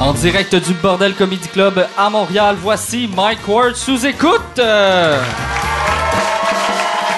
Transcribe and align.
En 0.00 0.12
direct 0.12 0.54
du 0.56 0.74
Bordel 0.74 1.14
Comedy 1.14 1.48
Club 1.48 1.86
à 1.96 2.10
Montréal, 2.10 2.56
voici 2.60 3.08
Mike 3.14 3.46
Ward 3.46 3.76
sous 3.76 4.04
écoute. 4.04 4.60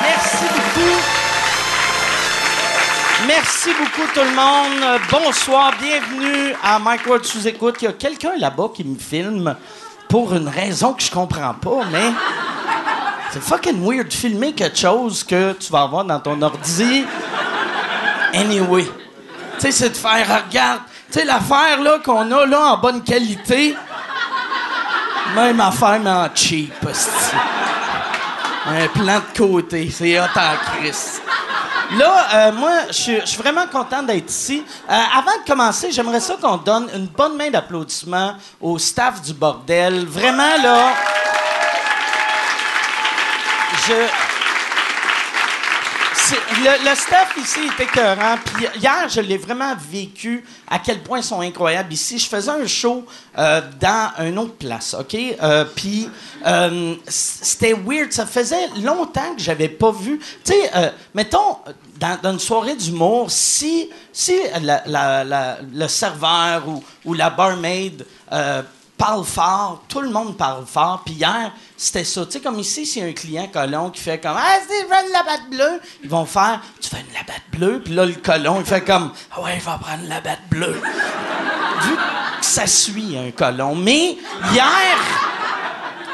Merci 0.02 0.44
beaucoup. 0.54 1.00
Merci 3.26 3.70
beaucoup 3.78 4.06
tout 4.12 4.20
le 4.20 4.34
monde. 4.36 5.00
Bonsoir, 5.10 5.72
bienvenue 5.80 6.54
à 6.62 6.78
Mike 6.78 7.06
Ward 7.06 7.24
sous 7.24 7.48
écoute. 7.48 7.76
Il 7.80 7.86
y 7.86 7.88
a 7.88 7.92
quelqu'un 7.94 8.36
là-bas 8.38 8.68
qui 8.74 8.84
me 8.84 8.98
filme 8.98 9.56
pour 10.08 10.34
une 10.34 10.48
raison 10.48 10.92
que 10.92 11.02
je 11.02 11.10
comprends 11.10 11.54
pas, 11.54 11.80
mais 11.90 12.12
c'est 13.30 13.42
fucking 13.42 13.82
weird 13.82 14.08
de 14.08 14.12
filmer 14.12 14.52
quelque 14.52 14.78
chose 14.78 15.24
que 15.24 15.54
tu 15.54 15.72
vas 15.72 15.82
avoir 15.82 16.04
dans 16.04 16.20
ton 16.20 16.40
ordi. 16.42 17.04
Anyway, 18.34 18.84
tu 18.84 18.90
sais, 19.60 19.72
c'est 19.72 19.90
de 19.90 19.96
faire, 19.96 20.44
regarde, 20.46 20.82
tu 21.12 21.18
sais, 21.18 21.24
l'affaire 21.24 21.80
là 21.82 21.98
qu'on 22.04 22.30
a 22.32 22.46
là 22.46 22.60
en 22.72 22.78
bonne 22.78 23.02
qualité, 23.02 23.76
même 25.34 25.60
affaire 25.60 26.00
mais 26.02 26.10
en 26.10 26.28
cheap. 26.34 26.72
Un 28.68 28.88
plan 28.88 29.20
de 29.20 29.38
côté, 29.38 29.90
c'est 29.96 30.18
hot 30.18 30.24
en 30.34 30.56
Christ. 30.80 31.22
Là, 31.96 32.26
euh, 32.34 32.52
moi, 32.52 32.70
je 32.88 32.92
suis- 33.24 33.36
vraiment 33.36 33.64
content 33.70 34.02
d'être 34.02 34.28
ici. 34.28 34.64
Euh, 34.90 34.94
avant 35.16 35.30
de 35.40 35.46
commencer, 35.48 35.92
j'aimerais 35.92 36.18
ça 36.18 36.34
qu'on 36.40 36.56
donne 36.56 36.88
une 36.92 37.06
bonne 37.06 37.36
main 37.36 37.48
d'applaudissement 37.48 38.34
au 38.60 38.76
staff 38.76 39.22
du 39.22 39.32
bordel. 39.32 40.04
Vraiment, 40.04 40.56
là. 40.64 40.88
Je. 43.86 43.94
Le, 46.58 46.88
le 46.88 46.94
staff 46.94 47.36
ici 47.36 47.60
est 47.66 47.82
écœurant. 47.82 48.36
Puis 48.44 48.66
hier, 48.80 49.08
je 49.08 49.20
l'ai 49.20 49.36
vraiment 49.36 49.74
vécu 49.90 50.42
à 50.68 50.78
quel 50.78 51.00
point 51.00 51.18
ils 51.18 51.24
sont 51.24 51.40
incroyables 51.40 51.92
ici. 51.92 52.18
Je 52.18 52.26
faisais 52.26 52.50
un 52.50 52.66
show 52.66 53.04
euh, 53.38 53.60
dans 53.78 54.12
une 54.24 54.38
autre 54.38 54.54
place, 54.54 54.94
OK? 54.98 55.14
Euh, 55.14 55.64
puis 55.74 56.08
euh, 56.46 56.94
c'était 57.06 57.74
weird. 57.74 58.12
Ça 58.12 58.24
faisait 58.24 58.68
longtemps 58.82 59.34
que 59.36 59.42
j'avais 59.42 59.68
pas 59.68 59.90
vu. 59.92 60.18
Tu 60.44 60.52
sais, 60.52 60.70
mettons, 61.14 61.58
dans, 61.98 62.32
une 62.32 62.38
soirée 62.38 62.74
d'humour, 62.74 63.30
si, 63.30 63.90
si 64.12 64.36
le 64.62 65.88
serveur 65.88 66.64
ou, 67.04 67.14
la 67.14 67.30
barmaid 67.30 68.04
parle 68.96 69.24
fort, 69.24 69.82
tout 69.88 70.00
le 70.00 70.10
monde 70.10 70.36
parle 70.36 70.66
fort. 70.66 71.02
Puis 71.04 71.14
hier, 71.14 71.52
c'était 71.76 72.04
ça. 72.04 72.24
Tu 72.24 72.32
sais, 72.32 72.40
comme 72.40 72.58
ici, 72.58 72.86
s'il 72.86 73.02
y 73.02 73.06
a 73.06 73.08
un 73.08 73.12
client 73.12 73.48
colon 73.52 73.90
qui 73.90 74.00
fait 74.00 74.18
comme 74.18 74.36
Ah, 74.36 74.58
Steven, 74.64 75.12
la 75.12 75.22
batte 75.22 75.50
bleue, 75.50 75.80
ils 76.02 76.08
vont 76.08 76.24
faire 76.24 76.60
Tu 76.80 76.88
fais 76.88 77.00
une 77.00 77.12
la 77.12 77.22
batte 77.22 77.42
bleue. 77.52 77.82
Puis 77.84 77.94
là, 77.94 78.06
le 78.06 78.14
colon, 78.14 78.60
il 78.60 78.66
fait 78.66 78.84
comme 78.84 79.12
Ah 79.32 79.40
ouais, 79.42 79.58
je 79.60 79.64
vais 79.64 79.78
prendre 79.78 80.08
la 80.08 80.20
batte 80.20 80.48
bleue. 80.50 80.80
Vu 81.82 81.94
que 81.94 82.44
ça 82.44 82.66
suit 82.66 83.16
un 83.18 83.30
colon. 83.30 83.74
Mais 83.74 84.16
hier, 84.52 84.96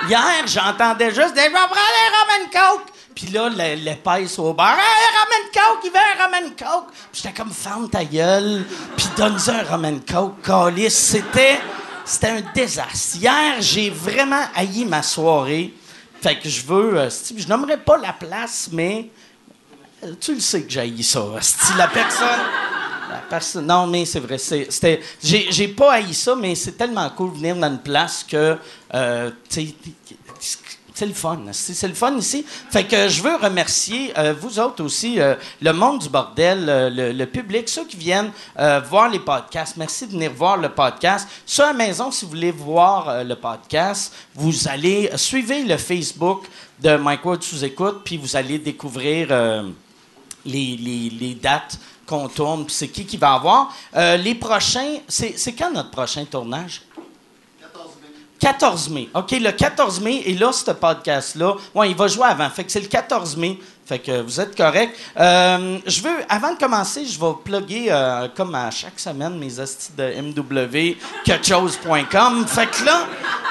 hier, 0.08 0.46
j'entendais 0.46 1.14
juste 1.14 1.34
des 1.34 1.42
Je 1.42 1.46
vais 1.46 1.52
prendre 1.52 1.76
un 1.76 2.18
rum 2.18 2.42
and 2.42 2.50
coke. 2.52 2.92
Puis 3.14 3.26
là, 3.26 3.48
l'épaisse 3.48 4.38
au 4.38 4.54
bar, 4.54 4.74
hey, 4.74 4.78
rum 4.78 5.28
and 5.36 5.50
coke, 5.52 5.84
il 5.84 5.90
veut 5.90 5.98
un 5.98 6.24
rum 6.24 6.34
and 6.34 6.50
coke. 6.58 6.92
Puis 7.12 7.22
j'étais 7.22 7.34
comme, 7.34 7.52
ferme 7.52 7.88
ta 7.88 8.04
gueule, 8.04 8.64
puis 8.96 9.06
donne-y 9.16 9.50
un 9.50 9.62
rum 9.70 9.84
and 9.84 10.00
coke, 10.10 10.42
calice. 10.42 10.96
C'était, 10.96 11.60
c'était 12.04 12.28
un 12.28 12.42
désastre. 12.54 13.16
Hier, 13.16 13.60
j'ai 13.60 13.90
vraiment 13.90 14.42
haï 14.54 14.84
ma 14.84 15.02
soirée. 15.02 15.72
Fait 16.20 16.38
que 16.38 16.48
je 16.48 16.62
veux, 16.64 16.98
euh, 16.98 17.10
je 17.36 17.48
nommerai 17.48 17.76
pas 17.78 17.96
la 17.98 18.12
place, 18.12 18.68
mais 18.72 19.10
euh, 20.04 20.14
tu 20.20 20.34
le 20.34 20.40
sais 20.40 20.62
que 20.62 20.70
j'ai 20.70 20.80
haï 20.80 21.02
ça. 21.02 21.24
La 21.76 21.88
personne. 21.88 22.26
la 23.10 23.18
personne- 23.28 23.66
non, 23.66 23.86
mais 23.86 24.04
c'est 24.04 24.20
vrai. 24.20 24.38
C'était, 24.38 25.00
j'ai, 25.22 25.68
pas 25.68 25.94
haï 25.94 26.14
ça, 26.14 26.34
mais 26.36 26.54
c'est 26.54 26.72
tellement 26.72 27.08
cool 27.10 27.32
de 27.32 27.36
venir 27.38 27.56
dans 27.56 27.68
une 27.70 27.78
place 27.78 28.24
que. 28.28 28.56
euh, 28.94 29.30
c'est 31.02 31.08
le 31.08 31.14
fun. 31.14 31.40
C'est 31.50 31.88
le 31.88 31.94
fun 31.94 32.16
ici. 32.16 32.44
Fait 32.70 32.84
que 32.84 33.08
je 33.08 33.22
veux 33.22 33.34
remercier 33.34 34.16
euh, 34.16 34.34
vous 34.38 34.60
autres 34.60 34.84
aussi, 34.84 35.20
euh, 35.20 35.34
le 35.60 35.72
monde 35.72 35.98
du 35.98 36.08
bordel, 36.08 36.66
euh, 36.68 37.12
le, 37.12 37.26
public, 37.26 37.68
ceux 37.68 37.84
qui 37.86 37.96
viennent 37.96 38.30
voir 38.88 39.08
les 39.08 39.18
podcasts. 39.18 39.76
Merci 39.76 40.06
de 40.06 40.12
venir 40.12 40.32
voir 40.32 40.56
le 40.58 40.68
podcast. 40.68 41.26
Sur 41.44 41.64
la 41.64 41.72
maison, 41.72 42.12
si 42.12 42.24
vous 42.24 42.30
voulez 42.30 42.52
voir 42.52 43.24
le 43.24 43.34
podcast, 43.34 44.14
vous 44.34 44.68
allez 44.68 45.10
suivre 45.16 45.54
le 45.66 45.76
Facebook 45.76 46.44
de 46.80 46.96
Mike 46.96 47.24
Ward 47.24 47.42
sous 47.42 47.64
écoute, 47.64 48.02
puis 48.04 48.16
vous 48.16 48.36
allez 48.36 48.58
découvrir 48.58 49.28
les, 50.44 51.38
dates 51.40 51.78
qu'on 52.06 52.28
tourne, 52.28 52.66
puis 52.66 52.74
c'est 52.74 52.88
qui 52.88 53.06
qui 53.06 53.16
va 53.16 53.34
avoir. 53.34 53.74
Les 53.94 54.34
prochains, 54.34 54.98
c'est 55.08 55.52
quand 55.58 55.72
notre 55.72 55.90
prochain 55.90 56.24
tournage? 56.24 56.82
14 58.42 58.88
mai. 58.88 59.08
OK, 59.14 59.30
le 59.30 59.52
14 59.52 60.00
mai, 60.00 60.22
et 60.26 60.34
là, 60.34 60.50
ce 60.50 60.72
podcast-là, 60.72 61.54
ouais, 61.76 61.90
il 61.90 61.96
va 61.96 62.08
jouer 62.08 62.26
avant. 62.26 62.50
Fait 62.50 62.64
que 62.64 62.72
c'est 62.72 62.80
le 62.80 62.88
14 62.88 63.36
mai. 63.36 63.56
Fait 63.92 63.98
que 63.98 64.22
vous 64.22 64.40
êtes 64.40 64.56
correct. 64.56 64.98
Euh, 65.20 65.76
je 65.86 66.00
veux, 66.00 66.16
avant 66.26 66.54
de 66.54 66.58
commencer, 66.58 67.04
je 67.04 67.20
vais 67.20 67.34
plugger, 67.44 67.88
euh, 67.90 68.26
comme 68.34 68.54
à 68.54 68.70
chaque 68.70 68.98
semaine, 68.98 69.38
mes 69.38 69.60
hosties 69.60 69.92
de 69.94 70.14
mwquechose.com. 70.18 72.46
Fait 72.46 72.70
que 72.70 72.86
là, 72.86 73.00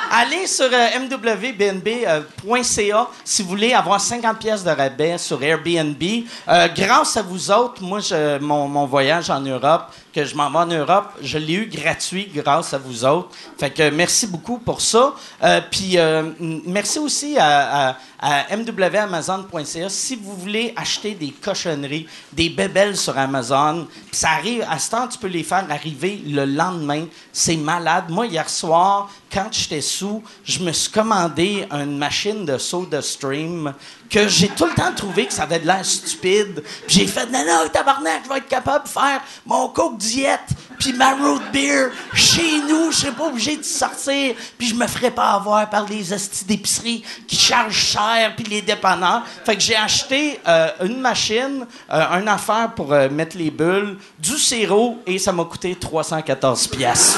allez 0.09 0.47
sur 0.47 0.66
euh, 0.66 0.88
mwbnb.ca 1.00 3.07
si 3.24 3.44
vous 3.44 3.50
voulez 3.50 3.74
avoir 3.74 4.02
50 4.02 4.40
pièces 4.40 4.63
de 4.63 4.72
rabais 4.72 5.19
sur 5.19 5.44
Airbnb. 5.44 6.02
Grâce 6.75 7.18
à 7.18 7.22
vous 7.22 7.52
autres, 7.52 7.84
moi, 7.84 8.00
mon, 8.40 8.88
voyage 8.88 9.29
en 9.29 9.41
Europe, 9.41 9.91
que 10.12 10.25
je 10.25 10.35
m'en 10.35 10.50
vais 10.50 10.58
en 10.58 10.66
Europe, 10.66 11.12
je 11.22 11.38
l'ai 11.38 11.53
eu 11.53 11.68
gratuit 11.68 12.31
grâce 12.34 12.73
à 12.73 12.79
vous 12.79 13.06
autres. 13.06 13.29
Fait 13.59 13.69
que 13.69 13.91
merci 13.91 14.25
beaucoup 14.25 14.58
pour 14.58 14.81
ça. 14.81 15.13
Puis 15.69 16.00
merci 16.66 16.97
aussi 16.97 17.38
à, 17.38 17.90
à, 17.90 17.96
à 18.22 18.56
mwamazon.ca 18.56 19.90
si 19.90 20.16
vous 20.16 20.31
voulez 20.36 20.74
acheter 20.75 21.14
des 21.14 21.31
cochonneries, 21.31 22.08
des 22.34 22.50
bébelles 22.50 22.97
sur 22.97 23.18
Amazon. 23.18 23.88
Puis 24.08 24.18
ça 24.18 24.31
arrive, 24.31 24.66
à 24.69 24.80
ce 24.80 24.92
temps, 24.92 25.08
tu 25.08 25.18
peux 25.18 25.28
les 25.28 25.44
faire 25.44 25.66
arriver 25.69 26.22
le 26.25 26.46
lendemain. 26.46 27.06
C'est 27.31 27.58
malade. 27.58 28.06
Moi, 28.09 28.28
hier 28.28 28.50
soir, 28.50 29.09
quand 29.31 29.47
j'étais 29.52 29.81
sous, 29.81 30.22
je 30.44 30.59
me 30.59 30.72
suis 30.72 30.92
commandé 30.92 31.66
une 31.72 31.97
machine 31.97 32.46
de 32.46 32.58
soda 32.58 33.02
stream 33.02 33.74
que 34.09 34.28
j'ai 34.28 34.50
tout 34.50 34.66
le 34.66 34.74
temps 34.74 34.94
trouvé 34.94 35.25
que 35.25 35.34
ça 35.34 35.44
avait 35.44 35.59
de 35.59 35.68
l'air 35.68 35.86
stupide. 35.86 36.62
J'ai 36.88 37.08
fait, 37.08 37.25
non, 37.28 37.46
non, 37.46 37.70
tabarnak, 37.72 38.24
je 38.25 38.30
vais 38.30 38.40
être 38.40 38.47
capable 38.50 38.84
de 38.84 38.90
faire 38.90 39.22
mon 39.46 39.70
Coke 39.70 39.97
diète, 39.97 40.50
puis 40.78 40.91
ma 40.94 41.14
root 41.14 41.40
beer 41.53 41.91
chez 42.14 42.59
nous. 42.68 42.91
Je 42.91 42.97
serais 42.97 43.12
pas 43.14 43.28
obligé 43.28 43.56
de 43.56 43.64
sortir, 43.64 44.36
puis 44.58 44.68
je 44.68 44.75
me 44.75 44.86
ferais 44.88 45.12
pas 45.12 45.31
avoir 45.31 45.70
par 45.70 45.88
les 45.88 46.12
hosties 46.12 46.44
d'épicerie 46.44 47.03
qui 47.25 47.38
chargent 47.38 47.74
cher, 47.74 48.34
puis 48.36 48.46
les 48.46 48.62
dépanneurs. 48.62 49.24
Fait 49.46 49.56
que 49.56 49.62
j'ai 49.62 49.78
acheté 49.78 50.41
euh, 50.46 50.70
une 50.84 51.00
machine, 51.00 51.66
euh, 51.90 52.20
une 52.20 52.28
affaire 52.28 52.74
pour 52.75 52.91
euh, 52.91 53.09
mettre 53.09 53.38
les 53.38 53.52
bulles, 53.52 53.97
du 54.20 54.38
sirop, 54.38 55.02
et 55.06 55.18
ça 55.18 55.31
m'a 55.31 55.46
coûté 55.46 55.74
314 55.75 56.68
pièces. 56.68 57.18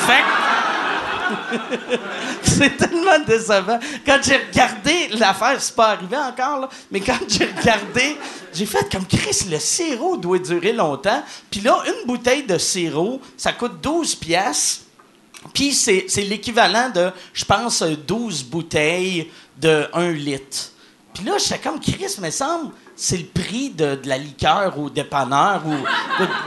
c'est 2.44 2.78
tellement 2.78 3.20
décevant. 3.26 3.80
Quand 4.06 4.20
j'ai 4.22 4.38
regardé 4.38 5.10
l'affaire, 5.18 5.60
c'est 5.60 5.76
pas 5.76 5.90
arrivé 5.90 6.18
encore, 6.18 6.60
là, 6.62 6.70
mais 6.92 7.00
quand 7.00 7.20
j'ai 7.28 7.46
regardé, 7.46 8.18
j'ai 8.54 8.66
fait 8.66 8.92
comme 8.92 9.06
Chris, 9.06 9.48
le 9.50 9.60
sirop 9.60 10.18
doit 10.18 10.40
durer 10.40 10.74
longtemps. 10.74 11.24
Puis 11.50 11.62
là, 11.62 11.84
une 11.86 12.08
bouteille 12.08 12.44
de 12.44 12.58
sirop, 12.58 13.22
ça 13.38 13.54
coûte 13.54 13.82
12 13.82 14.16
pièces. 14.16 14.82
Puis 15.54 15.74
c'est 15.74 16.08
l'équivalent 16.18 16.90
de, 16.90 17.12
je 17.34 17.46
pense, 17.46 17.84
12 17.84 18.44
bouteilles 18.46 19.30
de 19.60 19.88
1 19.94 20.12
litre. 20.12 20.72
Puis 21.14 21.24
là, 21.26 21.38
j'étais 21.38 21.60
comme 21.60 21.80
Chris, 21.80 22.16
me 22.20 22.30
semble, 22.30 22.72
c'est 23.06 23.18
le 23.18 23.25
prix 23.25 23.69
de, 23.72 23.96
de 23.96 24.08
la 24.08 24.18
liqueur 24.18 24.80
au 24.80 24.90
dépanneur 24.90 25.61
ou. 25.66 25.76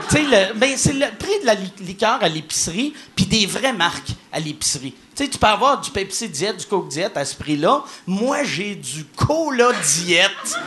Tu 0.09 0.17
sais, 0.17 0.75
c'est 0.75 0.93
le 0.93 1.15
prix 1.15 1.39
de 1.41 1.45
la 1.45 1.53
li- 1.53 1.71
liqueur 1.81 2.17
à 2.19 2.27
l'épicerie, 2.27 2.95
puis 3.15 3.27
des 3.27 3.45
vraies 3.45 3.73
marques 3.73 4.09
à 4.33 4.39
l'épicerie. 4.39 4.95
Tu 5.15 5.29
tu 5.29 5.37
peux 5.37 5.45
avoir 5.45 5.79
du 5.79 5.91
Pepsi 5.91 6.27
Diète, 6.29 6.57
du 6.57 6.65
Coke 6.65 6.87
Diète 6.89 7.15
à 7.15 7.25
ce 7.25 7.35
prix-là. 7.35 7.83
Moi, 8.07 8.43
j'ai 8.43 8.73
du 8.73 9.05
Cola 9.15 9.69
Diète 9.83 10.57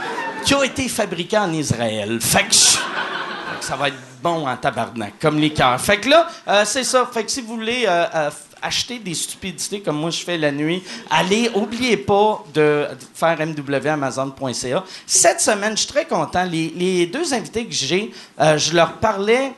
qui 0.45 0.55
a 0.55 0.65
été 0.65 0.89
fabriqué 0.89 1.37
en 1.37 1.53
Israël. 1.53 2.21
Fait 2.21 2.45
que 2.47 2.55
ça 2.55 3.75
va 3.77 3.89
être 3.89 3.97
bon 4.23 4.47
en 4.47 4.57
tabarnak, 4.57 5.15
comme 5.21 5.41
cœurs. 5.51 5.81
Fait 5.81 5.99
que 5.99 6.09
là, 6.09 6.29
euh, 6.47 6.63
c'est 6.65 6.85
ça. 6.85 7.09
Fait 7.13 7.25
que 7.25 7.31
si 7.33 7.41
vous 7.41 7.55
voulez 7.57 7.85
euh, 7.89 8.07
euh, 8.15 8.31
acheter 8.63 8.99
des 8.99 9.15
stupidités 9.15 9.81
comme 9.81 9.97
moi 9.97 10.11
je 10.11 10.23
fais 10.23 10.39
la 10.39 10.53
nuit, 10.53 10.83
allez, 11.11 11.51
oubliez 11.55 11.97
pas 11.97 12.45
de 12.55 12.87
faire 13.15 13.37
mwamazon.ca. 13.39 14.85
Cette 15.07 15.41
semaine, 15.41 15.73
je 15.73 15.83
suis 15.83 15.93
très 15.93 16.07
content. 16.07 16.45
Les, 16.45 16.73
les 16.77 17.07
deux 17.07 17.33
invités 17.35 17.67
que 17.67 17.73
j'ai, 17.73 18.11
euh, 18.41 18.59
je 18.59 18.75
leur 18.75 18.95
parlais 18.95 19.53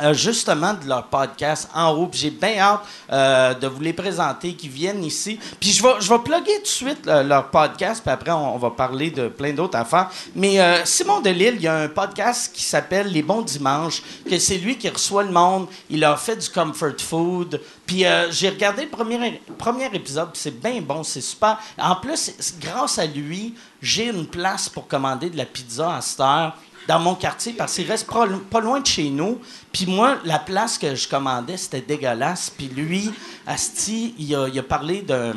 euh, 0.00 0.14
justement 0.14 0.74
de 0.74 0.88
leur 0.88 1.06
podcast 1.06 1.68
en 1.74 1.90
haut. 1.92 2.08
J'ai 2.12 2.30
bien 2.30 2.58
hâte 2.58 2.80
euh, 3.10 3.54
de 3.54 3.66
vous 3.66 3.80
les 3.80 3.92
présenter, 3.92 4.54
qu'ils 4.54 4.70
viennent 4.70 5.04
ici. 5.04 5.38
Puis 5.58 5.72
je 5.72 5.82
vais, 5.82 5.94
je 6.00 6.08
vais 6.08 6.18
plugger 6.20 6.56
tout 6.56 6.62
de 6.62 6.66
suite 6.66 7.06
leur 7.06 7.50
podcast, 7.50 8.02
puis 8.02 8.12
après 8.12 8.30
on, 8.30 8.56
va 8.58 8.70
parler 8.70 9.10
de 9.10 9.28
plein 9.28 9.52
d'autres 9.52 9.76
affaires. 9.76 10.10
Mais 10.34 10.60
euh, 10.60 10.84
Simon 10.84 11.20
Delille, 11.20 11.54
il 11.56 11.62
y 11.62 11.68
a 11.68 11.76
un 11.76 11.88
podcast 11.88 12.54
qui 12.54 12.62
s'appelle 12.62 13.08
Les 13.08 13.22
Bons 13.22 13.42
Dimanches, 13.42 14.02
que 14.28 14.38
c'est 14.38 14.58
lui 14.58 14.78
qui 14.78 14.88
reçoit 14.88 15.24
le 15.24 15.32
monde. 15.32 15.66
Il 15.90 16.00
leur 16.00 16.20
fait 16.20 16.36
du 16.36 16.48
comfort 16.48 16.98
food. 16.98 17.60
Puis 17.86 18.04
j'ai 18.30 18.50
regardé 18.50 18.82
le 18.82 18.90
premier, 18.90 19.40
premier 19.56 19.86
épisode, 19.86 20.28
c'est 20.34 20.60
bien 20.60 20.82
bon, 20.82 21.02
c'est 21.02 21.22
super. 21.22 21.58
En 21.78 21.96
plus, 21.96 22.34
grâce 22.60 22.98
à 22.98 23.06
lui, 23.06 23.54
j'ai 23.80 24.08
une 24.08 24.26
place 24.26 24.68
pour 24.68 24.86
commander 24.86 25.30
de 25.30 25.38
la 25.38 25.46
pizza 25.46 25.96
à 25.96 26.00
cette 26.02 26.20
heure 26.20 26.54
dans 26.88 26.98
mon 26.98 27.14
quartier 27.14 27.52
parce 27.52 27.74
qu'il 27.74 27.86
reste 27.86 28.10
pas, 28.10 28.24
lo- 28.24 28.38
pas 28.38 28.60
loin 28.60 28.80
de 28.80 28.86
chez 28.86 29.10
nous. 29.10 29.38
Puis 29.70 29.84
moi, 29.86 30.16
la 30.24 30.38
place 30.38 30.78
que 30.78 30.94
je 30.94 31.06
commandais, 31.06 31.58
c'était 31.58 31.82
dégueulasse. 31.82 32.50
Puis 32.50 32.68
lui, 32.74 33.12
Asti, 33.46 34.14
il 34.18 34.34
a, 34.34 34.62
parlé 34.62 35.02
de... 35.02 35.34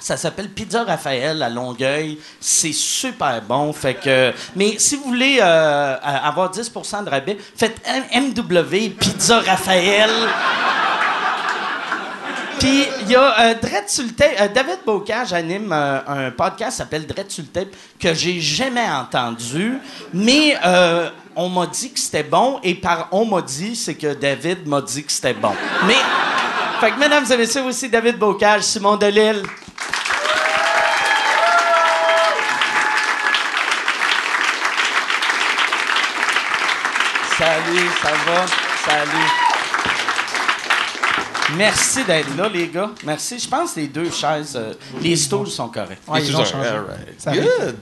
Ça 0.00 0.16
s'appelle 0.16 0.48
Pizza 0.50 0.82
Raphaël 0.82 1.42
à 1.42 1.48
Longueuil. 1.48 2.18
C'est 2.40 2.72
super 2.72 3.40
bon. 3.42 3.72
Fait 3.72 3.94
que, 3.94 4.32
mais 4.56 4.78
si 4.78 4.96
vous 4.96 5.04
voulez 5.04 5.38
euh, 5.40 5.96
avoir 6.02 6.50
10% 6.50 7.04
de 7.04 7.10
rabais, 7.10 7.38
faites 7.56 7.80
MW 8.12 8.90
Pizza 8.98 9.40
Raphaël. 9.40 10.10
Puis 12.60 12.84
il 13.00 13.10
y 13.10 13.16
a 13.16 13.40
euh, 13.40 13.54
tape. 13.54 13.86
euh, 14.38 14.48
David 14.48 14.80
Bocage 14.84 15.32
anime 15.32 15.72
euh, 15.72 16.00
un 16.06 16.30
podcast 16.30 16.72
qui 16.72 16.76
s'appelle 16.76 17.06
Dredd 17.06 17.30
sur 17.30 17.42
le 17.42 17.48
tape 17.48 17.74
que 17.98 18.12
j'ai 18.12 18.38
jamais 18.38 18.86
entendu, 18.86 19.78
mais 20.12 20.56
euh, 20.64 21.08
on 21.34 21.48
m'a 21.48 21.66
dit 21.66 21.90
que 21.90 21.98
c'était 21.98 22.22
bon 22.22 22.60
et 22.62 22.74
par 22.74 23.08
on 23.12 23.24
m'a 23.24 23.40
dit, 23.40 23.74
c'est 23.74 23.94
que 23.94 24.12
David 24.12 24.66
m'a 24.68 24.82
dit 24.82 25.02
que 25.02 25.10
c'était 25.10 25.32
bon. 25.32 25.54
Mais 25.86 25.96
fait 26.80 26.90
que 26.90 26.98
mesdames 26.98 27.24
et 27.32 27.36
messieurs 27.38 27.62
aussi 27.62 27.88
David 27.88 28.18
Bocage, 28.18 28.62
Simon 28.62 28.96
Delille. 28.96 29.42
Salut, 37.38 37.88
ça 38.02 38.10
va? 38.26 38.46
Salut. 38.84 39.39
Merci 41.56 42.04
d'être 42.04 42.36
là, 42.36 42.48
les 42.48 42.68
gars. 42.68 42.90
Merci. 43.04 43.38
Je 43.38 43.48
pense 43.48 43.72
que 43.72 43.80
les 43.80 43.88
deux 43.88 44.10
chaises, 44.10 44.54
euh, 44.56 44.74
les 45.02 45.16
stools 45.16 45.48
sont 45.48 45.68
corrects. 45.68 45.98
Ouais, 46.08 46.22
ils 46.24 46.36
ont 46.36 46.44
changé. 46.44 46.68
all 46.68 46.84
right. 46.86 47.20
Ça 47.20 47.32
Good. 47.32 47.76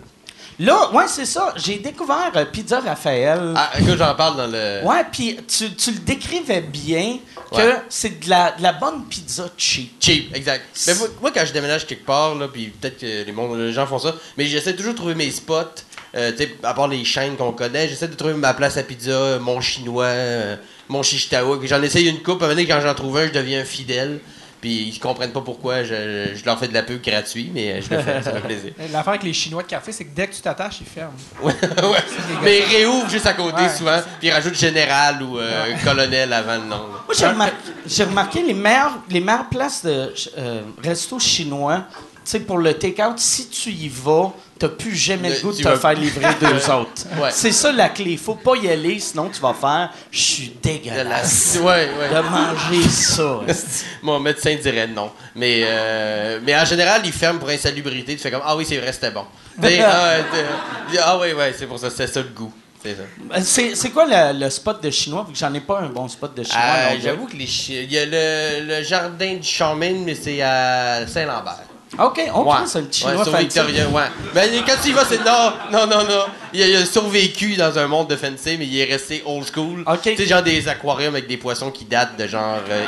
Là, 0.61 0.91
ouais, 0.93 1.05
c'est 1.07 1.25
ça. 1.27 1.55
J'ai 1.57 1.79
découvert 1.79 2.33
euh, 2.35 2.45
Pizza 2.47 2.81
Raphaël. 2.81 3.53
Ah, 3.57 3.71
écoute, 3.79 3.97
j'en 3.97 4.15
parle 4.17 4.37
dans 4.37 4.47
le. 4.49 4.81
Ouais, 4.85 5.05
puis 5.13 5.39
tu, 5.47 5.73
tu 5.75 5.93
le 5.93 5.99
décrivais 6.01 6.63
bien 6.63 7.19
que 7.53 7.57
Ouais. 7.57 7.77
c'est 7.89 8.19
de 8.25 8.29
la, 8.29 8.53
de 8.53 8.63
la 8.63 8.73
bonne 8.73 9.05
pizza 9.05 9.49
cheap. 9.57 9.93
Cheap, 10.03 10.35
exact. 10.35 10.65
Mais 10.89 10.95
moi, 10.97 11.09
moi, 11.23 11.31
quand 11.33 11.45
je 11.47 11.53
déménage 11.53 11.87
quelque 11.87 12.05
part, 12.05 12.35
là, 12.35 12.49
puis 12.49 12.67
peut-être 12.67 12.99
que 12.99 13.25
les, 13.25 13.33
mon- 13.33 13.55
les 13.55 13.73
gens 13.73 13.87
font 13.87 14.01
ça, 14.01 14.15
mais 14.37 14.47
j'essaie 14.47 14.75
toujours 14.75 14.93
de 14.95 14.99
trouver 14.99 15.15
mes 15.15 15.31
spots. 15.31 15.63
Euh, 16.17 16.33
tu 16.33 16.39
sais, 16.39 16.57
à 16.65 16.75
part 16.75 16.89
les 16.89 17.05
chaînes 17.05 17.37
qu'on 17.37 17.53
connaît, 17.53 17.89
j'essaie 17.89 18.09
de 18.09 18.15
trouver 18.15 18.35
ma 18.35 18.53
place 18.55 18.77
à 18.79 18.83
pizza, 18.83 19.39
mon 19.39 19.61
chinois, 19.61 20.05
euh, 20.07 20.57
mon 20.89 21.03
chichitawa. 21.03 21.59
Puis 21.59 21.69
J'en 21.69 21.83
essaye 21.83 22.09
une 22.09 22.23
coupe, 22.23 22.43
à 22.43 22.47
un 22.47 22.49
moment 22.49 22.55
donné, 22.57 22.67
quand 22.67 22.81
j'en 22.81 22.95
trouve 22.95 23.17
un, 23.19 23.27
je 23.27 23.33
deviens 23.33 23.65
fidèle. 23.65 24.21
Puis 24.61 24.89
ils 24.89 24.99
comprennent 24.99 25.31
pas 25.31 25.41
pourquoi 25.41 25.85
je, 25.85 26.35
je 26.35 26.45
leur 26.45 26.59
fais 26.59 26.67
de 26.67 26.75
la 26.75 26.83
pub 26.83 27.01
gratuit, 27.01 27.49
mais 27.55 27.75
euh, 27.75 27.81
je 27.81 27.95
le 27.95 28.03
fais, 28.03 28.21
ça 28.25 28.33
fait 28.33 28.41
plaisir. 28.41 28.73
L'affaire 28.93 29.11
avec 29.11 29.23
les 29.23 29.33
Chinois 29.33 29.63
de 29.63 29.69
café, 29.69 29.93
c'est 29.93 30.05
que 30.05 30.13
dès 30.13 30.27
que 30.27 30.35
tu 30.35 30.41
t'attaches, 30.41 30.79
ils 30.81 30.87
ferment. 30.89 31.13
Ouais, 31.41 31.55
ouais. 31.63 31.99
Mais 32.43 32.59
ils 32.59 32.77
réouvrent 32.79 33.09
juste 33.09 33.27
à 33.27 33.35
côté 33.35 33.63
Ouais. 33.63 33.69
souvent, 33.69 34.01
puis 34.19 34.27
ils 34.27 34.33
rajoutent 34.33 34.57
général 34.59 35.23
ou 35.23 35.39
euh, 35.39 35.73
colonel 35.85 36.33
avant 36.33 36.57
le 36.57 36.65
nom. 36.65 36.71
là. 36.89 37.03
Moi, 37.07 37.15
j'ai 37.17 37.27
remarqué, 37.29 37.55
j'ai 37.87 38.03
remarqué 38.03 38.43
les 38.43 38.55
meilleures, 38.55 38.99
les 39.11 39.21
meilleures 39.21 39.49
places 39.49 39.85
de 39.85 40.13
euh, 40.39 40.63
resto 40.83 41.21
chinois, 41.21 41.85
tu 42.25 42.33
sais, 42.33 42.41
pour 42.41 42.59
le 42.59 42.75
take-out, 42.75 43.17
si 43.21 43.49
tu 43.51 43.71
y 43.71 43.89
vas, 43.89 44.33
t'as 44.59 44.69
plus 44.69 44.95
jamais 44.97 45.31
le 45.31 45.41
goût 45.41 45.53
de 45.53 45.59
te 45.59 45.63
vas- 45.63 45.77
faire 45.77 45.93
livrer 45.95 46.27
deux 46.41 46.71
autres. 46.71 47.05
Ouais. 47.21 47.31
C'est 47.33 47.53
ça 47.53 47.71
la 47.73 47.89
clé. 47.89 48.17
Faut 48.17 48.35
pas 48.35 48.57
y 48.57 48.69
aller, 48.69 48.99
sinon 48.99 49.31
tu 49.33 49.41
vas 49.41 49.55
faire 49.55 49.91
«Je 50.11 50.21
suis 50.21 50.49
De 50.49 50.55
la- 50.55 50.61
dégueulasse 50.75 51.59
Ouais, 51.63 51.89
ouais. 51.99 52.09
de 52.15 52.21
manger 52.29 52.89
ça. 52.89 53.41
Mon 54.03 54.19
médecin 54.21 54.57
dirait 54.61 54.87
non. 54.87 55.11
Mais, 55.35 55.61
euh, 55.65 56.41
mais 56.43 56.59
en 56.59 56.65
général, 56.65 57.03
il 57.05 57.13
ferme 57.13 57.39
pour 57.39 57.49
insalubrité. 57.49 58.17
Tu 58.17 58.23
fais 58.23 58.31
comme 58.31 58.43
Ah 58.45 58.57
oui, 58.57 58.65
c'est 58.69 58.79
vrai, 58.79 58.93
c'était 58.93 59.11
bon. 59.11 59.25
Ah, 59.63 59.67
t'es- 59.67 60.99
ah 61.03 61.19
oui, 61.21 61.33
ouais, 61.33 61.55
c'est 61.59 61.67
pour 61.67 61.79
ça, 61.79 61.91
c'est 61.91 62.07
ça 62.07 62.21
le 62.21 62.29
goût. 62.29 62.53
C'est. 62.81 62.97
Euh, 62.97 63.89
quoi 63.93 64.07
le, 64.07 64.39
le 64.39 64.51
spot 64.51 64.81
de 64.81 64.89
chinois? 64.91 65.25
Vu 65.27 65.33
que 65.33 65.39
j'en 65.39 65.53
ai 65.53 65.59
pas 65.61 65.81
un 65.81 65.89
bon 65.89 66.07
spot 66.07 66.33
de 66.37 66.45
chinois. 66.45 66.61
Ah, 66.63 66.91
J'avoue 67.03 67.27
que 67.27 67.37
les 67.37 67.45
Il 67.71 67.93
y 67.93 67.99
a 67.99 68.05
le, 68.07 68.67
le 68.69 68.83
jardin 68.85 69.35
du 69.35 69.43
Charmin, 69.47 69.95
mais 70.07 70.15
c'est 70.15 70.41
à 70.43 71.05
Saint-Lambert. 71.09 71.65
OK, 71.99 72.21
on 72.35 72.43
Ouais. 72.45 72.57
c'est 72.67 72.79
un 72.79 72.83
petit 72.83 73.05
Ouais, 73.05 73.11
chinois 73.11 73.25
sur 73.25 73.33
fancy. 73.33 73.45
Victoria, 73.47 73.89
ouais. 73.89 74.03
Mais 74.35 74.49
quand 74.67 74.75
tu 74.83 74.91
y 74.91 74.93
vas, 74.93 75.05
c'est 75.09 75.25
non, 75.25 75.53
non, 75.73 75.87
non, 75.87 76.05
non. 76.05 76.25
Il 76.53 76.63
a, 76.63 76.67
il 76.69 76.77
a 76.77 76.85
survécu 76.85 77.57
dans 77.57 77.77
un 77.79 77.87
monde 77.87 78.09
de 78.09 78.17
fancy, 78.17 78.57
mais 78.59 78.67
il 78.67 78.79
est 78.79 78.85
resté 78.85 79.23
old 79.25 79.47
school. 79.53 79.85
OK. 79.87 80.01
Tu 80.03 80.17
sais, 80.17 80.27
genre 80.27 80.43
des 80.43 80.69
aquariums 80.69 81.15
avec 81.15 81.27
des 81.27 81.39
poissons 81.39 81.71
qui 81.71 81.85
datent 81.87 82.17
de 82.19 82.27
genre 82.27 82.59
euh, 82.69 82.85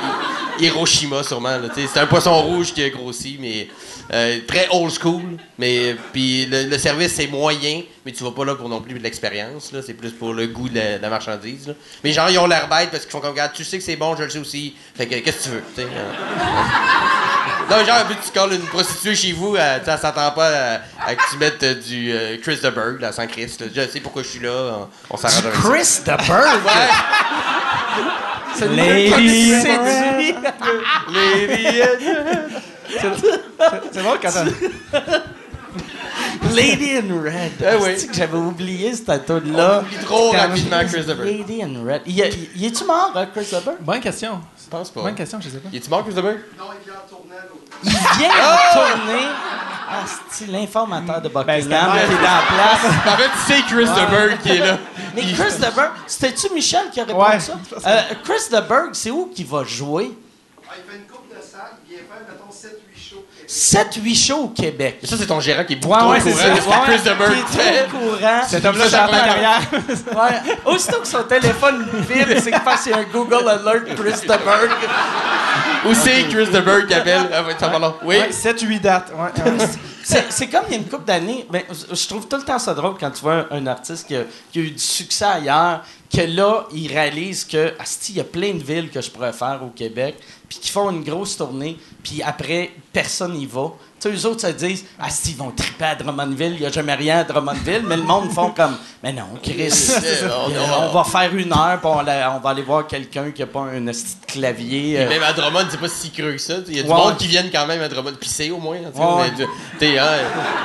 Hi- 0.59 0.67
Hiroshima, 0.67 1.23
sûrement. 1.23 1.57
Tu 1.75 1.81
sais, 1.83 1.89
C'est 1.93 2.01
un 2.01 2.07
poisson 2.07 2.35
rouge 2.43 2.73
qui 2.75 2.83
a 2.85 2.91
grossi, 2.91 3.39
mais 3.41 3.69
euh, 4.13 4.39
très 4.47 4.69
old 4.71 4.93
school. 4.93 5.23
Mais 5.59 5.97
puis 6.13 6.45
le, 6.47 6.65
le 6.65 6.79
service, 6.79 7.15
c'est 7.15 7.27
moyen, 7.27 7.83
mais 8.05 8.13
tu 8.13 8.23
vas 8.23 8.33
pas 8.33 8.45
là 8.45 8.55
pour 8.55 8.69
non 8.69 8.81
plus 8.83 8.95
de 8.99 9.03
l'expérience. 9.03 9.73
C'est 9.85 9.95
plus 9.95 10.11
pour 10.11 10.35
le 10.35 10.47
goût 10.47 10.69
de 10.69 10.77
la, 10.79 10.99
de 10.99 11.03
la 11.03 11.09
marchandise. 11.09 11.69
là. 11.69 11.75
Mais 12.05 12.13
genre, 12.13 12.29
ils 12.31 12.39
ont 12.39 12.47
l'air 12.47 12.69
bêtes 12.69 12.91
parce 12.91 13.05
qu'ils 13.05 13.13
font 13.13 13.21
comme, 13.21 13.31
regarde, 13.31 13.53
tu 13.55 13.65
sais 13.65 13.79
que 13.79 13.85
c'est 13.85 13.97
bon, 13.97 14.15
je 14.17 14.25
le 14.25 14.31
sais 14.31 14.39
aussi. 14.39 14.75
Fait 14.95 15.07
que, 15.07 15.15
qu'est-ce 15.17 15.39
que 15.39 15.43
tu 15.45 15.49
veux? 15.51 15.87
Euh. 17.71 17.77
Non, 17.79 17.85
genre, 17.85 18.05
puis 18.07 18.17
tu 18.25 18.31
colles 18.39 18.53
une 18.55 18.67
prostituée 18.67 19.15
chez 19.15 19.33
vous, 19.33 19.57
euh, 19.57 19.79
tu 19.79 19.85
sais, 19.85 19.91
elle 19.93 19.99
s'attend 19.99 20.31
pas 20.33 20.49
à, 20.49 20.81
à 21.07 21.15
que 21.15 21.23
tu 21.31 21.37
mettes 21.39 21.63
euh, 21.63 21.75
du 21.75 22.13
euh, 22.13 22.37
Chris 22.43 22.59
de 22.63 22.71
Berg, 22.71 23.01
là, 23.01 23.13
sans 23.13 23.27
Chris. 23.27 23.55
là. 23.61 23.67
Je 23.75 23.89
sais 23.91 24.01
pourquoi 24.01 24.23
je 24.23 24.29
suis 24.29 24.41
là, 24.41 24.51
on, 24.53 24.89
on 25.11 25.17
s'arrange 25.17 25.45
avec 25.47 25.55
ça. 25.55 25.69
Chris 25.69 26.01
the 26.05 26.27
Bird. 26.27 26.65
Ouais. 26.65 26.89
C'est 28.57 28.69
Lady. 28.69 29.53
Lady 31.09 31.83
C'est 33.93 34.03
bon 34.03 34.17
quand 34.21 34.31
t'as. 34.33 35.01
Lady 36.55 36.97
in 36.97 37.23
Red. 37.23 37.53
Eh 37.61 37.77
oui. 37.83 37.95
C'est 37.99 38.07
que 38.09 38.15
j'avais 38.15 38.37
oublié 38.37 38.95
cette 38.95 39.27
tune-là. 39.27 39.81
On 39.83 39.87
oublie 39.87 39.97
trop 40.05 40.31
rapidement 40.31 40.79
Chris 40.87 41.05
de 41.05 41.15
Berg. 41.15 41.27
Lady 41.27 41.63
in 41.63 41.85
Red. 41.87 42.03
Il, 42.07 42.19
il- 42.19 42.49
il 42.57 42.65
est-tu 42.67 42.85
mort, 42.85 43.13
hein, 43.15 43.27
Chris 43.35 43.47
Bird? 43.51 43.77
Bonne 43.81 44.01
question. 44.01 44.41
Je 44.63 44.69
pense 44.71 44.91
pas. 44.91 45.03
Bonne 45.03 45.15
question, 45.15 45.39
je 45.41 45.49
sais 45.49 45.59
pas. 45.59 45.69
Il 45.73 45.77
est-tu 45.79 45.91
mort, 45.91 46.05
Chris 46.05 46.15
de 46.15 46.21
Berg? 46.21 46.39
Il 47.83 47.91
vient 47.91 48.29
de 48.29 48.73
tourner. 48.73 49.27
Ah, 49.93 50.05
c'est 50.31 50.47
l'informateur 50.47 51.21
de 51.21 51.29
Buckingham 51.29 51.61
c'était 51.63 51.69
mal. 51.75 52.07
qui 52.07 52.13
est 52.13 52.17
dans 52.17 52.23
la 52.23 52.43
place? 52.49 52.85
En 53.07 53.17
fait, 53.17 53.31
c'est 53.47 53.63
Chris 53.63 53.85
de 53.87 54.11
Berg 54.11 54.39
qui 54.43 54.49
est 54.51 54.59
là. 54.59 54.79
Mais 55.17 55.23
Il- 55.23 55.35
Chris 55.37 55.55
de 55.57 55.75
Berg, 55.75 55.91
c'était-tu 56.07 56.53
Michel 56.55 56.91
qui 56.93 57.01
a 57.01 57.05
répondu 57.05 57.25
Ouais. 57.29 57.41
ça? 57.41 57.55
Euh, 57.87 58.01
Chris 58.23 58.51
de 58.53 58.61
Berg, 58.69 58.91
c'est 58.93 59.11
où 59.11 59.27
qu'il 59.35 59.47
va 59.47 59.65
jouer? 59.65 60.13
Ah, 60.69 60.75
il 60.77 60.89
fait 60.91 60.99
une 60.99 61.07
coupe 61.07 61.29
de 61.29 61.43
salle, 61.43 61.73
il 61.89 61.95
vient 61.97 62.05
faire, 62.05 62.23
mettons, 62.29 62.53
7-8 62.53 62.69
shows. 62.71 62.90
7-8 63.49 64.27
shows 64.27 64.45
au 64.45 64.49
Québec. 64.49 64.99
Mais 65.03 65.09
ça, 65.09 65.17
c'est 65.17 65.27
ton 65.27 65.41
gérant 65.41 65.65
qui 65.65 65.73
est 65.73 65.77
beaucoup 65.77 65.95
Ouais, 65.95 66.01
trop 66.01 66.11
ouais, 66.13 66.19
au 66.19 66.37
c'est 66.37 66.63
courant 66.63 66.87
de 66.87 66.93
ce 66.97 67.05
ça. 67.05 67.15
que 67.15 67.23
Chris 67.25 67.37
de 67.51 67.85
Qui 67.85 67.91
courant. 67.91 68.41
Cet 68.49 68.65
homme-là, 68.65 68.89
Ça, 68.89 69.09
ma 69.11 69.21
carrière. 69.21 69.61
Ouais. 69.73 70.55
Aussitôt 70.73 71.01
que 71.01 71.09
son 71.09 71.23
téléphone 71.25 71.87
vibre, 72.09 72.41
c'est 72.41 72.51
qu'il 72.51 72.61
fasse 72.61 72.89
un 72.89 73.03
Google 73.13 73.49
Alert 73.49 73.85
Chris 73.97 74.23
de 74.23 74.29
Berg. 74.29 74.71
Où 75.87 75.95
c'est 75.95 76.23
Chris 76.29 76.47
de 76.47 76.61
Berg 76.61 76.87
qui 76.87 76.95
appelle? 76.95 77.29
Ah, 77.33 77.43
ouais, 77.43 77.55
ça 77.59 77.69
va 77.69 77.79
long. 77.79 77.95
Oui? 78.05 78.17
Ouais, 78.19 78.29
7-8 78.31 78.81
dates. 78.81 79.13
Ouais, 79.15 79.43
ouais. 79.43 79.67
C'est 80.03 80.33
c'est 80.33 80.47
comme 80.49 80.63
il 80.69 80.73
y 80.73 80.75
a 80.77 80.79
une 80.79 80.89
couple 80.89 81.05
d'années, 81.05 81.47
ben, 81.51 81.63
je 81.93 82.09
trouve 82.09 82.27
tout 82.27 82.37
le 82.39 82.43
temps 82.43 82.59
ça 82.59 82.73
drôle 82.73 82.95
quand 82.99 83.11
tu 83.11 83.21
vois 83.21 83.47
un, 83.51 83.59
un 83.59 83.67
artiste 83.67 84.07
qui 84.09 84.17
a, 84.17 84.23
qui 84.51 84.59
a 84.59 84.63
eu 84.63 84.71
du 84.71 84.79
succès 84.79 85.27
ailleurs, 85.27 85.83
que 86.13 86.23
là, 86.23 86.65
il 86.73 86.91
réalise 86.91 87.45
que, 87.45 87.75
asti, 87.79 88.13
il 88.13 88.17
y 88.17 88.21
a 88.21 88.25
plein 88.25 88.55
de 88.55 88.63
villes 88.63 88.91
que 88.91 89.01
je 89.03 89.11
pourrais 89.11 89.35
faire 89.35 89.61
au 89.63 89.69
Québec, 89.69 90.17
puis 90.51 90.59
qui 90.59 90.71
font 90.71 90.91
une 90.91 91.03
grosse 91.05 91.37
tournée, 91.39 91.79
puis 92.03 92.21
après, 92.23 92.71
personne 92.93 93.33
n'y 93.35 93.47
va. 93.47 93.69
Tu 94.01 94.09
sais, 94.09 94.15
eux 94.17 94.27
autres 94.31 94.41
se 94.41 94.47
disent, 94.49 94.85
asti, 94.99 95.31
ils 95.33 95.37
vont 95.37 95.51
triper 95.53 95.85
à 95.85 95.95
Drummondville, 95.95 96.55
il 96.55 96.61
n'y 96.61 96.67
a 96.67 96.73
jamais 96.73 96.95
rien 96.95 97.19
à 97.21 97.25
Drummondville, 97.25 97.83
mais 97.85 97.97
le 97.99 98.03
monde 98.03 98.33
font 98.33 98.51
comme, 98.51 98.77
mais 99.03 99.13
non, 99.13 99.27
Chris, 99.43 99.71
on- 100.25 100.51
euh, 100.51 100.67
on 100.81 100.89
va 100.89 101.05
faire 101.05 101.33
une 101.37 101.53
heure, 101.53 101.79
puis 101.81 101.89
on, 101.89 102.01
la- 102.03 102.35
on 102.35 102.41
va 102.41 102.51
aller 102.51 102.63
voir 102.63 102.87
quelqu'un 102.87 103.31
qui 103.31 103.43
n'a 103.43 103.47
pas 103.47 103.61
un 103.61 103.87
asti 103.89 104.17
de 104.27 104.33
clavier. 104.33 105.01
euh, 105.01 105.09
Même 105.09 105.23
à 105.23 105.33
Drummond, 105.35 105.67
c'est 105.71 105.79
pas 105.79 105.89
si 105.89 106.11
creux 106.11 106.33
que 106.33 106.39
ça. 106.39 106.55
Il 106.67 106.77
y 106.77 106.81
a 106.81 106.83
du 106.83 106.89
Ouais. 106.89 106.97
monde 106.97 107.17
qui 107.17 107.27
viennent 107.29 107.51
quand 107.53 107.67
même 107.67 107.83
à 107.83 107.89
Drummond 107.89 108.15
pisser 108.19 108.51
au 108.51 108.59
moins. 108.59 108.79
tu 108.79 108.85
sais, 108.99 109.05
Ouais. 109.05 109.31
mais 109.31 109.31
du- 109.45 109.51
t'sais, 109.79 109.99
hein, 109.99 110.05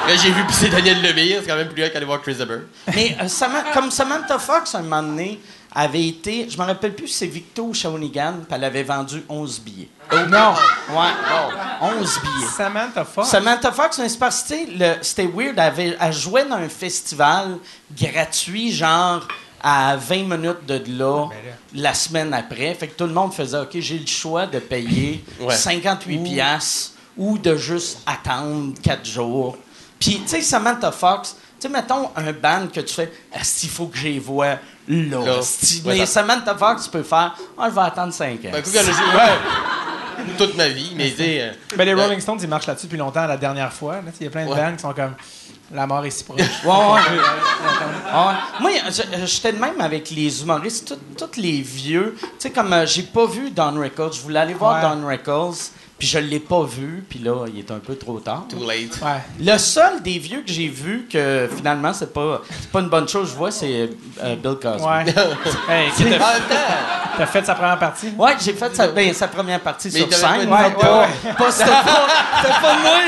là, 0.08 0.16
j'ai 0.16 0.32
vu 0.32 0.44
pisser 0.48 0.70
Daniel 0.70 1.02
Lemire, 1.02 1.40
c'est 1.44 1.48
quand 1.50 1.58
même 1.58 1.70
plus 1.70 1.82
là 1.84 1.90
qu'aller 1.90 2.06
voir 2.06 2.22
Chris 2.22 2.36
Deber. 2.36 2.62
Mais 2.96 3.16
euh, 3.22 3.28
comme 3.74 3.92
Samantha 3.92 4.40
Fox, 4.40 4.74
un 4.76 4.82
moment 4.82 5.04
donné, 5.04 5.40
avait 5.76 6.08
été, 6.08 6.48
je 6.50 6.58
me 6.58 6.64
rappelle 6.64 6.96
plus 6.96 7.08
si 7.10 7.14
c'est 7.16 7.28
Victo 7.28 7.64
ou 7.66 7.74
Shawinigan, 7.74 8.36
puis 8.48 8.56
elle 8.56 8.64
avait 8.64 8.84
vendu 8.84 9.24
11 9.28 9.60
billets. 9.60 9.90
Non. 10.30 10.54
Ouais, 10.92 11.12
11 11.82 12.20
billets. 12.22 12.48
Samantha 12.56 13.04
Fox. 13.04 13.28
Samantha 13.30 13.72
Fox, 13.72 13.98
c'est 14.08 14.18
parce 14.18 14.44
que, 14.44 14.56
c'était 15.02 15.28
weird, 15.28 15.56
elle, 15.58 15.60
avait- 15.60 15.98
elle 16.00 16.14
jouait 16.14 16.46
dans 16.46 16.56
un 16.56 16.70
festival 16.70 17.58
gratuit, 18.00 18.72
genre 18.72 19.28
à 19.62 19.96
20 19.98 20.24
minutes 20.38 20.66
de 20.68 20.76
là, 20.98 21.28
Ben 21.30 21.36
là. 21.50 21.52
la 21.74 21.94
semaine 21.94 22.34
après. 22.34 22.74
Fait 22.76 22.88
que 22.88 22.96
tout 22.96 23.06
le 23.08 23.14
monde 23.14 23.34
faisait 23.34 23.58
OK, 23.60 23.72
j'ai 23.80 23.98
le 23.98 24.06
choix 24.06 24.46
de 24.46 24.60
payer 24.60 25.26
Ouais. 25.40 25.56
58 25.56 26.20
piastres 26.20 26.92
ou 27.18 27.38
de 27.38 27.56
juste 27.56 28.00
attendre 28.06 28.74
4 28.84 29.06
jours. 29.06 29.58
Puis, 30.00 30.22
tu 30.22 30.28
sais, 30.28 30.42
Samantha 30.42 30.92
Fox, 30.92 31.36
tu 31.60 31.68
sais, 31.68 31.70
mettons 31.74 32.12
un 32.16 32.32
band 32.32 32.68
que 32.72 32.82
tu 32.82 32.94
fais, 32.94 33.12
est-ce 33.34 33.62
qu'il 33.62 33.70
faut 33.70 33.88
que 33.88 33.98
j'y 33.98 34.20
vois 34.20 34.58
là? 34.88 35.20
Là. 35.26 35.34
Ouais, 35.40 35.40
Mais 35.86 35.98
ça- 36.00 36.06
Samantha 36.22 36.56
Fox, 36.56 36.84
tu 36.86 36.90
peux 36.90 37.04
faire, 37.04 37.36
ah, 37.58 37.68
je 37.70 37.76
vais 37.76 37.82
attendre 37.82 38.14
5 38.14 38.34
ans. 38.46 38.50
Ben, 38.52 38.58
écoute, 38.60 38.74
ouais, 38.76 40.32
toute 40.38 40.56
ma 40.58 40.68
vie, 40.70 40.94
mais 40.96 41.12
tu 41.12 41.18
sais. 41.18 41.42
euh, 41.42 41.52
Ben, 41.78 41.86
les. 41.86 41.94
Rolling 41.94 42.20
Stones, 42.20 42.40
ils 42.42 42.48
marchent 42.48 42.68
là-dessus 42.68 42.88
depuis 42.88 42.98
longtemps, 42.98 43.26
la 43.28 43.38
dernière 43.38 43.72
fois. 43.74 43.98
Il 44.20 44.24
y 44.24 44.28
a 44.28 44.32
plein 44.32 44.46
de 44.46 44.50
Ouais. 44.52 44.56
bands 44.56 44.74
qui 44.76 44.82
sont 44.82 44.94
comme 44.94 45.14
la 45.74 45.88
mort 45.88 46.06
est 46.06 46.10
si 46.12 46.24
proche. 46.24 46.40
Ouais, 46.64 46.70
ouais. 46.70 47.02
Ah 48.12 48.28
ouais. 48.28 48.34
Moi, 48.62 48.72
j'étais 49.26 49.52
de 49.54 49.60
même 49.60 49.82
avec 49.82 50.10
les 50.12 50.42
humoristes, 50.42 50.96
tous 51.18 51.40
les 51.42 51.62
vieux. 51.62 52.16
Tu 52.22 52.28
sais, 52.40 52.50
comme 52.52 52.72
euh, 52.74 52.86
j'ai 52.86 53.04
pas 53.04 53.26
vu 53.26 53.52
Don 53.52 53.74
Rickles, 53.80 54.14
je 54.14 54.22
voulais 54.22 54.40
aller 54.40 54.54
voir 54.54 54.76
Ouais. 54.76 54.82
Don 55.02 55.08
Rickles, 55.08 55.58
puis 55.98 56.08
je 56.08 56.20
l'ai 56.20 56.40
pas 56.40 56.64
vu, 56.64 57.04
puis 57.10 57.20
là, 57.20 57.46
il 57.48 57.60
est 57.60 57.72
un 57.72 57.80
peu 57.80 57.96
trop 57.96 58.20
tard. 58.20 58.46
Too 58.50 58.68
late. 58.68 59.00
Ouais. 59.02 59.22
Le 59.54 59.58
seul 59.58 60.02
des 60.02 60.20
vieux 60.20 60.42
que 60.46 60.52
j'ai 60.52 60.68
vu 60.68 61.08
que 61.12 61.50
finalement 61.56 61.94
c'est 61.94 62.14
pas 62.14 62.42
c'est 62.50 62.70
pas 62.70 62.82
une 62.82 62.90
bonne 62.90 63.08
chose, 63.08 63.30
je 63.30 63.36
vois, 63.36 63.50
c'est 63.52 63.90
euh, 64.24 64.36
Bill 64.36 64.56
Cosby. 64.62 64.84
Ouais. 64.86 65.06
hey, 65.70 65.88
En 65.90 65.94
t'as, 65.98 66.04
même 66.04 66.20
temps, 66.20 66.56
t'as 67.18 67.26
fait 67.26 67.46
sa 67.46 67.56
première 67.56 67.80
partie? 67.80 68.10
Ouais, 68.18 68.34
j'ai 68.44 68.54
fait 68.54 68.76
sa, 68.76 68.88
ben, 68.90 69.14
sa 69.14 69.28
première 69.30 69.62
partie 69.62 69.90
Mais 69.94 70.00
sur 70.00 70.14
scène. 70.14 70.42
dit- 70.42 70.48
pas, 70.48 70.68
ouais, 70.68 71.34
pas- 71.38 71.52
c'était 71.52 71.70
pas, 71.70 72.08
c'était 72.42 72.62
pas 72.62 72.78
moi 72.84 73.00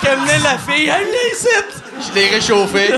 qui 0.00 0.08
amenait 0.08 0.38
la 0.40 0.58
fille. 0.58 0.88
Elle 0.88 1.06
je 2.08 2.12
l'ai 2.14 2.28
réchauffé. 2.28 2.90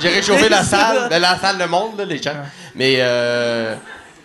J'ai 0.00 0.08
réchauffé 0.08 0.48
la 0.48 0.62
salle, 0.64 1.08
ben, 1.08 1.20
la 1.20 1.38
salle, 1.38 1.58
le 1.58 1.66
monde, 1.66 1.98
là, 1.98 2.04
les 2.04 2.20
gens. 2.20 2.34
Mais, 2.74 2.96
euh. 2.98 3.74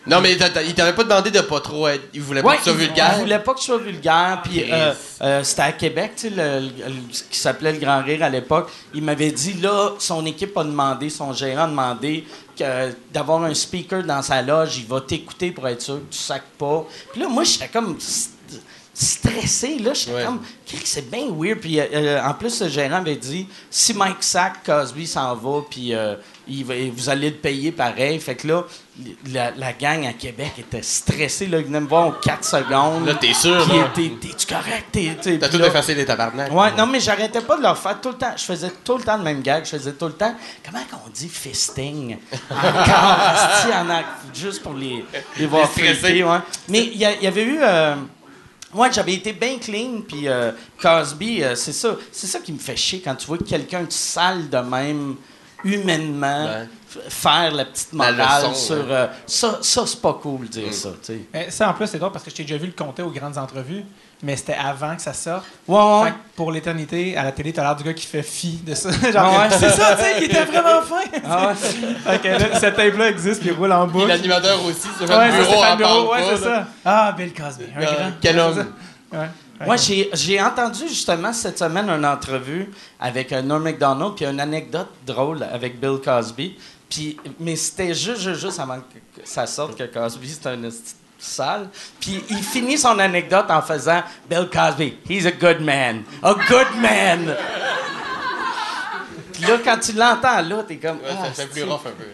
Non, 0.07 0.21
mais 0.21 0.33
il 0.33 0.73
t'avait 0.75 0.93
pas 0.93 1.03
demandé 1.03 1.31
de 1.31 1.41
pas 1.41 1.59
trop 1.59 1.87
être. 1.87 2.03
Il 2.13 2.21
voulait 2.21 2.41
pas 2.41 2.49
Ouais, 2.49 2.55
que 2.57 2.63
tu 2.63 2.69
sois 2.69 2.77
vulgaire. 2.77 3.13
Il 3.17 3.19
voulait 3.21 3.39
pas 3.39 3.53
que 3.53 3.59
je 3.59 3.65
sois 3.65 3.77
vulgaire. 3.79 4.41
Puis 4.43 4.71
euh, 4.71 4.93
euh, 5.21 5.43
c'était 5.43 5.61
à 5.63 5.71
Québec, 5.71 6.11
tu 6.15 6.29
sais, 6.29 6.29
le, 6.29 6.59
le- 6.67 6.93
ce 7.11 7.23
qui 7.23 7.39
s'appelait 7.39 7.73
le 7.73 7.79
Grand 7.79 8.03
Rire 8.03 8.21
à 8.23 8.29
l'époque. 8.29 8.69
Il 8.93 9.01
m'avait 9.03 9.31
dit, 9.31 9.53
là, 9.53 9.91
son 9.97 10.25
équipe 10.25 10.55
a 10.57 10.63
demandé, 10.63 11.09
son 11.09 11.33
gérant 11.33 11.63
a 11.63 11.67
demandé 11.67 12.23
d'avoir 13.11 13.43
un 13.43 13.53
speaker 13.53 14.03
dans 14.03 14.21
sa 14.21 14.41
loge. 14.41 14.77
Il 14.77 14.85
va 14.85 15.01
t'écouter 15.01 15.51
pour 15.51 15.67
être 15.67 15.81
sûr 15.81 15.95
que 15.95 16.13
tu 16.13 16.19
sacs 16.19 16.43
pas. 16.57 16.85
Puis 17.11 17.21
là, 17.21 17.27
moi, 17.27 17.43
j'étais 17.43 17.67
comme 17.67 17.97
stressé. 18.95 19.77
Là, 19.79 19.93
j'étais 19.93 20.13
Ouais. 20.13 20.23
comme, 20.25 20.41
c'est 20.83 21.09
bien 21.11 21.25
weird. 21.31 21.59
Puis 21.59 21.79
euh, 21.79 21.83
euh, 21.93 22.23
en 22.23 22.33
plus, 22.33 22.61
le 22.61 22.69
gérant 22.69 22.97
avait 22.97 23.15
dit, 23.15 23.47
si 23.69 23.93
Mike 23.93 24.21
sac, 24.23 24.63
Cosby 24.65 25.05
s'en 25.05 25.35
va, 25.35 25.61
puis 25.69 25.93
euh, 25.93 26.15
il 26.47 26.63
va- 26.65 26.73
vous 26.95 27.09
allez 27.09 27.29
le 27.31 27.35
payer 27.35 27.71
pareil. 27.71 28.19
Fait 28.19 28.35
que 28.35 28.47
là, 28.47 28.63
la, 29.33 29.51
la 29.51 29.73
gang 29.73 30.05
à 30.07 30.13
Québec 30.13 30.53
était 30.57 30.81
stressée. 30.81 31.47
Là, 31.47 31.59
ils 31.59 31.65
venaient 31.65 31.81
me 31.81 31.87
voir 31.87 32.07
aux 32.07 32.11
4 32.13 32.45
secondes. 32.45 33.05
Là, 33.05 33.15
t'es 33.15 33.33
sûr, 33.33 33.57
là. 33.67 33.91
t'es- 33.93 34.13
T'es-tu 34.21 34.45
correct? 34.47 34.85
T'as 35.39 35.49
tout 35.49 35.57
là- 35.57 35.67
effacé 35.67 35.93
les 35.93 36.05
tabarnak. 36.05 36.51
Ouais, 36.53 36.71
non, 36.77 36.87
mais 36.87 36.99
j'arrêtais 37.01 37.41
pas 37.41 37.57
de 37.57 37.61
leur 37.63 37.77
faire 37.77 37.99
tout 37.99 38.09
le 38.09 38.15
temps. 38.15 38.33
Je 38.37 38.43
faisais 38.43 38.71
tout 38.83 38.97
le 38.97 39.03
temps 39.03 39.17
le 39.17 39.23
même 39.23 39.41
gag. 39.41 39.65
Je 39.65 39.71
faisais 39.71 39.91
tout 39.93 40.05
le 40.07 40.13
temps. 40.13 40.33
Comment 40.65 40.83
qu'on 40.89 41.09
dit 41.09 41.27
fisting? 41.29 42.17
Encore, 42.49 43.73
en 43.73 43.89
a- 43.89 44.03
juste 44.33 44.63
pour 44.63 44.73
les, 44.73 45.03
les 45.37 45.45
voir 45.47 45.69
stresser. 45.69 46.23
ouais. 46.23 46.37
Mais 46.69 46.83
il 46.85 46.97
y, 46.97 47.05
avait 47.27 47.43
eu. 47.43 47.57
euh, 47.61 47.95
moi, 48.75 48.91
j'avais 48.91 49.13
été 49.13 49.33
bien 49.33 49.57
clean, 49.57 50.01
puis 50.07 50.27
euh, 50.27 50.51
Cosby, 50.81 51.41
euh, 51.43 51.55
c'est 51.55 51.73
ça. 51.73 51.95
C'est 52.11 52.27
ça 52.27 52.39
qui 52.39 52.51
me 52.53 52.59
fait 52.59 52.75
chier 52.75 53.01
quand 53.01 53.15
tu 53.15 53.25
vois 53.27 53.37
quelqu'un 53.39 53.83
de 53.83 53.91
sale 53.91 54.49
de 54.49 54.57
même, 54.57 55.15
humainement, 55.63 56.65
faire 57.09 57.51
la 57.53 57.65
petite 57.65 57.93
La 57.93 58.11
morale 58.11 58.43
leçon, 58.51 58.53
sur. 58.53 58.75
ouais. 58.75 58.91
euh, 58.91 59.07
ça, 59.25 59.59
ça 59.61 59.85
c'est 59.87 60.01
pas 60.01 60.13
cool 60.13 60.41
de 60.47 60.51
dire 60.51 60.73
ça, 60.73 60.91
tu 61.03 61.13
sais. 61.13 61.19
Eh, 61.33 61.51
Ça, 61.51 61.69
en 61.69 61.73
plus, 61.73 61.87
c'est 61.87 61.97
drôle 61.99 62.11
parce 62.11 62.23
que 62.23 62.29
je 62.31 62.35
t'ai 62.35 62.43
déjà 62.43 62.57
vu 62.57 62.67
le 62.67 62.73
compter 62.73 63.01
aux 63.01 63.09
grandes 63.11 63.37
entrevues, 63.37 63.83
mais 64.23 64.35
c'était 64.35 64.55
avant 64.55 64.95
que 64.95 65.01
ça 65.01 65.13
sorte. 65.13 65.45
Ouais, 65.67 65.75
ouais, 65.77 65.83
Fait 65.99 66.05
ouais. 66.05 66.11
que 66.11 66.35
pour 66.35 66.51
l'éternité, 66.51 67.15
à 67.17 67.23
la 67.23 67.31
télé, 67.31 67.51
t'as 67.53 67.63
l'air 67.63 67.75
du 67.75 67.83
gars 67.83 67.93
qui 67.93 68.05
fait 68.05 68.23
fi 68.23 68.59
de 68.65 68.73
ça. 68.73 68.89
Genre, 69.11 69.39
ouais. 69.39 69.49
c'est 69.51 69.69
ça, 69.69 69.95
tu 69.95 70.03
sais, 70.03 70.13
il 70.19 70.23
était 70.25 70.43
vraiment 70.45 70.81
fin. 70.81 71.01
Ah 71.27 71.49
ouais. 71.49 71.55
fait 71.55 72.21
que 72.21 72.27
là, 72.27 72.59
cette 72.59 72.75
tape-là 72.75 73.09
existe, 73.09 73.41
puis 73.41 73.49
il 73.49 73.55
roule 73.55 73.71
en 73.71 73.87
boucle. 73.87 74.07
l'animateur 74.07 74.63
aussi, 74.65 74.87
c'est 74.97 75.09
Ouais, 75.09 75.27
le 75.27 75.31
c'est 75.33 75.39
bureau 75.39 75.53
Stéphane 75.53 75.73
en 75.73 75.77
Bureau, 75.77 76.11
ouais, 76.13 76.23
c'est 76.29 76.43
ça. 76.43 76.67
Ah, 76.83 77.13
Bill 77.17 77.33
Cosby, 77.33 77.65
un 77.75 77.81
Euh, 77.81 77.85
grand. 77.85 78.11
quel 78.21 78.39
homme? 78.39 78.65
c'est. 79.11 79.65
Moi, 79.65 79.77
j'ai, 79.77 80.09
j'ai 80.11 80.41
entendu 80.41 80.81
justement 80.89 81.31
cette 81.31 81.57
semaine 81.57 81.89
une 81.89 82.05
entrevue 82.05 82.69
avec 82.99 83.31
euh, 83.31 83.41
Norm 83.41 83.63
MacDonald, 83.63 84.13
puis 84.15 84.25
une 84.25 84.39
anecdote 84.41 84.89
drôle 85.07 85.43
avec 85.43 85.79
Bill 85.79 85.99
Cosby. 86.03 86.57
Puis, 86.89 87.17
mais 87.39 87.55
c'était 87.55 87.93
juste, 87.93 88.19
juste, 88.21 88.41
juste 88.41 88.59
avant 88.59 88.77
que 88.79 89.21
ça 89.23 89.47
sorte 89.47 89.77
que 89.77 89.83
Cosby, 89.85 90.27
c'était 90.29 90.49
un 90.49 90.63
sale. 91.25 91.69
Puis 91.99 92.23
il 92.29 92.37
finit 92.43 92.77
son 92.77 92.97
anecdote 92.99 93.45
en 93.49 93.61
faisant 93.61 94.01
Bill 94.29 94.47
Cosby, 94.51 94.97
he's 95.09 95.25
a 95.25 95.31
good 95.31 95.61
man. 95.61 96.03
A 96.23 96.33
good 96.33 96.67
man! 96.81 97.35
Puis 99.33 99.43
là, 99.43 99.57
quand 99.63 99.77
tu 99.79 99.91
l'entends 99.93 100.41
là, 100.41 100.63
t'es 100.67 100.77
comme. 100.77 100.97
Ouais, 100.97 101.09
ah, 101.09 101.25
ça 101.25 101.43
fait 101.43 101.47
plus 101.47 101.61
c'est- 101.61 101.65
rough 101.67 101.81
un 101.85 101.91
peu. 101.91 102.05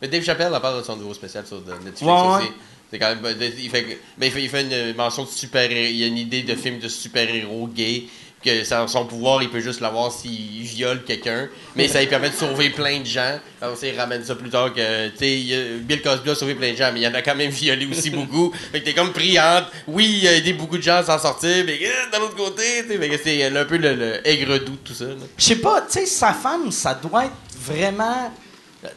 Mais 0.00 0.08
Dave 0.08 0.22
Chappelle 0.22 0.54
en 0.54 0.60
parle 0.60 0.78
de 0.78 0.82
son 0.84 0.96
nouveau 0.96 1.14
spécial 1.14 1.44
sur 1.46 1.60
Netflix 1.60 2.02
Ouais, 2.02 2.08
ouais. 2.12 2.42
aussi. 2.42 2.52
C'est 2.90 2.98
quand 2.98 3.08
même. 3.08 3.36
Il 3.58 3.70
fait, 3.70 3.98
mais 4.18 4.26
il 4.28 4.32
fait, 4.32 4.42
il 4.44 4.48
fait 4.48 4.62
une 4.90 4.96
mention 4.96 5.24
de 5.24 5.28
super 5.28 5.70
Il 5.70 5.96
y 5.96 6.04
a 6.04 6.06
une 6.06 6.18
idée 6.18 6.42
de 6.42 6.54
film 6.54 6.78
de 6.78 6.88
super-héros 6.88 7.68
gay. 7.68 8.04
Que 8.42 8.64
son 8.64 9.04
pouvoir, 9.04 9.42
il 9.42 9.50
peut 9.50 9.60
juste 9.60 9.80
l'avoir 9.80 10.10
s'il 10.10 10.62
viole 10.62 11.04
quelqu'un. 11.04 11.48
Mais 11.76 11.88
ça 11.88 12.00
lui 12.00 12.06
permet 12.06 12.30
de 12.30 12.34
sauver 12.34 12.70
plein 12.70 13.00
de 13.00 13.04
gens. 13.04 13.38
Alors, 13.60 13.76
il 13.82 14.00
ramène 14.00 14.24
ça 14.24 14.34
plus 14.34 14.48
tard 14.48 14.72
que. 14.72 15.08
Tu 15.10 15.80
Bill 15.82 16.00
Cosby 16.00 16.30
a 16.30 16.34
sauvé 16.34 16.54
plein 16.54 16.72
de 16.72 16.76
gens, 16.76 16.90
mais 16.92 17.00
il 17.00 17.06
en 17.06 17.12
a 17.12 17.20
quand 17.20 17.34
même 17.34 17.50
violé 17.50 17.86
aussi 17.86 18.08
beaucoup. 18.08 18.50
Fait 18.72 18.80
que 18.80 18.86
t'es 18.86 18.94
comme 18.94 19.12
pris 19.12 19.38
entre. 19.38 19.70
Oui, 19.86 20.20
il 20.22 20.28
a 20.28 20.32
aidé 20.36 20.54
beaucoup 20.54 20.78
de 20.78 20.82
gens 20.82 20.96
à 20.96 21.02
s'en 21.02 21.18
sortir, 21.18 21.64
mais 21.66 21.78
euh, 21.82 22.10
d'un 22.10 22.24
autre 22.24 22.36
côté, 22.36 22.62
tu 22.88 22.96
sais. 22.96 23.20
C'est 23.22 23.44
un 23.44 23.64
peu 23.66 23.76
le, 23.76 24.26
aigre-doux 24.26 24.72
de 24.72 24.76
tout 24.76 24.94
ça. 24.94 25.04
Je 25.36 25.44
sais 25.44 25.56
pas, 25.56 25.82
tu 25.82 25.98
sais, 25.98 26.06
sa 26.06 26.32
femme, 26.32 26.72
ça 26.72 26.94
doit 26.94 27.26
être 27.26 27.36
vraiment. 27.58 28.32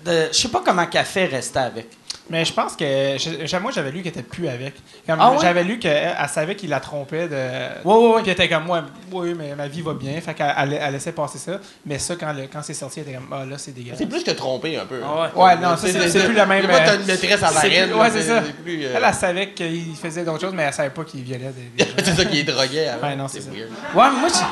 Je 0.05 0.29
sais 0.31 0.47
pas 0.47 0.61
comment 0.65 0.85
qu'elle 0.85 1.05
fait 1.05 1.25
rester 1.25 1.59
avec. 1.59 1.87
Mais 2.29 2.45
je 2.45 2.53
pense 2.53 2.75
que. 2.77 2.85
je- 2.85 3.57
moi, 3.57 3.71
j'avais 3.71 3.91
lu 3.91 3.97
qu'elle 4.01 4.11
était 4.13 4.23
plus 4.23 4.47
avec. 4.47 4.75
Comme, 5.05 5.17
Ah 5.19 5.31
ouais? 5.31 5.37
J'avais 5.41 5.63
lu 5.63 5.77
qu'elle 5.77 6.15
elle 6.17 6.29
savait 6.29 6.55
qu'il 6.55 6.69
la 6.69 6.79
trompait. 6.79 7.27
De... 7.27 7.35
Ouais, 7.35 7.93
ouais, 7.95 8.07
ouais. 8.15 8.21
Puis 8.21 8.31
elle 8.31 8.45
était 8.45 8.47
comme, 8.49 8.63
moi, 8.63 8.83
oui, 9.11 9.33
mais 9.37 9.53
ma 9.55 9.67
vie 9.67 9.81
va 9.81 9.93
bien. 9.93 10.19
Fait 10.21 10.33
qu'elle 10.33 10.53
elle, 10.57 10.79
elle 10.81 10.93
laissait 10.93 11.11
passer 11.11 11.37
ça. 11.37 11.59
Mais 11.85 11.99
ça, 11.99 12.15
quand, 12.15 12.31
le- 12.31 12.47
quand 12.51 12.61
c'est 12.63 12.73
sorti, 12.73 13.01
elle 13.01 13.09
était 13.09 13.17
comme, 13.17 13.27
ah 13.31 13.45
là, 13.45 13.57
c'est 13.57 13.71
dégueulasse. 13.73 13.97
C'est 13.99 14.05
plus 14.05 14.23
que 14.23 14.31
tromper 14.31 14.77
un 14.77 14.85
peu. 14.85 15.01
Ah 15.03 15.29
ouais. 15.35 15.43
Ouais, 15.43 15.55
non, 15.57 15.75
c'est 15.77 15.91
c'est 16.09 16.23
plus 16.25 16.33
la 16.33 16.45
même. 16.45 16.61
C'est 16.61 16.67
pas 16.71 16.81
euh, 16.81 16.85
t'as 16.85 16.95
une 16.95 17.05
maîtresse 17.05 17.43
à 17.43 17.51
la 17.51 17.59
reine. 17.59 17.83
plus- 17.89 17.91
là, 17.91 17.97
Ouais, 17.97 18.09
c'est 18.11 18.21
ça. 18.23 18.41
plus, 18.63 18.85
euh, 18.85 18.93
Elle, 18.95 19.03
elle 19.05 19.13
savait 19.13 19.49
qu'il 19.51 19.95
faisait 20.01 20.23
d'autres 20.23 20.41
choses, 20.41 20.53
mais 20.55 20.63
elle 20.63 20.73
savait 20.73 20.89
pas 20.91 21.03
qu'il 21.03 21.21
violait 21.23 21.51
des, 21.77 21.83
des 21.85 21.91
c'est 22.05 22.15
ça 22.15 22.25
qui 22.25 22.39
est 22.39 22.43
drogué 22.43 22.87
avant. 22.87 23.05
Ouais, 23.07 23.15
non, 23.17 23.27
c'est 23.27 23.41
ça. 23.41 23.49
weird. 23.51 23.69
Ouais, 23.93 24.17
moi, 24.19 24.29
c'est- 24.29 24.43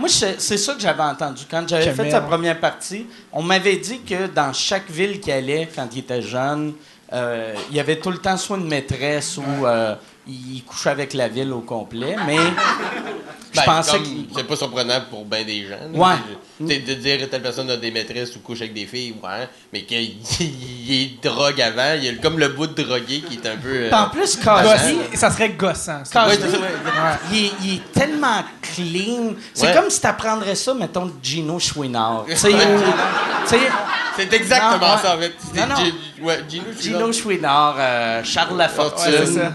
moi 0.00 0.08
c'est 0.08 0.56
ça 0.56 0.72
que 0.74 0.80
j'avais 0.80 1.02
entendu. 1.02 1.42
Quand 1.50 1.68
j'avais 1.68 1.92
fait 1.92 2.10
sa 2.10 2.22
première 2.22 2.58
partie, 2.58 3.06
on 3.32 3.42
m'avait 3.42 3.76
dit 3.76 4.00
que 4.00 4.26
dans 4.28 4.52
chaque 4.54 4.90
ville 4.90 5.20
qu'il 5.20 5.32
allait, 5.34 5.68
quand 5.76 5.86
il 5.92 5.98
était 5.98 6.22
jeune, 6.22 6.72
il 7.12 7.76
y 7.76 7.80
avait 7.80 7.98
tout 7.98 8.10
le 8.10 8.18
temps 8.18 8.36
soit 8.36 8.56
une 8.56 8.68
maîtresse 8.68 9.36
ou 9.38 9.66
euh, 9.66 9.94
il 10.26 10.62
couchait 10.64 10.90
avec 10.90 11.14
la 11.14 11.28
ville 11.28 11.52
au 11.52 11.60
complet. 11.60 12.16
Mais 12.26 12.36
je 13.52 13.56
Ben, 13.56 13.62
pensais 13.64 14.00
qu'il. 14.00 14.26
C'est 14.34 14.44
pas 14.46 14.56
surprenant 14.56 15.00
pour 15.10 15.24
bien 15.24 15.44
des 15.44 15.66
gens. 15.66 15.76
Ouais. 15.98 16.14
De 16.60 16.94
dire 16.94 17.28
telle 17.28 17.42
personne 17.42 17.68
a 17.70 17.76
des 17.76 17.90
maîtresses 17.90 18.36
ou 18.36 18.40
couche 18.40 18.60
avec 18.60 18.72
des 18.72 18.86
filles, 18.86 19.14
ouais. 19.22 19.48
Mais 19.72 19.82
qu'il 19.82 19.98
il 20.40 20.92
est 21.02 21.24
drogue 21.24 21.60
avant, 21.60 21.94
il 21.96 22.04
y 22.04 22.08
a 22.08 22.14
comme 22.14 22.38
le 22.38 22.48
bout 22.50 22.68
de 22.68 22.82
drogué 22.82 23.20
qui 23.20 23.34
est 23.34 23.46
un 23.48 23.56
peu. 23.56 23.68
euh, 23.68 23.90
En 23.92 24.08
plus, 24.10 24.36
Cosby, 24.36 24.44
Gossant. 24.62 25.16
Ça 25.16 25.30
serait 25.30 25.48
gossant. 25.50 26.04
ça. 26.04 26.24
Cosby, 26.24 26.42
Ouais, 26.42 26.48
c'est 26.50 26.56
ça, 26.56 26.60
ouais. 26.62 27.18
il, 27.32 27.44
est, 27.46 27.50
il 27.64 27.74
est 27.74 27.92
tellement 27.92 28.42
clean. 28.60 29.34
C'est 29.52 29.66
Ouais. 29.66 29.74
comme 29.74 29.90
si 29.90 30.00
tu 30.00 30.06
apprendrais 30.06 30.54
ça, 30.54 30.72
mettons, 30.74 31.06
de 31.06 31.12
Gino 31.22 31.58
Chouinard. 31.58 32.24
C'est 34.14 34.32
exactement 34.32 34.78
Non, 34.78 34.98
ça, 35.02 35.16
en 35.16 35.18
fait. 35.18 35.32
Non, 35.54 35.66
non. 35.66 35.76
Gino, 35.76 36.28
là. 36.28 36.34
Gino 36.80 37.12
Chouinard, 37.12 37.76
euh, 37.78 38.22
Charles 38.24 38.56
Lafortune. 38.56 39.52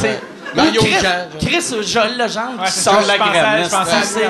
c'est 0.00 0.08
ça. 0.08 0.18
Tu 0.18 0.20
sais, 0.20 0.33
Mario 0.54 0.80
Chris, 0.82 0.94
Jean. 1.02 1.38
Chris 1.40 1.82
Joël 1.86 2.16
Legendre 2.18 2.60
Ouais, 2.60 2.66
qui 2.66 2.72
sort 2.78 3.00
la 3.06 3.18
graine. 3.18 3.64
Je 3.64 3.70
pensais 3.70 4.24
à. 4.24 4.28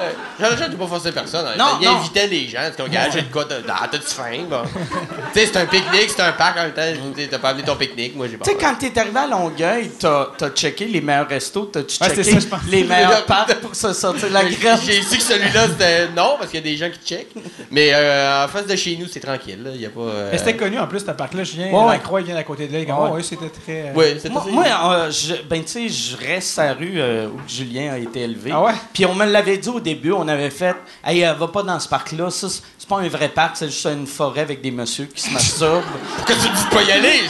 Euh, 0.00 0.12
Jean-Jean, 0.40 0.70
tu 0.70 0.76
pas 0.76 0.86
forcer 0.86 1.12
personne. 1.12 1.46
hein. 1.46 1.54
Non, 1.58 1.78
il 1.80 1.86
non. 1.88 1.96
invitait 1.96 2.26
les 2.26 2.48
gens. 2.48 2.58
C'est 2.64 2.76
comme, 2.76 2.88
gars, 2.90 3.10
j'ai 3.10 3.22
de 3.22 3.32
quoi. 3.32 3.44
de- 3.44 3.62
Ah, 3.68 3.88
t'as-tu 3.90 4.06
faim? 4.06 4.44
Bon. 4.48 4.62
tu 4.64 5.40
sais, 5.40 5.46
c'est 5.46 5.56
un 5.58 5.66
pique-nique, 5.66 6.10
c'est 6.14 6.22
un 6.22 6.32
parc 6.32 6.58
en 6.58 6.62
même 6.62 6.72
temps. 6.72 6.82
T'as 7.30 7.38
pas 7.38 7.48
amené 7.50 7.64
ton 7.64 7.76
pique-nique. 7.76 8.16
Moi, 8.16 8.26
j'ai 8.30 8.36
pas. 8.36 8.44
Tu 8.44 8.52
sais, 8.52 8.56
quand 8.56 8.74
t'es 8.78 8.96
arrivé 8.98 9.18
à 9.18 9.26
Longueuil, 9.26 9.90
t'as 9.98 10.28
as 10.40 10.50
checké 10.50 10.86
les 10.86 11.00
meilleurs 11.00 11.28
restos, 11.28 11.66
t'as-tu 11.66 12.02
Ouais, 12.02 12.08
checké 12.14 12.40
ça, 12.40 12.58
les 12.68 12.84
meilleurs 12.84 13.24
parcs 13.26 13.54
pour 13.56 13.74
se 13.74 13.92
sortir 13.92 14.28
de 14.28 14.34
la 14.34 14.44
graine? 14.44 14.78
J'ai 14.84 15.02
su 15.02 15.16
que 15.18 15.22
celui-là, 15.22 15.66
c'était 15.68 16.08
non, 16.08 16.36
parce 16.38 16.50
qu'il 16.50 16.60
y 16.60 16.62
a 16.62 16.70
des 16.70 16.76
gens 16.76 16.88
qui 16.90 17.06
checkent. 17.06 17.34
Mais 17.70 17.90
euh, 17.92 18.44
en 18.44 18.48
face 18.48 18.66
de 18.66 18.76
chez 18.76 18.96
nous, 18.96 19.06
c'est 19.12 19.20
tranquille. 19.20 19.62
là. 19.62 19.70
Il 19.74 19.80
y 19.80 19.86
a 19.86 19.90
pas. 19.90 20.00
euh, 20.00 20.28
Mais 20.32 20.38
c'était 20.38 20.56
connu 20.56 20.78
en 20.78 20.86
plus, 20.86 21.00
ce 21.00 21.04
parc-là. 21.10 21.44
Je 21.44 21.52
viens, 21.52 21.70
Ouais, 21.72 21.92
la 21.92 21.98
croix, 21.98 22.20
il 22.20 22.26
vient 22.26 22.34
d'à 22.34 22.44
côté 22.44 22.66
de 22.68 22.72
là. 22.72 22.78
Ouais. 22.80 22.86
Oh, 22.90 23.08
oui, 23.14 23.24
c'était 23.24 23.48
très. 23.50 23.88
euh, 23.90 23.94
Ouais, 23.94 24.16
c'est 24.20 24.30
Moi, 24.30 24.42
assez- 24.42 24.50
moi, 24.52 24.64
euh, 24.66 25.10
je- 25.10 25.42
ben, 25.48 25.57
ben, 25.58 25.64
tu 25.64 25.72
sais, 25.72 25.88
je 25.88 26.16
reste 26.16 26.58
à 26.58 26.66
la 26.66 26.74
rue 26.74 26.92
euh, 26.96 27.28
où 27.28 27.38
Julien 27.48 27.92
a 27.92 27.98
été 27.98 28.20
élevé. 28.20 28.50
Ah 28.52 28.62
ouais? 28.62 28.72
Puis 28.92 29.04
on 29.06 29.14
me 29.14 29.24
l'avait 29.24 29.58
dit 29.58 29.68
au 29.68 29.80
début, 29.80 30.12
on 30.12 30.26
avait 30.28 30.50
fait, 30.50 30.76
hey, 31.04 31.24
euh, 31.24 31.32
va 31.34 31.48
pas 31.48 31.62
dans 31.62 31.78
ce 31.80 31.88
parc-là, 31.88 32.30
ça, 32.30 32.48
c'est 32.48 32.88
pas 32.88 32.98
un 32.98 33.08
vrai 33.08 33.28
parc, 33.28 33.56
c'est 33.56 33.66
juste 33.66 33.86
une 33.86 34.06
forêt 34.06 34.40
avec 34.42 34.60
des 34.62 34.70
messieurs 34.70 35.08
qui 35.14 35.22
se 35.22 35.30
masturbent. 35.30 35.82
Pourquoi 36.16 36.34
tu 36.34 36.40
dis 36.48 36.64
de 36.64 36.74
pas 36.74 36.82
y 36.82 36.92
aller? 36.92 37.20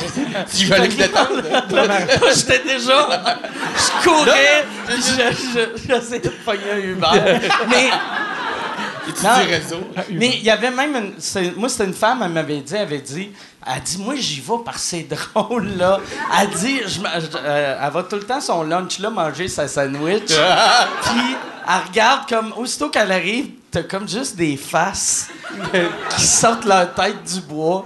Je 0.54 0.66
vais 0.66 0.74
aller. 0.74 0.88
Moi, 1.70 2.30
J'étais 2.34 2.62
déjà. 2.64 3.08
Je 3.76 4.08
courais, 4.08 4.64
puis 4.86 4.96
je- 4.96 5.36
je- 5.36 5.82
j'essayais 5.88 6.20
de 6.20 6.28
pogner 6.44 6.70
un 6.72 6.78
Uber. 6.78 7.06
Mais. 7.70 7.90
Dis 9.20 9.26
réseau. 9.26 9.80
Mais 10.10 10.30
il 10.36 10.44
y 10.44 10.50
avait 10.50 10.70
même 10.70 10.96
une, 10.96 11.52
moi 11.56 11.68
c'était 11.68 11.84
une 11.84 11.94
femme 11.94 12.22
elle 12.24 12.32
m'avait 12.32 12.60
dit 12.60 12.74
elle 12.74 12.82
avait 12.82 13.00
dit 13.00 13.30
elle 13.66 13.82
dit 13.82 13.98
moi 13.98 14.14
j'y 14.16 14.40
vais 14.40 14.54
parce 14.64 14.76
que 14.78 14.82
c'est 14.82 15.08
drôle 15.08 15.68
là 15.76 16.00
elle 16.40 16.50
dit 16.50 16.80
je, 16.86 17.00
euh, 17.36 17.78
elle 17.82 17.92
va 17.92 18.02
tout 18.02 18.16
le 18.16 18.22
temps 18.22 18.40
son 18.40 18.62
lunch 18.62 18.98
là 18.98 19.10
manger 19.10 19.48
sa 19.48 19.68
sandwich. 19.68 20.28
Puis 21.02 21.36
elle 21.66 21.88
regarde 21.88 22.28
comme 22.28 22.52
aussitôt 22.56 22.88
qu'elle 22.88 23.12
arrive 23.12 23.50
t'as 23.70 23.82
comme 23.82 24.08
juste 24.08 24.36
des 24.36 24.56
faces 24.56 25.28
euh, 25.74 25.88
qui 26.10 26.22
sortent 26.22 26.64
leur 26.64 26.94
tête 26.94 27.22
du 27.24 27.40
bois 27.42 27.84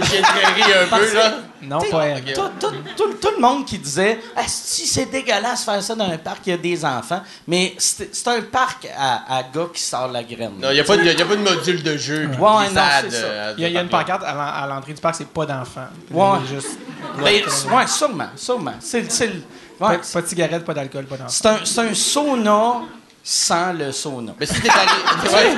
Les 0.00 0.06
chiens 0.06 0.20
de 0.20 0.26
prairie 0.26 0.72
un 0.84 0.96
peu, 0.98 1.14
là. 1.14 1.34
Non, 1.62 1.78
T'sais, 1.78 1.88
pas 1.90 2.06
elle. 2.06 2.34
tout, 2.34 2.42
tout- 2.60 2.74
tout- 2.96 3.14
tout 3.14 3.28
le 3.36 3.40
monde 3.40 3.64
qui 3.64 3.78
disait 3.78 4.20
si 4.46 4.86
c'est 4.86 5.06
dégueulasse 5.06 5.64
faire 5.64 5.82
ça 5.82 5.94
dans 5.94 6.04
un 6.10 6.18
parc, 6.18 6.40
il 6.46 6.50
y 6.50 6.52
a 6.52 6.56
des 6.58 6.84
enfants. 6.84 7.22
Mais 7.46 7.74
c'est 7.78 8.28
un 8.28 8.42
parc 8.42 8.86
à, 8.96 9.36
à 9.38 9.42
gars 9.44 9.68
qui 9.72 9.80
sort 9.82 10.08
la 10.08 10.22
graine. 10.22 10.52
Non, 10.60 10.70
il 10.70 10.74
n'y 10.74 10.80
a, 10.80 10.84
pas 10.84 10.96
de- 10.98 11.04
y 11.04 11.10
a 11.10 11.24
pas 11.24 11.36
de 11.36 11.40
module 11.42 11.82
de 11.82 11.96
jeu. 11.96 12.26
Ouais, 12.26 12.36
non, 12.38 12.82
euh, 13.14 13.54
Il 13.56 13.62
y 13.62 13.64
a, 13.64 13.68
il 13.68 13.74
y 13.74 13.78
a 13.78 13.80
une 13.80 13.88
pancarte 13.88 14.22
à 14.24 14.34
l'en- 14.34 14.40
à 14.40 14.66
l'entrée 14.74 14.92
du 14.92 15.00
parc, 15.00 15.14
c'est 15.16 15.28
pas 15.28 15.46
d'enfants. 15.46 15.88
Ouais. 16.10 16.38
Juste, 16.52 16.78
Ben, 17.18 17.24
ouais, 17.24 17.86
sûrement, 17.86 18.28
sûrement. 18.36 18.74
C'est 18.80 19.00
le- 19.02 19.42
pas, 19.78 19.90
ouais, 19.90 20.00
pas 20.12 20.20
de 20.22 20.26
cigarette, 20.26 20.64
pas 20.64 20.74
d'alcool, 20.74 21.04
pas 21.06 21.16
d'enfants. 21.16 21.30
c'est 21.30 21.46
un, 21.46 21.58
c'est 21.64 21.80
un 21.80 21.94
sauna 21.94 22.82
sans 23.26 23.72
le 23.72 23.90
sauna. 23.90 24.32
Mais 24.38 24.44
si 24.44 24.60
t'es 24.60 24.68
arrivé. 24.68 24.92
ouais. 25.34 25.56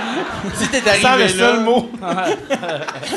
si 0.55 0.69
t'es 0.69 0.89
arrivé 0.89 1.03
Sans 1.03 1.17
le 1.17 1.23
là. 1.25 1.29
seul 1.29 1.61
mot. 1.61 1.91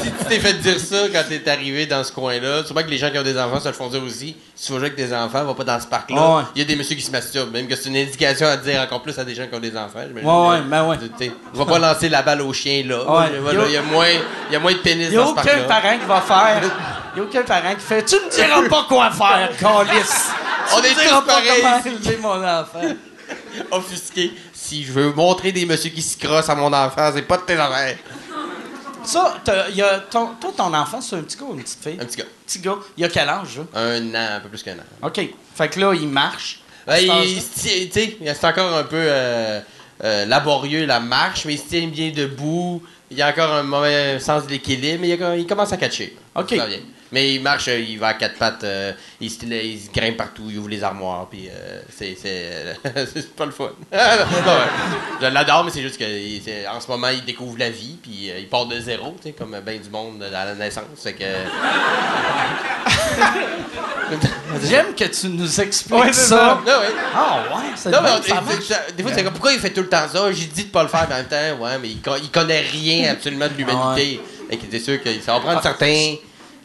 Si 0.02 0.12
tu 0.12 0.26
t'es 0.28 0.40
fait 0.40 0.54
dire 0.54 0.80
ça 0.80 0.96
quand 1.14 1.22
t'es 1.30 1.48
arrivé 1.50 1.86
dans 1.86 2.04
ce 2.04 2.12
coin-là, 2.12 2.64
sûrement 2.66 2.82
que 2.82 2.90
les 2.90 2.98
gens 2.98 3.12
qui 3.12 3.20
ont 3.20 3.24
des 3.24 3.38
enfants 3.40 3.60
se 3.60 3.68
le 3.68 3.74
font 3.76 3.88
dire 3.90 4.02
aussi. 4.04 4.36
Si 4.56 4.66
tu 4.68 4.74
vas 4.74 4.80
jouer 4.80 4.88
avec 4.88 4.98
tes 4.98 5.14
enfants, 5.16 5.44
va 5.46 5.54
pas 5.54 5.64
dans 5.64 5.80
ce 5.80 5.86
parc-là. 5.86 6.16
Il 6.18 6.36
ouais. 6.38 6.44
y 6.56 6.62
a 6.62 6.66
des 6.66 6.76
messieurs 6.76 6.96
qui 6.96 7.04
se 7.04 7.12
masturbent. 7.12 7.52
Même 7.54 7.68
que 7.68 7.76
c'est 7.76 7.90
une 7.90 7.98
indication 7.98 8.48
à 8.48 8.58
dire 8.58 8.82
encore 8.82 9.04
plus 9.04 9.18
à 9.20 9.24
des 9.24 9.36
gens 9.36 9.46
qui 9.48 9.54
ont 9.56 9.60
des 9.60 9.78
enfants. 9.78 10.00
Ouais, 10.00 10.24
ouais, 10.24 10.62
ben 10.68 10.88
ouais. 10.88 10.98
Tu 10.98 11.26
sais, 11.26 11.32
Va 11.54 11.66
pas 11.66 11.78
lancer 11.80 12.10
la 12.10 12.24
balle 12.24 12.42
au 12.42 12.52
chien 12.52 12.84
là. 12.88 12.98
Ouais. 13.04 13.40
Voilà, 13.40 13.66
Il 13.68 13.74
y, 13.74 13.78
a 13.78 13.82
moins, 13.84 14.08
il 14.50 14.54
y 14.54 14.56
a 14.56 14.60
moins 14.60 14.74
de 14.74 14.78
pénis 14.80 15.08
Il 15.12 15.12
n'y 15.12 15.18
a 15.18 15.20
dans 15.22 15.28
ce 15.28 15.32
aucun 15.34 15.44
parc-là. 15.44 15.64
parent 15.68 15.98
qui 16.00 16.06
va 16.08 16.22
faire. 16.22 16.62
Il 17.16 17.22
n'y 17.22 17.28
a 17.28 17.30
aucun 17.30 17.42
parent 17.44 17.76
qui 17.76 17.82
fait 17.86 18.04
Tu 18.04 18.16
me 18.16 18.30
diras 18.32 18.68
pas 18.68 18.86
quoi 18.90 19.12
faire, 19.12 19.50
calice. 19.60 20.30
On 20.76 20.82
Tu 20.82 20.88
est 20.88 20.94
tous 20.96 21.10
pas 21.10 21.22
pareils. 21.22 21.62
comment 21.62 21.82
élever 21.86 22.18
mon 22.18 22.44
enfant. 22.48 22.96
Offusqué. 23.72 24.32
Si 24.54 24.84
je 24.84 24.92
veux 24.92 25.14
montrer 25.14 25.52
des 25.52 25.66
messieurs 25.66 25.92
qui 25.92 26.02
se 26.02 26.18
crossent 26.18 26.50
à 26.50 26.56
mon 26.56 26.72
enfant, 26.74 27.12
c'est 27.14 27.22
pas 27.24 27.38
de 27.38 27.44
tes 27.44 27.56
affaires. 27.58 27.98
Ça, 29.04 29.38
y 29.74 29.82
a 29.82 30.00
ton, 30.00 30.28
toi, 30.40 30.52
ton 30.56 30.74
enfant, 30.74 31.02
c'est 31.02 31.16
un 31.16 31.22
petit 31.22 31.38
gars 31.38 31.46
ou 31.46 31.54
une 31.56 31.64
petite 31.64 31.82
fille? 31.84 31.98
Un 32.00 32.06
petit 32.06 32.18
gars. 32.18 32.26
petit 32.46 32.60
gars. 32.60 32.76
Il 32.98 33.04
a 33.06 33.10
quel 33.10 33.30
âge, 33.30 33.58
là? 33.58 33.64
Un 33.82 34.10
an, 34.14 34.36
un 34.36 34.40
peu 34.42 34.50
plus 34.50 34.62
qu'un 34.62 34.74
an. 34.74 35.08
OK. 35.08 35.22
Fait 35.56 35.70
que 35.70 35.80
là, 35.80 35.94
il 35.94 36.08
marche. 36.08 36.60
Cet 36.88 37.96
il, 37.96 38.36
c'est 38.36 38.46
encore 38.46 38.76
un 38.76 38.84
peu 38.84 38.96
euh, 38.98 39.62
euh, 40.04 40.26
laborieux 40.26 40.86
la 40.86 41.00
marche, 41.00 41.46
mais 41.46 41.54
il 41.54 41.60
se 41.60 41.68
tient 41.70 41.88
bien 41.88 42.12
debout. 42.12 42.82
Il 43.12 43.22
a 43.22 43.30
encore 43.30 43.52
un 43.54 43.64
mauvais 43.64 44.20
sens 44.20 44.46
de 44.46 44.52
l'équilibre, 44.52 45.00
mais 45.02 45.10
il, 45.10 45.24
a- 45.24 45.36
il 45.38 45.48
commence 45.48 45.72
à 45.72 45.78
catcher. 45.78 46.16
OK. 46.36 46.56
Ça. 46.56 46.68
Mais 47.12 47.34
il 47.34 47.42
marche, 47.42 47.68
euh, 47.70 47.80
il 47.80 47.98
va 47.98 48.08
à 48.10 48.14
quatre 48.14 48.36
pattes, 48.38 48.64
euh, 48.64 48.92
il, 49.20 49.32
se, 49.32 49.44
il 49.46 49.80
se 49.80 49.90
grimpe 49.92 50.18
partout, 50.18 50.44
il 50.50 50.60
ouvre 50.60 50.70
les 50.70 50.84
armoires, 50.84 51.28
puis 51.30 51.48
euh, 51.50 51.82
c'est, 51.96 52.16
c'est, 52.22 52.76
c'est 53.14 53.36
pas 53.36 53.46
le 53.46 53.52
fun. 53.52 53.72
Je 55.22 55.26
l'adore, 55.28 55.64
mais 55.66 55.72
c'est 55.72 55.82
juste 55.82 55.98
que 55.98 56.04
il- 56.04 56.42
c'est- 56.44 56.68
en 56.68 56.80
ce 56.80 56.88
moment, 56.88 57.10
il 57.10 57.26
découvre 57.26 57.58
la 57.58 57.70
vie, 57.72 57.98
puis 58.02 58.30
euh, 58.30 58.40
il 58.40 58.48
part 58.48 58.68
de 58.68 58.80
zéro, 58.80 59.16
tu 59.22 59.30
sais, 59.30 59.32
comme 59.34 59.60
bien 59.66 59.78
du 59.78 59.90
monde 59.90 60.22
à 60.24 60.46
la 60.46 60.54
naissance. 60.56 60.84
Fait 61.02 61.14
que... 61.14 61.24
J'aime 64.64 64.94
que 64.96 65.04
tu 65.06 65.28
nous 65.30 65.62
expliques 65.62 65.98
Ouais, 66.00 66.12
ça. 66.14 66.60
Ah 66.66 66.80
ouais. 66.80 67.56
Ouais, 67.56 67.64
c'est 67.76 67.90
Non, 67.90 68.00
mais 68.02 68.10
bien, 68.10 68.20
on- 68.20 68.24
ça 68.24 68.42
marche. 68.42 68.56
c'est- 68.68 68.96
des 68.96 69.04
fois, 69.04 69.12
c'est 69.14 69.24
comme 69.24 69.34
pourquoi 69.34 69.54
il 69.54 69.60
fait 69.60 69.70
tout 69.70 69.82
le 69.82 69.90
temps 69.90 70.08
ça? 70.12 70.32
J'ai 70.32 70.46
dit 70.46 70.64
de 70.66 70.70
pas 70.70 70.82
le 70.84 70.90
faire, 70.90 71.06
mais 71.08 71.16
en 71.16 71.18
même 71.20 71.28
temps, 71.28 71.64
ouais, 71.64 71.78
mais 71.82 71.90
il, 71.90 72.02
co- 72.02 72.16
il 72.22 72.30
connaît 72.32 72.62
rien 72.62 73.12
absolument 73.12 73.48
de 73.48 73.54
l'humanité. 73.54 74.20
Et 74.50 74.58
qu'il 74.58 74.68
était 74.68 74.80
sûr 74.80 75.02
que 75.02 75.10
ça 75.22 75.34
va 75.34 75.40
prendre 75.42 75.62
certains. 75.62 76.16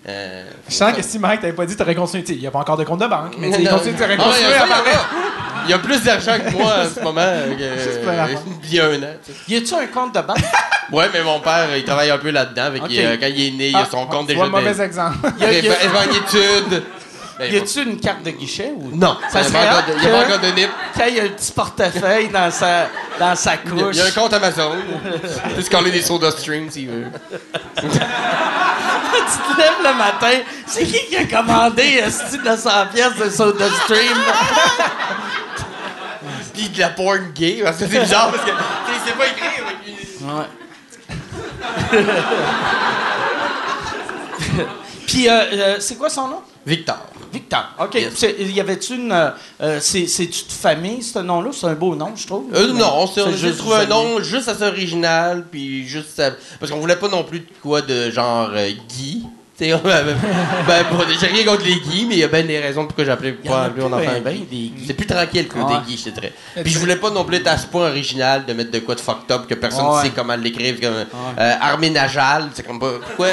Euh, 0.06 0.44
Je 0.68 0.74
sens 0.74 0.92
que 0.92 1.02
si 1.02 1.18
Mike 1.18 1.40
t'avait 1.40 1.52
pas 1.54 1.64
dit, 1.64 1.76
t'aurais 1.76 1.94
continué. 1.94 2.24
Il 2.28 2.38
n'y 2.40 2.46
a 2.46 2.50
pas 2.50 2.58
encore 2.58 2.76
de 2.76 2.84
compte 2.84 3.00
de 3.00 3.06
banque, 3.06 3.34
mais 3.38 3.48
il 3.58 3.68
continue, 3.68 3.94
t'aurais 3.96 4.16
Ah, 4.18 4.24
il 4.38 4.42
y 4.42 4.44
continué 4.44 4.54
à 4.54 4.66
il 5.66 5.70
y 5.70 5.72
a- 5.72 5.76
Il 5.76 5.80
plus 5.80 6.02
d'argent 6.02 6.32
que 6.38 6.52
moi 6.56 6.72
en 6.84 6.94
ce 6.94 7.00
moment 7.00 7.20
euh, 7.24 7.54
euh, 7.58 8.26
il 8.64 8.74
y 8.74 8.80
a 8.80 8.84
un 8.86 9.02
an. 9.02 9.14
Y 9.48 9.56
a-tu 9.56 9.74
un 9.74 9.86
compte 9.86 10.14
de 10.14 10.20
banque? 10.20 10.36
Ouais, 10.92 11.06
mais 11.14 11.22
mon 11.22 11.40
père, 11.40 11.74
il 11.78 11.82
travaille 11.84 12.10
un 12.10 12.18
peu 12.18 12.30
là-dedans. 12.30 12.68
euh, 12.74 13.16
quand 13.18 13.26
il 13.26 13.46
est 13.46 13.50
né, 13.56 13.68
il 13.70 13.76
a 13.76 13.86
son 13.86 14.04
compte 14.06 14.26
tu 14.28 14.34
déjà 14.34 14.46
vois, 14.46 14.60
de. 14.60 14.66
mauvais 14.66 14.84
exemple. 14.84 15.16
Y 15.40 15.44
a- 15.44 15.52
y 15.52 15.68
a- 15.70 15.84
épargne 15.84 16.10
études. 16.10 16.82
Ben, 17.38 17.52
Y 17.52 17.56
a-tu 17.58 17.82
une 17.82 17.98
carte 17.98 18.22
de 18.22 18.30
guichet 18.30 18.72
ou. 18.76 18.90
Non, 18.96 19.16
Ça 19.30 19.40
il 19.40 19.46
n'y 19.46 19.52
serait 19.52 19.66
a, 19.66 19.78
encore 19.78 19.86
de- 19.88 19.94
il 19.98 20.04
y 20.04 20.06
a 20.32 20.38
de 20.38 20.46
NIP. 20.54 20.70
Quand 20.96 21.04
il 21.08 21.14
y 21.16 21.20
a 21.20 21.24
un 21.24 21.28
petit 21.28 21.50
portefeuille 21.52 22.28
dans 22.28 22.48
sa, 22.52 22.86
dans 23.18 23.34
sa 23.34 23.54
Il 23.54 23.56
y 23.56 23.58
a- 23.80 23.84
couche. 23.86 23.96
il 23.96 23.98
y 23.98 24.02
a 24.02 24.04
un 24.06 24.10
compte 24.12 24.32
Amazon. 24.34 24.76
Peut 25.56 25.62
se 25.62 25.70
coller 25.70 25.90
des 25.90 26.02
soda 26.02 26.30
stream 26.30 26.70
s'il 26.70 26.88
veut. 26.90 27.06
tu 27.80 27.88
te 27.88 29.56
lèves 29.58 29.80
le 29.82 29.94
matin. 29.98 30.38
C'est 30.66 30.84
qui 30.84 31.06
qui 31.08 31.16
a 31.16 31.24
commandé 31.24 32.02
un 32.06 32.10
style 32.10 32.42
de 32.42 32.56
100 32.56 32.70
pièces 32.94 33.16
de 33.16 33.28
Soda 33.30 33.64
Stream? 33.84 34.16
Puis 36.54 36.68
de 36.68 36.78
la 36.78 36.90
porn 36.90 37.32
gay, 37.34 37.60
parce 37.64 37.78
que 37.78 37.86
c'est 37.88 37.98
bizarre 38.00 38.30
parce 38.30 38.44
que 38.44 38.50
tu 38.50 38.56
sais, 38.56 39.00
c'est 39.06 39.16
pas 39.18 39.26
écrit 39.26 39.48
Ouais. 40.22 40.46
Puis, 45.06 45.28
euh, 45.28 45.42
euh, 45.52 45.76
c'est 45.80 45.96
quoi 45.96 46.08
son 46.08 46.28
nom? 46.28 46.40
Victor. 46.66 46.96
Victor. 47.32 47.64
OK. 47.80 47.94
Yes. 47.94 48.24
Y 48.38 48.60
avait-tu 48.60 48.94
une. 48.94 49.12
euh, 49.12 49.30
euh, 49.60 49.78
c'est- 49.80 50.06
C'est-tu 50.06 50.44
de 50.46 50.52
famille, 50.52 51.02
ce 51.02 51.18
nom-là? 51.18 51.50
C'est 51.52 51.66
un 51.66 51.74
beau 51.74 51.94
nom, 51.96 52.12
je 52.16 52.26
trouve. 52.26 52.44
Euh, 52.54 52.72
non, 52.72 53.06
on 53.16 53.20
a 53.26 53.32
juste 53.32 53.58
trouvé 53.58 53.76
un 53.76 53.86
nom 53.86 54.22
juste 54.22 54.48
assez 54.48 54.62
original, 54.64 55.44
puis 55.50 55.86
juste 55.86 56.18
à- 56.20 56.30
parce 56.60 56.70
qu'on 56.70 56.78
voulait 56.78 56.96
pas 56.96 57.08
non 57.08 57.24
plus 57.24 57.40
de 57.40 57.46
quoi 57.62 57.82
de 57.82 58.10
genre 58.10 58.50
euh, 58.54 58.70
Guy. 58.88 59.24
Ben, 59.56 60.84
bon, 60.90 60.98
j'ai 61.20 61.26
rien 61.28 61.44
contre 61.44 61.64
les 61.64 61.76
Guy, 61.78 62.06
mais 62.08 62.14
il 62.14 62.18
y 62.18 62.24
a 62.24 62.28
bien 62.28 62.42
des 62.42 62.58
raisons 62.58 62.86
pourquoi 62.86 63.04
a 63.12 63.16
pas 63.16 63.68
mon 63.78 63.92
enfant 63.92 64.20
ben. 64.24 64.36
C'est 64.84 64.94
plus 64.94 65.06
tranquille 65.06 65.46
que 65.46 65.54
des 65.58 65.86
Guy, 65.86 66.02
je 66.04 66.10
dirais. 66.10 66.32
Puis 66.60 66.72
je 66.72 66.78
voulais 66.80 66.96
pas 66.96 67.10
non 67.10 67.24
plus 67.24 67.36
être 67.36 67.46
à 67.46 67.56
ce 67.56 67.66
point 67.68 67.86
original 67.88 68.44
de 68.44 68.52
mettre 68.52 68.72
de 68.72 68.80
quoi 68.80 68.96
de 68.96 69.00
fucked 69.00 69.30
up 69.30 69.46
que 69.48 69.54
personne 69.54 69.86
Ouais. 69.86 70.02
sait 70.02 70.10
comment 70.10 70.34
l'écrire. 70.34 70.74
Comme 70.80 71.04
Armée 71.38 71.90
Najal, 71.90 72.48
c'est 72.52 72.66
comme 72.66 72.80
pas. 72.80 72.94
Pourquoi 73.06 73.28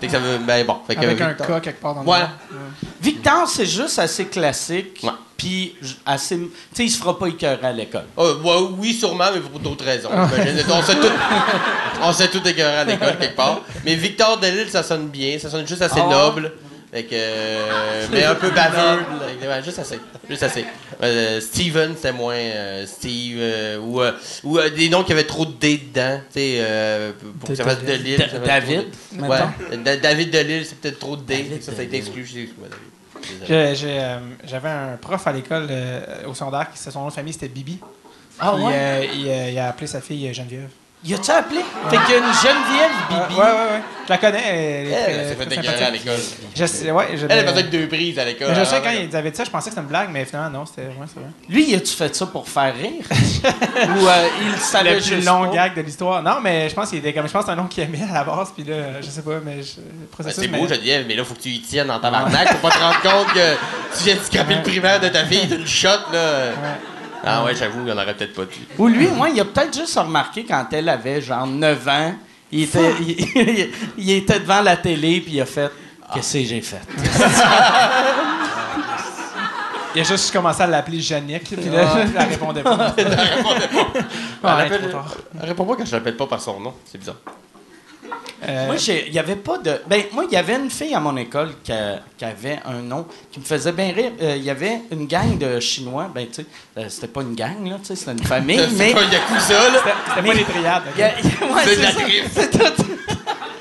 fait 0.00 0.06
que 0.06 0.12
ça 0.12 0.18
veut. 0.18 0.38
Ben 0.38 0.64
bon. 0.66 0.76
Fait 0.86 0.94
que, 0.94 1.00
Avec 1.00 1.20
un 1.20 1.28
Victor. 1.28 1.46
cas 1.46 1.60
quelque 1.60 1.80
part 1.80 1.94
dans 1.94 2.00
le 2.00 2.06
monde. 2.06 2.16
Victor, 3.00 3.48
c'est 3.48 3.66
juste 3.66 3.98
assez 3.98 4.26
classique. 4.26 5.00
Ouais. 5.02 5.10
Puis, 5.36 5.76
assez. 6.04 6.36
Tu 6.36 6.50
sais, 6.74 6.84
il 6.84 6.90
se 6.90 6.98
fera 6.98 7.16
pas 7.16 7.26
écœurer 7.28 7.64
à 7.64 7.72
l'école. 7.72 8.06
Oh, 8.16 8.28
ouais, 8.44 8.68
oui, 8.78 8.92
sûrement, 8.92 9.26
mais 9.32 9.38
pour 9.40 9.60
d'autres 9.60 9.84
raisons. 9.84 10.10
j'imagine. 10.10 10.64
on 10.68 10.82
s'est 10.82 10.96
on 12.02 12.12
s'est 12.12 12.28
tout 12.28 12.46
écœuré 12.46 12.76
à 12.78 12.84
l'école 12.84 13.16
quelque 13.18 13.36
part. 13.36 13.60
Mais 13.84 13.94
Victor 13.94 14.38
Delisle, 14.38 14.68
ça 14.68 14.82
sonne 14.82 15.06
bien, 15.08 15.38
ça 15.38 15.48
sonne 15.48 15.66
juste 15.66 15.82
assez 15.82 16.00
Ah 16.00 16.08
ouais? 16.08 16.12
noble. 16.14 16.52
Fait 16.90 17.04
que, 17.04 17.10
euh, 17.12 18.06
mais 18.10 18.24
un 18.24 18.34
peu 18.34 18.50
baveux. 18.50 19.02
Ouais, 19.48 19.62
juste 19.62 19.78
assez. 19.78 20.00
Juste 20.28 20.42
assez. 20.42 20.64
Euh, 21.02 21.40
Steven, 21.40 21.94
c'était 21.94 22.12
moins 22.12 22.34
euh, 22.34 22.86
Steve. 22.86 23.36
euh, 23.38 23.78
ou 23.78 24.00
euh, 24.00 24.12
ou 24.42 24.58
euh, 24.58 24.68
des 24.70 24.88
noms 24.88 25.04
qui 25.04 25.12
avaient 25.12 25.24
trop 25.26 25.44
de 25.46 25.52
D 25.52 25.78
dedans. 25.92 26.18
Tu 26.32 26.40
sais, 26.40 26.56
euh, 26.60 27.12
pour 27.40 27.48
que 27.48 27.54
ça 27.54 27.64
fasse 27.64 27.74
fasse 27.76 27.84
David, 27.84 28.26
trop 28.28 28.38
de- 28.38 28.44
mettons. 29.12 29.28
Ouais. 29.70 29.76
Da- 29.78 29.96
David 29.96 30.30
Delisle, 30.30 30.64
c'est 30.66 30.78
peut-être 30.80 30.98
trop 30.98 31.16
de 31.16 31.22
D. 31.22 31.34
David 31.36 31.62
ça, 31.62 31.72
ça 31.72 31.80
a 31.80 31.84
été 31.84 31.96
exclu. 31.98 32.22
David. 32.22 32.48
Euh, 33.50 34.18
J'avais 34.44 34.68
un 34.68 34.96
prof 35.00 35.26
à 35.26 35.32
l'école, 35.32 35.66
euh, 35.70 36.00
au 36.26 36.34
secondaire, 36.34 36.70
qui 36.72 36.78
son 36.90 37.00
nom 37.02 37.08
de 37.08 37.12
famille, 37.12 37.32
c'était 37.32 37.48
Bibi. 37.48 37.78
Ah 38.40 38.54
ouais? 38.54 38.72
euh, 38.74 39.04
il, 39.14 39.28
euh, 39.28 39.50
il 39.50 39.58
a 39.58 39.68
appelé 39.68 39.86
sa 39.86 40.00
fille 40.00 40.32
Geneviève. 40.32 40.68
Y 41.04 41.14
a-tu 41.14 41.30
appelé? 41.30 41.60
Fait 41.90 41.96
qu'il 41.96 42.10
y 42.10 42.14
a 42.14 42.18
une 42.18 42.24
Geneviève 42.34 42.90
Bibi. 43.08 43.34
Ouais, 43.40 43.44
ouais, 43.46 43.50
ouais. 43.52 43.82
Je 44.04 44.10
la 44.12 44.18
connais. 44.18 44.42
Elle, 44.48 44.56
est 44.56 44.90
Elle, 44.90 44.90
très- 44.90 45.12
elle 45.12 45.28
s'est 45.28 45.34
fait 45.36 45.46
très 45.46 45.54
écœurer 45.54 45.68
à 45.68 45.78
sympathique. 45.78 46.04
l'école. 46.04 46.20
Je 46.56 46.66
sais, 46.66 46.90
ouais, 46.90 47.08
je, 47.14 47.26
Elle, 47.28 47.48
faisait 47.48 47.62
que 47.62 47.68
deux 47.68 47.86
prises 47.88 48.18
à 48.18 48.24
l'école. 48.24 48.48
mais 48.48 48.54
je 48.56 48.64
sais, 48.64 48.80
quand 48.82 48.88
ouais. 48.88 49.08
il 49.08 49.16
avait 49.16 49.30
dit 49.30 49.36
ça, 49.36 49.44
je 49.44 49.50
pensais 49.50 49.66
que 49.66 49.70
c'était 49.70 49.82
une 49.82 49.86
blague, 49.88 50.08
mais 50.10 50.24
finalement, 50.24 50.58
non, 50.60 50.66
c'était 50.66 50.88
ouais, 50.88 51.06
c'est 51.06 51.20
vrai. 51.20 51.28
Lui, 51.48 51.72
a-tu 51.74 51.92
fait 51.94 52.16
ça 52.16 52.26
pour 52.26 52.48
faire 52.48 52.74
rire? 52.74 53.04
Ou 53.10 54.06
euh, 54.08 54.28
il 54.42 54.58
savait 54.58 54.94
le 54.94 54.96
plus 54.96 55.08
juste 55.14 55.26
long 55.28 55.46
pas? 55.48 55.54
gag 55.54 55.74
de 55.76 55.82
l'histoire. 55.82 56.20
Non, 56.22 56.40
mais 56.42 56.68
je 56.68 56.74
pense 56.74 56.88
qu'il 56.88 56.98
était 56.98 57.12
comme. 57.12 57.28
Je 57.28 57.32
pense 57.32 57.42
que 57.42 57.46
c'est 57.46 57.52
un 57.52 57.56
nom 57.62 57.68
qu'il 57.68 57.84
aimait 57.84 58.06
à 58.10 58.14
la 58.14 58.24
base, 58.24 58.48
puis 58.54 58.64
là, 58.64 59.00
je 59.00 59.06
sais 59.08 59.22
pas, 59.22 59.38
mais 59.44 59.62
je, 59.62 59.76
le 59.76 59.82
Ben, 59.82 60.06
processus. 60.10 60.42
c'est 60.42 60.48
mais- 60.48 60.58
beau, 60.58 60.66
Geneviève, 60.66 61.04
mais 61.06 61.14
là, 61.14 61.24
faut 61.24 61.34
que 61.34 61.40
tu 61.42 61.50
y 61.50 61.60
tiennes 61.60 61.90
en 61.92 62.00
tabarnak. 62.00 62.48
Faut 62.48 62.68
pas 62.68 62.70
te 62.70 62.78
rendre 62.78 63.00
compte 63.02 63.32
que 63.34 63.54
tu 63.96 64.04
viens 64.04 64.16
de 64.16 64.20
scraper 64.22 64.54
le 64.56 64.62
primaire 64.62 64.98
de 64.98 65.08
ta 65.08 65.24
fille 65.24 65.46
d'une 65.46 65.66
shot, 65.66 65.88
là. 66.12 66.46
Ah 67.24 67.44
ouais, 67.44 67.54
j'avoue, 67.54 67.80
on 67.86 67.92
aurait 67.92 68.14
peut-être 68.14 68.34
pas 68.34 68.44
dû. 68.44 68.58
Ou 68.78 68.86
lui, 68.88 69.08
moi, 69.08 69.28
il 69.28 69.40
a 69.40 69.44
peut-être 69.44 69.76
juste 69.76 69.98
remarqué 69.98 70.44
quand 70.44 70.66
elle 70.72 70.88
avait 70.88 71.20
genre 71.20 71.46
9 71.46 71.88
ans, 71.88 72.14
il 72.50 72.62
était, 72.62 72.94
il, 73.00 73.70
il 73.98 74.10
était 74.10 74.40
devant 74.40 74.62
la 74.62 74.76
télé 74.76 75.20
puis 75.20 75.34
il 75.34 75.40
a 75.40 75.46
fait 75.46 75.70
Qu'est-ce 76.14 76.38
que 76.38 76.44
j'ai 76.44 76.60
fait? 76.62 76.80
Il 79.94 80.02
a 80.02 80.04
juste 80.04 80.32
commencé 80.32 80.62
à 80.62 80.66
l'appeler 80.66 81.00
Jannick, 81.00 81.44
puis 81.44 81.70
là, 81.70 81.96
elle 82.18 82.28
répondait 82.28 82.62
pas. 82.62 82.94
Elle 82.96 83.08
répondait 83.08 83.68
pas. 83.68 83.96
Elle 84.42 84.72
elle 85.40 85.48
répond 85.48 85.64
pas 85.64 85.76
quand 85.76 85.84
je 85.84 85.92
l'appelle 85.96 86.16
pas 86.16 86.26
par 86.26 86.40
son 86.40 86.60
nom. 86.60 86.74
C'est 86.84 86.98
bizarre. 86.98 87.16
Euh, 88.46 88.66
Moi, 88.66 88.76
j'ai- 88.76 89.06
il 89.08 89.12
y 89.14 89.18
avait 89.18 89.34
pas 89.36 89.58
de. 89.58 89.80
Ben, 89.88 90.04
moi, 90.12 90.24
il 90.28 90.32
y 90.32 90.36
avait 90.36 90.54
une 90.56 90.70
fille 90.70 90.94
à 90.94 91.00
mon 91.00 91.16
école 91.16 91.50
qui, 91.64 91.72
a- 91.72 92.00
qui 92.16 92.24
avait 92.24 92.60
un 92.64 92.80
nom 92.82 93.06
qui 93.32 93.40
me 93.40 93.44
faisait 93.44 93.72
bien 93.72 93.92
rire. 93.92 94.12
Euh, 94.22 94.36
Il 94.36 94.44
y 94.44 94.50
avait 94.50 94.82
une 94.92 95.06
gang 95.06 95.36
de 95.38 95.58
Chinois. 95.58 96.08
Ben, 96.14 96.26
tu 96.28 96.34
sais, 96.42 96.46
euh, 96.76 96.84
c'était 96.88 97.08
pas 97.08 97.22
une 97.22 97.34
gang, 97.34 97.66
là, 97.68 97.76
tu 97.80 97.86
sais, 97.86 97.96
c'était 97.96 98.12
une 98.12 98.22
famille, 98.24 98.60
mais. 98.78 98.92
Pas 98.92 99.00
un 99.00 99.10
yakuza, 99.10 99.70
là. 99.70 99.80
C'était 100.14 100.28
pas 100.28 100.34
les 100.34 100.44
triades. 100.44 100.82
ok? 100.86 100.94
Il 100.96 101.00
y 101.00 101.02
a- 101.02 101.12
il 101.18 101.26
y 101.26 101.28
a- 101.28 101.54
ouais, 101.54 101.62
C'est 101.64 101.82
ça. 101.82 101.90
C'est 102.32 102.50
tout. 102.76 102.84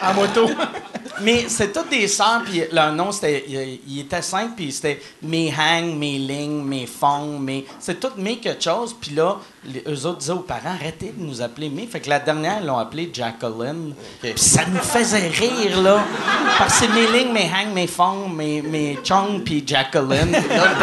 En 0.01 0.13
moto. 0.13 0.49
Mais 1.21 1.45
c'est 1.47 1.71
toutes 1.73 1.89
des 1.89 2.07
sœurs, 2.07 2.41
puis 2.45 2.61
leur 2.71 2.91
nom, 2.91 3.11
c'était. 3.11 3.43
Il, 3.47 3.79
il 3.87 3.99
était 4.01 4.21
simple, 4.21 4.53
puis 4.55 4.71
c'était 4.71 5.01
mes 5.23 5.51
hang, 5.51 5.95
mes 5.97 6.17
ling, 6.19 6.63
mes 6.63 6.85
fong, 6.85 7.39
mes. 7.39 7.65
C'est 7.79 7.99
tout 7.99 8.11
mes 8.17 8.37
quelque 8.37 8.63
chose, 8.63 8.95
puis 8.99 9.11
là, 9.15 9.37
les, 9.65 9.83
eux 9.87 10.05
autres 10.05 10.17
disaient 10.19 10.31
aux 10.33 10.39
parents, 10.39 10.75
arrêtez 10.79 11.13
de 11.17 11.23
nous 11.23 11.41
appeler 11.41 11.69
mes. 11.69 11.87
Fait 11.87 11.99
que 11.99 12.09
la 12.09 12.19
dernière, 12.19 12.59
ils 12.61 12.67
l'ont 12.67 12.77
appelé 12.77 13.09
Jacqueline. 13.11 13.93
Puis 14.21 14.33
ça 14.35 14.61
nous 14.67 14.79
faisait 14.79 15.27
rire, 15.29 15.81
là. 15.81 16.03
Parce 16.57 16.79
que 16.79 16.85
c'est 16.85 16.93
mes 16.93 17.07
ling, 17.07 17.31
mes 17.33 17.49
hang, 17.51 17.73
mes 17.73 17.87
fong, 17.87 18.31
mes, 18.35 18.61
mes 18.61 18.99
chong, 19.03 19.41
puis 19.43 19.63
Jacqueline. 19.65 20.31
Là, 20.31 20.39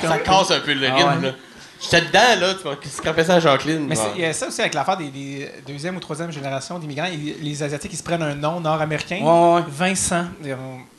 comme- 0.00 0.10
Ça 0.10 0.18
casse 0.18 0.50
un 0.50 0.60
peu 0.60 0.74
le 0.74 0.86
Ah 0.88 0.94
rythme, 0.94 1.08
ouais. 1.08 1.26
là. 1.28 1.32
J'étais 1.80 2.00
dedans, 2.06 2.40
là. 2.40 2.54
Tu 2.54 2.62
vois, 2.62 2.76
qu'est-ce 2.76 3.02
qu'on 3.02 3.12
fait 3.12 3.24
ça 3.24 3.34
à 3.34 3.40
Jacqueline? 3.40 3.86
Mais 3.86 3.98
Ouais. 3.98 4.04
il 4.16 4.20
y 4.22 4.24
a 4.24 4.32
ça 4.32 4.48
aussi 4.48 4.60
avec 4.60 4.72
l'affaire 4.74 4.96
des, 4.96 5.10
des 5.10 5.50
deuxième 5.66 5.96
ou 5.96 6.00
troisième 6.00 6.32
génération 6.32 6.78
d'immigrants. 6.78 7.08
Les 7.42 7.62
Asiatiques, 7.62 7.92
ils 7.92 7.98
se 7.98 8.02
prennent 8.02 8.22
un 8.22 8.34
nom 8.34 8.60
nord-américain. 8.60 9.18
Ouais, 9.22 9.54
ouais. 9.56 9.64
Vincent. 9.68 10.24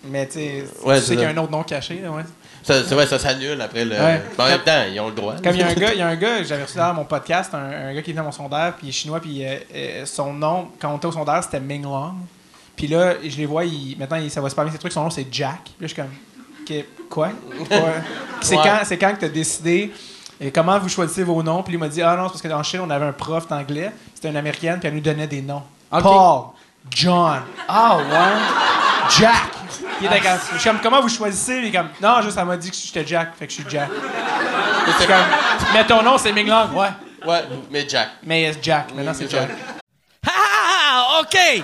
Mais 0.04 0.28
tu 0.28 0.34
sais, 0.34 0.66
Ouais, 0.84 0.96
tu 0.96 1.02
c'est 1.02 1.08
sais 1.08 1.14
qu'il 1.16 1.24
y 1.24 1.26
a 1.26 1.30
un 1.30 1.38
autre 1.38 1.52
nom 1.52 1.64
caché. 1.64 2.00
là, 2.04 2.12
Ouais. 2.12 2.24
Ça, 2.64 2.84
c'est 2.84 2.96
vrai, 2.96 3.08
ça 3.08 3.18
s'annule 3.18 3.60
après 3.62 3.86
le. 3.86 3.92
Ouais. 3.96 4.22
En 4.38 4.46
même 4.46 4.60
temps, 4.62 4.84
ils 4.92 5.00
ont 5.00 5.08
le 5.08 5.16
droit. 5.16 5.36
Comme 5.44 5.54
il 5.54 5.60
y 5.60 5.64
a 5.64 5.68
un 5.68 5.74
gars, 5.74 5.92
il 5.94 6.00
y 6.00 6.02
a 6.02 6.08
un 6.08 6.16
gars, 6.16 6.44
j'avais 6.44 6.64
reçu 6.64 6.78
dans 6.78 6.94
mon 6.94 7.06
podcast, 7.06 7.54
un, 7.54 7.58
un 7.90 7.94
gars 7.94 8.02
qui 8.02 8.12
venait 8.12 8.22
à 8.22 8.26
mon 8.26 8.32
sondage, 8.32 8.74
puis 8.78 8.88
il 8.88 8.90
est 8.90 8.94
chinois, 8.94 9.20
puis 9.22 9.46
euh, 9.46 9.56
euh, 9.74 10.06
son 10.06 10.34
nom, 10.34 10.70
quand 10.80 10.92
on 10.94 10.98
était 10.98 11.06
au 11.08 11.12
sondage, 11.12 11.46
c'était 11.46 11.60
Ming 11.62 11.84
Long. 11.84 12.14
Puis 12.76 12.88
là, 12.88 13.14
je 13.26 13.38
les 13.38 13.46
vois, 13.46 13.64
il- 13.66 13.96
maintenant, 13.98 14.18
il- 14.18 14.30
ça 14.30 14.42
va 14.42 14.50
super 14.50 14.66
bien, 14.66 14.74
ces 14.74 14.80
trucs, 14.80 14.92
son 14.92 15.04
nom, 15.04 15.10
c'est 15.10 15.26
Jack. 15.32 15.62
Puis 15.64 15.74
là, 15.80 15.88
je 15.88 15.88
suis 15.88 15.96
comme, 15.96 16.12
quoi? 17.10 17.28
Ouais. 17.72 17.78
C'est 18.42 18.56
Ouais. 18.56 18.62
quand, 18.64 18.78
c'est 18.84 18.98
quand 18.98 19.14
que 19.16 19.20
tu 19.20 19.26
as 19.26 19.30
décidé, 19.30 19.92
et 20.40 20.52
comment 20.52 20.78
vous 20.80 20.90
choisissez 20.90 21.24
vos 21.24 21.42
noms? 21.42 21.64
Puis 21.64 21.74
il 21.74 21.80
m'a 21.80 21.88
dit, 21.88 22.02
ah 22.02 22.16
non, 22.16 22.30
c'est 22.34 22.42
parce 22.42 22.54
qu'en 22.54 22.64
Chine, 22.64 22.82
on 22.84 22.90
avait 22.90 23.06
un 23.06 23.12
prof 23.14 23.48
d'anglais, 23.48 23.92
c'était 24.14 24.30
une 24.30 24.38
américaine, 24.38 24.80
puis 24.80 24.88
elle 24.88 24.96
nous 24.96 25.02
donnait 25.02 25.28
des 25.28 25.42
noms. 25.42 25.64
Paul, 25.90 26.48
John, 26.90 27.42
Ah, 27.68 27.98
ouais. 27.98 29.10
Jack. 29.20 29.50
Il 30.00 30.06
était 30.08 30.20
comme, 30.20 30.38
je 30.54 30.58
suis 30.60 30.70
comme, 30.70 30.80
comment 30.80 31.02
vous 31.02 31.10
choisissez? 31.10 31.58
Il 31.58 31.66
est 31.66 31.72
comme, 31.72 31.90
non, 32.02 32.22
juste, 32.22 32.38
elle 32.38 32.46
m'a 32.46 32.58
dit 32.58 32.70
que 32.70 32.76
j'étais 32.78 33.06
Jack, 33.06 33.36
fait 33.38 33.48
que 33.48 33.54
je 33.54 33.62
suis 33.62 33.70
Jack. 33.70 33.90
Comme, 35.08 35.16
mais 35.74 35.86
ton 35.86 36.02
nom, 36.04 36.18
c'est 36.18 36.32
Ming 36.32 36.48
Long. 36.48 36.70
Ouais. 36.74 36.90
Ouais, 37.26 37.44
mais 37.72 37.88
Jack. 37.90 38.10
Mais 38.24 38.54
c'est 38.54 38.64
Jack. 38.64 38.94
Maintenant, 38.94 39.14
c'est 39.14 39.30
Jack. 39.30 39.50
Ah, 40.26 41.20
OK! 41.22 41.64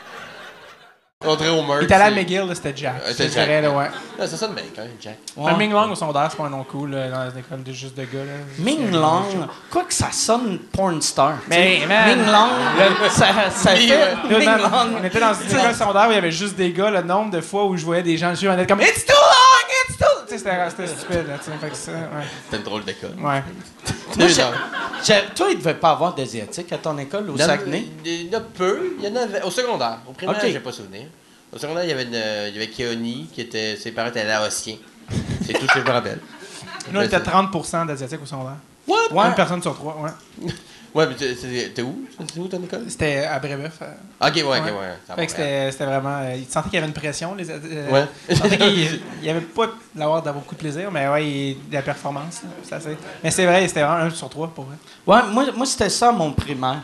André 1.25 1.49
Homer. 1.49 1.75
Il 1.81 1.83
était 1.85 1.93
allé 1.93 2.03
à 2.17 2.21
McGill, 2.21 2.43
c'était 2.55 2.73
Jack. 2.75 2.95
Ouais, 2.95 3.11
c'était 3.11 3.27
te 3.27 3.33
dirais, 3.33 3.61
là, 3.61 3.69
ouais. 3.71 3.85
C'est 4.19 4.37
ça 4.37 4.47
de 4.47 4.53
bien 4.53 4.63
quand 4.75 4.81
même, 4.81 4.91
Jack. 4.99 5.17
Un 5.37 5.57
Ming 5.57 5.71
Long 5.71 5.91
au 5.91 5.95
sondage, 5.95 6.31
c'est 6.31 6.37
pas 6.37 6.45
un 6.45 6.49
nom 6.49 6.63
cool, 6.63 6.91
là, 6.91 7.09
dans 7.09 7.23
les 7.25 7.39
écoles 7.39 7.63
de 7.63 7.71
juste 7.71 7.95
de 7.97 8.03
gars, 8.03 8.19
là. 8.25 8.33
Ming 8.59 8.91
Long, 8.91 9.47
quoi 9.69 9.83
que 9.83 9.93
ça 9.93 10.11
sonne 10.11 10.59
porn 10.71 11.01
star. 11.01 11.35
Mais, 11.47 11.81
man, 11.87 12.17
Ming 12.17 12.25
Long, 12.27 13.09
ça, 13.09 13.27
ça 13.53 13.75
fait. 13.75 13.89
ouais. 13.89 13.97
Là, 14.29 14.39
Ming 14.39 14.63
Long. 14.63 14.99
on 14.99 15.03
était 15.03 15.19
dans 15.19 15.33
une 15.33 15.59
école 15.59 15.75
secondaire 15.75 16.07
où 16.07 16.11
il 16.11 16.15
y 16.15 16.17
avait 16.17 16.31
juste 16.31 16.55
des 16.55 16.71
gars, 16.71 16.89
le 16.89 17.01
nombre 17.01 17.31
de 17.31 17.41
fois 17.41 17.65
où 17.65 17.77
je 17.77 17.85
voyais 17.85 18.03
des 18.03 18.17
gens 18.17 18.31
dessus, 18.31 18.49
on 18.49 18.53
était 18.53 18.67
comme 18.67 18.81
It's 18.81 19.05
too 19.05 19.13
long, 19.13 19.60
c'était 20.69 20.87
stupide, 20.87 21.27
là, 21.27 21.37
tu 21.37 21.45
sais. 21.51 21.57
Fait 21.59 21.69
que 21.69 21.75
ça, 21.75 21.91
ouais. 21.91 22.25
C'était 22.45 22.57
une 22.57 22.63
drôle 22.63 22.83
d'école. 22.83 23.11
Ouais. 23.19 23.43
Moi, 24.17 24.27
j'ai- 24.27 24.43
j'ai- 25.03 25.33
toi, 25.35 25.47
il 25.51 25.57
devait 25.57 25.73
pas 25.75 25.91
avoir 25.91 26.13
d'Asiatiques 26.15 26.71
à 26.73 26.77
ton 26.77 26.97
école 26.97 27.29
au 27.29 27.39
a- 27.39 27.45
Saguenay? 27.45 27.85
Il 28.05 28.27
y 28.31 28.35
en 28.35 28.39
a 28.39 28.41
peu. 28.41 28.93
Il 28.99 29.05
y 29.05 29.07
en 29.11 29.15
avait. 29.15 29.41
Au 29.43 29.51
secondaire. 29.51 29.99
Au 30.07 30.11
primaire, 30.13 30.35
Ok. 30.37 30.49
j'ai 30.51 30.59
pas 30.59 30.71
souvenir. 30.71 31.07
Au 31.53 31.57
secondaire, 31.57 31.83
il 31.83 31.89
y 31.89 31.93
avait, 31.93 32.03
une, 32.03 32.15
euh, 32.15 32.47
il 32.49 32.55
y 32.55 32.57
avait 32.57 32.69
Keoni, 32.69 33.29
qui 33.33 33.41
était. 33.41 33.75
Ses 33.75 33.91
parents 33.91 34.09
étaient 34.09 34.25
laotiens. 34.25 34.77
C'est 35.45 35.53
tout 35.53 35.67
ce 35.67 35.73
que 35.73 35.79
je 35.81 35.85
me 35.85 35.91
rappelle. 35.91 36.19
Nous, 36.91 36.99
on 36.99 37.03
était 37.03 37.19
30% 37.19 37.85
d'Asiatiques 37.85 38.21
au 38.23 38.25
secondaire. 38.25 38.57
Ouais. 38.87 38.97
Une 39.27 39.35
personne 39.35 39.61
sur 39.61 39.75
trois, 39.75 39.97
ouais. 40.01 40.51
Ouais, 40.93 41.07
mais 41.07 41.15
t'es- 41.15 41.33
t'es 41.35 41.69
t'es 41.73 41.81
où? 41.81 42.05
C'est 42.33 42.39
où 42.39 42.47
ton 42.47 42.61
école? 42.63 42.83
C'était 42.89 43.19
à 43.23 43.39
Brébeuf. 43.39 43.79
euh. 43.81 44.27
Ok, 44.27 44.35
ouais, 44.35 44.43
ok, 44.43 44.65
Ouais. 44.65 44.71
ça 45.07 45.15
Fait 45.15 45.25
que 45.25 45.31
c'était 45.31 45.71
c'était 45.71 45.85
vraiment. 45.85 46.17
euh, 46.19 46.35
il 46.35 46.45
sentait 46.45 46.69
qu'il 46.69 46.75
y 46.75 46.77
avait 46.79 46.87
une 46.87 46.93
pression. 46.93 47.33
Les, 47.33 47.49
euh, 47.49 47.89
Ouais. 47.89 48.05
Il 48.29 48.35
sentait 48.37 48.57
qu'il 48.57 49.01
il 49.21 49.25
y 49.25 49.29
avait 49.29 49.39
pas 49.39 49.67
d'avoir 49.95 50.21
d'avoir 50.21 50.43
beaucoup 50.43 50.55
de 50.55 50.59
plaisir, 50.59 50.91
mais 50.91 51.07
ouais, 51.07 51.25
il- 51.25 51.57
la 51.71 51.81
performance. 51.81 52.41
là, 52.43 52.49
c'est 52.63 52.75
assez- 52.75 52.97
Mais 53.23 53.31
c'est 53.31 53.45
vrai, 53.45 53.65
c'était 53.67 53.83
vraiment 53.83 54.03
un 54.05 54.09
sur 54.09 54.29
trois 54.29 54.49
pour 54.49 54.65
vrai. 54.65 54.75
Ouais, 55.07 55.21
moi, 55.31 55.45
moi 55.55 55.65
c'était 55.65 55.89
ça 55.89 56.11
mon 56.11 56.33
primaire. 56.33 56.81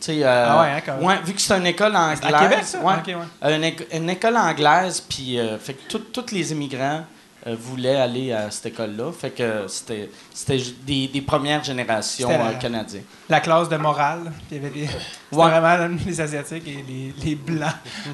Tu 0.00 0.12
sais, 0.12 0.22
euh, 0.22 0.46
Ah 0.48 0.60
ouais, 0.62 0.68
hein, 0.70 0.80
quand 0.84 0.96
même. 0.96 1.04
ouais, 1.06 1.16
vu 1.24 1.32
que 1.32 1.40
c'est 1.40 1.56
une 1.58 1.66
école 1.66 1.96
anglaise. 1.96 2.20
à 2.22 2.38
Québec, 2.40 2.58
ça? 2.64 2.78
Ouais, 2.80 2.94
Ok, 2.98 3.06
ouais. 3.08 3.14
Euh, 3.44 3.56
une, 3.56 3.98
une 4.02 4.10
école 4.10 4.36
anglaise, 4.36 5.00
puis 5.00 5.40
euh, 5.40 5.58
fait 5.58 5.72
que 5.74 5.96
tous 5.96 6.32
les 6.32 6.52
immigrants 6.52 7.00
euh, 7.46 7.54
voulaient 7.58 7.96
aller 7.96 8.32
à 8.32 8.50
cette 8.50 8.66
école-là. 8.66 9.12
Fait 9.12 9.30
que 9.30 9.64
c'était 9.68 10.10
c'était 10.34 10.60
des, 10.84 11.08
des 11.08 11.20
premières 11.22 11.62
générations 11.62 12.28
la- 12.28 12.48
euh, 12.48 12.54
canadiennes. 12.54 13.04
La 13.28 13.40
classe 13.40 13.68
de 13.68 13.76
morale. 13.76 14.32
Il 14.50 14.56
y 14.56 14.60
avait 14.60 14.70
des. 14.70 14.88
Ouais. 15.32 15.48
vraiment 15.48 15.88
les 16.06 16.20
Asiatiques 16.20 16.66
et 16.66 16.84
les, 16.88 17.14
les 17.24 17.34
Blancs 17.34 17.70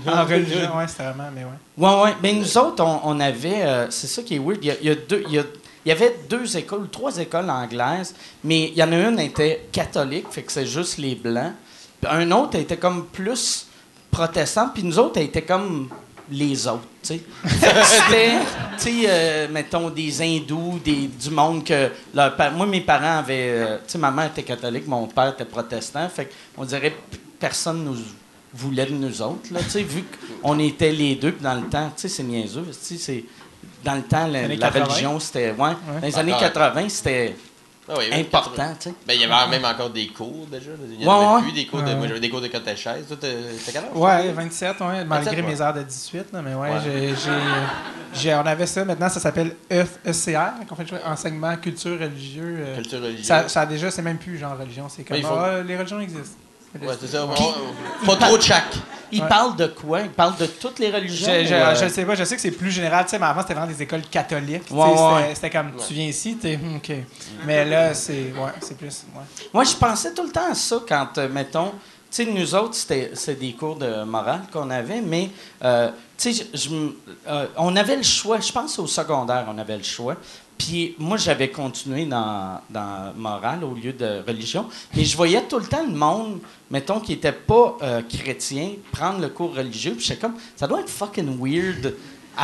en 0.06 0.24
religion. 0.26 0.76
Ouais, 0.76 0.86
c'était 0.88 1.04
vraiment. 1.04 1.30
Mais 1.34 1.44
ouais. 1.44 1.50
Ouais, 1.88 2.02
ouais. 2.04 2.14
Ben, 2.22 2.38
nous 2.38 2.58
autres, 2.58 2.84
on, 2.84 3.00
on 3.04 3.20
avait. 3.20 3.62
euh, 3.64 3.90
c'est 3.90 4.06
ça 4.08 4.22
qui 4.22 4.34
est 4.36 4.38
weird. 4.38 4.58
Il 4.62 4.66
y, 4.66 4.70
a- 4.70 4.76
il 4.80 4.86
y 4.86 4.90
a 4.90 4.94
deux. 4.94 5.24
Il 5.28 5.34
y, 5.34 5.38
a- 5.38 5.44
il 5.86 5.90
y 5.90 5.92
avait 5.92 6.16
deux 6.30 6.56
écoles, 6.56 6.88
trois 6.90 7.14
écoles 7.18 7.50
anglaises, 7.50 8.14
mais 8.42 8.68
il 8.68 8.74
y 8.74 8.82
en 8.82 8.90
a 8.90 8.96
une 8.96 9.16
qui 9.16 9.24
était 9.24 9.66
catholique, 9.70 10.26
fait 10.30 10.42
que 10.42 10.50
c'est 10.50 10.64
juste 10.64 10.96
les 10.96 11.14
blancs. 11.14 11.52
Puis 12.00 12.10
un 12.10 12.30
autre 12.30 12.56
était 12.58 12.78
comme 12.78 13.04
plus 13.06 13.66
protestant, 14.10 14.70
puis 14.72 14.82
nous 14.82 14.98
autres, 14.98 15.18
elle 15.18 15.24
était 15.26 15.42
comme 15.42 15.90
les 16.30 16.66
autres, 16.66 16.84
tu 17.02 17.08
sais. 17.08 17.20
Fait 17.46 17.66
que 17.72 17.84
C'était, 17.86 18.30
tu 18.78 19.02
sais, 19.02 19.04
euh, 19.08 19.48
mettons, 19.50 19.90
des 19.90 20.22
hindous, 20.22 20.80
des, 20.84 21.08
du 21.08 21.30
monde 21.30 21.64
que... 21.64 21.90
leur 22.14 22.34
pa- 22.36 22.50
moi, 22.50 22.66
mes 22.66 22.80
parents 22.80 23.18
avaient... 23.18 23.48
euh, 23.50 23.76
tu 23.78 23.92
sais, 23.92 23.98
ma 23.98 24.10
mère 24.10 24.26
était 24.26 24.42
catholique, 24.42 24.86
mon 24.86 25.06
père 25.06 25.28
était 25.30 25.44
protestant, 25.44 26.08
fait 26.08 26.30
qu'on 26.56 26.64
dirait 26.64 26.90
p- 26.90 27.18
personne 27.38 27.84
nous 27.84 27.96
voulait 28.54 28.86
de 28.86 28.92
nous 28.92 29.20
autres, 29.22 29.52
là, 29.52 29.60
tu 29.62 29.70
sais, 29.70 29.82
vu 29.82 30.04
qu'on 30.42 30.58
était 30.58 30.92
les 30.92 31.16
deux, 31.16 31.32
puis 31.32 31.42
dans 31.44 31.54
le 31.54 31.66
temps, 31.68 31.88
tu 31.94 32.02
sais, 32.02 32.08
c'est 32.08 32.22
niaiseux, 32.22 32.64
tu 32.70 32.72
sais, 32.72 32.96
c'est... 32.98 33.24
Dans 33.82 33.94
le 33.96 34.02
temps, 34.02 34.26
la, 34.26 34.40
années 34.44 34.56
la 34.56 34.68
80. 34.70 34.84
religion, 34.84 35.20
c'était... 35.20 35.50
Ouais, 35.50 35.56
dans 36.00 36.06
les 36.06 36.18
années 36.18 36.32
ouais. 36.32 36.40
80, 36.40 36.88
c'était 36.88 37.36
Ah 37.86 37.92
oui, 37.98 38.04
oui, 38.10 38.20
important, 38.20 38.72
tu 38.80 38.88
sais. 38.88 38.94
Ben, 39.06 39.12
il 39.12 39.20
y 39.20 39.24
avait 39.24 39.50
même 39.50 39.64
encore 39.66 39.90
des 39.90 40.06
cours 40.08 40.46
déjà. 40.50 40.70
Il 40.90 41.02
y 41.02 41.06
Ouais, 41.06 41.12
en 41.12 41.20
avait 41.20 41.34
ouais. 41.36 41.42
plus 41.42 41.52
des 41.52 41.66
cours 41.66 41.82
de. 41.82 41.86
Ouais. 41.88 41.94
Moi, 41.96 42.06
j'avais 42.06 42.20
des 42.20 42.30
cours 42.30 42.40
de 42.40 42.46
catéchèse. 42.46 43.06
Toi, 43.06 43.16
t'es 43.20 43.34
t'es 43.64 43.72
quel 43.72 43.84
âge? 43.84 43.90
Ouais, 43.94 44.32
27, 44.32 44.80
ouais, 44.80 45.04
malgré 45.04 45.36
27, 45.36 45.36
ouais. 45.36 45.42
mes 45.42 45.60
heures 45.60 45.74
de 45.74 45.82
18, 45.82 46.32
là, 46.32 46.40
mais 46.42 46.54
ouais, 46.54 46.70
Ouais. 46.70 46.78
j'ai- 46.82 47.08
j'ai- 47.10 48.20
j'ai- 48.20 48.34
on 48.34 48.46
avait 48.46 48.66
ça. 48.66 48.86
Maintenant, 48.86 49.10
ça 49.10 49.20
s'appelle 49.20 49.54
E- 49.70 49.84
ECR, 50.06 50.66
qu'on 50.66 50.76
fait 50.76 50.86
jouer 50.88 50.98
enseignement 51.04 51.54
culture 51.58 52.00
religieux. 52.00 52.56
euh, 52.60 52.74
Culture 52.76 53.02
religieuse. 53.02 53.26
ça, 53.26 53.48
ça 53.48 53.60
a 53.62 53.66
déjà, 53.66 53.90
c'est 53.90 54.00
même 54.02 54.16
plus 54.18 54.38
genre 54.38 54.56
religion, 54.58 54.86
c'est 54.88 55.04
comme 55.04 55.20
faut- 55.20 55.28
ah, 55.34 55.60
les 55.62 55.76
religions 55.76 56.00
existent. 56.00 56.38
Ouais, 56.80 56.94
c'est 57.00 57.06
ça. 57.08 57.26
Puis- 57.34 57.44
on- 58.02 58.06
Pas 58.06 58.16
trop 58.16 58.36
de 58.36 58.42
chaque. 58.42 58.64
Ils 59.12 59.22
Ouais. 59.22 59.28
parlent 59.28 59.54
de 59.54 59.66
quoi? 59.68 60.00
Ils 60.00 60.10
parlent 60.10 60.36
de 60.36 60.46
toutes 60.46 60.80
les 60.80 60.90
religions? 60.90 61.28
Je, 61.32 61.44
je, 61.46 61.54
ou, 61.54 61.56
euh, 61.56 61.74
je 61.76 61.88
sais 61.88 62.04
pas, 62.04 62.14
je 62.16 62.24
sais 62.24 62.34
que 62.34 62.42
c'est 62.42 62.50
plus 62.50 62.70
général, 62.72 63.04
tu 63.04 63.10
sais, 63.12 63.18
mais 63.20 63.26
avant 63.26 63.42
c'était 63.42 63.54
vraiment 63.54 63.70
des 63.70 63.80
écoles 63.80 64.02
catholiques. 64.10 64.64
Ouais, 64.72 64.88
c'était- 64.90 65.02
ouais. 65.28 65.34
C'était 65.36 65.50
comme 65.50 65.70
tu 65.86 65.94
viens 65.94 66.06
ici, 66.06 66.36
t'es 66.36 66.56
hum, 66.56 66.76
ok. 66.76 66.92
Mais 67.46 67.64
là, 67.64 67.94
c'est 67.94 68.32
ouais, 68.32 68.50
c'est 68.60 68.76
plus. 68.76 69.04
Ouais. 69.14 69.22
Moi, 69.52 69.62
je 69.64 69.74
pensais 69.76 70.12
tout 70.12 70.24
le 70.24 70.30
temps 70.30 70.50
à 70.50 70.54
ça 70.54 70.78
quand, 70.88 71.18
euh, 71.18 71.28
mettons, 71.28 71.70
tu 71.70 71.76
sais, 72.10 72.24
nous 72.24 72.54
autres, 72.56 72.74
c'était 72.74 73.12
c'est 73.14 73.38
des 73.38 73.52
cours 73.52 73.76
de 73.76 74.02
morale 74.02 74.42
qu'on 74.52 74.68
avait, 74.70 75.00
mais, 75.00 75.30
euh, 75.62 75.90
tu 76.18 76.32
sais, 76.32 76.46
euh, 77.28 77.46
on 77.56 77.76
avait 77.76 77.96
le 77.96 78.02
choix. 78.02 78.40
Je 78.40 78.50
pense 78.50 78.78
au 78.80 78.86
secondaire, 78.88 79.44
on 79.48 79.58
avait 79.58 79.76
le 79.76 79.82
choix. 79.84 80.16
Puis 80.58 80.94
moi, 80.98 81.16
j'avais 81.16 81.48
continué 81.50 82.06
dans, 82.06 82.60
dans 82.70 83.12
morale 83.16 83.64
au 83.64 83.74
lieu 83.74 83.92
de 83.92 84.22
religion. 84.26 84.66
Mais 84.94 85.04
je 85.04 85.16
voyais 85.16 85.42
tout 85.42 85.58
le 85.58 85.66
temps 85.66 85.84
le 85.84 85.94
monde, 85.94 86.38
mettons, 86.70 87.00
qui 87.00 87.12
n'était 87.12 87.32
pas 87.32 87.76
euh, 87.82 88.02
chrétien, 88.02 88.70
prendre 88.92 89.20
le 89.20 89.28
cours 89.28 89.54
religieux. 89.54 89.94
Puis 89.96 90.06
j'étais 90.06 90.20
comme, 90.20 90.34
ça 90.56 90.66
doit 90.66 90.80
être 90.80 90.90
fucking 90.90 91.38
weird 91.40 91.94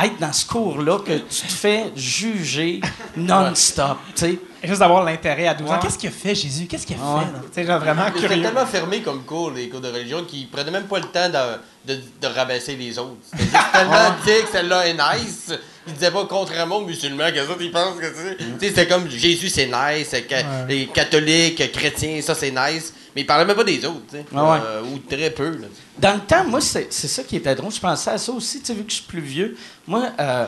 être 0.03 0.17
dans 0.21 0.31
ce 0.31 0.45
cours-là 0.45 0.99
que 0.99 1.11
tu 1.17 1.41
te 1.47 1.51
fais 1.51 1.91
juger 1.97 2.79
non-stop, 3.17 3.97
tu 4.15 4.21
sais. 4.21 4.39
Juste 4.63 4.79
d'avoir 4.79 5.03
l'intérêt 5.03 5.47
à 5.47 5.53
12 5.53 5.67
ans. 5.67 5.73
Ouais. 5.73 5.79
Qu'est-ce 5.81 5.97
qu'il 5.97 6.07
a 6.09 6.13
fait, 6.13 6.33
Jésus? 6.35 6.65
Qu'est-ce 6.67 6.85
qu'il 6.87 6.95
a 6.95 6.99
Ouais. 6.99 7.25
fait? 7.25 7.31
là? 7.33 7.39
Tu 7.41 7.53
sais, 7.53 7.65
genre 7.65 7.79
vraiment 7.79 8.03
C'était 8.15 8.27
tellement 8.41 8.65
fermé 8.65 9.01
comme 9.01 9.23
cours, 9.23 9.51
les 9.51 9.67
cours 9.69 9.81
de 9.81 9.89
religion, 9.89 10.23
qu'ils 10.23 10.47
prenaient 10.49 10.71
même 10.71 10.85
pas 10.85 10.99
le 10.99 11.05
temps 11.05 11.27
de, 11.29 11.93
de, 11.93 11.99
de 12.21 12.27
rabaisser 12.27 12.75
les 12.75 12.97
autres. 12.99 13.17
C'était 13.35 13.51
tellement 13.73 14.11
dit 14.23 14.43
que 14.45 14.51
celle-là 14.51 14.87
est 14.87 14.93
nice. 14.93 15.51
Ils 15.87 15.93
disaient 15.93 16.11
pas 16.11 16.25
contrairement 16.27 16.77
aux 16.77 16.85
musulmans 16.85 17.29
que 17.31 17.37
ça, 17.45 17.55
ils 17.59 17.71
pensent 17.71 17.99
que 17.99 18.05
c'est. 18.13 18.37
Tu 18.37 18.43
sais, 18.59 18.67
c'était 18.69 18.87
comme 18.87 19.09
Jésus 19.09 19.49
c'est 19.49 19.65
nice, 19.65 20.07
c'est 20.09 20.23
que- 20.23 20.35
Ouais. 20.35 20.43
les 20.67 20.87
catholiques, 20.87 21.71
chrétiens, 21.71 22.21
ça 22.21 22.35
c'est 22.35 22.51
nice. 22.51 22.93
Mais 23.15 23.21
ils 23.23 23.25
parlaient 23.25 23.45
même 23.45 23.55
pas 23.57 23.63
des 23.63 23.83
autres, 23.85 24.01
tu 24.09 24.17
sais. 24.17 24.25
Ah 24.33 24.51
ouais. 24.51 24.57
Euh, 24.63 24.83
ou 24.83 24.99
très 24.99 25.29
peu, 25.31 25.49
là. 25.49 25.67
Dans 25.97 26.13
le 26.13 26.21
temps, 26.21 26.45
moi, 26.45 26.61
c'est 26.61 26.87
c'est 26.93 27.07
ça 27.09 27.23
qui 27.23 27.35
était 27.35 27.53
drôle. 27.55 27.71
Je 27.73 27.79
pensais 27.79 28.11
à 28.11 28.17
ça 28.17 28.31
aussi, 28.31 28.59
tu 28.61 28.67
sais, 28.67 28.73
vu 28.73 28.83
que 28.85 28.89
je 28.91 28.95
suis 28.97 29.05
plus 29.05 29.19
vieux. 29.21 29.57
Moi, 29.87 30.03
euh, 30.19 30.45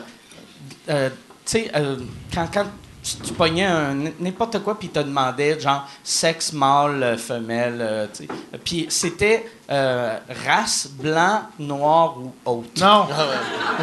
euh, 0.89 1.10
tu 1.10 1.15
sais, 1.46 1.72
euh, 1.76 1.98
quand, 2.34 2.48
quand 2.54 2.67
tu, 3.17 3.28
tu 3.28 3.34
pognais 3.34 3.65
un- 3.65 3.95
n'importe 4.19 4.60
quoi, 4.63 4.78
puis 4.78 4.89
te 4.89 4.99
demandait, 4.99 5.60
genre, 5.60 5.88
sexe, 6.04 6.54
mâle, 6.54 7.02
euh, 7.04 7.17
femelle, 7.17 7.78
euh, 7.82 8.08
tu 8.15 8.26
sais. 8.26 8.30
Puis 8.63 8.86
c'était 8.89 9.49
euh, 9.71 10.17
race, 10.45 10.88
blanc, 10.91 11.41
noir 11.60 12.15
ou 12.17 12.34
autre. 12.45 12.69
Non. 12.80 13.08
Ah 13.12 13.26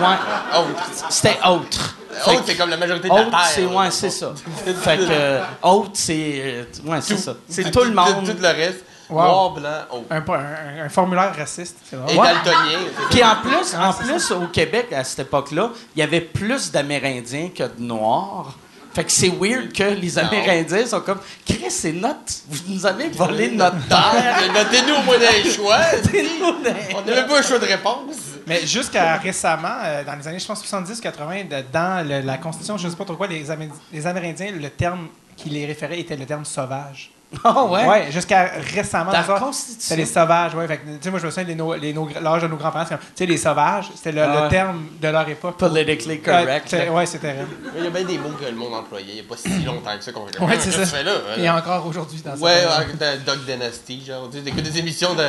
ouais. 0.00 0.60
Autre. 0.60 0.82
c'était 1.10 1.38
autre. 1.48 1.96
Autre, 2.26 2.42
c'est 2.44 2.56
comme 2.56 2.70
la 2.70 2.76
majorité 2.76 3.08
de 3.08 3.14
la 3.14 3.20
Autre, 3.22 3.30
terre. 3.30 3.40
c'est 3.46 3.64
ouais, 3.66 3.90
c'est 3.90 4.10
ça. 4.10 4.32
fait 4.64 4.98
que 4.98 5.02
euh, 5.10 5.40
autre, 5.62 5.90
c'est 5.94 6.32
euh, 6.44 6.64
ouais, 6.84 7.00
c'est 7.00 7.14
Tout. 7.14 7.20
ça. 7.22 7.34
C'est 7.48 7.70
tout 7.70 7.84
le 7.84 7.92
monde. 7.92 8.24
Tout, 8.26 8.36
le 8.40 8.48
reste. 8.48 8.84
Wow. 9.08 9.22
Noir, 9.22 9.50
blanc, 9.52 9.70
autre. 9.90 10.04
Un, 10.10 10.16
un- 10.34 10.84
un 10.84 10.88
formulaire 10.88 11.34
raciste. 11.36 11.78
C'est 11.88 11.96
Et 11.96 11.98
drôle. 11.98 12.16
Ouais. 12.18 12.32
daltonien. 12.32 12.78
Puis 13.10 13.24
en 13.24 13.36
plus, 13.36 13.74
en 13.74 13.92
plus, 13.92 14.30
au 14.32 14.46
Québec, 14.48 14.92
à 14.92 15.02
cette 15.02 15.20
époque-là, 15.20 15.70
il 15.96 16.00
y 16.00 16.02
avait 16.02 16.20
plus 16.20 16.70
d'Amérindiens 16.70 17.48
que 17.56 17.64
de 17.64 17.72
Noirs. 17.80 18.54
Fait 18.92 19.04
que 19.04 19.12
c'est 19.12 19.28
weird 19.28 19.72
que 19.72 19.84
les 19.84 20.18
Amérindiens 20.18 20.84
sont 20.86 21.00
comme 21.00 21.20
Chris, 21.46 21.70
c'est 21.70 21.92
notre. 21.92 22.18
Vous 22.48 22.72
nous 22.74 22.84
avez 22.86 23.08
volé 23.08 23.50
notre 23.52 23.86
terre. 23.88 24.40
Notez-nous 24.54 24.94
au 24.96 25.02
moins 25.02 25.18
des 25.18 25.48
choix. 25.50 25.78
On 26.96 27.00
n'a 27.08 27.14
même 27.14 27.26
pas 27.26 27.38
un 27.38 27.42
choix 27.42 27.58
de 27.58 27.66
réponse. 27.66 28.16
Mais 28.46 28.66
jusqu'à 28.66 29.16
récemment, 29.18 29.68
euh, 29.84 30.02
dans 30.04 30.16
les 30.16 30.26
années, 30.26 30.38
je 30.40 30.46
pense, 30.46 30.64
70-80, 30.64 31.48
de- 31.48 31.64
dans 31.72 32.06
le- 32.08 32.20
la 32.26 32.38
Constitution, 32.38 32.76
je 32.78 32.86
ne 32.86 32.90
sais 32.90 32.96
pas 32.96 33.04
trop 33.04 33.14
quoi, 33.16 33.26
les, 33.28 33.48
Amé- 33.50 33.68
les 33.92 34.06
Amérindiens, 34.06 34.50
le 34.60 34.70
terme 34.70 35.06
qui 35.36 35.50
les 35.50 35.66
référait 35.66 36.00
était 36.00 36.16
le 36.16 36.26
terme 36.26 36.44
sauvage. 36.44 37.12
Ah 37.44 37.64
ouais? 37.64 37.86
Ouais, 37.86 38.06
jusqu'à 38.10 38.50
récemment. 38.74 39.12
Dans. 39.12 39.52
C'était 39.52 39.96
les 39.96 40.04
sauvages, 40.06 40.54
ouais. 40.54 40.66
Fait 40.66 40.78
que, 40.78 40.82
tu 40.86 40.90
sais, 41.00 41.10
moi, 41.10 41.20
je 41.20 41.26
me 41.26 41.30
souviens 41.30 41.44
de 41.44 41.48
les 41.50 41.54
no- 41.54 41.74
les 41.74 41.92
no- 41.92 42.08
l'âge 42.20 42.42
de 42.42 42.48
nos 42.48 42.56
grands-parents. 42.56 42.84
c'est 42.88 42.96
comme, 42.96 43.04
Tu 43.04 43.10
sais, 43.14 43.26
les 43.26 43.36
sauvages, 43.36 43.88
c'était 43.94 44.12
le, 44.12 44.22
Ah 44.22 44.42
le 44.44 44.48
terme 44.48 44.84
de 45.00 45.08
leur 45.08 45.28
époque. 45.28 45.56
Politically 45.56 46.20
correct. 46.20 46.66
c'est- 46.68 46.88
ouais, 46.88 47.06
c'était 47.06 47.32
terrible. 47.32 47.48
Mais 47.62 47.70
Il 47.78 47.84
y 47.84 47.86
a 47.86 47.90
bien 47.90 48.04
des 48.04 48.18
mots 48.18 48.30
que 48.30 48.44
le 48.44 48.56
monde 48.56 48.74
employait. 48.74 49.06
Il 49.10 49.14
n'y 49.14 49.20
a 49.20 49.24
pas 49.28 49.36
si 49.36 49.48
longtemps 49.64 49.96
que 49.96 50.02
ça 50.04 50.10
qu'on 50.12 50.22
Ouais, 50.44 50.56
c'est 50.58 50.72
ça. 50.72 50.84
fais 50.86 51.04
là? 51.04 51.12
Et 51.36 51.48
encore 51.48 51.86
aujourd'hui 51.86 52.20
dans 52.24 52.34
Ouais, 52.36 52.64
dans 52.98 53.24
Dog 53.24 53.44
Dynasty, 53.46 54.04
genre, 54.04 54.28
tu 54.30 54.38
sais, 54.38 54.44
t'écoutes 54.44 54.62
des 54.64 54.78
émissions 54.78 55.14
de, 55.14 55.22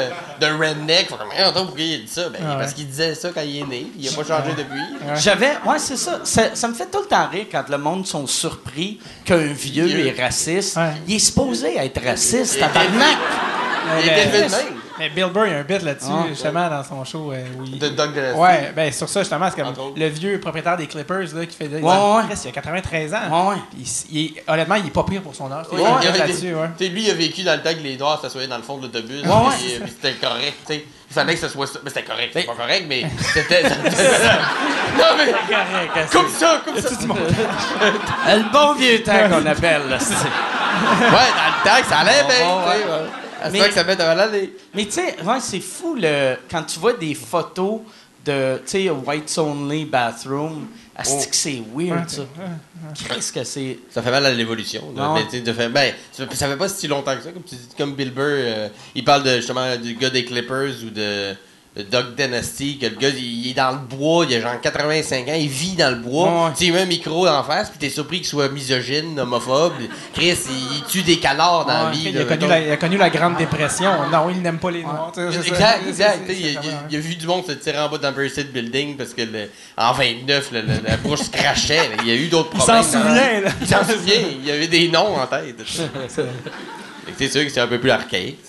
de 0.46 0.46
Redneck, 0.52 1.08
faut 1.08 1.16
comme, 1.18 1.32
hey, 1.32 1.52
pourquoi 1.54 1.80
il 1.82 2.06
dit 2.06 2.12
ça? 2.12 2.30
Ben, 2.30 2.40
Ah 2.44 2.52
ouais. 2.54 2.58
parce 2.62 2.74
qu'il 2.74 2.88
disait 2.88 3.14
ça 3.14 3.30
quand 3.34 3.42
il 3.42 3.60
est 3.60 3.68
né, 3.68 3.88
il 3.98 4.10
a 4.10 4.12
pas 4.12 4.24
changé 4.24 4.52
depuis. 4.58 4.80
Ouais. 5.08 5.16
J'avais. 5.18 5.52
Ouais, 5.68 5.78
c'est 5.78 5.98
ça. 5.98 6.20
ça. 6.24 6.56
ça 6.56 6.68
me 6.68 6.74
fait 6.74 6.88
tout 6.90 7.02
le 7.02 7.08
temps 7.08 7.28
rire 7.30 7.46
quand 7.52 7.70
le 7.70 7.78
monde 7.78 8.08
sont 8.08 8.26
surpris 8.26 9.00
qu'un 9.24 9.38
vieux 9.54 9.86
Vieux. 9.86 10.08
est 10.08 10.20
raciste. 10.22 10.78
Ouais. 10.78 10.94
Il 11.08 11.16
est 11.16 11.20
supposé 11.20 11.78
être 11.78 11.91
raciste, 12.00 12.56
Il 12.56 12.58
est 12.58 12.62
tabarnak. 12.62 13.18
Il 14.00 14.06
Mais- 14.06 14.12
était 14.12 14.22
élevé 14.24 14.38
de 14.48 14.52
même. 14.52 14.78
Mais 15.00 15.10
Bill 15.10 15.26
Burr, 15.34 15.48
il 15.48 15.52
y 15.52 15.56
a 15.56 15.58
un 15.58 15.64
bit 15.64 15.82
là-dessus, 15.82 16.12
Ah. 16.12 16.26
justement, 16.30 16.70
dans 16.70 16.84
son 16.84 17.04
show. 17.04 17.32
euh, 17.32 17.44
où 17.60 17.64
il- 17.66 17.80
De 17.80 17.90
Dog 17.90 18.14
Dynasty. 18.14 18.38
Ouais, 18.40 18.72
ben 18.76 18.92
sur 18.94 19.10
ça, 19.10 19.22
justement, 19.22 19.48
c'est 19.50 19.56
comme 19.60 19.70
Entre 19.72 19.94
le 19.98 20.08
vieux 20.08 20.40
propriétaire 20.40 20.78
des 20.78 20.86
Clippers 20.86 21.34
là, 21.34 21.46
qui 21.48 21.56
fait. 21.58 21.66
il, 21.66 21.76
Ouais, 21.78 21.82
ouais. 21.82 22.22
Il 22.44 22.50
a 22.50 22.52
93 22.52 23.12
ans. 23.16 23.18
Ouais, 23.32 23.50
ouais. 23.56 23.62
Il- 23.80 24.16
il 24.16 24.34
honnêtement, 24.48 24.76
il 24.76 24.86
est 24.86 24.92
pas 24.92 25.04
pire 25.04 25.22
pour 25.24 25.34
son 25.34 25.52
âge. 25.52 25.66
Ouais, 25.72 25.80
Il 25.80 25.82
y 25.82 25.86
a 25.86 25.96
un 25.96 26.02
il 26.14 26.20
là-dessus, 26.20 26.42
des- 26.42 26.54
ouais. 26.54 26.68
Tu 26.78 26.84
sais, 26.86 26.90
lui, 26.92 27.04
il 27.06 27.10
a 27.10 27.14
vécu 27.16 27.42
dans 27.42 27.54
le 27.56 27.64
temps 27.64 27.74
que 27.74 27.80
les 27.84 27.98
Noirs 27.98 28.22
s'assoyaient 28.22 28.48
dans 28.48 28.58
le 28.58 28.64
fond 28.64 28.78
de 28.78 28.84
l'autobus. 28.84 29.24
Ouais, 29.24 29.30
ouais. 29.30 29.82
c'était 29.88 30.14
correct, 30.20 30.54
tu 30.68 30.74
sais. 30.76 30.86
Fallait 31.12 31.34
que 31.36 31.42
ce 31.42 31.50
soit 31.50 31.68
ça. 31.68 31.80
Mais 31.84 31.90
c'était 31.90 32.04
correct, 32.04 32.30
c'est 32.34 32.44
pas 32.44 32.54
correct, 32.56 32.86
mais 32.88 33.06
c'était. 33.34 33.64
non, 33.64 35.06
mais. 35.18 35.34
Comme 36.12 36.30
ça, 36.30 36.62
comme 36.64 36.80
ça. 36.80 36.90
Le 36.90 38.52
bon 38.52 38.74
vieux 38.76 39.04
temps 39.04 39.30
qu'on 39.30 39.46
appelle, 39.46 39.90
là, 39.90 40.00
c'est- 40.00 40.14
Ouais, 40.14 41.30
dans 41.66 41.76
le 41.76 41.76
temps 41.76 41.82
que 41.82 41.88
ça 41.88 41.98
allait 42.00 42.24
bien, 42.24 42.56
Ouais, 42.56 42.64
tu 42.76 42.82
sais. 42.82 42.88
ouais. 42.88 43.10
À 43.44 43.48
ce 43.48 43.52
Mais- 43.52 43.60
temps 43.60 43.66
que 43.66 43.74
ça 43.74 43.84
met 43.84 43.96
devant 43.96 44.14
l'année. 44.14 44.54
Mais 44.74 44.86
tu 44.86 44.92
sais, 44.92 45.16
ouais, 45.24 45.40
c'est 45.42 45.60
fou 45.60 45.96
le, 46.00 46.36
quand 46.50 46.64
tu 46.64 46.80
vois 46.80 46.94
des 46.94 47.14
photos 47.16 47.82
de, 48.24 48.58
tu 48.58 48.84
sais, 48.86 48.90
Whites 48.90 49.38
Only 49.38 49.86
Bathroom. 49.86 50.68
Asti 51.02 51.26
Oh. 51.26 51.30
que 51.30 51.36
c'est 51.36 51.62
weird, 51.76 52.10
ça? 52.10 52.24
Qu'est-ce 53.08 53.34
que 53.34 53.44
c'est? 53.44 53.80
Ça 53.90 54.02
fait 54.02 54.12
mal 54.12 54.26
à 54.26 54.32
l'évolution. 54.32 54.84
Mais, 54.96 55.42
de 55.42 55.54
fait, 55.54 55.70
ben, 55.70 55.94
ça, 56.12 56.26
ça 56.32 56.48
fait 56.48 56.58
pas 56.58 56.70
si 56.70 56.88
longtemps 56.88 57.16
que 57.16 57.24
ça. 57.24 57.32
Comme, 57.32 57.44
tu 57.44 57.56
dis, 57.56 57.68
comme 57.78 57.96
Bill 57.96 58.12
Burr, 58.12 58.24
euh, 58.26 58.70
il 58.96 59.04
parle 59.04 59.24
de, 59.24 59.38
justement 59.38 59.76
du 59.78 59.96
gars 59.96 60.10
des 60.10 60.26
Clippers 60.26 60.84
ou 60.86 60.90
de, 60.90 61.36
de 61.84 61.90
Doug 61.90 62.16
Dynasty, 62.16 62.78
que 62.78 62.86
le 62.88 62.96
gars, 62.96 63.10
il, 63.10 63.46
il 63.46 63.52
est 63.52 63.54
dans 63.54 63.72
le 63.72 63.78
bois, 63.78 64.26
il 64.30 64.36
a 64.36 64.42
genre 64.42 64.60
85 64.62 65.28
ans, 65.28 65.34
il 65.36 65.48
vit 65.48 65.76
dans 65.76 65.90
le 65.90 65.96
bois. 66.02 66.46
Ouais. 66.48 66.52
Tu 66.58 66.66
il 66.66 66.74
met 66.74 66.82
un 66.82 66.86
micro 66.86 67.28
en 67.28 67.44
face, 67.44 67.70
puis 67.70 67.80
t'es 67.80 67.90
surpris 67.90 68.18
qu'il 68.18 68.28
soit 68.28 68.50
misogyne, 68.50 69.20
homophobe. 69.20 69.74
Chris, 70.14 70.38
il, 70.50 70.78
il 70.78 70.84
tue 70.90 71.02
des 71.04 71.18
canards 71.18 71.66
dans 71.66 71.86
la 71.86 71.92
vie. 71.92 72.04
Il 72.08 72.16
là, 72.16 72.22
a, 72.22 72.26
connu 72.26 72.48
la, 72.48 72.60
il 72.60 72.72
a 72.72 72.78
connu 72.78 72.98
la 72.98 73.10
Grande 73.10 73.38
Dépression. 73.38 73.92
Non, 74.12 74.30
il 74.30 74.42
n'aime 74.42 74.60
pas 74.60 74.72
les 74.72 74.84
Noirs. 74.84 75.12
Exact, 75.18 75.82
exact. 75.88 76.20
Il, 76.30 76.36
il- 76.36 76.60
il 76.90 76.98
a 76.98 77.00
vu 77.00 77.16
du 77.16 77.26
monde 77.28 77.46
se 77.46 77.52
tirer 77.54 77.80
en 77.80 77.90
bas 77.90 77.98
d'un 77.98 78.14
State 78.30 78.52
Building 78.52 78.98
parce 78.98 79.14
que 79.14 79.22
le- 79.22 79.50
en 79.78 79.94
29, 79.94 80.52
le- 80.52 80.62
le- 80.62 80.68
la 80.88 80.98
bouche 80.98 81.20
se 81.22 81.30
crachait. 81.30 81.90
là. 81.90 81.96
Il 82.04 82.08
y 82.08 82.12
a 82.12 82.16
eu 82.16 82.28
d'autres 82.28 82.50
Il 82.54 82.58
problèmes. 82.60 82.84
s'en 82.84 82.92
souvient, 83.00 83.42
là. 83.42 83.50
Il 83.62 83.68
s'en 83.68 83.84
souvient. 83.84 84.16
Il 84.42 84.46
y 84.46 84.52
avait 84.52 84.68
des 84.68 84.88
noms 84.90 85.16
en 85.18 85.28
tête. 85.28 85.58
C'est 87.18 87.28
sûr 87.32 87.44
que 87.44 87.50
c'est 87.50 87.60
un 87.60 87.68
peu 87.68 87.80
plus 87.80 87.92
archaïque. 87.92 88.40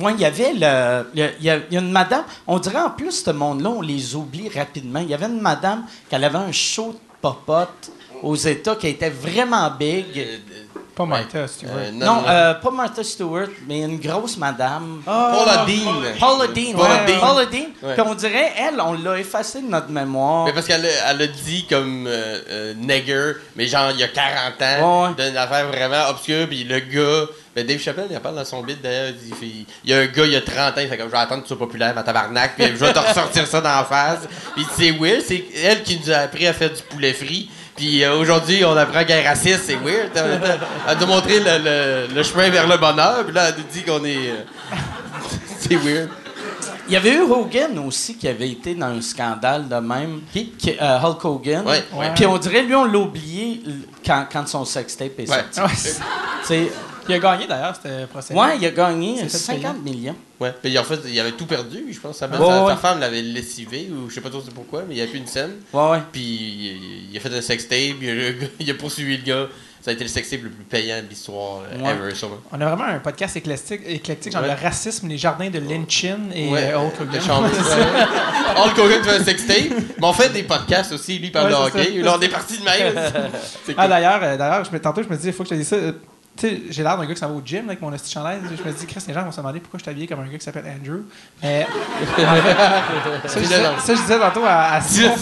Moi, 0.00 0.12
il 0.12 0.20
y 0.20 0.24
avait 0.24 0.54
le. 0.54 1.06
Il 1.14 1.44
y, 1.44 1.50
a- 1.50 1.60
une 1.70 1.90
madame. 1.92 2.24
On 2.46 2.58
dirait 2.58 2.80
en 2.80 2.90
plus, 2.90 3.22
ce 3.22 3.30
monde-là, 3.30 3.68
on 3.70 3.82
les 3.82 4.14
oublie 4.16 4.48
rapidement. 4.48 5.00
Il 5.00 5.10
y 5.10 5.14
avait 5.14 5.26
une 5.26 5.40
madame 5.40 5.84
qui 6.08 6.14
avait 6.14 6.38
un 6.38 6.50
show 6.52 6.92
de 6.92 6.98
popote 7.20 7.92
aux 8.22 8.34
États 8.36 8.76
qui 8.76 8.88
était 8.88 9.10
vraiment 9.10 9.70
big. 9.78 10.26
Pas 11.00 11.06
Martha, 11.06 11.40
veux. 11.42 11.68
euh, 11.70 11.90
non, 11.92 12.22
euh, 12.28 12.54
pas 12.54 12.70
Martha 12.70 13.02
Stewart, 13.02 13.48
mais 13.66 13.80
une 13.80 13.98
grosse 13.98 14.36
madame. 14.36 15.00
Paula 15.04 15.64
Dean. 15.66 16.18
Paula 16.18 16.46
Dean. 16.48 16.72
Paula 16.76 16.94
ouais. 16.96 17.06
Dean. 17.06 17.20
Paula 17.20 17.44
Dean. 17.46 17.58
Ouais. 17.82 17.94
Puis 17.94 18.02
on 18.06 18.14
dirait, 18.14 18.52
elle, 18.58 18.80
on 18.80 18.92
l'a 18.94 19.18
effacée 19.18 19.62
de 19.62 19.68
notre 19.68 19.88
mémoire. 19.88 20.44
Mais 20.46 20.52
parce 20.52 20.66
qu'elle 20.66 20.84
a, 20.84 21.10
elle 21.10 21.22
a 21.22 21.26
dit 21.26 21.66
comme 21.68 22.06
euh, 22.06 22.40
euh, 22.50 22.74
nigger, 22.74 23.32
mais 23.56 23.66
genre 23.66 23.90
il 23.92 23.98
y 24.00 24.02
a 24.04 24.08
40 24.08 24.60
ans, 24.62 25.06
Ouais, 25.08 25.24
d'une 25.26 25.36
affaire 25.36 25.66
vraiment 25.68 26.08
obscure, 26.10 26.46
puis 26.48 26.64
le 26.64 26.80
gars, 26.80 27.26
ben 27.56 27.66
Dave 27.66 27.80
Chappelle, 27.80 28.06
il 28.10 28.16
en 28.16 28.20
parle 28.20 28.36
dans 28.36 28.44
son 28.44 28.62
bit 28.62 28.80
d'ailleurs, 28.80 29.12
il, 29.26 29.34
fait- 29.34 29.66
il 29.84 29.90
y 29.90 29.94
a 29.94 29.98
un 29.98 30.06
gars, 30.06 30.24
il 30.24 30.32
y 30.32 30.36
a 30.36 30.40
30 30.42 30.58
ans, 30.78 30.80
il 30.80 30.88
fait 30.88 30.96
comme 30.98 31.06
je 31.08 31.12
vais 31.12 31.18
attendre 31.18 31.42
que 31.42 31.48
tu 31.48 31.54
sois 31.54 31.58
populaire, 31.58 31.94
ma 31.94 32.02
tabarnak, 32.02 32.56
puis 32.56 32.66
je 32.66 32.72
vais 32.74 32.92
te 32.92 32.98
ressortir 33.08 33.46
ça 33.46 33.60
dans 33.60 33.74
la 33.74 33.84
face. 33.84 34.20
Puis 34.54 34.64
c'est 34.76 34.90
weird, 34.92 35.22
c'est 35.26 35.42
elle 35.64 35.82
qui 35.82 35.98
nous 36.04 36.12
a 36.12 36.18
appris 36.18 36.46
à 36.46 36.52
faire 36.52 36.70
du 36.70 36.82
poulet 36.82 37.12
frit. 37.12 37.50
Puis 37.80 38.04
euh, 38.04 38.14
aujourd'hui, 38.18 38.62
on 38.62 38.76
apprend 38.76 39.04
qu'elle 39.06 39.24
est 39.24 39.28
raciste, 39.28 39.62
c'est 39.66 39.76
weird. 39.76 40.10
Elle, 40.14 40.38
elle- 40.86 40.96
nous 40.98 41.02
a 41.04 41.06
montré 41.06 41.40
le, 41.40 41.64
le- 41.64 42.14
le 42.14 42.22
chemin 42.22 42.50
vers 42.50 42.68
le 42.68 42.76
bonheur, 42.76 43.24
puis 43.24 43.32
là, 43.34 43.48
elle 43.48 43.54
nous 43.56 43.64
dit 43.72 43.82
qu'on 43.82 44.04
est. 44.04 44.28
euh, 44.28 44.44
c'est 45.58 45.76
weird. 45.76 46.10
Il 46.88 46.92
y 46.92 46.96
avait 46.96 47.14
eu 47.14 47.20
Hogan 47.22 47.78
aussi 47.86 48.16
qui 48.18 48.28
avait 48.28 48.50
été 48.50 48.74
dans 48.74 48.88
un 48.88 49.00
scandale 49.00 49.66
de 49.66 49.76
même. 49.76 50.20
Qui? 50.30 50.52
euh, 50.82 50.98
Hulk 50.98 51.24
Hogan. 51.24 51.66
Ouais, 51.66 51.82
ouais. 51.94 52.10
Puis 52.14 52.26
on 52.26 52.36
dirait, 52.36 52.62
lui, 52.64 52.74
on 52.74 52.84
l'a 52.84 52.98
oublié 52.98 53.62
quand, 54.04 54.26
quand 54.30 54.46
son 54.46 54.66
sextape 54.66 55.18
est 55.20 55.30
Ouais. 55.30 55.44
sorti. 55.52 55.60
Ouais, 55.60 55.68
c'est- 55.74 55.94
Tu 56.00 56.46
sais, 56.48 56.72
il 57.10 57.14
a 57.14 57.18
gagné 57.18 57.46
d'ailleurs, 57.46 57.74
ce 57.82 58.06
procès. 58.06 58.34
ouais, 58.34 58.56
il 58.58 58.66
a 58.66 58.70
gagné 58.70 59.16
C'est 59.18 59.24
fait 59.28 59.58
50 59.60 59.82
millions. 59.82 60.16
Ouais, 60.40 60.54
puis 60.62 60.78
en 60.78 60.84
fait, 60.84 60.98
il 61.06 61.20
avait 61.20 61.32
tout 61.32 61.46
perdu, 61.46 61.84
je 61.90 62.00
pense. 62.00 62.16
Sa, 62.16 62.26
Ouais, 62.26 62.38
sa- 62.38 62.64
ouais. 62.64 62.70
sa 62.72 62.76
femme 62.76 63.00
l'avait 63.00 63.20
lessivé, 63.22 63.88
ou 63.92 64.08
je 64.08 64.14
sais 64.14 64.20
pas 64.22 64.30
trop 64.30 64.40
c'est 64.44 64.54
pourquoi, 64.54 64.84
mais 64.88 64.94
il 64.94 64.98
n'y 64.98 65.02
a 65.02 65.06
plus 65.06 65.18
une 65.18 65.26
scène. 65.26 65.52
Ouais, 65.72 65.90
ouais. 65.90 65.98
Puis 66.12 66.22
il, 66.22 67.10
il 67.12 67.16
a 67.16 67.20
fait 67.20 67.34
un 67.36 67.42
sextape, 67.42 68.00
le 68.00 68.30
gars- 68.32 68.46
il 68.60 68.70
a 68.70 68.74
poursuivi 68.74 69.18
le 69.18 69.22
gars. 69.24 69.46
Ça 69.82 69.90
a 69.92 69.94
été 69.94 70.04
le 70.04 70.10
sextape 70.10 70.42
le 70.42 70.50
plus 70.50 70.64
payant 70.64 70.96
de 71.02 71.08
l'histoire 71.08 71.62
euh, 71.72 71.82
Ouais. 71.82 71.92
ever, 71.92 72.14
sûrement. 72.14 72.36
On 72.52 72.60
a 72.60 72.66
vraiment 72.66 72.84
un 72.84 72.98
podcast 72.98 73.34
éclectique, 73.36 73.80
éclectique 73.86 74.30
genre 74.34 74.42
Ouais. 74.42 74.48
le 74.48 74.62
racisme, 74.62 75.08
les 75.08 75.16
jardins 75.16 75.48
de 75.48 75.58
Lynchin 75.58 76.18
et 76.34 76.48
Ouais, 76.50 76.70
euh, 76.74 76.78
Hulk 76.78 77.00
Hogan. 77.00 77.20
Hulk 78.56 78.78
Hogan 78.78 79.02
fait 79.02 79.16
un 79.20 79.24
sextape, 79.24 79.70
mais 79.98 80.06
on 80.06 80.12
fait 80.12 80.28
des 80.34 80.42
podcasts 80.42 80.92
aussi, 80.92 81.18
lui 81.18 81.28
il 81.28 81.32
parle 81.32 81.46
Ouais, 81.46 81.52
de 81.52 81.56
hockey. 81.78 82.02
Là, 82.02 82.14
on 82.18 82.20
est 82.20 82.28
parti 82.28 82.58
de 82.58 82.64
même. 82.64 82.94
Ah 83.76 83.82
cool. 83.84 83.88
d'ailleurs, 83.88 84.20
euh, 84.22 84.36
d'ailleurs, 84.36 84.64
je 84.64 84.70
me, 84.70 84.78
tantôt 84.80 85.02
je 85.02 85.08
me 85.08 85.16
disais, 85.16 85.30
il 85.30 85.32
faut 85.32 85.44
que 85.44 85.48
je 85.48 85.54
te 85.54 85.58
dise 85.58 85.68
ça. 85.68 85.76
Euh, 86.44 86.56
j'ai 86.70 86.82
l'air 86.82 86.96
d'un 86.96 87.04
gars 87.06 87.12
qui 87.14 87.20
s'en 87.20 87.28
va 87.28 87.34
au 87.34 87.42
gym 87.44 87.66
là, 87.66 87.72
avec 87.72 87.82
mon 87.82 87.92
esti 87.92 88.10
chandail. 88.10 88.40
Je 88.44 88.62
me 88.68 88.72
dis, 88.74 88.86
Chris, 88.86 89.02
les 89.08 89.12
gens 89.14 89.22
vont 89.24 89.32
se 89.32 89.36
demander 89.38 89.60
pourquoi 89.60 89.78
je 89.78 89.82
suis 89.82 89.90
habillé 89.90 90.06
comme 90.06 90.20
un 90.20 90.26
gars 90.28 90.38
qui 90.38 90.44
s'appelle 90.44 90.64
Andrew. 90.66 91.00
Mais. 91.42 91.66
ça, 93.26 93.34
je 93.36 93.38
disais, 93.40 93.62
ça, 93.78 93.94
je 93.94 94.00
disais 94.00 94.18
tantôt 94.18 94.44
à, 94.44 94.72
à 94.74 94.80
Simon. 94.80 95.14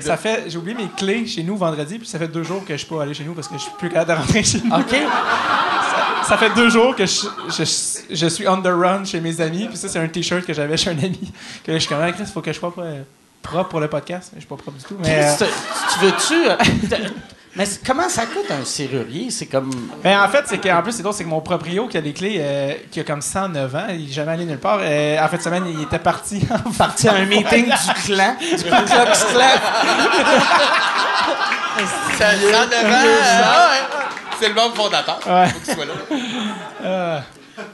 Ça 0.00 0.16
fait, 0.16 0.44
j'ai 0.48 0.56
oublié 0.58 0.76
mes 0.76 0.88
clés 0.96 1.26
chez 1.26 1.42
nous 1.42 1.56
vendredi, 1.56 1.98
puis 1.98 2.08
ça 2.08 2.18
fait 2.18 2.28
deux 2.28 2.42
jours 2.42 2.64
que 2.64 2.72
je 2.72 2.78
suis 2.78 2.86
pas 2.88 3.02
allé 3.02 3.12
chez 3.14 3.24
nous 3.24 3.34
parce 3.34 3.48
que 3.48 3.54
je 3.54 3.62
suis 3.62 3.72
plus 3.78 3.90
capable 3.90 4.12
de 4.12 4.16
rentrer 4.24 4.42
chez 4.42 4.60
nous. 4.64 4.74
OK? 4.74 4.96
Ça 6.26 6.38
fait 6.38 6.50
deux 6.54 6.70
jours 6.70 6.94
que 6.96 7.04
je, 7.04 7.26
je, 7.48 7.64
je 8.14 8.26
suis 8.28 8.46
on 8.48 8.62
the 8.62 8.66
run 8.68 9.04
chez 9.04 9.20
mes 9.20 9.40
amis, 9.40 9.66
puis 9.68 9.76
ça, 9.76 9.88
c'est 9.88 9.98
un 9.98 10.08
t-shirt 10.08 10.44
que 10.46 10.54
j'avais 10.54 10.76
chez 10.76 10.90
un 10.90 10.98
ami. 10.98 11.32
Que 11.64 11.72
je 11.72 11.78
suis 11.78 11.88
comme, 11.88 11.98
Ah, 12.00 12.12
Chris, 12.12 12.24
faut 12.32 12.40
que 12.40 12.52
je 12.52 12.58
sois 12.58 12.74
pas, 12.74 12.82
euh, 12.82 13.02
propre 13.42 13.68
pour 13.70 13.80
le 13.80 13.88
podcast. 13.88 14.30
Je 14.34 14.38
suis 14.40 14.48
pas 14.48 14.56
propre 14.56 14.78
du 14.78 14.84
tout. 14.84 14.96
Mais, 15.02 15.24
euh, 15.24 15.36
tu- 15.36 15.44
tu 15.98 16.04
veux-tu. 16.06 17.04
Mais 17.54 17.64
comment 17.86 18.08
ça 18.08 18.26
coûte 18.26 18.50
un 18.50 18.64
serrurier? 18.64 19.30
C'est 19.30 19.46
comme. 19.46 19.70
mais 20.02 20.16
en 20.16 20.28
fait, 20.28 20.44
c'est 20.46 20.58
qu'en 20.58 20.82
plus, 20.82 20.92
c'est 20.92 21.02
drôle, 21.02 21.14
c'est 21.14 21.24
que 21.24 21.28
mon 21.28 21.40
proprio 21.40 21.86
qui 21.86 21.96
a 21.98 22.00
les 22.00 22.12
clés, 22.14 22.36
euh, 22.38 22.74
qui 22.90 23.00
a 23.00 23.04
comme 23.04 23.20
109 23.22 23.74
ans, 23.74 23.86
il 23.90 24.08
est 24.08 24.12
jamais 24.12 24.32
allé 24.32 24.44
nulle 24.46 24.58
part. 24.58 24.78
euh, 24.80 25.18
en 25.22 25.28
fin 25.28 25.36
de 25.36 25.42
semaine, 25.42 25.64
il 25.66 25.82
était 25.82 25.98
parti 25.98 26.42
en 26.66 26.70
parti 26.70 27.08
à 27.08 27.14
un 27.14 27.24
meeting 27.26 27.66
du 27.66 28.02
clan, 28.04 28.36
du 28.40 28.56
Ku 28.56 28.70
Klux 28.70 28.84
Klan. 28.86 29.44
Ça, 32.18 32.30
ça 32.30 32.36
devant, 32.36 32.66
ah 32.84 33.68
ouais. 33.70 33.98
C'est 34.38 34.48
le 34.48 34.54
membre 34.54 34.74
fondateur. 34.74 35.18
Ouais. 35.26 35.48
Faut 35.48 35.58
qu'il 35.60 35.74
soit 35.74 35.84
là. 35.86 35.92
Euh, 36.84 37.20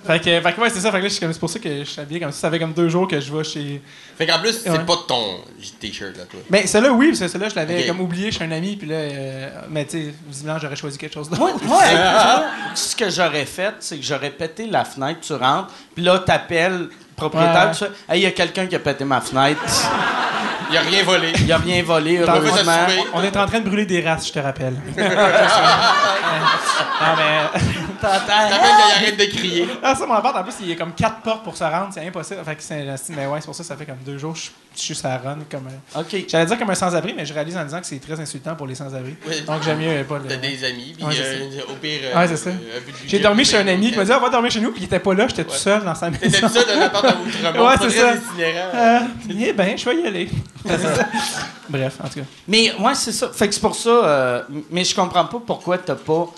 fait 0.04 0.18
que, 0.18 0.40
fait 0.40 0.52
que 0.54 0.60
ouais, 0.60 0.70
c'est 0.70 0.80
ça. 0.80 0.90
Fait 0.90 0.98
que 0.98 1.02
là, 1.04 1.08
je 1.08 1.12
suis 1.14 1.20
comme- 1.20 1.32
c'est 1.32 1.38
pour 1.38 1.50
ça 1.50 1.58
que 1.58 1.78
je 1.78 1.84
suis 1.84 2.00
habillé 2.00 2.20
comme 2.20 2.32
ça. 2.32 2.38
Ça 2.40 2.50
fait 2.50 2.58
comme 2.58 2.72
deux 2.72 2.88
jours 2.88 3.06
que 3.06 3.20
je 3.20 3.32
vais 3.32 3.44
chez. 3.44 3.80
Fait 4.16 4.26
qu'en 4.26 4.38
plus, 4.40 4.52
c'est 4.62 4.70
Ouais. 4.70 4.78
pas 4.84 4.96
ton 5.06 5.38
t-shirt, 5.80 6.16
là, 6.16 6.24
toi. 6.24 6.40
Mais 6.50 6.66
celui-là, 6.66 6.92
oui, 6.92 7.08
parce 7.08 7.20
que 7.20 7.28
celui-là, 7.28 7.48
je 7.50 7.54
l'avais 7.56 7.86
comme 7.86 8.00
oublié 8.00 8.30
chez 8.32 8.44
un 8.44 8.50
ami. 8.52 8.76
Puis 8.76 8.88
là, 8.88 8.96
euh, 8.96 9.50
mais 9.70 9.84
tu 9.84 9.90
sais, 10.06 10.14
visiblement, 10.26 10.58
j'aurais 10.58 10.76
choisi 10.76 10.98
quelque 10.98 11.14
chose 11.14 11.30
d'autre. 11.30 11.42
Avec- 11.46 11.62
moi, 11.64 11.82
ce 12.74 12.96
que 12.96 13.10
j'aurais 13.10 13.46
fait, 13.46 13.74
c'est 13.80 13.96
que 13.96 14.02
j'aurais 14.04 14.30
pété 14.30 14.66
la 14.66 14.84
fenêtre, 14.84 15.20
tu 15.20 15.32
rentres, 15.34 15.72
puis 15.94 16.04
là, 16.04 16.18
t'appelles 16.18 16.78
le 16.78 16.90
propriétaire, 17.18 17.66
Ouais. 17.66 17.72
tu 17.72 17.78
fais 17.84 17.90
Hey, 18.14 18.20
il 18.20 18.22
y 18.22 18.26
a 18.26 18.30
quelqu'un 18.30 18.66
qui 18.66 18.74
a 18.74 18.78
pété 18.78 19.04
ma 19.04 19.20
fenêtre. 19.20 19.60
Il 20.70 20.76
a 20.76 20.80
rien 20.80 21.02
volé. 21.02 21.32
Il 21.40 21.52
a 21.52 21.58
rien 21.58 21.82
volé, 21.82 22.18
heureusement. 22.18 22.72
On 23.14 23.22
est 23.22 23.36
en 23.36 23.46
train 23.46 23.60
de 23.60 23.68
brûler 23.68 23.86
des 23.86 24.02
races, 24.02 24.28
je 24.28 24.32
te 24.32 24.38
rappelle. 24.38 24.74
non, 24.96 25.04
mais. 27.16 27.58
T'appelles 28.00 28.58
qu'il 28.58 28.96
arrête 28.96 29.16
de 29.18 29.24
crier. 29.36 29.68
Ah, 29.82 29.94
ça, 29.94 30.04
appart, 30.04 30.36
en 30.36 30.42
plus, 30.42 30.54
il 30.60 30.68
y 30.68 30.72
a 30.72 30.76
comme 30.76 30.92
quatre 30.92 31.20
portes 31.22 31.42
pour 31.42 31.56
se 31.56 31.64
rendre. 31.64 31.88
C'est 31.92 32.06
impossible. 32.06 32.40
Fait 32.44 32.54
que 32.54 32.62
c'est 32.62 32.84
mais 33.10 33.26
ouais, 33.26 33.40
c'est 33.40 33.46
pour 33.46 33.54
ça 33.54 33.62
que 33.62 33.66
ça 33.68 33.76
fait 33.76 33.86
comme 33.86 33.96
deux 34.04 34.18
jours 34.18 34.34
que 34.34 34.38
je, 34.38 34.50
je 34.78 34.84
suis 34.84 34.94
sur 34.94 35.08
la 35.08 35.18
run. 35.18 35.38
Comme, 35.50 35.66
euh, 35.96 36.00
OK. 36.00 36.24
J'allais 36.28 36.46
dire 36.46 36.58
comme 36.58 36.70
un 36.70 36.74
sans-abri, 36.74 37.14
mais 37.16 37.26
je 37.26 37.34
réalise 37.34 37.56
en 37.56 37.64
disant 37.64 37.80
que 37.80 37.86
c'est 37.86 37.98
très 37.98 38.18
insultant 38.20 38.54
pour 38.56 38.66
les 38.66 38.74
sans-abri. 38.74 39.14
Oui. 39.26 39.40
Donc, 39.46 39.62
j'aime 39.62 39.78
mieux 39.78 39.88
euh, 39.88 40.04
pas 40.04 40.18
le. 40.18 40.24
T'as 40.26 40.36
des 40.36 40.64
amis, 40.64 40.94
puis 40.96 41.04
Ouais, 41.06 41.14
euh, 41.18 41.60
au 41.70 41.74
pire. 41.74 42.00
euh, 42.04 42.18
Ouais, 42.18 42.28
c'est 42.28 42.36
ça. 42.36 42.50
euh, 42.50 42.52
un 42.78 42.92
J'ai 43.06 43.18
dormi 43.18 43.44
chez 43.44 43.56
un 43.58 43.66
ami 43.68 43.90
qui 43.90 43.96
m'a 43.98 44.04
dit, 44.04 44.12
ah, 44.12 44.18
va 44.18 44.28
dormir 44.30 44.50
chez 44.50 44.60
nous, 44.60 44.70
puis 44.72 44.80
il 44.82 44.84
était 44.86 44.98
pas 45.00 45.14
là, 45.14 45.26
j'étais 45.28 45.44
tout 45.44 45.50
seul 45.54 45.84
dans 45.84 45.94
sa 45.94 46.10
maison. 46.10 46.22
T'étais 46.22 46.40
tout 46.40 46.48
seul 46.48 46.66
dans 46.66 46.78
l'appart 46.80 47.04
à 47.04 47.16
Outremont. 47.16 47.66
Ouais, 47.68 47.74
c'est 47.80 47.90
ça. 47.90 48.14
Euh, 48.74 48.98
eh 49.38 49.52
ben, 49.52 49.76
je 49.76 49.84
vais 49.84 49.96
y 50.02 50.06
aller. 50.06 50.28
Bref, 51.68 51.94
en 52.02 52.08
tout 52.08 52.20
cas. 52.20 52.26
Mais 52.46 52.72
ouais, 52.80 52.94
c'est 52.94 53.12
ça. 53.12 53.28
Fait 53.32 53.48
que 53.48 53.54
c'est 53.54 53.60
pour 53.60 53.74
ça. 53.74 53.90
euh, 53.90 54.42
mais 54.70 54.84
je 54.84 54.94
comprends 54.94 55.24
pas 55.26 55.40
pourquoi 55.46 55.78
t'as 55.78 55.94
pas 55.96 56.28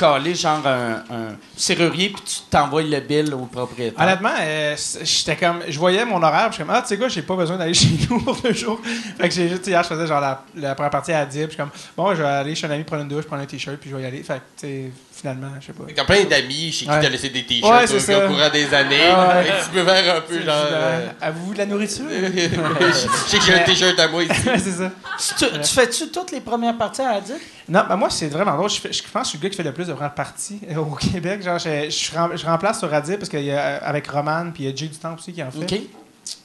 calé 0.00 0.34
genre 0.34 0.66
un, 0.66 1.36
serrurier 1.56 2.08
puis 2.08 2.22
tu 2.24 2.40
t'envoies 2.48 2.82
le 2.82 3.00
bill 3.00 3.34
au 3.34 3.44
propriétaire. 3.44 4.02
Honnêtement, 4.02 4.32
euh, 4.40 4.74
j'étais 5.02 5.36
comme, 5.36 5.60
je 5.68 5.78
voyais 5.78 6.04
mon 6.06 6.22
horaire, 6.22 6.48
je 6.48 6.54
suis 6.54 6.64
comme, 6.64 6.74
ah, 6.74 6.80
tu 6.80 6.88
sais 6.88 6.98
quoi, 6.98 7.08
j'ai 7.08 7.22
pas 7.22 7.36
besoin 7.36 7.58
d'aller 7.58 7.74
chez 7.82 7.88
nous 8.08 8.20
pour 8.20 8.36
deux 8.36 8.54
jours. 8.54 8.80
Fait 9.18 9.28
que 9.28 9.34
j'ai 9.34 9.48
juste, 9.48 9.66
hier, 9.66 9.82
je 9.82 9.88
faisais 9.88 10.06
genre 10.06 10.20
la, 10.54 10.74
première 10.74 10.90
partie 10.90 11.12
à 11.12 11.26
10, 11.26 11.32
puis 11.32 11.42
je 11.44 11.48
suis 11.48 11.56
comme, 11.58 11.70
bon, 11.96 12.14
je 12.14 12.22
vais 12.22 12.28
aller 12.28 12.54
chez 12.54 12.66
un 12.66 12.70
ami 12.70 12.84
prendre 12.84 13.02
une 13.02 13.08
douche, 13.08 13.26
prendre 13.26 13.42
un 13.42 13.46
t-shirt, 13.46 13.76
puis 13.76 13.90
je 13.90 13.96
vais 13.96 14.02
y 14.02 14.06
aller. 14.06 14.22
Fait 14.22 14.40
que, 14.56 14.66
tu 14.66 14.92
finalement, 15.20 15.48
je 15.60 15.66
sais 15.66 15.72
pas. 15.72 15.84
T'as 15.94 16.04
plein 16.04 16.24
d'amis 16.24 16.72
chez 16.72 16.84
qui 16.84 16.90
Ouais. 16.90 17.00
t'as 17.00 17.08
laissé 17.08 17.28
des 17.30 17.40
Ouais, 17.40 17.44
t-shirts 17.86 18.00
c'est 18.00 18.24
au- 18.24 18.28
courant 18.28 18.48
des 18.50 18.72
années. 18.74 18.96
Ouais. 18.96 19.52
Tu 19.64 19.70
peux 19.70 19.84
faire 19.84 20.16
un 20.16 20.20
peu 20.22 20.40
genre. 20.42 20.54
euh, 20.70 21.08
Avez-vous 21.20 21.52
de 21.52 21.58
la 21.58 21.66
nourriture? 21.66 22.04
Je 22.10 23.28
sais 23.30 23.38
que 23.38 23.44
j'ai 23.44 23.54
un 23.54 23.58
t-shirt 23.64 23.98
à 23.98 24.08
moi 24.08 24.22
ici. 24.24 24.48
Ouais, 24.48 24.58
c'est 24.58 24.70
ça. 24.72 24.90
Tu, 25.38 25.60
tu 25.60 25.68
fais-tu 25.74 26.10
toutes 26.10 26.32
les 26.32 26.40
premières 26.40 26.76
parties 26.76 27.02
à 27.02 27.20
dire? 27.20 27.36
Non, 27.68 27.84
ben 27.88 27.96
moi, 27.96 28.10
c'est 28.10 28.28
vraiment 28.28 28.56
drôle. 28.56 28.70
Je, 28.70 28.80
fais- 28.80 28.92
je 28.92 29.02
pense 29.02 29.12
que 29.22 29.24
je 29.24 29.28
suis 29.30 29.38
le 29.38 29.42
gars 29.44 29.50
qui 29.50 29.56
fait 29.56 29.62
le 29.62 29.72
plus 29.72 29.86
de 29.86 29.92
premières 29.92 30.14
parties 30.14 30.60
euh, 30.70 30.76
au 30.76 30.94
Québec. 30.96 31.42
Genre, 31.42 31.58
je, 31.58 31.88
je, 31.90 32.12
rem- 32.16 32.36
je 32.36 32.44
remplace 32.44 32.78
sur 32.78 32.90
Radib 32.90 33.18
parce 33.18 33.28
qu'il 33.28 33.44
y 33.44 33.52
a 33.52 33.58
euh, 33.60 33.78
avec 33.82 34.06
Roman 34.08 34.50
puis 34.52 34.64
il 34.64 34.70
y 34.70 34.72
a 34.72 34.76
Jay 34.76 34.86
du 34.88 34.96
Temple 34.98 35.20
aussi 35.20 35.32
qui 35.32 35.42
en 35.42 35.50
fait. 35.50 35.58
OK. 35.74 35.80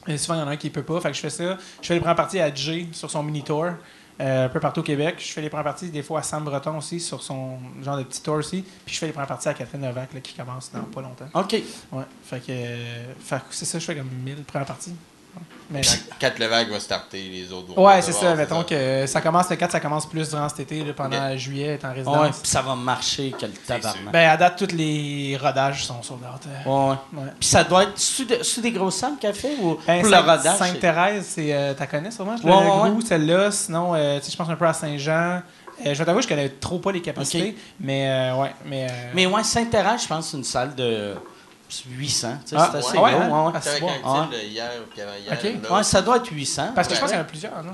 Et 0.08 0.18
souvent, 0.18 0.34
il 0.34 0.40
y 0.40 0.42
en 0.42 0.48
a 0.48 0.50
un 0.52 0.56
qui 0.56 0.70
peut 0.70 0.82
pas. 0.82 1.00
Fait 1.00 1.10
que 1.10 1.16
je 1.16 1.20
fais 1.20 1.30
ça. 1.30 1.56
Je 1.82 1.86
fais 1.86 1.94
les 1.94 2.00
premières 2.00 2.16
parties 2.16 2.40
à 2.40 2.52
Jay 2.54 2.86
sur 2.92 3.10
son 3.10 3.22
mini-tour. 3.22 3.66
Euh, 4.20 4.46
un 4.46 4.48
peu 4.48 4.60
partout 4.60 4.80
au 4.80 4.82
Québec. 4.82 5.16
Je 5.18 5.32
fais 5.32 5.42
les 5.42 5.50
premières 5.50 5.64
parties 5.64 5.90
des 5.90 6.02
fois 6.02 6.20
à 6.20 6.22
Sam 6.22 6.44
Breton 6.44 6.78
aussi 6.78 7.00
sur 7.00 7.22
son 7.22 7.58
genre 7.82 7.98
de 7.98 8.02
petit 8.02 8.22
tour 8.22 8.36
aussi. 8.36 8.64
Puis 8.84 8.94
je 8.94 8.98
fais 8.98 9.06
les 9.06 9.12
premières 9.12 9.28
parties 9.28 9.48
à 9.48 9.54
Catherine 9.54 9.82
Novak 9.82 10.14
là, 10.14 10.20
qui 10.20 10.34
commence 10.34 10.70
dans 10.72 10.82
pas 10.82 11.02
longtemps. 11.02 11.28
OK. 11.34 11.52
Ouais. 11.92 12.04
Fait 12.24 12.40
que, 12.40 12.44
euh, 12.50 13.12
fait 13.20 13.36
que 13.36 13.42
c'est 13.54 13.66
ça, 13.66 13.78
je 13.78 13.84
fais 13.84 13.96
comme 13.96 14.08
1000 14.24 14.36
premières 14.44 14.66
parties. 14.66 14.94
Ouais. 15.36 15.42
Mais, 15.68 15.80
Quand 16.20 16.30
le 16.38 16.46
vague 16.46 16.70
va 16.70 16.78
starter, 16.78 17.20
les 17.28 17.52
autres 17.52 17.74
vont. 17.74 17.84
ouais, 17.84 18.00
c'est 18.00 18.12
ça. 18.12 18.34
Mettons 18.36 18.62
que 18.62 19.04
ça 19.06 19.20
commence 19.20 19.50
le 19.50 19.56
4, 19.56 19.72
ça 19.72 19.80
commence 19.80 20.06
plus 20.06 20.28
durant 20.30 20.48
cet 20.48 20.60
été, 20.60 20.84
là, 20.84 20.92
pendant 20.92 21.36
juillet, 21.36 21.74
être 21.74 21.84
en 21.84 21.88
Ouais, 21.88 21.94
résidence. 21.94 22.38
puis 22.40 22.48
ça 22.50 22.62
va 22.62 22.76
marcher, 22.76 23.34
quel 23.36 23.50
tabarnak. 23.50 24.12
Ben, 24.12 24.28
à 24.30 24.36
date, 24.36 24.56
tous 24.58 24.74
les 24.76 25.36
rodages 25.40 25.84
sont 25.84 26.00
sur 26.02 26.14
out. 26.14 26.20
Ouais, 26.64 26.72
ouais. 26.72 26.96
Ouais. 27.24 27.30
Puis 27.40 27.48
ça 27.48 27.64
doit 27.64 27.82
être 27.82 27.98
sous, 27.98 28.24
de- 28.24 28.42
sous 28.44 28.60
des 28.60 28.70
grosses 28.70 28.94
salles 28.96 29.16
qu'elle 29.20 29.34
fait 29.34 29.56
ou 29.60 29.76
Ben, 29.86 30.00
pour 30.02 30.08
le 30.10 30.16
Saint- 30.16 30.20
rodage? 30.22 30.56
Sainte-Thérèse, 30.58 31.26
c'est, 31.28 31.52
euh, 31.52 31.74
t'as 31.76 31.86
connais 31.86 32.12
sûrement? 32.12 32.36
Ouais, 32.36 32.52
ouais, 32.52 32.90
le 32.94 33.00
celle-là. 33.04 33.50
Sinon, 33.50 33.94
euh, 33.96 34.18
tu 34.20 34.26
sais, 34.26 34.32
je 34.32 34.36
pense 34.36 34.48
un 34.48 34.54
peu 34.56 34.66
à 34.66 34.72
Saint-Jean. 34.72 35.42
Euh, 35.84 35.92
je 35.92 35.94
vais 35.94 36.04
t'avouer, 36.04 36.22
je 36.22 36.28
connais 36.28 36.48
trop 36.48 36.78
pas 36.78 36.92
les 36.92 37.02
capacités. 37.02 37.56
Mais, 37.80 38.08
euh, 38.08 38.36
ouais. 38.36 38.54
Mais, 38.64 38.86
euh, 38.88 39.10
Mais 39.14 39.26
ouais, 39.26 39.42
Saint-Thérèse, 39.42 40.02
je 40.04 40.06
pense, 40.08 40.28
c'est 40.30 40.36
une 40.36 40.44
salle 40.44 40.74
de 40.76 41.14
800. 41.88 42.28
tu 42.44 42.50
sais, 42.50 42.56
Ah, 42.58 42.68
c'est 42.72 42.78
assez 42.78 42.88
ouais, 42.88 42.94
gros. 42.96 43.04
ouais, 43.04 43.12
hein? 43.14 43.44
ouais, 43.46 43.52
ouais. 43.52 43.60
C'est 43.62 43.68
avec 43.70 43.82
bon. 43.82 43.88
un 43.88 44.20
Ouais. 44.20 44.26
style 44.36 44.52
hier 44.52 44.70
puis 44.90 45.00
avant-hier. 45.02 45.72
Ouais, 45.72 45.82
ça 45.82 46.02
doit 46.02 46.16
être 46.18 46.30
800. 46.32 46.72
parce 46.74 46.88
que 46.88 46.94
je 46.94 47.00
pense 47.00 47.10
Ouais. 47.10 47.16
qu'il 47.16 47.18
y 47.18 47.20
en 47.22 47.24
a 47.24 47.28
plusieurs, 47.28 47.62
non? 47.64 47.72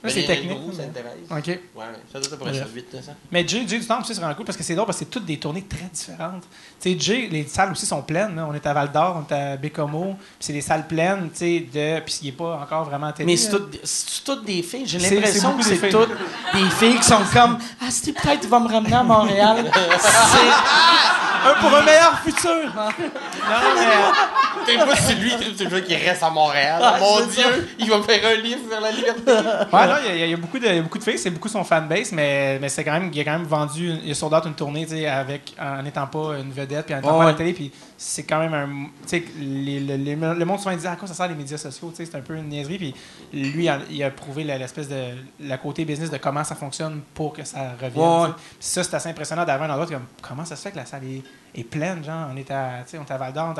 Là, 0.00 0.10
c'est 0.10 0.22
technique. 0.26 0.56
Mais- 0.68 0.74
Sainte-Thérèse. 0.76 1.12
OK. 1.28 1.46
Ouais, 1.48 1.84
ça 2.12 2.20
doit 2.20 2.22
être 2.28 2.36
pour 2.36 2.46
Bref. 2.46 2.56
ça 2.56 2.64
vite, 2.72 2.86
ça. 3.04 3.12
Mais 3.32 3.40
Jay, 3.48 3.64
Jay 3.66 3.80
du 3.80 3.84
Temple 3.84 4.02
aussi, 4.02 4.14
c'est 4.14 4.20
vraiment 4.20 4.36
cool 4.36 4.44
parce 4.46 4.56
que 4.56 4.62
c'est 4.62 4.76
drôle 4.76 4.86
parce 4.86 4.96
que 4.98 5.04
c'est 5.04 5.10
toutes 5.10 5.24
des 5.24 5.38
tournées 5.40 5.64
très 5.64 5.88
différentes. 5.92 6.44
Tu 6.80 6.92
sais, 6.92 6.96
Jay, 7.00 7.28
les 7.28 7.44
salles 7.48 7.72
aussi 7.72 7.84
sont 7.84 8.00
pleines. 8.02 8.36
là. 8.36 8.46
On 8.48 8.54
est 8.54 8.64
à 8.64 8.72
Val 8.72 8.92
d'Or, 8.92 9.24
on 9.28 9.34
est 9.34 9.36
à 9.36 9.56
Bécomo. 9.56 10.14
Puis 10.16 10.22
c'est 10.38 10.52
des 10.52 10.60
salles 10.60 10.86
pleines, 10.86 11.30
tu 11.32 11.38
sais, 11.38 11.60
de. 11.74 12.00
Puis 12.04 12.20
il 12.22 12.26
n'est 12.26 12.32
pas 12.32 12.60
encore 12.62 12.84
vraiment 12.84 13.10
télé. 13.10 13.26
Mais 13.26 13.36
c'est 13.36 13.50
là. 13.50 13.58
toutes, 13.58 13.80
c'est 13.82 14.22
toutes 14.24 14.44
des 14.44 14.62
filles. 14.62 14.86
J'ai 14.86 14.98
l'impression 15.00 15.56
que 15.56 15.64
c'est 15.64 15.88
toutes 15.88 16.10
des 16.54 16.70
filles 16.78 16.98
qui 16.98 17.02
sont 17.02 17.24
comme 17.32 17.58
Ah, 17.82 17.90
c'était 17.90 18.12
peut-être 18.12 18.46
va 18.46 18.60
me 18.60 18.68
ramener 18.68 18.94
à 18.94 19.02
Montréal. 19.02 19.68
c'est 19.98 21.27
un 21.46 21.54
pour 21.60 21.74
un 21.76 21.82
meilleur 21.82 22.18
futur. 22.20 22.72
Non, 22.74 22.88
mais. 22.98 23.04
euh, 23.04 24.66
T'es 24.66 24.76
pas 24.76 24.96
si 24.96 25.14
lui, 25.14 25.32
c'est 25.56 25.64
le 25.64 25.70
jeu 25.70 25.80
qui 25.80 25.94
reste 25.96 26.22
à 26.22 26.30
Montréal. 26.30 26.80
Ah, 26.84 26.96
Mon 27.00 27.24
Dieu, 27.26 27.68
il 27.78 27.88
va 27.88 27.98
me 27.98 28.02
faire 28.02 28.20
un 28.30 28.34
livre 28.34 28.60
vers 28.68 28.80
la 28.80 28.90
liberté. 28.90 29.20
Ouais, 29.32 29.86
non, 29.86 29.94
il 30.08 30.18
y 30.18 30.22
a- 30.22 30.26
y, 30.26 30.36
beaucoup 30.36 30.58
de, 30.58 30.66
il 30.66 30.74
y 30.76 30.78
a 30.78 30.82
beaucoup 30.82 30.98
de 30.98 31.04
filles, 31.04 31.18
c'est 31.18 31.30
beaucoup 31.30 31.48
son 31.48 31.64
fanbase, 31.64 32.12
mais, 32.12 32.58
mais 32.60 32.68
c'est 32.68 32.84
quand 32.84 32.92
même, 32.92 33.10
il 33.12 33.20
a 33.20 33.24
quand 33.24 33.32
même 33.38 33.44
vendu, 33.46 33.92
il 34.04 34.10
a 34.10 34.14
sold 34.14 34.34
out 34.34 34.44
une 34.46 34.54
tournée, 34.54 34.84
tu 34.84 34.96
sais, 34.96 35.06
avec, 35.06 35.54
en 35.60 35.82
n'étant 35.82 36.06
pas 36.06 36.34
une 36.40 36.52
vedette, 36.52 36.86
puis 36.86 36.94
en 36.94 36.98
n'étant 36.98 37.12
Ouais, 37.12 37.16
pas 37.18 37.22
à 37.22 37.26
la 37.26 37.32
ouais. 37.32 37.36
télé, 37.38 37.52
puis 37.54 37.72
c'est 38.00 38.22
quand 38.22 38.38
même 38.38 38.54
un, 38.54 38.68
tu 39.02 39.08
sais, 39.08 39.24
les- 39.40 39.80
les- 39.80 39.98
les- 39.98 40.14
le 40.14 40.44
monde 40.44 40.60
souvent 40.60 40.76
dit 40.76 40.86
à 40.86 40.94
quoi 40.94 41.08
ça 41.08 41.14
sert 41.14 41.26
les 41.26 41.34
médias 41.34 41.58
sociaux, 41.58 41.90
tu 41.90 41.96
sais, 41.96 42.06
c'est 42.10 42.16
un 42.16 42.20
peu 42.20 42.36
une 42.36 42.48
niaiserie, 42.48 42.78
puis 42.78 42.94
lui, 43.32 43.68
il 43.90 44.02
a, 44.04 44.10
prouvé 44.12 44.44
la- 44.44 44.56
l'espèce 44.56 44.88
de, 44.88 45.16
la 45.40 45.58
côté 45.58 45.84
business 45.84 46.08
de 46.08 46.16
comment 46.16 46.44
ça 46.44 46.54
fonctionne 46.54 47.00
pour 47.12 47.32
que 47.32 47.42
ça 47.44 47.72
revienne. 47.72 48.04
Ouais, 48.04 48.28
ça, 48.60 48.84
c'est 48.84 48.94
assez 48.94 49.08
impressionnant 49.08 49.44
d'avoir 49.44 49.68
un 49.68 49.72
endroit 49.74 49.86
comme, 49.88 50.06
comment 50.22 50.44
ça 50.44 50.54
se 50.54 50.62
fait 50.62 50.70
que 50.70 50.76
la 50.76 50.86
salle 50.86 51.02
est, 51.04 51.22
est 51.58 51.64
pleine, 51.64 52.04
genre, 52.04 52.28
on 52.32 52.36
est 52.36 52.48
à, 52.52 52.84
on 52.94 53.02
est 53.04 53.10
à 53.10 53.16
Val 53.18 53.32
d'Or, 53.32 53.54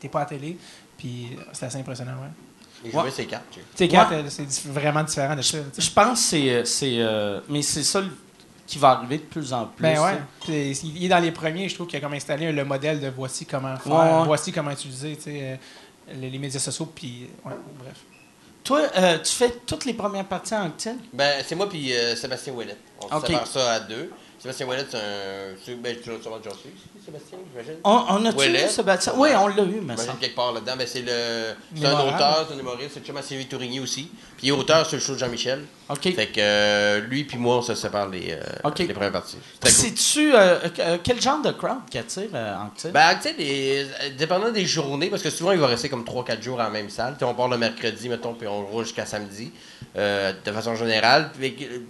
t'es 0.00 0.08
pas 0.08 0.20
à 0.20 0.22
la 0.22 0.28
télé, 0.30 0.56
puis 0.96 1.36
c'est 1.52 1.66
assez 1.66 1.78
impressionnant, 1.78 2.12
ouais. 2.22 2.90
Jouait 2.90 3.10
ses 3.10 3.26
cartes, 3.26 3.44
tu 3.50 3.60
sais. 3.60 3.66
Tu 3.72 3.76
sais, 3.84 3.88
Kat, 3.88 4.08
euh, 4.12 4.22
c'est 4.28 4.66
vraiment 4.66 5.02
différent 5.02 5.34
de 5.36 5.40
ça. 5.42 5.58
Je 5.78 5.90
pense 5.90 6.20
que 6.20 6.26
c'est. 6.26 6.50
euh, 6.50 6.64
c'est, 6.64 6.96
euh, 6.98 7.40
mais 7.48 7.62
c'est 7.62 7.82
ça 7.82 8.00
le- 8.02 8.10
qui 8.66 8.78
va 8.78 8.90
arriver 8.90 9.18
de 9.18 9.22
plus 9.24 9.52
en 9.52 9.66
plus. 9.66 9.82
Ben 9.82 9.98
ouais. 10.00 10.18
Puis, 10.42 10.72
il 10.96 11.04
est 11.04 11.08
dans 11.08 11.18
les 11.18 11.32
premiers, 11.32 11.68
je 11.68 11.74
trouve 11.74 11.86
qu'il 11.86 11.98
a 11.98 12.00
comme 12.00 12.14
installé 12.14 12.50
le 12.50 12.64
modèle 12.64 13.00
de 13.00 13.08
voici 13.08 13.44
comment 13.46 13.76
faire, 13.76 13.92
Ouais, 13.92 14.18
ouais. 14.20 14.24
voici 14.26 14.52
comment 14.52 14.70
utiliser, 14.70 15.16
tu 15.16 15.22
sais, 15.22 15.40
euh, 15.42 15.56
les, 16.14 16.30
les 16.30 16.38
médias 16.38 16.60
sociaux, 16.60 16.86
puis 16.94 17.28
ouais, 17.44 17.52
bref. 17.78 17.94
Toi, 18.62 18.80
euh, 18.96 19.18
tu 19.18 19.32
fais 19.34 19.50
toutes 19.66 19.84
les 19.84 19.92
premières 19.92 20.24
parties 20.24 20.54
en 20.54 20.66
octile? 20.66 20.96
Ben, 21.12 21.42
c'est 21.46 21.54
moi 21.54 21.68
puis 21.68 21.92
euh, 21.92 22.16
Sébastien 22.16 22.54
Ouellet. 22.54 22.76
On 23.02 23.08
se 23.10 23.14
Ok. 23.16 23.26
sépare 23.26 23.46
ça 23.46 23.72
à 23.74 23.80
deux. 23.80 24.10
Sébastien 24.38 24.66
Ouellet, 24.66 24.86
c'est 24.90 24.96
un. 24.96 25.76
Ben, 25.82 25.94
tu 26.02 26.10
l'as 26.10 26.22
sûrement 26.22 26.38
déjà 26.38 26.50
Sébastien, 27.04 27.38
j'imagine. 27.50 27.74
On, 27.84 28.04
on 28.08 28.24
a-tu 28.24 28.48
eu 28.50 28.68
Sébastien? 28.70 29.12
Oui, 29.18 29.28
on 29.36 29.48
l'a 29.48 29.62
eu, 29.64 29.80
mais 29.82 29.98
ça. 29.98 30.14
Quelque 30.18 30.34
part 30.34 30.52
là-dedans. 30.52 30.76
Ben, 30.78 30.86
c'est 30.86 31.02
le. 31.02 31.54
C'est 31.76 31.84
un 31.84 31.92
auteur, 31.92 32.46
c'est 32.48 32.54
un 32.54 32.58
humoriste, 32.58 32.98
c'est 33.04 33.22
Sylvie 33.22 33.46
Tourigny 33.46 33.80
aussi. 33.80 34.10
Il 34.44 34.48
est 34.48 34.52
auteur 34.52 34.84
sur 34.84 34.96
le 34.98 35.02
show 35.02 35.14
de 35.14 35.18
Jean-Michel. 35.18 35.60
OK. 35.88 36.02
Fait 36.14 36.26
que 36.26 36.32
euh, 36.38 37.00
lui 37.00 37.24
puis 37.24 37.38
moi, 37.38 37.56
on 37.56 37.62
se 37.62 37.74
sépare 37.74 38.10
les, 38.10 38.32
euh, 38.32 38.70
les 38.78 38.86
premières 38.92 39.10
parties. 39.12 39.38
C'est-tu. 39.64 40.32
euh, 40.34 40.58
quel 41.02 41.18
genre 41.20 41.40
de 41.40 41.50
crowd 41.50 41.78
qui 41.90 41.96
attire 41.96 42.28
en 42.34 42.66
octile? 42.66 42.90
Ben, 42.90 43.14
tu 43.22 43.28
euh, 43.40 43.84
dépendant 44.18 44.50
des 44.52 44.66
journées, 44.66 45.08
parce 45.08 45.22
que 45.22 45.30
souvent, 45.30 45.52
il 45.52 45.58
va 45.58 45.66
rester 45.66 45.88
comme 45.88 46.04
3-4 46.04 46.42
jours 46.42 46.60
en 46.60 46.68
même 46.70 46.90
salle. 46.90 47.16
Tu 47.18 47.24
on 47.24 47.32
part 47.34 47.48
le 47.48 47.56
mercredi, 47.56 48.10
mettons, 48.10 48.34
puis 48.34 48.46
on 48.46 48.66
roule 48.66 48.84
jusqu'à 48.84 49.06
samedi, 49.06 49.50
de 49.96 50.52
façon 50.52 50.74
générale. 50.74 51.30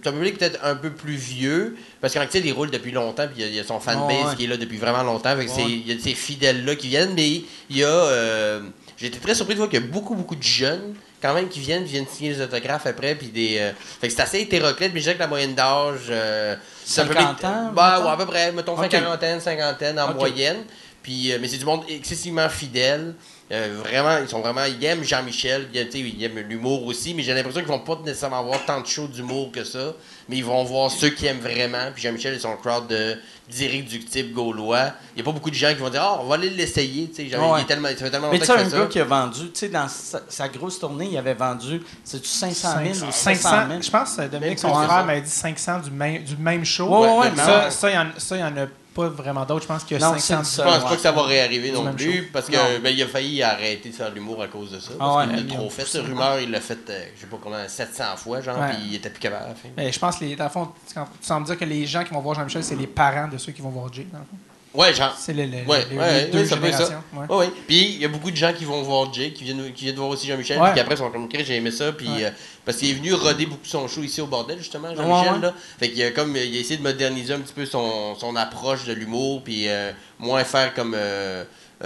Un 0.05 0.11
public 0.13 0.37
peut-être 0.37 0.59
un 0.63 0.75
peu 0.75 0.91
plus 0.91 1.15
vieux, 1.15 1.75
parce 1.99 2.13
qu'en 2.13 2.25
tu 2.25 2.31
sais, 2.31 2.39
il 2.39 2.53
roule 2.53 2.71
depuis 2.71 2.91
longtemps, 2.91 3.27
puis 3.27 3.35
il 3.37 3.41
y 3.41 3.43
a- 3.43 3.47
il 3.49 3.55
y, 3.55 3.59
a 3.59 3.65
son 3.65 3.81
fanbase 3.81 4.29
ouais. 4.29 4.35
qui 4.37 4.45
est 4.45 4.47
là 4.47 4.55
depuis 4.55 4.77
vraiment 4.77 5.03
longtemps. 5.03 5.35
Fait 5.35 5.45
que 5.45 5.51
il 5.67 5.87
y 5.87 5.91
a 5.93 5.99
ces 6.01 6.13
fidèles-là 6.13 6.75
qui 6.77 6.87
viennent, 6.87 7.13
mais 7.15 7.41
il 7.69 7.77
y 7.77 7.83
a. 7.83 8.59
J'ai 8.97 9.07
été 9.07 9.19
très 9.19 9.35
surpris 9.35 9.55
de 9.55 9.59
voir 9.59 9.69
qu'il 9.69 9.81
y 9.81 9.83
a 9.83 9.87
beaucoup, 9.87 10.15
beaucoup 10.15 10.37
de 10.37 10.43
jeunes, 10.43 10.93
quand 11.25 11.33
même, 11.33 11.49
qui 11.49 11.59
viennent, 11.59 11.83
viennent 11.83 12.05
signer 12.07 12.33
les 12.33 12.41
autographes 12.41 12.85
après, 12.85 13.15
puis 13.15 13.27
des. 13.27 13.57
euh, 13.59 13.71
Fait 13.99 14.07
que 14.07 14.13
c'est 14.13 14.21
assez 14.21 14.39
hétéroclite, 14.41 14.91
mais 14.93 14.99
je 14.99 15.03
dirais 15.05 15.15
que 15.15 15.19
la 15.19 15.27
moyenne 15.27 15.55
d'âge. 15.55 16.01
euh, 16.09 16.55
c'est 16.83 17.01
un 17.01 17.05
peu 17.05 17.13
50 17.15 17.41
mes- 17.41 17.47
ans, 17.49 17.71
Bah, 17.73 17.99
ouais, 18.01 18.09
à 18.11 18.17
peu 18.17 18.25
près, 18.27 18.51
mettons, 18.51 18.75
fin 18.75 18.83
Ok. 18.85 18.89
quarantaine, 18.91 19.39
cinquantaine 19.39 19.99
en 19.99 20.13
moyenne. 20.13 20.63
Puis, 21.01 21.31
euh, 21.31 21.37
mais 21.41 21.47
c'est 21.47 21.57
du 21.57 21.65
monde 21.65 21.83
excessivement 21.89 22.47
fidèle. 22.49 23.15
Euh, 23.51 23.79
vraiment, 23.83 24.17
ils 24.23 24.27
sont 24.27 24.41
vraiment. 24.41 24.63
Ils 24.65 24.83
aiment 24.85 25.03
Jean-Michel, 25.03 25.67
ils, 25.71 25.77
aiment- 25.79 25.89
tu 25.89 25.99
sais, 25.99 25.99
ils 25.99 26.23
aiment 26.23 26.39
l'humour 26.39 26.83
aussi, 26.87 27.13
mais 27.13 27.21
j'ai 27.21 27.31
l'impression 27.35 27.59
qu'ils 27.61 27.69
vont 27.69 27.77
pas 27.79 27.99
nécessairement 28.03 28.39
avoir 28.39 28.65
tant 28.65 28.81
de 28.81 28.87
shows 28.87 29.07
d'humour 29.07 29.51
que 29.51 29.63
ça. 29.63 29.93
Mais 30.29 30.37
ils 30.37 30.43
vont 30.45 30.63
voir 30.63 30.89
ceux 30.89 31.09
qui 31.09 31.27
aiment 31.27 31.41
vraiment. 31.41 31.91
Puis 31.93 32.01
Jean-Michel 32.01 32.33
et 32.33 32.39
son 32.39 32.55
crowd 32.57 32.87
de 32.87 33.17
d'irréductibles 33.47 34.33
gaulois. 34.33 34.89
Il 35.15 35.19
y 35.19 35.21
a 35.21 35.23
pas 35.23 35.31
beaucoup 35.31 35.51
de 35.51 35.55
gens 35.55 35.69
qui 35.69 35.75
vont 35.79 35.89
dire 35.91 36.01
Ah, 36.03 36.17
on 36.21 36.25
va 36.25 36.33
aller 36.33 36.49
l'essayer. 36.49 37.07
Tu 37.09 37.15
sais, 37.15 37.29
Jean- 37.29 37.53
Ouais. 37.53 37.59
il 37.59 37.63
est 37.63 37.67
tellement, 37.67 37.89
ça 37.89 37.95
fait 37.95 38.09
tellement 38.09 38.31
Mais 38.31 38.39
longtemps 38.39 38.53
tu 38.55 38.59
sais, 38.59 38.65
qu'il 38.65 38.65
un 38.65 38.69
fait 38.71 38.77
gars 38.77 38.83
ça. 38.85 38.89
qui 38.89 38.99
a 38.99 39.03
vendu, 39.03 39.39
tu 39.45 39.49
sais, 39.53 39.69
dans 39.69 39.87
sa, 39.87 40.21
sa 40.27 40.47
grosse 40.49 40.79
tournée, 40.79 41.09
il 41.11 41.17
avait 41.17 41.35
vendu, 41.35 41.81
c'est-tu 42.03 42.27
500 42.27 42.69
000 42.93 43.07
ou 43.07 43.11
700 43.11 43.49
000? 43.69 43.81
je 43.83 43.91
pense, 43.91 44.17
euh, 44.17 44.27
Dominique, 44.27 44.57
son 44.57 44.73
frère 44.73 45.05
m'a 45.05 45.19
dit 45.19 45.29
500 45.29 45.79
du 45.81 45.91
même, 45.91 46.23
du 46.23 46.35
même 46.37 46.65
show. 46.65 46.87
Ouais, 46.87 47.17
ouais, 47.19 47.35
ça, 47.35 47.69
ça, 47.69 47.91
ça, 48.17 48.35
il 48.35 48.39
y 48.39 48.43
en 48.43 48.57
a 48.57 48.65
pas 48.95 49.09
vraiment 49.09 49.45
d'autres. 49.45 49.63
Je 49.63 49.67
pense 49.67 49.83
qu'il 49.83 49.99
y 49.99 50.03
a 50.03 50.07
Non, 50.09 50.17
500 50.17 50.43
c'est 50.43 50.61
Je 50.63 50.67
pense 50.67 50.77
Ouais. 50.83 50.89
pas 50.89 50.95
que 50.95 51.01
ça 51.01 51.11
va 51.11 51.23
réarriver 51.23 51.71
non 51.71 51.93
plus, 51.93 52.17
show. 52.19 52.23
parce 52.33 52.47
que 52.47 52.55
Non. 52.55 52.79
ben, 52.81 52.89
il 52.89 53.03
a 53.03 53.07
failli 53.07 53.43
arrêter 53.43 53.89
de 53.89 53.93
faire 53.95 54.11
l'humour 54.11 54.41
à 54.41 54.47
cause 54.47 54.71
de 54.71 54.79
ça. 54.79 54.91
Ah 54.93 54.97
Parce 54.99 55.27
ouais. 55.27 55.35
qu'il 55.35 55.47
l'a 55.47 55.53
trop 55.55 55.69
fait. 55.69 55.85
Cette 55.85 56.01
rumeur, 56.05 56.39
il 56.39 56.49
l'a 56.49 56.61
fait, 56.61 56.79
euh, 56.89 57.05
je 57.15 57.21
sais 57.21 57.27
pas 57.27 57.37
combien, 57.43 57.67
700 57.67 58.03
fois, 58.17 58.41
genre, 58.41 58.57
Ouais. 58.57 58.69
puis 58.69 58.77
il 58.87 58.95
était 58.95 59.09
plus 59.09 59.19
capable 59.19 59.45
à 59.45 59.49
la 59.49 59.55
fin. 59.55 59.69
Mais 59.77 59.91
je 59.91 59.99
pense, 59.99 60.19
les, 60.21 60.35
dans 60.35 60.45
le 60.45 60.49
fond, 60.49 60.69
tu 60.87 60.93
tu 60.95 60.99
sembles 61.21 61.45
dire 61.45 61.57
que 61.57 61.65
les 61.65 61.85
gens 61.85 62.03
qui 62.03 62.13
vont 62.13 62.21
voir 62.21 62.35
Jean-Michel, 62.35 62.63
c'est 62.63 62.75
les 62.75 62.87
parents 62.87 63.27
de 63.27 63.37
ceux 63.37 63.51
qui 63.51 63.61
vont 63.61 63.69
voir 63.69 63.91
Jay. 63.93 64.07
dans 64.11 64.19
le 64.19 64.25
fond. 64.25 64.37
Ouais, 64.75 64.93
genre. 64.93 65.15
C'est 65.17 65.33
le- 65.33 65.45
le- 65.45 65.67
Ouais, 65.67 65.85
les, 65.89 65.97
ouais, 65.97 66.25
les 66.25 66.31
deux 66.31 66.39
ouais, 66.39 66.45
ça 66.45 66.57
peut 66.57 66.71
ça. 66.71 67.01
ouais. 67.13 67.25
Oui. 67.29 67.45
Puis 67.67 67.77
il 67.95 68.01
y 68.01 68.05
a 68.05 68.07
beaucoup 68.09 68.29
de 68.31 68.35
gens 68.35 68.51
qui 68.53 68.65
vont 68.65 68.81
voir 68.81 69.13
Jay, 69.13 69.31
qui 69.31 69.43
viennent, 69.43 69.71
qui 69.73 69.85
viennent 69.85 69.95
voir 69.95 70.09
aussi 70.09 70.27
Jean-Michel, 70.27 70.59
Ouais. 70.59 70.71
puis 70.71 70.79
après 70.81 70.95
ils 70.95 70.97
sont 70.97 71.09
comme 71.11 71.29
j'ai 71.31 71.55
aimé 71.55 71.71
ça, 71.71 71.91
puis 71.91 72.07
Ouais. 72.07 72.25
euh, 72.25 72.29
parce 72.65 72.77
qu'il 72.77 72.89
est 72.89 72.93
venu 72.93 73.13
roder 73.13 73.45
beaucoup 73.45 73.65
son 73.65 73.87
show 73.87 74.01
ici 74.03 74.21
au 74.21 74.25
bordel 74.27 74.57
justement, 74.57 74.89
Jean-Michel 74.95 75.31
Ouais, 75.31 75.37
ouais. 75.37 75.41
là. 75.41 75.53
Fait 75.79 75.89
qu'il 75.89 76.03
a 76.03 76.11
comme 76.11 76.35
il 76.35 76.55
a 76.57 76.59
essayé 76.59 76.77
de 76.77 76.83
moderniser 76.83 77.33
un 77.33 77.39
petit 77.39 77.53
peu 77.53 77.65
son, 77.65 78.15
son 78.15 78.35
approche 78.35 78.85
de 78.85 78.93
l'humour, 78.93 79.41
puis 79.43 79.67
euh, 79.67 79.91
moins 80.19 80.43
faire 80.43 80.73
comme 80.73 80.93
euh, 80.97 81.43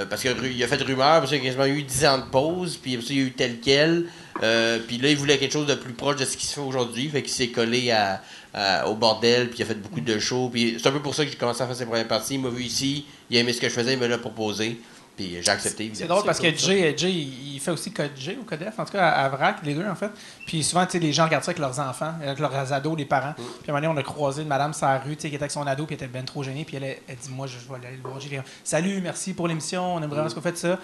parce 0.09 0.21
qu'il 0.21 0.63
a 0.63 0.67
fait 0.67 0.81
rumeur, 0.83 1.19
parce 1.19 1.29
qu'il 1.31 1.39
a 1.41 1.43
quasiment 1.43 1.65
eu 1.65 1.81
10 1.83 2.05
ans 2.05 2.17
de 2.19 2.23
pause, 2.31 2.77
puis 2.81 2.93
après 2.95 3.05
ça, 3.07 3.13
il 3.13 3.19
y 3.19 3.23
a 3.23 3.25
eu 3.25 3.31
tel 3.31 3.59
quel. 3.59 4.05
puis 4.87 4.97
là, 4.99 5.09
il 5.09 5.17
voulait 5.17 5.37
quelque 5.37 5.51
chose 5.51 5.65
de 5.67 5.73
plus 5.75 5.93
proche 5.93 6.15
de 6.17 6.25
ce 6.25 6.37
qui 6.37 6.45
se 6.45 6.53
fait 6.53 6.61
aujourd'hui, 6.61 7.09
fait 7.09 7.21
qu'il 7.23 7.31
s'est 7.33 7.49
collé 7.49 7.91
à, 7.91 8.21
à- 8.53 8.87
au 8.87 8.95
bordel, 8.95 9.49
puis 9.49 9.59
il 9.59 9.63
a 9.63 9.65
fait 9.65 9.75
beaucoup 9.75 10.01
de 10.01 10.17
shows. 10.19 10.49
Puis 10.51 10.77
c'est 10.81 10.87
un 10.89 10.91
peu 10.91 11.01
pour 11.01 11.13
ça 11.15 11.23
que 11.25 11.31
j'ai 11.31 11.37
commencé 11.37 11.61
à 11.61 11.67
faire 11.67 11.75
ses 11.75 11.85
premières 11.85 12.07
parties. 12.07 12.35
Il 12.35 12.41
m'a 12.41 12.49
vu 12.49 12.63
ici, 12.63 13.05
il 13.29 13.37
a 13.37 13.41
aimé 13.41 13.53
ce 13.53 13.61
que 13.61 13.69
je 13.69 13.73
faisais, 13.73 13.93
il 13.93 13.99
me 13.99 14.07
l'a 14.07 14.17
proposé, 14.17 14.79
puis 15.15 15.37
j'ai 15.41 15.51
accepté. 15.51 15.91
C'est 15.93 16.07
drôle 16.07 16.23
parce 16.23 16.39
que. 16.39 16.53
Jay, 16.55 16.93
Jay, 16.97 17.11
il 17.11 17.59
fait 17.59 17.71
aussi 17.71 17.91
Code 17.91 18.11
J 18.15 18.37
ou 18.41 18.45
Codef, 18.45 18.79
en 18.79 18.85
tout 18.85 18.93
cas 18.93 19.07
à, 19.09 19.25
à 19.25 19.29
Vrac, 19.29 19.57
les 19.63 19.73
deux 19.73 19.85
en 19.85 19.95
fait. 19.95 20.09
Puis 20.47 20.63
souvent, 20.63 20.85
tu 20.85 20.93
sais, 20.93 20.99
les 20.99 21.11
gens 21.11 21.25
regardent 21.25 21.43
ça 21.43 21.51
avec 21.51 21.59
leurs 21.59 21.77
enfants, 21.79 22.13
avec 22.23 22.39
leurs 22.39 22.73
ados, 22.73 22.97
les 22.97 23.05
parents. 23.05 23.33
Puis 23.35 23.43
à 23.67 23.71
un 23.71 23.79
moment 23.79 23.87
donné, 23.93 23.99
on 23.99 24.01
a 24.01 24.03
croisé 24.03 24.41
une 24.43 24.47
madame 24.47 24.73
sur 24.73 24.87
la 24.87 24.97
rue, 24.99 25.15
tu 25.17 25.23
sais, 25.23 25.29
qui 25.29 25.35
était 25.35 25.43
avec 25.43 25.51
son 25.51 25.67
ado, 25.67 25.85
puis 25.85 25.95
elle 25.99 26.05
était 26.05 26.11
ben 26.11 26.23
trop 26.23 26.41
gênée. 26.41 26.63
Puis 26.65 26.77
elle, 26.77 26.97
elle 27.07 27.15
dit 27.17 27.29
Moi, 27.31 27.47
je 27.47 27.55
vais 27.57 27.85
aller 27.87 27.97
le 27.97 28.01
voir. 28.09 28.19
J'ai 28.21 28.29
dit 28.29 28.37
Salut, 28.63 29.01
merci 29.01 29.33
pour 29.33 29.47
l'émission, 29.49 29.95
on 29.95 30.01
aime 30.01 30.09
vraiment 30.09 30.29
ce 30.29 30.35
que 30.35 30.39
vous 30.39 30.43
faites 30.45 30.57
ça. 30.57 30.79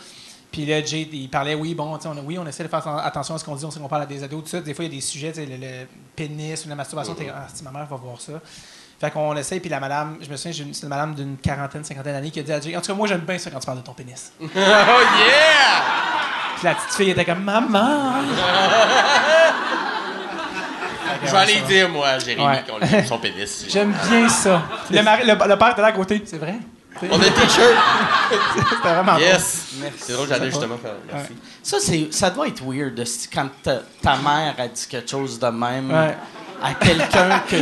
Puis 0.56 0.66
là, 0.66 0.82
Jay, 0.86 1.06
il 1.12 1.30
parlait, 1.30 1.53
oui, 1.53 1.76
bon, 1.76 1.99
on, 2.01 2.18
oui, 2.26 2.38
on 2.39 2.47
essaie 2.47 2.64
de 2.64 2.70
faire 2.70 2.80
atten- 2.80 3.01
attention 3.03 3.36
à 3.36 3.38
ce 3.38 3.43
qu'on 3.43 3.56
dit, 3.56 3.66
on 3.66 3.72
sait 3.72 3.80
qu'on 3.82 3.89
parle 3.89 4.03
à 4.03 4.06
des 4.06 4.24
ados, 4.24 4.41
tout 4.41 4.49
ça. 4.49 4.62
Des 4.62 4.74
fois, 4.74 4.86
il 4.86 4.88
y 4.88 4.93
a 4.93 4.95
des 4.95 5.01
sujets, 5.01 5.34
tu 5.34 5.41
sais, 5.41 5.45
le, 5.45 5.58
le 5.58 5.86
pénis 6.16 6.66
ou 6.66 6.70
la 6.70 6.76
masturbation, 6.76 7.14
t'es 7.14 7.28
ah, 7.30 7.45
si 7.53 7.62
ma 7.62 7.72
mère 7.72 7.86
va 7.88 7.97
voir 7.97 8.22
ça. 8.22 8.32
Fait 9.01 9.12
qu'on 9.12 9.36
essaie, 9.36 9.60
puis 9.60 9.70
la 9.70 9.82
madame, 9.82 10.16
je 10.22 10.30
me 10.30 10.38
souviens, 10.38 10.53
c'est 10.72 10.84
une 10.84 10.88
madame 10.88 11.14
d'une 11.14 11.36
quarantaine, 11.36 11.84
cinquantaine 11.84 12.14
d'années 12.14 12.32
qui 12.32 12.39
a 12.39 12.43
dit 12.43 12.53
à 12.53 12.62
Jay, 12.62 12.74
en 12.78 12.80
tout 12.80 12.88
cas, 12.88 12.93
moi, 12.93 13.06
j'aime 13.06 13.20
bien 13.20 13.38
ça 13.38 13.51
quand 13.51 13.60
tu 13.60 13.66
parles 13.66 13.80
de 13.80 13.84
ton 13.84 13.91
pénis. 13.91 14.32
oh 14.41 14.47
yeah! 14.56 15.84
Puis 16.56 16.64
la 16.64 16.76
petite 16.76 16.93
fille 16.93 17.10
était 17.10 17.26
comme 17.26 17.43
Maman! 17.43 18.22
Je 21.26 21.32
vais 21.32 21.38
aller 21.38 21.62
dire, 21.68 21.89
moi, 21.89 22.18
Jérémy, 22.20 22.45
Ouais. 22.47 22.64
qu'on 22.68 23.03
son 23.08 23.18
pénis. 23.18 23.66
J'aime 23.68 23.93
bien 24.10 24.30
ça. 24.30 24.62
Le, 24.91 25.01
mari- 25.01 25.26
le, 25.26 25.34
le 25.34 25.56
père 25.58 25.70
était 25.72 25.82
là 25.82 25.88
à 25.88 25.91
côté. 25.91 26.22
C'est 26.26 26.38
vrai? 26.38 26.56
On 27.12 27.16
a 27.20 27.24
des 27.24 27.32
t-shirts! 27.32 27.76
C'était 28.70 28.93
vraiment 28.93 29.18
Yes! 29.18 29.68
Merci. 29.82 29.98
C'est 30.00 30.14
drôle, 30.14 30.28
j'allais 30.28 30.50
justement 30.50 30.78
faire. 30.78 30.93
Merci. 31.12 31.34
Ça, 31.62 31.78
c'est, 31.80 32.08
ça 32.14 32.30
doit 32.30 32.48
être 32.48 32.64
weird 32.64 33.02
quand 33.34 33.48
ta, 33.62 33.80
ta 34.02 34.16
mère 34.18 34.56
a 34.58 34.68
dit 34.68 34.88
quelque 34.89 35.10
chose 35.10 35.38
de 35.39 35.48
même 35.48 35.91
Ouais. 35.91 36.16
à 36.64 36.74
quelqu'un 36.76 37.39
que 37.50 37.58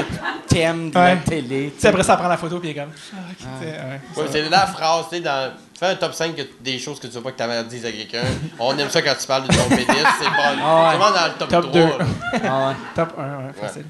t'aimes 0.47 0.89
de 0.91 0.95
la 0.95 1.03
Ouais. 1.13 1.17
télé. 1.25 1.73
Tu 1.79 1.87
après 1.87 2.03
ça, 2.03 2.15
prend 2.15 2.27
la 2.27 2.37
photo, 2.37 2.59
puis 2.59 2.69
il 2.69 2.77
est 2.77 2.81
comme. 2.81 2.91
Ah. 3.13 4.19
Ouais, 4.19 4.25
c'est 4.31 4.49
la 4.49 4.67
phrase, 4.67 5.05
tu 5.09 5.15
sais, 5.15 5.21
dans. 5.21 5.51
Fais 5.79 5.87
un 5.87 5.95
top 5.95 6.13
5 6.13 6.35
que- 6.35 6.41
des 6.61 6.77
choses 6.79 6.99
que 6.99 7.07
tu 7.07 7.13
veux 7.13 7.21
pas 7.21 7.31
que 7.31 7.37
ta 7.37 7.47
mère 7.47 7.63
dise 7.65 7.85
à 7.85 7.91
quelqu'un. 7.91 8.21
On 8.59 8.77
aime 8.77 8.89
ça 8.89 9.01
quand 9.01 9.15
tu 9.19 9.25
parles 9.27 9.47
de 9.47 9.53
ton 9.53 9.67
pénis. 9.67 9.87
C'est 9.87 10.29
pas. 10.29 10.53
Ah 10.63 10.93
vraiment 10.95 11.11
dans 11.11 11.25
le 11.25 11.33
top, 11.39 11.49
Top 11.49 11.61
3. 11.63 11.71
deux. 11.73 11.87
là. 11.87 12.05
Ah 12.45 12.67
ouais. 12.69 12.75
Top 12.95 13.13
1, 13.17 13.21
ouais, 13.23 13.53
facile. 13.59 13.85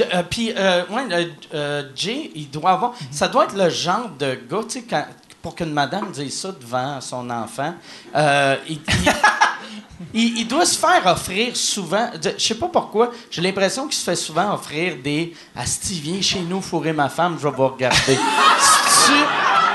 Euh, 0.00 0.22
Puis, 0.28 0.52
euh, 0.56 0.84
ouais, 0.90 1.28
euh, 1.54 1.82
Jay, 1.94 2.30
il 2.34 2.50
doit 2.50 2.70
avoir. 2.70 2.92
Ça 3.10 3.28
doit 3.28 3.44
être 3.44 3.56
le 3.56 3.68
genre 3.70 4.08
de 4.18 4.38
gars, 4.50 4.62
tu 4.62 4.80
sais, 4.80 4.84
quand- 4.88 5.06
pour 5.42 5.54
qu'une 5.54 5.72
madame 5.72 6.10
dise 6.10 6.40
ça 6.40 6.52
devant 6.52 7.00
son 7.00 7.30
enfant, 7.30 7.74
euh, 8.14 8.56
il, 8.68 8.74
il- 8.74 9.12
il- 10.14 10.38
il 10.40 10.48
doit 10.48 10.66
se 10.66 10.76
faire 10.78 11.06
offrir 11.06 11.56
souvent. 11.56 12.10
Je 12.22 12.42
sais 12.42 12.54
pas 12.56 12.68
pourquoi, 12.68 13.12
j'ai 13.30 13.40
l'impression 13.42 13.84
qu'il 13.86 13.94
se 13.96 14.04
fait 14.04 14.16
souvent 14.16 14.52
offrir 14.54 14.96
des 15.02 15.34
Asti, 15.56 16.00
viens 16.00 16.20
chez 16.20 16.40
nous 16.40 16.60
fourrer 16.60 16.92
ma 16.92 17.08
femme, 17.08 17.36
je 17.40 17.46
vais 17.48 17.54
vous 17.54 17.68
regarder. 17.68 18.18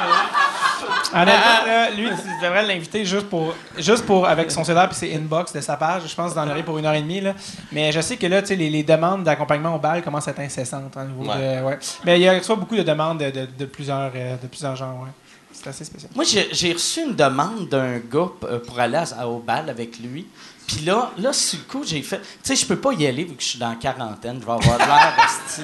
Honnêtement, 1.14 1.66
là, 1.68 1.89
lui, 1.91 2.07
tu 2.09 2.43
devrais 2.45 2.66
l'inviter 2.66 3.05
juste 3.05 3.28
pour, 3.30 3.53
juste 3.78 4.05
pour, 4.05 4.28
avec 4.28 4.49
son 4.51 4.64
cellulaire 4.64 4.89
puis 4.89 4.97
ses 4.97 5.16
inbox 5.16 5.53
de 5.53 5.61
sa 5.61 5.78
page, 5.78 6.03
je 6.07 6.16
pense, 6.16 6.36
l'oreille 6.36 6.64
pour 6.64 6.78
une 6.78 6.86
heure 6.86 6.93
et 6.93 7.01
demie. 7.01 7.22
Là. 7.22 7.34
Mais 7.72 7.91
je 7.91 8.01
sais 8.01 8.18
que 8.18 8.28
là, 8.28 8.41
les, 8.41 8.70
les 8.70 8.84
demandes 8.84 9.24
d'accompagnement 9.24 9.76
au 9.76 9.80
bal 9.80 10.01
commencent 10.01 10.28
à 10.28 10.32
être 10.32 10.39
incessantes. 10.39 10.95
hein, 10.97 11.05
au 11.05 11.22
niveau 11.24 11.32
Ouais. 11.32 11.59
de- 11.59 11.64
ouais. 11.64 11.80
Mais 12.05 12.20
il 12.20 12.24
y 12.24 12.28
a 12.28 12.41
soit 12.41 12.55
beaucoup 12.55 12.76
de 12.76 12.84
demandes 12.84 13.20
de, 13.20 13.30
de- 13.32 13.47
de 13.57 13.66
plusieurs, 13.66 14.11
euh, 14.16 14.36
de 14.41 14.47
plusieurs 14.47 14.76
genres. 14.76 14.99
Ouais. 15.03 15.09
C'est 15.51 15.68
assez 15.70 15.86
spécial. 15.86 16.11
Moi, 16.16 16.26
j'ai 16.26 16.74
reçu 16.74 17.01
une 17.03 17.16
demande 17.16 17.70
d'un 17.70 17.99
gars 17.99 18.28
euh, 18.45 18.59
pour 18.59 18.80
aller 18.80 18.97
à- 18.97 19.28
au 19.28 19.38
bal 19.39 19.70
avec 19.70 19.99
lui. 19.99 20.26
Puis 20.68 20.86
là, 20.86 21.11
là, 21.18 21.34
sur 21.34 21.59
le 21.59 21.72
coup, 21.72 21.84
j'ai 21.86 22.01
fait. 22.01 22.20
Tu 22.20 22.26
sais, 22.43 22.55
je 22.55 22.66
peux 22.66 22.78
pas 22.78 22.93
y 22.93 23.05
aller 23.05 23.24
vu 23.26 23.36
que 23.36 23.43
je 23.43 23.47
suis 23.49 23.59
dans 23.59 23.70
la 23.70 23.76
quarantaine. 23.76 24.39
Je 24.41 24.45
vais 24.45 24.51
avoir 24.51 24.78
l'air 24.78 25.14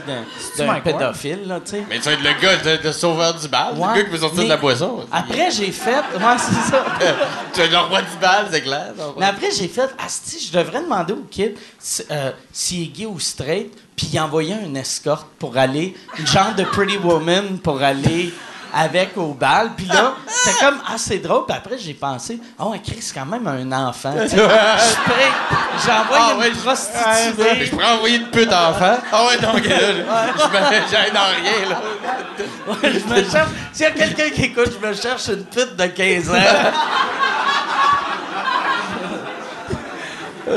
d'un- 0.08 0.80
pédophile, 0.82 1.48
là, 1.48 1.60
tu 1.62 1.72
sais. 1.72 1.84
Mais 1.90 2.00
tu 2.00 2.10
être 2.10 2.22
le 2.22 2.42
gars, 2.42 2.56
le, 2.64 2.84
le 2.84 2.92
sauveur 2.92 3.34
du 3.34 3.48
bal, 3.48 3.76
Ouais, 3.78 3.88
le 3.88 3.94
gars 3.96 4.04
qui 4.04 4.10
peut 4.12 4.18
sortir 4.18 4.38
mais 4.40 4.44
de 4.46 4.50
la 4.50 4.58
boisson. 4.58 5.06
Après, 5.12 5.52
j'ai 5.52 5.72
fait. 5.72 5.96
Ouais, 5.96 6.38
c'est 6.38 6.72
ça. 6.72 6.86
tu 7.54 7.62
être 7.62 7.72
le 7.72 7.78
roi 7.80 8.02
du 8.02 8.18
bal, 8.22 8.48
c'est 8.52 8.62
clair. 8.62 8.94
Mais 9.18 9.26
après, 9.26 9.52
j'ai 9.52 9.68
fait. 9.68 9.90
Asti, 9.98 10.48
je 10.52 10.58
devrais 10.58 10.82
demander 10.84 11.14
au 11.14 11.26
kid 11.30 11.56
si- 11.80 12.04
euh, 12.12 12.32
s'il 12.52 12.84
est 12.84 12.88
gay 12.88 13.06
ou 13.06 13.20
straight, 13.20 13.72
puis 13.96 14.10
il 14.14 14.20
envoyait 14.20 14.56
un 14.66 14.76
escorte 14.76 15.28
pour 15.40 15.58
aller. 15.58 15.96
Une 16.18 16.28
genre 16.28 16.54
de 16.56 16.64
Pretty 16.66 16.98
Woman 16.98 17.58
pour 17.60 17.82
aller 17.82 18.34
avec 18.74 19.18
au 19.18 19.34
bal. 19.34 19.72
Puis 19.76 19.86
là, 19.86 20.14
c'était 20.28 20.58
comme, 20.60 20.80
ah, 20.88 20.96
c'est 20.98 21.18
drôle. 21.20 21.46
Puis 21.48 21.58
après, 21.58 21.78
j'ai 21.78 21.94
pensé, 21.94 22.40
oh, 22.60 22.74
Chris, 22.84 22.98
c'est 23.02 23.14
quand 23.18 23.26
même 23.26 23.46
un 23.48 23.72
enfant. 23.88 24.14
tu 24.22 24.30
sais. 24.30 24.36
Prêt. 24.38 25.32
J'envoie 25.86 26.18
Ah, 26.20 26.32
une 26.34 26.40
ouais, 26.40 26.50
prostituée. 26.52 27.66
je 27.66 27.70
pourrais 27.72 27.92
envoyer 27.92 28.18
une 28.18 28.28
pute 28.30 28.52
enfant. 28.54 28.98
Ah 29.12 29.26
ouais, 29.28 29.38
ok, 29.38 29.68
là, 29.68 30.70
j'aille 30.92 31.12
dans 31.12 31.20
rien, 31.42 31.70
là. 31.70 31.82
Ouais, 32.68 32.92
je 32.94 33.14
me 33.14 33.30
cherche. 33.30 33.50
S'il 33.74 33.84
y 33.86 33.88
a 33.88 33.92
quelqu'un 33.92 34.30
qui 34.30 34.44
écoute, 34.46 34.72
je 34.82 34.88
me 34.88 34.94
cherche 34.94 35.28
une 35.30 35.46
pute 35.46 35.76
de 35.76 35.86
15 35.86 36.30
ans. 36.30 36.34
Ah, 40.48 40.52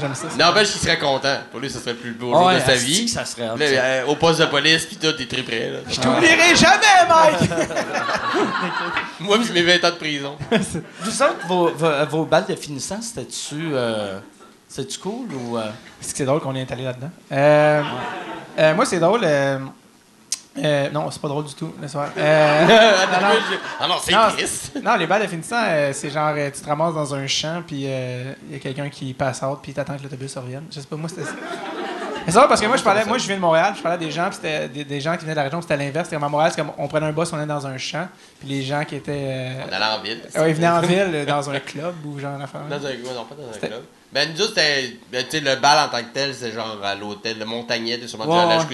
J'aime 0.00 0.14
ça. 0.14 0.26
N'empêche 0.38 0.72
qu'il 0.72 0.80
serait 0.80 0.98
content. 0.98 1.36
Pour 1.50 1.60
lui, 1.60 1.70
ce 1.70 1.78
serait 1.78 1.92
le 1.92 1.96
plus 1.98 2.12
beau 2.12 2.32
Ah 2.34 2.38
jour 2.38 2.50
de 2.52 2.58
sa 2.60 2.74
vie. 2.74 3.04
que 3.06 3.10
ça 3.10 3.24
serait 3.24 3.46
Là, 3.46 3.56
ça. 3.56 3.64
euh, 3.64 4.04
au 4.06 4.16
poste 4.16 4.40
de 4.40 4.46
police, 4.46 4.84
pis 4.86 4.96
tout, 4.96 5.12
t'es 5.12 5.26
très 5.26 5.42
prêt, 5.42 5.70
là. 5.70 5.78
Je 5.88 6.00
t'oublierai 6.00 6.54
jamais, 6.56 7.08
Mike! 7.08 7.50
Moi, 9.20 9.38
mes 9.52 9.62
20 9.62 9.84
ans 9.84 9.90
de 9.90 9.96
prison. 9.96 10.36
Vous 10.50 11.22
autres, 11.22 11.46
vos, 11.46 11.68
vos, 11.70 12.06
vos 12.10 12.24
balles 12.24 12.46
de 12.48 12.54
finissant, 12.54 13.00
c'était-tu. 13.00 13.70
Euh, 13.72 14.18
c'était-tu 14.68 14.98
cool 14.98 15.28
ou. 15.34 15.56
euh? 15.58 15.62
Est-ce 16.00 16.10
que 16.12 16.18
c'est 16.18 16.24
drôle 16.24 16.40
qu'on 16.40 16.54
est 16.54 16.70
allé 16.70 16.84
là-dedans? 16.84 17.10
Euh, 17.32 17.82
euh, 18.58 18.74
moi, 18.74 18.84
c'est 18.86 18.98
drôle. 19.00 19.24
Euh, 20.64 20.90
non, 20.90 21.10
c'est 21.10 21.20
pas 21.20 21.28
drôle 21.28 21.44
du 21.44 21.54
tout, 21.54 21.72
le 21.80 21.88
soir. 21.88 22.08
Euh, 22.16 22.62
non, 22.66 23.28
non. 23.28 23.34
Ah 23.80 23.88
non, 23.88 23.94
c'est 24.02 24.12
triste. 24.36 24.72
Non, 24.82 24.96
les 24.96 25.06
balles 25.06 25.22
de 25.22 25.26
finissant, 25.28 25.62
euh, 25.62 25.92
c'est 25.92 26.10
genre, 26.10 26.32
euh, 26.36 26.50
tu 26.54 26.60
te 26.60 26.66
ramasses 26.68 26.94
dans 26.94 27.14
un 27.14 27.26
champ, 27.26 27.62
puis 27.66 27.82
il 27.84 28.52
y 28.52 28.56
a 28.56 28.58
quelqu'un 28.60 28.88
qui 28.88 29.12
passe 29.14 29.42
out, 29.42 29.58
puis 29.62 29.72
t'attends 29.72 29.96
que 29.96 30.02
l'autobus 30.02 30.36
revienne. 30.36 30.64
Je 30.70 30.80
sais 30.80 30.86
pas, 30.86 30.96
moi, 30.96 31.08
c'était 31.08 31.24
ça. 31.24 31.32
C'est 32.26 32.34
vrai 32.34 32.46
parce 32.46 32.60
que 32.60 32.66
moi, 32.66 32.76
je 32.76 32.82
parlais, 32.82 33.06
moi, 33.06 33.16
je 33.16 33.26
viens 33.26 33.36
de 33.36 33.40
Montréal, 33.40 33.72
je 33.74 33.80
parlais 33.82 33.96
des 33.96 34.10
gens, 34.10 34.26
puis 34.26 34.34
c'était 34.42 34.68
des, 34.68 34.84
des 34.84 35.00
gens 35.00 35.12
qui 35.16 35.20
venaient 35.22 35.32
de 35.32 35.36
la 35.36 35.44
région, 35.44 35.62
c'était 35.62 35.78
l'inverse. 35.78 36.04
C'était 36.08 36.16
comme 36.16 36.24
à 36.24 36.28
Montréal, 36.28 36.52
c'est 36.54 36.60
comme 36.60 36.72
on 36.76 36.86
prenait 36.86 37.06
un 37.06 37.12
bus, 37.12 37.32
on 37.32 37.36
allait 37.38 37.46
dans 37.46 37.66
un 37.66 37.78
champ, 37.78 38.06
puis 38.38 38.48
les 38.50 38.62
gens 38.62 38.84
qui 38.84 38.96
étaient. 38.96 39.12
euh, 39.30 39.62
On 39.66 39.72
allait 39.72 39.84
en 39.98 40.02
ville. 40.02 40.20
ouais, 40.36 40.50
ils 40.50 40.54
venaient 40.54 40.68
en 40.68 40.80
ville, 40.80 41.24
dans 41.26 41.48
un 41.48 41.58
club 41.60 41.94
ou 42.04 42.18
genre 42.18 42.34
en 42.38 42.40
affaire. 42.42 42.60
Dans 42.68 42.76
un, 42.76 42.90
ouais, 42.90 42.98
non, 43.14 43.24
pas 43.24 43.34
dans 43.34 43.48
un 43.56 43.58
club. 43.58 43.82
Ben, 44.12 44.32
nous 44.32 44.40
autres, 44.40 44.54
c'était. 44.56 44.96
ben, 45.12 45.24
tu 45.24 45.32
sais, 45.32 45.40
le 45.40 45.56
bal 45.56 45.86
en 45.86 45.90
tant 45.90 45.98
que 46.02 46.12
tel, 46.14 46.34
c'est 46.34 46.52
genre 46.52 46.78
à 46.82 46.94
l'hôtel, 46.94 47.38
le 47.38 47.44
Montagnet, 47.44 47.98
t'es 47.98 48.08
sûrement 48.08 48.24
Ouais, 48.24 48.34
déjà 48.34 48.42
à 48.42 48.46
ouais. 48.58 48.64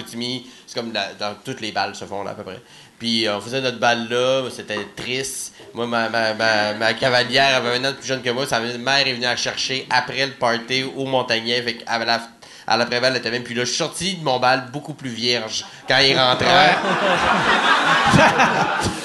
C'est 0.65 0.75
comme 0.79 0.93
la- 0.93 1.13
dans 1.13 1.35
toutes 1.43 1.59
les 1.61 1.71
balles 1.73 1.93
se 1.93 2.05
font 2.05 2.23
là, 2.23 2.31
à 2.31 2.33
peu 2.35 2.43
près. 2.43 2.61
Puis 2.97 3.27
on 3.29 3.41
faisait 3.41 3.59
notre 3.59 3.77
bal 3.79 4.07
là, 4.09 4.43
c'était 4.49 4.87
triste. 4.95 5.53
Moi, 5.73 5.85
ma, 5.87 6.07
ma, 6.07 6.33
ma, 6.33 6.73
ma 6.73 6.93
cavalière 6.93 7.57
avait 7.57 7.75
un 7.77 7.83
an 7.83 7.91
de 7.91 7.97
plus 7.97 8.07
jeune 8.07 8.21
que 8.21 8.29
moi. 8.29 8.47
Sa 8.47 8.61
mère 8.61 9.05
est 9.05 9.11
venue 9.13 9.25
la 9.25 9.35
chercher 9.35 9.85
après 9.89 10.25
le 10.25 10.31
party 10.31 10.85
au 10.95 11.03
Montagnet. 11.05 11.61
Fait 11.61 11.73
qu'à 11.75 11.99
la, 12.05 12.21
à 12.65 12.77
l'après-bal, 12.77 13.11
elle 13.11 13.19
était 13.19 13.31
même 13.31 13.43
plus 13.43 13.53
là. 13.53 13.63
Je 13.65 13.69
suis 13.69 13.77
sorti 13.77 14.15
de 14.15 14.23
mon 14.23 14.39
bal 14.39 14.69
beaucoup 14.71 14.93
plus 14.93 15.09
vierge 15.09 15.65
quand 15.89 15.97
il 15.97 16.17
rentrait. 16.17 16.75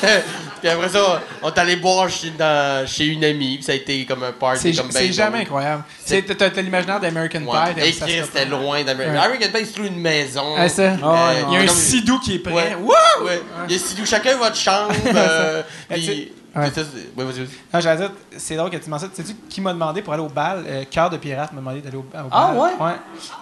Puis 0.60 0.68
après 0.68 0.88
ça, 0.88 1.20
on 1.42 1.48
est 1.48 1.58
allé 1.58 1.76
boire 1.76 2.08
chez, 2.08 2.30
dans- 2.30 2.86
chez 2.86 3.06
une 3.06 3.24
amie. 3.24 3.56
Puis 3.56 3.64
ça 3.64 3.72
a 3.72 3.74
été 3.76 4.04
comme 4.06 4.22
un 4.22 4.32
party. 4.32 4.74
C'est 4.74 4.82
c'est 4.90 4.92
ben 4.92 5.12
jamais 5.12 5.30
drôle. 5.30 5.40
incroyable. 5.42 5.84
C'est- 6.04 6.24
C'est- 6.26 6.34
T'as 6.50 6.62
l'imaginaire 6.62 7.00
d'American 7.00 7.42
Ouais. 7.42 7.74
Pie. 7.74 7.80
Et 7.88 7.92
c'était 8.22 8.44
loin 8.46 8.82
d'American 8.82 9.12
Ouais. 9.14 9.24
American 9.24 9.48
Pie, 9.58 9.66
se 9.66 9.78
loue 9.78 9.86
une 9.86 10.00
maison. 10.00 10.54
Ah, 10.56 10.68
ça? 10.68 10.82
Euh, 10.82 10.96
Il 11.48 11.54
y 11.54 11.56
a 11.56 11.60
un 11.60 11.66
sidou 11.68 12.18
qui 12.20 12.34
est 12.36 12.38
prêt. 12.38 12.74
Ouais. 12.80 13.40
Il 13.68 13.72
y 13.72 13.76
a 13.76 13.78
sidou, 13.78 14.04
chacun 14.06 14.36
votre 14.36 14.56
chambre. 14.56 14.92
euh, 15.14 15.62
puis- 15.88 16.32
ouais. 16.56 16.70
c'est- 16.74 16.82
vas-y, 17.16 17.46
j'allais 17.82 17.96
dire, 18.00 18.10
c'est 18.36 18.56
drôle 18.56 18.70
que 18.70 18.76
tu 18.76 18.90
mentionnes. 18.90 19.10
Sais-tu 19.14 19.34
qui 19.48 19.60
m'a 19.60 19.72
demandé 19.72 20.02
pour 20.02 20.12
aller 20.12 20.22
au 20.22 20.28
bal? 20.28 20.64
Euh, 20.66 20.84
Cœur 20.90 21.08
de 21.10 21.16
pirate 21.16 21.52
m'a 21.52 21.60
demandé 21.60 21.80
d'aller 21.80 21.96
au, 21.96 22.00
au 22.00 22.02
bal. 22.12 22.24
Ah, 22.30 22.52
ouais? 22.52 22.70
Ouais. 22.80 22.92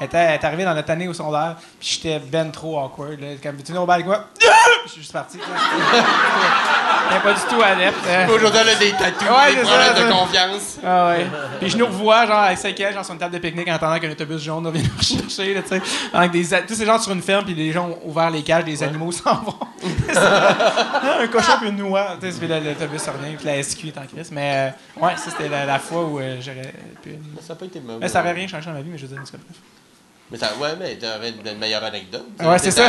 Elle 0.00 0.06
était, 0.06 0.16
elle 0.18 0.34
est 0.34 0.44
arrivée 0.44 0.64
dans 0.64 0.74
notre 0.74 0.90
année 0.90 1.08
au 1.08 1.14
secondaire, 1.14 1.56
puis 1.80 1.98
j'étais 2.02 2.18
ben 2.18 2.50
trop 2.50 2.78
awkward. 2.80 3.20
Là. 3.20 3.28
Comme, 3.42 3.56
tu 3.62 3.72
au 3.76 3.86
bal 3.86 3.94
avec 3.96 4.06
moi? 4.06 4.24
Je 4.86 4.90
suis 4.92 5.00
juste 5.02 5.12
parti. 5.12 5.38
Elle 7.11 7.20
pas 7.22 7.32
du 7.32 7.40
tout 7.48 7.62
adepte. 7.62 7.98
euh. 8.06 8.26
Aujourd'hui, 8.34 8.61
elle 8.62 8.68
a 8.68 8.74
des 8.74 8.90
tatous, 8.92 9.28
Ouais, 9.28 9.50
des 9.50 9.56
c'est 9.56 9.62
problèmes 9.62 9.96
ça, 9.96 10.04
de 10.06 10.12
confiance. 10.12 10.78
Ah 10.84 11.09
ouais. 11.09 11.26
Puis 11.61 11.70
je 11.70 11.76
nous 11.76 11.86
revois, 11.86 12.26
genre, 12.26 12.38
avec 12.38 12.59
5 12.59 12.80
ans, 12.80 12.92
genre, 12.94 13.04
sur 13.04 13.14
une 13.14 13.20
table 13.20 13.34
de 13.34 13.38
pique-nique, 13.38 13.68
en 13.68 13.74
attendant 13.74 13.98
qu'un 13.98 14.11
autobus 14.11 14.42
jaune 14.42 14.66
revienne 14.66 14.84
nous 14.90 14.98
rechercher, 14.98 15.54
là, 15.54 15.62
tu 15.62 15.68
sais. 15.68 15.82
Avec 16.12 16.30
des, 16.32 16.44
tous 16.66 16.74
ces 16.74 16.86
gens 16.86 16.98
sur 16.98 17.12
une 17.12 17.22
ferme, 17.22 17.44
puis 17.44 17.54
les 17.54 17.72
gens 17.72 17.88
ont 17.88 17.98
ouvert 18.04 18.30
les 18.30 18.42
cages, 18.42 18.64
les 18.64 18.82
animaux 18.82 19.11
s'en 19.12 19.34
vont. 19.36 19.54
un 21.20 21.26
cochon 21.28 21.52
puis 21.61 21.68
une 21.70 21.76
noix, 21.76 22.16
tu 22.20 22.30
sais, 22.30 22.38
puis 22.38 22.48
l'autobus 22.48 23.02
revient, 23.06 23.36
puis 23.36 23.46
la 23.46 23.62
SQ 23.62 23.84
est 23.86 23.98
en 23.98 24.06
crise. 24.06 24.30
Mais, 24.32 24.72
euh, 25.00 25.04
ouais, 25.04 25.12
ça, 25.16 25.30
c'était 25.30 25.48
la, 25.48 25.64
la 25.64 25.78
fois 25.78 26.04
où 26.04 26.18
euh, 26.18 26.36
j'aurais 26.40 26.72
pu. 27.02 27.11
Ça 27.40 27.54
n'a 27.54 27.59
pas 27.59 27.64
été 27.66 27.80
mauvais. 27.80 27.98
Mais 28.00 28.09
ça 28.09 28.18
n'aurait 28.20 28.32
rien 28.34 28.46
changé 28.48 28.66
dans 28.66 28.72
ma 28.72 28.80
vie, 28.82 28.90
mais 28.90 28.98
je 28.98 29.06
veux 29.06 29.14
dire, 29.14 29.22
bref. 29.22 29.40
Mais 30.31 30.37
ça, 30.37 30.51
ouais, 30.61 30.68
mais 30.79 30.97
t'aurais 30.97 31.31
une, 31.31 31.49
une 31.53 31.59
meilleure 31.59 31.83
anecdote. 31.83 32.26
Ouais, 32.41 32.59
c'est 32.59 32.70
ça. 32.70 32.87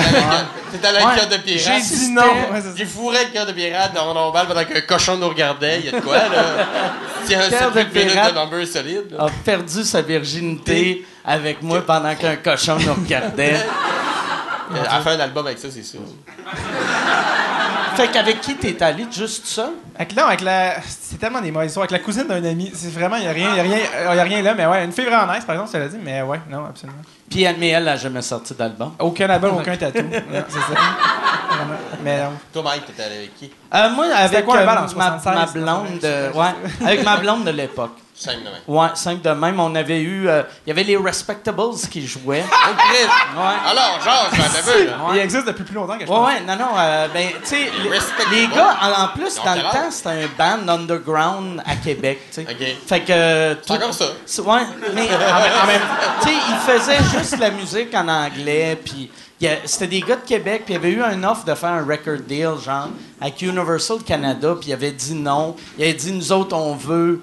T'étais 0.71 0.87
allé 0.87 0.97
avec 0.97 1.19
cœur 1.19 1.29
de 1.29 1.47
J'ai 1.47 1.57
pirate. 1.57 1.83
dit 1.83 2.11
non! 2.11 2.21
Ouais, 2.23 2.61
J'ai 2.75 2.85
fourré 2.85 3.17
le 3.25 3.31
cœur 3.31 3.45
de 3.45 3.53
pirate 3.53 3.93
dans 3.93 4.13
mon 4.13 4.31
pendant 4.31 4.65
qu'un 4.65 4.81
cochon 4.81 5.15
nous 5.15 5.29
regardait. 5.29 5.79
Il 5.79 5.85
y 5.85 5.87
a 5.89 5.91
de 5.93 6.01
quoi, 6.05 6.17
là? 6.17 6.27
Tiens, 7.25 7.39
Cœur 7.49 7.71
c'est 7.73 7.93
minutes 7.93 8.11
pirate. 8.13 8.33
de 8.33 8.39
number 8.39 8.67
solide. 8.67 9.03
là. 9.17 9.25
A 9.25 9.29
perdu 9.45 9.83
sa 9.85 10.01
virginité 10.01 11.05
avec 11.23 11.61
moi 11.61 11.81
pendant 11.81 12.13
qu'un 12.15 12.35
cochon 12.35 12.75
nous 12.77 12.93
regardait. 12.93 13.55
A 14.89 15.01
fait 15.01 15.11
un 15.11 15.19
album 15.21 15.47
avec 15.47 15.57
ça, 15.59 15.67
c'est 15.71 15.81
sûr. 15.81 16.01
Fait 17.99 18.07
qu'avec 18.11 18.39
qui 18.41 18.55
t'es 18.55 18.81
allé? 18.81 19.05
Juste 19.11 19.45
ça? 19.45 19.71
Avec, 19.95 20.13
là, 20.15 20.27
avec 20.27 20.41
la. 20.41 20.75
C'est 20.87 21.17
tellement 21.19 21.41
des 21.41 21.51
mauvaises 21.51 21.69
histoires. 21.71 21.83
Avec 21.83 21.91
la 21.91 21.99
cousine 21.99 22.23
d'un 22.27 22.43
ami, 22.43 22.71
c'est 22.73 22.91
vraiment, 22.93 23.17
il 23.17 23.23
n'y 23.23 23.27
a, 23.27 23.31
rien- 23.31 23.55
y 23.55 23.59
a, 23.59 23.63
rien- 23.63 24.15
y 24.15 24.19
a 24.19 24.23
rien 24.23 24.41
là, 24.41 24.53
mais 24.55 24.65
ouais, 24.65 24.85
une 24.85 24.91
fille 24.93 25.05
vraiment 25.05 25.31
nice, 25.33 25.43
par 25.43 25.55
exemple, 25.55 25.71
ça 25.71 25.79
l'a 25.79 25.87
dit, 25.89 25.97
mais 26.01 26.21
ouais, 26.21 26.39
non, 26.49 26.65
absolument. 26.65 26.99
Puis 27.29 27.43
elle, 27.43 27.57
mais 27.59 27.69
elle 27.69 27.83
n'a 27.83 27.97
jamais 27.97 28.21
sorti 28.21 28.53
d'album? 28.53 28.93
Aucun 28.99 29.29
album, 29.29 29.57
aucun 29.57 29.75
tatou. 29.75 29.99
Non, 30.31 30.43
c'est 30.47 30.59
ça. 30.59 30.79
Mais 32.03 32.23
non. 32.23 32.29
Toi, 32.53 32.63
Mike, 32.63 32.85
t'étais 32.85 33.03
allé 33.03 33.15
avec 33.17 33.35
qui? 33.35 33.51
Euh, 33.73 33.89
moi, 33.89 34.05
avec 34.15 34.45
quoi 34.45 34.57
un 34.57 34.61
euh, 34.61 34.65
bal 34.65 34.77
en 34.77 34.81
ma, 34.81 34.87
76, 34.87 35.25
ma 35.35 35.45
blonde, 35.45 35.99
de, 36.01 36.29
Ouais, 36.31 36.37
ouais, 36.39 36.85
avec 36.87 37.03
ma 37.03 37.17
blonde 37.17 37.43
de 37.43 37.51
l'époque. 37.51 37.97
Simple 38.21 38.39
de 38.39 38.43
même. 38.49 38.53
Ouais, 38.67 38.87
simple 38.95 39.21
de 39.21 39.29
même. 39.29 39.59
On 39.61 39.73
avait 39.75 40.01
eu, 40.01 40.27
euh, 40.27 40.43
il 40.65 40.69
y 40.69 40.71
avait 40.73 40.83
les 40.83 40.97
Respectables 40.97 41.73
qui 41.89 42.05
jouaient. 42.05 42.43
Oh, 42.51 42.73
Chris! 42.77 43.05
Ouais. 43.37 43.69
Alors, 43.71 44.01
genre, 44.03 44.29
m'en 44.37 44.71
peu, 44.73 44.85
là. 44.85 44.97
Il 45.13 45.19
existe 45.19 45.45
depuis 45.47 45.63
plus 45.63 45.75
longtemps 45.75 45.97
que 45.97 46.05
je 46.05 46.09
Ouais, 46.11 46.17
pense. 46.17 46.27
ouais, 46.27 46.41
non, 46.41 46.55
non, 46.57 46.71
euh, 46.77 47.07
ben, 47.13 47.29
tu 47.41 47.45
sais, 47.47 47.69
les, 48.31 48.47
gars, 48.47 48.75
en, 48.81 49.03
en 49.03 49.07
plus, 49.09 49.35
dans 49.43 49.55
le 49.55 49.61
temps, 49.61 49.89
c'était 49.89 50.09
un 50.09 50.27
band 50.37 50.67
underground 50.73 51.63
à 51.65 51.75
Québec, 51.77 52.19
tu 52.33 52.43
sais. 52.43 52.47
OK. 52.49 52.67
Fait 52.87 52.99
que. 53.01 53.11
euh, 53.13 53.55
C'est 53.55 53.67
tout- 53.67 53.73
encore 53.73 53.93
ça. 53.93 54.05
Ouais, 54.43 54.61
mais 54.93 55.03
en, 55.03 55.65
même- 55.67 55.81
tu 56.21 56.27
sais, 56.27 56.33
ils 56.49 56.57
faisaient 56.79 57.19
juste 57.19 57.39
la 57.39 57.51
musique 57.51 57.95
en 57.95 58.07
anglais, 58.09 58.77
puis 58.83 59.09
il 59.39 59.47
y 59.47 59.49
a- 59.49 59.57
c'était 59.65 59.87
des 59.87 60.01
gars 60.01 60.17
de 60.17 60.27
Québec, 60.27 60.63
puis 60.65 60.73
il 60.73 60.77
y 60.77 60.79
avait 60.79 60.91
eu 60.91 61.01
un 61.01 61.23
offre 61.23 61.45
de 61.45 61.55
faire 61.55 61.69
un 61.71 61.85
record 61.85 62.17
deal, 62.27 62.51
genre, 62.63 62.89
avec 63.21 63.41
Universal 63.41 63.99
Canada, 64.05 64.55
puis 64.59 64.69
il 64.71 64.73
avait 64.73 64.91
dit 64.91 65.13
non. 65.13 65.55
Il 65.77 65.85
avait 65.85 65.93
dit, 65.93 66.11
nous 66.11 66.31
autres, 66.33 66.55
on 66.55 66.75
veut 66.75 67.21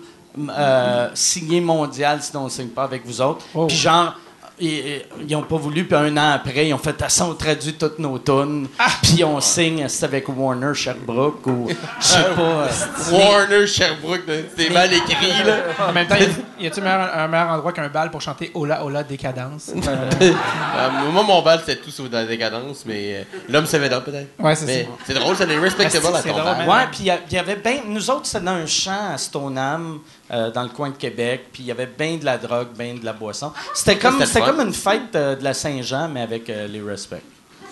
euh, 0.50 1.08
signer 1.14 1.60
mondial, 1.60 2.18
sinon 2.22 2.42
on 2.42 2.44
ne 2.44 2.50
signe 2.50 2.68
pas 2.68 2.84
avec 2.84 3.04
vous 3.06 3.20
autres. 3.20 3.44
Oh. 3.54 3.66
Puis 3.66 3.76
genre, 3.76 4.14
ils, 4.58 5.02
ils 5.28 5.36
ont 5.36 5.42
pas 5.42 5.56
voulu, 5.56 5.84
puis 5.84 5.94
un 5.96 6.16
an 6.16 6.30
après, 6.32 6.66
ils 6.68 6.72
ont 6.72 6.78
fait, 6.78 6.96
ah, 7.02 7.10
ça, 7.10 7.26
on 7.26 7.34
traduit 7.34 7.74
toutes 7.74 7.98
nos 7.98 8.18
tunes, 8.18 8.68
puis 9.02 9.22
on 9.22 9.38
signe, 9.38 9.86
c'est 9.86 10.06
avec 10.06 10.24
Warner 10.30 10.72
Sherbrooke, 10.72 11.46
ou 11.46 11.68
je 12.00 12.04
sais 12.06 12.22
pas. 12.34 12.40
euh, 12.40 12.68
Warner, 13.12 13.66
Sherbrooke, 13.66 14.22
c'était 14.56 14.72
mal 14.72 14.90
écrit, 14.94 15.44
là. 15.44 15.56
En 15.86 15.92
même 15.92 16.06
temps, 16.06 16.14
y- 16.58 16.66
a-tu 16.68 16.80
un 16.80 16.82
meilleur, 16.84 17.18
un 17.18 17.28
meilleur 17.28 17.48
endroit 17.50 17.72
qu'un 17.72 17.88
bal 17.88 18.10
pour 18.10 18.22
chanter 18.22 18.50
Ola 18.54 18.82
Ola 18.82 19.02
Décadence? 19.02 19.72
Euh, 20.18 21.10
moi, 21.12 21.22
mon 21.22 21.42
bal, 21.42 21.60
c'était 21.64 21.80
tout 21.80 21.90
sauf 21.90 22.08
dans 22.10 22.18
la 22.18 22.26
décadence, 22.26 22.84
mais 22.86 23.14
euh, 23.16 23.22
l'homme 23.48 23.66
savait 23.66 23.88
là, 23.88 24.00
peut-être. 24.00 24.28
Ouais, 24.38 24.54
c'est 24.54 24.66
Mais 24.66 24.82
ça. 24.84 24.88
c'est 25.06 25.14
drôle, 25.14 25.36
c'est 25.36 25.46
les 25.46 25.58
respectable 25.58 26.06
Ah, 26.12 26.16
à 26.18 26.22
c'est 26.22 26.28
ton. 26.30 26.36
Ouais, 26.70 26.86
puis 26.90 27.00
il 27.30 27.34
y 27.34 27.38
avait 27.38 27.56
bien. 27.56 27.80
Nous 27.86 28.10
autres, 28.10 28.26
c'était 28.26 28.44
dans 28.44 28.52
un 28.52 28.66
champ 28.66 29.12
à 29.14 29.18
Stoneham, 29.18 30.00
euh, 30.30 30.50
dans 30.50 30.62
le 30.62 30.68
coin 30.70 30.90
de 30.90 30.96
Québec, 30.96 31.46
puis 31.52 31.62
il 31.62 31.66
y 31.66 31.70
avait 31.70 31.86
bien 31.86 32.16
de 32.16 32.24
la 32.24 32.38
drogue, 32.38 32.68
bien 32.76 32.94
de 32.94 33.04
la 33.04 33.12
boisson. 33.12 33.52
C'était 33.74 33.96
comme, 33.98 34.24
c'était 34.24 34.40
comme 34.40 34.60
une 34.60 34.74
fête 34.74 35.14
euh, 35.14 35.36
de 35.36 35.44
la 35.44 35.54
Saint-Jean, 35.54 36.08
mais 36.08 36.22
avec 36.22 36.48
euh, 36.50 36.66
les 36.66 36.80
respects. 36.82 37.22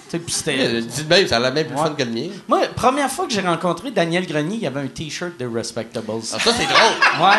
Tu 0.07 0.11
sais, 0.11 0.19
puis 0.19 0.33
c'était. 0.33 0.59
Euh, 0.61 0.81
Dites 0.81 1.09
bien, 1.09 1.27
ça 1.27 1.39
a 1.39 1.51
même 1.51 1.67
plus 1.67 1.75
Ouais. 1.77 1.83
fun 1.83 1.95
que 1.97 2.03
le 2.03 2.11
mien. 2.11 2.29
Moi, 2.47 2.61
première 2.77 3.11
fois 3.11 3.27
que 3.27 3.33
j'ai 3.33 3.41
rencontré 3.41 3.91
Daniel 3.91 4.27
Grenier, 4.27 4.57
il 4.57 4.63
y 4.63 4.67
avait 4.67 4.81
un 4.81 4.87
T-shirt 4.87 5.33
de 5.39 5.47
Respectables. 5.47 6.07
Ah, 6.11 6.23
ça, 6.39 6.39
c'est 6.53 6.67
drôle. 6.67 7.27
Ouais. 7.27 7.39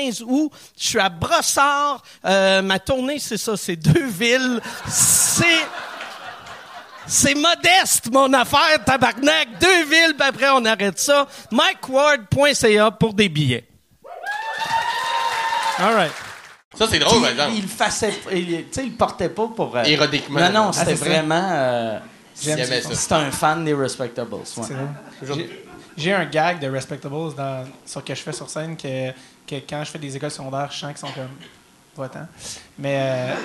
15 0.05 0.23
août. 0.27 0.51
Je 0.79 0.87
suis 0.87 0.99
à 0.99 1.09
Brossard. 1.09 2.01
Euh, 2.25 2.61
ma 2.61 2.79
tournée, 2.79 3.19
c'est 3.19 3.37
ça. 3.37 3.55
C'est 3.57 3.75
deux 3.75 4.07
villes. 4.07 4.59
C'est... 4.87 5.45
C'est 7.07 7.33
modeste, 7.35 8.09
mon 8.11 8.31
affaire, 8.33 8.83
tabarnak. 8.85 9.59
Deux 9.59 9.83
villes, 9.85 10.13
puis 10.17 10.27
après, 10.27 10.49
on 10.51 10.63
arrête 10.63 10.97
ça. 10.99 11.27
MikeWard.ca 11.51 12.91
pour 12.91 13.13
des 13.13 13.27
billets. 13.27 13.67
All 15.79 15.93
right. 15.95 16.11
Ça, 16.77 16.87
c'est 16.89 16.99
drôle, 16.99 17.21
par 17.21 17.31
exemple. 17.31 17.51
il 17.55 17.61
le 17.63 17.67
faisait, 17.67 18.13
il, 18.33 18.45
tu 18.47 18.65
sais, 18.71 18.83
il 18.85 18.95
portait 18.95 19.27
pas 19.29 19.47
pour. 19.53 19.75
euh, 19.75 19.83
Ironiquement. 19.83 20.39
Non, 20.39 20.51
non, 20.51 20.67
Ah, 20.69 20.73
c'était 20.73 20.95
c'est 20.95 21.09
vraiment. 21.09 21.49
euh, 21.51 21.99
ça. 22.33 22.55
c'était 22.95 23.13
un 23.15 23.31
fan 23.31 23.65
des 23.65 23.73
Respectables. 23.73 24.33
ouais. 24.33 24.41
C'est 24.45 24.73
vrai. 25.25 25.49
J'ai- 25.97 26.13
un 26.13 26.25
gag 26.25 26.59
de 26.59 26.69
Respectables 26.69 27.35
dans, 27.35 27.65
sur 27.85 28.03
que 28.03 28.13
je 28.15 28.21
fais 28.21 28.33
sur 28.33 28.49
scène 28.49 28.75
que, 28.77 29.11
que 29.47 29.55
quand 29.69 29.83
je 29.83 29.91
fais 29.91 29.99
des 29.99 30.15
écoles 30.15 30.31
secondaires, 30.31 30.69
je 30.71 30.77
sens 30.79 30.89
qu'ils 30.89 30.97
sont 30.99 31.13
comme 31.13 31.29
votant. 31.95 32.25
Mais 32.79 32.97
euh, 33.01 33.35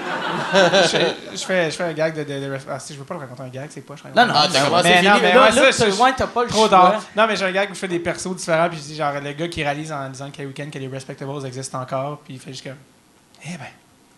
je, 0.85 1.37
je 1.37 1.45
fais, 1.45 1.71
je 1.71 1.77
fais 1.77 1.83
un 1.85 1.93
gag 1.93 2.15
de, 2.15 2.23
de, 2.23 2.41
de 2.49 2.59
ah, 2.71 2.79
si 2.79 2.95
je 2.95 2.99
veux 2.99 3.05
pas 3.05 3.15
le 3.15 3.21
raconter 3.21 3.43
un 3.43 3.49
gag, 3.49 3.69
c'est 3.71 3.81
pas 3.81 3.95
je 3.97 4.05
Non, 4.17 4.27
non, 4.27 4.35
t'as 4.53 4.65
commencé, 4.65 4.89
ouais. 4.89 5.03
Mais 5.03 5.09
non, 5.09 5.17
mais 5.21 5.35
Là, 5.35 5.51
là, 5.51 5.63
là, 5.63 5.73
ça, 5.73 5.89
ouais, 5.89 6.13
t'as 6.17 6.27
pas 6.29 6.45
le 6.45 6.49
Trop 6.49 6.61
choix. 6.61 6.69
tard. 6.69 7.03
Non, 7.17 7.27
mais 7.27 7.35
j'ai 7.37 7.45
un 7.45 7.53
gag 7.53 7.71
où 7.71 7.75
je 7.75 7.79
fais 7.81 7.89
des 7.89 7.99
persos 7.99 8.37
différents, 8.37 8.69
puis 8.69 8.79
je 8.79 8.83
dis 8.85 8.95
genre 8.97 9.15
le 9.21 9.33
gars 9.33 9.49
qui 9.49 9.63
réalise 9.65 9.91
en 9.93 10.09
disant 10.09 10.31
que 10.31 10.43
week-end 10.43 10.69
que 10.73 10.79
les 10.79 10.89
Respectables 10.89 11.45
existent 11.47 11.81
encore, 11.81 12.19
puis 12.25 12.35
il 12.35 12.41
fait 12.41 12.53
juste 12.53 12.63
comme 12.65 12.77
Eh 13.45 13.57
ben, 13.57 13.65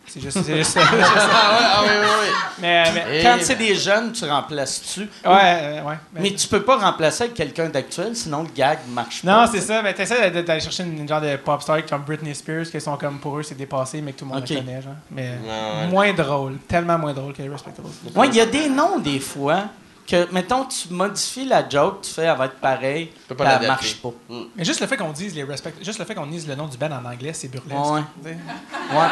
C'est 0.08 0.20
juste, 0.20 0.38
c'est 0.42 0.56
juste 0.56 0.70
ça. 0.72 0.80
Ah 0.90 1.52
ouais, 1.52 1.58
ah 1.62 1.82
ouais, 1.82 1.88
ouais, 1.88 2.04
ouais. 2.06 2.32
mais, 2.60 2.92
mais- 2.92 3.04
Eh 3.12 3.22
Quand 3.22 3.36
ben. 3.36 3.44
c'est 3.44 3.54
des 3.56 3.74
jeunes, 3.74 4.12
tu 4.12 4.24
remplaces-tu? 4.24 5.00
ouais, 5.00 5.08
euh, 5.24 5.82
ouais. 5.84 5.94
mais- 6.14 6.20
Mais 6.22 6.30
tu 6.32 6.48
peux 6.48 6.62
pas 6.62 6.76
remplacer 6.78 7.24
avec 7.24 7.34
quelqu'un 7.34 7.68
d'actuel, 7.68 8.16
sinon 8.16 8.42
le 8.42 8.48
gag 8.54 8.78
marche 8.88 9.22
non, 9.24 9.32
pas. 9.32 9.46
c'est 9.48 9.60
ça. 9.60 9.82
Mais 9.82 9.94
t'essaies 9.94 10.30
d'aller 10.30 10.60
chercher 10.60 10.82
une, 10.84 10.98
une 10.98 11.08
genre 11.08 11.20
de 11.20 11.36
pop 11.36 11.60
star 11.62 11.84
comme 11.86 12.02
Britney 12.02 12.34
Spears, 12.34 12.66
qui 12.70 12.80
sont 12.80 12.96
comme 12.96 13.18
pour 13.18 13.38
eux, 13.38 13.42
c'est 13.42 13.54
dépassé, 13.56 14.00
mais 14.00 14.12
que 14.12 14.18
tout 14.20 14.24
le 14.24 14.30
monde 14.32 14.42
Ok. 14.42 14.50
le 14.50 14.56
connaît, 14.56 14.82
genre. 14.82 14.94
Mais 15.10 15.30
ouais. 15.44 15.86
moins 15.90 16.12
drôle. 16.12 16.56
Tellement 16.66 16.98
moins 16.98 17.12
drôle 17.12 17.32
que 17.32 17.42
les 17.42 17.48
Respectables. 17.48 17.88
Ouais, 18.14 18.28
il 18.28 18.34
y 18.34 18.40
a 18.40 18.46
des 18.46 18.68
noms 18.68 18.98
des 18.98 19.20
fois 19.20 19.64
que, 20.08 20.26
mettons, 20.32 20.64
tu 20.64 20.88
modifies 20.92 21.44
la 21.44 21.68
joke, 21.68 22.00
tu 22.00 22.10
fais, 22.10 22.22
elle 22.22 22.36
va 22.38 22.46
être 22.46 22.56
pareil, 22.60 23.12
peux 23.28 23.34
pas 23.34 23.44
puis 23.44 23.52
elle 23.54 23.60
l'adapter. 23.62 23.66
marche 23.68 23.96
pas. 23.96 24.12
Mais 24.56 24.64
juste 24.64 24.80
le 24.80 24.86
fait 24.86 24.96
qu'on 24.96 25.12
dise 25.12 25.34
les 25.34 25.44
respect... 25.44 25.74
juste 25.82 25.98
le 25.98 26.04
fait 26.06 26.14
qu'on 26.14 26.26
dise 26.26 26.48
le 26.48 26.54
nom 26.54 26.66
du 26.66 26.78
band 26.78 26.90
en 26.90 27.04
anglais, 27.04 27.32
c'est 27.34 27.48
burlesque. 27.48 27.78
Ouais. 27.78 28.00
Ouais. 28.24 29.06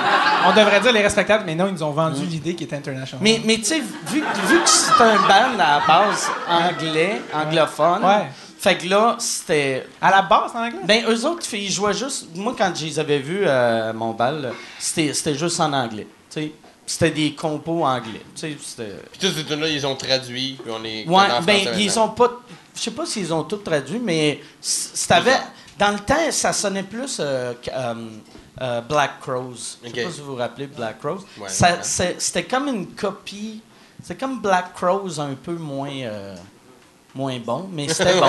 On 0.46 0.52
devrait 0.54 0.80
dire 0.80 0.92
les 0.92 1.02
respectables, 1.02 1.44
mais 1.44 1.54
non, 1.54 1.66
ils 1.66 1.74
nous 1.74 1.82
ont 1.82 1.90
vendu 1.92 2.24
l'idée 2.24 2.54
qui 2.54 2.64
est 2.64 2.72
international. 2.72 3.20
Mais, 3.22 3.40
mais 3.44 3.56
tu 3.58 3.64
sais, 3.64 3.80
vu, 3.80 4.22
vu 4.46 4.60
que 4.62 4.68
c'est 4.68 5.00
un 5.02 5.16
band 5.16 5.58
à 5.58 5.80
la 5.80 5.82
base 5.86 6.28
anglais, 6.48 7.20
anglophone, 7.34 8.02
Ouais. 8.02 8.26
fait 8.58 8.78
que 8.78 8.88
là, 8.88 9.16
c'était. 9.18 9.86
à 10.00 10.10
la 10.10 10.22
base 10.22 10.52
en 10.54 10.64
anglais? 10.64 10.78
Ben, 10.84 11.04
eux 11.08 11.26
autres, 11.26 11.46
ils 11.52 11.70
jouaient 11.70 11.92
juste. 11.94 12.28
Moi, 12.34 12.54
quand 12.56 12.72
je 12.74 12.86
les 12.86 12.98
avais 12.98 13.18
vus 13.18 13.46
à 13.46 13.92
mon 13.92 14.12
bal, 14.12 14.52
c'était 14.78 15.12
c'était 15.12 15.34
juste 15.34 15.60
en 15.60 15.72
anglais. 15.72 16.06
Tu 16.30 16.40
sais, 16.40 16.52
c'était 16.86 17.10
des 17.10 17.34
compos 17.34 17.84
anglais. 17.84 18.22
Sais. 18.34 18.56
Puis 18.56 19.18
tous 19.20 19.32
ces 19.34 19.44
tunes-là, 19.44 19.68
ils 19.68 19.86
ont 19.86 19.96
traduit, 19.96 20.56
puis 20.62 20.72
on 20.72 20.78
les 20.78 21.04
Ouais, 21.06 21.26
ben, 21.42 21.42
français 21.42 21.72
ils 21.78 21.86
maintenant. 21.86 22.04
ont 22.04 22.08
pas. 22.10 22.30
Je 22.74 22.80
sais 22.80 22.90
pas 22.90 23.06
s'ils 23.06 23.32
ont 23.34 23.42
tout 23.44 23.56
traduit, 23.56 23.98
mais 23.98 24.40
c'était. 24.60 25.20
Dans 25.78 25.90
le 25.92 25.98
temps, 25.98 26.30
ça 26.30 26.54
sonnait 26.54 26.82
plus 26.84 27.18
euh, 27.20 27.52
euh, 27.68 27.94
euh, 28.62 28.80
Black 28.80 29.20
Crows. 29.20 29.52
Je 29.84 29.90
sais 29.90 29.98
Ok. 30.00 30.04
pas 30.06 30.10
si 30.10 30.20
vous 30.20 30.26
vous 30.28 30.36
rappelez 30.36 30.68
Black 30.68 31.00
Crows. 31.00 31.18
Ouais, 31.38 31.48
C'était 31.82 32.44
comme 32.44 32.68
une 32.68 32.86
copie. 32.94 33.60
C'est 34.02 34.18
comme 34.18 34.40
Black 34.40 34.72
Crows 34.74 35.18
un 35.20 35.34
peu 35.34 35.52
moins. 35.52 35.90
Euh, 37.16 37.22
moins 37.22 37.38
bon, 37.38 37.68
mais 37.72 37.88
c'était 37.88 38.18
bon. 38.18 38.28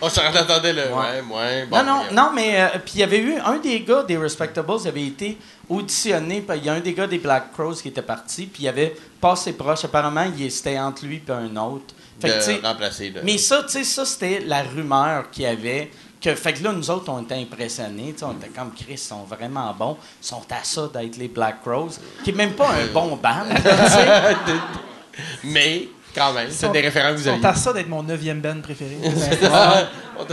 On 0.00 0.08
s'en 0.08 0.22
attendait 0.34 0.72
le. 0.72 0.82
Ouais. 0.82 1.22
Ouais. 1.30 1.66
Bon, 1.66 1.78
non, 1.78 1.84
non, 1.84 1.98
regarde. 1.98 2.14
non, 2.14 2.30
mais 2.34 2.60
euh, 2.60 2.68
puis 2.84 2.94
il 2.94 3.00
y 3.00 3.02
avait 3.02 3.18
eu 3.18 3.36
un 3.38 3.58
des 3.58 3.80
gars 3.80 4.02
des 4.02 4.16
Respectables, 4.16 4.72
avait 4.86 5.06
été 5.06 5.38
auditionné, 5.68 6.44
il 6.56 6.64
y 6.64 6.68
a 6.68 6.74
un 6.74 6.80
des 6.80 6.92
gars 6.92 7.06
des 7.06 7.18
Black 7.18 7.52
Crows 7.52 7.74
qui 7.74 7.88
était 7.88 8.02
parti, 8.02 8.46
puis 8.46 8.64
il 8.64 8.68
avait 8.68 8.96
passé 9.20 9.52
proche. 9.52 9.84
Apparemment, 9.84 10.26
il 10.36 10.50
c'était 10.50 10.78
entre 10.78 11.06
lui 11.06 11.22
et 11.26 11.30
un 11.30 11.56
autre. 11.56 11.94
Fait 12.20 12.28
que, 12.28 12.60
De 12.60 12.66
remplacer, 12.66 13.14
mais 13.22 13.38
ça, 13.38 13.62
tu 13.62 13.70
sais, 13.70 13.84
ça, 13.84 14.04
c'était 14.04 14.40
la 14.40 14.62
rumeur 14.62 15.30
qu'il 15.30 15.44
y 15.44 15.46
avait. 15.46 15.90
Que, 16.20 16.34
fait 16.34 16.52
que 16.52 16.62
là, 16.62 16.72
nous 16.72 16.90
autres, 16.90 17.10
on 17.10 17.22
était 17.22 17.36
impressionnés. 17.36 18.14
On 18.20 18.32
était 18.32 18.48
comme 18.48 18.74
Chris, 18.74 18.92
ils 18.92 18.98
sont 18.98 19.22
vraiment 19.24 19.72
bons. 19.72 19.96
Ils 20.22 20.26
sont 20.26 20.42
à 20.50 20.62
ça 20.62 20.90
d'être 20.92 21.16
les 21.16 21.28
Black 21.28 21.62
Crows, 21.62 21.92
qui 22.22 22.30
est 22.30 22.34
même 22.34 22.52
pas 22.52 22.68
un 22.68 22.86
bon 22.92 23.16
band. 23.16 23.46
Mais, 25.44 25.88
quand 26.14 26.32
même, 26.32 26.48
c'est 26.50 26.70
des 26.72 26.80
référents 26.80 27.12
que 27.12 27.18
vous 27.18 27.28
avez. 27.28 27.44
à 27.44 27.54
ça 27.54 27.72
d'être 27.72 27.88
mon 27.88 28.02
neuvième 28.02 28.40
band 28.40 28.60
préféré. 28.62 28.96
On 30.18 30.24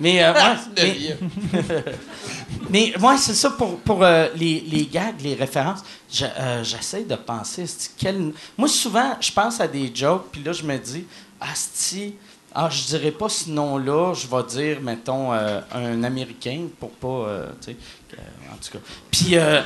mais, 0.00 0.24
euh, 0.24 0.32
ouais, 0.32 1.16
mais, 2.70 2.92
moi, 2.98 3.16
c'est 3.16 3.34
ça 3.34 3.50
pour, 3.50 3.78
pour 3.80 4.02
euh, 4.02 4.28
les, 4.34 4.60
les 4.60 4.86
gags, 4.86 5.20
les 5.20 5.34
références. 5.34 5.80
je- 6.12 6.24
euh, 6.24 6.64
J'essaie 6.64 7.04
de 7.04 7.14
penser. 7.14 7.64
quel- 7.96 8.32
Moi, 8.58 8.68
souvent, 8.68 9.16
je 9.20 9.30
pense 9.30 9.60
à 9.60 9.68
des 9.68 9.92
jokes, 9.94 10.26
puis 10.32 10.42
là, 10.42 10.52
je 10.52 10.62
me 10.64 10.76
dis, 10.78 11.06
Asti, 11.40 12.16
ah, 12.54 12.68
je 12.70 12.84
dirais 12.84 13.10
pas 13.12 13.28
ce 13.28 13.50
nom-là, 13.50 14.14
je 14.14 14.26
vais 14.26 14.42
dire, 14.48 14.80
mettons, 14.80 15.32
euh, 15.32 15.60
un 15.72 16.02
Américain, 16.02 16.62
pour 16.80 16.90
pas, 16.90 17.28
en 18.54 18.56
tout 18.56 18.78
cas. 18.78 18.84
Puis, 19.10 19.36
euh, 19.36 19.60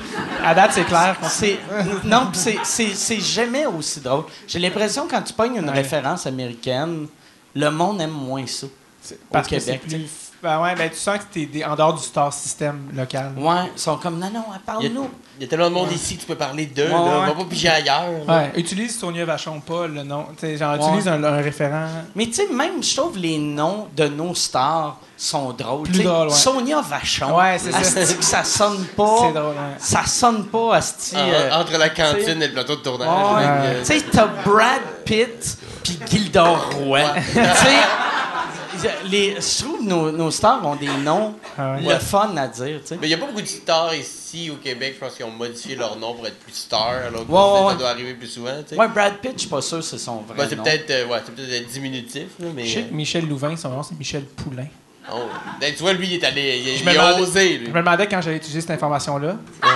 à 0.44 0.54
date, 0.54 0.72
c'est 0.72 0.84
clair. 0.84 1.16
c'est, 1.28 1.58
non, 2.04 2.30
c'est, 2.32 3.20
jamais 3.20 3.66
aussi 3.66 4.00
drôle. 4.00 4.24
J'ai 4.46 4.58
l'impression, 4.58 5.06
quand 5.08 5.22
tu 5.22 5.32
pognes 5.32 5.56
une 5.56 5.68
Ouais. 5.68 5.76
référence 5.76 6.26
américaine, 6.26 7.06
le 7.54 7.70
monde 7.70 8.00
aime 8.00 8.10
moins 8.10 8.46
ça. 8.46 8.66
Parce 9.30 9.46
au 9.46 9.50
que 9.50 9.58
c'est 9.60 9.78
Québec, 9.78 9.88
plus. 9.88 10.27
Ben 10.42 10.60
ouais, 10.62 10.74
ben 10.76 10.88
tu 10.88 10.96
sens 10.96 11.18
que 11.18 11.24
t'es 11.34 11.46
des- 11.46 11.64
en 11.64 11.74
dehors 11.74 11.94
du 11.94 12.02
star 12.02 12.32
system 12.32 12.90
local. 12.94 13.32
Ouais, 13.36 13.70
ils 13.74 13.80
sont 13.80 13.96
comme, 13.96 14.20
non, 14.20 14.30
non, 14.32 14.44
parle-nous. 14.64 15.10
il 15.36 15.42
y 15.42 15.44
a 15.46 15.48
tellement 15.48 15.68
de 15.68 15.74
monde 15.74 15.90
ici 15.90 16.14
que 16.16 16.20
tu 16.20 16.26
peux 16.28 16.36
parler 16.36 16.66
d'eux, 16.66 16.84
Ouais, 16.84 16.90
là. 16.90 16.96
On 17.00 17.20
ouais. 17.22 17.26
va 17.26 17.32
pas 17.32 17.44
piger 17.44 17.68
ailleurs. 17.68 18.04
là. 18.26 18.36
Ouais, 18.38 18.52
utilise 18.56 18.96
Sonia 18.96 19.24
Vachon 19.24 19.58
pas 19.58 19.88
le 19.88 20.04
nom. 20.04 20.26
Tu 20.38 20.46
sais, 20.46 20.56
genre, 20.56 20.74
Ouais. 20.78 20.86
utilise 20.86 21.08
un, 21.08 21.22
un 21.24 21.36
référent. 21.42 21.86
Mais 22.14 22.26
tu 22.26 22.34
sais, 22.34 22.46
même, 22.52 22.80
je 22.82 22.96
trouve 22.96 23.18
les 23.18 23.36
noms 23.38 23.88
de 23.96 24.06
nos 24.06 24.32
stars 24.34 24.98
sont 25.16 25.50
drôles. 25.52 25.88
Plus 25.88 26.06
ouais. 26.06 26.30
Sonia 26.30 26.80
Vachon. 26.82 27.36
Ouais, 27.36 27.58
c'est 27.58 27.72
ça. 27.72 28.14
Que 28.14 28.24
ça 28.24 28.44
sonne 28.44 28.84
pas. 28.96 29.16
C'est 29.22 29.32
drôle, 29.32 29.54
ouais. 29.56 29.76
Ça 29.78 30.04
sonne 30.06 30.44
pas, 30.46 30.76
Asti. 30.76 31.16
Euh, 31.16 31.50
entre 31.52 31.76
la 31.76 31.90
t'sais- 31.90 32.00
cantine 32.14 32.40
et 32.42 32.46
le 32.46 32.52
plateau 32.52 32.76
de 32.76 32.80
tournage. 32.82 33.08
Ouais. 33.08 33.42
euh, 33.44 33.80
Tu 33.80 33.86
sais, 33.98 34.04
t'as 34.12 34.26
Brad 34.44 34.82
Pitt 35.04 35.58
puis 35.82 35.98
Gildor 36.08 36.70
Roy. 36.76 37.00
tu 37.16 37.32
sais, 37.34 37.40
les, 39.10 39.36
je 39.36 39.62
trouve 39.64 39.78
que 39.78 39.84
nos, 39.84 40.10
nos 40.12 40.30
stars 40.30 40.64
ont 40.66 40.76
des 40.76 40.86
noms 40.88 41.34
Ah 41.58 41.74
ouais. 41.76 41.92
le 41.94 41.98
fun 41.98 42.30
à 42.36 42.46
dire. 42.48 42.80
Mais 42.92 42.96
il 43.02 43.08
n'y 43.08 43.14
a 43.14 43.18
pas 43.18 43.26
beaucoup 43.26 43.40
de 43.42 43.46
stars 43.46 43.94
ici 43.94 44.50
au 44.50 44.56
Québec, 44.56 44.94
je 44.98 45.04
pense 45.06 45.14
qu'ils 45.16 45.24
ont 45.26 45.30
modifié 45.30 45.74
leur 45.76 45.96
nom 45.96 46.14
pour 46.14 46.26
être 46.26 46.38
plus 46.40 46.52
stars, 46.54 46.88
alors 47.08 47.26
que 47.26 47.32
Ouais, 47.32 47.38
ouais, 47.38 47.58
ça 47.60 47.66
ouais. 47.66 47.74
doit 47.76 47.88
arriver 47.90 48.14
plus 48.14 48.26
souvent. 48.28 48.50
Ouais, 48.76 48.88
Brad 48.88 49.14
Pitt, 49.18 49.32
je 49.34 49.40
suis 49.40 49.48
pas 49.48 49.60
sûr 49.62 49.78
que 49.78 49.84
c'est 49.84 49.98
son 49.98 50.16
vrai 50.22 50.36
Ben, 50.36 50.46
c'est 50.48 50.56
nom. 50.56 50.62
peut-être 50.64 50.90
euh, 50.90 51.06
ouais, 51.06 51.18
c'est 51.24 51.34
peut-être 51.34 51.66
diminutif, 51.68 52.26
là, 52.38 52.46
mais. 52.54 52.64
Je 52.66 52.74
sais 52.74 52.82
que 52.84 52.94
Michel 52.94 53.26
Louvain, 53.28 53.56
son 53.56 53.70
nom, 53.70 53.82
c'est 53.82 53.98
Michel 53.98 54.24
Poulain. 54.24 54.62
euh, 55.10 55.14
oh. 55.14 55.28
Ben, 55.60 55.72
tu 55.74 55.82
vois, 55.82 55.92
lui, 55.94 56.06
il 56.08 56.14
est 56.14 56.24
allé. 56.24 56.62
Il, 56.64 56.76
Je 56.76 56.82
il 56.82 56.86
me 56.86 56.98
a 56.98 57.18
osé, 57.20 57.60
Je 57.64 57.70
me 57.70 57.78
demandais 57.78 58.06
quand 58.06 58.20
j'allais 58.20 58.36
utiliser 58.36 58.60
cette 58.60 58.70
information-là. 58.72 59.36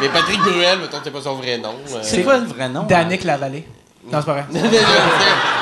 Mais 0.00 0.08
Patrick 0.08 0.40
Bruel, 0.40 0.78
mettons, 0.80 0.98
c'est 1.02 1.10
pas 1.12 1.20
son 1.22 1.34
vrai 1.36 1.58
nom. 1.58 1.76
euh. 1.94 1.98
C'est 2.02 2.22
quoi 2.24 2.38
le 2.38 2.46
vrai 2.46 2.68
nom? 2.68 2.82
Danick 2.84 3.22
Lavallée. 3.24 3.66
Non, 4.10 4.18
c'est 4.20 4.26
pas 4.26 4.32
vrai. 4.32 4.46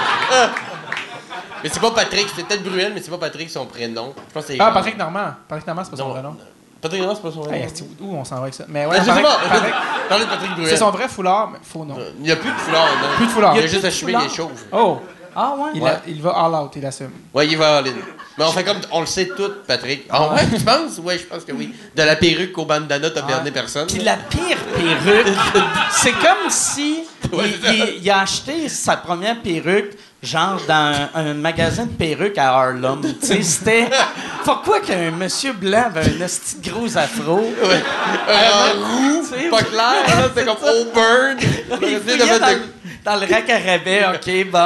mais 1.62 1.68
c'est 1.70 1.80
pas 1.80 1.90
Patrick, 1.90 2.26
c'est 2.34 2.44
peut-être 2.46 2.62
Bruel, 2.62 2.92
mais 2.94 3.02
c'est 3.02 3.10
pas 3.10 3.18
Patrick 3.18 3.50
son 3.50 3.66
prénom. 3.66 4.14
Je 4.28 4.32
pense 4.34 4.44
que 4.46 4.52
c'est. 4.52 4.58
Ah, 4.60 4.70
Patrick 4.72 4.96
Normand. 4.96 5.32
Patrick 5.48 5.66
Normand, 5.66 5.84
c'est 5.84 5.90
pas 5.90 5.96
son 5.96 6.04
Non. 6.08 6.10
vrai 6.14 6.22
nom. 6.22 6.36
Patrick 6.80 7.00
Normand, 7.02 7.14
c'est 7.16 7.22
pas 7.22 7.30
son 7.32 7.40
vrai 7.42 7.58
Hey, 7.60 7.68
où 8.00 8.16
on 8.16 8.24
s'en 8.24 8.36
va 8.36 8.42
avec 8.42 8.54
ça? 8.54 8.64
Mais 8.68 8.84
Ben, 8.84 8.90
ouais, 8.90 8.96
je 8.98 9.02
sais 9.04 9.08
Patrick- 9.08 9.26
pas. 9.26 9.38
Patrick- 9.50 9.74
Parlez 10.08 10.24
de 10.24 10.30
Patrick 10.30 10.50
Bruel. 10.52 10.68
c'est 10.68 10.76
son 10.76 10.90
vrai 10.90 11.08
foulard, 11.08 11.50
mais 11.52 11.58
faux 11.62 11.84
nom. 11.84 11.96
Il 12.18 12.22
n'y 12.24 12.30
a 12.32 12.36
plus 12.36 12.50
de 12.50 12.56
foulard, 12.56 12.86
non? 13.02 13.16
Plus 13.16 13.26
de 13.26 13.30
foulard. 13.30 13.54
Il 13.54 13.58
Il 13.58 13.60
y 13.60 13.64
a 13.64 13.66
a 13.66 13.70
juste 13.70 13.84
achevé 13.84 14.12
les 14.12 14.28
chauves. 14.28 14.50
Oh! 14.72 15.00
Ah 15.36 15.54
ouais? 15.56 15.70
Il, 15.74 15.82
Ouais. 15.82 15.90
a- 15.90 16.00
il 16.08 16.20
va 16.20 16.30
all 16.30 16.52
out, 16.54 16.72
il 16.74 16.84
assume. 16.84 17.10
Ouais, 17.32 17.46
il 17.46 17.56
va 17.56 17.76
all 17.78 17.86
in. 17.86 17.92
Mais 18.36 18.44
on 18.44 18.50
fait 18.50 18.64
comme. 18.64 18.78
On 18.90 19.00
le 19.00 19.06
sait 19.06 19.26
tout, 19.28 19.50
Patrick. 19.66 20.06
Ah 20.10 20.28
ouais, 20.32 20.40
tu 20.52 20.60
penses? 20.64 20.98
Ouais, 21.04 21.18
je 21.18 21.24
pense 21.24 21.44
que 21.44 21.52
oui. 21.52 21.72
De 21.94 22.02
la 22.02 22.16
perruque 22.16 22.56
au 22.58 22.64
bandana, 22.64 23.10
t'as 23.10 23.22
perdu 23.22 23.52
personne. 23.52 23.86
Puis 23.86 24.00
la 24.02 24.16
pire 24.16 24.56
perruque, 24.74 25.28
c'est 25.92 26.12
comme 26.12 26.48
si 26.48 26.99
Ouais, 26.99 26.99
il, 27.44 27.74
il- 27.74 28.00
il 28.02 28.10
a 28.10 28.20
acheté 28.20 28.68
sa 28.68 28.96
première 28.96 29.40
perruque, 29.40 29.92
genre 30.22 30.60
dans 30.66 30.94
un, 31.14 31.30
un 31.30 31.34
magasin 31.34 31.84
de 31.86 31.90
perruques 31.92 32.38
à 32.38 32.50
Harlem. 32.54 33.00
Tu 33.20 33.26
sais, 33.26 33.42
c'était. 33.42 33.88
Pourquoi 34.44 34.80
qu'un 34.80 35.10
monsieur 35.10 35.52
blanc 35.52 35.84
avait 35.94 36.00
un 36.16 36.24
esti 36.24 36.56
de 36.60 36.70
gros 36.70 36.96
afro? 36.96 37.36
Ouais. 37.38 37.82
Un 38.28 38.72
roux, 38.86 39.22
pas 39.50 39.62
clair, 39.62 39.92
là, 40.08 40.22
c'était 40.28 40.44
comme 40.46 40.56
Auburn. 40.56 41.36
Il 41.82 42.00
de 42.04 42.18
dans, 42.18 42.46
de- 42.46 42.52
le- 42.52 42.62
dans 43.04 43.14
le 43.16 43.20
rack 43.32 43.48
à 43.50 43.58
rabais, 43.58 44.06
ok, 44.14 44.50
bon. 44.50 44.58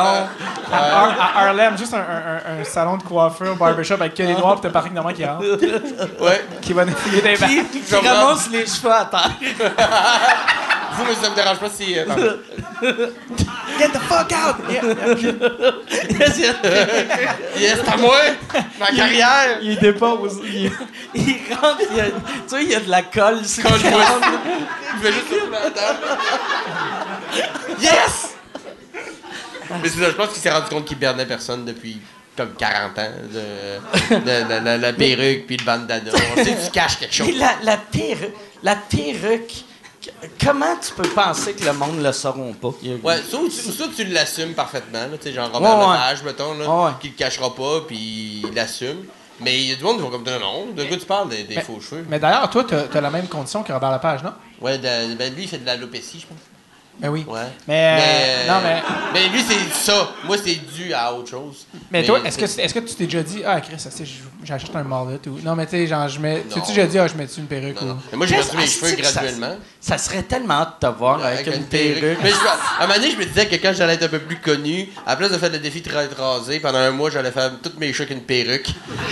À, 0.72 0.76
Har- 0.76 1.20
à 1.20 1.40
Harlem, 1.46 1.76
juste 1.76 1.92
un, 1.94 1.98
un- 1.98 2.56
un- 2.58 2.60
un 2.60 2.64
salon 2.64 2.96
de 2.96 3.02
coiffure, 3.02 3.54
barbershop 3.56 3.94
avec 3.94 4.14
que 4.14 4.22
des 4.22 4.34
noirs, 4.34 4.56
pis 4.56 4.62
t'as 4.62 4.70
Patrick 4.70 4.92
Normand 4.94 5.12
qui 5.12 5.24
rentre, 5.24 5.44
Ouais. 6.20 6.44
qui 6.62 6.72
va 6.72 6.86
fouiller 6.86 7.20
des 7.20 7.34
Puis 7.34 7.60
bacs. 7.62 8.00
il 8.02 8.08
ramasse 8.08 8.48
les 8.50 8.66
cheveux 8.66 8.92
à 8.92 9.04
terre. 9.04 9.30
Vous, 10.96 11.04
mais 11.08 11.14
ça 11.14 11.30
me 11.30 11.34
dérange 11.34 11.58
pas 11.58 11.70
si. 11.70 11.96
euh. 11.98 12.04
Get 13.78 13.88
the 13.88 13.98
fuck 14.08 14.30
out! 14.32 14.56
Yes, 17.58 17.78
c'est 17.84 17.88
à 17.92 17.96
moi! 17.96 18.16
Ma 18.78 18.86
carrière! 18.94 19.58
Il 19.62 19.78
dépose. 19.78 20.40
Il... 20.44 20.70
Il 21.14 21.54
rentre, 21.54 21.80
il 21.90 21.96
y 21.96 22.00
a, 22.00 22.04
tu 22.06 22.10
sais, 22.48 22.62
il 22.64 22.70
y 22.70 22.74
a 22.74 22.80
de 22.80 22.90
la 22.90 23.02
colle 23.02 23.44
sur 23.44 23.62
le 23.70 23.76
vois. 23.78 24.20
Il 24.96 25.02
fait 25.02 25.12
juste. 25.12 25.32
Yes! 27.80 28.34
Mais 29.82 29.88
c'est 29.88 30.00
ça, 30.00 30.06
je 30.10 30.14
pense 30.16 30.28
qu'il 30.30 30.42
s'est 30.42 30.50
rendu 30.50 30.68
compte 30.68 30.84
qu'il 30.84 30.96
perdait 30.98 31.26
personne 31.26 31.64
depuis 31.64 32.00
comme 32.36 32.52
40 32.54 32.98
ans. 32.98 33.02
De, 33.32 34.14
de- 34.16 34.20
de- 34.20 34.64
la- 34.64 34.76
la 34.78 34.92
perruque 34.92 35.46
puis 35.46 35.56
le 35.56 35.64
bandana. 35.64 36.10
On 36.36 36.44
sait 36.44 36.52
que 36.54 36.64
tu 36.64 36.70
caches 36.72 36.98
quelque 36.98 37.14
chose. 37.14 37.28
La, 37.36 37.52
la 37.62 37.76
perruque, 37.76 38.34
la 38.62 38.74
perruque, 38.76 39.64
comment 40.44 40.76
tu 40.76 40.92
peux 40.94 41.08
penser 41.08 41.54
que 41.54 41.64
le 41.64 41.72
monde 41.72 42.02
le 42.02 42.12
sauront 42.12 42.52
pas? 42.54 42.72
Ouais, 43.02 43.20
soit, 43.28 43.40
ou 43.40 43.48
tu- 43.48 43.72
soit 43.72 43.88
tu 43.94 44.04
l'assumes 44.04 44.54
parfaitement, 44.54 45.00
là, 45.00 45.16
tu 45.20 45.24
sais, 45.28 45.32
genre 45.32 45.50
Robert 45.52 45.78
Ouais, 45.78 45.84
ouais. 45.86 45.92
Lepage, 45.92 46.22
mettons, 46.24 46.54
là, 46.54 46.68
Ouais, 46.86 46.92
qui 47.00 47.08
le 47.08 47.14
cachera 47.14 47.54
pas, 47.54 47.80
puis 47.86 48.42
il 48.44 48.54
l'assume. 48.54 49.04
Mais 49.40 49.60
il 49.60 49.68
y 49.70 49.72
a 49.72 49.76
du 49.76 49.82
monde 49.82 49.96
qui 49.96 50.02
vont 50.02 50.10
comme, 50.10 50.22
non, 50.24 50.38
non, 50.38 50.66
de 50.76 50.84
quoi 50.84 50.96
tu 50.96 51.06
parles, 51.06 51.28
des, 51.28 51.42
des 51.42 51.56
Mais- 51.56 51.62
faux 51.62 51.80
cheveux? 51.80 52.04
Mais 52.08 52.18
d'ailleurs, 52.20 52.48
toi, 52.50 52.64
t'as 52.64 52.84
as 52.96 53.00
la 53.00 53.10
même 53.10 53.26
condition 53.26 53.62
que 53.64 53.72
Robert 53.72 53.90
Lepage, 53.92 54.22
non? 54.22 54.32
Ouais, 54.60 54.78
de- 54.78 55.14
ben 55.16 55.34
lui, 55.34 55.42
il 55.42 55.48
fait 55.48 55.58
de 55.58 55.66
l'alopécie, 55.66 56.20
je 56.20 56.26
pense. 56.26 56.38
Ben 57.00 57.08
oui. 57.10 57.24
Ouais. 57.28 57.40
Mais, 57.66 57.84
euh, 57.84 57.96
Mais, 58.46 58.52
non, 58.52 58.60
mais, 58.62 58.82
mais 59.12 59.28
lui, 59.28 59.42
c'est 59.46 59.74
ça. 59.90 60.08
Moi, 60.24 60.36
c'est 60.42 60.54
dû 60.74 60.92
à 60.94 61.12
autre 61.12 61.28
chose. 61.30 61.66
mais 61.90 62.04
toi, 62.04 62.20
est-ce 62.24 62.38
que, 62.38 62.44
est-ce 62.44 62.72
que 62.74 62.78
tu 62.80 62.94
t'es 62.94 63.04
déjà 63.04 63.22
dit, 63.22 63.42
ah, 63.44 63.60
Chris, 63.60 63.74
j'achète 64.44 64.74
un 64.76 64.84
mullet 64.84 65.18
ou. 65.26 65.40
Non, 65.44 65.54
mais 65.56 65.66
tu 65.66 65.72
sais, 65.72 65.86
genre, 65.86 66.08
je 66.08 66.20
mets. 66.20 66.44
Tu 66.52 66.60
t'es 66.60 66.68
déjà 66.68 66.86
dit, 66.86 66.98
ah, 66.98 67.08
je 67.08 67.14
mets-tu 67.14 67.40
une 67.40 67.46
perruque 67.46 67.80
Non, 67.80 67.88
non. 67.88 67.94
ou. 67.94 67.98
Mais 68.12 68.18
moi, 68.18 68.26
j'ai 68.26 68.36
perdu 68.36 68.56
mes 68.56 68.66
cheveux 68.66 68.88
ça- 69.02 69.12
graduellement. 69.20 69.56
Ça 69.80 69.98
serait 69.98 70.22
tellement 70.22 70.54
hâte 70.54 70.76
de 70.80 70.86
te 70.88 70.92
voir 70.96 71.24
avec, 71.24 71.46
une 71.46 71.64
perruque. 71.64 72.18
Mais 72.22 72.30
je- 72.30 72.36
à 72.36 72.84
un 72.84 72.86
moment 72.86 72.94
donné, 72.98 73.10
je 73.10 73.16
me 73.16 73.24
disais 73.24 73.46
que 73.46 73.56
quand 73.56 73.72
j'allais 73.74 73.94
être 73.94 74.04
un 74.04 74.08
peu 74.08 74.20
plus 74.20 74.38
connu, 74.38 74.88
à 75.06 75.16
place 75.16 75.30
de 75.32 75.38
faire 75.38 75.50
le 75.50 75.58
défi 75.58 75.80
de 75.82 75.90
rasé, 76.16 76.60
pendant 76.60 76.78
un 76.78 76.90
mois, 76.92 77.10
j'allais 77.10 77.32
faire 77.32 77.50
toutes 77.62 77.78
mes 77.78 77.92
cheveux 77.92 78.04
avec 78.04 78.16
une 78.18 78.22
perruque. 78.24 78.68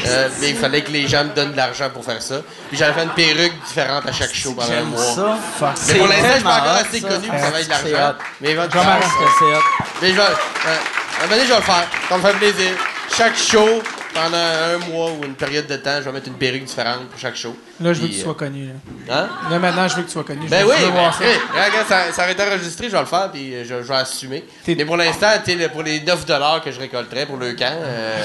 Euh, 0.07 0.29
mais 0.41 0.51
il 0.51 0.57
fallait 0.57 0.83
que 0.83 0.91
les 0.93 1.09
gens 1.09 1.25
me 1.25 1.35
donnent 1.35 1.53
de 1.53 1.57
l'argent 1.57 1.91
pour 1.93 2.05
faire 2.05 2.23
ça. 2.23 2.41
Puis 2.69 2.79
j'allais 2.79 2.93
faire 2.95 3.05
une 3.05 3.11
perruque 3.11 3.53
différente 3.67 4.07
à 4.07 4.13
chaque 4.13 4.33
show 4.35 4.55
pendant 4.55 4.73
un 4.73 4.83
mois. 4.85 5.03
ça. 5.15 5.39
Mais 5.61 5.67
C'est 5.75 5.95
pour 5.99 6.07
l'instant, 6.07 6.27
je 6.29 6.35
suis 6.35 6.43
pas 6.45 6.57
encore 6.61 6.71
assez 6.73 7.01
connu 7.01 7.29
pour 7.29 7.39
ça 7.39 7.51
l'argent. 7.73 8.19
Mais 8.41 8.57
hot. 8.59 9.61
mais 10.01 10.09
je 10.11 10.15
vais, 10.15 10.23
euh, 10.23 10.27
un 10.27 11.23
moment 11.25 11.31
donné, 11.31 11.43
je 11.45 11.49
vais 11.51 11.57
le 11.57 11.63
faire. 11.63 11.87
Ça 12.09 12.17
me 12.19 12.23
fait 12.23 12.33
plaisir. 12.39 12.71
Chaque 13.17 13.37
show, 13.37 13.83
pendant 14.15 14.37
un 14.39 14.79
mois 14.91 15.11
ou 15.11 15.25
une 15.25 15.35
période 15.35 15.67
de 15.67 15.77
temps, 15.77 15.97
je 15.99 16.03
vais 16.05 16.13
mettre 16.13 16.29
une 16.29 16.35
perruque 16.39 16.65
différente 16.65 17.09
pour 17.11 17.21
chaque 17.21 17.37
show. 17.37 17.55
Là, 17.81 17.93
je 17.93 18.01
veux 18.01 18.09
que 18.09 18.13
tu 18.15 18.21
sois 18.21 18.35
connu. 18.35 18.69
Là. 18.69 18.73
euh, 19.15 19.25
Hein? 19.25 19.29
là, 19.51 19.59
maintenant, 19.59 19.87
je 19.89 19.97
veux 19.97 20.03
que 20.03 20.07
tu 20.07 20.13
sois 20.15 20.25
connu. 20.25 20.47
Ben 20.49 20.65
oui, 20.65 20.75
veux 20.79 20.87
ben, 20.87 20.93
voir 20.93 21.15
ça. 21.15 21.25
hey, 21.25 21.37
regarde, 21.53 21.87
ça, 21.89 22.13
ça 22.13 22.23
aurait 22.23 22.33
été 22.33 22.43
enregistré, 22.43 22.87
je 22.89 22.93
vais 22.93 23.01
le 23.01 23.07
faire, 23.07 23.31
puis 23.31 23.55
euh, 23.55 23.65
je, 23.65 23.83
je 23.83 23.89
vais 23.89 23.97
assumer. 23.97 24.45
Mais 24.67 24.85
pour 24.87 24.97
l'instant, 24.97 25.27
tu 25.45 25.53
sais, 25.53 25.57
le- 25.59 25.69
pour 25.69 25.83
les 25.83 26.01
9 26.01 26.25
que 26.65 26.73
je 26.73 26.81
récolterais 26.81 27.27
pour 27.27 27.37
le 27.37 27.53
camp, 27.53 27.67
euh, 27.71 28.19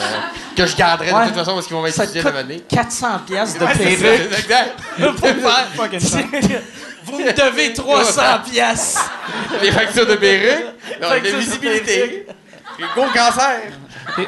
que 0.55 0.65
je 0.65 0.75
garderais 0.75 1.11
Ouais. 1.11 1.23
de 1.23 1.27
toute 1.29 1.37
façon 1.37 1.53
parce 1.55 1.67
qu'ils 1.67 1.75
vont 1.75 1.85
Ça 1.91 2.03
m'étudier 2.03 2.21
te 2.21 2.27
la 2.27 2.31
coûte 2.31 2.41
année. 2.41 2.63
400 2.69 3.07
piastres 3.27 3.59
de 3.59 3.65
C'est 3.77 3.95
perruque. 3.97 4.39
exact. 4.39 4.79
pour 4.97 5.19
faire. 5.19 6.61
Vous 7.07 7.19
me 7.19 7.31
devez 7.31 7.73
300 7.73 8.21
piastres. 8.51 9.11
Les 9.61 9.71
factures 9.71 10.05
de 10.05 10.15
Factures 10.15 11.33
de 11.33 11.37
visibilité. 11.39 12.25
Gros 12.95 13.07
cancer. 13.07 13.61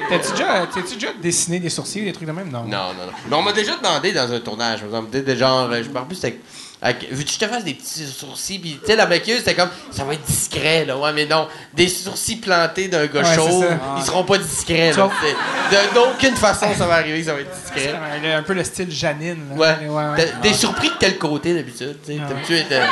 T'as-tu 0.09 0.31
déjà, 0.31 0.67
t'as-tu 0.73 0.95
déjà 0.95 1.13
dessiné 1.21 1.59
des 1.59 1.69
sourcils 1.69 2.01
ou 2.01 2.05
des 2.05 2.13
trucs 2.13 2.27
de 2.27 2.31
même? 2.31 2.49
Non. 2.49 2.63
Non, 2.63 2.93
non, 2.93 3.05
non. 3.05 3.11
Mais 3.27 3.35
on 3.35 3.41
m'a 3.41 3.53
déjà 3.53 3.75
demandé 3.75 4.11
dans 4.11 4.31
un 4.31 4.39
tournage, 4.39 4.79
par 4.79 4.87
exemple, 4.87 5.09
tu 5.11 5.17
sais, 5.17 5.23
de 5.23 5.35
genre, 5.35 5.69
euh, 5.71 5.81
je 5.83 5.89
me 5.89 5.93
rappelle 5.93 6.07
plus, 6.07 6.15
c'était. 6.15 6.39
Veux-tu 6.81 7.25
que 7.25 7.31
je 7.33 7.39
te 7.39 7.45
fasse 7.47 7.63
des 7.65 7.73
petits 7.73 8.07
sourcils? 8.07 8.57
Puis, 8.57 8.77
tu 8.79 8.85
sais, 8.87 8.95
la 8.95 9.05
maquilleuse, 9.05 9.39
c'était 9.39 9.53
comme, 9.55 9.69
ça 9.91 10.05
va 10.05 10.13
être 10.13 10.23
discret, 10.25 10.85
là. 10.85 10.95
Ouais, 10.97 11.11
mais 11.11 11.25
non. 11.25 11.47
Des 11.73 11.89
sourcils 11.89 12.37
plantés 12.37 12.87
d'un 12.87 13.05
gars 13.07 13.21
Ouais, 13.21 13.35
chauve, 13.35 13.63
c'est 13.63 13.67
ça. 13.69 13.79
ils 13.97 14.03
seront 14.05 14.23
pas 14.23 14.37
discrets, 14.37 14.91
Tu 14.93 14.99
là. 14.99 15.09
C'est- 15.21 15.75
De 15.75 15.93
d'aucune 15.93 16.35
façon, 16.37 16.67
ça 16.77 16.87
va 16.87 16.95
arriver, 16.95 17.21
ça 17.23 17.33
va 17.33 17.41
être 17.41 17.51
discret. 17.61 17.93
Il 18.23 18.29
a 18.31 18.37
un 18.37 18.43
peu 18.43 18.53
le 18.53 18.63
style 18.63 18.89
Janine. 18.89 19.37
Là. 19.57 19.77
Ouais. 19.77 20.15
T'es- 20.15 20.33
T'es 20.41 20.53
surpris 20.53 20.87
de 20.89 20.95
quel 20.99 21.17
côté, 21.17 21.53
d'habitude? 21.53 21.97
tu 22.05 22.13
sais? 22.13 22.17
T'aimes-tu 22.19 22.55
être, 22.57 22.71
euh, 22.71 22.85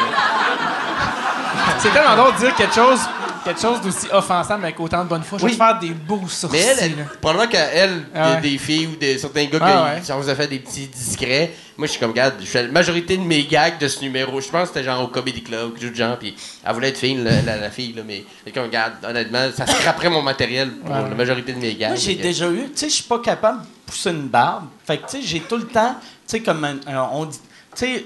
C'est 1.79 1.89
tellement 1.93 2.15
drôle 2.15 2.33
de 2.35 2.39
dire 2.39 2.55
quelque 2.55 2.75
chose, 2.75 2.99
quelque 3.47 3.61
chose 3.61 3.81
d'aussi 3.81 4.07
offensant, 4.11 4.57
mais 4.57 4.65
avec 4.65 4.79
autant 4.79 5.03
de 5.03 5.09
bonne 5.09 5.23
foi. 5.23 5.37
Je 5.39 5.45
vais 5.45 5.53
faire 5.53 5.79
des 5.79 5.89
beaux 5.89 6.27
sourcils. 6.27 6.57
Mais 6.57 6.75
elle, 6.79 7.07
probablement 7.21 7.49
qu'elle, 7.49 8.03
Ah 8.13 8.29
des, 8.29 8.35
ouais. 8.35 8.41
des 8.53 8.57
filles 8.57 8.87
ou 8.87 8.95
des, 8.95 9.17
certains 9.17 9.45
gars 9.45 9.59
Ah 9.61 9.95
qui 10.03 10.11
ouais. 10.11 10.29
a 10.29 10.35
fait 10.35 10.47
des 10.47 10.59
petits 10.59 10.87
discrets, 10.87 11.53
moi 11.77 11.87
je 11.87 11.91
suis 11.91 11.99
comme, 11.99 12.11
regarde, 12.11 12.35
je 12.39 12.45
fais 12.45 12.63
la 12.63 12.71
majorité 12.71 13.17
de 13.17 13.23
mes 13.23 13.43
gags 13.45 13.77
de 13.79 13.87
ce 13.87 14.01
numéro, 14.01 14.39
je 14.41 14.49
pense 14.49 14.63
que 14.63 14.67
c'était 14.75 14.83
genre 14.83 15.03
au 15.03 15.07
Comedy 15.07 15.41
Club, 15.43 15.71
quelque 15.73 15.81
chose 15.83 15.91
de 15.91 15.95
genre, 15.95 16.17
puis 16.17 16.35
elle 16.65 16.73
voulait 16.73 16.89
être 16.89 16.97
fine, 16.97 17.23
la, 17.23 17.41
la- 17.41 17.57
la 17.57 17.69
fille, 17.71 17.93
là, 17.93 18.01
mais 18.05 18.23
comme, 18.53 18.63
regarde, 18.63 18.93
honnêtement, 19.03 19.47
ça 19.55 19.65
scraperait 19.67 20.09
mon 20.09 20.21
matériel 20.21 20.71
pour 20.71 20.95
Ouais. 20.95 21.01
la 21.09 21.15
majorité 21.15 21.53
de 21.53 21.59
mes 21.59 21.73
gags. 21.75 21.89
Moi, 21.89 21.97
j'ai 21.97 22.15
déjà 22.15 22.49
eu, 22.49 22.63
tu 22.65 22.71
sais, 22.75 22.89
je 22.89 22.93
suis 22.95 23.03
pas 23.03 23.19
capable 23.19 23.61
de 23.61 23.67
pousser 23.85 24.09
une 24.11 24.27
barbe. 24.27 24.65
Fait 24.85 24.97
que, 24.97 25.05
tu 25.09 25.17
sais, 25.17 25.21
j'ai 25.23 25.39
tout 25.41 25.57
le 25.57 25.67
temps, 25.67 25.95
tu 25.99 26.05
sais, 26.27 26.39
comme 26.41 26.63
un- 26.63 26.77
un- 26.87 27.09
on 27.13 27.25
dit, 27.25 27.39
tu 27.75 27.85
sais, 27.85 28.05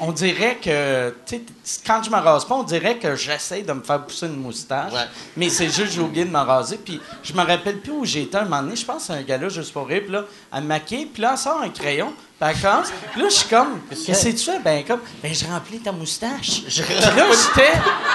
on 0.00 0.12
dirait 0.12 0.58
que, 0.62 1.14
tu 1.26 1.42
sais, 1.64 1.80
quand 1.86 2.02
je 2.02 2.10
me 2.10 2.16
rase 2.16 2.44
pas, 2.44 2.54
on 2.54 2.62
dirait 2.62 2.96
que 2.96 3.16
j'essaie 3.16 3.62
de 3.62 3.72
me 3.72 3.82
faire 3.82 4.04
pousser 4.04 4.26
une 4.26 4.36
moustache. 4.36 4.92
Ouais. 4.92 5.06
Mais 5.36 5.48
c'est 5.48 5.66
juste, 5.68 5.92
j'ai 5.92 6.00
oublié 6.00 6.24
de 6.24 6.30
me 6.30 6.38
raser. 6.38 6.78
Puis 6.78 7.00
je 7.22 7.32
me 7.32 7.42
rappelle 7.42 7.80
plus 7.80 7.92
où 7.92 8.04
j'étais 8.04 8.36
un 8.36 8.44
moment 8.44 8.62
donné. 8.62 8.76
Je 8.76 8.84
pense 8.84 9.04
c'est 9.04 9.14
un 9.14 9.22
gars-là, 9.22 9.48
juste 9.48 9.72
pour 9.72 9.86
rire. 9.86 10.02
Puis 10.04 10.12
là, 10.12 10.24
elle 10.54 10.62
me 10.62 10.68
maquille. 10.68 11.06
Puis 11.06 11.22
là, 11.22 11.30
elle 11.32 11.38
sort 11.38 11.60
un 11.60 11.68
crayon. 11.70 12.12
Puis 12.40 12.50
elle 12.50 12.60
commence. 12.60 12.92
Puis 13.12 13.20
là, 13.22 13.28
je 13.28 13.34
suis 13.34 13.48
comme, 13.48 13.80
qu'est-ce 13.90 14.24
que 14.24 14.30
tu 14.30 14.44
fais? 14.44 14.58
Ben, 14.60 14.84
comme, 14.84 15.00
ben, 15.20 15.34
je 15.34 15.44
remplis 15.46 15.80
ta 15.80 15.90
moustache. 15.90 16.62
Je 16.68 16.82
Puis 16.82 16.94
là, 16.94 17.26
j'étais, 17.32 17.72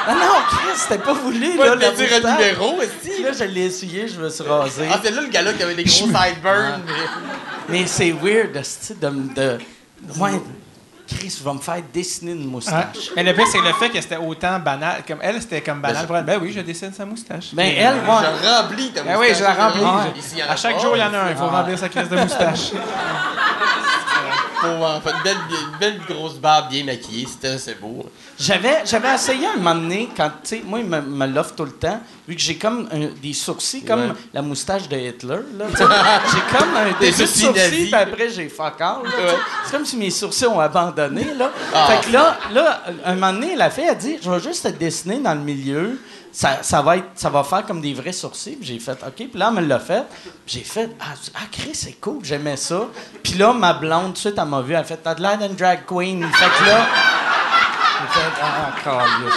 ah 0.08 0.16
non, 0.16 0.40
Chris, 0.50 0.78
c'était 0.78 1.04
pas 1.04 1.14
voulu, 1.14 1.58
Pas 1.58 1.76
là, 1.76 1.92
de 1.92 1.96
dire 1.96 2.26
un 2.26 2.38
numéro, 2.38 2.78
aussi. 2.78 3.12
Puis 3.14 3.24
là, 3.24 3.32
je 3.34 3.44
l'ai 3.44 3.66
essuyé, 3.66 4.08
je 4.08 4.20
me 4.20 4.30
suis 4.30 4.44
rasé. 4.44 4.88
Ah, 4.90 5.00
c'est 5.04 5.12
là 5.12 5.22
le 5.22 5.28
gars-là 5.28 5.52
qui 5.52 5.64
avait 5.64 5.76
des 5.76 5.84
gros 5.84 6.08
sideburns. 6.08 6.82
Mais 7.68 7.86
c'est 7.88 8.12
weird, 8.12 8.54
de, 8.54 9.10
de. 9.36 9.58
Ouais, 10.18 10.32
Chris 11.08 11.42
va 11.44 11.54
me 11.54 11.60
faire 11.60 11.82
dessiner 11.94 12.32
une 12.32 12.46
moustache. 12.48 13.12
Mais 13.16 13.24
le 13.24 13.34
pire, 13.34 13.46
c'est 13.48 13.60
le 13.62 13.74
fait 13.74 13.90
que 13.90 14.00
c'était 14.02 14.18
autant 14.18 14.60
banal. 14.60 15.04
Comme 15.08 15.20
elle, 15.22 15.42
c'était 15.42 15.62
comme 15.62 15.82
banal 15.82 16.06
pour 16.08 16.16
elle. 16.18 16.24
Ben 16.26 16.40
oui, 16.42 16.52
je 16.56 16.62
dessine 16.62 16.94
sa 16.94 17.06
moustache. 17.06 17.54
Ben, 17.54 17.74
elle, 17.78 17.96
ouais. 17.96 18.02
Je 18.06 18.48
remplis 18.62 18.92
ta 18.92 19.04
Ben 19.04 19.18
moustache. 19.18 19.30
oui, 19.30 19.36
je 19.38 19.44
la 19.44 19.54
remplis. 19.54 19.82
Ouais. 19.82 20.20
Ici, 20.20 20.30
il 20.34 20.40
y 20.40 20.44
en 20.44 20.48
a 20.48 20.52
À 20.52 20.56
chaque 20.56 20.80
jour, 20.80 20.96
il 20.96 21.00
y 21.00 21.04
en 21.04 21.14
a 21.14 21.18
un. 21.18 21.30
Il 21.32 21.36
faut 21.36 21.48
remplir 21.48 21.78
sa 21.78 21.90
crise 21.90 22.10
de 22.10 22.16
moustache. 22.18 22.72
Pour, 24.64 24.88
euh, 24.88 25.00
faire 25.02 25.16
une 25.18 25.24
belle, 25.24 25.38
une 25.50 25.80
belle 25.80 26.02
grosse 26.08 26.36
barbe 26.36 26.70
bien 26.70 26.84
maquillée, 26.86 27.28
c'était 27.30 27.58
c'est 27.58 27.80
beau. 27.80 28.06
J'avais, 28.40 28.82
j'avais 28.86 29.14
essayé 29.14 29.46
un 29.48 29.58
moment 29.58 29.76
donné, 29.76 30.10
quand, 30.16 30.30
tu 30.44 30.58
sais, 30.58 30.62
moi, 30.66 30.80
il 30.80 30.86
me, 30.86 31.02
me 31.02 31.28
l'offre 31.28 31.54
tout 31.56 31.66
le 31.66 31.72
temps, 31.74 32.00
vu 32.28 32.36
que 32.36 32.42
j'ai 32.42 32.56
comme 32.58 32.88
un- 32.92 33.10
des 33.22 33.34
sourcils, 33.34 33.84
comme 33.84 34.00
Ouais. 34.10 34.16
la 34.34 34.42
moustache 34.42 34.88
de 34.90 34.98
Hitler, 34.98 35.38
là. 35.58 35.66
j'ai 35.78 36.58
comme 36.58 36.76
un 36.76 37.00
Des 37.00 37.12
début 37.12 37.22
de 37.22 37.26
sourcils 37.28 37.52
puis 37.86 37.94
après, 37.94 38.30
j'ai 38.30 38.50
fuck 38.50 38.80
all. 38.80 39.04
Ouais. 39.04 39.10
C'est 39.66 39.72
comme 39.76 39.86
si 39.86 39.98
mes 39.98 40.10
sourcils 40.10 40.48
ont 40.48 40.60
abandonné, 40.60 41.34
là. 41.38 41.52
Ah. 41.74 41.88
Fait 41.88 42.08
que 42.08 42.14
là, 42.14 42.38
là, 42.52 42.84
un 43.06 43.14
moment 43.16 43.34
donné, 43.34 43.56
la 43.56 43.70
fille 43.70 43.88
a 43.88 43.96
dit, 43.96 44.18
je 44.22 44.30
vais 44.30 44.40
juste 44.40 44.64
te 44.64 44.70
dessiner 44.70 45.20
dans 45.20 45.34
le 45.36 45.42
milieu. 45.42 46.00
Ça, 46.36 46.64
ça 46.64 46.82
va 46.82 46.98
être, 46.98 47.06
ça 47.14 47.30
va 47.30 47.44
faire 47.44 47.64
comme 47.64 47.80
des 47.80 47.94
vrais 47.94 48.12
sourcils. 48.12 48.58
J'ai 48.60 48.80
fait, 48.80 48.94
OK. 48.94 49.14
Puis 49.16 49.30
là, 49.36 49.54
elle 49.56 49.64
me 49.64 49.68
l'a 49.68 49.80
fait. 49.80 50.04
J'ai 50.48 50.62
fait, 50.62 50.90
ah, 51.00 51.14
ah 51.36 51.40
Chris, 51.52 51.76
c'est 51.76 51.94
cool, 52.02 52.26
j'aimais 52.26 52.58
ça. 52.58 52.88
Puis 53.22 53.34
là, 53.36 53.54
ma 53.54 53.74
blonde, 53.74 54.08
tout 54.08 54.12
de 54.14 54.18
suite, 54.18 54.36
elle 54.38 54.46
m'a 54.48 54.62
vu, 54.62 54.74
elle 54.74 54.80
a 54.80 54.84
fait, 54.84 54.98
t'as 54.98 55.14
de 55.14 55.22
l'air 55.22 55.38
d'une 55.38 55.56
drag 55.56 55.82
queen. 55.86 56.24
Fait 56.34 56.46
que 56.46 56.70
là, 56.70 56.88
j'ai 58.02 58.20
fait, 58.20 58.42
ah, 58.42 58.72
câlisse. 58.84 59.34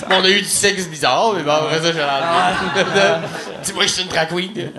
Bon, 0.08 0.16
on 0.20 0.24
a 0.24 0.30
eu 0.30 0.38
du 0.40 0.44
sexe 0.48 0.86
bizarre, 0.86 1.32
mais 1.34 1.42
bon, 1.42 1.50
après 1.52 1.80
ça, 1.80 1.92
j'ai 1.92 2.00
Ah, 2.00 2.52
l'air. 2.94 3.20
Dis-moi 3.62 3.82
que 3.82 3.88
je 3.88 3.94
suis 3.94 4.02
une 4.04 4.08
drag 4.08 4.28
queen. 4.28 4.52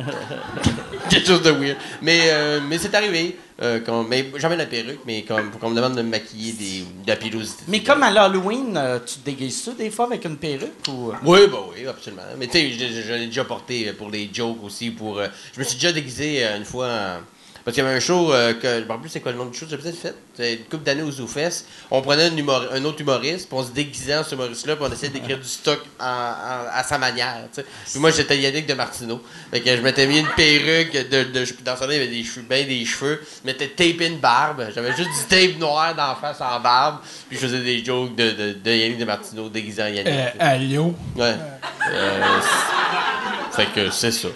Quelque 1.10 1.28
chose 1.28 1.42
de 1.44 1.52
weird. 1.52 1.78
Mais, 2.02 2.22
euh, 2.32 2.60
mais 2.66 2.78
c'est 2.78 2.96
arrivé. 2.96 3.38
Euh, 3.62 3.80
mais 4.08 4.26
jamais 4.38 4.56
la 4.56 4.66
perruque, 4.66 5.00
mais 5.06 5.24
comme, 5.24 5.52
quand 5.60 5.68
on 5.68 5.70
me 5.72 5.76
demande 5.76 5.96
de 5.96 6.02
me 6.02 6.10
maquiller 6.10 6.54
des, 6.54 6.80
de 6.80 7.08
la 7.08 7.16
pilosité. 7.16 7.64
Mais 7.68 7.82
comme 7.82 8.02
à 8.04 8.10
l'Halloween, 8.12 8.76
euh, 8.76 9.00
tu 9.06 9.16
te 9.20 9.26
déguises-tu 9.26 9.74
des 9.76 9.90
fois 9.92 10.06
avec 10.06 10.26
une 10.26 10.38
perruque 10.38 10.72
ou. 10.90 11.12
euh? 11.12 11.16
Oui, 11.26 11.40
bah 11.52 11.60
oui, 11.74 11.86
absolument. 11.88 12.24
Mais 12.40 12.48
tu 12.48 12.54
sais, 12.54 12.72
je, 12.72 12.80
je- 12.94 13.02
je 13.08 13.14
l'ai 13.14 13.26
déjà 13.28 13.44
porté 13.46 13.92
pour 13.94 14.10
des 14.10 14.30
jokes 14.34 14.64
aussi. 14.64 14.90
Pour, 14.92 15.20
euh, 15.20 15.28
je 15.54 15.60
me 15.60 15.64
suis 15.66 15.76
déjà 15.76 15.92
déguisé 15.92 16.44
une 16.46 16.66
fois 16.66 16.88
en- 16.88 17.20
Parce 17.64 17.76
qu'il 17.76 17.84
y 17.84 17.88
avait 17.88 17.96
un 17.96 18.00
show, 18.00 18.34
euh, 18.34 18.54
que, 18.54 18.68
je 18.68 18.84
me 18.84 18.88
rappelle 18.88 19.02
plus 19.02 19.10
c'est 19.10 19.20
quoi 19.20 19.32
le 19.32 19.38
nom 19.38 19.46
du 19.46 19.58
show, 19.58 19.66
j'ai 19.70 19.78
peut-être 19.78 19.98
fait. 19.98 20.16
Une 20.40 20.64
couple 20.66 20.84
d'années 20.84 21.04
aux 21.04 21.12
Zoufest. 21.12 21.66
On 21.92 22.02
prenait 22.02 22.24
un, 22.24 22.36
humor- 22.36 22.66
un 22.74 22.84
autre 22.86 23.00
humoriste, 23.02 23.48
puis 23.48 23.58
on 23.60 23.64
se 23.64 23.70
déguisait 23.72 24.16
en 24.18 24.24
ce 24.24 24.34
humoriste-là, 24.34 24.76
puis 24.76 24.86
on 24.90 24.92
essayait 24.92 25.12
d'écrire 25.12 25.38
du 25.38 25.48
stock 25.48 25.80
en- 26.00 26.04
en- 26.06 26.68
à 26.74 26.84
sa 26.84 26.98
manière. 26.98 27.44
Puis 27.54 28.00
moi, 28.00 28.10
j'étais 28.10 28.38
Yannick 28.40 28.66
de 28.66 28.74
Martineau. 28.74 29.22
Fait 29.52 29.62
que 29.62 29.76
je 29.78 29.82
m'étais 29.82 30.08
mis 30.08 30.18
une 30.20 30.28
perruque, 30.36 30.94
de, 30.94 31.24
de, 31.26 31.46
dans 31.64 31.76
ce 31.78 31.84
il 31.84 31.92
y 31.92 31.96
avait 31.96 32.08
des 32.08 32.24
cheveux, 32.24 32.46
ben 32.50 32.66
des 32.68 32.84
cheveux. 32.86 33.22
Je 33.44 33.48
m'étais 33.52 33.68
tapé 33.68 34.08
une 34.08 34.18
barbe. 34.18 34.68
J'avais 34.74 34.96
juste 34.96 35.10
du 35.10 35.26
tape 35.30 35.60
noir 35.60 35.94
d'en 35.94 36.16
face 36.16 36.42
en 36.42 36.60
barbe. 36.60 36.98
Puis 37.30 37.38
je 37.38 37.46
faisais 37.46 37.62
des 37.62 37.84
jokes 37.86 38.16
de, 38.16 38.32
de, 38.32 38.54
de 38.54 38.72
Yannick 38.72 38.98
de 38.98 39.06
Martineau 39.06 39.50
déguisé 39.50 39.84
en 39.84 39.88
Yannick. 39.88 40.08
Euh, 40.08 40.30
allô? 40.40 40.96
Ouais. 41.16 41.36
Euh, 41.92 42.22
fait 43.52 43.68
que 43.76 43.92
c'est 43.92 44.12
ça. 44.12 44.30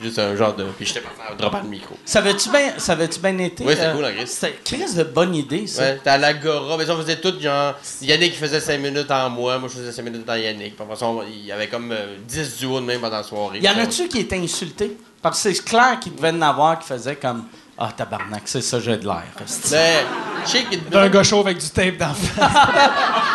Juste 0.00 0.18
un 0.18 0.34
genre 0.36 0.54
de. 0.54 0.64
Puis 0.76 0.86
j'étais 0.86 1.00
pas 1.00 1.10
faire 1.10 1.36
dropper 1.36 1.58
le 1.64 1.68
micro. 1.68 1.94
Bien 1.94 2.72
savais-tu 2.78 3.20
bien 3.20 3.38
été? 3.38 3.64
Ouais, 3.64 3.74
c'était 3.74 3.86
euh, 3.86 3.94
cool, 3.94 4.04
en 4.04 4.10
Chris. 4.12 4.26
C'était 4.26 4.58
Chris 4.64 4.94
de 4.94 5.04
bonne 5.04 5.34
idée, 5.34 5.66
ça. 5.66 5.82
Ouais, 5.82 5.94
c'était 5.98 6.10
à 6.10 6.18
l'Agora. 6.18 6.76
Mais 6.76 6.86
ça, 6.86 6.94
on 6.94 6.98
faisait 7.02 7.20
tout, 7.20 7.34
genre. 7.40 7.74
Yannick 8.02 8.34
faisait 8.36 8.60
5 8.60 8.78
minutes 8.78 9.10
en 9.10 9.28
moi, 9.30 9.58
moi 9.58 9.68
je 9.68 9.78
faisais 9.78 9.92
5 9.92 10.02
minutes 10.02 10.28
en 10.28 10.34
Yannick. 10.36 10.74
Puis 10.76 10.82
après 10.84 10.96
ça, 10.96 11.06
on- 11.06 11.22
il 11.22 11.44
y 11.46 11.52
avait 11.52 11.68
comme 11.68 11.92
euh, 11.92 12.16
10 12.26 12.58
duos 12.58 12.80
de 12.80 12.86
même 12.86 13.00
pendant 13.00 13.16
la 13.18 13.22
soirée. 13.22 13.58
Y 13.60 13.68
en 13.68 13.78
a-tu 13.78 14.08
qui 14.08 14.18
étaient 14.20 14.36
insultés? 14.38 14.96
Parce 15.20 15.42
que 15.42 15.52
c'est 15.52 15.64
clair 15.64 15.98
qu'il 16.00 16.14
devait 16.14 16.30
en 16.30 16.42
avoir 16.42 16.78
qui 16.78 16.86
faisaient 16.86 17.16
comme 17.16 17.44
Ah, 17.80 17.90
tabarnak, 17.96 18.42
c'est 18.46 18.60
ça, 18.60 18.80
j'ai 18.80 18.96
de 18.96 19.04
l'air. 19.06 19.22
Mais, 19.70 20.04
je 20.44 20.50
sais 20.50 20.64
qu'il. 20.64 20.84
D'un 20.88 21.08
gars 21.08 21.22
chauve 21.22 21.46
avec 21.46 21.58
du 21.58 21.68
tape 21.70 21.96
dans 21.96 22.08
le 22.08 22.14
face. 22.14 22.48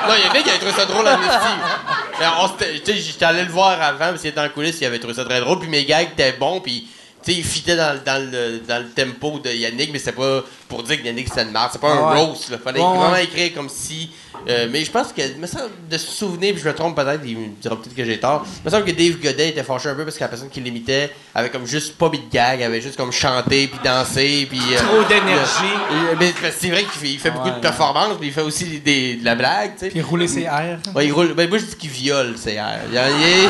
Non, 0.05 0.13
Yannick, 0.15 0.45
il 0.45 0.49
avait 0.49 0.57
trouvé 0.59 0.73
ça 0.73 0.85
drôle 0.85 1.07
en 1.07 1.13
esti. 1.13 1.47
Mais 2.19 2.25
on 2.41 2.47
s'était- 2.49 2.79
tu 2.81 2.91
sais, 2.91 2.97
j'étais 2.97 3.23
allé 3.23 3.45
le 3.45 3.51
voir 3.51 3.81
avant, 3.81 4.09
parce 4.09 4.19
qu'il 4.19 4.31
était 4.31 4.41
en 4.41 4.49
coulisses, 4.49 4.79
il 4.81 4.85
avait 4.85 4.99
trouvé 4.99 5.13
ça 5.13 5.23
très 5.23 5.39
drôle. 5.39 5.59
Puis 5.59 5.69
mes 5.69 5.85
gags 5.85 6.09
étaient 6.11 6.33
bons, 6.33 6.59
puis. 6.59 6.87
Tu 7.23 7.31
sais, 7.31 7.37
il 7.37 7.43
fitait 7.45 7.77
dans, 7.77 7.97
dans, 8.03 8.21
le, 8.29 8.59
dans 8.67 8.83
le 8.83 8.89
tempo 8.89 9.39
de 9.39 9.49
Yannick, 9.49 9.93
mais 9.93 9.99
c'était 9.99 10.11
pas 10.11 10.41
pour 10.67 10.83
dire 10.83 10.99
que 11.01 11.05
Yannick 11.07 11.29
c'était 11.29 11.43
une 11.43 11.51
marque. 11.51 11.69
C'est 11.71 11.79
pas 11.79 11.87
un 11.93 12.09
Ah 12.11 12.15
roast, 12.15 12.49
là. 12.49 12.57
Fallait 12.61 12.81
ouais. 12.81 12.85
vraiment 12.97 13.15
écrire 13.15 13.53
comme 13.55 13.69
si 13.69 14.11
Euh, 14.49 14.67
mais 14.71 14.83
je 14.83 14.91
pense 14.91 15.13
que, 15.13 15.21
me 15.39 15.47
semble, 15.47 15.69
de 15.89 15.97
se 15.97 16.07
souvenir, 16.11 16.53
puis 16.53 16.61
je 16.63 16.67
me 16.67 16.73
trompe 16.75 16.95
peut-être, 16.95 17.21
il 17.25 17.37
me 17.37 17.47
dira 17.61 17.75
peut-être 17.75 17.95
que 17.95 18.03
j'ai 18.03 18.19
tort. 18.19 18.45
Il 18.63 18.65
me 18.65 18.69
semble 18.71 18.85
que 18.85 18.91
Dave 18.91 19.17
Godet 19.21 19.49
était 19.49 19.63
fâché 19.63 19.89
un 19.89 19.95
peu 19.95 20.03
parce 20.03 20.17
que 20.17 20.23
la 20.23 20.27
personne 20.27 20.49
qui 20.49 20.59
l'imitait 20.61 21.11
avait 21.33 21.49
comme 21.49 21.65
juste 21.65 21.97
pas 21.97 22.09
mis 22.09 22.19
de 22.19 22.29
gag, 22.31 22.61
avait 22.61 22.81
juste 22.81 22.97
comme 22.97 23.11
chanté 23.11 23.67
puis 23.67 23.79
dansé 23.83 24.47
puis. 24.49 24.59
euh, 24.73 24.77
Trop 24.79 25.03
d'énergie. 25.03 26.17
mais 26.19 26.33
c'est 26.57 26.69
vrai 26.69 26.81
qu'il 26.81 26.91
fait, 26.91 27.09
il 27.09 27.19
fait 27.19 27.31
beaucoup 27.31 27.49
de 27.49 27.59
performances, 27.61 28.17
puis 28.19 28.27
il 28.27 28.33
fait 28.33 28.41
aussi 28.41 28.79
des, 28.79 29.15
de 29.15 29.25
la 29.25 29.35
blague, 29.35 29.73
tu 29.73 29.79
sais. 29.85 29.89
Puis 29.89 30.01
rouler 30.01 30.27
ses 30.27 30.41
airs. 30.43 30.79
Ouais, 30.95 31.05
il 31.07 31.11
roule. 31.13 31.33
Ben, 31.33 31.47
moi, 31.49 31.57
je 31.57 31.65
dis 31.65 31.75
qu'il 31.75 31.89
viole 31.89 32.37
ses 32.37 32.53
airs. 32.55 32.79
Il, 32.91 32.95
il, 32.95 33.49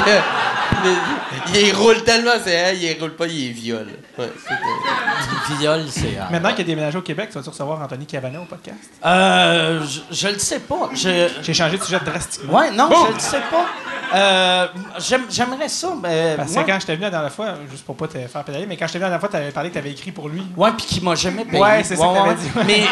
il- 1.56 1.62
il 1.68 1.74
roule 1.76 2.04
tellement 2.04 2.32
ses 2.44 2.52
airs, 2.52 2.74
il 2.74 3.00
roule 3.00 3.16
pas, 3.16 3.28
il 3.28 3.52
viole. 3.52 3.88
Ouais, 4.18 4.30
c'est, 4.48 4.54
euh, 4.54 5.58
Viol, 5.60 5.82
c'est. 5.90 6.18
euh, 6.18 6.32
Maintenant 6.32 6.52
qu'il 6.52 6.62
a 6.62 6.64
déménagé 6.68 6.98
au 6.98 7.02
Québec, 7.02 7.30
tu 7.32 7.38
vas-tu 7.38 7.50
recevoir 7.50 7.82
Anthony 7.82 8.06
Cavana 8.06 8.42
au 8.42 8.46
podcast? 8.46 8.78
Euh, 9.06 9.82
je, 9.86 10.16
je 10.16 10.28
le 10.28 10.40
sais 10.40 10.60
pas. 10.60 10.83
Je, 10.94 11.28
J'ai 11.42 11.54
changé 11.54 11.78
de 11.78 11.84
sujet 11.84 12.00
drastiquement. 12.06 12.54
ouais, 12.60 12.72
non, 12.72 12.90
je 13.10 13.14
le 13.14 13.20
sais 13.20 13.42
pas. 13.52 13.66
Euh, 14.16 14.68
j'aime- 15.00 15.26
J'aimerais 15.30 15.68
ça, 15.70 15.88
mais. 16.02 16.36
Parce 16.38 16.50
que 16.50 16.54
moi- 16.56 16.64
quand 16.68 16.80
je 16.80 16.86
t'ai 16.86 16.94
venu 16.94 17.06
la 17.06 17.10
dernière 17.10 17.32
fois, 17.32 17.56
juste 17.72 17.84
pour 17.84 17.96
pas 17.98 18.08
te 18.08 18.20
faire 18.20 18.44
pédaler, 18.44 18.68
mais 18.68 18.78
quand 18.78 18.86
je 18.86 18.94
t'ai 18.94 19.00
venu 19.00 19.10
la 19.10 19.10
dernière 19.10 19.20
fois, 19.20 19.30
t'avais 19.30 19.50
parlé 19.52 19.70
que 19.70 19.74
t'avais 19.74 19.92
écrit 19.92 20.12
pour 20.12 20.30
lui. 20.30 20.44
Ouais, 20.56 20.70
puis 20.78 20.86
qui 20.86 21.02
m'a 21.02 21.16
jamais 21.16 21.46
payé. 21.46 21.60
Ouais, 21.62 21.84
c'est 21.84 21.96
ça 21.96 22.06
que 22.08 22.14
t'avais 22.14 22.36
dit, 22.36 22.52
ouais. 22.56 22.64
Mais 22.66 22.84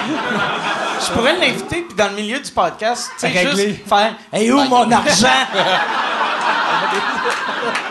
je 1.06 1.12
pourrais 1.12 1.38
l'inviter, 1.38 1.82
puis 1.88 1.96
dans 1.96 2.08
le 2.10 2.16
milieu 2.16 2.40
du 2.40 2.50
podcast, 2.50 3.12
tu 3.20 3.20
sais, 3.20 3.28
Régler. 3.28 3.68
juste 3.70 3.88
faire 3.88 4.16
Hey, 4.34 4.52
où 4.52 4.62
mon 4.64 4.92
argent? 4.92 5.28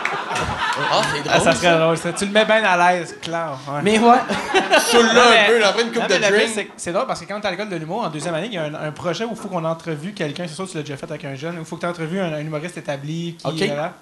Ah, 0.91 1.01
c'est 1.13 1.21
drôle. 1.23 1.33
Ah, 1.33 1.39
ça 1.39 1.53
serait 1.53 1.77
drôle, 1.79 1.97
ça. 1.97 2.13
Tu 2.13 2.25
le 2.25 2.31
mets 2.31 2.45
bien 2.45 2.63
à 2.63 2.91
l'aise, 2.93 3.15
clair. 3.21 3.57
Ouais. 3.67 3.79
Mais 3.83 3.97
ouais. 3.99 4.17
Saoule-le 4.79 5.13
Non, 5.13 5.21
un 5.21 5.47
peu, 5.47 5.65
après 5.65 5.81
une 5.83 5.91
coupe 5.91 6.07
de 6.07 6.17
drink. 6.17 6.71
c'est- 6.77 6.91
drôle 6.91 7.07
parce 7.07 7.21
que 7.21 7.25
quand 7.25 7.39
t'es 7.39 7.47
à 7.47 7.51
l'école 7.51 7.69
de 7.69 7.75
l'humour, 7.77 8.03
en 8.03 8.09
deuxième 8.09 8.33
année, 8.33 8.47
il 8.47 8.53
y 8.53 8.57
a 8.57 8.63
un, 8.63 8.73
un 8.73 8.91
projet 8.91 9.23
où 9.25 9.31
il 9.31 9.37
faut 9.37 9.47
qu'on 9.47 9.63
entrevue 9.65 10.13
quelqu'un. 10.13 10.45
C'est 10.47 10.55
sûr 10.55 10.65
que 10.65 10.71
tu 10.71 10.77
l'as 10.77 10.83
déjà 10.83 10.97
fait 10.97 11.09
avec 11.09 11.25
un 11.25 11.35
jeune. 11.35 11.55
Il 11.59 11.65
faut 11.65 11.75
que 11.77 11.81
tu 11.81 11.87
entrevues 11.87 12.19
un, 12.19 12.33
un 12.33 12.39
humoriste 12.39 12.77
établi. 12.77 13.37
Qui, 13.55 13.67
là. 13.67 13.93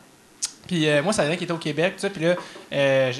Puis 0.69 0.87
euh, 0.87 1.01
moi, 1.01 1.13
ça 1.13 1.25
vient 1.25 1.35
qui 1.35 1.45
était 1.45 1.53
au 1.53 1.57
Québec, 1.57 1.95
tout 1.95 2.01
ça. 2.01 2.11
Puis 2.11 2.23
là, 2.23 2.35
euh, 2.73 3.11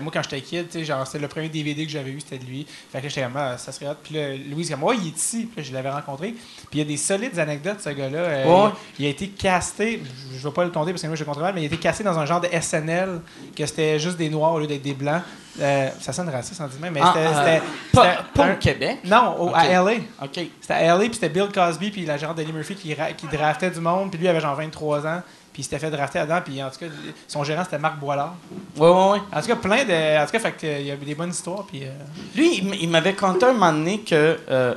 moi, 0.00 0.10
quand 0.10 0.22
j'étais 0.22 0.40
kid, 0.40 0.68
tu 0.70 0.78
sais, 0.78 0.84
genre, 0.86 1.06
c'était 1.06 1.18
le 1.18 1.28
premier 1.28 1.50
DVD 1.50 1.84
que 1.84 1.92
j'avais 1.92 2.10
eu, 2.10 2.20
c'était 2.20 2.38
de 2.38 2.48
lui. 2.48 2.66
Fait 2.90 2.98
que 2.98 3.02
là, 3.04 3.08
j'étais 3.10 3.22
comme, 3.22 3.36
ah, 3.36 3.58
ça 3.58 3.72
serait 3.72 3.88
hot. 3.90 3.94
Puis 4.02 4.14
là, 4.14 4.28
Louise, 4.50 4.70
comme, 4.70 4.82
ouais, 4.84 4.96
il 5.00 5.08
est 5.08 5.16
ici. 5.16 5.48
Puis 5.52 5.62
là, 5.62 5.68
je 5.68 5.74
l'avais 5.74 5.90
rencontré. 5.90 6.28
Puis 6.32 6.66
il 6.72 6.78
y 6.78 6.80
a 6.80 6.84
des 6.84 6.96
solides 6.96 7.38
anecdotes, 7.38 7.80
ce 7.82 7.90
gars-là. 7.90 8.18
Euh, 8.18 8.68
il, 8.98 9.04
il 9.04 9.06
a 9.06 9.10
été 9.10 9.28
casté, 9.28 10.02
je 10.32 10.38
ne 10.38 10.42
vais 10.42 10.50
pas 10.54 10.64
le 10.64 10.70
compter 10.70 10.92
parce 10.92 11.02
que 11.02 11.06
moi, 11.08 11.16
je 11.16 11.24
le 11.24 11.26
compte 11.30 11.40
mal, 11.40 11.52
mais 11.54 11.60
il 11.60 11.64
a 11.64 11.66
été 11.66 11.76
casté 11.76 12.02
dans 12.04 12.18
un 12.18 12.24
genre 12.24 12.40
de 12.40 12.48
SNL, 12.58 13.20
que 13.54 13.66
c'était 13.66 13.98
juste 13.98 14.16
des 14.16 14.30
noirs 14.30 14.54
au 14.54 14.60
lieu 14.60 14.66
d'être 14.66 14.80
des 14.82 14.94
blancs. 14.94 15.22
Euh, 15.60 15.88
ça 16.00 16.12
sonne 16.12 16.28
raciste 16.28 16.60
en 16.60 16.68
disant, 16.68 16.86
mais 16.90 17.00
Ah, 17.02 17.12
c'était. 17.14 17.62
Pas, 17.92 18.02
c'était 18.04 18.22
pas 18.32 18.44
un- 18.46 18.52
au 18.54 18.56
Québec? 18.56 18.98
Non, 19.04 19.36
au- 19.40 19.54
à. 19.54 19.66
LA. 19.66 19.92
OK. 20.22 20.30
C'était 20.60 20.72
à 20.74 20.82
LA, 20.96 21.00
puis 21.06 21.14
c'était 21.14 21.28
Bill 21.28 21.48
Cosby, 21.52 21.90
puis 21.90 22.06
l'agent 22.06 22.32
d'Eddie 22.32 22.52
Murphy 22.52 22.76
qui, 22.76 22.94
qui 23.16 23.26
draftait 23.26 23.70
du 23.70 23.80
monde, 23.80 24.10
puis 24.10 24.18
lui 24.20 24.28
avait 24.28 24.40
genre 24.40 24.54
23 24.54 25.06
ans, 25.06 25.20
puis 25.58 25.62
il 25.62 25.64
s'était 25.64 25.80
fait 25.80 25.90
drafter 25.90 26.20
là-dedans, 26.20 26.40
puis 26.44 26.62
en 26.62 26.70
tout 26.70 26.78
cas, 26.78 26.86
son 27.26 27.42
gérant 27.42 27.64
c'était 27.64 27.78
Marc 27.78 27.98
Boilard. 27.98 28.36
Ouais, 28.76 28.88
ouais, 28.88 29.10
ouais. 29.10 29.18
En 29.32 29.40
tout 29.40 29.48
cas, 29.48 29.56
plein 29.56 29.84
de. 29.84 30.22
En 30.22 30.24
tout 30.24 30.30
cas, 30.30 30.38
fait 30.38 30.54
euh, 30.62 30.78
il 30.78 30.86
y 30.86 30.90
avait 30.92 31.04
des 31.04 31.16
bonnes 31.16 31.30
histoires, 31.30 31.64
puis. 31.64 31.82
euh, 31.82 31.88
Lui, 32.36 32.58
il 32.80 32.88
m'avait 32.88 33.14
conté 33.14 33.44
un 33.46 33.54
moment 33.54 33.72
donné 33.72 33.98
que 34.02 34.38
euh, 34.48 34.74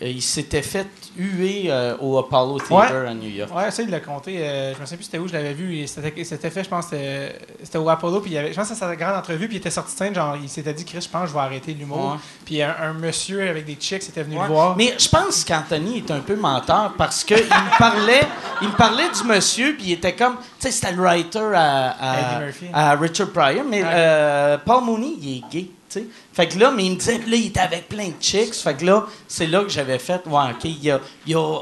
il 0.00 0.22
s'était 0.22 0.62
fait 0.62 0.86
huer 1.16 1.64
euh, 1.68 1.96
au 2.00 2.18
Apollo 2.18 2.58
Theater 2.60 3.08
à 3.08 3.14
New 3.14 3.28
York. 3.28 3.54
Ouais, 3.54 3.70
ça, 3.70 3.82
il 3.82 3.90
l'a 3.90 4.00
compté. 4.00 4.38
euh, 4.38 4.74
je 4.74 4.80
me 4.80 4.84
souviens 4.86 4.96
plus 4.96 5.04
c'était 5.04 5.18
où 5.18 5.28
je 5.28 5.32
l'avais 5.32 5.52
vu. 5.52 5.86
C'était 5.86 6.50
fait, 6.50 6.64
je 6.64 6.68
pense, 6.68 6.86
c'était 6.86 7.78
au 7.78 7.88
Apollo. 7.88 8.20
Puis 8.20 8.30
il 8.30 8.34
y 8.34 8.38
avait, 8.38 8.50
je 8.50 8.54
pense 8.56 8.68
que 8.68 8.74
c'était 8.74 8.86
sa 8.86 8.96
grande 8.96 9.16
entrevue. 9.16 9.46
Puis 9.46 9.56
il 9.56 9.60
était 9.60 9.70
sorti 9.70 9.92
de 9.92 9.98
scène. 9.98 10.14
Genre, 10.14 10.36
il 10.42 10.48
s'était 10.48 10.72
dit, 10.74 10.84
Chris, 10.84 11.00
je 11.02 11.08
pense 11.08 11.22
que 11.22 11.28
je 11.28 11.34
vais 11.34 11.40
arrêter 11.40 11.74
l'humour. 11.74 12.12
Ouais. 12.12 12.18
Puis 12.44 12.62
un, 12.62 12.74
un 12.80 12.92
monsieur 12.94 13.48
avec 13.48 13.64
des 13.64 13.76
chicks 13.78 14.08
était 14.08 14.22
venu 14.22 14.36
Ouais. 14.36 14.42
le 14.42 14.48
voir. 14.54 14.76
Mais 14.76 14.94
je 14.98 15.08
pense 15.08 15.44
qu'Anthony 15.44 15.98
est 15.98 16.10
un 16.10 16.20
peu 16.20 16.36
menteur 16.36 16.94
parce 16.96 17.22
qu'il 17.24 17.36
me 17.36 17.78
parlait, 17.78 18.22
il 18.62 18.68
me 18.68 18.72
parlait 18.74 19.08
du 19.10 19.24
monsieur 19.28 19.74
puis 19.74 19.86
il 19.88 19.92
était 19.92 20.14
comme, 20.14 20.36
tu 20.36 20.42
sais, 20.60 20.70
c'était 20.70 20.92
le 20.92 21.02
writer 21.02 21.52
à, 21.54 22.40
à, 22.72 22.94
Richard 22.96 23.30
Pryor, 23.30 23.64
mais 23.68 23.82
euh, 23.84 24.56
Paul 24.64 24.84
Mooney, 24.84 25.14
il 25.20 25.36
est 25.38 25.42
gay, 25.50 25.66
Fait 26.32 26.48
que 26.48 26.58
là, 26.58 26.70
mais 26.70 26.86
il 26.86 26.92
me 26.92 26.96
disait, 26.96 27.18
là, 27.18 27.36
il 27.36 27.46
était 27.46 27.60
avec 27.60 27.88
plein 27.88 28.08
de 28.08 28.14
chicks. 28.20 28.54
Fait 28.54 28.76
que 28.76 28.84
là, 28.84 29.06
c'est 29.28 29.46
là 29.46 29.62
que 29.62 29.68
j'avais 29.68 29.98
fait, 29.98 30.26
ouais, 30.26 30.50
ok, 30.50 30.64
il 30.64 30.90
a, 30.90 31.00
il 31.26 31.36
a, 31.36 31.60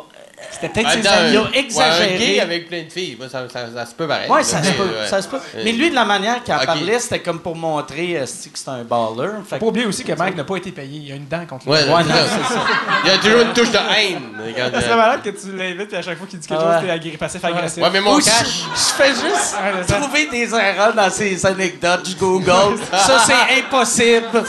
C'était 0.52 0.68
peut-être 0.68 0.86
En 0.86 0.90
ses 1.02 1.06
amis. 1.06 1.30
il 1.32 1.36
a 1.36 1.40
un- 1.42 1.52
exagéré. 1.52 2.06
ouais, 2.08 2.14
un 2.14 2.18
gay 2.18 2.40
avec 2.40 2.68
plein 2.68 2.82
de 2.82 2.90
filles, 2.90 3.16
moi, 3.18 3.28
ça, 3.28 3.48
ça, 3.48 3.66
ça 3.74 3.86
se 3.86 3.94
peut 3.94 4.06
pareil. 4.08 4.28
ouais, 4.30 4.42
ça 4.42 4.62
se 4.62 4.68
Mais, 4.68 4.74
peut, 4.74 4.82
ouais. 4.84 5.06
ça 5.08 5.22
se 5.22 5.28
peut. 5.28 5.36
Euh, 5.56 5.62
Mais 5.64 5.72
lui, 5.72 5.90
de 5.90 5.94
la 5.94 6.04
manière 6.04 6.42
qu'il 6.42 6.52
en 6.54 6.58
ok. 6.58 6.66
parlait, 6.66 6.98
c'était 6.98 7.20
comme 7.20 7.40
pour 7.40 7.56
montrer 7.56 8.18
euh, 8.18 8.26
c'est- 8.26 8.50
que 8.50 8.58
c'est 8.58 8.68
un 8.68 8.82
baller. 8.82 9.30
Fait 9.48 9.50
Faut 9.50 9.54
que- 9.56 9.60
pas 9.60 9.66
oublier 9.66 9.86
aussi 9.86 10.02
que 10.04 10.12
Mike 10.12 10.36
n'a 10.36 10.44
pas 10.44 10.56
été 10.56 10.72
payé. 10.72 10.98
Il 10.98 11.08
y 11.08 11.12
a 11.12 11.16
une 11.16 11.26
dent 11.28 11.44
contre 11.46 11.66
lui. 11.66 11.72
Ouais, 11.72 11.78
Ouais, 11.84 12.02
c'est 12.02 12.08
non, 12.08 12.14
ça. 12.14 12.24
c'est 12.48 12.54
ça. 12.54 12.60
Il 13.04 13.10
y 13.10 13.14
a 13.14 13.18
toujours 13.18 13.40
une 13.42 13.52
touche 13.52 13.70
de 13.70 13.76
haine. 13.78 14.22
quand, 14.56 14.70
Ça 14.72 14.80
serait 14.80 14.92
euh, 14.92 14.96
malade 14.96 15.22
que 15.22 15.30
tu 15.30 15.56
l'invites 15.56 15.92
et 15.92 15.96
à 15.96 16.02
chaque 16.02 16.18
fois 16.18 16.26
qu'il 16.26 16.38
dit 16.38 16.48
quelque 16.48 16.62
Ah 16.66 16.80
chose, 16.80 16.88
t'es 16.88 16.92
agré- 17.08 17.16
passif 17.18 17.44
agressif. 17.44 17.82
Ouais, 17.82 17.90
mais 17.92 18.00
mon 18.00 18.14
Ou 18.16 18.20
je, 18.20 18.26
cash. 18.26 18.46
je 18.74 19.02
fais 19.02 19.08
juste 19.10 19.56
c'est 19.86 20.00
trouver 20.00 20.26
des 20.26 20.54
erreurs 20.54 20.94
dans 20.94 21.10
ces 21.10 21.46
anecdotes. 21.46 22.08
Je 22.08 22.16
Google. 22.16 22.78
ça, 22.92 23.18
c'est 23.26 23.58
impossible 23.60 24.44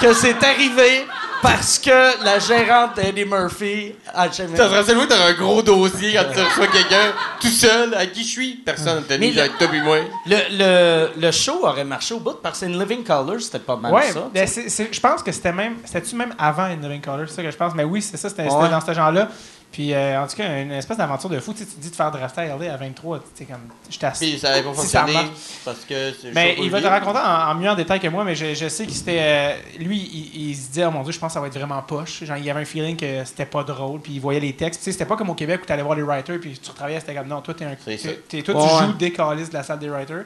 que 0.00 0.12
c'est 0.12 0.42
arrivé 0.44 1.06
parce 1.46 1.78
que 1.78 2.24
la 2.24 2.38
gérante 2.38 2.96
d'Eddie 2.96 3.24
Murphy 3.24 3.94
a 4.14 4.30
jamais... 4.30 4.56
Ça 4.56 4.68
serait 4.68 4.84
seulement 4.84 5.06
t'as 5.08 5.26
un 5.28 5.32
gros 5.34 5.62
dossier 5.62 6.12
quand 6.14 6.24
tu 6.32 6.40
reçois 6.40 6.66
quelqu'un 6.66 7.12
tout 7.40 7.48
seul. 7.48 7.94
À 7.94 8.06
qui 8.06 8.22
je 8.22 8.28
suis? 8.28 8.54
Personne. 8.54 9.04
T'as 9.08 9.18
mis 9.18 9.38
avec 9.38 9.56
toi 9.58 9.68
puis 9.68 9.80
moi. 9.80 9.98
Le, 10.26 10.36
le, 10.50 11.20
le 11.20 11.30
show 11.30 11.60
aurait 11.64 11.84
marché 11.84 12.14
au 12.14 12.20
bout 12.20 12.38
parce 12.42 12.60
que 12.60 12.66
In 12.66 12.78
Living 12.78 13.04
Color, 13.04 13.40
c'était 13.40 13.58
pas 13.60 13.76
mal 13.76 13.92
Ouais, 13.92 14.10
ça. 14.12 14.28
ben, 14.32 14.46
je 14.46 15.00
pense 15.00 15.22
que 15.22 15.32
c'était 15.32 15.52
même. 15.52 15.76
C'était-tu 15.84 16.16
même 16.16 16.34
avant 16.38 16.64
In 16.64 16.76
Living 16.82 17.00
Color, 17.00 17.26
c'est 17.28 17.36
ça 17.36 17.42
que 17.42 17.50
je 17.50 17.56
pense. 17.56 17.74
Mais 17.74 17.84
oui, 17.84 18.02
c'est 18.02 18.16
ça, 18.16 18.28
c'était 18.28 18.44
c'était 18.44 18.54
Ouais. 18.56 18.68
dans 18.68 18.80
ce 18.80 18.92
genre-là. 18.92 19.28
Puis 19.76 19.92
euh, 19.92 20.22
en 20.22 20.26
tout 20.26 20.36
cas, 20.36 20.62
une 20.62 20.72
espèce 20.72 20.96
d'aventure 20.96 21.28
de 21.28 21.38
fou. 21.38 21.52
Tu 21.52 21.58
sais, 21.58 21.66
tu 21.66 21.72
te 21.74 21.80
dis 21.82 21.90
de 21.90 21.94
faire 21.94 22.10
drafter 22.10 22.40
à 22.40 22.56
LA 22.56 22.72
à 22.72 22.78
23, 22.78 23.18
tu 23.18 23.24
sais, 23.34 23.44
comme. 23.44 23.60
Je 23.90 23.98
t'assure. 23.98 24.26
Puis 24.26 24.38
ça 24.38 24.52
avait 24.52 24.62
pas 24.62 24.72
fonctionné 24.72 25.12
marche. 25.12 25.26
parce 25.66 25.80
que 25.84 26.14
c'est 26.18 26.32
Mais 26.32 26.56
il 26.58 26.70
va 26.70 26.80
te 26.80 26.86
raconter 26.86 27.18
en, 27.18 27.50
en 27.50 27.54
mieux 27.56 27.68
en 27.68 27.74
détail 27.74 28.00
que 28.00 28.08
moi, 28.08 28.24
mais 28.24 28.34
je, 28.34 28.54
je 28.54 28.68
sais 28.70 28.86
que 28.86 28.92
c'était. 28.92 29.18
euh, 29.20 29.54
lui, 29.78 29.98
il, 29.98 30.48
il 30.48 30.56
se 30.56 30.68
disait, 30.68 30.86
oh 30.86 30.90
mon 30.90 31.02
dieu, 31.02 31.12
je 31.12 31.18
pense 31.18 31.28
que 31.28 31.34
ça 31.34 31.40
va 31.42 31.48
être 31.48 31.58
vraiment 31.58 31.82
poche. 31.82 32.24
Genre, 32.24 32.38
il 32.38 32.44
y 32.46 32.50
avait 32.50 32.62
un 32.62 32.64
feeling 32.64 32.96
que 32.96 33.22
c'était 33.26 33.44
pas 33.44 33.64
drôle, 33.64 34.00
puis 34.00 34.14
il 34.14 34.18
voyait 34.20 34.40
les 34.40 34.54
textes. 34.54 34.80
Tu 34.80 34.84
sais, 34.86 34.92
c'était 34.92 35.04
pas 35.04 35.16
comme 35.16 35.28
au 35.28 35.34
Québec 35.34 35.60
où 35.62 35.66
tu 35.66 35.72
allais 35.74 35.82
voir 35.82 35.94
les 35.94 36.02
writers, 36.02 36.40
puis 36.40 36.58
tu 36.58 36.70
retravaillais, 36.70 37.00
c'était 37.00 37.14
comme 37.14 37.28
non, 37.28 37.42
toi, 37.42 37.52
t'es 37.52 37.66
un. 37.66 37.74
T'es- 37.74 38.42
toi, 38.42 38.54
Ouais. 38.54 38.78
tu 38.80 38.84
joues 38.86 38.92
des 38.94 39.12
calices 39.12 39.50
de 39.50 39.54
la 39.54 39.62
salle 39.62 39.78
des 39.78 39.90
writers. 39.90 40.24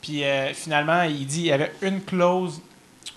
Puis 0.00 0.22
euh, 0.22 0.54
finalement, 0.54 1.02
il 1.02 1.26
dit, 1.26 1.40
il 1.40 1.46
y 1.46 1.52
avait 1.52 1.72
une 1.82 2.00
clause 2.00 2.60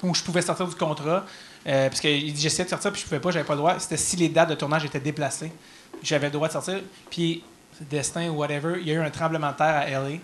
où 0.01 0.15
je 0.15 0.23
pouvais 0.23 0.41
sortir 0.41 0.65
du 0.67 0.73
contrat. 0.75 1.23
Euh, 1.67 1.89
parce 1.89 1.99
qu'il 1.99 2.31
dit 2.33 2.41
j'essayais 2.41 2.63
de 2.63 2.69
sortir 2.69 2.91
puis 2.91 3.01
je 3.01 3.05
pouvais 3.05 3.19
pas, 3.19 3.31
j'avais 3.31 3.45
pas 3.45 3.53
le 3.53 3.59
droit. 3.59 3.79
C'était 3.79 3.97
si 3.97 4.15
les 4.15 4.29
dates 4.29 4.49
de 4.49 4.55
tournage 4.55 4.85
étaient 4.85 4.99
déplacées. 4.99 5.51
J'avais 6.01 6.27
le 6.27 6.31
droit 6.31 6.47
de 6.47 6.53
sortir. 6.53 6.79
Puis 7.09 7.43
destin 7.81 8.29
ou 8.29 8.35
whatever, 8.37 8.75
il 8.79 8.87
y 8.87 8.91
a 8.91 8.93
eu 8.95 8.99
un 9.01 9.09
tremblement 9.09 9.51
de 9.51 9.57
terre 9.57 9.75
à 9.75 9.89
LA 9.89 10.17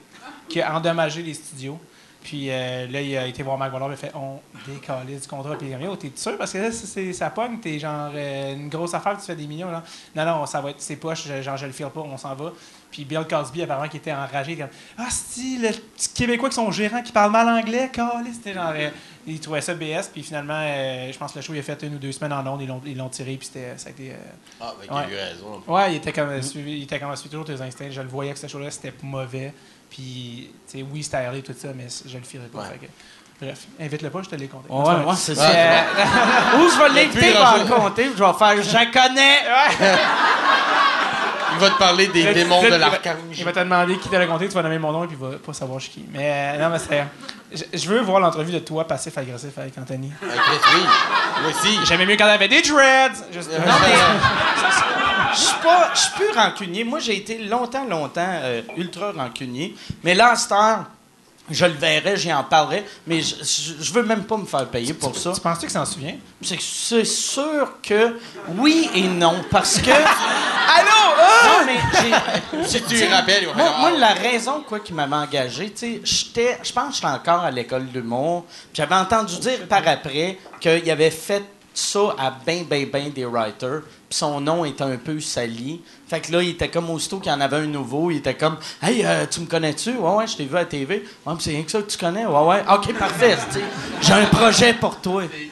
qui 0.47 0.61
a 0.61 0.75
endommagé 0.75 1.21
les 1.21 1.33
studios. 1.33 1.79
Puis 2.23 2.49
euh, 2.49 2.87
là, 2.87 3.01
il 3.01 3.17
a 3.17 3.27
été 3.27 3.43
voir 3.43 3.57
Marc 3.57 3.73
il 3.75 3.83
a 3.83 3.95
fait 3.97 4.11
on 4.15 4.39
décalise 4.65 5.21
du 5.23 5.27
contrat. 5.27 5.57
Puis 5.57 5.67
il 5.67 5.73
a 5.73 5.77
dit 5.77 5.83
Yo, 5.83 5.95
t'es 5.97 6.11
sûr? 6.15 6.37
Parce 6.37 6.53
que 6.53 6.59
là, 6.59 6.71
c'est- 6.71 7.11
ça 7.11 7.29
pogne, 7.29 7.59
t'es 7.59 7.77
genre 7.77 8.11
euh, 8.15 8.53
une 8.55 8.69
grosse 8.69 8.93
affaire, 8.93 9.17
tu 9.19 9.25
fais 9.25 9.35
des 9.35 9.45
millions. 9.45 9.69
Là. 9.69 9.83
Non, 10.15 10.23
non, 10.25 10.45
ça 10.45 10.61
va 10.61 10.69
être 10.69 10.79
c'est 10.81 10.95
poche, 10.95 11.27
je- 11.27 11.41
genre 11.41 11.57
je 11.57 11.65
le 11.65 11.73
file 11.73 11.87
pas, 11.87 11.99
on 11.99 12.17
s'en 12.17 12.33
va. 12.35 12.53
Puis 12.93 13.05
Bill 13.05 13.25
Cosby, 13.27 13.63
apparemment, 13.63 13.89
qui 13.89 13.97
était 13.97 14.13
enragé, 14.13 14.55
comme 14.55 14.67
Ah, 14.99 15.07
c'est 15.09 15.57
le 15.59 15.69
petit 15.69 16.09
Québécois 16.13 16.47
qui 16.49 16.55
son 16.55 16.69
gérant 16.71 17.01
qui 17.01 17.11
parle 17.11 17.31
mal 17.31 17.49
anglais. 17.49 17.89
C'était 18.31 18.53
genre. 18.53 18.71
euh, 18.75 18.89
il 19.25 19.39
trouvait 19.39 19.61
ça 19.61 19.73
BS, 19.73 20.09
puis 20.13 20.21
finalement, 20.21 20.59
euh, 20.59 21.09
je 21.11 21.17
pense 21.17 21.31
que 21.31 21.39
le 21.39 21.43
show, 21.43 21.53
il 21.55 21.59
a 21.59 21.63
fait 21.63 21.81
une 21.83 21.95
ou 21.95 21.97
deux 21.97 22.11
semaines 22.11 22.33
en 22.33 22.45
ondes, 22.45 22.61
ils 22.61 22.67
l'ont- 22.67 22.81
ils 22.85 22.95
l'ont 22.97 23.09
tiré, 23.09 23.35
puis 23.37 23.47
c'était, 23.51 23.73
ça 23.77 23.87
a 23.87 23.91
été. 23.91 24.11
euh, 24.11 24.15
Ah, 24.61 24.73
ben, 24.79 24.85
il 24.85 24.91
a 24.91 24.95
Ouais. 24.95 25.03
eu 25.11 25.15
raison. 25.15 25.63
Ouais, 25.65 25.93
il 25.93 25.95
était 25.97 26.11
comme 26.13 26.39
suivi, 26.41 26.73
il 26.73 26.83
était 26.83 26.99
comme 26.99 27.15
suivi 27.15 27.29
toujours 27.31 27.45
tes 27.45 27.59
instincts. 27.61 27.89
Je 27.89 28.01
le 28.01 28.07
voyais 28.09 28.31
que 28.33 28.39
ce 28.39 28.47
show-là, 28.47 28.69
c'était 28.69 28.93
mauvais. 29.01 29.53
Puis, 29.89 30.51
tu 30.69 30.77
sais, 30.79 30.85
oui, 30.91 31.01
c'était 31.03 31.17
aéré 31.17 31.41
tout 31.41 31.53
ça, 31.57 31.69
mais 31.75 31.87
je 32.05 32.17
le 32.17 32.23
ferais 32.23 32.47
pas. 32.47 32.59
Ouais. 32.59 32.65
fait 32.79 32.85
que- 32.85 32.91
bref, 33.45 33.59
invite-le 33.79 34.09
pas, 34.11 34.21
je 34.23 34.29
te 34.29 34.35
l'ai 34.35 34.47
compté. 34.47 34.71
Ouais, 34.71 35.05
ouais, 35.05 35.15
c'est 35.15 35.35
ça. 35.35 35.49
Ouais, 35.49 35.83
Ou 36.57 36.69
je 36.69 36.77
vais 36.93 37.01
l'inviter 37.01 37.31
pour 37.31 37.75
en 37.77 37.81
compter, 37.81 38.03
je 38.15 38.23
vais 38.23 38.33
faire 38.33 38.63
«Je 38.63 38.91
connais! 38.91 39.39
Il 41.53 41.59
va 41.59 41.69
te 41.69 41.77
parler 41.77 42.07
des 42.07 42.23
Le- 42.23 42.33
démons 42.33 42.61
le- 42.63 42.69
de 42.71 42.75
l'archange. 42.75 43.15
Il 43.37 43.43
va 43.45 43.51
te 43.51 43.59
demander 43.59 43.97
qui 43.97 44.09
t'a 44.09 44.17
raconté, 44.19 44.47
tu 44.47 44.53
vas 44.55 44.63
nommer 44.63 44.79
mon 44.79 44.91
nom 44.91 45.03
et 45.03 45.07
puis 45.07 45.17
il 45.19 45.25
va 45.27 45.37
pas 45.37 45.53
savoir 45.53 45.79
je 45.79 45.89
qui. 45.89 46.05
Mais 46.11 46.55
euh, 46.57 46.63
non, 46.63 46.69
mais 46.69 46.79
c'est. 46.79 47.05
Je, 47.53 47.77
je 47.77 47.87
veux 47.89 48.01
voir 48.01 48.19
l'entrevue 48.19 48.51
de 48.51 48.59
toi 48.59 48.87
passif-agressif 48.87 49.57
avec 49.57 49.77
Anthony. 49.77 50.11
Oui. 50.21 50.27
Moi 51.41 51.51
aussi. 51.51 51.77
J'aimais 51.85 52.05
mieux 52.05 52.15
quand 52.17 52.25
elle 52.25 52.31
avait 52.31 52.47
des 52.47 52.61
dreads! 52.61 53.25
Juste- 53.31 53.51
Non, 53.51 53.73
mais 53.81 55.33
je 55.33 55.39
suis 55.39 55.55
pas, 55.63 55.89
je 55.93 55.99
suis 55.99 56.11
plus 56.11 56.31
rancunier. 56.35 56.83
Moi, 56.83 56.99
j'ai 56.99 57.17
été 57.17 57.37
longtemps, 57.39 57.85
longtemps 57.85 58.21
euh, 58.43 58.61
ultra 58.77 59.11
rancunier. 59.11 59.75
Mais 60.03 60.13
là, 60.15 60.31
à 60.31 60.35
cette 60.35 60.51
heure, 60.51 60.85
je 61.49 61.65
le 61.65 61.73
verrai, 61.73 62.15
j'y 62.15 62.31
en 62.33 62.43
parlerai, 62.43 62.85
mais 63.05 63.21
je, 63.21 63.35
je, 63.43 63.83
je 63.83 63.93
veux 63.93 64.03
même 64.03 64.23
pas 64.23 64.37
me 64.37 64.45
faire 64.45 64.65
payer 64.67 64.93
pour 64.93 65.15
ça. 65.17 65.33
Tu 65.33 65.41
penses-tu 65.41 65.65
que 65.65 65.71
ça 65.71 65.85
s'en 65.85 65.91
souvient? 65.91 66.15
C'est 66.41 66.59
c'est 66.61 67.05
sûr 67.05 67.73
que 67.81 68.17
oui 68.57 68.89
et 68.95 69.03
non, 69.07 69.43
parce 69.51 69.79
que... 69.79 69.91
Allô? 70.75 71.03
Non, 71.43 71.65
mais 71.65 71.79
j'ai... 72.01 72.63
Si 72.65 72.81
tu 72.83 73.05
rappelles, 73.07 73.47
Moi, 73.55 73.91
la 73.97 74.13
raison 74.13 74.63
quoi 74.67 74.79
qui 74.79 74.93
m'avait 74.93 75.15
engagé, 75.15 75.71
tu 75.71 75.77
sais, 75.77 76.01
j'étais, 76.03 76.57
je 76.63 76.71
pense 76.71 76.89
que 76.89 76.95
j'étais 76.95 77.07
encore 77.07 77.41
à 77.41 77.51
l'école 77.51 77.85
d'humour. 77.87 78.45
puis 78.47 78.57
J'avais 78.75 78.95
entendu 78.95 79.37
dire 79.39 79.67
par 79.67 79.85
après 79.87 80.37
qu'il 80.61 80.89
avait 80.89 81.11
fait 81.11 81.43
ça 81.73 82.15
à 82.17 82.31
ben, 82.45 82.63
ben, 82.69 82.89
ben 82.89 83.11
des 83.11 83.25
writers. 83.25 83.81
Puis 84.09 84.17
son 84.19 84.39
nom 84.41 84.63
était 84.65 84.83
un 84.83 84.97
peu 84.97 85.19
sali. 85.19 85.81
Fait 86.07 86.19
que 86.19 86.31
là, 86.31 86.41
il 86.43 86.49
était 86.49 86.69
comme 86.69 86.89
aussitôt 86.89 87.19
qu'il 87.19 87.31
y 87.31 87.35
en 87.35 87.41
avait 87.41 87.57
un 87.57 87.65
nouveau, 87.65 88.11
il 88.11 88.17
était 88.17 88.35
comme 88.35 88.57
Hey, 88.81 89.03
euh, 89.05 89.25
tu 89.29 89.41
me 89.41 89.45
connais-tu? 89.45 89.91
Ouais, 89.95 90.15
ouais, 90.15 90.27
je 90.27 90.37
t'ai 90.37 90.45
vu 90.45 90.55
à 90.55 90.59
la 90.59 90.65
TV. 90.65 91.03
Ouais, 91.25 91.33
c'est 91.39 91.51
rien 91.51 91.63
que 91.63 91.71
ça 91.71 91.81
que 91.81 91.89
tu 91.89 91.97
connais. 91.97 92.25
Ouais, 92.25 92.45
ouais. 92.45 92.63
Ok, 92.71 92.93
parfait. 92.93 93.37
J'ai 94.01 94.13
un 94.13 94.25
projet 94.25 94.73
pour 94.73 94.97
toi. 94.97 95.23
Tu 95.23 95.49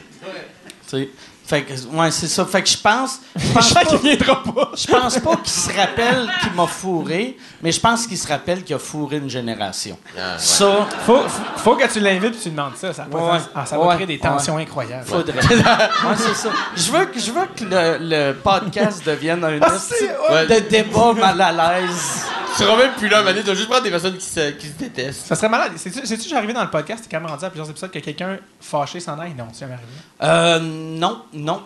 sais. 0.86 1.08
Fait 1.52 1.64
que, 1.64 1.74
ouais, 1.94 2.10
c'est 2.10 2.28
ça. 2.28 2.46
Fait 2.46 2.62
que 2.62 2.68
je 2.70 2.78
pense. 2.78 3.20
Je 3.36 3.52
pense 3.52 3.74
pas, 3.74 3.82
viendra 4.02 4.42
pas. 4.42 4.70
je 4.74 4.86
pense 4.86 5.18
pas 5.18 5.36
qu'il 5.36 5.52
se 5.52 5.68
rappelle 5.78 6.26
qu'il 6.40 6.52
m'a 6.54 6.66
fourré, 6.66 7.36
mais 7.62 7.70
je 7.70 7.78
pense 7.78 8.06
qu'il 8.06 8.16
se 8.16 8.26
rappelle 8.26 8.62
qu'il 8.64 8.74
a 8.74 8.78
fourré 8.78 9.18
une 9.18 9.28
génération. 9.28 9.98
Ah, 10.16 10.20
ouais. 10.32 10.38
Ça, 10.38 10.88
Faut, 11.04 11.16
faut, 11.18 11.28
faut 11.58 11.76
que 11.76 11.92
tu 11.92 12.00
l'invites 12.00 12.36
et 12.36 12.38
tu 12.38 12.48
demandes 12.48 12.76
ça. 12.76 12.94
Ça, 12.94 13.02
va 13.04 13.08
pas 13.18 13.24
Ouais. 13.24 13.38
faire- 13.38 13.48
ah, 13.54 13.66
ça 13.66 13.76
va 13.76 13.84
Ouais. 13.86 13.94
créer 13.96 14.06
des 14.06 14.18
tensions 14.18 14.56
incroyables. 14.56 15.04
faudrait. 15.04 15.34
ouais, 15.46 16.16
c'est 16.16 16.34
ça. 16.34 16.48
Je 16.74 16.90
veux 16.90 17.04
que, 17.04 17.20
je 17.20 17.30
veux 17.30 17.46
que 17.54 17.64
le, 17.64 17.98
le 18.00 18.32
podcast 18.32 19.04
devienne 19.04 19.44
un 19.44 19.58
ouais. 19.58 20.46
de 20.46 20.68
débat 20.70 21.12
mal 21.12 21.38
à 21.38 21.52
l'aise. 21.80 22.24
Tu 22.56 22.62
seras 22.64 22.76
même 22.76 22.92
plus 22.94 23.08
là, 23.08 23.22
Mané. 23.22 23.40
Tu 23.40 23.46
vas 23.46 23.54
juste 23.54 23.68
prendre 23.68 23.82
des 23.84 23.90
personnes 23.90 24.16
qui 24.18 24.24
se, 24.26 24.50
qui 24.50 24.66
se 24.68 24.72
détestent. 24.72 25.26
Ça 25.26 25.34
serait 25.36 25.48
malade. 25.48 25.72
C'est-tu 25.76 26.00
déjà 26.22 26.38
arrivé 26.38 26.52
dans 26.52 26.62
le 26.64 26.70
podcast? 26.70 27.04
T'es 27.04 27.10
quand 27.10 27.20
même 27.22 27.30
rendu 27.30 27.44
à 27.44 27.50
plusieurs 27.50 27.68
épisodes 27.70 27.90
que 27.90 27.98
quelqu'un 27.98 28.38
fâché 28.60 29.00
s'en 29.00 29.18
aille? 29.18 29.34
Non, 29.34 29.46
c'est 29.52 29.60
jamais 29.60 29.74
arrivé. 29.74 29.88
Euh, 30.22 30.58
non, 30.60 31.22
non. 31.32 31.62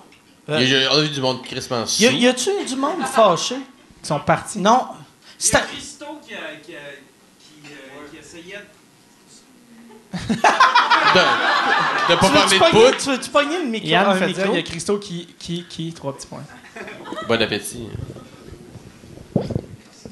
Euh, 0.48 0.58
Il 0.60 0.68
y 0.68 0.76
a- 0.84 0.92
On 0.92 0.98
a 0.98 1.02
vu 1.02 1.08
du 1.08 1.20
monde 1.20 1.42
crispement 1.42 1.84
sous. 1.86 2.02
y, 2.02 2.06
a- 2.06 2.12
y 2.12 2.26
a-tu 2.28 2.50
du 2.68 2.76
monde 2.76 3.04
fâché? 3.04 3.56
Ils 4.02 4.06
sont 4.06 4.20
partis. 4.20 4.58
Non. 4.60 4.86
Il 5.40 5.44
y 5.44 5.48
C'est 5.48 5.56
a 5.56 5.58
un- 5.58 5.62
Christo 5.62 6.06
qui, 6.26 6.34
a, 6.34 6.38
qui, 6.64 6.74
a- 6.76 6.78
qui, 7.40 7.72
euh, 7.72 8.10
qui 8.10 8.16
essayait 8.18 8.58
de 8.58 8.66
De, 11.16 12.12
de 12.14 12.18
pas 12.20 12.26
Tu 12.48 12.58
parler 12.58 12.58
de 12.58 12.90
poutre. 12.90 12.96
tu 12.98 13.10
veux-tu 13.10 13.30
pogner 13.30 13.58
le 13.62 13.68
micro? 13.68 13.88
Yann 13.88 14.06
un 14.08 14.14
fait 14.14 14.26
micro? 14.28 14.42
dire, 14.42 14.52
il 14.52 14.56
y 14.56 14.60
a 14.60 14.62
Christo 14.62 14.98
qui, 14.98 15.26
qui, 15.38 15.64
qui, 15.68 15.92
trois 15.92 16.14
petits 16.16 16.26
points. 16.28 16.44
Bon 17.28 17.42
appétit. 17.42 17.88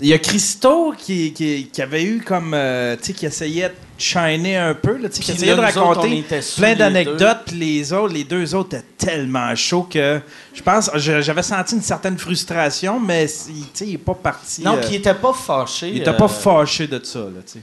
Il 0.05 0.11
y 0.11 0.13
a 0.13 0.19
Christo 0.19 0.93
qui, 0.99 1.33
qui, 1.33 1.69
qui 1.73 1.81
avait 1.83 2.03
eu 2.05 2.21
comme. 2.21 2.53
euh, 2.55 2.95
tu 2.97 3.05
sais, 3.07 3.13
qui 3.15 3.25
essayait 3.27 3.71
de 3.71 3.75
shiner 3.97 4.57
un 4.59 4.75
peu, 4.75 4.99
là, 4.99 5.09
tu 5.09 5.17
sais, 5.17 5.23
qui 5.23 5.33
essayait 5.33 5.55
de 5.55 5.61
autres, 5.61 5.73
raconter 5.75 6.25
plein 6.57 6.75
d'anecdotes, 6.75 7.39
puis 7.47 7.57
les 7.57 7.93
autres, 7.93 8.13
les 8.13 8.25
deux 8.25 8.55
autres 8.55 8.77
étaient 8.77 8.85
tellement 8.99 9.55
chauds 9.55 9.85
que 9.91 10.21
je 10.53 10.63
pense, 10.63 10.91
j'avais 10.97 11.43
senti 11.43 11.77
une 11.77 11.81
certaine 11.83 12.19
frustration, 12.19 13.01
mais 13.01 13.27
c'est- 13.29 13.53
tu 13.53 13.59
sais, 13.73 13.87
il 13.87 13.95
est 13.95 13.99
pas 13.99 14.15
parti. 14.15 14.63
Non, 14.63 14.75
euh, 14.75 14.81
puis 14.81 14.91
il 14.91 14.95
était 14.97 15.15
pas 15.15 15.33
fâché. 15.33 15.89
il 15.89 15.99
était 15.99 16.11
euh, 16.11 16.13
pas 16.13 16.29
fâché 16.29 16.87
de 16.87 17.01
ça, 17.03 17.21
là, 17.21 17.41
tu 17.47 17.53
sais. 17.53 17.61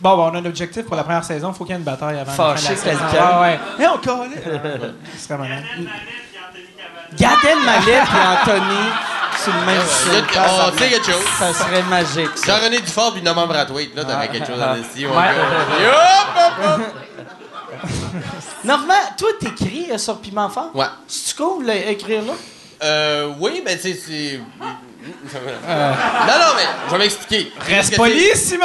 Bon, 0.00 0.16
bon, 0.16 0.30
on 0.30 0.34
a 0.36 0.38
un 0.38 0.44
objectif 0.46 0.84
pour 0.84 0.94
la 0.96 1.02
première 1.02 1.24
saison. 1.24 1.50
Il 1.52 1.56
faut 1.56 1.64
qu'il 1.64 1.72
y 1.72 1.74
ait 1.74 1.78
une 1.78 1.84
bataille 1.84 2.16
avant 2.18 2.30
Fâcher 2.32 2.68
la 2.70 2.76
fin 2.76 2.82
de 2.82 2.86
la 2.86 2.92
saison. 2.94 3.04
quelqu'un. 3.10 3.40
Ouais, 3.40 3.58
ouais. 3.78 3.84
Et 3.84 3.88
on 3.88 3.98
colle. 3.98 4.92
Gad 7.18 7.38
Elmaleh 7.44 7.92
et 7.92 7.98
Anthony 7.98 8.88
sur 9.42 9.52
le 9.52 9.66
même 9.66 9.82
site. 9.86 10.38
On 10.38 10.78
sait 10.78 10.88
quelque 10.88 11.06
chose. 11.06 11.24
Ça 11.38 11.52
serait 11.52 11.82
magique, 11.82 12.30
ça. 12.36 12.58
Jean-René 12.58 12.80
Dufort 12.80 13.12
puis 13.12 13.22
Norman 13.22 13.46
Brathwaite, 13.46 13.94
là, 13.94 14.04
t'aurais 14.04 14.28
quelque 14.28 14.46
chose 14.46 14.60
hop, 16.36 16.64
hop. 16.64 16.80
Normand, 18.64 18.94
toi, 19.18 19.30
t'écris 19.40 19.88
euh, 19.90 19.98
sur 19.98 20.20
Piment 20.20 20.48
Fort? 20.48 20.70
Ouais. 20.74 20.86
C'est 21.08 21.36
cool, 21.36 21.64
là, 21.66 21.74
écrire 21.74 22.22
là? 22.24 22.32
Euh, 22.82 23.32
oui, 23.40 23.62
mais 23.64 23.78
tu 23.78 23.94
c'est. 25.28 25.38
Non, 25.38 26.38
non, 26.38 26.54
mais 26.56 26.62
je 26.86 26.92
vais 26.92 26.98
m'expliquer. 26.98 27.52
Reste 27.60 27.96
poli, 27.96 28.24
Simon! 28.34 28.64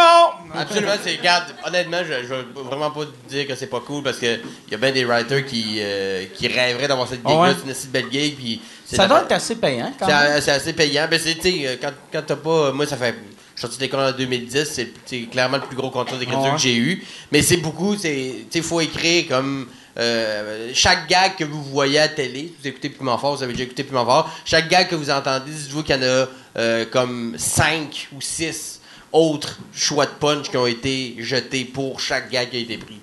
Absolument, 0.56 0.92
c'est. 1.04 1.18
Regarde, 1.18 1.46
honnêtement, 1.66 2.00
je, 2.04 2.24
je 2.28 2.34
vais 2.34 2.44
vraiment 2.56 2.92
pas 2.92 3.02
dire 3.30 3.48
que 3.48 3.56
c'est 3.56 3.68
pas 3.68 3.80
cool 3.82 4.04
parce 4.04 4.18
que 4.18 4.40
y 4.72 4.74
a 4.74 4.78
bien 4.78 4.92
des 4.92 5.06
writers 5.06 5.46
qui, 5.46 5.78
euh, 5.80 6.26
qui 6.34 6.48
rêveraient 6.48 6.88
d'avoir 6.88 7.08
cette 7.08 7.20
gig-là. 7.28 7.40
Ouais? 7.42 7.50
C'est 7.58 7.66
une 7.66 7.72
assez 7.72 7.88
belle 7.88 8.12
gig, 8.12 8.36
puis. 8.36 8.62
Ça 8.86 9.08
doit 9.08 9.22
être 9.24 9.32
assez 9.34 9.56
payant, 9.56 9.92
quand 10.00 10.08
même. 10.08 10.42
c'est 10.42 10.52
assez 10.52 10.74
payant. 10.74 11.08
Ben, 11.10 11.20
c'est, 11.22 11.36
tu 11.36 11.42
sais, 11.42 11.68
euh, 11.68 11.76
quand, 11.82 11.92
quand 12.12 12.22
t'as 12.26 12.36
pas. 12.36 12.72
Moi, 12.72 12.86
ça 12.86 12.98
fait. 12.98 13.16
Je 13.56 13.62
suis 13.62 13.62
sorti 13.62 13.78
de 13.78 13.84
l'école 13.84 14.02
en 14.02 14.12
2010, 14.12 14.66
c'est, 14.72 14.94
c'est 15.06 15.22
clairement 15.32 15.58
le 15.58 15.64
plus 15.64 15.76
gros 15.76 15.90
contrat 15.90 16.16
d'écriture 16.18 16.44
Ouais. 16.44 16.52
que 16.52 16.58
j'ai 16.62 16.76
eu. 16.76 17.04
Mais 17.32 17.42
c'est 17.42 17.58
beaucoup, 17.58 17.98
c'est. 17.98 18.46
Tu 18.52 18.60
sais, 18.60 18.62
faut 18.62 18.80
écrire 18.82 19.26
comme. 19.30 19.68
Euh, 19.98 20.70
chaque 20.74 21.08
gag 21.08 21.36
que 21.38 21.44
vous 21.44 21.64
voyez 21.64 22.00
à 22.00 22.08
télé, 22.08 22.54
vous 22.60 22.68
écoutez 22.68 22.90
Piment 22.90 23.18
Fort, 23.18 23.36
vous 23.38 23.44
avez 23.44 23.54
déjà 23.54 23.64
écouté 23.66 23.84
Piment 23.84 24.06
Fort, 24.06 24.30
chaque 24.46 24.70
gag 24.70 24.88
que 24.90 24.96
vous 24.96 25.10
entendez, 25.10 25.52
dites-vous 25.52 25.84
qu'il 25.84 25.96
y 25.96 26.00
en 26.00 26.04
a 26.04 26.28
euh, 26.58 26.86
comme 26.92 27.36
5 27.38 28.10
ou 28.16 28.22
6 28.22 28.82
autres 29.12 29.58
choix 29.74 30.06
de 30.06 30.12
punch 30.12 30.50
qui 30.50 30.58
ont 30.58 30.68
été 30.68 31.16
jetés 31.20 31.64
pour 31.66 32.00
chaque 32.00 32.30
gag 32.30 32.50
qui 32.50 32.58
a 32.58 32.60
été 32.60 32.78
pris. 32.78 33.00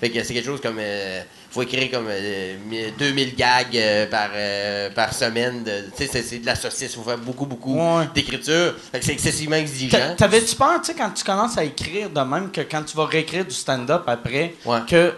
Fait 0.00 0.08
que 0.10 0.22
c'est 0.22 0.32
quelque 0.34 0.46
chose 0.46 0.60
comme. 0.60 0.78
euh, 0.78 1.20
faut 1.50 1.62
écrire 1.62 1.90
comme 1.90 2.06
euh, 2.10 2.56
2000 2.98 3.34
gags 3.34 3.74
euh, 3.74 4.06
par, 4.06 4.28
euh, 4.34 4.90
par 4.90 5.12
semaine. 5.14 5.64
de- 5.64 5.86
Tu 5.96 6.06
sais, 6.06 6.22
c'est, 6.22 6.38
de 6.40 6.46
la 6.46 6.54
saucisse. 6.54 6.94
Faut 6.94 7.02
faire 7.02 7.16
beaucoup, 7.18 7.46
beaucoup 7.46 7.74
Ouais. 7.76 8.04
d'écriture. 8.14 8.74
Fait 8.92 8.98
que 9.00 9.04
c'est 9.06 9.12
excessivement 9.12 9.56
exigeant. 9.56 10.14
T'avais-tu 10.16 10.54
peur, 10.54 10.78
tu 10.82 10.92
sais, 10.92 10.94
quand 10.94 11.10
tu 11.10 11.24
commences 11.24 11.56
à 11.56 11.64
écrire 11.64 12.10
de 12.10 12.20
même, 12.20 12.50
que 12.52 12.60
quand 12.60 12.82
tu 12.84 12.94
vas 12.96 13.06
réécrire 13.06 13.46
du 13.46 13.54
stand-up 13.54 14.02
après, 14.06 14.54
Ouais. 14.66 14.80
que 14.88 15.14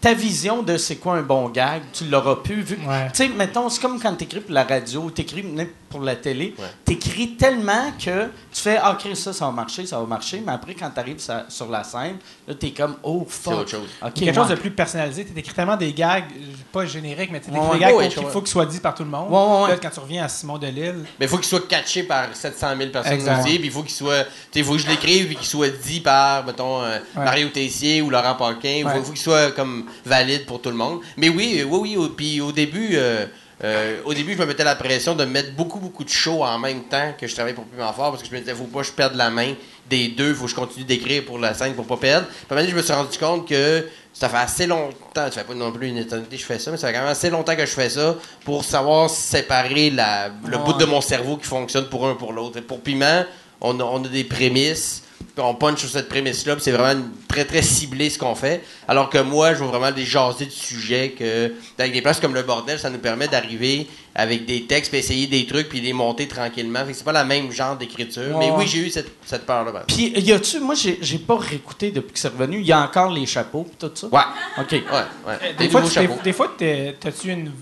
ta 0.00 0.14
vision 0.14 0.62
de 0.62 0.76
c'est 0.76 0.96
quoi 0.96 1.16
un 1.16 1.22
bon 1.22 1.48
gag, 1.48 1.82
tu 1.92 2.04
l'auras 2.06 2.36
plus 2.36 2.62
vu. 2.62 2.78
Ouais. 2.86 3.08
Tu 3.12 3.24
sais, 3.24 3.28
mettons, 3.28 3.68
c'est 3.68 3.80
comme 3.80 4.00
quand 4.00 4.14
t'écris 4.14 4.40
pour 4.40 4.52
la 4.52 4.64
radio 4.64 5.10
t'écris 5.10 5.44
pour 5.88 6.00
la 6.00 6.16
télé. 6.16 6.54
Ouais. 6.58 6.64
T'écris 6.84 7.36
tellement 7.36 7.92
que 7.98 8.24
tu 8.52 8.60
fais, 8.62 8.78
ah, 8.80 8.92
ok, 8.92 9.16
ça, 9.16 9.32
ça 9.32 9.46
va 9.46 9.52
marcher, 9.52 9.86
ça 9.86 9.98
va 9.98 10.04
marcher, 10.06 10.42
mais 10.44 10.52
après, 10.52 10.74
quand 10.74 10.90
t'arrives 10.90 11.18
sur 11.48 11.68
la 11.70 11.84
scène, 11.84 12.16
là, 12.46 12.54
t'es 12.54 12.70
comme, 12.72 12.96
oh, 13.02 13.26
fuck. 13.28 13.52
C'est 13.54 13.60
autre 13.60 13.70
chose. 13.70 13.88
Ok, 14.04 14.12
quelque 14.14 14.34
chose 14.34 14.48
de 14.48 14.54
plus 14.56 14.70
personnalisé. 14.70 15.24
Tu 15.24 15.38
écris 15.38 15.54
tellement 15.54 15.76
des 15.76 15.92
gags, 15.92 16.24
euh, 16.36 16.44
pas 16.72 16.84
génériques, 16.86 17.30
mais 17.32 17.40
tu 17.40 17.48
écris 17.50 17.60
Ouais, 17.60 17.78
des 17.78 17.84
ouais. 17.86 18.04
gags 18.04 18.08
qu'il 18.12 18.22
vois. 18.22 18.30
faut 18.30 18.40
qu'ils 18.40 18.50
soient 18.50 18.66
dit 18.66 18.80
par 18.80 18.94
tout 18.94 19.04
le 19.04 19.10
monde. 19.10 19.30
Ouais, 19.30 19.38
ouais, 19.38 19.62
ouais. 19.64 19.68
Là, 19.70 19.76
quand 19.80 19.90
tu 19.90 20.00
reviens 20.00 20.24
à 20.24 20.28
Simon 20.28 20.58
Delille, 20.58 20.94
Mais 21.18 21.26
il 21.26 21.28
faut 21.28 21.36
qu'il 21.38 21.46
soit 21.46 21.66
catché 21.66 22.02
par 22.02 22.34
700 22.34 22.68
000 22.76 22.90
personnes 22.90 23.12
Exact. 23.14 23.40
aussi. 23.46 23.58
Puis 23.58 23.66
il 23.68 23.72
faut 23.72 23.82
qu'il 23.82 23.94
soit. 23.94 24.24
Il 24.54 24.64
faut 24.64 24.72
que 24.72 24.78
je 24.78 24.88
l'écrive 24.88 25.26
puis 25.26 25.36
qu'il 25.36 25.46
soit 25.46 25.68
dit 25.70 26.00
par, 26.00 26.44
mettons, 26.44 26.82
euh, 26.82 26.98
Ouais. 27.16 27.24
Mario 27.24 27.48
Tessier 27.48 28.02
ou 28.02 28.10
Laurent 28.10 28.34
Paquin. 28.34 28.68
Il 28.68 28.82
faut, 28.82 28.88
Ouais. 28.90 29.02
faut 29.02 29.12
qu'il 29.12 29.20
soit 29.20 29.52
comme 29.52 29.86
valide 30.04 30.46
pour 30.46 30.60
tout 30.60 30.70
le 30.70 30.76
monde. 30.76 31.00
Mais 31.16 31.28
oui, 31.28 31.58
euh, 31.60 31.64
oui, 31.64 31.78
oui. 31.82 31.96
au- 31.96 32.08
Puis 32.08 32.40
au 32.40 32.52
début. 32.52 32.90
euh, 32.94 33.26
euh, 33.64 34.00
au 34.04 34.14
début, 34.14 34.34
je 34.34 34.38
me 34.38 34.46
mettais 34.46 34.64
la 34.64 34.76
pression 34.76 35.16
de 35.16 35.24
mettre 35.24 35.52
beaucoup, 35.52 35.80
beaucoup 35.80 36.04
de 36.04 36.08
shows 36.08 36.44
en 36.44 36.58
même 36.58 36.84
temps 36.84 37.12
que 37.18 37.26
je 37.26 37.34
travaillais 37.34 37.56
pour 37.56 37.64
Piment 37.64 37.92
Fort 37.92 38.10
parce 38.10 38.22
que 38.22 38.28
je 38.28 38.34
me 38.34 38.38
disais, 38.38 38.54
faut 38.54 38.64
pas 38.64 38.80
que 38.80 38.86
je 38.86 38.92
perde 38.92 39.16
la 39.16 39.30
main 39.30 39.54
des 39.90 40.08
deux, 40.08 40.32
faut 40.32 40.44
que 40.44 40.50
je 40.50 40.54
continue 40.54 40.84
d'écrire 40.84 41.24
pour 41.24 41.38
la 41.38 41.54
scène 41.54 41.74
pour 41.74 41.86
pas 41.86 41.96
perdre. 41.96 42.26
Puis 42.48 42.68
je 42.68 42.76
me 42.76 42.82
suis 42.82 42.92
rendu 42.92 43.18
compte 43.18 43.48
que 43.48 43.86
ça 44.12 44.28
fait 44.28 44.36
assez 44.36 44.66
longtemps, 44.66 44.94
ça 45.14 45.30
fait 45.30 45.44
pas 45.44 45.54
non 45.54 45.72
plus 45.72 45.88
une 45.88 45.98
éternité 45.98 46.36
que 46.36 46.42
je 46.42 46.46
fais 46.46 46.58
ça, 46.58 46.70
mais 46.70 46.76
ça 46.76 46.88
fait 46.88 46.92
quand 46.92 47.00
même 47.00 47.08
assez 47.08 47.30
longtemps 47.30 47.56
que 47.56 47.66
je 47.66 47.72
fais 47.72 47.88
ça 47.88 48.14
pour 48.44 48.64
savoir 48.64 49.10
séparer 49.10 49.90
la, 49.90 50.28
le 50.46 50.58
bout 50.58 50.74
de 50.74 50.84
mon 50.84 51.00
cerveau 51.00 51.36
qui 51.36 51.46
fonctionne 51.46 51.88
pour 51.88 52.06
un 52.06 52.14
pour 52.14 52.32
l'autre. 52.32 52.60
Pour 52.60 52.80
Piment, 52.80 53.24
on 53.60 53.80
a, 53.80 53.82
on 53.82 54.04
a 54.04 54.08
des 54.08 54.24
prémices, 54.24 55.02
on 55.36 55.54
punch 55.54 55.78
sur 55.80 55.88
cette 55.88 56.08
prémisse-là, 56.08 56.54
puis 56.56 56.64
c'est 56.64 56.72
vraiment 56.72 57.00
très 57.28 57.44
très 57.44 57.62
ciblé 57.62 58.10
ce 58.10 58.18
qu'on 58.18 58.34
fait. 58.34 58.62
Alors 58.88 59.08
que 59.10 59.18
moi, 59.18 59.54
je 59.54 59.60
veux 59.60 59.66
vraiment 59.66 59.92
des 59.92 60.04
jaser 60.04 60.46
de 60.46 60.50
sujets 60.50 61.10
que, 61.16 61.52
avec 61.78 61.92
des 61.92 62.02
places 62.02 62.18
comme 62.20 62.34
le 62.34 62.42
bordel, 62.42 62.78
ça 62.78 62.90
nous 62.90 62.98
permet 62.98 63.28
d'arriver 63.28 63.86
avec 64.14 64.46
des 64.46 64.64
textes, 64.64 64.90
puis 64.90 64.98
essayer 64.98 65.28
des 65.28 65.46
trucs, 65.46 65.68
puis 65.68 65.80
les 65.80 65.92
monter 65.92 66.26
tranquillement. 66.26 66.80
Fait 66.84 66.90
que 66.92 66.98
c'est 66.98 67.04
pas 67.04 67.12
la 67.12 67.24
même 67.24 67.52
genre 67.52 67.76
d'écriture. 67.76 68.36
Mais 68.38 68.50
oui, 68.50 68.66
j'ai 68.66 68.78
eu 68.80 68.90
cette, 68.90 69.12
cette 69.24 69.46
peur-là. 69.46 69.70
ben. 69.70 69.82
Puis, 69.86 70.08
y 70.18 70.32
a-tu, 70.32 70.58
moi, 70.58 70.74
j'ai 70.74 70.98
j'ai 71.00 71.18
pas 71.18 71.36
réécouté 71.36 71.92
depuis 71.92 72.12
que 72.14 72.18
c'est 72.18 72.28
revenu, 72.28 72.58
il 72.58 72.66
y 72.66 72.72
a 72.72 72.80
encore 72.80 73.12
les 73.12 73.26
chapeaux, 73.26 73.62
pis 73.62 73.76
tout 73.78 73.92
ça? 73.94 74.08
Ouais, 74.08 74.20
OK. 74.58 74.72
ouais, 74.72 74.82
ouais. 75.26 75.54
Des, 75.56 75.64
Des 75.66 75.70
fois, 75.70 75.82
tu- 75.82 75.88
des, 75.88 75.94
chapeaux. 75.94 76.18
des 76.24 76.32
fois, 76.32 76.52
t'as-tu 76.58 77.30
une. 77.30 77.52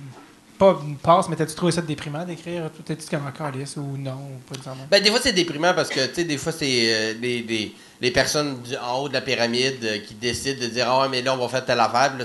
Pas 0.58 0.78
une 0.82 0.96
passe, 0.96 1.28
mais 1.28 1.36
t'as-tu 1.36 1.54
trouvé 1.54 1.72
ça 1.72 1.82
déprimant 1.82 2.24
d'écrire? 2.24 2.70
T'as-tu 2.84 3.06
comme 3.10 3.26
encore 3.26 3.50
lisse 3.50 3.76
ou 3.76 3.96
non? 3.98 4.12
Ou 4.12 4.54
pas? 4.54 4.58
Ben, 4.90 5.02
des 5.02 5.10
fois, 5.10 5.20
c'est 5.22 5.32
déprimant 5.32 5.74
parce 5.74 5.90
que, 5.90 6.06
tu 6.06 6.14
sais, 6.14 6.24
des 6.24 6.38
fois, 6.38 6.52
c'est 6.52 6.66
euh, 6.94 7.14
les, 7.20 7.42
les- 7.42 7.74
les 8.00 8.10
personnes 8.10 8.62
du- 8.62 8.76
en 8.76 9.00
haut 9.00 9.08
de 9.08 9.14
la 9.14 9.20
pyramide 9.22 9.82
euh, 9.84 9.98
qui 9.98 10.14
décident 10.14 10.60
de 10.60 10.66
dire, 10.66 10.86
ah 10.88 11.02
ouais, 11.02 11.08
mais 11.10 11.20
là, 11.22 11.34
on 11.34 11.36
va 11.38 11.48
faire 11.48 11.64
telle 11.64 11.80
affaire. 11.80 12.12
Là, 12.18 12.24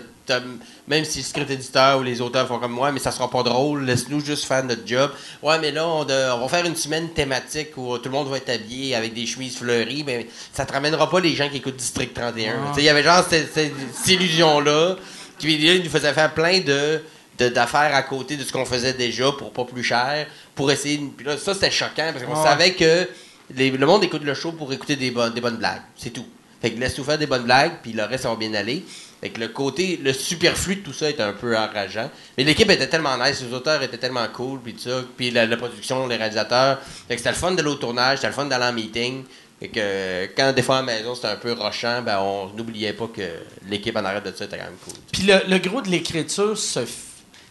même 0.88 1.04
si 1.04 1.18
le 1.20 1.24
script 1.26 1.50
éditeur 1.52 2.00
ou 2.00 2.04
les 2.04 2.22
auteurs 2.22 2.48
font 2.48 2.58
comme 2.60 2.72
moi, 2.72 2.92
mais 2.94 3.00
ça 3.00 3.12
sera 3.12 3.30
pas 3.30 3.44
drôle, 3.44 3.84
laisse-nous 3.84 4.24
juste 4.24 4.46
faire 4.46 4.64
notre 4.64 4.88
job. 4.88 5.12
Ouais, 5.44 5.60
mais 5.60 5.72
là, 5.72 5.86
on, 5.88 6.06
de- 6.06 6.32
on 6.34 6.40
va 6.40 6.48
faire 6.48 6.66
une 6.66 6.76
semaine 6.78 7.10
thématique 7.10 7.76
où 7.76 7.98
tout 7.98 8.06
le 8.06 8.12
monde 8.12 8.30
va 8.30 8.38
être 8.38 8.50
habillé 8.50 8.96
avec 8.96 9.14
des 9.14 9.26
chemises 9.26 9.58
fleuries. 9.58 10.04
Mais 10.06 10.28
ça 10.54 10.66
te 10.66 10.72
ramènera 10.72 11.10
pas 11.10 11.20
les 11.20 11.36
gens 11.36 11.50
qui 11.50 11.58
écoutent 11.58 11.76
District 11.76 12.14
31. 12.14 12.54
Tu 12.70 12.76
sais, 12.76 12.82
il 12.82 12.86
y 12.86 12.90
avait 12.90 13.04
genre 13.04 13.26
cette, 13.30 13.54
cette- 13.54 13.74
cette 13.94 14.08
illusion-là 14.08 14.96
qui 15.38 15.58
là, 15.58 15.74
il 15.74 15.84
nous 15.84 15.90
faisait 15.90 16.14
faire 16.14 16.34
plein 16.34 16.60
de- 16.62 17.02
d'affaires 17.50 17.94
à 17.96 18.04
côté 18.04 18.38
de 18.38 18.44
ce 18.44 18.52
qu'on 18.52 18.66
faisait 18.66 18.94
déjà 18.94 19.32
pour 19.32 19.52
pas 19.52 19.66
plus 19.66 19.84
cher, 19.84 20.28
pour 20.56 20.72
essayer... 20.72 20.98
de- 20.98 21.08
Puis 21.10 21.26
là, 21.26 21.38
ça, 21.38 21.54
c'était 21.54 21.72
choquant, 21.72 22.12
parce 22.14 22.24
qu'on 22.26 22.36
Ouais. 22.38 22.44
savait 22.48 22.74
que 22.74 23.08
les- 23.56 23.72
le 23.72 23.86
monde 23.86 24.04
écoute 24.04 24.24
le 24.24 24.34
show 24.34 24.52
pour 24.52 24.72
écouter 24.74 24.96
des, 24.96 25.12
bonnes 25.12 25.34
des 25.34 25.42
bonnes 25.42 25.58
blagues. 25.58 25.82
C'est 25.98 26.12
tout. 26.12 26.26
Fait 26.62 26.72
que 26.72 26.80
laisse-nous 26.80 27.04
faire 27.04 27.18
des 27.18 27.26
bonnes 27.28 27.44
blagues, 27.44 27.72
puis 27.82 27.92
le 27.94 28.04
reste, 28.04 28.24
ça 28.24 28.30
va 28.30 28.36
bien 28.36 28.54
aller. 28.54 28.84
Fait 29.20 29.30
que 29.30 29.40
le 29.40 29.48
côté, 29.50 30.00
le 30.04 30.14
superflu 30.14 30.78
de 30.78 30.82
tout 30.82 30.94
ça 30.94 31.10
était 31.10 31.22
un 31.24 31.34
peu 31.34 31.56
enrageant. 31.58 32.10
Mais 32.38 32.44
l'équipe 32.44 32.70
était 32.70 32.88
tellement 32.88 33.18
nice, 33.18 33.42
les 33.48 33.54
auteurs 33.54 33.82
étaient 33.84 33.98
tellement 33.98 34.28
cool, 34.34 34.60
puis 34.62 34.74
tout 34.74 34.90
ça. 34.90 35.02
Puis 35.18 35.32
la, 35.32 35.46
la 35.46 35.58
production, 35.58 36.08
les 36.08 36.16
réalisateurs. 36.18 36.80
Fait 37.08 37.16
que 37.16 37.18
c'était 37.20 37.30
le 37.32 37.36
fun 37.36 37.52
de 37.52 37.62
l'autre 37.62 37.82
tournage, 37.82 38.18
c'était 38.18 38.28
le 38.30 38.34
fun 38.34 38.46
d'aller 38.46 38.66
en 38.66 38.74
meeting. 38.74 39.24
Fait 39.60 39.68
que 39.68 40.26
quand 40.36 40.54
des 40.54 40.64
fois 40.64 40.78
à 40.78 40.82
la 40.82 40.86
maison 40.88 41.14
c'était 41.14 41.28
un 41.28 41.36
peu 41.36 41.54
rochant, 41.54 42.02
ben 42.02 42.18
on 42.20 42.48
n'oubliait 42.58 42.94
pas 42.94 43.08
que 43.16 43.22
l'équipe 43.70 43.96
en 43.96 44.04
arrière 44.04 44.24
de 44.24 44.32
ça 44.36 44.46
était 44.46 44.58
quand 44.58 44.64
même 44.64 44.74
cool. 44.84 44.94
Puis 45.12 45.22
le, 45.24 45.36
le 45.48 45.58
gros 45.60 45.82
de 45.82 45.90
l'écriture 45.90 46.58
se 46.58 46.80
f- 46.80 46.88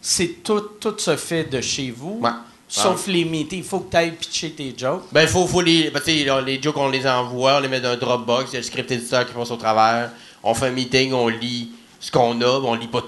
c'est 0.00 0.42
tout, 0.42 0.60
tout 0.80 0.94
se 0.98 1.16
fait 1.16 1.44
de 1.44 1.60
chez 1.60 1.90
vous. 1.90 2.18
Ouais. 2.22 2.30
Sauf 2.68 3.08
les 3.08 3.24
meetings. 3.24 3.58
Il 3.58 3.64
faut 3.64 3.80
que 3.80 3.90
tu 3.90 3.96
ailles 3.96 4.12
pitcher 4.12 4.50
tes 4.52 4.72
jokes. 4.76 5.02
Ben, 5.10 5.26
faut, 5.26 5.46
faut 5.46 5.60
les. 5.60 5.90
ben, 5.90 6.00
là, 6.24 6.40
les 6.40 6.62
jokes, 6.62 6.76
on 6.76 6.88
les 6.88 7.06
envoie, 7.06 7.56
on 7.56 7.60
les 7.60 7.68
met 7.68 7.80
dans 7.80 7.90
un 7.90 7.96
Dropbox, 7.96 8.50
il 8.50 8.54
y 8.54 8.56
a 8.56 8.60
le 8.60 8.64
script 8.64 8.90
éditeur 8.92 9.26
qui 9.26 9.34
passe 9.34 9.50
au 9.50 9.56
travers. 9.56 10.12
On 10.42 10.54
fait 10.54 10.66
un 10.66 10.70
meeting, 10.70 11.12
on 11.12 11.26
lit 11.28 11.72
ce 11.98 12.10
qu'on 12.12 12.40
a, 12.40 12.46
on 12.46 12.74
lit 12.74 12.86
pas 12.86 13.02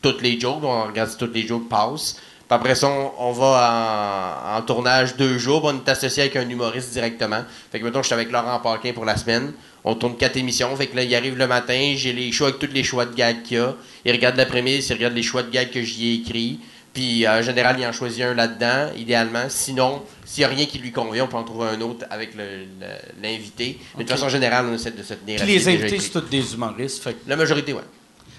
toutes 0.00 0.22
les 0.22 0.38
jokes, 0.38 0.62
on 0.62 0.84
regarde 0.84 1.10
si 1.10 1.16
toutes 1.16 1.34
les 1.34 1.46
jokes 1.46 1.68
passent. 1.68 2.14
Puis 2.14 2.56
après 2.56 2.76
ça, 2.76 2.88
on, 2.88 3.12
on 3.18 3.32
va 3.32 4.46
en, 4.54 4.58
en 4.58 4.62
tournage 4.62 5.16
deux 5.16 5.36
jours, 5.36 5.64
on 5.64 5.74
est 5.74 5.88
associé 5.88 6.22
avec 6.22 6.36
un 6.36 6.48
humoriste 6.48 6.92
directement. 6.92 7.42
Fait 7.72 7.80
que, 7.80 7.84
mettons, 7.84 8.02
je 8.02 8.06
suis 8.06 8.14
avec 8.14 8.30
Laurent 8.30 8.60
Paquin 8.60 8.92
pour 8.92 9.04
la 9.04 9.16
semaine. 9.16 9.52
On 9.84 9.94
tourne 9.96 10.16
quatre 10.16 10.36
émissions. 10.36 10.74
Fait 10.76 10.86
que 10.86 10.94
là, 10.96 11.02
il 11.02 11.14
arrive 11.14 11.36
le 11.36 11.46
matin, 11.46 11.94
j'ai 11.96 12.12
les 12.12 12.30
choix 12.32 12.48
avec 12.48 12.60
tous 12.60 12.72
les 12.72 12.84
choix 12.84 13.04
de 13.04 13.14
gags 13.14 13.42
qu'il 13.42 13.56
y 13.56 13.60
a. 13.60 13.74
Il 14.04 14.12
regarde 14.12 14.36
l'après-midi, 14.36 14.86
il 14.88 14.92
regarde 14.92 15.14
les 15.14 15.22
choix 15.22 15.42
de 15.42 15.50
gags 15.50 15.70
que 15.70 15.82
j'y 15.82 16.08
ai 16.10 16.14
écrits. 16.20 16.60
Puis 16.94 17.26
euh, 17.26 17.40
en 17.40 17.42
général, 17.42 17.76
il 17.80 17.86
en 17.86 17.92
choisit 17.92 18.22
un 18.22 18.34
là-dedans, 18.34 18.90
idéalement. 18.96 19.44
Sinon, 19.48 20.02
s'il 20.24 20.42
n'y 20.42 20.44
a 20.52 20.54
rien 20.54 20.66
qui 20.66 20.78
lui 20.78 20.92
convient, 20.92 21.24
on 21.24 21.26
peut 21.28 21.36
en 21.38 21.42
trouver 21.42 21.68
un 21.68 21.80
autre 21.80 22.04
avec 22.10 22.34
le- 22.34 22.64
le- 22.80 23.22
l'invité. 23.22 23.78
Mais 23.96 24.04
de 24.04 24.10
façon 24.10 24.28
générale, 24.28 24.66
on 24.70 24.74
essaie 24.74 24.90
de 24.90 25.02
se 25.02 25.14
tenir 25.14 25.40
à 25.40 25.44
Puis 25.44 25.54
qui 25.54 25.58
les 25.58 25.68
invités, 25.68 25.98
c'est 25.98 26.10
tous 26.10 26.20
des 26.28 26.54
humoristes. 26.54 27.02
Fait 27.02 27.16
La 27.26 27.34
majorité, 27.36 27.72
ouais. 27.72 27.80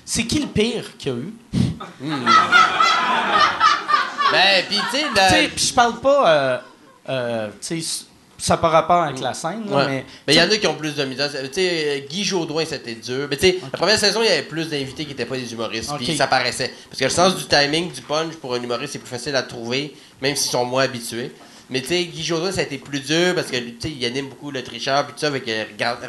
C'est 0.05 0.25
qui 0.25 0.39
le 0.39 0.47
pire 0.47 0.95
qu'il 0.97 1.11
y 1.11 1.15
a 1.15 1.17
eu? 1.17 1.33
Ben, 4.31 4.63
puis 4.67 4.77
tu 4.91 4.97
sais, 5.29 5.47
puis 5.55 5.65
je 5.67 5.73
parle 5.73 5.99
pas. 5.99 6.29
euh, 6.29 6.57
euh, 7.09 7.47
tu 7.61 7.81
sais, 7.81 8.05
ça 8.43 8.57
par 8.57 8.71
rapport 8.71 9.03
avec 9.03 9.21
la 9.21 9.33
scène, 9.33 9.63
là, 9.69 9.77
Ouais. 9.77 9.85
mais. 9.87 10.05
Mais 10.27 10.33
il 10.33 10.37
y 10.37 10.41
en 10.41 10.51
a 10.51 10.57
qui 10.57 10.67
ont 10.67 10.75
plus 10.75 10.95
de 10.95 11.05
misère. 11.05 11.29
Tu 11.31 11.47
sais, 11.53 12.01
euh, 12.03 12.07
Guy 12.09 12.25
Jodoin, 12.25 12.65
c'était 12.65 12.95
dur. 12.95 13.27
Mais 13.29 13.37
tu 13.37 13.47
sais, 13.47 13.57
la 13.71 13.77
première 13.77 13.97
saison, 13.97 14.19
il 14.21 14.25
y 14.27 14.31
avait 14.31 14.41
plus 14.41 14.69
d'invités 14.69 15.03
qui 15.03 15.11
n'étaient 15.11 15.25
pas 15.25 15.37
des 15.37 15.53
humoristes. 15.53 15.91
Puis 15.97 16.17
ça 16.17 16.27
paraissait. 16.27 16.73
Parce 16.89 16.99
que 16.99 17.05
le 17.05 17.09
sens 17.09 17.37
du 17.37 17.45
timing, 17.45 17.89
du 17.89 18.01
punch 18.01 18.33
pour 18.35 18.53
un 18.53 18.61
humoriste, 18.61 18.93
c'est 18.93 18.99
plus 18.99 19.07
facile 19.07 19.35
à 19.37 19.43
trouver, 19.43 19.93
même 20.21 20.35
s'ils 20.35 20.51
sont 20.51 20.65
moins 20.65 20.83
habitués. 20.83 21.31
Mais 21.69 21.79
tu 21.79 21.87
sais, 21.87 22.03
Guy 22.03 22.21
Jodoin, 22.21 22.51
ça 22.51 22.59
a 22.59 22.63
été 22.63 22.77
plus 22.79 22.99
dur 22.99 23.33
parce 23.33 23.47
que 23.47 23.55
il 23.87 24.05
anime 24.05 24.27
beaucoup 24.27 24.51
le 24.51 24.61
tricheur, 24.61 25.05
puis 25.05 25.13
tout 25.13 25.21
ça. 25.21 25.27
Avec, 25.27 25.45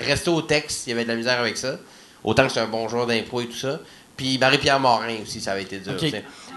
rester 0.04 0.30
au 0.30 0.42
texte, 0.42 0.88
il 0.88 0.90
y 0.90 0.92
avait 0.92 1.04
de 1.04 1.08
la 1.10 1.14
misère 1.16 1.38
avec 1.38 1.56
ça. 1.56 1.78
Autant 2.24 2.46
que 2.48 2.52
c'est 2.52 2.60
un 2.60 2.66
bon 2.66 2.88
joueur 2.88 3.06
d'impro 3.06 3.42
et 3.42 3.46
tout 3.46 3.56
ça. 3.56 3.78
Puis 4.16 4.38
Marie-Pierre 4.38 4.78
Morin 4.80 5.18
aussi, 5.22 5.40
ça 5.40 5.52
avait 5.52 5.62
été 5.62 5.78
dur. 5.78 5.94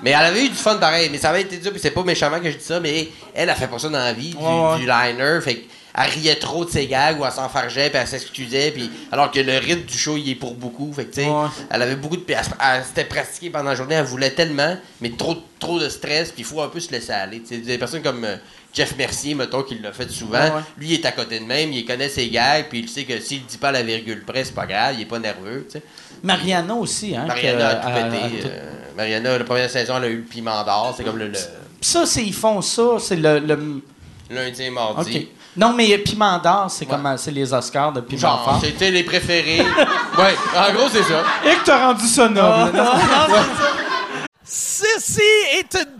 Mais 0.03 0.11
elle 0.11 0.25
avait 0.25 0.45
eu 0.45 0.49
du 0.49 0.55
fun 0.55 0.75
pareil. 0.77 1.09
Mais 1.11 1.17
ça 1.17 1.29
avait 1.29 1.41
été 1.41 1.57
dur, 1.57 1.71
puis 1.71 1.79
c'est 1.81 1.91
pas 1.91 2.03
méchamment 2.03 2.39
que 2.39 2.49
je 2.51 2.57
dis 2.57 2.63
ça, 2.63 2.79
mais 2.79 3.07
elle, 3.33 3.49
elle 3.49 3.55
fait 3.55 3.67
pas 3.67 3.79
ça 3.79 3.89
dans 3.89 3.97
la 3.97 4.13
vie, 4.13 4.29
du, 4.29 4.37
Ouais, 4.37 4.77
du 4.79 4.85
liner. 4.85 5.39
Fait 5.41 5.55
qu'elle 5.55 6.09
riait 6.11 6.35
trop 6.35 6.63
de 6.65 6.69
ses 6.69 6.85
gags 6.85 7.19
ou 7.19 7.25
elle 7.25 7.31
s'enfargeait 7.31 7.89
puis 7.89 7.97
elle 7.99 8.05
s'excusait 8.07 8.69
puis 8.69 8.87
alors 9.11 9.31
que 9.31 9.39
le 9.39 9.57
rythme 9.57 9.81
du 9.85 9.97
show 9.97 10.15
il 10.15 10.29
est 10.29 10.35
pour 10.35 10.53
beaucoup 10.53 10.93
fait 10.93 11.05
que 11.05 11.15
tu 11.15 11.21
sais 11.23 11.27
Ouais. 11.27 11.47
elle 11.71 11.81
avait 11.81 11.95
beaucoup 11.95 12.17
de 12.17 12.23
elle, 12.27 12.37
elle 12.61 12.83
s'était 12.83 13.05
pratiquée 13.05 13.49
pendant 13.49 13.69
la 13.71 13.75
journée 13.75 13.95
elle 13.95 14.05
voulait 14.05 14.29
tellement 14.29 14.77
mais 15.01 15.09
trop 15.09 15.35
trop 15.57 15.79
de 15.79 15.89
stress 15.89 16.31
puis 16.31 16.43
il 16.43 16.45
faut 16.45 16.61
un 16.61 16.67
peu 16.67 16.79
se 16.79 16.91
laisser 16.91 17.13
aller 17.13 17.39
tu 17.41 17.47
sais 17.55 17.57
des 17.61 17.79
personnes 17.79 18.03
comme 18.03 18.23
euh, 18.25 18.35
Jeff 18.75 18.95
Mercier 18.95 19.33
mettons 19.33 19.63
qui 19.63 19.79
l'a 19.79 19.91
fait 19.91 20.07
souvent 20.11 20.37
Ouais, 20.37 20.61
lui 20.77 20.89
il 20.89 20.93
est 20.93 21.05
à 21.07 21.13
côté 21.13 21.39
de 21.39 21.45
même 21.45 21.73
il 21.73 21.83
connaît 21.83 22.09
ses 22.09 22.29
gags 22.29 22.67
puis 22.69 22.77
il 22.81 22.89
sait 22.89 23.05
que 23.05 23.19
s'il 23.19 23.43
dit 23.47 23.57
pas 23.57 23.71
la 23.71 23.81
virgule 23.81 24.23
près 24.23 24.43
c'est 24.43 24.53
pas 24.53 24.67
grave 24.67 24.93
il 24.97 25.01
est 25.01 25.05
pas 25.05 25.17
nerveux 25.17 25.65
tu 25.67 25.79
sais 25.79 25.83
Mariana 26.21 26.75
aussi, 26.75 27.15
hein. 27.15 27.25
Mariana 27.27 27.69
a 27.69 27.75
tout 27.75 27.87
pété 27.89 28.43
euh, 28.45 28.71
Mariana 28.97 29.37
la 29.37 29.43
première 29.45 29.69
saison 29.69 29.93
elle 29.97 30.03
a 30.03 30.07
eu 30.07 30.17
le 30.17 30.23
piment 30.23 30.63
d'or 30.65 30.93
c'est 30.97 31.03
comme 31.03 31.17
le, 31.17 31.31
ça, 31.79 32.05
c'est, 32.07 32.23
ils 32.23 32.33
font 32.33 32.59
ça, 32.61 32.97
c'est 32.99 33.15
le. 33.15 33.39
le- 33.39 33.81
lundi 34.31 34.63
et 34.63 34.69
mardi 34.69 35.17
OK. 35.17 35.27
Non, 35.55 35.73
mais 35.73 35.97
Piment 35.99 36.37
d'Or, 36.37 36.69
c'est 36.69 36.85
Ouais. 36.85 36.91
comme 36.91 37.05
euh, 37.07 37.17
c'est 37.17 37.31
les 37.31 37.51
Oscars 37.53 37.91
de 37.93 38.01
Piment 38.01 38.19
genre 38.21 38.43
Fort. 38.45 38.59
c'était 38.61 38.91
les 38.91 39.03
préférés 39.03 39.59
ouais 40.17 40.35
en 40.55 40.73
gros 40.73 40.87
c'est 40.91 41.01
ça 41.03 41.23
Et 41.45 41.55
que 41.55 41.63
t'as 41.65 41.87
rendu 41.87 42.05
ça 42.07 42.27
noble. 42.29 42.73
Ceci 44.43 45.21
est 45.59 45.73
une 45.75 45.99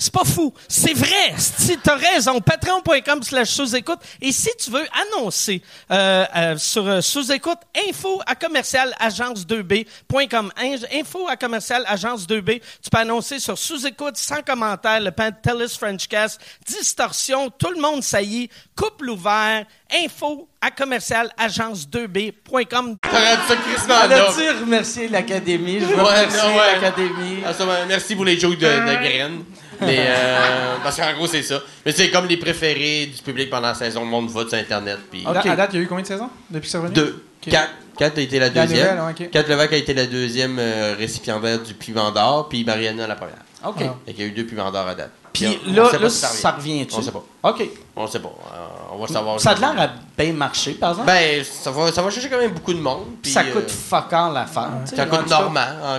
C'est 0.00 0.12
pas 0.12 0.24
fou. 0.24 0.52
C'est 0.66 0.94
vrai. 0.94 1.34
Si 1.36 1.76
t'as 1.78 1.94
raison. 1.96 2.40
Patreon.com 2.40 3.22
slash 3.22 3.50
sous-écoute. 3.50 3.98
Et 4.20 4.32
si 4.32 4.48
tu 4.58 4.70
veux 4.70 4.86
annoncer 5.14 5.62
euh, 5.90 6.24
euh, 6.34 6.56
sur 6.56 6.86
euh, 6.88 7.00
sous-écoute, 7.00 7.58
info 7.88 8.20
à 8.26 8.34
commercial 8.34 8.94
agence2b.com. 9.00 10.52
Info 10.92 11.28
à 11.28 11.36
commercial 11.36 11.84
agence2b. 11.84 12.60
Tu 12.82 12.90
peux 12.90 12.98
annoncer 12.98 13.38
sur 13.38 13.58
sous-écoute, 13.58 14.16
sans 14.16 14.42
commentaire, 14.42 15.00
le 15.00 15.10
Pantelis 15.10 15.76
Frenchcast, 15.78 16.40
distorsion, 16.66 17.50
tout 17.50 17.70
le 17.70 17.80
monde 17.80 18.02
saillit, 18.02 18.48
couple 18.76 19.10
ouvert, 19.10 19.64
info 20.04 20.48
à 20.60 20.70
commercial 20.70 21.30
agence2b.com. 21.38 22.96
T'aurais 23.02 23.36
dit 23.36 23.42
ça 23.48 23.56
crissement 23.56 23.94
Elle 24.04 24.10
là. 24.10 24.30
a-tu 24.30 24.60
remercié 24.60 25.08
l'Académie? 25.08 25.80
Je 25.80 25.84
veux 25.86 25.96
Ouais, 25.96 26.02
remercier 26.02 26.48
ouais. 26.48 26.80
l'Académie. 26.80 27.42
Ah, 27.44 27.52
merci 27.86 28.14
pour 28.16 28.24
les 28.24 28.38
jokes 28.38 28.58
de, 28.58 28.66
de 28.66 28.94
graines. 28.94 29.44
Mais, 29.82 29.98
euh, 30.08 30.76
parce 30.82 30.96
qu'en 30.96 31.12
gros, 31.14 31.26
c'est 31.26 31.42
ça. 31.42 31.60
Mais 31.86 31.92
c'est 31.92 32.10
comme 32.10 32.26
les 32.26 32.36
préférés 32.36 33.06
du 33.06 33.20
public 33.22 33.48
pendant 33.50 33.68
la 33.68 33.74
saison. 33.74 34.00
Le 34.00 34.06
monde 34.10 34.28
vote 34.28 34.48
sur 34.48 34.58
Internet. 34.58 34.98
Puis 35.10 35.24
À- 35.26 35.30
À 35.30 35.56
date, 35.56 35.70
il 35.72 35.76
y 35.76 35.78
a 35.80 35.82
eu 35.84 35.86
combien 35.86 36.02
de 36.02 36.08
saisons 36.08 36.30
depuis 36.50 36.66
que 36.66 36.70
c'est 36.70 36.78
revenu? 36.78 36.94
deux. 36.94 37.24
Ok. 37.46 37.50
Quatre. 37.50 37.70
Quatre 37.98 38.18
a 38.18 38.20
été 38.22 38.38
la 38.38 38.48
La 38.48 38.66
deuxième. 38.66 38.96
nouvelle, 38.98 39.14
ok. 39.26 39.30
Quatre 39.30 39.48
Levac 39.48 39.72
a 39.72 39.76
été 39.76 39.92
la 39.94 40.06
deuxième 40.06 40.58
euh, 40.58 40.94
récipiendaire 40.98 41.58
du 41.60 41.74
Piment 41.74 42.10
d'Or. 42.10 42.48
Puis 42.48 42.64
Mariana 42.64 43.06
la 43.06 43.14
première. 43.14 43.36
OK. 43.66 43.78
Fait 44.06 44.12
qu'il 44.14 44.24
y 44.24 44.26
a 44.26 44.30
eu 44.30 44.32
deux 44.34 44.44
Piment 44.46 44.70
d'Or 44.70 44.86
à 44.88 44.94
date. 44.94 45.10
Puis 45.32 45.58
là, 45.66 45.90
là 46.00 46.10
si 46.10 46.18
ça 46.18 46.50
revient-tu? 46.52 46.94
On 46.96 47.02
sait 47.02 47.12
pas. 47.12 47.22
OK. 47.42 47.68
On 47.96 48.06
sait 48.06 48.20
pas. 48.20 48.28
Euh, 48.28 48.92
on 48.92 48.98
va 48.98 49.06
savoir. 49.06 49.40
Ça 49.40 49.50
a 49.50 49.54
l'air 49.54 49.74
à 49.78 49.88
bien 50.16 50.32
marcher, 50.32 50.72
par 50.72 50.90
exemple? 50.90 51.06
Ben, 51.06 51.44
ça 51.44 51.70
va, 51.70 51.90
ça 51.92 52.02
va 52.02 52.10
chercher 52.10 52.28
quand 52.28 52.38
même 52.38 52.52
beaucoup 52.52 52.72
de 52.72 52.78
monde. 52.78 53.04
Puis, 53.22 53.32
ça 53.32 53.40
euh, 53.40 53.52
coûte 53.52 53.70
fuck 53.70 54.12
all 54.12 54.32
l'affaire. 54.32 54.70
ça 54.84 55.06
coûte 55.06 55.32
en 55.32 55.42
gros. 55.42 55.50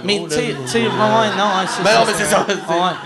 Mais 0.03 0.21
tu 0.29 0.35
sais, 0.35 0.79
ouais, 0.79 0.87
ouais, 0.87 1.29
non, 1.37 1.49
c'est 1.67 1.83
Ben 1.83 1.89
ça. 1.91 1.99
non, 1.99 2.05
mais 2.05 2.13
c'est 2.17 2.25
ça. 2.25 2.45
Ouais, 2.47 2.55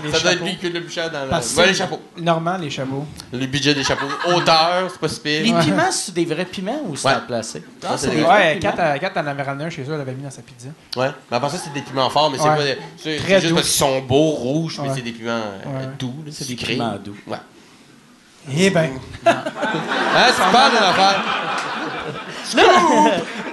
les 0.04 0.12
ça 0.12 0.20
doit 0.20 0.32
être 0.32 0.38
chapeaux. 0.40 0.46
lui 0.46 0.58
qui 0.58 0.70
le 0.70 0.82
plus 0.82 0.94
cher 0.94 1.12
dans 1.12 1.26
la. 1.26 1.40
Ouais, 1.40 1.68
les 1.68 1.74
chapeaux. 1.74 2.00
Normand, 2.18 2.58
les 2.58 2.70
chapeaux. 2.70 3.06
Le 3.32 3.46
budget 3.46 3.74
des 3.74 3.84
chapeaux. 3.84 4.06
Hauteur, 4.28 4.90
c'est 4.92 5.00
pas 5.00 5.08
si 5.08 5.20
pire. 5.20 5.44
Les 5.44 5.64
piments, 5.64 5.92
c'est 5.92 6.14
des 6.14 6.26
vrais 6.26 6.46
piments 6.46 6.82
ou 6.88 6.96
c'est 6.96 7.08
à 7.10 7.20
placer? 7.20 7.64
Ouais, 7.84 8.56
piments. 8.60 8.74
Kat, 8.76 9.00
euh, 9.18 9.22
en 9.22 9.28
avait 9.28 9.44
ramené 9.44 9.66
un 9.66 9.70
chez 9.70 9.84
eux, 9.84 9.92
elle 9.92 9.98
l'avait 9.98 10.14
mis 10.14 10.24
dans 10.24 10.32
sa 10.32 10.42
pizza. 10.42 10.70
Ouais. 10.96 11.10
Mais 11.32 11.38
après 11.38 11.50
ça, 11.50 11.58
c'est 11.64 11.74
des 11.74 11.82
piments 11.82 12.10
forts, 12.10 12.30
mais 12.32 12.38
c'est 12.38 12.44
pas 12.44 12.64
des- 12.64 12.78
C'est 12.98 13.18
Très 13.18 13.28
c'est 13.36 13.42
juste 13.42 13.56
parce 13.56 13.68
qu'ils 13.68 13.78
sont 13.78 14.02
beaux, 14.02 14.32
rouges, 14.32 14.80
mais 14.84 14.90
c'est 14.94 15.02
des 15.02 15.12
piments 15.12 15.32
euh, 15.32 15.86
doux. 15.98 16.15
Là, 16.24 16.32
C'est 16.32 16.48
des 16.48 16.56
piments 16.56 16.96
doux. 17.04 17.16
Ouais. 17.28 17.38
Eh 18.56 18.70
ben, 18.70 18.92
Hein, 19.26 19.36
tu 20.36 20.52
parles 20.52 20.72
d'une 20.72 20.84
affaire. 20.84 21.24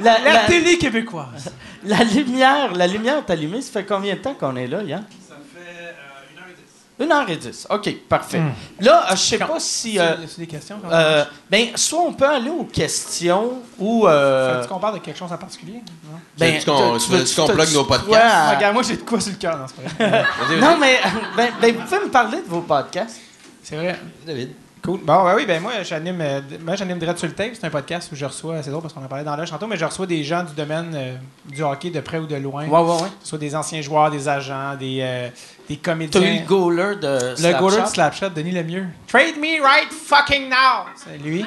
La, 0.02 0.18
la 0.18 0.32
la- 0.32 0.38
télé 0.46 0.76
québécoise. 0.78 1.52
la 1.84 2.04
lumière, 2.04 2.72
la 2.74 2.86
lumière 2.86 3.18
est 3.26 3.30
allumée. 3.30 3.60
Ça 3.62 3.72
fait 3.72 3.86
combien 3.86 4.14
de 4.14 4.20
temps 4.20 4.34
qu'on 4.34 4.54
est 4.56 4.66
là, 4.66 4.82
Yann? 4.82 5.04
Ça 5.28 5.34
fait 5.54 5.60
euh, 5.60 5.92
une 6.32 6.38
heure 6.38 6.44
et 6.48 6.54
dix. 6.54 6.62
Une 7.02 7.10
heure 7.10 7.28
et 7.28 7.36
dix. 7.36 7.66
OK, 7.68 7.94
parfait. 8.08 8.38
Hmm. 8.38 8.52
Là, 8.80 9.06
euh, 9.10 9.16
je 9.16 9.20
sais 9.20 9.38
pas 9.38 9.58
si... 9.58 9.98
euh, 9.98 10.14
C'est 10.28 10.40
des 10.40 10.46
questions? 10.46 10.76
euh, 10.90 11.24
ben, 11.50 11.68
soit 11.74 12.00
on 12.00 12.12
peut 12.12 12.28
aller 12.28 12.50
aux 12.50 12.64
questions 12.64 13.54
ou... 13.78 14.06
euh, 14.06 14.60
Est-ce 14.60 14.68
qu'on 14.68 14.78
parle 14.78 14.94
de 14.94 15.04
quelque 15.04 15.18
chose 15.18 15.32
en 15.32 15.36
particulier? 15.38 15.80
Non? 16.04 16.18
ben, 16.38 16.52
tu 16.54 16.60
tu 16.60 16.64
qu'on 16.70 16.98
tu- 16.98 17.74
nos 17.74 17.84
podcasts? 17.84 18.54
Regarde, 18.56 18.74
moi, 18.74 18.82
j'ai 18.82 18.96
de 18.96 19.02
quoi 19.02 19.20
sur 19.20 19.32
le 19.32 19.38
cœur 19.38 19.58
dans 19.58 19.66
ce. 19.66 19.74
Vas-y, 19.74 20.10
vas-y. 20.10 20.60
Non, 20.60 20.76
mais 20.78 21.00
ben, 21.36 21.48
ben, 21.60 21.74
vous 21.76 21.82
pouvez 21.82 22.00
me 22.00 22.10
parler 22.10 22.38
de 22.38 22.48
vos 22.48 22.60
podcasts. 22.60 23.20
C'est 23.62 23.76
vrai. 23.76 23.98
David. 24.26 24.50
Cool. 24.84 24.98
Bon, 25.04 25.22
ben 25.24 25.34
oui, 25.36 25.46
ben 25.46 25.62
moi, 25.62 25.70
j'anime, 25.84 26.20
euh, 26.20 26.40
moi, 26.64 26.74
j'anime 26.74 26.98
Dread 26.98 27.16
sur 27.16 27.28
le 27.28 27.34
tape. 27.34 27.50
C'est 27.54 27.64
un 27.64 27.70
podcast 27.70 28.10
où 28.12 28.16
je 28.16 28.24
reçois, 28.24 28.60
c'est 28.64 28.70
drôle 28.70 28.82
parce 28.82 28.92
qu'on 28.92 29.04
en 29.04 29.06
parlait 29.08 29.24
dans 29.24 29.36
l'âge 29.36 29.48
tantôt, 29.50 29.68
mais 29.68 29.76
je 29.76 29.84
reçois 29.84 30.06
des 30.06 30.24
gens 30.24 30.42
du 30.42 30.54
domaine 30.54 30.92
euh, 30.96 31.14
du 31.48 31.62
hockey 31.62 31.90
de 31.90 32.00
près 32.00 32.18
ou 32.18 32.26
de 32.26 32.34
loin. 32.34 32.66
Ouais, 32.66 32.80
ouais, 32.80 33.02
ouais. 33.02 33.08
Soit 33.22 33.38
des 33.38 33.54
anciens 33.54 33.80
joueurs, 33.80 34.10
des 34.10 34.28
agents, 34.28 34.74
des, 34.76 34.98
euh, 35.00 35.28
des 35.68 35.76
T'as 35.76 35.92
comédiens. 35.92 36.20
eu 36.20 36.40
le 36.40 36.46
goaler 36.46 36.96
de 36.96 37.30
Le 37.30 37.36
Slapshot? 37.36 37.58
goaler 37.60 37.82
de 37.82 37.86
Slapshot, 37.86 38.28
Denis 38.30 38.50
Lemieux. 38.50 38.86
Trade 39.06 39.36
me 39.38 39.62
right 39.62 39.92
fucking 39.92 40.48
now! 40.48 40.86
C'est 40.96 41.16
lui. 41.22 41.44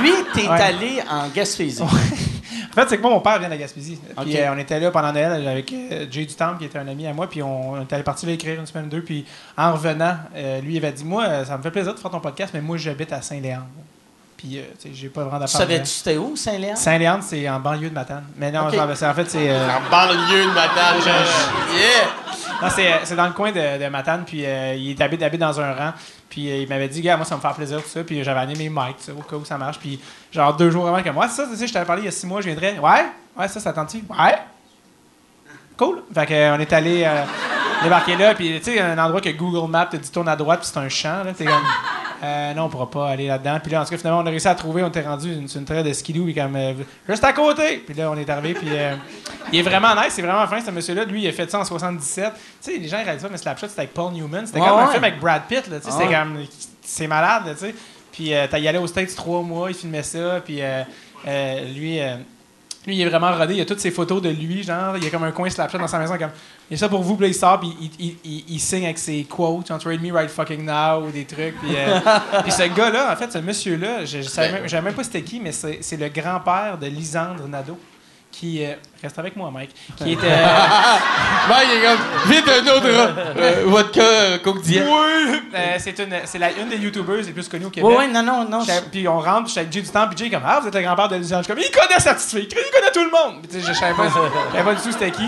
Lui, 0.00 0.12
t'es 0.34 0.48
Ouais. 0.48 0.60
allé 0.60 1.02
en 1.08 1.28
Gaspésie. 1.28 1.84
En 2.70 2.74
fait, 2.74 2.88
c'est 2.88 2.96
que 2.96 3.02
moi, 3.02 3.10
mon 3.10 3.20
père 3.20 3.38
vient 3.38 3.48
de 3.48 3.52
la 3.54 3.58
Gaspésie. 3.58 3.98
Puis 4.22 4.36
euh, 4.38 4.52
on 4.52 4.58
était 4.58 4.78
là 4.80 4.90
pendant 4.90 5.12
Noël 5.12 5.46
avec 5.48 5.72
euh, 5.72 6.06
Jay 6.10 6.24
Dutemps, 6.24 6.56
qui 6.58 6.64
était 6.66 6.78
un 6.78 6.88
ami 6.88 7.06
à 7.06 7.12
moi. 7.12 7.28
Puis 7.28 7.42
on, 7.42 7.72
on 7.72 7.82
était 7.82 7.94
allé 7.94 8.04
partir 8.04 8.28
écrire 8.28 8.58
une 8.60 8.66
semaine 8.66 8.86
ou 8.86 8.90
deux. 8.90 9.02
Puis 9.02 9.24
en 9.56 9.72
revenant, 9.72 10.16
euh, 10.36 10.60
lui, 10.60 10.74
il 10.74 10.78
avait 10.78 10.92
dit 10.92 11.04
Moi, 11.04 11.44
ça 11.44 11.56
me 11.58 11.62
fait 11.62 11.70
plaisir 11.70 11.94
de 11.94 11.98
faire 11.98 12.10
ton 12.10 12.20
podcast, 12.20 12.52
mais 12.54 12.60
moi, 12.60 12.76
j'habite 12.76 13.12
à 13.12 13.22
Saint-Léandre. 13.22 13.66
Puis, 14.36 14.58
euh, 14.58 14.62
tu 14.80 14.88
sais, 14.88 14.94
j'ai 14.94 15.08
pas 15.08 15.22
vraiment 15.22 15.36
Tu 15.38 15.52
d'appartement. 15.52 15.60
savais-tu 15.68 15.86
c'était 15.86 16.16
où, 16.16 16.34
Saint-Léon? 16.34 16.74
Saint-Léandre, 16.74 17.22
c'est 17.22 17.48
en 17.48 17.60
banlieue 17.60 17.90
de 17.90 17.94
Matane. 17.94 18.24
Mais 18.36 18.50
non, 18.50 18.66
Ok. 18.66 18.74
genre, 18.74 18.88
c'est- 18.96 19.06
en 19.06 19.14
fait, 19.14 19.30
c'est. 19.30 19.48
euh, 19.50 19.68
En 19.68 19.88
banlieue 19.90 20.46
de 20.46 20.50
Matane. 20.52 20.96
Yeah! 21.06 22.08
Non, 22.60 22.68
c'est, 22.74 22.90
c'est 23.04 23.16
dans 23.16 23.26
le 23.26 23.32
coin 23.32 23.52
de, 23.52 23.82
de 23.84 23.88
Matane, 23.88 24.24
puis 24.26 24.42
euh, 24.44 24.74
il 24.74 25.00
habite 25.02 25.20
dans 25.40 25.60
un 25.60 25.72
rang. 25.72 25.92
Puis 26.32 26.50
euh, 26.50 26.62
il 26.62 26.68
m'avait 26.68 26.88
dit, 26.88 27.02
gars, 27.02 27.18
moi, 27.18 27.26
ça 27.26 27.36
me 27.36 27.42
fait 27.42 27.54
plaisir, 27.54 27.82
tout 27.82 27.88
ça. 27.90 28.02
Puis 28.02 28.24
j'avais 28.24 28.40
animé 28.40 28.70
Mike, 28.70 28.96
sais, 29.00 29.12
au 29.12 29.20
cas 29.20 29.36
où 29.36 29.44
ça 29.44 29.58
marche. 29.58 29.78
Puis 29.78 30.00
genre 30.32 30.56
deux 30.56 30.70
jours 30.70 30.88
avant 30.88 31.12
moi, 31.12 31.28
c'est 31.28 31.42
ça, 31.42 31.46
tu 31.46 31.54
sais, 31.56 31.66
je 31.66 31.72
t'avais 31.74 31.84
parlé 31.84 32.00
il 32.00 32.04
y 32.06 32.08
a 32.08 32.10
six 32.10 32.26
mois, 32.26 32.40
je 32.40 32.46
viendrais. 32.46 32.78
Ouais, 32.78 33.04
ouais, 33.36 33.48
ça, 33.48 33.60
ça 33.60 33.70
tente 33.74 33.92
Ouais. 33.92 34.38
Cool. 35.76 36.02
Fait 36.14 36.24
que, 36.24 36.32
euh, 36.32 36.58
est 36.58 36.72
allé 36.72 37.02
euh, 37.04 37.22
débarquer 37.82 38.16
là, 38.16 38.34
puis 38.34 38.58
tu 38.60 38.72
sais, 38.72 38.80
un 38.80 38.96
endroit 38.96 39.20
que 39.20 39.28
Google 39.28 39.70
Maps 39.70 39.84
te 39.84 39.98
dit 39.98 40.10
tourne 40.10 40.28
à 40.28 40.36
droite, 40.36 40.60
puis 40.60 40.70
c'est 40.72 40.78
un 40.78 40.88
champ, 40.88 41.22
là. 41.22 41.34
T'es 41.34 41.44
comme. 41.44 41.66
Euh, 42.22 42.54
non, 42.54 42.64
on 42.64 42.68
pourra 42.68 42.88
pas 42.88 43.08
aller 43.10 43.26
là-dedans. 43.26 43.58
Puis 43.60 43.72
là, 43.72 43.80
en 43.80 43.84
tout 43.84 43.90
cas, 43.90 43.96
finalement, 43.98 44.20
on 44.20 44.26
a 44.26 44.30
réussi 44.30 44.46
à 44.46 44.54
trouver, 44.54 44.82
on 44.84 44.88
était 44.88 45.00
rendu 45.02 45.32
une- 45.32 45.48
sur 45.48 45.58
une 45.58 45.66
traite 45.66 45.84
de 45.84 45.92
skidoo, 45.92 46.24
puis 46.24 46.34
comme, 46.34 46.54
euh, 46.54 46.72
juste 47.08 47.24
à 47.24 47.32
côté. 47.32 47.78
Puis 47.78 47.94
là, 47.94 48.10
on 48.12 48.16
est 48.16 48.30
arrivé, 48.30 48.54
puis 48.54 48.68
euh, 48.70 48.94
il 49.52 49.58
est 49.58 49.62
vraiment 49.62 49.92
nice, 49.96 50.10
c'est 50.10 50.22
vraiment 50.22 50.46
fin, 50.46 50.60
ce 50.60 50.70
monsieur-là. 50.70 51.04
Lui, 51.04 51.22
il 51.22 51.28
a 51.28 51.32
fait 51.32 51.50
ça 51.50 51.58
en 51.58 51.64
77. 51.64 52.32
Tu 52.32 52.40
sais, 52.60 52.78
les 52.78 52.86
gens 52.88 52.98
ils 53.00 53.04
réalisent 53.04 53.22
pas, 53.24 53.28
mais 53.28 53.38
Slapshot, 53.38 53.66
c'était 53.68 53.80
avec 53.80 53.92
Paul 53.94 54.12
Newman. 54.12 54.46
C'était 54.46 54.60
Ouais, 54.60 54.68
comme 54.68 54.78
un 54.78 54.86
film 54.88 55.02
avec 55.04 55.18
Brad 55.18 55.42
Pitt, 55.48 55.66
là. 55.68 55.80
Tu 55.80 55.86
sais, 55.86 55.90
c'était 55.90 56.14
comme. 56.14 56.38
C'est 56.82 57.06
malade, 57.08 57.54
tu 57.58 57.66
sais. 57.66 57.74
Puis 58.12 58.32
euh, 58.34 58.46
t'as 58.48 58.58
y 58.58 58.68
allé 58.68 58.78
aux 58.78 58.86
States 58.86 59.14
trois 59.16 59.42
mois, 59.42 59.70
il 59.70 59.74
filmait 59.74 60.02
ça, 60.04 60.40
puis 60.44 60.60
lui. 61.74 61.98
Lui, 62.86 62.96
il 62.96 63.00
est 63.00 63.08
vraiment 63.08 63.30
rodé. 63.30 63.54
Il 63.54 63.58
y 63.58 63.60
a 63.60 63.64
toutes 63.64 63.80
ses 63.80 63.92
photos 63.92 64.20
de 64.20 64.28
lui, 64.28 64.62
genre. 64.62 64.96
Il 64.96 65.04
y 65.04 65.06
a 65.06 65.10
comme 65.10 65.22
un 65.22 65.30
coin 65.30 65.48
Slapshot 65.48 65.78
dans 65.78 65.86
sa 65.86 65.98
maison, 65.98 66.18
comme. 66.18 66.30
Il 66.68 66.74
y 66.74 66.76
a 66.76 66.78
ça 66.78 66.88
pour 66.88 67.02
vous, 67.02 67.16
puis 67.16 67.28
il 67.28 67.34
sort, 67.34 67.60
puis 67.60 67.72
il, 67.80 67.90
il, 67.98 68.16
il, 68.24 68.44
il 68.48 68.60
signe 68.60 68.84
avec 68.84 68.98
ses 68.98 69.24
quotes, 69.24 69.68
genre, 69.68 69.78
Trade 69.78 70.02
me 70.02 70.12
right 70.12 70.30
fucking 70.30 70.64
now, 70.64 71.06
ou 71.06 71.10
des 71.10 71.24
trucs. 71.24 71.58
Puis, 71.60 71.76
euh, 71.76 72.00
puis 72.42 72.50
ce 72.50 72.64
gars-là, 72.74 73.12
en 73.12 73.16
fait, 73.16 73.30
ce 73.32 73.38
monsieur-là, 73.38 74.04
je, 74.04 74.22
savais 74.22 74.52
même, 74.52 74.62
je 74.64 74.68
savais 74.68 74.82
même 74.82 74.94
pas 74.94 75.04
c'était 75.04 75.22
qui, 75.22 75.38
mais 75.38 75.52
c'est 75.52 75.78
c'est 75.80 75.96
le 75.96 76.08
grand-père 76.08 76.78
de 76.78 76.86
Lisandre 76.86 77.46
Nadeau, 77.46 77.78
qui. 78.32 78.64
euh, 78.64 78.74
reste 79.02 79.18
avec 79.18 79.36
moi, 79.36 79.50
Mike. 79.52 79.70
Qui 79.96 80.12
était. 80.12 80.26
Ouais, 81.50 81.56
il 81.64 81.78
est 81.78 81.82
comme, 81.82 82.30
vite 82.30 82.48
un 82.48 82.72
autre 82.72 82.86
euh, 82.86 83.64
vodka 83.66 84.00
euh, 84.00 84.38
Coke 84.38 84.62
Diet. 84.62 84.84
euh, 85.54 85.74
c'est 85.78 85.98
une, 85.98 86.14
c'est 86.24 86.38
la- 86.38 86.52
une 86.52 86.68
des 86.68 86.76
YouTubers 86.76 87.16
les 87.16 87.32
plus 87.32 87.48
connues 87.48 87.64
au 87.66 87.70
Québec. 87.70 87.90
Ouais, 87.98 88.06
non, 88.06 88.22
non, 88.22 88.48
non. 88.48 88.60
Puis 88.92 89.08
on 89.08 89.18
rentre, 89.18 89.48
j'étais 89.48 89.60
avec 89.60 89.72
Jay 89.72 89.80
du 89.82 89.88
temps, 89.88 90.06
puis 90.06 90.16
Jay 90.16 90.26
est 90.26 90.30
comme 90.30 90.44
Ah, 90.46 90.60
vous 90.60 90.68
êtes 90.68 90.74
le 90.74 90.82
grand-père 90.82 91.08
de 91.08 91.16
Lisandre. 91.16 91.42
Je 91.42 91.52
suis 91.52 91.54
comme 91.54 91.64
Il 91.64 91.70
connaît 91.76 91.98
sa 92.00 92.14
petite 92.14 92.30
fille, 92.30 92.48
il 92.48 92.54
connaît 92.72 92.92
tout 92.92 93.04
le 93.04 93.10
monde. 93.10 93.42
Puis 93.48 93.60
je 93.60 93.72
savais 93.72 93.94
pas, 93.94 94.06
je 94.08 94.56
savais 94.56 94.64
pas 94.64 94.74
du 94.74 94.82
tout 94.82 94.92
c'était 94.92 95.10
qui. 95.10 95.26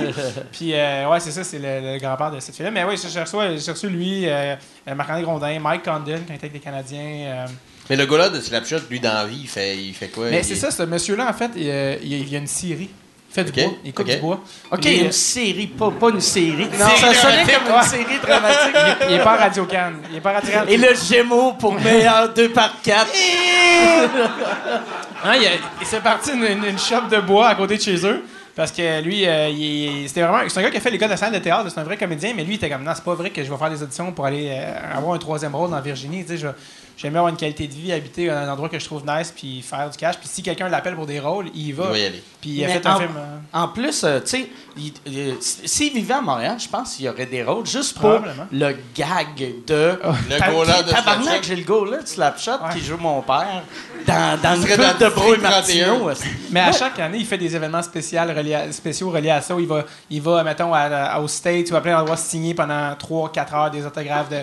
Puis 0.53 0.71
euh, 0.75 1.09
ouais, 1.09 1.19
c'est 1.21 1.33
ça, 1.33 1.43
c'est 1.43 1.59
le, 1.59 1.95
le 1.95 1.99
grand-père 1.99 2.31
de 2.31 2.39
cette 2.39 2.55
fille-là. 2.55 2.71
Mais 2.71 2.85
ouais, 2.85 2.95
j'ai 2.97 3.21
reçu, 3.21 3.37
reçu 3.71 3.89
lui, 3.89 4.29
euh, 4.29 4.55
euh, 4.89 4.95
Marc-André 4.95 5.23
Grondin, 5.23 5.59
Mike 5.59 5.83
Condon, 5.85 6.21
quand 6.27 6.33
il 6.33 6.35
était 6.37 6.47
avec 6.47 6.53
les 6.55 6.61
Canadiens. 6.61 7.47
Euh. 7.85 7.87
Mais 7.91 7.97
le 7.97 8.07
gars-là 8.07 8.29
de 8.31 8.41
Slapshot, 8.41 8.77
lui, 8.91 9.01
dans 9.01 9.13
la 9.15 9.27
vie, 9.27 9.41
il 9.43 9.49
fait, 9.49 9.77
il 9.77 9.95
fait 9.95 10.09
quoi? 10.09 10.27
Mais 10.31 10.39
Il- 10.39 10.45
c'est 10.45 10.55
ça, 10.57 10.71
ce 10.71 10.83
monsieur-là, 10.85 11.29
en 11.29 11.33
fait, 11.33 11.51
il, 11.57 11.69
euh, 11.69 11.97
il, 12.03 12.13
il 12.13 12.29
y 12.33 12.37
a 12.37 12.39
une 12.39 12.47
scierie. 12.47 12.91
Il 13.31 13.35
fait 13.35 13.45
du 13.51 13.53
bois, 13.63 13.73
il 13.85 13.93
coupe 13.93 14.07
du 14.09 14.17
bois. 14.19 14.41
OK, 14.71 14.81
Puis, 14.81 15.01
euh, 15.01 15.05
une 15.07 15.13
série, 15.13 15.67
pas, 15.67 15.91
pas 15.91 16.11
une 16.11 16.21
série. 16.21 16.69
Non, 16.79 16.87
ça 16.89 17.13
série 17.13 17.15
sonnait 17.17 17.45
comme 17.53 17.67
une 17.67 17.73
ouais. 17.75 17.83
série 17.83 18.19
dramatique. 18.23 18.77
il 19.09 19.15
est 19.17 19.25
pas 19.25 19.33
à 19.33 19.37
Radio 19.37 19.65
Cannes. 19.67 19.97
Il 20.11 20.17
est 20.17 20.21
pas 20.21 20.31
à 20.31 20.35
Radio 20.35 20.53
Cannes. 20.53 20.69
Et 20.69 20.77
le 20.77 20.89
Gémeaux 20.95 21.53
pour 21.55 21.75
meilleur 21.75 22.33
2 22.33 22.51
par 22.51 22.81
4. 22.83 23.07
Hein, 25.27 25.37
il, 25.41 25.47
a- 25.47 25.51
il 25.81 25.87
s'est 25.87 26.01
parti 26.01 26.33
une, 26.33 26.45
une- 26.45 26.65
une 26.65 26.79
shop 26.79 27.09
de 27.11 27.19
bois 27.21 27.49
à 27.49 27.55
côté 27.55 27.77
de 27.79 27.83
chez 27.83 28.07
eux. 28.07 28.23
Parce 28.55 28.71
que 28.71 29.01
lui, 29.03 29.27
euh, 29.27 29.49
il- 29.49 30.07
c'était 30.07 30.21
vraiment. 30.23 30.47
C'est 30.49 30.61
un 30.61 30.63
gars 30.63 30.71
qui 30.71 30.77
a 30.77 30.81
fait 30.81 30.91
l'école 30.91 31.11
de 31.11 31.17
scène 31.17 31.33
de 31.33 31.39
théâtre, 31.39 31.69
c'est 31.73 31.81
un 31.81 31.85
vrai 31.85 31.97
comédien, 31.97 32.33
mais 32.37 32.45
lui, 32.45 32.53
il 32.53 32.57
était 32.57 32.69
comme 32.71 32.85
non, 32.85 32.93
c'est 32.95 33.03
pas 33.03 33.15
vrai 33.15 33.31
que 33.31 33.43
je 33.43 33.51
vais 33.51 33.57
faire 33.57 33.71
des 33.71 33.83
auditions 33.83 34.13
pour 34.13 34.27
aller 34.27 34.49
euh, 34.51 34.97
avoir 34.97 35.15
un 35.15 35.19
troisième 35.19 35.55
rôle 35.55 35.71
dans 35.71 35.81
Virginie. 35.81 36.23
Tu 36.25 36.33
sais, 36.33 36.37
je- 36.37 36.47
j'aime 36.97 37.13
bien 37.13 37.21
avoir 37.21 37.31
une 37.33 37.37
qualité 37.39 37.67
de 37.67 37.73
vie, 37.75 37.93
habiter 37.93 38.31
à 38.31 38.41
un 38.41 38.49
endroit 38.53 38.69
que 38.69 38.79
je 38.79 38.85
trouve 38.85 39.03
nice, 39.07 39.33
puis 39.35 39.63
faire 39.63 39.89
du 39.91 39.97
cash. 39.97 40.17
Puis 40.19 40.29
si 40.29 40.43
quelqu'un 40.43 40.69
l'appelle 40.69 40.95
pour 40.95 41.07
des 41.07 41.21
rôles, 41.21 41.49
il 41.55 41.63
y 41.63 41.69
Il 41.69 41.75
va. 41.75 41.89
va 41.89 41.99
y 41.99 42.05
aller. 42.07 42.23
Puis 42.41 42.51
il 42.51 42.65
a 42.65 42.67
Mais 42.69 42.73
fait 42.75 42.87
un 42.87 42.95
en- 42.95 42.99
film. 42.99 43.11
euh, 43.17 43.37
En 43.53 43.69
plus, 43.69 44.05
euh, 44.05 44.21
tu 44.21 44.27
sais, 44.27 44.49
il- 44.77 44.93
euh, 45.09 45.35
s'il 45.41 45.93
vivait 45.95 46.15
à 46.15 46.21
Montréal, 46.21 46.57
je 46.59 46.69
pense 46.69 46.95
qu'il 46.97 47.07
y 47.07 47.09
aurait 47.09 47.27
des 47.27 47.43
rôles 47.43 47.67
juste 47.67 47.95
pour 47.95 48.11
Probablement. 48.11 48.47
le 48.53 48.77
gag 48.95 49.55
de. 49.67 49.99
Le 50.31 50.39
Ta- 50.39 50.51
goaler 50.51 50.73
de 50.87 50.91
Tabarnak, 50.91 51.25
Slapshot. 51.25 51.43
j'ai 51.45 51.57
le 51.57 51.65
goal 51.65 51.91
là 51.91 52.03
de 52.03 52.07
Slapshot 52.07 52.51
Ouais. 52.53 52.73
qui 52.75 52.81
joue 52.81 52.97
mon 52.99 53.23
père 53.23 53.63
dans, 54.07 54.39
dans 54.43 54.55
une 54.57 54.77
dans 54.77 54.99
de 54.99 55.09
Bro 55.15 55.35
et 55.35 55.39
District 55.39 55.43
Martineau. 55.43 55.85
31. 55.99 56.13
aussi. 56.13 56.29
Mais 56.51 56.61
à 56.61 56.73
chaque 56.73 56.99
année, 56.99 57.19
il 57.19 57.27
fait 57.27 57.39
des 57.39 57.55
événements 57.57 57.83
spéciaux 57.83 58.21
reliés 58.21 58.55
à, 58.55 58.73
spéciaux 58.73 59.11
reliés 59.11 59.31
à 59.31 59.41
ça. 59.41 59.55
où 59.55 59.61
Il 59.61 59.67
va, 59.67 59.85
il 60.11 60.21
va 60.21 60.43
mettons, 60.45 60.75
à, 60.75 60.81
à- 60.81 61.21
aux 61.21 61.29
States 61.29 61.71
ou 61.71 61.77
à 61.77 61.81
plein 61.81 61.97
d'endroits 61.97 62.17
signer 62.17 62.55
pendant 62.55 62.95
3-4 62.97 63.55
heures 63.55 63.71
des 63.71 63.85
autographes 63.87 64.29
de. 64.29 64.41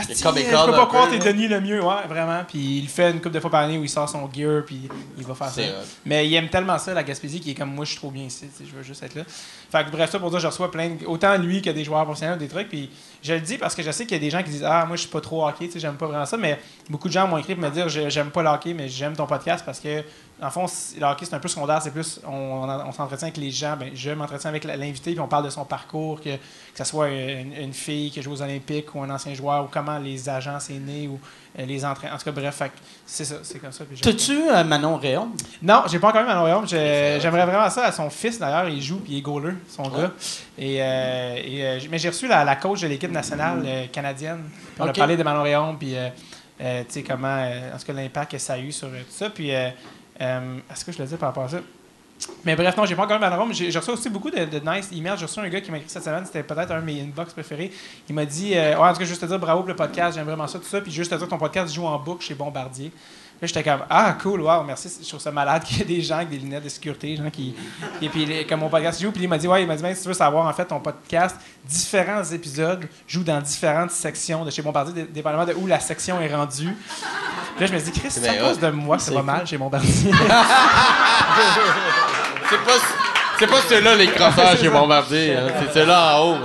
Asti, 0.00 0.14
je 0.44 0.50
peux 0.50 0.56
un 0.56 0.76
pas 0.76 0.86
croire 0.86 1.08
t'es. 1.18 1.32
Denis 1.32 1.48
le 1.48 1.60
mieux, 1.60 1.82
ouais, 1.82 2.06
vraiment. 2.08 2.42
Puis 2.46 2.58
il 2.78 2.82
le 2.82 2.88
fait 2.88 3.10
une 3.10 3.16
couple 3.20 3.30
de 3.34 3.40
fois 3.40 3.50
par 3.50 3.60
année 3.62 3.78
où 3.78 3.82
il 3.82 3.88
sort 3.88 4.08
son 4.08 4.30
gear, 4.32 4.62
puis 4.64 4.88
il 5.16 5.24
va 5.24 5.34
faire 5.34 5.48
ça. 5.48 5.60
Mais 6.06 6.26
il 6.26 6.34
aime 6.34 6.48
tellement 6.48 6.78
ça, 6.78 6.94
la 6.94 7.02
Gaspésie, 7.02 7.40
qui 7.40 7.50
est 7.50 7.54
comme 7.54 7.74
moi, 7.74 7.84
je 7.84 7.90
suis 7.90 7.98
trop 7.98 8.10
bien 8.10 8.24
ici, 8.24 8.48
je 8.60 8.74
veux 8.76 8.82
juste 8.82 9.02
être 9.02 9.14
là. 9.14 9.22
Fait 9.70 9.84
que 9.84 9.90
bref, 9.90 10.10
ça 10.10 10.18
pour 10.18 10.30
dire, 10.30 10.40
je 10.40 10.46
reçois 10.46 10.70
plein 10.70 10.90
de- 10.90 11.04
Autant 11.06 11.36
lui 11.36 11.60
que 11.60 11.70
des 11.70 11.84
joueurs 11.84 12.04
professionnels, 12.04 12.38
des 12.38 12.48
trucs. 12.48 12.68
Puis 12.68 12.90
je 13.22 13.34
le 13.34 13.40
dis 13.40 13.58
parce 13.58 13.74
que 13.74 13.82
je 13.82 13.90
sais 13.90 14.04
qu'il 14.06 14.16
y 14.16 14.20
a 14.20 14.22
des 14.24 14.30
gens 14.30 14.42
qui 14.42 14.50
disent 14.50 14.64
Ah, 14.64 14.84
moi, 14.86 14.96
je 14.96 15.02
suis 15.02 15.10
pas 15.10 15.20
trop 15.20 15.46
hockey, 15.46 15.66
tu 15.66 15.72
sais, 15.72 15.80
j'aime 15.80 15.96
pas 15.96 16.06
vraiment 16.06 16.26
ça. 16.26 16.36
Mais 16.36 16.58
beaucoup 16.88 17.08
de 17.08 17.12
gens 17.12 17.26
m'ont 17.28 17.36
écrit 17.38 17.54
pour 17.54 17.64
me 17.64 17.70
dire 17.70 17.88
Je- 17.88 18.08
J'aime 18.08 18.30
pas 18.30 18.42
le 18.42 18.48
hockey, 18.48 18.72
mais 18.74 18.88
j'aime 18.88 19.14
ton 19.14 19.26
podcast 19.26 19.62
parce 19.66 19.80
que, 19.80 20.02
en 20.40 20.50
fond, 20.50 20.66
le 20.98 21.04
hockey, 21.04 21.24
c'est 21.26 21.34
un 21.34 21.40
peu 21.40 21.48
secondaire. 21.48 21.82
C'est 21.82 21.90
plus, 21.90 22.20
on, 22.26 22.68
on, 22.86 22.92
s'entretient 22.92 23.26
avec 23.26 23.38
les 23.38 23.50
gens. 23.50 23.76
Ben, 23.76 23.90
je 23.92 24.10
m'entretiens 24.10 24.50
avec 24.50 24.64
l'invité, 24.64 25.10
puis 25.10 25.20
on 25.20 25.26
parle 25.26 25.44
de 25.44 25.50
son 25.50 25.64
parcours, 25.64 26.20
que, 26.20 26.36
que 26.36 26.38
ce 26.76 26.84
soit 26.84 27.08
une, 27.08 27.52
une 27.54 27.72
fille 27.72 28.10
qui 28.10 28.22
joue 28.22 28.32
aux 28.32 28.42
Olympiques 28.42 28.94
ou 28.94 29.02
un 29.02 29.10
ancien 29.10 29.34
joueur, 29.34 29.64
ou 29.64 29.68
comment 29.68 29.98
les 29.98 30.28
agents 30.28 30.60
c'est 30.60 30.74
né, 30.74 31.08
ou 31.08 31.18
euh, 31.58 31.66
les 31.66 31.84
entraînements. 31.84 32.14
En 32.14 32.18
tout 32.18 32.24
cas, 32.26 32.30
bref, 32.30 32.62
c'est 33.04 33.24
ça, 33.24 33.36
c'est 33.42 33.58
comme 33.58 33.72
ça. 33.72 33.84
T'as-tu 34.00 34.48
euh, 34.48 34.62
Manon 34.62 34.96
Réon? 34.96 35.30
Non, 35.60 35.82
j'ai 35.90 35.98
pas 35.98 36.08
encore 36.10 36.22
vu 36.22 36.28
Manon. 36.28 36.64
J'ai- 36.66 37.18
J'aimerais 37.20 37.44
vraiment 37.46 37.68
ça 37.70 37.86
à 37.86 37.92
son 37.92 38.08
fils, 38.08 38.38
d'ailleurs. 38.38 38.68
Il 38.68 38.80
joue, 38.80 38.98
puis 38.98 39.14
il 39.14 39.18
est 39.18 39.22
goaler, 39.22 39.54
son 39.68 39.88
gars. 39.88 40.12
Et, 40.56 40.80
euh, 40.80 41.34
et, 41.36 41.66
euh, 41.66 41.80
mais 41.90 41.98
j'ai 41.98 42.10
reçu 42.10 42.28
la, 42.28 42.44
la 42.44 42.54
coach 42.54 42.80
de 42.82 42.86
l'équipe 42.86 43.10
nationale 43.10 43.88
canadienne. 43.92 44.44
Puis 44.74 44.82
on 44.82 44.86
a 44.86 44.92
parlé 44.92 45.16
de 45.16 45.22
Manon 45.24 45.42
Réaume, 45.42 45.76
puis 45.78 45.94
tu 46.58 46.64
sais, 46.88 47.02
comment, 47.02 47.42
en 47.42 47.76
tout 47.76 47.86
cas, 47.86 47.92
l'impact 47.92 48.32
que 48.32 48.38
ça 48.38 48.52
a 48.54 48.58
eu 48.58 48.70
sur 48.70 48.88
tout 48.88 48.94
ça. 49.10 49.30
Puis, 49.30 49.50
est-ce 50.18 50.84
que 50.84 50.92
je 50.92 50.98
le 50.98 51.06
dis 51.06 51.16
par 51.16 51.30
rapport 51.30 51.44
à 51.44 51.48
ça? 51.48 51.58
Mais 52.44 52.56
bref, 52.56 52.76
non, 52.76 52.84
j'ai 52.84 52.96
pas 52.96 53.04
encore 53.04 53.20
Réaume. 53.20 53.52
J'ai 53.52 53.78
reçu 53.78 53.90
aussi 53.90 54.10
beaucoup 54.10 54.30
de, 54.30 54.44
de 54.44 54.58
nice 54.58 54.90
emails. 54.92 55.16
J'ai 55.18 55.26
reçu 55.26 55.38
un 55.38 55.48
gars 55.48 55.60
qui 55.60 55.70
m'a 55.70 55.78
écrit 55.78 55.88
cette 55.88 56.02
semaine, 56.02 56.24
c'était 56.26 56.42
peut-être 56.42 56.72
un 56.72 56.80
de 56.80 56.84
mes 56.84 57.00
inbox 57.00 57.32
préférés. 57.32 57.70
Il 58.08 58.14
m'a 58.14 58.24
dit, 58.24 58.56
euh, 58.56 58.76
ouais, 58.76 58.88
en 58.88 58.92
tout 58.92 58.98
cas, 58.98 59.04
juste 59.04 59.20
te 59.20 59.26
dire 59.26 59.38
bravo 59.38 59.60
pour 59.60 59.68
le 59.68 59.76
podcast, 59.76 60.16
j'aime 60.16 60.26
vraiment 60.26 60.46
ça, 60.46 60.58
tout 60.58 60.64
ça. 60.64 60.80
Puis 60.80 60.90
juste 60.90 61.10
te 61.10 61.16
dire 61.16 61.26
que 61.26 61.30
ton 61.30 61.38
podcast 61.38 61.72
joue 61.72 61.86
en 61.86 61.98
boucle 61.98 62.24
chez 62.24 62.34
Bombardier. 62.34 62.92
Là, 63.40 63.46
j'étais 63.46 63.62
comme, 63.62 63.82
ah, 63.88 64.16
cool, 64.20 64.40
wow, 64.40 64.64
merci. 64.64 64.90
Je 65.00 65.08
trouve 65.08 65.20
ça 65.20 65.30
malade 65.30 65.62
qu'il 65.66 65.78
y 65.78 65.82
ait 65.82 65.84
des 65.84 66.02
gens 66.02 66.16
avec 66.16 66.28
des 66.30 66.38
lunettes 66.38 66.64
de 66.64 66.68
sécurité, 66.68 67.14
gens 67.16 67.30
qui. 67.30 67.54
Et 68.02 68.08
puis, 68.08 68.26
les- 68.26 68.44
comme 68.46 68.60
mon 68.60 68.68
podcast 68.68 69.00
joue, 69.00 69.12
puis 69.12 69.22
il 69.22 69.28
m'a 69.28 69.38
dit, 69.38 69.46
ouais, 69.46 69.62
il 69.62 69.68
m'a 69.68 69.76
dit, 69.76 69.82
ben, 69.82 69.94
si 69.94 70.02
tu 70.02 70.08
veux 70.08 70.14
savoir, 70.14 70.44
en 70.46 70.52
fait, 70.52 70.64
ton 70.64 70.80
podcast, 70.80 71.36
différents 71.64 72.24
épisodes 72.24 72.88
jouent 73.06 73.22
dans 73.22 73.40
différentes 73.40 73.92
sections 73.92 74.44
de 74.44 74.50
chez 74.50 74.60
Bombardier, 74.62 74.92
dé- 75.04 75.08
dépendamment 75.12 75.44
de 75.46 75.54
où 75.54 75.66
la 75.68 75.78
section 75.78 76.20
est 76.20 76.34
rendue. 76.34 76.74
Puis 77.56 77.60
là, 77.60 77.66
je 77.66 77.72
me 77.74 77.78
dis, 77.80 77.92
Chris, 77.92 78.10
c'est 78.10 78.28
à 78.28 78.34
cause 78.34 78.58
de 78.58 78.70
moi, 78.70 78.98
c'est 78.98 79.14
pas 79.14 79.22
mal 79.22 79.46
chez 79.46 79.56
Bombardier. 79.58 80.10
C'est 82.50 82.64
pas, 82.64 82.72
c'est 83.38 83.46
pas 83.46 83.60
ceux-là, 83.68 83.94
les 83.94 84.06
crosseurs 84.08 84.56
chez 84.56 84.70
Bombardier. 84.70 85.36
hein. 85.36 85.48
C'est 85.60 85.74
ceux-là 85.80 86.16
en 86.16 86.24
haut. 86.30 86.36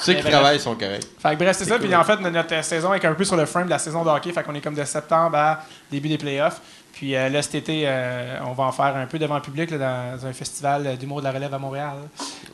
Ceux 0.00 0.14
qui 0.14 0.22
travaillent 0.22 0.60
sont 0.60 0.74
corrects. 0.74 1.06
Fait 1.18 1.30
que 1.30 1.42
bref, 1.42 1.56
c'est 1.56 1.64
ça. 1.64 1.78
Puis 1.78 1.94
en 1.94 2.04
fait, 2.04 2.16
notre 2.20 2.34
notre 2.34 2.64
saison 2.64 2.94
est 2.94 3.04
un 3.04 3.14
peu 3.14 3.24
sur 3.24 3.36
le 3.36 3.46
frame 3.46 3.64
de 3.64 3.70
la 3.70 3.78
saison 3.78 4.04
de 4.04 4.10
hockey. 4.10 4.32
Fait 4.32 4.42
qu'on 4.42 4.54
est 4.54 4.60
comme 4.60 4.74
de 4.74 4.84
septembre 4.84 5.36
à 5.36 5.60
début 5.90 6.08
des 6.08 6.18
playoffs. 6.18 6.60
Puis 6.98 7.14
euh, 7.14 7.28
là, 7.28 7.42
cet 7.42 7.54
été, 7.54 7.84
euh, 7.86 8.38
on 8.44 8.54
va 8.54 8.64
en 8.64 8.72
faire 8.72 8.96
un 8.96 9.06
peu 9.06 9.20
devant 9.20 9.36
le 9.36 9.40
public 9.40 9.70
là, 9.70 9.78
dans 10.16 10.26
un 10.26 10.32
festival 10.32 10.96
d'humour 10.96 11.20
de 11.20 11.24
la 11.26 11.30
relève 11.30 11.54
à 11.54 11.58
Montréal. 11.58 11.92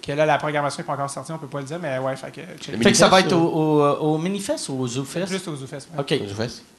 Que 0.03 0.13
là, 0.13 0.27
la 0.27 0.37
programmation 0.37 0.83
n'est 0.83 0.87
pas 0.87 0.93
encore 0.93 1.09
sortie, 1.09 1.33
on 1.33 1.39
peut 1.39 1.47
pas 1.47 1.61
le 1.61 1.65
dire, 1.65 1.79
mais 1.81 1.97
ouais, 1.97 2.15
fait 2.15 2.31
que. 2.31 2.41
Fait 2.83 2.91
que 2.93 2.95
ça 2.95 3.09
va 3.09 3.21
être 3.21 3.33
au, 3.33 3.39
au, 3.39 3.83
au 4.01 4.19
Minifest 4.19 4.69
ou 4.69 4.81
au 4.81 4.87
ZooFest? 4.87 5.29
Juste 5.29 5.49
aux 5.49 5.57
Zoufest. 5.57 5.89
ouais. 5.97 6.01
OK. 6.01 6.29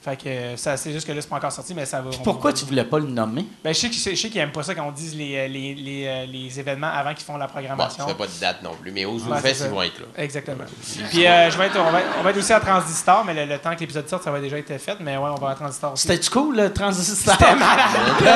Fait 0.06 0.16
que 0.18 0.30
euh, 0.30 0.56
ça, 0.58 0.78
c'est 0.78 0.92
juste 0.92 1.08
que 1.08 1.12
là, 1.12 1.20
c'est 1.20 1.28
pas 1.28 1.38
encore 1.38 1.52
sorti, 1.52 1.74
mais 1.74 1.84
ça 1.88 2.00
va. 2.00 2.12
on 2.16 2.22
Pourquoi 2.24 2.52
va- 2.52 2.58
tu 2.58 2.66
voulais 2.66 2.84
pas 2.84 3.00
le 3.00 3.08
nommer? 3.08 3.48
Ben, 3.64 3.74
je 3.74 3.80
sais 3.80 3.90
qu'ils 3.90 4.16
je 4.16 4.22
sais 4.22 4.30
qu'ils 4.30 4.38
aiment 4.38 4.52
pas 4.52 4.62
ça 4.62 4.76
quand 4.76 4.86
on 4.88 4.92
dise 4.92 5.16
les, 5.16 5.48
les, 5.50 5.74
les, 5.74 6.28
les 6.28 6.60
événements 6.60 6.92
avant 6.94 7.16
qu'ils 7.16 7.26
font 7.26 7.38
la 7.38 7.48
Bon, 7.48 7.54
programmation. 7.54 8.04
ça 8.04 8.10
fait 8.10 8.14
pas 8.14 8.28
de 8.28 8.40
date 8.40 8.62
non 8.62 8.76
plus, 8.80 8.92
mais 8.92 9.04
Ouais, 9.06 9.18
c'est 9.42 9.54
ça. 9.56 9.66
ils 9.66 9.72
vont 9.72 9.82
être 9.82 10.00
là. 10.02 10.06
Exactement. 10.18 10.66
Puis 11.10 11.26
euh, 11.26 11.50
je 11.50 11.58
vais 11.58 11.66
être, 11.66 11.80
on, 11.80 11.90
va, 11.92 11.98
on 12.20 12.22
va 12.22 12.30
être 12.30 12.38
aussi 12.38 12.54
à 12.54 12.60
Transistor, 12.60 13.26
mais 13.26 13.34
le, 13.34 13.52
le 13.52 13.58
temps 13.58 13.74
que 13.74 13.80
l'épisode 13.80 14.08
sorte, 14.08 14.22
ça 14.24 14.30
va 14.30 14.40
déjà 14.40 14.60
être 14.60 14.78
fait. 14.78 14.98
Mais 15.00 15.18
ouais, 15.18 15.30
on 15.36 15.40
va 15.44 15.50
à 15.50 15.56
Transistor 15.56 15.94
aussi. 15.94 16.04
C'était-tu 16.08 16.30
cool, 16.30 16.56
le 16.58 16.72
transistor? 16.72 17.36
Malade. 17.56 18.32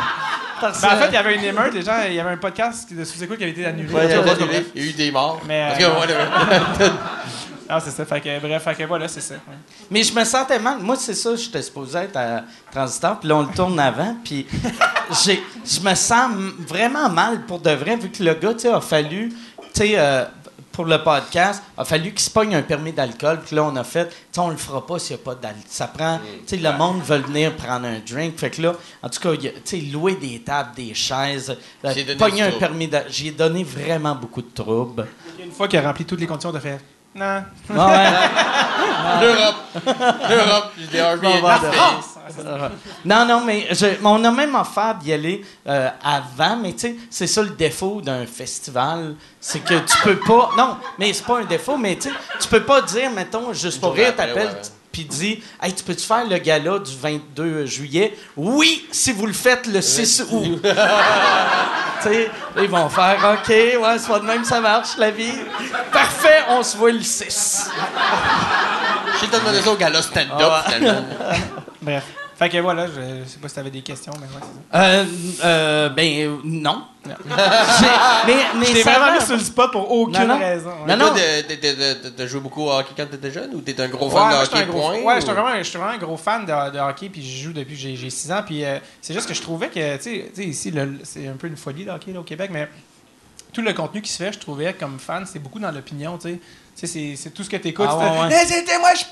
Ben, 0.60 0.68
en 0.68 0.72
fait, 0.74 1.08
il 1.08 1.14
y 1.14 1.16
avait 1.16 1.36
une 1.36 1.44
émeute, 1.44 1.72
les 1.72 1.82
gens, 1.82 2.02
il 2.06 2.14
y 2.14 2.20
avait 2.20 2.32
un 2.32 2.36
podcast 2.36 2.92
de 2.92 3.02
sous-écoute 3.04 3.38
qui 3.38 3.44
avait 3.44 3.52
été 3.52 3.64
annulé. 3.64 3.90
Ouais, 3.92 4.04
il 4.04 4.10
y 4.10 4.12
a 4.12 4.62
il 4.74 4.84
y 4.84 4.90
eu 4.90 4.92
des 4.92 5.10
morts. 5.10 5.40
Mais, 5.48 5.68
Parce 5.70 5.82
euh, 5.82 6.78
que. 6.78 6.84
Ah, 7.72 7.78
c'est 7.78 7.92
ça. 7.92 8.04
Fait 8.04 8.20
que, 8.20 8.40
bref, 8.40 8.64
fait 8.64 8.74
que 8.74 8.82
voilà, 8.82 9.06
c'est 9.06 9.20
ça. 9.20 9.34
Ouais. 9.34 9.54
Mais 9.92 10.02
je 10.02 10.12
me 10.12 10.24
sentais 10.24 10.58
mal. 10.58 10.78
Moi, 10.80 10.96
c'est 10.98 11.14
ça, 11.14 11.36
j'étais 11.36 11.62
supposé 11.62 11.98
être 11.98 12.16
à 12.16 12.42
Transistor, 12.72 13.20
puis 13.20 13.28
là, 13.28 13.36
on 13.36 13.42
le 13.42 13.54
tourne 13.54 13.78
avant, 13.78 14.16
puis 14.24 14.44
je 15.24 15.80
me 15.80 15.94
sens 15.94 16.32
vraiment 16.66 17.08
mal 17.08 17.42
pour 17.46 17.60
de 17.60 17.70
vrai, 17.70 17.94
vu 17.94 18.10
que 18.10 18.24
le 18.24 18.34
gars, 18.34 18.54
tu 18.54 18.60
sais, 18.60 18.70
a 18.70 18.80
fallu, 18.80 19.28
tu 19.28 19.66
sais, 19.72 19.92
euh, 19.96 20.24
pour 20.72 20.84
le 20.84 21.02
podcast, 21.02 21.62
a 21.76 21.84
fallu 21.84 22.10
qu'il 22.10 22.20
se 22.20 22.30
pogne 22.30 22.54
un 22.54 22.62
permis 22.62 22.92
d'alcool. 22.92 23.40
Puis 23.44 23.56
là, 23.56 23.64
on 23.64 23.74
a 23.76 23.84
fait, 23.84 24.08
tu 24.08 24.14
sais, 24.32 24.40
on 24.40 24.48
le 24.50 24.56
fera 24.56 24.86
pas 24.86 24.98
s'il 24.98 25.16
n'y 25.16 25.22
a 25.22 25.24
pas 25.24 25.34
d'alcool. 25.34 25.62
Ça 25.68 25.86
prend, 25.88 26.18
tu 26.18 26.24
sais, 26.46 26.56
le 26.56 26.72
monde 26.72 27.02
veut 27.02 27.18
venir 27.18 27.54
prendre 27.56 27.86
un 27.86 27.98
drink. 27.98 28.38
Fait 28.38 28.50
que 28.50 28.62
là, 28.62 28.74
en 29.02 29.08
tout 29.08 29.20
cas, 29.20 29.30
a- 29.32 29.36
tu 29.36 29.50
sais, 29.64 29.76
louer 29.78 30.14
des 30.16 30.40
tables, 30.40 30.70
des 30.76 30.94
chaises, 30.94 31.56
euh, 31.84 31.92
J'ai 31.94 32.04
donné 32.04 32.18
pogner 32.18 32.42
un 32.42 32.52
permis 32.52 32.86
d'alcool. 32.88 33.12
J'ai 33.12 33.30
donné 33.32 33.64
vraiment 33.64 34.14
beaucoup 34.14 34.42
de 34.42 34.50
troubles. 34.54 35.06
Une 35.42 35.50
fois 35.52 35.66
qu'il 35.68 35.78
a 35.78 35.82
rempli 35.82 36.04
toutes 36.04 36.20
les 36.20 36.26
conditions, 36.26 36.52
t'as 36.52 36.60
fait. 36.60 36.80
Non. 37.14 37.42
Ouais, 37.68 37.76
ouais. 37.76 39.20
L'Europe. 39.20 39.56
L'Europe. 40.28 40.72
J'ai 40.78 40.86
des 40.86 40.98
Airbnb. 40.98 41.44
Non, 43.04 43.24
non, 43.26 43.42
mais 43.44 43.68
je- 43.72 43.86
on 44.04 44.22
a 44.24 44.30
même 44.30 44.54
offert 44.54 44.94
d'y 44.96 45.12
aller 45.12 45.44
euh, 45.68 45.88
avant, 46.04 46.56
mais 46.56 46.72
tu 46.72 46.78
sais, 46.80 46.96
c'est 47.10 47.26
ça 47.26 47.42
le 47.42 47.50
défaut 47.50 48.00
d'un 48.00 48.26
festival, 48.26 49.14
c'est 49.40 49.60
que 49.60 49.74
tu 49.74 49.96
peux 50.02 50.16
pas. 50.18 50.50
Non, 50.56 50.76
mais 50.98 51.12
c'est 51.12 51.24
pas 51.26 51.38
un 51.40 51.44
défaut, 51.44 51.76
mais 51.76 51.96
tu 51.96 52.08
sais, 52.08 52.14
tu 52.40 52.48
peux 52.48 52.62
pas 52.62 52.82
dire, 52.82 53.10
mettons, 53.10 53.52
juste 53.52 53.80
pour 53.80 53.94
rire, 53.94 54.14
t'appelles 54.16 54.56
puis 54.92 55.04
dis, 55.04 55.40
hey, 55.62 55.72
tu 55.72 55.84
peux-tu 55.84 56.04
faire 56.04 56.26
le 56.28 56.36
gala 56.38 56.80
du 56.80 56.96
22 57.00 57.64
juillet? 57.64 58.18
Oui, 58.36 58.88
si 58.90 59.12
vous 59.12 59.26
le 59.26 59.32
faites 59.32 59.68
le 59.68 59.80
6 59.80 60.24
août. 60.32 60.60
tu 62.02 62.08
sais, 62.08 62.28
ils 62.60 62.68
vont 62.68 62.88
faire, 62.88 63.16
OK, 63.34 63.48
ouais, 63.50 63.98
c'est 63.98 64.08
pas 64.08 64.18
de 64.18 64.24
même, 64.26 64.44
ça 64.44 64.60
marche, 64.60 64.96
la 64.98 65.12
vie. 65.12 65.30
Parfait, 65.92 66.40
on 66.48 66.64
se 66.64 66.76
voit 66.76 66.90
le 66.90 67.02
6. 67.02 67.70
J'ai 69.20 69.26
demandé 69.28 69.60
ça 69.62 69.70
au 69.70 69.76
gala 69.76 70.02
stand-up, 70.02 70.32
Ah 70.40 70.64
finalement. 70.66 71.04
Bref. 71.82 72.04
Fait 72.40 72.48
que 72.48 72.56
voilà, 72.56 72.86
je, 72.86 72.92
je 73.24 73.28
sais 73.28 73.38
pas 73.38 73.48
si 73.50 73.54
t'avais 73.54 73.70
des 73.70 73.82
questions, 73.82 74.14
mais 74.18 74.26
ouais, 74.26 74.40
c'est 74.40 74.72
ça. 74.72 74.82
Euh, 74.82 75.04
euh, 75.44 75.88
ben, 75.90 76.26
euh, 76.26 76.36
non. 76.42 76.84
J'ai- 77.04 77.12
mais 78.26 78.34
mais 78.58 78.64
Je 78.66 78.72
t'ai 78.72 78.82
ça 78.82 78.92
vraiment 78.92 79.12
va- 79.12 79.18
mis 79.20 79.26
sur 79.26 79.34
le 79.36 79.40
spot 79.42 79.70
pour 79.72 79.90
aucune 79.92 80.14
Non, 80.20 80.26
non. 80.26 80.38
raison. 80.38 80.70
Non, 80.70 80.86
ouais. 80.86 80.96
non. 80.96 81.08
Toi, 81.10 81.16
de- 81.18 81.54
de- 81.54 81.60
de- 81.60 81.76
de- 82.00 82.02
de- 82.04 82.08
t'as 82.16 82.26
joué 82.26 82.40
beaucoup 82.40 82.62
au 82.62 82.70
hockey 82.72 82.94
quand 82.96 83.04
t'étais 83.10 83.30
jeune 83.30 83.54
ou 83.54 83.60
t'es 83.60 83.78
un 83.78 83.88
gros 83.88 84.06
Ouais, 84.06 84.12
fan 84.14 84.28
moi, 84.30 84.38
de 84.40 84.44
j'étais 84.46 84.56
un 84.56 84.60
hockey, 84.62 84.70
gros- 84.70 84.80
point? 84.80 84.98
Ouais, 85.02 85.16
ou- 85.16 85.20
j'étais 85.20 85.32
vraiment, 85.34 85.62
j'étais 85.62 85.78
vraiment 85.78 85.94
un 85.94 85.98
gros 85.98 86.16
fan 86.16 86.46
de, 86.46 86.70
de 86.72 86.78
hockey, 86.78 87.08
puis 87.10 87.22
je 87.22 87.44
joue 87.44 87.52
depuis 87.52 87.74
que 87.74 87.80
j'ai- 87.80 87.96
j'ai 87.96 88.08
6 88.08 88.32
ans. 88.32 88.42
Puis 88.46 88.64
euh, 88.64 88.78
c'est 89.02 89.12
juste 89.12 89.28
que 89.28 89.34
je 89.34 89.42
trouvais 89.42 89.68
que, 89.68 89.96
tu 89.98 90.02
sais- 90.02 90.30
tu 90.34 90.42
sais, 90.42 90.48
ici, 90.48 90.70
le- 90.70 90.98
c'est 91.04 91.28
un 91.28 91.34
peu 91.36 91.46
une 91.46 91.58
folie 91.58 91.84
le 91.84 91.92
hockey 91.92 92.12
là, 92.14 92.20
au 92.20 92.24
Québec, 92.24 92.48
mais 92.50 92.70
tout 93.52 93.60
le 93.60 93.74
contenu 93.74 94.00
qui 94.00 94.10
se 94.10 94.16
fait, 94.22 94.32
je 94.32 94.38
trouvais 94.38 94.72
comme 94.72 94.98
fan, 94.98 95.26
c'est 95.30 95.40
beaucoup 95.40 95.58
dans 95.58 95.70
l'opinion, 95.72 96.16
tu 96.16 96.28
sais. 96.30 96.40
Tu 96.76 96.86
sais, 96.86 97.14
c'est- 97.16 97.30
tout 97.30 97.42
ce 97.42 97.50
que 97.50 97.56
tu 97.58 97.68
écoutes. 97.68 97.86
Ah, 97.88 97.96
ouais, 97.96 98.20
ouais. 98.28 98.44
c'était 98.46 98.78
moi, 98.78 98.90
je 98.94 99.04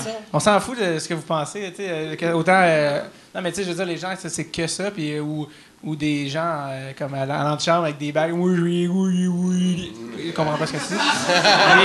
sais, 0.00 0.10
On 0.32 0.38
s'en- 0.40 0.60
fout 0.60 0.78
de 0.78 0.98
ce 0.98 1.08
que 1.08 1.14
vous 1.14 1.22
pensez, 1.22 1.70
tu 1.70 1.82
sais. 1.82 1.88
euh, 2.22 2.32
Autant. 2.34 2.60
euh, 2.62 3.02
non, 3.34 3.40
mais 3.42 3.50
tu 3.50 3.56
sais, 3.56 3.64
je 3.64 3.68
veux 3.70 3.74
dire, 3.74 3.86
les 3.86 3.96
gens, 3.96 4.14
c'est- 4.18 4.28
c'est 4.28 4.44
que 4.44 4.66
ça, 4.68 4.90
puis 4.90 5.16
euh, 5.16 5.20
ou, 5.22 5.48
ou 5.84 5.96
des 5.96 6.28
gens 6.28 6.66
euh, 6.70 6.92
comme 6.98 7.14
à 7.14 7.26
la- 7.26 7.40
à 7.40 7.44
l'antichambre 7.44 7.84
avec 7.84 7.98
des 7.98 8.12
bagues. 8.12 8.32
Oui, 8.34 8.58
oui, 8.60 8.86
oui, 8.88 9.26
oui. 9.26 9.92
Ils 10.24 10.32
comprennent 10.34 10.58
pas 10.58 10.66
ce 10.66 10.72
que 10.72 10.78
c'est. 10.78 10.94
Puis, 10.94 11.04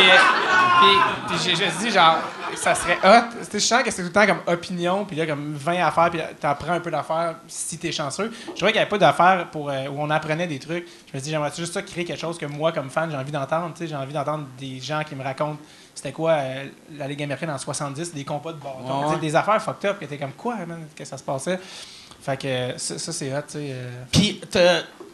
euh, 0.10 0.86
puis, 1.28 1.38
j'ai 1.44 1.56
juste 1.56 1.80
dit, 1.80 1.90
genre, 1.90 2.18
ça 2.56 2.76
serait 2.76 2.98
hot. 3.04 3.26
Je 3.52 3.58
sens 3.60 3.82
que 3.82 3.90
c'est 3.90 4.02
tout 4.04 4.08
le 4.10 4.14
temps 4.14 4.28
comme 4.28 4.42
opinion, 4.46 5.06
puis 5.06 5.16
là, 5.18 5.26
comme 5.26 5.54
20 5.56 5.84
affaires, 5.84 6.10
puis 6.12 6.20
t'apprends 6.40 6.74
un 6.74 6.80
peu 6.80 6.92
d'affaires 6.92 7.36
si 7.48 7.78
t'es 7.80 7.92
chanceux. 7.92 8.32
Je 8.46 8.52
trouvais 8.52 8.72
qu'il 8.72 8.74
n'y 8.74 8.82
avait 8.82 8.90
pas 8.90 8.98
d'affaires 9.00 9.48
pour, 9.52 9.70
euh, 9.72 9.88
où 9.88 9.96
on 10.00 10.10
apprenait 10.12 10.46
des 10.48 10.60
trucs. 10.60 10.86
Je 11.12 11.18
me 11.18 11.22
dis, 11.24 11.32
j'aimerais 11.32 11.52
juste 11.56 11.74
ça 11.74 11.82
créer 11.82 12.06
quelque 12.06 12.20
chose 12.20 12.38
que 12.38 12.46
moi, 12.46 12.72
comme 12.72 12.90
fan, 12.92 13.10
j'ai 13.10 13.18
envie 13.18 13.32
d'entendre. 13.32 13.72
Tu 13.74 13.80
sais, 13.84 13.88
J'ai 13.88 13.96
envie 13.96 14.14
d'entendre 14.14 14.46
des 14.60 14.80
gens 14.80 15.02
qui 15.04 15.16
me 15.16 15.24
racontent 15.24 15.58
c'était 15.96 16.12
quoi 16.12 16.34
euh, 16.34 16.66
la 16.96 17.08
Ligue 17.08 17.24
américaine 17.24 17.50
en 17.50 17.58
70, 17.58 18.14
des 18.14 18.24
combats 18.24 18.54
de 18.54 18.60
bâton. 18.60 19.10
Ouais. 19.14 19.18
Des 19.18 19.36
affaires 19.36 19.60
fucked 19.60 19.90
up, 19.90 19.98
qui 19.98 20.06
étaient 20.06 20.20
comme 20.20 20.34
quoi, 20.34 20.58
man, 20.68 20.86
que 20.96 21.04
ça 21.04 21.18
se 21.18 21.24
passait? 21.24 21.60
Fait 22.28 22.38
que 22.38 22.78
ça, 22.78 23.00
ça, 23.00 23.14
c'est 23.14 23.32
hot, 23.34 23.42
tu 23.48 23.54
sais. 23.54 23.70
euh. 23.72 23.90
Puis, 24.12 24.42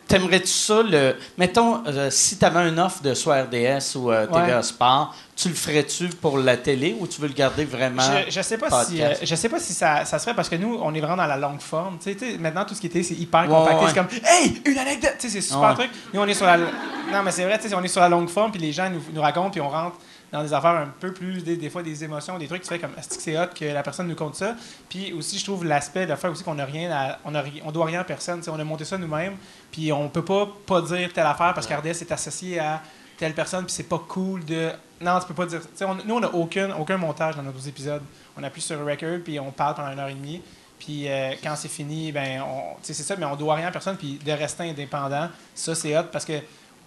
t'aimerais-tu 0.08 0.48
ça, 0.48 0.82
le... 0.84 1.16
Mettons, 1.38 1.84
euh, 1.88 2.10
si 2.10 2.38
t'avais 2.38 2.60
un 2.60 2.78
offre 2.80 3.02
de 3.04 3.14
soit 3.14 3.44
RDS 3.44 3.96
ou 3.96 4.12
euh, 4.12 4.26
TVA 4.28 4.58
Ouais. 4.58 4.64
Sport, 4.64 5.16
tu 5.36 5.50
le 5.50 5.54
ferais-tu 5.56 6.08
pour 6.10 6.38
la 6.40 6.58
télé 6.58 6.96
ou 7.00 7.06
tu 7.08 7.22
veux 7.22 7.28
le 7.28 7.34
garder 7.34 7.66
vraiment? 7.66 8.02
Je, 8.28 8.32
je 8.32 8.42
sais 8.42 8.58
pas 8.58 8.84
si, 8.84 9.02
euh, 9.02 9.14
je 9.24 9.36
sais 9.36 9.48
pas 9.50 9.60
si 9.60 9.74
ça, 9.74 10.06
ça 10.06 10.18
se 10.20 10.26
fait 10.26 10.34
parce 10.34 10.50
que 10.50 10.56
nous, 10.56 10.80
on 10.82 10.94
est 10.94 11.00
vraiment 11.02 11.18
dans 11.18 11.26
la 11.28 11.38
longue 11.38 11.62
forme. 11.62 11.98
Maintenant, 12.40 12.66
tout 12.66 12.74
ce 12.76 12.82
qui 12.82 12.88
était, 12.88 13.04
c'est 13.04 13.14
hyper 13.16 13.42
Ouais, 13.44 13.48
compacté. 13.48 13.84
ouais. 13.86 13.90
C'est 13.90 13.96
comme, 13.96 14.08
hey, 14.26 14.62
une 14.66 14.78
anecdote! 14.80 15.14
Tu 15.20 15.30
sais, 15.30 15.42
c'est 15.42 15.48
super 15.54 15.76
truc. 15.76 15.90
Nous, 16.14 16.20
on 16.20 16.26
est 16.28 16.34
sur 16.34 16.46
la. 16.48 16.58
Non, 16.58 17.22
mais 17.24 17.32
c'est 17.32 17.44
vrai, 17.44 17.60
tu 17.60 17.70
sais, 17.70 17.76
on 17.76 17.84
est 17.84 17.88
sur 17.88 18.02
la 18.02 18.10
longue 18.10 18.30
forme, 18.30 18.52
puis 18.52 18.60
les 18.62 18.72
gens 18.72 18.90
nous, 18.90 19.02
nous 19.14 19.22
racontent, 19.22 19.52
puis 19.52 19.62
on 19.62 19.70
rentre 19.70 19.98
dans 20.34 20.42
des 20.44 20.52
affaires 20.52 20.72
un 20.72 20.88
peu 21.00 21.14
plus, 21.14 21.44
des, 21.44 21.56
des 21.56 21.70
fois, 21.70 21.84
des 21.84 22.04
émotions, 22.04 22.38
des 22.40 22.48
trucs, 22.48 22.64
tu 22.64 22.68
fais 22.68 22.80
comme, 22.80 22.92
est-ce 22.98 23.10
que 23.18 23.22
c'est 23.22 23.38
hot 23.40 23.48
que 23.58 23.66
la 23.66 23.84
personne 23.84 24.08
nous 24.08 24.16
compte 24.16 24.36
ça? 24.36 24.56
Puis 24.90 25.14
aussi, 25.14 25.38
je 25.38 25.46
trouve 25.46 25.64
l'aspect 25.64 26.06
de 26.08 26.16
faire 26.16 26.32
aussi 26.32 26.44
qu'on 26.44 26.56
n'a 26.56 26.66
rien 26.66 26.92
à. 26.92 27.20
On, 27.24 27.34
a, 27.36 27.44
on 27.64 27.72
doit 27.72 27.86
rien 27.86 28.02
à 28.02 28.04
personne. 28.04 28.42
On 28.48 28.60
a 28.60 28.64
monté 28.64 28.84
ça 28.84 28.98
nous-mêmes, 28.98 29.38
puis 29.72 29.94
on 29.94 30.10
peut 30.10 30.26
pas 30.26 30.48
pas 30.66 30.82
dire 30.82 31.14
telle 31.14 31.28
affaire 31.28 31.54
parce 31.54 31.68
qu'RDS 31.68 32.02
est 32.02 32.12
associé 32.12 32.60
à 32.60 32.82
telle 33.18 33.34
personne, 33.36 33.64
puis 33.66 33.74
c'est 33.74 33.84
pas 33.88 34.00
cool 34.08 34.44
de. 34.44 34.72
Non, 35.00 35.20
tu 35.20 35.28
peux 35.28 35.34
pas 35.36 35.46
dire. 35.46 35.62
on- 35.82 35.96
nous, 36.04 36.16
on 36.16 36.20
n'a 36.20 36.34
aucun, 36.34 36.72
aucun 36.78 36.98
montage 36.98 37.36
dans 37.36 37.44
nos 37.44 37.52
épisodes. 37.60 38.02
On 38.36 38.44
appuie 38.44 38.62
sur 38.62 38.84
record, 38.84 39.20
puis 39.24 39.40
on 39.40 39.52
parle 39.52 39.76
pendant 39.76 39.92
une 39.92 40.00
heure 40.00 40.08
et 40.10 40.16
demie. 40.16 40.42
Puis 40.80 41.08
euh, 41.08 41.34
quand 41.44 41.56
c'est 41.56 41.68
fini, 41.70 42.12
ben, 42.12 42.42
on- 42.42 42.76
c'est 42.82 42.94
ça, 42.96 43.16
mais 43.16 43.26
on 43.26 43.36
doit 43.36 43.54
rien 43.56 43.68
à 43.68 43.72
personne. 43.72 43.96
Puis 43.98 44.20
de 44.26 44.32
rester 44.32 44.64
indépendant, 44.70 45.30
ça, 45.54 45.76
c'est 45.76 45.96
hot 45.98 46.06
parce 46.12 46.26
que 46.26 46.34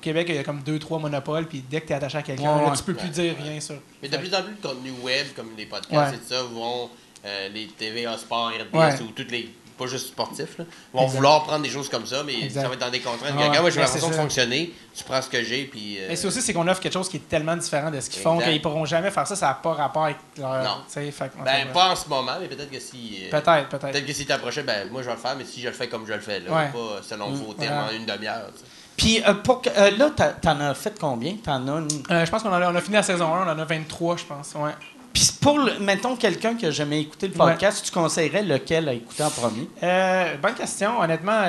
Québec, 0.00 0.26
il 0.28 0.34
y 0.36 0.38
a 0.38 0.44
comme 0.44 0.62
deux, 0.62 0.78
trois 0.78 0.98
monopoles. 0.98 1.46
Puis 1.46 1.64
dès 1.68 1.80
que 1.80 1.86
tu 1.86 1.92
es 1.92 1.96
attaché 1.96 2.18
à 2.18 2.22
quelqu'un, 2.22 2.54
Ouais, 2.56 2.62
là, 2.62 2.70
ouais. 2.70 2.76
tu 2.76 2.82
peux 2.82 2.94
plus 2.94 3.08
dire 3.08 3.34
rien 3.42 3.60
sur. 3.60 3.76
Mais 4.02 4.08
de 4.08 4.16
plus 4.16 4.34
en 4.34 4.42
plus 4.42 4.54
de 4.54 4.62
contenu 4.62 4.90
web, 5.02 5.26
comme 5.34 5.50
les 5.56 5.66
podcasts 5.66 5.92
Ouais. 6.12 6.16
et 6.16 6.18
tout 6.18 6.28
ça, 6.28 6.42
vont, 6.42 6.90
euh, 7.24 7.48
les 7.48 7.66
TVA 7.66 8.16
Sport, 8.18 8.50
RDS 8.50 8.76
Ouais. 8.78 9.00
ou 9.02 9.08
toutes 9.12 9.30
les. 9.30 9.52
Pas 9.78 9.86
juste 9.86 10.06
sportifs, 10.06 10.56
là, 10.56 10.64
vont 10.94 11.02
Exact. 11.02 11.16
vouloir 11.16 11.42
prendre 11.44 11.62
des 11.62 11.68
choses 11.68 11.90
comme 11.90 12.06
ça, 12.06 12.22
mais 12.24 12.44
Exact. 12.44 12.62
ça 12.62 12.68
va 12.68 12.72
être 12.76 12.80
dans 12.80 12.88
des 12.88 13.00
contraintes. 13.00 13.32
Ah 13.34 13.36
ouais. 13.36 13.42
Regarde, 13.48 13.60
moi, 13.60 13.68
j'ai 13.68 13.76
Ouais, 13.80 13.82
ma 13.82 13.86
façon 13.92 14.06
c'est 14.06 14.12
de 14.16 14.16
fonctionner, 14.22 14.72
tu 14.94 15.04
prends 15.04 15.20
ce 15.20 15.28
que 15.28 15.42
j'ai, 15.44 15.64
puis. 15.64 15.98
euh, 15.98 16.06
Mais 16.08 16.16
c'est 16.16 16.26
aussi 16.26 16.40
c'est 16.40 16.54
qu'on 16.54 16.66
offre 16.66 16.80
quelque 16.80 16.94
chose 16.94 17.10
qui 17.10 17.18
est 17.18 17.28
tellement 17.28 17.54
différent 17.58 17.90
de 17.90 18.00
ce 18.00 18.08
qu'ils 18.08 18.22
font 18.22 18.38
qu'ils 18.38 18.62
pourront 18.62 18.86
jamais 18.86 19.10
faire 19.10 19.26
ça. 19.26 19.36
Ça 19.36 19.48
n'a 19.48 19.54
pas 19.54 19.74
rapport 19.74 20.04
avec 20.04 20.16
leur. 20.38 20.64
Non. 20.64 20.76
fait 20.88 21.12
Ben, 21.44 21.66
pas 21.74 21.90
en 21.92 21.94
ce 21.94 22.08
moment, 22.08 22.32
mais 22.40 22.48
peut-être 22.48 22.70
que 22.70 22.80
si. 22.80 23.18
euh, 23.24 23.30
Peut-être, 23.30 23.68
peut-être. 23.68 23.92
Peut-être 23.92 24.06
que 24.06 24.12
si 24.14 24.24
t'approchais, 24.24 24.62
ben, 24.62 24.88
moi, 24.90 25.02
je 25.02 25.08
vais 25.08 25.14
le 25.14 25.20
faire, 25.20 25.36
mais 25.36 25.44
si 25.44 25.60
je 25.60 25.66
le 25.68 25.74
fais 25.74 25.88
comme 25.88 26.06
je 26.06 26.14
le 26.14 26.20
fais, 26.20 26.40
là, 26.40 26.50
Ouais. 26.56 26.68
pas 26.72 27.02
selon 27.06 27.32
vos 27.32 27.52
termes 27.52 27.74
Voilà. 27.74 27.92
en 27.92 27.94
une 27.94 28.06
demi-heure. 28.06 28.48
Puis, 28.96 29.22
euh, 29.26 29.34
pour 29.34 29.60
que- 29.62 29.68
euh, 29.76 29.90
là, 29.96 30.10
t'en 30.40 30.60
as 30.60 30.74
fait 30.74 30.98
combien? 30.98 31.34
T'en 31.36 31.66
as 31.68 31.80
une... 31.80 31.88
Euh, 32.10 32.24
je 32.24 32.30
pense 32.30 32.42
qu'on 32.42 32.52
a, 32.52 32.70
on 32.70 32.74
a 32.74 32.80
fini 32.80 32.94
la 32.96 33.02
saison 33.02 33.32
1, 33.34 33.46
on 33.46 33.50
en 33.50 33.58
a 33.58 33.64
23, 33.64 34.16
je 34.16 34.24
pense. 34.24 34.54
Ouais. 34.54 34.70
Puis 35.12 35.30
pour, 35.40 35.58
le- 35.58 35.78
mettons, 35.80 36.16
quelqu'un 36.16 36.54
qui 36.54 36.66
a 36.66 36.70
jamais 36.70 37.00
écouté 37.00 37.28
le 37.28 37.34
podcast, 37.34 37.84
tu 37.84 37.90
conseillerais 37.92 38.42
lequel 38.42 38.88
à 38.88 38.92
écouter 38.94 39.22
en 39.22 39.30
premier? 39.30 39.68
Euh, 39.82 40.34
bonne 40.42 40.54
question. 40.54 40.98
Honnêtement, 41.00 41.42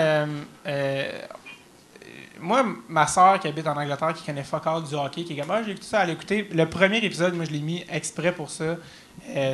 moi, 2.40 2.64
ma 2.88 3.08
soeur 3.08 3.40
qui 3.40 3.48
habite 3.48 3.68
en 3.68 3.76
Angleterre, 3.76 4.14
qui 4.14 4.24
connaît 4.24 4.44
fuck 4.44 4.68
all 4.68 4.84
du 4.84 4.94
hockey, 4.94 5.24
qui 5.24 5.34
est 5.34 5.42
comme, 5.42 5.50
ah, 5.52 5.64
j'ai 5.64 5.72
écouté 5.72 5.88
ça, 5.88 6.04
elle 6.04 6.12
a 6.12 6.14
écouté. 6.14 6.48
Le 6.54 6.70
premier 6.70 6.98
épisode, 6.98 7.34
moi, 7.34 7.46
je 7.46 7.52
l'ai 7.52 7.60
mis 7.60 7.84
exprès 7.92 8.32
pour 8.32 8.50
ça. 8.50 8.76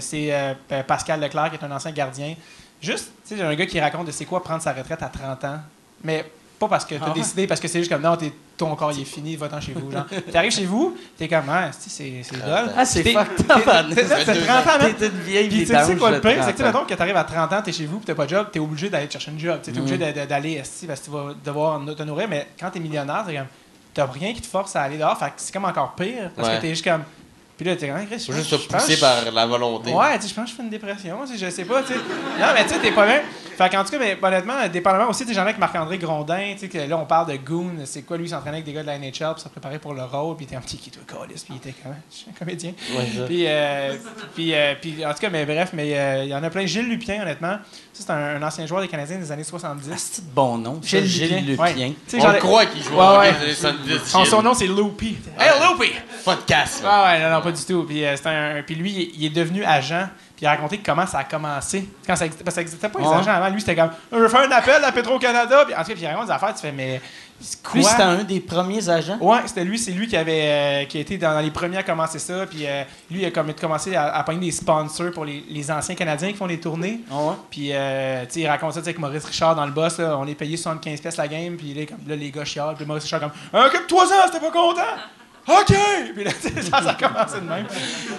C'est 0.02 0.34
euh, 0.34 0.54
Pa- 0.68 0.84
Pascal 0.84 1.22
Leclerc, 1.22 1.52
qui 1.52 1.56
est 1.56 1.64
un 1.66 1.72
ancien 1.72 1.92
gardien. 1.92 2.36
Juste, 2.82 3.12
tu 3.24 3.30
sais, 3.30 3.38
j'ai 3.38 3.44
un 3.44 3.56
gars 3.56 3.66
qui 3.66 3.80
raconte 3.80 4.08
de 4.08 4.12
c'est 4.12 4.26
quoi 4.26 4.44
prendre 4.44 4.62
sa 4.62 4.74
retraite 4.74 5.02
à 5.02 5.08
30 5.08 5.44
ans. 5.46 5.60
Mais 6.04 6.26
pas 6.60 6.68
parce 6.68 6.86
que 6.86 6.96
t'as 6.96 7.06
Ah 7.06 7.10
ouais? 7.10 7.16
décidé, 7.16 7.48
parce 7.48 7.60
que 7.60 7.68
c'est 7.68 7.80
juste 7.80 7.92
comme, 7.92 8.02
non, 8.02 8.16
t'es- 8.16 8.32
ton 8.58 8.74
corps 8.76 8.92
il 8.94 9.02
est 9.02 9.06
fini, 9.06 9.36
va-t'en 9.36 9.60
chez 9.60 9.74
vous. 9.74 9.92
Genre. 9.92 10.06
T'arrives 10.32 10.52
chez 10.52 10.66
vous, 10.66 10.96
t'es 11.18 11.28
comme, 11.28 11.44
ah, 11.50 11.72
c'est 11.78 11.90
c'est 11.90 12.22
c'est 12.24 12.38
drôle. 12.40 12.72
Ah, 12.78 12.86
c'est 12.86 13.04
T'es- 13.04 13.14
fucked 13.14 13.36
t'es- 13.36 13.54
up, 13.54 13.96
t'es- 13.96 14.06
t'as 14.06 14.62
30 14.62 14.68
ans. 14.82 14.86
T'es 14.98 15.06
une 15.08 15.12
vieille 15.22 15.50
Puis 15.50 15.60
tu 15.60 15.66
sais- 15.68 15.86
tu 15.88 15.98
quoi 15.98 16.12
le 16.12 16.22
pire, 16.22 16.32
c'est 16.44 16.52
que 16.54 16.58
tu 16.58 16.64
sais, 16.64 16.64
30 16.64 16.76
ans. 16.76 16.80
mettons 16.82 16.86
que 16.86 16.94
t'arrives 16.94 17.18
à 17.18 17.24
30 17.24 17.52
ans, 17.54 17.62
t'es 17.64 17.72
chez 17.72 17.86
vous, 17.86 17.98
puis 17.98 18.06
t'as 18.06 18.16
pas 18.16 18.26
de 18.26 18.30
job, 18.30 18.48
t'es 18.52 18.60
obligé 18.60 18.90
d'aller 18.90 19.10
chercher 19.10 19.32
une 19.32 19.40
job. 19.40 19.60
Tu 19.64 19.72
es 19.72 19.78
obligé 19.78 19.98
Mm. 19.98 20.26
d'aller 20.28 20.54
esti, 20.54 20.86
parce 20.88 21.00
que 21.02 21.06
tu 21.06 21.12
vas 21.12 21.34
devoir 21.44 21.82
te 21.96 22.04
nourrir, 22.04 22.28
mais 22.30 22.48
quand 22.60 22.70
t'es 22.70 22.80
millionnaire, 22.80 23.24
c'est 23.28 23.36
comme 23.36 23.48
t'as 23.94 24.06
rien 24.06 24.34
qui 24.34 24.42
te 24.42 24.48
force 24.48 24.76
à 24.76 24.84
aller 24.84 24.98
dehors, 24.98 25.18
fait 25.18 25.34
c'est 25.38 25.54
comme 25.54 25.66
encore 25.66 25.94
pire, 25.96 26.32
parce 26.36 26.48
Ouais. 26.48 26.56
que 26.58 26.62
t'es 26.62 26.70
juste 26.70 26.84
comme. 26.86 27.04
Puis 27.58 27.66
là, 27.66 27.76
t'es 27.76 27.88
comme, 27.88 27.98
Hey, 27.98 28.08
Chris, 28.08 28.24
Faut 28.26 28.34
juste 28.34 28.50
te 28.50 28.74
pousser 28.74 28.98
par 28.98 29.32
la 29.32 29.46
volonté. 29.46 29.92
Ouais, 29.92 30.16
tu 30.16 30.24
sais, 30.24 30.30
je 30.30 30.34
pense 30.34 30.46
que 30.46 30.52
je 30.52 30.56
fais 30.56 30.64
une 30.64 30.70
dépression, 30.70 31.20
je 31.26 31.50
sais 31.50 31.66
pas, 31.66 31.82
tu 31.84 31.90
sais. 31.94 32.00
Non, 32.40 32.48
mais 32.54 32.64
tu 32.64 32.74
sais, 32.74 32.80
t'es 32.80 32.92
pas 32.92 33.06
bien. 33.06 33.22
Fait 33.56 33.70
qu'en 33.70 33.84
tout 33.84 33.92
cas, 33.92 34.00
mais, 34.00 34.18
honnêtement, 34.20 34.68
dépendamment 34.72 35.10
aussi, 35.12 35.28
tu 35.28 35.34
j'en 35.34 35.42
ai 35.42 35.46
avec 35.46 35.60
Marc-André 35.60 36.00
Grondin, 36.00 36.54
tu 36.54 36.60
sais, 36.62 36.70
que 36.70 36.80
là, 36.80 36.98
on 36.98 37.06
parle 37.06 37.32
de 37.32 37.36
Goon, 37.38 37.72
c'est 37.86 38.02
quoi, 38.02 38.18
lui, 38.18 38.26
il 38.26 38.30
s'entraînait 38.30 38.58
avec 38.58 38.66
des 38.66 38.74
gars 38.74 38.82
de 38.82 38.88
la 38.88 38.98
NHL 38.98 39.34
pour 39.34 39.40
se 39.40 39.50
préparer 39.50 39.78
pour 39.78 39.94
le 39.94 40.04
rôle, 40.04 40.36
puis 40.36 40.46
il 40.46 40.48
était 40.48 40.56
un 40.56 40.62
petit 40.62 40.78
qui 40.78 40.90
toi, 40.90 41.04
calice, 41.08 41.44
puis 41.44 41.54
il 41.54 41.58
était 41.58 41.80
comme, 41.84 41.94
je 42.12 42.16
suis 42.18 42.26
un 42.32 42.34
comédien. 42.34 42.72
Puis, 43.28 43.46
euh, 43.48 43.96
puis, 44.34 44.56
euh, 44.56 44.74
puis, 44.82 45.06
en 45.06 45.14
tout 45.14 45.20
cas, 45.20 45.30
mais 45.30 45.46
bref, 45.46 45.70
mais 45.74 45.96
euh, 45.96 46.24
il 46.24 46.30
y 46.30 46.36
en 46.36 46.44
a 46.44 46.50
plein. 46.50 46.66
Gilles 46.66 46.90
Lupien, 46.90 47.22
honnêtement, 47.22 47.60
ça, 47.94 48.04
c'est 48.08 48.12
un, 48.12 48.42
un 48.42 48.44
ancien 48.44 48.66
joueur 48.66 48.82
des 48.82 48.88
Canadiens 48.88 49.18
des 49.18 49.32
années 49.32 49.44
70. 49.44 49.90
Ah, 49.92 49.96
c'est 49.98 50.26
bon 50.34 50.58
nom. 50.58 50.80
Gilles 50.82 51.06
Gilles 51.06 51.46
Lupien. 51.46 51.68
Lupien? 51.68 51.88
Ouais. 51.90 51.96
Tu 52.10 52.20
sais, 52.20 52.28
On 52.28 52.34
croit 52.40 52.66
qu'il 52.66 52.82
joue 52.82 52.96
Ouais, 52.96 53.06
au 53.06 53.20
ouais. 53.20 53.30
hockey 53.30 53.46
des 53.46 53.66
années 53.68 54.00
70. 54.00 54.30
Son, 54.30 54.42
nom, 54.42 54.54
c'est 54.56 54.66
Loopy. 54.68 55.18
Hey, 55.40 55.52
Loopy! 55.62 55.92
Podcast. 56.26 56.82
là. 56.84 56.90
Ah 56.92 57.04
ouais, 57.14 57.22
non, 57.22 57.30
non, 57.36 57.42
pas 57.44 57.52
du 57.52 57.64
tout. 57.64 57.84
Puis, 57.84 58.04
euh, 58.06 58.16
un, 58.26 58.62
puis 58.64 58.76
lui, 58.76 59.12
il 59.16 59.26
est- 59.26 59.30
devenu 59.30 59.64
agent. 59.64 60.08
Puis 60.36 60.46
il 60.46 60.48
a 60.48 60.52
raconté 60.52 60.80
comment 60.80 61.06
ça 61.06 61.20
a 61.20 61.24
commencé. 61.26 61.88
Quand 62.08 62.16
ça 62.16 62.26
existait, 62.26 62.44
parce 62.44 62.56
que 62.56 62.62
ça 62.62 62.62
n'existait 62.62 62.90
pas 62.90 63.00
les 63.00 63.06
Ouais. 63.06 63.16
agents 63.16 63.32
avant. 63.32 63.50
Lui, 63.50 63.62
c'était 63.62 63.76
comme 63.76 63.92
Je 64.12 64.18
veux 64.18 64.28
faire 64.30 64.42
un 64.48 64.52
appel 64.52 64.84
à 64.84 64.92
Petro-Canada. 64.92 65.64
Puis 65.66 65.76
en 65.76 65.78
tout 65.82 65.88
cas, 65.90 65.94
puis 65.94 66.02
il 66.04 66.08
raconte 66.08 66.26
des 66.26 66.32
affaires. 66.32 66.54
Tu 66.56 66.62
fais 66.62 66.72
Mais 66.72 67.00
c'est 67.40 67.62
quoi? 67.62 67.74
Lui, 67.76 67.84
c'était 67.84 68.02
un 68.04 68.24
des 68.24 68.40
premiers 68.40 68.90
agents? 68.90 69.18
Ouais, 69.22 69.40
c'était 69.46 69.64
lui, 69.64 69.78
c'est 69.78 69.92
lui 69.92 70.08
qui 70.08 70.18
avait 70.18 70.42
euh, 70.84 70.86
qui 70.86 70.98
a 70.98 71.02
été 71.02 71.18
dans 71.20 71.40
les 71.40 71.52
premiers 71.52 71.78
à 71.78 71.84
commencer 71.84 72.18
ça. 72.20 72.46
Puis 72.48 72.66
euh, 72.66 72.84
lui, 73.12 73.22
il 73.22 73.26
a 73.26 73.32
comme 73.32 73.54
commencé 73.54 73.96
à, 73.96 74.16
à 74.16 74.34
des 74.34 74.52
sponsors 74.52 75.12
pour 75.12 75.26
les, 75.26 75.44
les 75.50 75.70
anciens 75.72 75.94
Canadiens 75.96 76.32
qui 76.32 76.38
font 76.38 76.48
les 76.48 76.60
tournées. 76.60 77.02
Ah 77.12 77.16
ouais? 77.16 77.34
Puis, 77.52 77.68
tu 77.68 77.74
sais, 77.74 78.40
il 78.42 78.48
raconte 78.48 78.74
ça 78.74 78.80
avec 78.80 78.98
Maurice 78.98 79.26
Richard 79.26 79.56
dans 79.56 79.66
le 79.66 79.72
boss. 79.72 80.00
Là, 80.00 80.18
on 80.18 80.26
est 80.26 80.36
payé 80.36 80.58
75$ 80.58 81.00
pièces 81.02 81.18
la 81.18 81.28
game. 81.28 81.56
Puis 81.58 81.74
là, 81.76 81.86
comme, 81.86 82.00
là, 82.08 82.16
les 82.16 82.32
gars 82.32 82.44
chialent. 82.46 82.76
Puis 82.76 82.86
Maurice 82.86 83.04
Richard, 83.04 83.20
comme 83.20 83.32
Un 83.54 83.70
cap 83.70 83.84
de 83.84 83.88
3 83.88 84.06
ans, 84.08 84.16
c'était 84.26 84.40
pas 84.40 84.52
content. 84.52 84.82
OK! 85.48 85.76
Puis 86.16 86.24
là, 86.24 86.32
ça, 86.40 86.82
ça 86.82 86.90
a 86.90 86.94
commencé 86.96 87.40
de 87.42 87.46
même. 87.48 87.66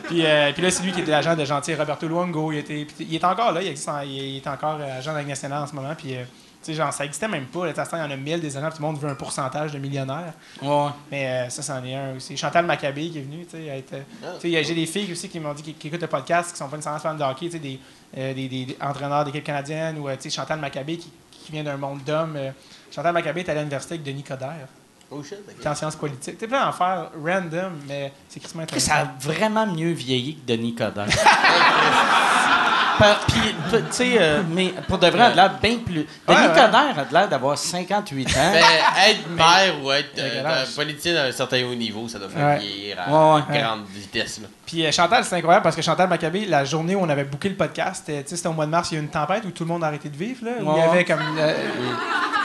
Puis, 0.05 0.25
euh, 0.27 0.53
puis 0.53 0.63
là, 0.63 0.71
c'est 0.71 0.83
lui 0.83 0.93
qui 0.93 1.01
était 1.01 1.11
l'agent 1.11 1.35
de 1.37 1.45
gentil 1.45 1.75
Roberto 1.75 2.07
Luongo. 2.07 2.53
Il, 2.53 2.59
était, 2.59 2.85
puis 2.85 3.07
il 3.09 3.15
est 3.15 3.25
encore 3.25 3.53
là, 3.53 3.63
il, 3.63 3.69
existe 3.69 3.89
en- 3.89 4.01
il 4.03 4.37
est 4.37 4.47
encore 4.47 4.79
euh, 4.81 4.99
agent 4.99 5.11
de 5.11 5.17
la 5.17 5.21
Ligue 5.23 5.31
nationale 5.31 5.63
en 5.63 5.67
ce 5.67 5.75
moment. 5.75 5.95
Puis, 5.97 6.15
euh, 6.17 6.23
tu 6.63 6.73
sais, 6.73 6.75
genre, 6.75 6.93
ça 6.93 7.05
existait 7.05 7.29
même 7.29 7.45
pas. 7.47 7.67
Là, 7.67 7.73
il 7.77 7.99
y 7.99 8.01
en 8.03 8.11
a 8.11 8.17
1000 8.17 8.41
des 8.41 8.57
agents, 8.57 8.69
puis 8.69 8.77
tout 8.77 8.83
le 8.83 8.89
monde 8.89 8.99
veut 9.01 9.09
un 9.09 9.15
pourcentage 9.15 9.73
de 9.73 9.79
millionnaires. 9.79 10.33
Ouais. 10.63 10.89
Mais 11.11 11.27
euh, 11.29 11.49
ça, 11.51 11.63
c'en 11.63 11.85
est 11.85 11.95
un 11.95 12.17
aussi. 12.17 12.37
Chantal 12.37 12.65
Maccabé 12.67 13.09
qui 13.11 13.19
est 13.19 13.23
venue, 13.23 13.45
tu 13.45 13.57
sais, 13.59 13.85
euh, 13.93 14.39
sais, 14.41 14.65
j'ai 14.65 14.75
des 14.75 14.87
filles 14.87 15.13
aussi 15.13 15.29
qui 15.29 15.41
m'ont 15.41 15.53
dit 15.55 15.63
qu'ils 15.63 15.75
qui 15.77 15.89
écoutent 15.89 16.01
le 16.03 16.07
podcast, 16.09 16.53
qui 16.53 16.59
sont 16.59 16.69
pas 16.69 16.77
nécessairement 16.77 17.01
fans 17.01 17.15
de 17.15 17.23
hockey, 17.23 17.47
tu 17.47 17.53
sais, 17.53 17.59
des, 17.59 17.79
euh, 18.17 18.33
des, 18.35 18.49
des- 18.49 18.65
des 18.67 18.77
entraîneurs 18.81 19.25
d'équipe 19.25 19.45
canadienne 19.45 19.99
ou, 19.99 20.09
euh, 20.09 20.17
tu 20.17 20.31
sais, 20.31 20.31
Chantal 20.37 20.59
Maccabé 20.59 20.97
qui, 20.97 21.11
qui 21.31 21.53
vient 21.53 21.65
d'un 21.65 21.77
monde 21.77 22.03
d'hommes. 22.05 22.37
euh, 22.37 22.51
Chantal 22.95 23.13
Maccabé 23.13 23.41
est 23.41 23.49
allée 23.51 23.59
à 23.59 23.63
l'université 23.63 23.95
avec 23.95 24.07
Denis 24.07 24.23
Coderre, 24.23 24.69
Oh 25.17 25.23
shit, 25.23 25.39
ok. 25.49 25.61
qui 25.61 25.67
est 25.67 25.71
en 25.71 25.75
sciences 25.75 25.97
politiques. 25.97 26.35
Tu 26.35 26.41
sais, 26.41 26.47
plein 26.49 26.67
d'affaires 26.67 27.11
random, 27.23 27.73
mais 27.87 28.13
c'est 28.29 28.41
crissement 28.41 28.63
intéressant. 28.63 28.93
Ça 28.93 28.99
a 28.99 29.15
vraiment 29.21 29.67
mieux 29.67 29.93
vieilli 29.93 30.37
que 30.37 30.53
Denis 30.53 30.75
Coderre. 30.75 31.07
Puis, 33.29 33.55
tu 33.71 33.79
sais, 33.91 34.17
euh, 34.19 34.43
mais 34.49 34.73
pour 34.89 34.99
de 34.99 35.07
vrai, 35.09 35.19
elle 35.19 35.23
a 35.27 35.31
de 35.31 35.37
l'air 35.37 35.59
bien 35.61 35.79
plus. 35.85 35.95
Denis 35.95 36.07
Ouais, 36.29 36.35
ouais. 36.37 36.47
Coderre 36.49 36.99
a 36.99 37.05
de 37.05 37.13
l'air 37.13 37.29
d'avoir 37.29 37.59
58 37.59 38.29
ans. 38.29 38.53
Ben, 38.53 38.65
être 39.11 39.29
maire 39.31 39.75
ou 39.83 39.91
être 39.93 40.19
euh, 40.19 40.65
politicien 40.77 41.17
à 41.17 41.25
un 41.25 41.33
certain 41.33 41.65
haut 41.65 41.75
niveau, 41.75 42.07
ça 42.09 42.19
doit 42.19 42.29
faire 42.29 42.47
Ouais. 42.47 42.59
vieillir 42.59 42.97
à 43.01 43.11
Ouais, 43.37 43.43
ouais. 43.51 43.59
grande 43.61 43.85
vitesse. 43.89 44.41
Là. 44.41 44.49
Puis 44.67 44.87
euh, 44.87 44.93
Chantal, 44.93 45.25
c'est 45.25 45.37
incroyable 45.37 45.63
parce 45.65 45.77
que 45.77 45.83
Chantal 45.83 46.09
Maccabé, 46.09 46.45
la 46.47 46.65
journée 46.65 46.95
où 46.95 47.01
on 47.01 47.09
avait 47.09 47.25
booké 47.25 47.49
le 47.49 47.57
podcast, 47.57 48.05
c'était 48.07 48.29
sais, 48.29 48.37
c'était 48.37 48.49
au 48.49 48.53
mois 48.53 48.67
de 48.67 48.71
mars, 48.71 48.91
il 48.91 48.95
y 48.95 48.97
a 48.99 49.01
eu 49.01 49.05
une 49.05 49.11
tempête 49.11 49.45
où 49.45 49.51
tout 49.51 49.65
le 49.65 49.69
monde 49.69 49.83
a 49.85 49.89
arrêté 49.89 50.09
de 50.09 50.17
vivre. 50.17 50.45
Là, 50.45 50.53
où 50.63 50.73
il 50.77 50.79
y 50.79 50.83
avait 50.83 51.05
comme. 51.05 51.21
euh, 51.39 51.55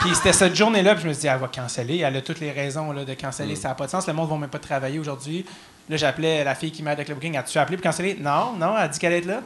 puis 0.00 0.14
c'était 0.14 0.32
cette 0.32 0.56
journée-là, 0.56 0.94
puis 0.94 1.02
je 1.04 1.08
me 1.08 1.12
suis 1.12 1.22
dit, 1.22 1.26
elle 1.28 1.38
va 1.38 1.48
canceller. 1.48 1.98
Elle 1.98 2.16
a 2.16 2.22
toutes 2.22 2.40
les 2.40 2.50
raisons 2.52 2.90
là, 2.92 3.04
de 3.04 3.14
canceller, 3.14 3.54
ça 3.56 3.68
n'a 3.68 3.74
pas 3.74 3.86
de 3.86 3.90
sens. 3.90 4.06
Le 4.06 4.12
monde 4.14 4.28
ne 4.28 4.34
va 4.34 4.38
même 4.40 4.50
pas 4.50 4.58
travailler 4.58 4.98
aujourd'hui. 4.98 5.44
Là, 5.88 5.96
j'appelais 5.96 6.42
la 6.44 6.54
fille 6.54 6.70
qui 6.72 6.82
m'aide 6.82 6.94
avec 6.94 7.08
le 7.08 7.14
booking. 7.14 7.36
As-tu 7.36 7.58
appelé 7.58 7.76
pour 7.76 7.84
canceller? 7.84 8.16
Non, 8.20 8.52
non, 8.58 8.74
elle 8.76 8.84
a 8.84 8.88
dit 8.88 8.98
qu'elle 8.98 9.12
allait 9.12 9.20
être 9.22 9.26
là. 9.26 9.40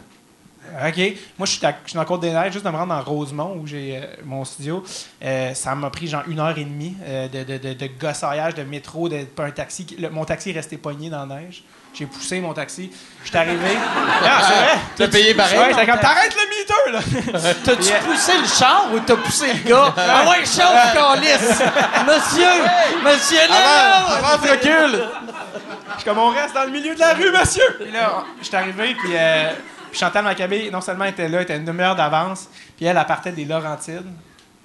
OK. 0.87 0.97
Moi, 1.39 1.47
je 1.47 1.53
suis, 1.53 1.67
à- 1.67 1.75
je 1.85 1.91
suis 1.91 1.97
dans 1.99 2.05
Côte-des-Neiges, 2.05 2.53
juste 2.53 2.65
de 2.65 2.71
me 2.71 2.77
rendre 2.77 2.95
dans 2.95 3.03
Rosemont, 3.03 3.57
où 3.61 3.67
j'ai 3.67 3.97
euh, 4.03 4.07
mon 4.25 4.45
studio. 4.45 4.83
Euh, 5.23 5.55
ça 5.55 5.75
m'a 5.75 5.91
pris 5.91 6.07
genre 6.09 6.23
une 6.27 6.41
heure 6.41 6.57
et 6.59 6.65
demie 6.65 6.97
euh, 7.07 7.29
de, 7.29 7.45
de, 7.45 7.59
de, 7.59 7.73
de 7.75 7.87
gossaillage, 8.01 8.55
de 8.55 8.63
métro, 8.65 9.09
de 9.09 9.25
pas 9.25 9.45
un 9.45 9.51
taxi. 9.51 9.87
Le- 9.99 10.11
mon 10.11 10.25
taxi 10.25 10.51
est 10.51 10.55
resté 10.55 10.77
pogné 10.77 11.11
dans 11.11 11.27
la 11.27 11.37
neige. 11.37 11.63
J'ai 11.97 12.07
poussé 12.07 12.41
mon 12.41 12.53
taxi. 12.53 12.91
Je 13.23 13.29
suis 13.29 13.37
arrivé. 13.39 13.57
Non, 13.57 13.61
c'est 14.49 14.55
vrai. 14.55 14.79
T'as 14.97 15.09
payé 15.09 15.33
pareil? 15.35 15.59
Ouais, 15.61 15.69
j'étais 15.71 15.87
comme, 15.87 16.01
t'arrêtes 16.01 16.35
le 16.35 16.93
meter, 16.99 17.33
là! 17.33 17.51
T'as-tu 17.65 17.83
Yeah. 17.89 17.99
poussé 18.01 18.33
le 18.37 18.49
char 18.49 18.87
ou 18.93 18.99
t'as 18.99 19.15
poussé 19.17 19.47
le 19.53 19.69
gars? 19.71 19.95
ah 19.97 20.29
ouais, 20.29 20.39
chauffe, 20.45 20.93
calice! 20.93 21.63
Monsieur! 22.05 22.65
Monsieur, 23.05 23.49
là! 23.49 24.07
Avance, 24.17 24.51
recule! 24.51 25.05
Je 25.93 26.01
suis 26.01 26.05
comme, 26.05 26.19
on 26.19 26.31
reste 26.31 26.53
dans 26.55 26.65
le 26.65 26.71
milieu 26.71 26.95
de 26.97 26.99
la 27.01 27.15
rue, 27.15 27.31
monsieur! 27.31 27.77
Puis 27.81 27.93
là, 27.93 28.25
je 28.41 28.45
suis 28.47 28.57
arrivé, 28.57 28.97
puis, 28.97 29.13
euh, 29.15 29.51
puis 29.95 30.01
Chantal 30.01 30.25
Maccabé, 30.25 30.71
non 30.73 30.81
seulement 30.81 31.05
était 31.05 31.29
là, 31.29 31.37
elle 31.39 31.43
était 31.45 31.57
une 31.57 31.65
demi-heure 31.65 31.95
d'avance, 31.95 32.49
puis 32.77 32.85
elle, 32.87 32.97
elle 32.97 33.07
partait 33.07 33.31
des 33.31 33.45
Laurentides. 33.45 34.05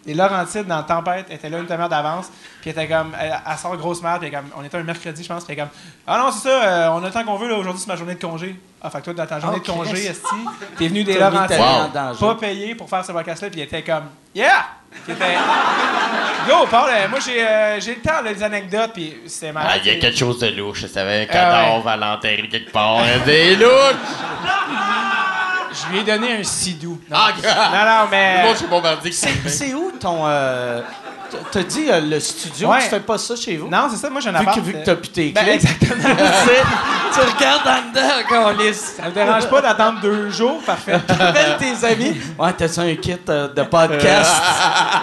Les 0.06 0.14
Laurentides, 0.15 0.65
dans 0.65 0.77
la 0.77 0.84
tempête, 0.84 1.30
était 1.30 1.49
là 1.49 1.60
une 1.60 1.68
demi-heure 1.68 1.88
d'avance, 1.89 2.31
puis 2.61 2.72
elle 2.72 2.81
était 2.84 2.91
comme, 2.91 3.11
elle, 3.19 3.38
elle 3.47 3.57
sort 3.57 3.77
grosse 3.77 4.01
merde, 4.01 4.22
puis 4.22 4.31
comme, 4.31 4.45
on 4.57 4.64
était 4.64 4.77
un 4.77 4.84
mercredi, 4.84 5.22
je 5.23 5.27
pense, 5.27 5.43
puis 5.43 5.53
elle 5.53 5.60
est 5.60 5.61
comme, 5.61 5.72
ah 6.07 6.18
non, 6.18 6.31
c'est 6.31 6.49
ça, 6.49 6.64
euh, 6.64 6.88
on 6.93 7.03
a 7.03 7.07
le 7.07 7.11
temps 7.11 7.23
qu'on 7.23 7.35
veut, 7.35 7.47
là, 7.49 7.56
aujourd'hui, 7.56 7.81
c'est 7.81 7.91
ma 7.91 7.95
journée 7.97 8.15
de 8.15 8.19
congé. 8.22 8.60
Ah, 8.81 8.89
fait 8.89 8.99
que 8.99 9.03
toi, 9.06 9.14
dans 9.14 9.27
ta 9.27 9.39
journée 9.39 9.57
Oh, 9.60 9.68
de 9.68 9.72
congé, 9.72 9.91
Christ. 9.91 10.10
Esti, 10.10 10.35
t'es 10.80 10.88
venu 10.88 11.03
des 11.03 11.19
Laurentides, 11.19 11.60
pas 12.19 12.35
payé 12.39 12.73
pour 12.73 12.89
faire 12.89 13.06
ce 13.06 13.11
podcast-là, 13.11 13.49
puis 13.51 13.60
elle 13.60 13.68
était 13.68 13.84
comme, 13.84 14.06
yeah! 14.34 14.65
Puis 14.91 15.01
elle 15.10 15.15
était, 15.15 15.35
Go, 16.47 16.65
Paul, 16.72 16.89
euh, 16.89 17.07
moi, 17.10 17.19
j'ai 17.19 17.45
euh, 17.45 17.80
j'ai 17.80 17.93
le 17.95 18.01
temps, 18.01 18.23
là, 18.23 18.31
les 18.31 18.41
anecdotes, 18.41 18.91
puis 18.93 19.18
c'est 19.27 19.49
Ah, 19.49 19.53
marrant. 19.53 19.69
il 19.84 19.85
y 19.85 19.89
a 19.91 19.99
quelque 19.99 20.18
chose 20.18 20.39
de 20.39 20.47
louche. 20.47 20.85
Ça 20.88 21.01
avait 21.01 21.22
un 21.22 21.27
Ah, 21.30 21.34
cadavre 21.34 21.88
à 21.88 21.95
l'enterrer 21.97 22.47
quelque 22.49 22.72
part. 22.72 23.03
Des 23.26 23.56
louches! 23.57 23.69
Je 25.90 25.94
lui 25.94 25.99
ai 25.99 26.03
donné 26.03 26.34
un 26.40 26.44
sidou. 26.44 26.99
Non, 27.10 27.18
Ah, 27.18 27.32
non, 27.74 28.03
non, 28.03 28.07
mais. 28.11 28.56
s'est 28.56 28.68
bombardé. 28.68 29.11
C'est 29.11 29.74
où 29.74 29.91
ton. 29.99 30.22
euh, 30.28 30.82
T'as 31.52 31.61
dit 31.64 31.86
euh, 31.90 31.99
le 32.02 32.20
studio, 32.20 32.70
Ouais. 32.70 32.80
tu 32.82 32.90
fais 32.90 32.99
pas 32.99 33.18
ça 33.20 33.36
chez 33.36 33.56
vous? 33.57 33.70
Non, 33.70 33.88
c'est 33.91 33.98
ça, 33.98 34.10
moi, 34.10 34.20
j'ai 34.20 34.30
un 34.30 34.40
Vu 34.40 34.61
vu 34.61 34.74
que 34.74 34.78
euh, 34.78 34.84
t'as 34.84 34.95
tes 34.95 35.30
Ben, 35.30 35.48
exactement. 35.48 36.03
tu 37.14 37.20
regardes 37.20 37.68
en 37.68 37.90
dedans, 37.90 38.57
calice. 38.57 38.95
Ça 38.98 39.03
me 39.10 39.11
dérange 39.11 39.48
pas 39.48 39.61
d'attendre 39.61 40.02
deux 40.02 40.32
jours, 40.32 40.60
parfait. 40.66 40.94
Appelle 41.07 41.57
tes 41.60 41.86
amis. 41.86 42.20
Ouais, 42.38 42.53
t'as 42.53 42.82
un 42.82 42.95
kit 42.95 43.16
euh, 43.30 43.48
de 43.48 43.61
podcast? 43.64 44.32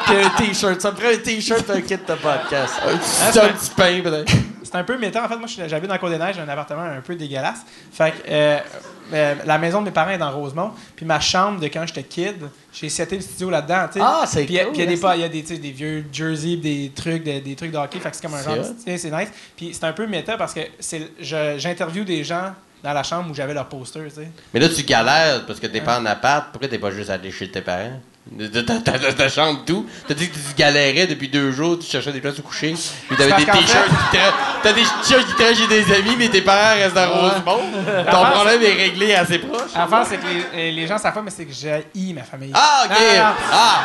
Puis 0.06 0.16
un 0.16 0.30
t-shirt. 0.30 0.80
Ça 0.80 0.90
me 0.90 0.96
ferait 0.96 1.14
un 1.14 1.18
t-shirt, 1.18 1.70
un 1.70 1.80
kit 1.80 1.96
de 1.96 2.14
podcast. 2.14 2.74
Un 2.84 3.48
petit 3.48 3.70
pain, 3.76 4.00
peut-être. 4.02 4.32
C'est 4.66 4.76
un 4.76 4.84
peu 4.84 4.98
méta. 4.98 5.24
En 5.24 5.28
fait, 5.28 5.36
moi, 5.36 5.46
j'habite 5.48 5.88
dans 5.88 5.94
le 5.94 6.00
Côte-des-Neiges, 6.00 6.34
j'ai 6.36 6.40
un 6.42 6.48
appartement 6.48 6.82
un 6.82 7.00
peu 7.00 7.14
dégueulasse. 7.14 7.60
Fait 7.92 8.10
que 8.10 8.16
euh, 8.28 8.58
euh, 9.14 9.34
la 9.46 9.58
maison 9.58 9.80
de 9.80 9.86
mes 9.86 9.90
parents 9.92 10.10
est 10.10 10.18
dans 10.18 10.30
Rosemont. 10.30 10.72
Puis 10.96 11.06
ma 11.06 11.20
chambre 11.20 11.60
de 11.60 11.66
quand 11.68 11.86
j'étais 11.86 12.02
kid, 12.02 12.36
j'ai 12.72 12.88
seté 12.88 13.16
le 13.16 13.22
studio 13.22 13.48
là-dedans. 13.50 13.86
tu 13.86 13.98
sais. 13.98 14.04
Ah, 14.04 14.24
c'est 14.26 14.44
Puis 14.44 14.54
il 14.54 14.56
y 14.56 14.60
a- 14.60 14.64
cool, 14.64 14.72
puis 14.72 14.82
il 14.82 14.84
y 14.84 14.88
a 14.88 14.90
des, 14.94 15.00
pas- 15.00 15.16
il 15.16 15.22
y 15.22 15.24
a 15.24 15.28
des, 15.28 15.42
des 15.42 15.70
vieux 15.70 16.04
jerseys, 16.12 16.56
des 16.56 16.92
trucs, 16.94 17.22
des, 17.22 17.40
des 17.40 17.54
trucs 17.54 17.70
de 17.70 17.78
hockey. 17.78 17.98
Fait 18.00 18.10
que 18.10 18.16
c'est 18.16 18.22
comme 18.22 18.34
un 18.34 18.42
C'est 18.42 18.54
genre. 18.56 18.64
C'est 18.98 19.10
nice. 19.10 19.28
Puis 19.56 19.70
c'est 19.72 19.84
un 19.84 19.92
peu 19.92 20.06
méta 20.06 20.36
parce 20.36 20.52
que 20.52 20.60
c'est- 20.80 21.10
je- 21.20 21.54
j'interviewe 21.58 22.04
des 22.04 22.24
gens 22.24 22.52
dans 22.82 22.92
la 22.92 23.02
chambre 23.02 23.30
où 23.30 23.34
j'avais 23.34 23.54
leur 23.54 23.66
poster. 23.68 24.00
tu 24.08 24.10
sais. 24.22 24.28
Mais 24.52 24.60
là, 24.60 24.68
tu 24.68 24.82
galères 24.82 25.46
parce 25.46 25.58
que 25.60 25.66
t'es 25.66 25.80
pas 25.80 25.98
en 25.98 26.06
appart. 26.06 26.50
Pourquoi 26.50 26.68
t'es 26.68 26.78
pas 26.78 26.90
juste 26.90 27.10
allé 27.10 27.30
chez 27.30 27.50
tes 27.50 27.62
parents? 27.62 28.00
De 28.28 28.48
de- 28.48 28.60
de- 28.60 29.06
de 29.06 29.10
ta 29.12 29.28
chambre, 29.28 29.60
tout. 29.64 29.86
T'as 30.08 30.14
dit 30.14 30.28
que 30.28 30.34
tu 30.34 30.40
galérais 30.58 31.06
depuis 31.06 31.28
deux 31.28 31.52
jours, 31.52 31.78
tu 31.78 31.86
cherchais 31.86 32.10
des 32.12 32.20
places 32.20 32.36
où 32.38 32.42
coucher. 32.42 32.74
Puis 33.06 33.16
t'avais 33.16 33.32
des 33.36 33.44
t-shirts 33.44 33.88
qui. 34.10 34.18
T'as 34.64 34.72
des 34.72 34.82
t-shirts 34.82 35.26
qui 35.28 35.34
traînent 35.34 35.54
chez 35.54 35.68
des 35.68 35.94
amis, 35.94 36.16
mais 36.18 36.28
tes 36.28 36.42
parents 36.42 36.74
restent 36.74 36.94
dans 36.96 37.08
Rosemont. 37.08 37.60
Ton 38.10 38.24
problème 38.24 38.62
est 38.62 38.72
réglé 38.72 39.14
assez 39.14 39.38
proche. 39.38 39.70
L'affaire, 39.76 40.04
c'est 40.08 40.16
que 40.16 40.26
les, 40.56 40.72
les 40.72 40.86
gens 40.88 40.98
savent 40.98 41.14
pas, 41.14 41.22
mais 41.22 41.30
c'est 41.30 41.44
que 41.44 41.52
j'ai 41.52 41.84
ma 42.14 42.24
famille. 42.24 42.50
Ah, 42.52 42.82
ok! 42.86 42.90
Non, 42.90 42.96
non, 42.98 43.22
non. 43.28 43.34
Ah! 43.52 43.80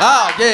Ah, 0.00 0.28
ok! 0.38 0.44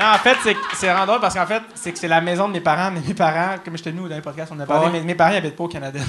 En 0.00 0.18
fait, 0.18 0.36
c'est, 0.44 0.56
c'est 0.74 0.86
vraiment 0.88 1.06
drôle 1.06 1.20
parce 1.20 1.34
qu'en 1.34 1.46
fait, 1.46 1.62
c'est 1.74 1.90
que 1.92 1.98
c'est 1.98 2.06
la 2.08 2.20
maison 2.20 2.48
de 2.48 2.52
mes 2.52 2.60
parents. 2.60 2.90
Mais 2.90 3.00
mes 3.06 3.14
parents, 3.14 3.56
comme 3.64 3.76
je 3.78 3.82
te 3.82 3.88
dis 3.88 3.98
au 3.98 4.08
dernier 4.08 4.22
podcast, 4.22 4.52
on 4.54 4.60
a 4.60 4.66
parlé, 4.66 4.90
Ouais. 4.98 5.00
mes 5.04 5.14
parents 5.14 5.32
ils 5.32 5.36
habitent 5.38 5.56
pas 5.56 5.64
au 5.64 5.68
Canada. 5.68 6.00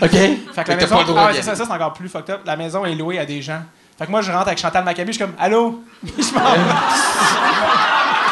OK. 0.00 0.10
fait 0.10 0.64
que 0.64 0.70
la 0.70 0.76
maison, 0.76 0.94
pas 0.96 1.00
le 1.02 1.06
droit 1.06 1.22
ah 1.28 1.32
ouais, 1.32 1.42
ça, 1.42 1.54
c'est 1.54 1.62
encore 1.70 1.92
plus 1.92 2.08
fucked 2.08 2.30
up. 2.30 2.40
La 2.46 2.56
maison 2.56 2.84
est 2.86 2.94
louée 2.94 3.18
à 3.18 3.26
des 3.26 3.42
gens. 3.42 3.62
Fait 4.00 4.06
que 4.06 4.10
moi, 4.10 4.22
je 4.22 4.32
rentre 4.32 4.46
avec 4.48 4.58
Chantal 4.58 4.82
Maccabi, 4.82 5.12
je 5.12 5.18
suis 5.18 5.24
comme, 5.24 5.34
allô? 5.38 5.82
Puis 6.02 6.24
je 6.26 6.34
m'en 6.34 6.40
vais. 6.40 6.58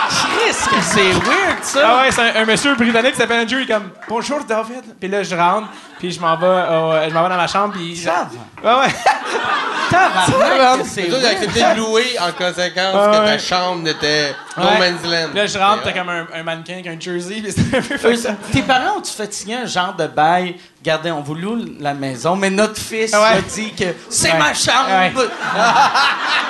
Chris, 0.08 0.56
que 0.70 0.82
c'est 0.82 1.12
weird, 1.12 1.62
ça. 1.62 1.80
Ah 1.84 1.96
ouais, 2.02 2.10
c'est 2.10 2.22
un, 2.22 2.42
un 2.42 2.44
monsieur 2.46 2.74
britannique 2.74 3.12
qui 3.12 3.18
s'appelle 3.18 3.42
Andrew, 3.42 3.56
il 3.58 3.62
est 3.70 3.74
comme, 3.74 3.90
bonjour 4.08 4.42
David. 4.44 4.82
Puis 4.98 5.08
là, 5.08 5.22
je 5.22 5.34
rentre, 5.36 5.68
puis 5.98 6.10
je 6.10 6.18
m'en 6.20 6.34
vais, 6.36 6.46
au- 6.46 7.08
je 7.08 7.12
m'en 7.14 7.22
vais 7.22 7.28
dans 7.28 7.36
ma 7.36 7.46
chambre, 7.46 7.74
puis. 7.74 7.94
Ça 7.96 8.26
Ouais, 8.64 8.70
ouais. 8.70 8.94
Tabarnak, 9.90 10.86
c'est 10.86 11.04
toi, 11.08 11.18
t'as 11.22 11.30
accepté 11.30 11.60
de 11.60 11.76
louer 11.78 12.16
en 12.20 12.32
conséquence 12.32 12.94
Ah, 12.94 13.10
que 13.10 13.16
ta 13.16 13.24
ouais. 13.24 13.38
chambre 13.38 13.82
n'était 13.82 14.34
no 14.56 14.64
Ouais. 14.64 14.78
man's 14.78 15.02
land. 15.04 15.28
Puis 15.30 15.38
là, 15.38 15.46
je 15.46 15.58
rentre, 15.58 15.82
t'as 15.84 15.92
comme 15.92 16.08
un, 16.10 16.26
un 16.34 16.42
mannequin 16.42 16.74
avec 16.74 16.86
un 16.88 17.00
jersey, 17.00 17.40
puis 17.42 17.52
c'est 17.52 17.76
un 17.76 17.80
peu 17.82 17.96
fucked 17.96 18.26
up. 18.26 18.36
Tes 18.52 18.62
parents 18.62 18.98
ont-tu 18.98 19.12
fait 19.12 19.32
signer 19.32 19.56
un 19.56 19.66
genre 19.66 19.94
de 19.94 20.06
bail? 20.06 20.56
Regardez, 20.88 21.10
on 21.10 21.20
vous 21.20 21.34
loue 21.34 21.58
la 21.80 21.92
maison, 21.92 22.34
mais 22.34 22.48
notre 22.48 22.78
fils 22.80 23.12
Ouais. 23.12 23.18
a 23.18 23.40
dit 23.42 23.74
que 23.74 23.84
c'est 24.08 24.32
Ouais. 24.32 24.38
ma 24.38 24.54
chambre. 24.54 24.88
Ouais. 24.88 25.12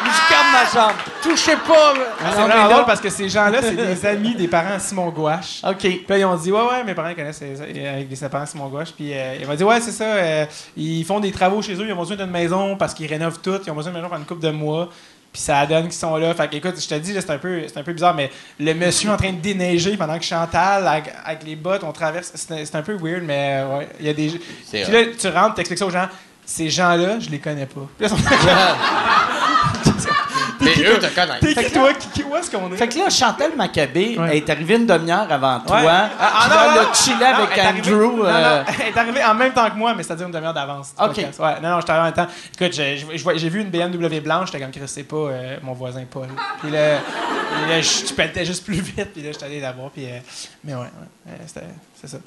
Je 0.05 0.31
garde 0.33 0.47
ma 0.53 0.65
chambre. 0.71 0.95
Touchez 1.21 1.57
pas. 1.57 1.95
C'est 2.21 2.25
Non, 2.25 2.31
mais 2.31 2.31
vraiment 2.53 2.69
là- 2.69 2.73
drôle 2.73 2.85
parce 2.87 3.01
que 3.01 3.11
ces 3.11 3.29
gens-là, 3.29 3.59
c'est 3.61 3.75
des 3.75 4.07
amis 4.07 4.37
des 4.37 4.47
parents 4.47 4.75
à 4.75 4.79
Simon 4.79 5.09
Gouache. 5.11 5.61
OK. 5.65 5.79
Puis 5.81 6.05
là, 6.09 6.19
ils 6.19 6.25
ont 6.25 6.37
dit, 6.37 6.53
ouais, 6.53 6.61
ouais, 6.61 6.85
mes 6.85 6.95
parents 6.95 7.13
connaissent 7.15 7.43
avec 7.43 8.09
des 8.09 8.29
parents 8.29 8.47
Simon 8.47 8.69
Gouache. 8.69 8.93
Puis 8.93 9.13
euh, 9.13 9.35
ils 9.41 9.47
m'ont 9.49 9.55
dit, 9.57 9.65
ouais, 9.65 9.81
c'est 9.81 9.91
ça, 9.91 10.05
euh, 10.05 10.47
ils 10.77 11.05
font 11.05 11.19
des 11.19 11.33
travaux 11.33 11.61
chez 11.61 11.75
eux, 11.75 11.85
ils 11.87 11.93
ont 11.93 11.97
besoin 11.99 12.17
d'une 12.17 12.31
maison 12.31 12.77
parce 12.77 12.95
qu'ils 12.95 13.09
rénovent 13.09 13.41
tout, 13.43 13.59
ils 13.67 13.71
ont 13.73 13.75
besoin 13.75 13.91
d'une 13.91 14.01
maison 14.01 14.09
pendant 14.09 14.21
une 14.23 14.27
couple 14.27 14.43
de 14.43 14.51
mois. 14.53 14.89
Puis 15.33 15.43
ça 15.43 15.67
donne 15.67 15.85
qu'ils 15.85 15.93
sont 15.93 16.17
là. 16.17 16.35
Fait 16.35 16.49
que, 16.49 16.57
écoute, 16.57 16.81
je 16.81 16.89
te 16.89 16.95
dis, 16.95 17.13
c'est 17.13 17.31
un, 17.31 17.39
peu, 17.39 17.63
un 17.75 17.83
peu 17.83 17.93
bizarre, 17.93 18.15
mais 18.15 18.31
le 18.59 18.73
monsieur 18.75 19.11
en 19.11 19.17
train 19.17 19.33
de 19.33 19.41
déneiger 19.41 19.97
pendant 19.97 20.19
que 20.19 20.25
Chantal, 20.25 20.87
avec, 20.87 21.13
avec 21.25 21.45
les 21.45 21.57
bottes, 21.57 21.85
on 21.85 21.93
traverse, 21.93 22.33
c'est 22.35 22.75
un 22.75 22.83
peu 22.83 22.97
weird, 22.97 23.23
mais 23.25 23.63
ouais, 23.71 23.89
il 24.01 24.07
y 24.07 24.09
a 24.09 24.15
des. 24.15 24.41
Puis 24.71 24.93
là, 24.93 25.05
tu 25.19 25.29
rentres, 25.29 25.55
t'expliques 25.55 25.79
ça 25.79 25.87
aux 25.87 25.91
gens, 25.91 26.09
ces 26.45 26.71
gens-là, 26.71 27.21
je 27.21 27.29
les 27.29 27.39
connais 27.39 27.67
pas. 27.67 27.87
Puis 27.99 28.09
là, 28.09 28.09
sont 28.09 28.17
Mais 30.77 30.85
eux 30.85 30.99
te 30.99 31.07
connaissent. 31.15 31.41
T'es 31.55 31.65
qui, 31.65 31.73
toi? 31.73 31.93
Qui, 32.15 32.23
où 32.25 32.37
est-ce 32.37 32.51
qu'on 32.51 32.73
est? 32.73 32.77
Fait 32.77 32.89
que 32.89 32.99
là, 32.99 33.11
Chantal 33.11 33.53
Maccabé 33.57 34.17
Ouais. 34.19 34.39
est 34.39 34.51
arrivée 34.51 34.77
une 34.77 34.87
demi-heure 34.87 35.31
avant 35.31 35.61
toi. 35.61 35.81
Ouais. 35.81 35.87
Ah, 35.89 36.11
ah, 36.21 36.41
Puis 36.41 36.51
non, 36.51 36.55
là, 36.57 36.65
non, 36.67 36.73
elle 36.73 36.79
a 36.79 36.83
non. 36.85 36.95
chillé 36.95 37.15
Non, 37.17 37.27
avec 37.27 37.49
elle 37.53 37.59
est 37.59 37.67
arrivée- 37.67 37.93
Andrew. 37.95 38.17
non, 38.19 38.25
euh, 38.25 38.59
non, 38.59 38.65
elle 38.81 38.87
est 38.89 38.97
arrivée 38.99 39.25
en 39.25 39.35
même 39.35 39.53
temps 39.53 39.71
que 39.71 39.77
moi, 39.77 39.95
mais 39.95 40.03
c'est-à-dire 40.03 40.27
une 40.27 40.33
demi-heure 40.33 40.55
d'avance. 40.55 40.93
OK. 41.01 41.17
Ouais, 41.17 41.61
non, 41.63 41.69
non, 41.71 41.81
j'étais 41.81 41.91
arrivé 41.93 42.01
en 42.01 42.05
même 42.05 42.13
temps. 42.15 42.27
Écoute, 42.61 42.73
j'ai- 42.75 43.49
vu 43.49 43.61
une 43.61 43.71
BMW 43.71 44.21
blanche, 44.21 44.47
j'étais 44.53 44.61
comme, 44.61 44.71
Chris, 44.73 44.83
c'est 44.87 45.03
pas 45.05 45.17
euh, 45.17 45.57
mon 45.63 45.73
voisin 45.73 46.05
Paul. 46.11 46.29
Puis 46.61 46.71
là, 46.71 46.99
je 47.81 48.07
je 48.09 48.13
pelletais 48.15 48.45
juste 48.45 48.65
plus 48.65 48.81
vite, 48.81 49.13
puis 49.13 49.23
là, 49.23 49.33
j'étais 49.33 49.45
allé 49.47 49.61
la 49.61 49.73
voir, 49.73 49.91
puis. 49.91 50.05
euh, 50.07 50.19
mais 50.65 50.75
ouais, 50.75 50.81
ouais, 50.81 50.87
euh, 51.29 51.33
c'était- 51.47 51.67
c'est 52.01 52.09
ça. 52.09 52.19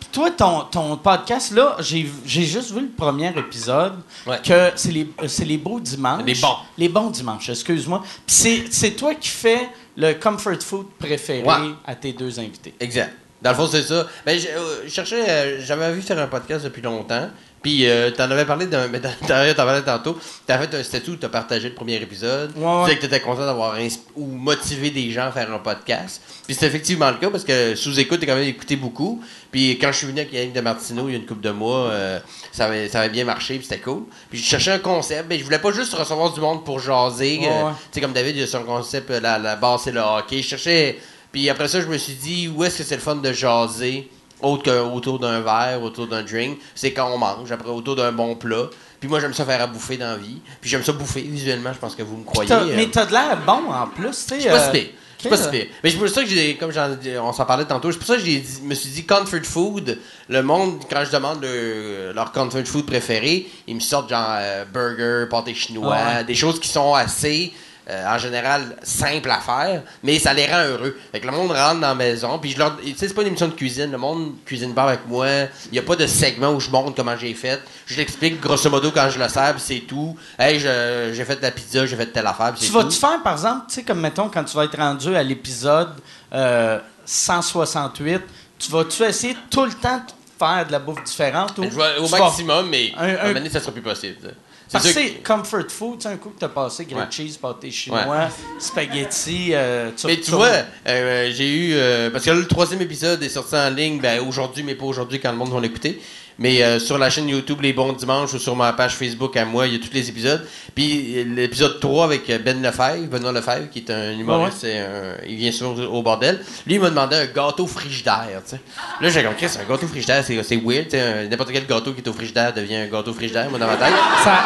Puis 0.00 0.08
toi, 0.12 0.30
ton, 0.30 0.60
ton 0.70 0.96
podcast, 0.96 1.52
là, 1.52 1.76
j'ai 1.80 2.06
juste 2.24 2.72
vu 2.72 2.80
le 2.80 2.88
premier 2.88 3.28
épisode, 3.36 3.94
Ouais. 4.26 4.40
que 4.44 4.72
c'est 4.76 4.92
les, 4.92 5.08
euh, 5.22 5.28
c'est 5.28 5.44
les 5.44 5.58
beaux 5.58 5.80
dimanches. 5.80 6.22
Les 6.24 6.34
bons. 6.34 6.56
Les 6.78 6.88
bons 6.88 7.10
dimanches, 7.10 7.48
excuse-moi. 7.50 8.00
Puis 8.02 8.34
c'est- 8.36 8.64
c'est 8.70 8.90
toi 8.92 9.14
qui 9.14 9.28
fais 9.28 9.68
le 9.96 10.12
comfort 10.14 10.60
food 10.62 10.86
préféré 10.98 11.42
Ouais. 11.46 11.70
à 11.86 11.94
tes 11.94 12.12
deux 12.12 12.38
invités. 12.38 12.74
Exact. 12.80 13.14
Dans 13.42 13.50
le 13.50 13.56
fond, 13.56 13.66
c'est 13.66 13.82
ça. 13.82 14.06
Ben, 14.24 14.38
je 14.38 14.46
euh, 14.48 14.88
cherchais, 14.88 15.28
euh, 15.28 15.60
j'avais 15.64 15.92
vu 15.92 16.00
faire 16.02 16.18
un 16.18 16.26
podcast 16.26 16.64
depuis 16.64 16.82
longtemps. 16.82 17.28
Puis, 17.62 17.88
euh, 17.88 18.10
t'en 18.12 18.30
avais 18.30 18.44
parlé 18.44 18.66
d'un. 18.66 18.86
Mais 18.86 19.00
t'en 19.00 19.08
t'en 19.26 19.54
parlais 19.54 19.82
tantôt. 19.82 20.16
T'as 20.46 20.58
fait 20.58 20.74
un 20.74 20.82
statut 20.82 21.10
où 21.10 21.16
t'as 21.16 21.28
partagé 21.28 21.68
le 21.68 21.74
premier 21.74 21.96
épisode. 21.96 22.52
Ouais, 22.56 22.64
Tu 22.64 22.84
disais 22.84 22.96
que 22.96 23.00
t'étais 23.02 23.20
content 23.20 23.44
d'avoir 23.44 23.76
insp- 23.76 24.00
ou 24.14 24.26
motivé 24.26 24.90
des 24.90 25.10
gens 25.10 25.26
à 25.26 25.32
faire 25.32 25.52
un 25.52 25.58
podcast. 25.58 26.22
Puis, 26.46 26.54
c'est 26.54 26.66
effectivement 26.66 27.10
le 27.10 27.16
cas 27.16 27.28
parce 27.28 27.44
que 27.44 27.74
sous 27.74 27.98
écoute, 27.98 28.20
t'as 28.20 28.26
quand 28.26 28.36
même 28.36 28.48
écouté 28.48 28.76
beaucoup. 28.76 29.22
Puis, 29.50 29.78
quand 29.80 29.90
je 29.90 29.98
suis 29.98 30.06
venu 30.06 30.20
avec 30.20 30.32
Yannick 30.32 30.52
de 30.52 30.60
Martineau 30.60 31.08
il 31.08 31.12
y 31.12 31.14
a 31.16 31.18
une 31.18 31.26
couple 31.26 31.40
de 31.42 31.50
mois, 31.50 31.90
euh, 31.90 32.20
ça, 32.52 32.66
avait, 32.66 32.88
ça 32.88 33.00
avait 33.00 33.08
bien 33.10 33.24
marché. 33.24 33.56
Puis, 33.56 33.66
c'était 33.68 33.82
cool. 33.82 34.04
Puis, 34.30 34.38
je 34.38 34.44
cherchais 34.44 34.70
un 34.72 34.78
concept. 34.78 35.26
Mais 35.28 35.38
je 35.38 35.44
voulais 35.44 35.58
pas 35.58 35.72
juste 35.72 35.92
recevoir 35.94 36.32
du 36.32 36.40
monde 36.40 36.64
pour 36.64 36.78
jaser. 36.78 37.38
Ouais, 37.40 37.48
euh, 37.48 37.70
tu 37.70 37.76
sais, 37.92 38.00
comme 38.00 38.12
David, 38.12 38.36
il 38.36 38.42
a 38.44 38.46
son 38.46 38.62
concept, 38.62 39.10
la, 39.10 39.38
la 39.38 39.56
base, 39.56 39.82
c'est 39.84 39.92
le 39.92 40.00
hockey. 40.00 40.40
Je 40.40 40.48
cherchais. 40.48 40.98
Puis 41.36 41.50
après 41.50 41.68
ça, 41.68 41.82
je 41.82 41.86
me 41.86 41.98
suis 41.98 42.14
dit, 42.14 42.48
où 42.48 42.64
est-ce 42.64 42.78
que 42.78 42.82
c'est 42.84 42.94
le 42.94 43.02
fun 43.02 43.16
de 43.16 43.30
jaser, 43.30 44.08
autre 44.40 44.62
qu'autour 44.72 45.18
d'un 45.18 45.42
verre, 45.42 45.82
autour 45.82 46.06
d'un 46.06 46.22
drink? 46.22 46.58
C'est 46.74 46.94
quand 46.94 47.10
on 47.12 47.18
mange, 47.18 47.52
après, 47.52 47.68
autour 47.68 47.94
d'un 47.94 48.10
bon 48.10 48.36
plat. 48.36 48.70
Puis 48.98 49.06
moi, 49.06 49.20
j'aime 49.20 49.34
ça 49.34 49.44
faire 49.44 49.60
à 49.60 49.66
bouffer 49.66 49.98
dans 49.98 50.06
la 50.12 50.16
vie. 50.16 50.38
Puis 50.62 50.70
j'aime 50.70 50.82
ça 50.82 50.92
bouffer 50.92 51.20
visuellement, 51.20 51.74
je 51.74 51.78
pense 51.78 51.94
que 51.94 52.02
vous 52.02 52.16
me 52.16 52.24
croyez. 52.24 52.50
Euh. 52.50 52.72
mais 52.74 52.86
t'as 52.90 53.04
de 53.04 53.12
l'air 53.12 53.36
bon 53.44 53.70
en 53.70 53.86
plus, 53.86 54.12
tu 54.26 54.34
sais. 54.34 54.40
Je 54.40 54.48
pas 54.48 54.54
euh, 54.68 54.72
si. 54.72 54.88
Je 55.18 55.20
suis 55.20 55.28
pas 55.28 55.36
si 55.36 55.50
pire. 55.50 55.66
Mais 55.84 55.90
c'est 55.90 55.98
pour 55.98 56.08
ça 56.08 56.22
que 56.24 56.28
j'ai, 56.30 56.56
comme 56.56 56.72
j'en- 56.72 56.96
on 57.22 57.32
s'en 57.34 57.44
parlait 57.44 57.66
tantôt, 57.66 57.92
c'est 57.92 57.98
pour 57.98 58.06
ça 58.06 58.16
que 58.16 58.22
dit- 58.22 58.42
me 58.62 58.74
suis 58.74 58.88
dit 58.88 59.04
comfort 59.04 59.44
food. 59.44 59.98
Le 60.30 60.42
monde, 60.42 60.80
quand 60.88 61.04
je 61.04 61.10
demande 61.12 61.42
le- 61.42 62.12
leur 62.14 62.32
comfort 62.32 62.64
food 62.64 62.86
préféré, 62.86 63.46
ils 63.66 63.74
me 63.74 63.80
sortent 63.80 64.08
genre 64.08 64.36
euh, 64.38 64.64
burger, 64.72 65.28
pâté 65.28 65.54
chinois, 65.54 65.96
Ah 65.98 66.16
ouais. 66.18 66.24
des 66.24 66.34
choses 66.34 66.58
qui 66.58 66.68
sont 66.68 66.94
assez, 66.94 67.52
euh, 67.88 68.04
en 68.08 68.18
général, 68.18 68.76
simples 68.82 69.30
à 69.30 69.38
faire, 69.40 69.82
mais 70.02 70.18
ça 70.18 70.32
les 70.34 70.46
rend 70.46 70.64
heureux. 70.64 70.96
Fait 71.12 71.20
que 71.20 71.26
le 71.26 71.32
monde 71.32 71.52
rentre 71.52 71.80
dans 71.80 71.88
la 71.88 71.94
maison, 71.94 72.38
puis 72.38 72.50
je 72.50 72.58
leur, 72.58 72.76
tu 72.78 72.88
sais, 72.96 73.06
c'est 73.08 73.14
pas 73.14 73.22
une 73.22 73.28
émission 73.28 73.46
de 73.48 73.52
cuisine. 73.54 73.92
Le 73.92 73.98
monde 73.98 74.34
cuisine 74.44 74.74
pas 74.74 74.84
avec 74.84 75.06
moi. 75.06 75.26
Il 75.70 75.76
y 75.76 75.78
a 75.78 75.82
pas 75.82 75.94
de 75.96 76.06
segment 76.06 76.50
où 76.52 76.58
je 76.60 76.68
montre 76.70 76.94
comment 76.96 77.16
j'ai 77.16 77.32
fait. 77.34 77.62
Je 77.86 77.96
l'explique 77.96 78.40
grosso 78.40 78.68
modo 78.70 78.90
quand 78.90 79.08
je 79.10 79.18
le 79.20 79.28
sers, 79.28 79.54
c'est 79.58 79.80
tout. 79.86 80.16
Hey, 80.38 80.58
j'ai 80.58 81.24
fait 81.24 81.36
de 81.36 81.42
la 81.42 81.50
pizza, 81.52 81.86
j'ai 81.86 81.96
fait 81.96 82.06
telle 82.06 82.26
affaire, 82.26 82.52
Tu 82.58 82.72
vas-tu 82.72 82.98
faire, 82.98 83.22
par 83.22 83.34
exemple, 83.34 83.66
tu 83.68 83.74
sais, 83.76 83.82
comme 83.84 84.00
mettons, 84.00 84.28
quand 84.28 84.42
tu 84.44 84.56
vas 84.56 84.64
être 84.64 84.76
rendu 84.76 85.14
à 85.14 85.22
l'épisode 85.22 85.90
euh, 86.32 86.80
168, 87.04 88.20
tu 88.58 88.70
vas-tu 88.72 89.02
essayer 89.04 89.36
tout 89.50 89.64
le 89.64 89.72
temps 89.72 89.98
de 89.98 90.12
faire 90.38 90.66
de 90.66 90.72
la 90.72 90.78
bouffe 90.78 91.02
différente 91.04 91.56
ou 91.58 91.64
Je 91.64 91.68
vais 91.70 91.98
au 92.00 92.06
vas- 92.06 92.18
maximum, 92.18 92.68
mais 92.68 92.92
Un- 92.96 93.00
à 93.00 93.04
un 93.04 93.08
un- 93.14 93.22
moment 93.22 93.34
donné, 93.34 93.50
ça 93.50 93.60
sera 93.60 93.72
plus 93.72 93.82
possible. 93.82 94.34
Parce 94.72 94.86
que 94.86 94.92
c'est 94.92 95.22
comfort 95.22 95.70
food, 95.70 96.00
tu 96.00 96.08
un 96.08 96.16
coup 96.16 96.30
que 96.30 96.40
t'as 96.40 96.48
passé 96.48 96.84
grilled 96.84 96.98
Ouais. 96.98 97.06
cheese, 97.10 97.36
pâté 97.40 97.70
chinois, 97.70 98.28
spaghetti, 98.58 99.50
euh, 99.52 99.90
tu 99.96 100.06
Mais 100.06 100.16
tu 100.20 100.30
vois, 100.32 100.48
euh, 100.86 101.30
j'ai 101.32 101.48
eu. 101.48 101.74
euh, 101.74 102.10
parce 102.10 102.24
que 102.24 102.30
là, 102.30 102.36
le 102.36 102.46
troisième 102.46 102.80
épisode 102.82 103.22
est 103.22 103.28
sorti 103.28 103.54
en 103.54 103.70
ligne, 103.70 104.00
ben, 104.00 104.20
aujourd'hui, 104.26 104.62
mais 104.62 104.74
pas 104.74 104.84
aujourd'hui 104.86 105.20
quand 105.20 105.30
le 105.30 105.38
monde 105.38 105.52
va 105.52 105.60
l'écouter. 105.60 106.00
Mais 106.38 106.62
euh, 106.62 106.78
sur 106.78 106.98
la 106.98 107.08
chaîne 107.08 107.28
YouTube 107.28 107.62
Les 107.62 107.72
Bons 107.72 107.94
Dimanches 107.94 108.34
ou 108.34 108.38
sur 108.38 108.54
ma 108.54 108.72
page 108.74 108.94
Facebook 108.94 109.34
à 109.38 109.44
moi, 109.46 109.66
il 109.66 109.72
y 109.72 109.76
a 109.76 109.78
tous 109.78 109.92
les 109.94 110.08
épisodes. 110.10 110.46
Puis 110.74 111.24
l'épisode 111.24 111.80
3 111.80 112.04
avec 112.04 112.26
Ben 112.44 112.60
Lefebvre, 112.62 113.06
Benoît 113.08 113.32
Lefebvre, 113.32 113.70
qui 113.70 113.78
est 113.78 113.90
un 113.90 114.12
humoriste, 114.12 114.64
un- 114.64 115.24
il 115.26 115.36
vient 115.36 115.50
souvent 115.52 115.82
au 115.84 116.02
bordel. 116.02 116.38
Lui, 116.66 116.74
il 116.74 116.80
m'a 116.80 116.90
demandé 116.90 117.16
un 117.16 117.24
gâteau 117.26 117.66
frigidaire, 117.66 118.42
tu 118.44 118.50
sais. 118.50 118.60
Là, 119.00 119.08
j'ai 119.08 119.24
compris, 119.24 119.48
c'est 119.48 119.60
un 119.60 119.64
gâteau 119.64 119.86
frigidaire, 119.86 120.22
c'est 120.24 120.42
c'est 120.42 120.56
weird, 120.62 120.92
N'importe 121.30 121.52
quel 121.52 121.66
gâteau 121.66 121.92
qui 121.94 122.00
est 122.02 122.08
au 122.08 122.12
frigidaire 122.12 122.52
devient 122.52 122.76
un 122.76 122.86
gâteau 122.88 123.14
frigidaire, 123.14 123.48
moi, 123.48 123.58
dans 123.58 123.66
ma 123.66 123.76
tête. 123.76 123.94
Ça, 124.22 124.38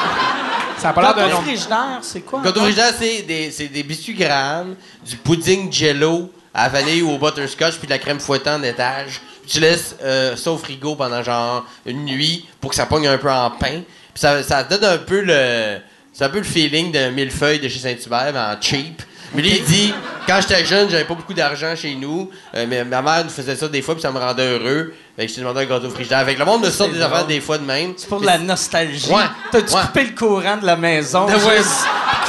ça 0.78 0.88
a 0.90 0.92
pas 0.92 1.02
l'air 1.02 1.14
d'un 1.14 1.28
Gâteau 1.28 1.42
frigidaire, 1.42 1.98
c'est 2.02 2.20
quoi? 2.20 2.40
Gâteau 2.42 2.60
frigidaire, 2.60 2.92
c'est 2.96 3.22
des, 3.22 3.50
c'est 3.50 3.66
des 3.68 3.82
biscuits 3.82 4.14
grammes, 4.14 4.76
du 5.04 5.16
pudding 5.16 5.72
jello 5.72 6.30
à 6.54 6.64
la 6.64 6.68
vanille 6.68 7.02
ou 7.02 7.10
au 7.10 7.18
butterscotch, 7.18 7.78
puis 7.78 7.86
de 7.86 7.92
la 7.92 7.98
crème 7.98 8.20
fouettée 8.20 8.50
en 8.50 8.62
étage. 8.62 9.20
Tu 9.50 9.58
laisses 9.60 9.96
euh, 10.02 10.36
ça 10.36 10.52
au 10.52 10.58
frigo 10.58 10.94
pendant 10.94 11.22
genre 11.22 11.64
une 11.84 12.04
nuit 12.04 12.46
pour 12.60 12.70
que 12.70 12.76
ça 12.76 12.86
pogne 12.86 13.08
un 13.08 13.18
peu 13.18 13.30
en 13.30 13.50
pain. 13.50 13.80
Puis 14.14 14.20
ça, 14.20 14.42
ça 14.44 14.62
donne 14.62 14.84
un 14.84 14.98
peu 14.98 15.20
le. 15.22 15.78
C'est 16.12 16.24
un 16.24 16.28
peu 16.28 16.38
le 16.38 16.44
feeling 16.44 16.92
d'un 16.92 17.10
millefeuille 17.10 17.58
de 17.60 17.68
chez 17.68 17.78
Saint-Hubert, 17.80 18.30
mais 18.32 18.38
en 18.38 18.60
cheap. 18.60 19.02
Mais 19.32 19.42
lui, 19.42 19.50
il 19.58 19.64
dit, 19.64 19.94
quand 20.26 20.40
j'étais 20.40 20.64
jeune, 20.64 20.90
j'avais 20.90 21.04
pas 21.04 21.14
beaucoup 21.14 21.34
d'argent 21.34 21.76
chez 21.76 21.94
nous, 21.94 22.28
euh, 22.54 22.66
mais 22.68 22.84
ma 22.84 23.00
mère 23.00 23.22
nous 23.24 23.30
faisait 23.30 23.54
ça 23.54 23.68
des 23.68 23.80
fois, 23.80 23.94
puis 23.94 24.02
ça 24.02 24.10
me 24.10 24.18
rendait 24.18 24.44
heureux. 24.58 24.92
Fait 25.16 25.24
que 25.26 25.30
je 25.30 25.36
t'ai 25.36 25.40
demandé 25.40 25.60
un 25.60 25.66
gâteau 25.66 25.88
frigidaire. 25.90 26.18
Avec 26.18 26.36
le 26.38 26.44
monde 26.44 26.64
me 26.64 26.70
sort 26.70 26.88
des 26.88 27.00
affaires 27.00 27.26
des 27.26 27.40
fois 27.40 27.58
de 27.58 27.64
même. 27.64 27.92
C'est 27.96 28.08
pour 28.08 28.20
de 28.20 28.26
la 28.26 28.38
nostalgie. 28.38 29.08
Ouais, 29.08 29.22
T'as-tu 29.52 29.72
ouais. 29.72 29.80
coupé 29.82 30.04
le 30.04 30.14
courant 30.16 30.56
de 30.56 30.66
la 30.66 30.74
maison? 30.76 31.26
Ouais. 31.26 31.34
juste 31.56 31.84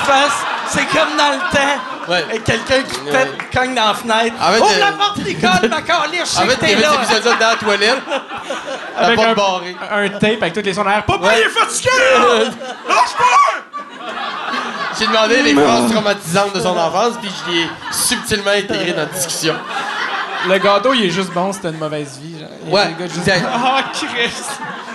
fasse- 0.06 0.45
C'est 0.72 0.85
comme 0.85 1.18
dans 1.18 1.31
le 1.31 1.39
temps. 1.52 2.11
Ouais. 2.11 2.26
Et 2.34 2.39
quelqu'un 2.39 2.81
qui 2.84 2.99
Ouais. 3.02 3.11
pète, 3.11 3.52
cogne 3.53 3.76
dans 3.76 3.88
la 3.88 3.93
fenêtre. 3.93 4.35
En 4.41 4.52
fait, 4.53 4.60
Ouvre 4.61 4.72
euh, 4.73 4.80
la 4.80 4.91
porte, 4.93 5.18
Nicole, 5.18 5.69
ma 5.69 5.81
calisse, 5.81 6.19
je 6.22 6.26
sais 6.26 6.39
En 6.39 6.43
que 6.43 6.49
fait, 6.52 6.56
t'es 6.57 6.65
il 6.73 6.80
y 6.80 6.84
avait 6.84 6.84
là. 6.84 6.89
cet 7.03 7.11
épisode-là 7.18 7.35
dans 7.39 7.49
la 7.49 7.56
toilette. 7.56 7.98
La 8.99 9.06
Avec 9.07 9.15
porte 9.15 9.30
un, 9.30 9.34
barrée. 9.34 9.76
un 9.91 10.10
tape 10.10 10.41
avec 10.41 10.53
toutes 10.53 10.65
les 10.65 10.73
sons. 10.73 10.84
Papa, 10.84 11.14
Ouais. 11.18 11.34
il 11.38 11.41
est 11.45 11.49
fatigué! 11.49 11.89
là! 12.14 12.52
J'ai 14.99 15.07
demandé 15.07 15.41
les 15.41 15.53
phrases 15.56 15.91
traumatisantes 15.91 16.53
de 16.53 16.60
son 16.60 16.77
enfance, 16.77 17.14
puis 17.22 17.31
je 17.48 17.52
l'ai 17.52 17.68
subtilement 17.91 18.52
intégré 18.52 18.91
dans 18.91 18.98
la 18.99 19.06
discussion. 19.06 19.56
Le 20.48 20.57
gâteau, 20.57 20.93
il 20.93 21.06
est 21.06 21.10
juste 21.10 21.31
bon 21.31 21.52
t'as 21.52 21.69
une 21.69 21.77
mauvaise 21.77 22.19
vie. 22.22 22.39
genre. 22.39 22.49
Il 22.68 22.73
Ouais, 22.73 22.95
gars 22.99 23.07
juste-. 23.07 23.31
Ah, 23.53 23.84
Christ! 23.93 24.49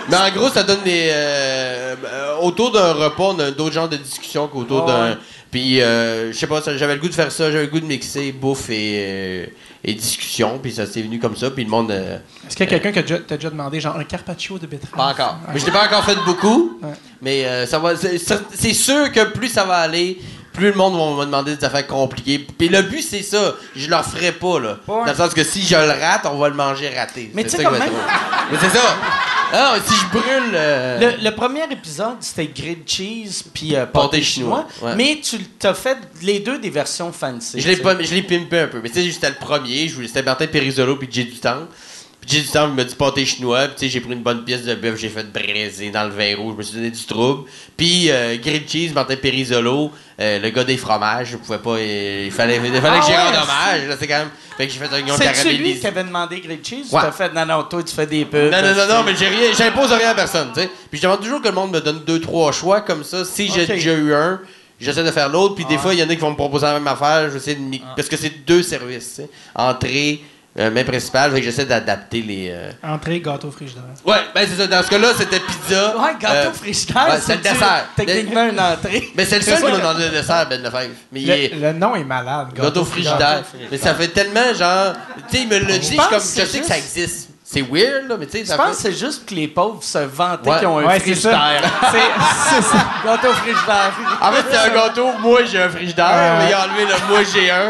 Mais 0.09 0.17
en 0.17 0.29
gros, 0.29 0.49
ça 0.49 0.63
donne 0.63 0.81
des. 0.83 1.09
euh, 1.11 1.95
euh, 2.05 2.35
autour 2.41 2.71
d'un 2.71 2.93
repas, 2.93 3.23
on 3.23 3.39
a 3.39 3.51
d'autres 3.51 3.73
genres 3.73 3.89
de 3.89 3.97
discussions 3.97 4.47
qu'autour 4.47 4.85
Ouais, 4.85 4.91
d'un. 4.91 5.17
Puis, 5.51 5.81
euh, 5.81 6.31
je 6.33 6.37
sais 6.37 6.47
pas, 6.47 6.61
j'avais 6.75 6.95
le 6.95 7.01
goût 7.01 7.07
de 7.07 7.13
faire 7.13 7.31
ça, 7.31 7.49
j'avais 7.51 7.65
le 7.65 7.71
goût 7.71 7.79
de 7.79 7.85
mixer 7.85 8.31
bouffe 8.33 8.69
et, 8.69 8.93
euh, 8.97 9.45
et 9.83 9.93
discussion, 9.93 10.59
puis 10.61 10.73
ça 10.73 10.85
s'est 10.85 11.01
venu 11.01 11.19
comme 11.19 11.37
ça, 11.37 11.49
puis 11.51 11.63
le 11.63 11.69
monde. 11.69 11.89
euh, 11.91 12.17
Est-ce 12.45 12.55
qu'il 12.57 12.65
y 12.65 12.67
a 12.67 12.71
quelqu'un 12.79 12.91
qui 12.91 12.99
a 12.99 13.01
déjà- 13.03 13.19
t'a 13.19 13.37
déjà 13.37 13.49
demandé 13.49 13.79
genre 13.79 13.95
un 13.97 14.03
carpaccio 14.03 14.59
de 14.59 14.67
betterave? 14.67 14.95
Pas 14.97 15.07
encore. 15.11 15.39
Mais 15.53 15.59
je 15.59 15.65
l'ai 15.65 15.71
pas 15.71 15.85
encore 15.85 16.03
fait 16.03 16.17
beaucoup. 16.25 16.77
Ouais. 16.83 16.89
Mais 17.21 17.45
euh, 17.45 17.65
ça 17.65 17.79
va. 17.79 17.93
C'est 17.95 18.73
sûr 18.73 19.11
que 19.11 19.23
plus 19.31 19.47
ça 19.47 19.63
va 19.63 19.75
aller, 19.77 20.19
plus 20.57 20.67
le 20.71 20.73
monde 20.73 20.97
va 21.15 21.21
me 21.21 21.25
demander 21.25 21.55
des 21.55 21.63
affaires 21.63 21.87
compliquées. 21.87 22.39
Puis 22.57 22.67
le 22.69 22.81
but, 22.81 23.01
c'est 23.01 23.21
ça. 23.23 23.55
Je 23.75 23.87
leur 23.89 24.03
ferai 24.03 24.31
pas, 24.33 24.59
là. 24.59 24.77
Dans 24.87 25.05
le 25.05 25.13
sens 25.15 25.33
que 25.33 25.43
si 25.43 25.61
je 25.65 25.75
le 25.75 25.87
rate, 25.91 26.25
on 26.25 26.37
va 26.37 26.49
le 26.49 26.55
manger 26.55 26.89
raté. 26.89 27.31
Mais 27.33 27.43
tu 27.43 27.51
sais, 27.51 27.63
quand 27.63 27.71
même-. 27.71 27.83
Mais 28.51 28.57
c'est 28.59 28.75
ça. 28.77 28.83
Ah 29.53 29.75
si 29.85 29.93
je 29.95 30.05
brûle. 30.09 30.51
euh, 30.55 30.99
Le, 31.17 31.23
le 31.23 31.31
premier 31.33 31.63
épisode, 31.71 32.17
c'était 32.19 32.47
grilled 32.47 32.83
cheese 32.85 33.43
puis 33.53 33.77
euh, 33.77 33.85
Pâté 33.85 34.21
chinois, 34.21 34.65
chinois. 34.75 34.89
ouais. 34.89 34.95
Mais 34.97 35.21
tu 35.23 35.37
t'as 35.57 35.73
fait 35.73 35.97
les 36.21 36.39
deux 36.39 36.59
des 36.59 36.69
versions 36.69 37.13
fancy. 37.13 37.61
Je 37.61 37.65
l'ai 37.67 37.75
tu 37.75 37.77
sais. 37.77 37.83
pas- 37.83 38.03
je 38.03 38.13
l'ai 38.13 38.23
pimpé 38.23 38.59
un 38.59 38.67
peu. 38.67 38.81
Mais 38.83 38.89
tu 38.89 39.01
sais, 39.01 39.09
c'était 39.11 39.29
le 39.29 39.35
premier. 39.35 39.87
Je 39.87 40.05
C'était 40.05 40.23
Martin 40.23 40.47
Périsolo 40.47 40.97
puis 40.97 41.07
Jay 41.09 41.23
du 41.23 41.39
Jay 42.27 42.41
du 42.41 42.47
Temple 42.47 42.73
m'a 42.75 42.83
dit 42.83 42.93
pâté 42.95 43.25
chinois. 43.25 43.67
Puis 43.67 43.75
tu 43.75 43.85
sais, 43.85 43.89
j'ai 43.89 44.01
pris 44.01 44.11
une 44.13 44.21
bonne 44.21 44.43
pièce 44.43 44.63
de 44.63 44.75
bœuf. 44.75 44.97
J'ai 44.99 45.09
fait 45.09 45.23
braiser 45.31 45.89
dans 45.91 46.03
le 46.03 46.09
vin 46.11 46.35
rouge. 46.35 46.53
Je 46.53 46.57
me 46.57 46.63
suis 46.63 46.75
donné 46.75 46.91
du 46.91 47.03
trouble. 47.05 47.49
Puis 47.77 48.11
euh, 48.11 48.35
grilled 48.37 48.69
cheese, 48.69 48.91
Martin 48.93 49.15
Périsolo. 49.15 49.91
euh, 50.19 50.39
le 50.39 50.49
gars 50.49 50.63
des 50.63 50.77
fromages. 50.77 51.29
Je 51.31 51.37
pouvais 51.37 51.59
pas. 51.59 51.79
il 51.79 52.31
fallait, 52.31 52.57
il 52.57 52.81
fallait 52.81 52.97
Ah 52.97 52.99
que 52.99 53.05
j'y 53.05 53.13
rende 53.15 53.35
hommage. 53.43 53.87
Là, 53.87 53.95
c'est 53.99 54.07
quand 54.07 54.19
même. 54.19 54.29
Fait 54.57 54.65
que 54.67 54.73
j'ai 54.73 54.79
fait 54.79 54.85
un 54.87 54.93
oignon 54.97 55.13
C'est 55.17 55.33
celui 55.35 55.43
caramélisé. 55.51 55.79
qui 55.79 55.87
avait 55.87 56.03
demandé 56.03 56.41
grilled 56.41 56.65
cheese? 56.65 56.91
Ouais. 56.91 56.99
ou 56.99 57.01
t'as 57.01 57.11
fait 57.11 57.31
non, 57.33 57.45
non, 57.45 57.63
toi 57.63 57.83
tu 57.83 57.93
fais 57.95 58.07
des 58.07 58.25
pubs. 58.25 58.51
Non, 58.51 58.61
non, 58.61 58.73
non, 58.75 58.87
non, 58.87 59.03
mais 59.05 59.15
j'ai 59.15 59.27
rien, 59.27 59.53
j'impose 59.55 59.91
rien 59.91 60.09
à 60.09 60.15
personne, 60.15 60.49
tu 60.53 60.61
sais. 60.61 60.69
Puis 60.89 60.97
je 60.97 61.03
demande 61.03 61.21
toujours 61.21 61.41
que 61.41 61.47
le 61.47 61.53
monde 61.53 61.71
me 61.71 61.79
donne 61.79 62.03
deux, 62.05 62.19
trois 62.19 62.51
choix 62.51 62.81
comme 62.81 63.03
ça. 63.03 63.23
Si 63.23 63.51
j'ai 63.51 63.67
déjà 63.67 63.93
eu 63.93 64.13
un, 64.15 64.41
j'essaie 64.81 65.03
de 65.03 65.11
faire 65.11 65.29
l'autre. 65.29 65.53
Puis 65.55 65.65
des 65.65 65.77
fois, 65.77 65.93
il 65.93 65.99
y 65.99 66.03
en 66.03 66.09
a 66.09 66.15
qui 66.15 66.21
vont 66.21 66.31
me 66.31 66.35
proposer 66.35 66.65
la 66.65 66.73
même 66.73 66.87
affaire. 66.87 67.29
J'essaie 67.31 67.53
de 67.55 67.59
mi- 67.61 67.83
Parce 67.95 68.09
que 68.09 68.17
c'est 68.17 68.43
deux 68.47 68.63
services, 68.63 69.09
tu 69.17 69.21
sais. 69.21 69.29
Entrée, 69.53 70.21
euh, 70.59 70.71
main 70.71 70.83
principale. 70.83 71.31
Fait 71.31 71.39
que 71.39 71.45
j'essaie 71.45 71.65
d'adapter 71.65 72.21
les. 72.21 72.49
euh, 72.51 72.71
Entrée, 72.83 73.19
gâteau 73.21 73.51
frigidaire. 73.51 73.83
Ouais, 74.05 74.15
ben 74.33 74.47
c'est 74.49 74.55
ça. 74.55 74.67
Dans 74.67 74.83
ce 74.83 74.89
cas-là, 74.89 75.07
c'était 75.17 75.39
pizza. 75.39 75.97
Ouais, 75.97 76.11
gâteau 76.19 76.49
Euh, 76.49 76.53
frigidaire, 76.53 77.07
ouais, 77.09 77.19
c'est 77.21 77.35
le 77.35 77.41
dessert. 77.41 77.85
techniquement 77.95 78.49
une 78.49 78.59
entrée? 78.59 79.09
Mais 79.15 79.25
c'est 79.25 79.37
le 79.37 79.43
seul 79.43 79.57
qui 79.57 79.63
m'a 79.71 79.77
demandé 79.77 80.03
le 80.05 80.09
dessert, 80.11 80.47
Ben 80.49 80.61
Lefebvre. 80.61 80.93
Mais 81.11 81.21
il 81.21 81.29
est. 81.29 81.53
Le, 81.55 81.61
le 81.61 81.73
nom 81.73 81.95
est 81.95 82.03
malade. 82.03 82.47
Gâteau 82.55 82.85
frigidaire. 82.85 83.43
Mais 83.71 83.77
ça 83.77 83.93
fait 83.93 84.07
tellement 84.09 84.53
genre. 84.53 84.93
Tu 85.29 85.37
sais, 85.37 85.43
il 85.43 85.47
me 85.49 85.59
le 85.59 85.77
dit, 85.79 85.91
je 85.95 86.09
comme. 86.09 86.19
Je 86.19 86.45
sais 86.45 86.59
que 86.59 86.65
ça 86.65 86.77
existe. 86.77 87.26
C'est 87.49 87.61
weird, 87.61 88.09
là, 88.09 88.17
mais 88.19 88.25
tu 88.25 88.39
sais, 88.39 88.45
Je 88.45 88.57
pense 88.57 88.65
fait. 88.81 88.89
que 88.89 88.93
c'est 88.95 89.05
juste 89.05 89.25
que 89.25 89.33
les 89.33 89.47
pauvres 89.47 89.81
se 89.81 89.99
vantaient 89.99 90.49
Ouais. 90.49 90.57
qu'ils 90.59 90.67
ont 90.67 90.79
un 90.79 90.83
Ouais, 90.85 90.99
frigidaire. 90.99 91.61
C'est 92.51 92.61
ça. 92.61 92.85
Gâteau 93.05 93.31
frigidaire. 93.35 93.93
En 94.21 94.31
fait, 94.33 94.45
c'est 94.51 94.57
un 94.57 94.73
gâteau, 94.73 95.07
moi 95.21 95.39
j'ai 95.45 95.61
un 95.61 95.69
frigidaire, 95.69 96.07
Ouais. 96.07 96.39
mais 96.45 96.49
il 96.49 96.53
a 96.53 96.65
enlevé 96.65 96.83
le 96.85 97.07
moi 97.09 97.19
j'ai 97.33 97.49
un. 97.49 97.69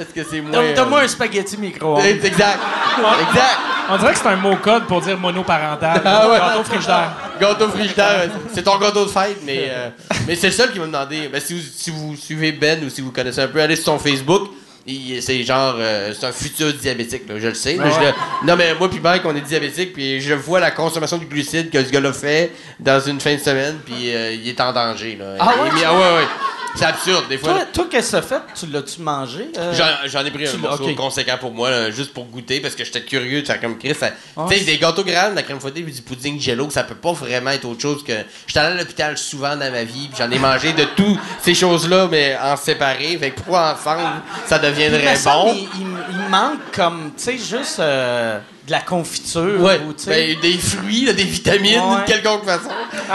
Est-ce 0.00 0.12
que 0.12 0.28
c'est 0.28 0.40
moi? 0.40 0.50
Donne- 0.50 0.74
Donne-moi 0.74 1.00
un 1.02 1.08
spaghetti 1.08 1.56
micro-ondes. 1.56 2.00
C'est 2.02 2.10
Exact. 2.26 2.58
Exact. 2.98 3.58
On 3.90 3.96
dirait 3.96 4.12
que 4.12 4.18
c'est 4.18 4.26
un 4.28 4.36
mot 4.36 4.56
code 4.56 4.86
pour 4.86 5.00
dire 5.00 5.16
monoparental. 5.16 6.00
Ah 6.04 6.28
ouais. 6.28 6.38
Gâteau 6.38 6.64
frigidaire. 6.64 7.10
Gâteau 7.40 7.68
frigidaire, 7.68 8.28
c'est 8.52 8.62
ton 8.64 8.76
gâteau 8.78 9.04
de 9.04 9.10
fête, 9.10 9.38
mais, 9.44 9.66
euh, 9.70 9.88
mais 10.26 10.34
c'est 10.34 10.48
le 10.48 10.52
seul 10.52 10.72
qui 10.72 10.80
m'a 10.80 10.86
demandé. 10.86 11.28
Ben, 11.32 11.40
si, 11.40 11.54
vous, 11.54 11.60
si 11.72 11.90
vous 11.90 12.16
suivez 12.16 12.50
Ben 12.50 12.82
ou 12.84 12.90
si 12.90 13.00
vous 13.00 13.12
connaissez 13.12 13.40
un 13.40 13.48
peu, 13.48 13.60
allez 13.62 13.76
sur 13.76 13.84
son 13.84 13.98
Facebook. 14.00 14.48
C'est 14.86 15.44
genre, 15.44 15.76
euh, 15.78 16.12
c'est 16.18 16.26
un 16.26 16.32
futur 16.32 16.72
diabétique, 16.72 17.22
là, 17.28 17.36
je 17.38 17.46
le 17.48 17.54
sais. 17.54 17.76
là, 17.76 17.84
je 17.90 18.00
le- 18.00 18.46
non, 18.48 18.56
mais 18.56 18.74
moi 18.74 18.90
puis 18.90 18.98
Mike, 18.98 19.22
on 19.24 19.34
est 19.36 19.40
diabétique, 19.40 19.92
puis 19.92 20.20
je 20.20 20.34
vois 20.34 20.58
la 20.58 20.72
consommation 20.72 21.18
de 21.18 21.24
glucides 21.24 21.70
que 21.70 21.82
ce 21.84 21.90
gars-là 21.90 22.12
fait 22.12 22.50
dans 22.80 22.98
une 23.00 23.20
fin 23.20 23.34
de 23.34 23.40
semaine, 23.40 23.78
puis 23.84 24.12
euh, 24.12 24.32
il 24.32 24.48
est 24.48 24.60
en 24.60 24.72
danger. 24.72 25.16
Là. 25.20 25.36
Ah 25.38 25.52
Il 25.56 25.62
ouais? 25.62 25.84
ah 25.86 25.92
ouais, 25.94 25.98
ouais. 26.00 26.26
C'est 26.74 26.86
absurde, 26.86 27.24
des 27.28 27.36
fois. 27.38 27.50
Toi, 27.52 27.64
toi 27.72 27.86
qu'est-ce 27.90 28.12
que 28.12 28.16
t'as 28.16 28.22
fait? 28.22 28.40
Tu 28.58 28.66
l'as-tu 28.66 29.00
mangé? 29.02 29.50
euh? 29.58 29.74
J'en, 29.74 30.08
j'en 30.08 30.24
ai 30.24 30.30
pris 30.30 30.46
un 30.46 30.50
Tu- 30.50 30.56
morceau 30.56 30.94
conséquent 30.94 31.36
pour 31.38 31.52
moi, 31.52 31.70
là, 31.70 31.90
juste 31.90 32.12
pour 32.14 32.24
goûter, 32.24 32.60
parce 32.60 32.74
que 32.74 32.82
j'étais 32.84 33.02
curieux 33.02 33.44
faire 33.44 33.60
comme 33.60 33.76
Chris. 33.78 33.94
ça- 33.94 34.10
Ouais. 34.36 34.44
Tu 34.50 34.58
sais, 34.58 34.64
des 34.64 34.78
gâteaux 34.78 35.04
grands, 35.04 35.30
de 35.30 35.36
la 35.36 35.42
crème 35.42 35.60
fouettée 35.60 35.82
puis 35.82 35.92
du 35.92 36.00
pudding 36.02 36.40
jello, 36.40 36.70
ça 36.70 36.84
peut 36.84 36.94
pas 36.94 37.12
vraiment 37.12 37.50
être 37.50 37.66
autre 37.66 37.80
chose 37.82 38.02
que. 38.02 38.12
J'étais 38.46 38.60
allé 38.60 38.74
à 38.76 38.82
l'hôpital 38.82 39.18
souvent 39.18 39.54
dans 39.54 39.70
ma 39.70 39.84
vie, 39.84 40.08
puis 40.08 40.16
j'en 40.18 40.30
ai 40.30 40.38
mangé 40.38 40.72
de 40.72 40.84
toutes 40.96 41.18
ces 41.42 41.54
choses-là, 41.54 42.08
mais 42.10 42.36
en 42.42 42.56
séparé. 42.56 43.18
Fait 43.18 43.30
que 43.30 43.36
pourquoi 43.36 43.74
ensemble, 43.74 44.22
ça 44.46 44.58
deviendrait 44.58 45.18
bon? 45.24 45.52
Il, 45.54 45.62
il- 45.80 45.96
il 46.12 46.28
manque 46.30 46.58
comme, 46.74 47.12
tu 47.16 47.24
sais, 47.24 47.38
juste 47.38 47.78
euh, 47.80 48.38
de 48.66 48.70
la 48.70 48.80
confiture. 48.80 49.60
Ouais, 49.60 49.80
ou, 49.88 49.92
tu 49.92 50.04
sais. 50.04 50.10
ben, 50.34 50.40
des 50.40 50.56
fruits, 50.56 51.12
des 51.12 51.24
vitamines, 51.24 51.80
Ouais. 51.80 51.96
d'une 51.96 52.04
quelconque 52.04 52.44
façon. 52.44 52.68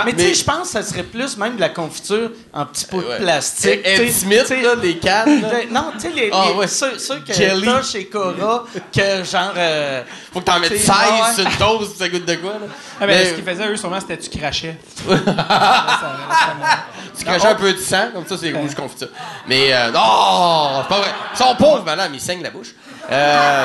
mais 0.05 0.11
tu 0.11 0.19
sais, 0.19 0.25
mais- 0.27 0.33
je 0.33 0.43
pense 0.43 0.61
que 0.63 0.67
ça 0.67 0.83
serait 0.83 1.03
plus 1.03 1.37
même 1.37 1.55
de 1.55 1.61
la 1.61 1.69
confiture 1.69 2.31
en 2.53 2.65
petits 2.65 2.85
pots 2.85 2.97
Ouais. 2.97 3.17
de 3.19 3.23
plastique. 3.23 3.79
Ed 3.85 3.99
tu 4.01 4.07
sais, 4.07 4.11
Smith, 4.11 4.41
tu 4.41 4.47
sais, 4.47 4.61
là, 4.61 4.75
des 4.75 4.97
cannes. 4.97 5.41
là. 5.41 5.49
de- 5.65 5.73
non, 5.73 5.91
tu 5.93 6.01
sais, 6.01 6.09
les, 6.09 6.29
Ah, 6.33 6.45
les- 6.49 6.53
ouais. 6.55 6.67
ceux, 6.67 6.99
ceux 6.99 7.19
que 7.19 7.31
Jelly. 7.33 7.65
t'as 7.65 7.81
chez 7.81 8.05
Cora, 8.07 8.65
que 8.93 9.23
genre. 9.23 9.53
euh, 9.55 10.03
Faut 10.33 10.41
que 10.41 10.45
t'en 10.45 10.59
mettes 10.59 10.73
T'sais, 10.75 10.79
16 10.83 10.95
ouais. 10.95 11.33
sur 11.35 11.45
une 11.49 11.57
toast, 11.57 11.97
ça 11.97 12.09
goûte 12.09 12.25
de 12.25 12.35
quoi, 12.35 12.51
là? 12.51 12.59
Ah, 12.99 13.07
ben, 13.07 13.07
Mais- 13.07 13.25
Ce 13.29 13.33
qu'ils 13.35 13.43
faisaient, 13.45 13.67
eux, 13.69 13.75
sûrement, 13.77 13.99
c'était 14.01 14.17
tu 14.29 14.37
crachais. 14.37 14.77
Là, 15.07 15.15
ça- 15.25 15.31
là, 15.33 15.95
ça- 16.29 16.83
Tu 17.17 17.25
craches 17.25 17.45
un 17.45 17.55
peu 17.55 17.71
de 17.73 17.79
sang, 17.79 18.09
comme 18.13 18.27
ça, 18.27 18.35
c'est 18.37 18.51
rouge 18.51 18.75
confiture. 18.75 19.07
Mais 19.47 19.73
euh, 19.73 19.91
non, 19.91 20.81
c'est 20.83 20.89
pas 20.89 20.97
vrai. 20.99 21.13
Ils 21.33 21.37
sont 21.37 21.55
pauvres, 21.55 21.83
madame, 21.85 22.13
ils 22.13 22.19
saignent 22.21 22.43
la 22.43 22.49
bouche. 22.51 22.73
Euh, 23.09 23.63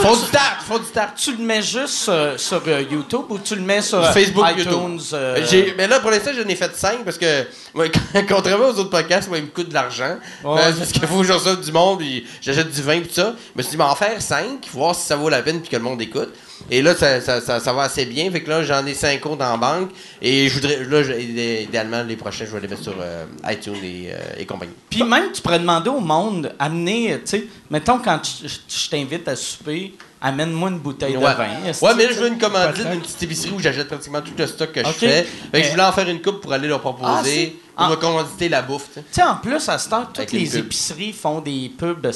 faut 0.00 0.16
du 0.16 0.30
tarte, 0.30 0.62
faut 0.66 0.78
du 0.78 0.86
tarte. 0.86 1.16
tu 1.16 1.32
le 1.36 1.42
mets 1.44 1.62
juste 1.62 2.08
euh, 2.08 2.36
sur 2.38 2.62
euh, 2.66 2.82
YouTube 2.90 3.22
ou 3.28 3.38
tu 3.38 3.54
le 3.56 3.62
mets 3.62 3.80
sur 3.82 3.98
euh, 4.02 4.12
Facebook, 4.12 4.44
iTunes? 4.50 4.72
YouTube. 4.72 5.00
euh, 5.12 5.46
J'ai- 5.50 5.74
mais 5.76 5.86
là, 5.86 6.00
pour 6.00 6.10
l'instant, 6.10 6.30
j'en 6.36 6.48
ai 6.48 6.56
fait 6.56 6.74
5 6.76 7.04
parce 7.04 7.18
que, 7.18 7.44
moi, 7.74 7.86
contrairement 8.28 8.66
aux 8.68 8.78
autres 8.78 8.90
podcasts, 8.90 9.28
moi, 9.28 9.38
il 9.38 9.44
me 9.44 9.50
coûte 9.50 9.68
de 9.68 9.74
l'argent. 9.74 10.16
Ouais. 10.44 10.60
Euh, 10.60 10.72
parce 10.78 10.92
qu'il 10.92 11.06
faut 11.06 11.18
que 11.20 11.24
je 11.26 11.32
reçoive 11.32 11.60
du 11.64 11.72
monde, 11.72 11.98
puis 11.98 12.26
j'achète 12.40 12.70
du 12.70 12.82
vin, 12.82 12.98
puis 13.00 13.08
tout 13.08 13.14
ça. 13.14 13.34
Je 13.54 13.58
me 13.58 13.62
suis 13.62 13.70
dit, 13.72 13.76
mais 13.76 13.84
en 13.84 13.94
faire 13.94 14.20
5, 14.20 14.66
voir 14.72 14.94
si 14.94 15.06
ça 15.06 15.16
vaut 15.16 15.28
la 15.28 15.42
peine, 15.42 15.60
puis 15.60 15.70
que 15.70 15.76
le 15.76 15.82
monde 15.82 16.00
écoute. 16.02 16.32
Et 16.70 16.82
là, 16.82 16.94
ça, 16.94 17.20
ça, 17.20 17.40
ça, 17.40 17.60
ça 17.60 17.72
va 17.72 17.82
assez 17.82 18.06
bien. 18.06 18.30
Fait 18.30 18.42
que 18.42 18.48
là, 18.48 18.62
j'en 18.62 18.84
ai 18.86 18.94
5 18.94 19.24
autres 19.26 19.44
en 19.44 19.58
banque. 19.58 19.90
Et 20.22 20.48
je 20.48 20.54
voudrais, 20.54 20.84
là, 20.84 21.02
je- 21.02 21.12
idéalement, 21.12 22.02
les 22.02 22.16
prochains, 22.16 22.44
je 22.46 22.50
vais 22.52 22.60
les 22.60 22.68
mettre 22.68 22.82
sur 22.82 22.94
euh, 23.00 23.24
iTunes 23.50 23.74
et, 23.82 24.10
euh, 24.12 24.18
et 24.38 24.46
compagnie. 24.46 24.72
Puis 24.88 25.02
même, 25.02 25.32
tu 25.32 25.42
pourrais 25.42 25.58
demander 25.58 25.90
au 25.90 26.00
monde, 26.00 26.52
amener, 26.58 27.16
tu 27.24 27.30
sais, 27.30 27.44
mettons 27.70 27.98
quand 27.98 28.20
je, 28.24 28.88
t'invite 28.90 29.26
à 29.28 29.36
souper, 29.36 29.94
amène-moi 30.20 30.70
une 30.70 30.78
bouteille 30.78 31.16
Ouais. 31.16 31.30
de 31.32 31.36
vin. 31.36 31.48
Ouais, 31.82 31.94
mais 31.96 32.06
là, 32.06 32.12
je 32.12 32.20
veux 32.20 32.28
une 32.28 32.38
commandite 32.38 32.88
d'une 32.90 33.00
petite 33.00 33.22
épicerie 33.22 33.50
où 33.50 33.58
j'achète 33.60 33.88
pratiquement 33.88 34.22
tout 34.22 34.32
le 34.38 34.46
stock 34.46 34.72
que 34.72 34.80
je 34.80 34.88
fais. 34.92 35.08
Fait 35.08 35.24
que 35.24 35.28
Mais- 35.52 35.62
je 35.64 35.70
voulais 35.72 35.82
en 35.82 35.92
faire 35.92 36.08
une 36.08 36.22
coupe 36.22 36.40
pour 36.40 36.52
aller 36.52 36.68
leur 36.68 36.80
proposer, 36.80 37.54
Ah, 37.56 37.60
Ah. 37.76 37.88
me 37.90 37.96
commanditer 37.96 38.48
la 38.48 38.62
bouffe, 38.62 38.88
tu 38.94 39.00
sais. 39.10 39.22
En 39.22 39.36
plus, 39.36 39.68
à 39.68 39.78
cette 39.78 39.92
heure, 39.92 40.10
toutes 40.12 40.30
les 40.32 40.56
épiceries 40.58 41.12
font 41.12 41.40
des 41.40 41.72
pubs, 41.76 42.06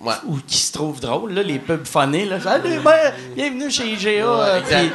Ouais. 0.00 0.12
ou 0.26 0.38
qui 0.46 0.56
se 0.58 0.72
trouvent 0.72 1.00
drôles, 1.00 1.32
là, 1.32 1.42
les 1.42 1.58
pubs 1.58 1.84
phonés. 1.86 2.24
Là. 2.24 2.40
Salut, 2.40 2.80
ben, 2.80 3.12
bienvenue 3.36 3.70
chez 3.70 3.86
IGA. 3.92 4.08
euh, 4.26 4.58
exact. 4.60 4.78
puis 4.80 4.92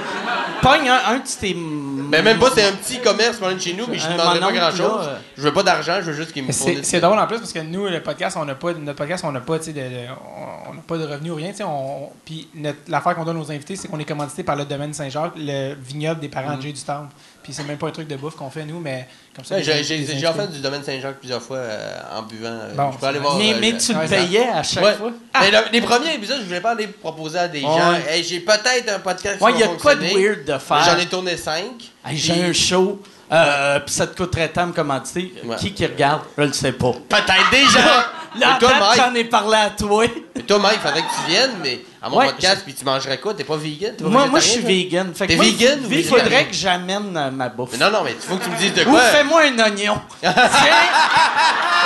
pogne 0.61 0.89
un, 0.89 1.19
tes. 1.19 1.53
Mais 1.53 2.21
même 2.21 2.39
pas, 2.39 2.49
c'est 2.53 2.67
un 2.67 2.71
petit 2.73 2.99
commerce 2.99 3.37
chez 3.59 3.73
nous, 3.73 3.85
mais 3.87 3.97
je 3.99 4.07
ne 4.07 4.13
demanderais 4.13 4.39
pas 4.39 4.45
mononcle, 4.51 4.57
grand-chose. 4.59 5.07
euh. 5.07 5.17
Je 5.37 5.41
veux 5.43 5.53
pas 5.53 5.63
d'argent, 5.63 5.95
je 6.01 6.11
veux 6.11 6.13
juste 6.13 6.31
qu'ils 6.31 6.43
me 6.43 6.51
fournissent. 6.51 6.79
c'est 6.87 6.99
drôle 6.99 7.19
en 7.19 7.27
plus 7.27 7.37
parce 7.37 7.53
que 7.53 7.59
nous, 7.59 7.87
le 7.87 8.01
podcast, 8.01 8.35
on 8.39 8.45
n'a 8.45 8.55
pas, 8.55 8.73
notre 8.73 8.97
podcast, 8.97 9.23
on 9.25 9.31
n'a 9.31 9.41
pas, 9.41 9.59
tu 9.59 9.65
sais, 9.65 9.73
de, 9.73 9.81
on 9.81 10.71
on 10.71 10.75
pas 10.81 10.97
de 10.97 11.05
revenus 11.05 11.31
ou 11.31 11.35
rien. 11.35 11.51
tu 11.51 11.57
sais, 11.57 11.63
On, 11.63 12.05
on- 12.05 12.09
puis 12.25 12.47
l'affaire 12.87 13.15
qu'on 13.15 13.25
donne 13.25 13.37
aux 13.37 13.51
invités, 13.51 13.75
c'est 13.75 13.87
qu'on 13.87 13.99
est 13.99 14.05
commandité 14.05 14.43
par 14.43 14.55
le 14.55 14.65
domaine 14.65 14.93
Saint-Jacques, 14.93 15.33
le 15.37 15.75
vignoble 15.75 16.19
des 16.19 16.29
parents 16.29 16.57
de 16.57 16.61
Jay 16.61 16.71
du 16.71 16.81
Temple. 16.81 17.09
Puis 17.43 17.53
c'est 17.53 17.63
même 17.63 17.77
pas 17.77 17.87
un 17.87 17.91
truc 17.91 18.07
de 18.07 18.15
bouffe 18.15 18.35
qu'on 18.35 18.49
fait 18.49 18.65
nous, 18.65 18.79
mais 18.79 19.07
comme 19.35 19.45
ça. 19.45 19.55
Ouais, 19.55 19.63
J'ai 19.63 19.73
invités- 19.95 20.27
offert 20.27 20.47
du 20.47 20.59
domaine 20.59 20.83
Saint-Jacques 20.83 21.17
plusieurs 21.19 21.41
fois 21.41 21.57
euh, 21.57 21.97
en 22.15 22.21
buvant. 22.23 22.47
euh, 22.49 22.73
Bon, 22.75 22.91
je 22.91 22.97
peux 22.97 23.05
aller 23.07 23.19
voir. 23.19 23.37
Mais, 23.37 23.53
euh, 23.53 23.57
mais 23.59 23.77
tu 23.77 23.93
le 23.93 24.07
payais 24.07 24.47
à 24.49 24.61
chaque 24.61 24.83
Ouais. 24.83 24.93
fois? 24.95 25.11
Mais 25.39 25.49
le- 25.51 25.71
les 25.71 25.81
premiers 25.81 26.13
épisodes, 26.15 26.39
je 26.41 26.45
voulais 26.45 26.61
pas 26.61 26.71
aller 26.71 26.87
proposer 26.87 27.39
à 27.39 27.47
des 27.47 27.61
gens. 27.61 27.91
Ouais. 27.91 28.03
Hey, 28.09 28.23
j'ai 28.23 28.41
peut-être 28.41 28.89
un 28.93 28.99
podcast 28.99 29.41
Ouais, 29.41 29.51
il 29.53 29.59
y 29.59 29.63
a 29.63 29.67
quoi 29.69 29.95
de 29.95 30.01
weird 30.01 30.45
de 30.45 30.57
faire. 30.57 30.83
J'en 30.83 30.97
ai 30.97 31.05
tourné 31.07 31.37
5. 31.37 31.63
Hey, 32.05 32.17
J'ai 32.17 32.43
un 32.43 32.53
show, 32.53 33.01
euh, 33.31 33.79
puis 33.79 33.93
ça 33.93 34.05
te 34.07 34.15
coûterait 34.17 34.49
tant 34.49 34.67
de 34.67 34.71
commanditer. 34.73 35.33
Ouais. 35.45 35.55
Qui 35.55 35.73
qui 35.73 35.85
regarde? 35.85 36.21
Je 36.37 36.43
le 36.43 36.53
sais 36.53 36.71
pas. 36.73 36.91
Peut-être 37.07 37.49
déjà. 37.51 38.11
Là, 38.37 38.57
toi, 38.59 38.69
date, 38.69 38.79
Mike, 38.79 38.97
j'en 39.01 39.15
ai 39.15 39.23
parlé 39.23 39.57
à 39.57 39.69
toi. 39.71 40.05
mais 40.35 40.41
toi, 40.43 40.59
Mike, 40.59 40.79
faudrait 40.81 41.01
que 41.01 41.07
tu 41.07 41.31
viennes, 41.31 41.51
mais 41.63 41.79
à 42.01 42.09
mon 42.09 42.17
Ouais, 42.17 42.27
podcast, 42.27 42.61
puis 42.63 42.73
tu 42.75 42.85
mangerais 42.85 43.17
quoi? 43.17 43.33
T'es 43.33 43.43
pas 43.43 43.55
vegan? 43.57 43.95
T'es 43.95 44.03
pas 44.03 44.09
Moi, 44.09 44.27
moi 44.27 44.39
je 44.39 44.45
suis 44.45 44.61
végétarien, 44.61 45.03
vegan. 45.05 45.13
Fait 45.15 45.25
que 45.25 45.31
T'es 45.31 45.35
moi, 45.37 45.45
vegan 45.45 45.79
ou 45.79 45.83
Il 45.83 45.89
végétarien? 45.89 46.23
faudrait 46.25 46.45
que 46.45 46.53
j'amène 46.53 47.17
euh, 47.17 47.31
ma 47.31 47.49
bouffe. 47.49 47.69
toi? 47.69 47.77
Mais 47.79 47.85
non, 47.85 47.91
non, 47.97 48.03
mais 48.03 48.11
il 48.11 48.21
faut 48.21 48.35
que 48.37 48.43
tu 48.43 48.49
me 48.51 48.57
dises 48.57 48.73
de 48.73 48.81
Ou 48.83 48.91
quoi? 48.91 49.01
fais-moi 49.01 49.41
un 49.41 49.59
oignon. 49.59 49.97
Tiens! 50.21 50.31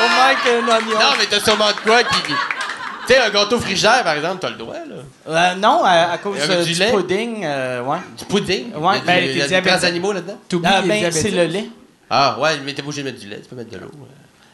Au 0.03 0.07
Mike, 0.20 0.38
un 0.48 0.68
oignon. 0.68 0.99
Non, 0.99 1.14
mais 1.18 1.26
t'as 1.30 1.40
sûrement 1.40 1.68
de 1.70 1.80
quoi 1.90 2.03
qui. 2.03 2.22
qui- 2.24 2.34
Tu 3.07 3.14
sais, 3.14 3.18
un 3.20 3.30
gâteau 3.30 3.60
frigidaire, 3.60 4.03
par 4.03 4.14
exemple, 4.15 4.38
t'as 4.41 4.49
le 4.49 4.56
droit, 4.56 4.76
là. 4.76 4.95
Euh, 5.30 5.56
non, 5.56 5.84
à, 5.84 6.11
à 6.14 6.18
cause 6.18 6.38
Avec 6.41 6.49
euh, 6.57 6.64
du 6.64 6.74
du, 6.74 6.80
lait? 6.80 6.91
pudding, 6.91 7.41
euh, 7.45 7.82
ouais. 7.84 7.98
Du 8.18 8.26
pudding? 8.26 8.74
Ouais, 8.76 9.02
ben, 9.06 9.24
du- 9.24 9.30
il 9.32 9.38
y 9.38 9.41
a 9.41 9.45
t'es 9.45 9.56
des 9.56 9.61
diabétique. 9.61 9.84
animaux 9.86 10.11
là-dedans? 10.14 10.38
T'oublies 10.49 10.70
Ah, 10.74 10.82
ben, 10.82 11.11
c'est 11.11 11.32
le 11.32 11.45
lait. 11.45 11.65
Ah, 12.10 12.38
ouais, 12.40 12.60
mais 12.65 12.74
t'es 12.74 12.82
pas 12.82 12.88
obligé 12.90 13.02
de 13.03 13.07
mettre 13.10 13.20
du 13.20 13.28
lait, 13.28 13.40
tu 13.41 13.49
peux 13.49 13.56
mettre 13.56 13.72
de 13.72 13.78
l'eau. 13.78 13.88
ouais. 13.94 14.07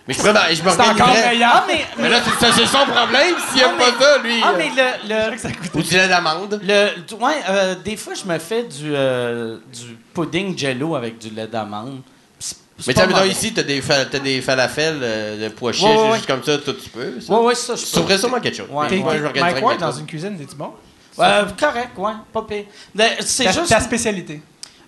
Mais 0.10 0.16
je 0.16 0.24
m'en- 0.24 0.34
je 0.50 0.56
C'est 0.56 0.82
encore 0.82 1.14
meilleur. 1.14 1.52
Ah, 1.54 1.66
mais, 1.68 1.86
Mais 2.00 2.10
là, 2.10 2.18
c'est 2.26 2.44
ça, 2.48 2.52
c'est 2.52 2.66
son 2.66 2.84
problème 2.88 3.36
s'il 3.52 3.62
aime 3.62 3.70
Ah, 3.76 3.84
pas 3.92 4.04
ça, 4.04 4.18
lui. 4.24 4.42
ah, 4.44 4.52
euh. 4.54 4.58
mais 4.58 4.70
le, 4.76 5.08
le, 5.36 5.80
Ou 5.80 5.84
du 5.84 5.94
lait 5.94 6.08
d'amande. 6.08 6.60
le, 6.64 7.00
du- 7.08 7.14
ouais, 7.14 7.34
euh, 7.48 7.76
des 7.86 7.96
fois, 7.96 8.14
je 8.16 8.28
me 8.28 8.40
fais 8.40 8.64
du, 8.64 8.92
euh, 8.96 9.58
du 9.72 9.96
pudding 10.12 10.58
jello 10.58 10.96
avec 10.96 11.20
du 11.20 11.30
lait 11.30 11.46
d'amande. 11.46 12.02
C'est- 12.40 12.56
c'est 12.80 12.88
Mais 12.88 12.94
pas 12.96 13.02
tiens, 13.02 13.08
mettons, 13.08 13.20
mauvais. 13.20 13.32
ici, 13.32 13.54
t'as 13.54 13.62
des, 13.62 13.82
fa- 13.84 14.06
t'as 14.06 14.18
des 14.18 14.42
falafels 14.42 15.00
euh, 15.04 15.44
de 15.48 15.54
pois 15.54 15.74
chiches, 15.74 15.84
Ouais, 15.84 16.10
ouais, 16.10 16.14
juste 16.16 16.26
comme 16.26 16.44
ça, 16.44 16.58
toi, 16.58 16.74
tu 16.84 16.90
peux. 16.90 17.22
Ça. 17.22 17.32
Ouais, 17.32 17.46
ouais, 17.46 17.54
ça, 17.56 17.76
je 17.76 17.82
Tu 17.82 17.86
peux. 17.86 17.92
trouverais 17.98 18.18
sûrement 18.18 18.40
quelque 18.40 18.58
chose. 18.58 18.68
Ouais. 18.72 18.88
T'es- 18.88 18.96
Moi, 18.98 19.12
t'es- 19.12 19.18
je 19.20 19.24
m'organiserais 19.24 19.52
Mike 19.54 19.66
Ward, 19.66 19.80
dans 19.80 19.92
une 19.92 20.06
cuisine, 20.08 20.38
t'es-tu 20.40 20.56
bon? 20.56 20.72
Euh, 21.20 21.46
correct, 21.60 21.90
ouais, 21.98 22.12
pas 22.34 22.42
pire. 22.42 22.64
C'est 23.20 23.44
Ta, 23.44 23.52
juste. 23.52 23.70
ta 23.70 23.80
spécialité. 23.80 24.42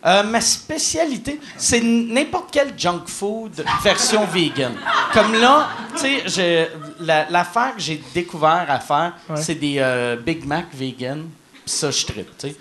Euh, 0.04 0.24
ma 0.24 0.42
spécialité, 0.42 1.40
c'est 1.58 1.80
n'importe 1.82 2.50
quel 2.52 2.74
junk 2.76 3.04
food 3.08 3.64
version 3.84 4.26
vegan. 4.26 4.74
Comme 5.14 5.34
là, 5.40 5.70
tu 5.96 6.28
sais, 6.28 6.72
la- 7.00 7.30
l'affaire 7.30 7.76
que 7.76 7.82
j'ai 7.82 8.02
découvert 8.14 8.66
à 8.68 8.80
faire, 8.80 9.14
Ouais. 9.30 9.36
c'est 9.42 9.56
des 9.56 9.76
euh, 9.78 10.16
Big 10.16 10.44
Mac 10.46 10.66
vegan. 10.74 11.26
Puis 11.54 11.62
ça, 11.76 11.92
je 11.92 12.04
tripe, 12.06 12.36
tu 12.38 12.50
sais. 12.50 12.56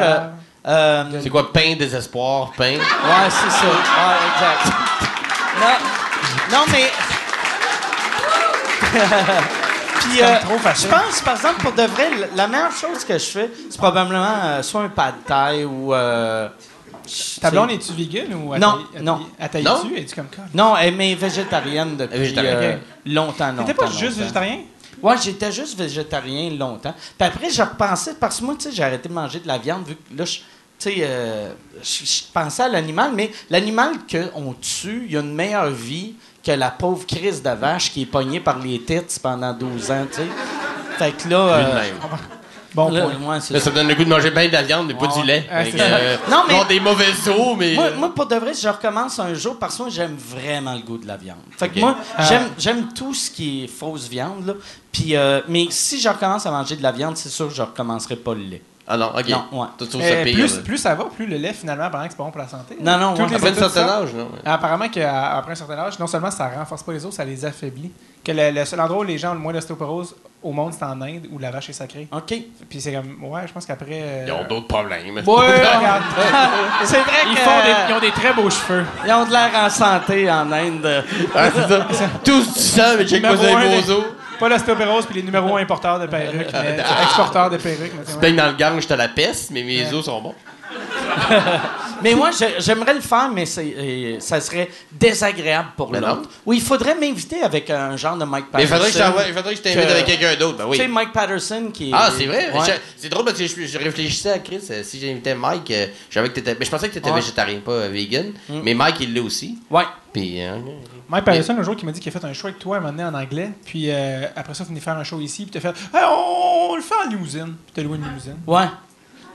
Euh, 0.00 0.18
euh, 0.66 1.04
C'est 1.22 1.30
quoi, 1.30 1.52
pain, 1.52 1.76
désespoir, 1.76 2.50
pain? 2.56 2.74
Ouais, 2.76 3.28
c'est 3.30 3.50
ça. 3.50 3.66
Ouais, 3.66 4.18
exact. 4.34 4.76
Non, 5.60 6.58
non 6.58 6.64
mais. 6.72 6.90
Puis, 10.08 10.22
euh, 10.22 10.38
trop 10.40 10.56
je 10.58 10.86
pense, 10.88 11.20
par 11.22 11.34
exemple, 11.36 11.60
pour 11.62 11.72
de 11.72 11.82
vrai, 11.82 12.08
la- 12.34 12.46
meilleure 12.48 12.72
chose 12.72 13.04
que 13.04 13.14
je 13.14 13.24
fais, 13.24 13.50
c'est 13.70 13.78
probablement 13.78 14.26
euh, 14.44 14.62
soit 14.62 14.82
un 14.82 14.88
pad 14.88 15.14
thai 15.26 15.64
ou. 15.64 15.94
euh, 15.94 16.48
Ta 17.40 17.50
blonde, 17.50 17.68
tu 17.70 17.74
es-tu 17.74 17.92
vegan 17.94 18.32
ou 18.34 18.56
Non, 18.58 18.78
non. 19.00 19.26
attaillée 19.38 19.64
Non? 19.64 19.82
Es-tu 19.96 20.14
comme 20.14 20.28
ça? 20.34 20.42
Non, 20.54 20.76
elle 20.76 21.00
est 21.00 21.14
végétarienne 21.14 21.96
depuis 21.96 22.18
végétarienne, 22.18 22.56
euh, 22.62 22.76
longtemps, 23.06 23.48
longtemps. 23.48 23.64
T'étais 23.64 23.74
pas 23.84 23.90
juste 23.90 24.18
végétarien? 24.18 24.58
Ouais, 25.02 25.14
j'étais 25.20 25.50
juste 25.50 25.76
végétarien 25.76 26.50
longtemps. 26.50 26.94
Puis 27.18 27.26
après, 27.28 27.50
je 27.50 27.60
repensais, 27.62 28.14
parce 28.20 28.38
que 28.38 28.44
moi, 28.44 28.54
tu 28.56 28.64
sais, 28.68 28.72
j'ai 28.72 28.84
arrêté 28.84 29.08
de 29.08 29.14
manger 29.14 29.40
de 29.40 29.48
la 29.48 29.58
viande, 29.58 29.84
vu 29.86 29.96
que 29.96 30.16
là, 30.16 30.24
je, 30.24 30.34
tu 30.38 30.42
sais, 30.78 30.94
euh, 31.00 31.52
je, 31.82 32.04
je 32.04 32.22
pensais 32.32 32.62
à 32.62 32.68
l'animal, 32.68 33.10
mais 33.14 33.32
l'animal 33.50 33.94
qu'on 34.10 34.54
tue, 34.54 35.06
il 35.08 35.16
a 35.16 35.20
une 35.20 35.34
meilleure 35.34 35.70
vie 35.70 36.14
que 36.44 36.52
la 36.52 36.70
pauvre 36.70 37.06
crise 37.06 37.42
de 37.42 37.50
vache 37.50 37.92
qui 37.92 38.02
est 38.02 38.06
pognée 38.06 38.40
par 38.40 38.58
les 38.58 38.80
têtes 38.80 39.18
pendant 39.22 39.52
12 39.52 39.90
ans, 39.90 40.06
tu 40.10 40.16
sais. 40.16 40.26
Fait 40.98 41.12
que 41.12 41.28
là... 41.28 41.36
Euh. 41.38 41.82
Bon 42.74 42.88
là, 42.90 43.00
Là, 43.04 43.40
ça. 43.40 43.52
me 43.70 43.74
donne 43.74 43.88
le 43.88 43.94
goût 43.94 44.04
de 44.04 44.08
manger 44.08 44.30
bien 44.30 44.46
de 44.48 44.52
la 44.54 44.62
viande, 44.62 44.86
mais 44.86 44.94
pas 44.94 45.06
du 45.08 45.22
lait. 45.24 45.46
Euh, 45.52 46.16
Non, 46.30 46.44
mais- 46.48 46.54
genre 46.54 46.66
des 46.66 46.80
mauvais 46.80 47.10
os, 47.28 47.54
mais. 47.58 47.74
Moi, 47.74 47.90
moi, 47.98 48.14
pour 48.14 48.24
de 48.24 48.34
vrai, 48.36 48.54
si 48.54 48.62
je 48.62 48.68
recommence 48.70 49.18
un 49.18 49.34
jour, 49.34 49.58
parce 49.58 49.76
que 49.76 49.82
moi, 49.82 49.90
j'aime 49.90 50.16
vraiment 50.16 50.72
le 50.72 50.80
goût 50.80 50.96
de 50.96 51.06
la 51.06 51.18
viande. 51.18 51.36
Fait 51.58 51.68
que 51.68 51.78
moi, 51.80 51.96
Ah. 52.16 52.24
j'aime, 52.26 52.48
j'aime 52.58 52.88
tout 52.94 53.12
ce 53.12 53.30
qui 53.30 53.64
est 53.64 53.66
fausse 53.66 54.08
viande, 54.08 54.46
là. 54.46 54.54
Puis, 54.90 55.14
euh, 55.16 55.42
mais 55.48 55.66
si 55.68 56.00
je 56.00 56.08
recommence 56.08 56.46
à 56.46 56.50
manger 56.50 56.76
de 56.76 56.82
la 56.82 56.92
viande, 56.92 57.14
c'est 57.18 57.28
sûr 57.28 57.48
que 57.48 57.54
je 57.54 57.60
recommencerai 57.60 58.16
pas 58.16 58.32
le 58.32 58.40
lait. 58.44 58.62
Ah 58.86 58.96
non, 58.96 59.12
ok. 59.16 59.28
Non, 59.28 59.44
ouais. 59.60 59.66
Tu 59.78 59.86
trouves 59.88 60.02
ça 60.02 60.16
pire. 60.24 60.34
plus, 60.34 60.56
là. 60.56 60.62
plus 60.64 60.78
ça 60.78 60.94
va, 60.94 61.04
plus 61.04 61.26
le 61.26 61.36
lait, 61.36 61.52
finalement, 61.52 61.84
apparemment 61.84 62.08
que 62.08 62.12
c'est 62.14 62.18
pas 62.18 62.24
bon 62.24 62.30
pour 62.32 62.40
la 62.40 62.48
santé. 62.48 62.76
Non, 62.80 62.98
non, 62.98 63.14
ouais. 63.14 63.22
Après 63.36 63.50
un 63.50 63.54
certain 63.54 63.88
âge, 63.88 64.12
non? 64.14 64.28
Apparemment 64.44 64.88
qu'après 64.88 65.52
un 65.52 65.54
certain 65.54 65.78
âge, 65.78 65.98
non 66.00 66.06
seulement 66.08 66.30
ça 66.30 66.48
renforce 66.48 66.82
pas 66.82 66.92
les 66.92 67.06
os, 67.06 67.14
ça 67.14 67.24
les 67.24 67.44
affaiblit. 67.44 67.92
Que 68.24 68.30
le, 68.32 68.50
le 68.52 68.64
seul 68.64 68.80
endroit 68.80 68.98
où 69.00 69.02
les 69.04 69.18
gens 69.18 69.30
ont 69.30 69.34
le 69.34 69.40
moins 69.40 69.52
d'ostéoporose 69.52 70.14
au 70.44 70.52
monde, 70.52 70.72
c'est 70.76 70.84
en 70.84 71.00
Inde, 71.00 71.26
où 71.32 71.38
la 71.38 71.50
vache 71.52 71.70
est 71.70 71.72
sacrée. 71.72 72.06
OK. 72.12 72.34
Puis 72.68 72.80
c'est 72.80 72.92
comme, 72.92 73.22
ouais, 73.24 73.42
je 73.46 73.52
pense 73.52 73.66
qu'après. 73.66 73.86
euh, 74.02 74.24
Ils 74.26 74.32
ont 74.32 74.44
d'autres 74.48 74.66
problèmes. 74.68 75.06
Ouais, 75.16 75.22
regarde. 75.24 76.02
C'est 76.84 76.98
vrai 76.98 77.12
Ils, 77.28 77.34
que- 77.34 77.40
font 77.40 77.50
des, 77.64 77.92
ils 77.92 77.94
ont 77.96 78.00
des 78.00 78.10
très 78.10 78.32
beaux 78.32 78.50
cheveux. 78.50 78.84
Ils 79.06 79.12
ont 79.12 79.24
de 79.24 79.30
l'air 79.30 79.50
en 79.64 79.70
santé 79.70 80.28
en 80.30 80.50
Inde. 80.52 81.04
Ah, 81.34 81.48
c'est 81.54 81.68
ça. 81.68 81.86
Tous 82.24 82.52
du 82.54 82.60
sang, 82.60 82.82
mais 82.98 83.06
check 83.06 83.22
pas 83.22 83.36
des- 83.36 83.46
beaux 83.52 83.92
os. 83.92 84.04
Pas 84.42 84.48
l'ostéoporose, 84.48 85.06
puis 85.06 85.14
les 85.16 85.22
numéros 85.22 85.56
1 85.56 85.62
importeurs 85.62 86.00
de 86.00 86.06
perruques, 86.06 86.48
mais 86.52 86.76
exporteurs 87.04 87.48
de 87.50 87.56
perruques. 87.58 87.92
mais 87.96 88.04
Tu 88.12 88.18
baignes 88.18 88.36
dans 88.36 88.48
le 88.48 88.54
gang, 88.54 88.80
j'étais 88.80 88.94
à 88.94 88.96
la 88.96 89.08
peste, 89.08 89.50
mais 89.52 89.62
mes 89.62 89.84
Ouais. 89.84 89.94
os 89.94 90.04
sont 90.04 90.20
bons. 90.20 90.34
Mais 92.02 92.14
moi, 92.14 92.30
j'ai- 92.36 92.56
j'aimerais 92.58 92.94
le 92.94 93.00
faire, 93.00 93.28
mais 93.32 93.46
c'est, 93.46 93.74
euh, 93.78 94.16
ça 94.18 94.40
serait 94.40 94.68
désagréable 94.90 95.68
pour 95.76 95.92
Mais 95.92 96.00
l'autre. 96.00 96.28
Oui, 96.44 96.56
il 96.56 96.62
faudrait 96.62 96.96
m'inviter 96.96 97.42
avec 97.42 97.70
un 97.70 97.96
genre 97.96 98.16
de 98.16 98.24
Mike 98.24 98.46
Mais 98.54 98.64
il 98.64 98.68
Patterson. 98.68 98.92
je 98.92 98.98
t'envoie- 98.98 99.28
il 99.28 99.34
faudrait 99.34 99.52
que 99.52 99.58
je 99.58 99.62
t'invite 99.62 99.86
que- 99.86 99.92
avec 99.92 100.06
quelqu'un 100.06 100.34
d'autre. 100.34 100.58
Ben 100.58 100.64
oui. 100.66 100.76
Tu 100.78 100.82
sais, 100.82 100.88
Mike 100.88 101.12
Patterson 101.12 101.70
qui 101.72 101.90
est... 101.90 101.94
Ah, 101.94 102.10
c'est 102.16 102.26
vrai? 102.26 102.50
Ouais. 102.52 102.60
Je- 102.66 102.72
C'est 102.96 103.08
drôle 103.08 103.24
parce 103.24 103.38
que 103.38 103.46
je, 103.46 103.66
je 103.66 103.78
réfléchissais 103.78 104.30
à 104.32 104.38
Chris. 104.40 104.60
euh, 104.70 104.82
si 104.82 104.98
j'invitais 104.98 105.34
Mike, 105.36 105.70
euh, 105.70 105.86
je 106.08 106.14
savais 106.14 106.28
que 106.30 106.34
t'étais. 106.34 106.56
Mais 106.58 106.64
je 106.64 106.70
pensais 106.70 106.88
que 106.88 106.94
t'étais 106.94 107.10
Ouais. 107.10 107.16
végétarien, 107.16 107.60
pas 107.60 107.86
vegan. 107.86 108.32
Mm. 108.48 108.60
Mais 108.64 108.74
Mike, 108.74 108.96
il 109.00 109.12
l'est 109.14 109.20
aussi. 109.20 109.58
Ouais. 109.70 109.84
Puis. 110.12 110.42
euh, 110.42 110.56
Mike 111.12 111.26
Patterson, 111.26 111.54
un 111.58 111.62
jour, 111.62 111.76
qui 111.76 111.84
m'a 111.84 111.92
dit 111.92 112.00
qu'il 112.00 112.08
a 112.16 112.18
fait 112.18 112.26
un 112.26 112.32
show 112.32 112.46
avec 112.46 112.58
toi 112.58 112.78
un 112.78 112.80
moment 112.80 112.92
donné 112.92 113.04
en 113.04 113.12
anglais. 113.14 113.50
Puis 113.66 113.90
euh, 113.90 114.26
après 114.34 114.54
ça, 114.54 114.64
il 114.64 114.68
venait 114.68 114.80
faire 114.80 114.96
un 114.96 115.04
show 115.04 115.20
ici. 115.20 115.44
Puis 115.44 115.50
t'as 115.52 115.60
fait 115.60 115.76
Hey, 115.94 116.02
on, 116.08 116.70
on 116.72 116.76
le 116.76 116.80
fait 116.80 116.94
en 117.06 117.10
limousine. 117.10 117.54
Puis 117.66 117.72
t'as 117.74 117.82
loué 117.82 117.98
une 117.98 118.04
limousine. 118.04 118.38
Ouais. 118.46 118.64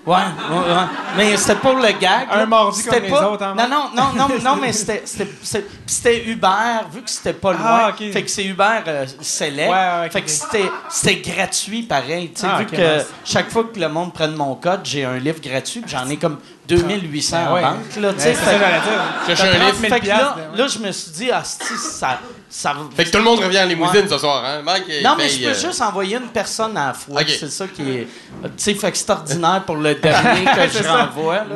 Ouais, 0.08 0.14
ouais, 0.16 0.58
ouais. 0.58 0.84
Mais 1.18 1.36
c'était 1.36 1.56
pour 1.56 1.74
le 1.74 1.92
gag. 2.00 2.28
Un 2.32 2.38
là. 2.38 2.46
mardi 2.46 2.82
C'était 2.82 2.96
comme 2.96 3.04
les 3.04 3.10
pas- 3.12 3.30
autres, 3.30 3.44
hein, 3.44 3.56
Non, 3.58 3.68
non, 3.68 3.90
non, 3.94 4.28
non, 4.30 4.36
non, 4.42 4.56
mais 4.62 4.72
c'était, 4.74 5.04
c'était, 5.06 6.24
Uber, 6.26 6.48
vu 6.94 7.02
que 7.02 7.10
c'était 7.10 7.34
pas 7.34 7.52
loin. 7.52 7.62
Ah. 7.66 7.92
Fait 7.98 8.24
que 8.24 8.30
c'est 8.32 8.46
Uber 8.46 8.64
euh, 8.88 9.06
Select. 9.20 9.70
Ouais, 9.70 10.10
fait 10.10 10.22
que 10.22 10.30
c'était, 10.30 10.72
c'était 10.90 11.16
gratuit 11.30 11.84
pareil. 11.84 12.32
Tu 12.34 12.40
sais, 12.42 12.48
Ah, 12.50 12.60
vu 12.60 12.66
que 12.68 12.76
nice. 12.78 13.06
chaque 13.26 13.50
fois 13.52 13.66
que 13.66 13.78
le 13.78 13.90
monde 13.90 14.14
prenne 14.14 14.34
mon 14.34 14.56
code, 14.56 14.80
j'ai 14.86 15.04
un 15.04 15.18
livre 15.18 15.42
gratuit, 15.42 15.82
puis 15.82 15.92
j'en 15.92 16.08
ai 16.10 16.16
comme 16.16 16.38
2800 16.70 17.38
Ben 17.38 17.48
en 17.50 17.62
banque. 17.74 17.96
Là, 18.00 18.14
tu 18.14 18.20
sais, 18.22 18.34
fait, 18.34 18.46
ça 18.46 18.54
que 18.54 18.60
j'allais 18.60 18.80
dire. 18.80 19.04
Cherche 19.28 19.40
T'as 19.40 19.46
un 19.46 19.52
30 19.52 19.62
livre. 19.62 19.78
000 19.82 19.94
fait 19.94 20.00
que 20.00 20.08
là, 20.08 20.16
piastres, 20.16 20.36
ouais. 20.38 20.58
là, 20.58 20.68
je 20.68 20.80
me 20.80 20.92
suis 20.94 21.12
dit, 21.12 21.30
ah, 21.34 21.42
si, 21.44 21.78
ça, 21.78 22.20
ça 22.50 22.74
Fait 22.96 23.06
que 23.06 23.12
tout 23.12 23.18
le 23.18 23.24
monde 23.24 23.40
revient 23.40 23.60
en 23.60 23.66
limousine 23.66 24.02
Ouais. 24.04 24.08
ce 24.10 24.18
soir, 24.18 24.44
hein? 24.46 24.62
Mike, 24.64 24.86
Non, 25.04 25.16
mais 25.18 25.28
je 25.28 25.44
peux 25.44 25.50
euh, 25.50 25.54
juste 25.54 25.82
envoyer 25.82 26.16
une 26.18 26.30
personne 26.30 26.78
à 26.78 26.88
la 26.88 26.94
fois. 26.94 27.22
C'est 27.28 27.50
ça 27.52 27.68
qui 27.68 27.82
est. 27.82 28.08
Tu 28.44 28.50
sais, 28.58 28.74
fait 28.74 28.92
que 28.92 28.98
c'est 28.98 29.10
ordinaire 29.10 29.64
pour 29.66 29.76
le 29.76 29.96
dernier 29.96 30.46
que 30.56 30.68
je 30.70 30.88
renvoie. 30.88 31.44
Là. 31.44 31.56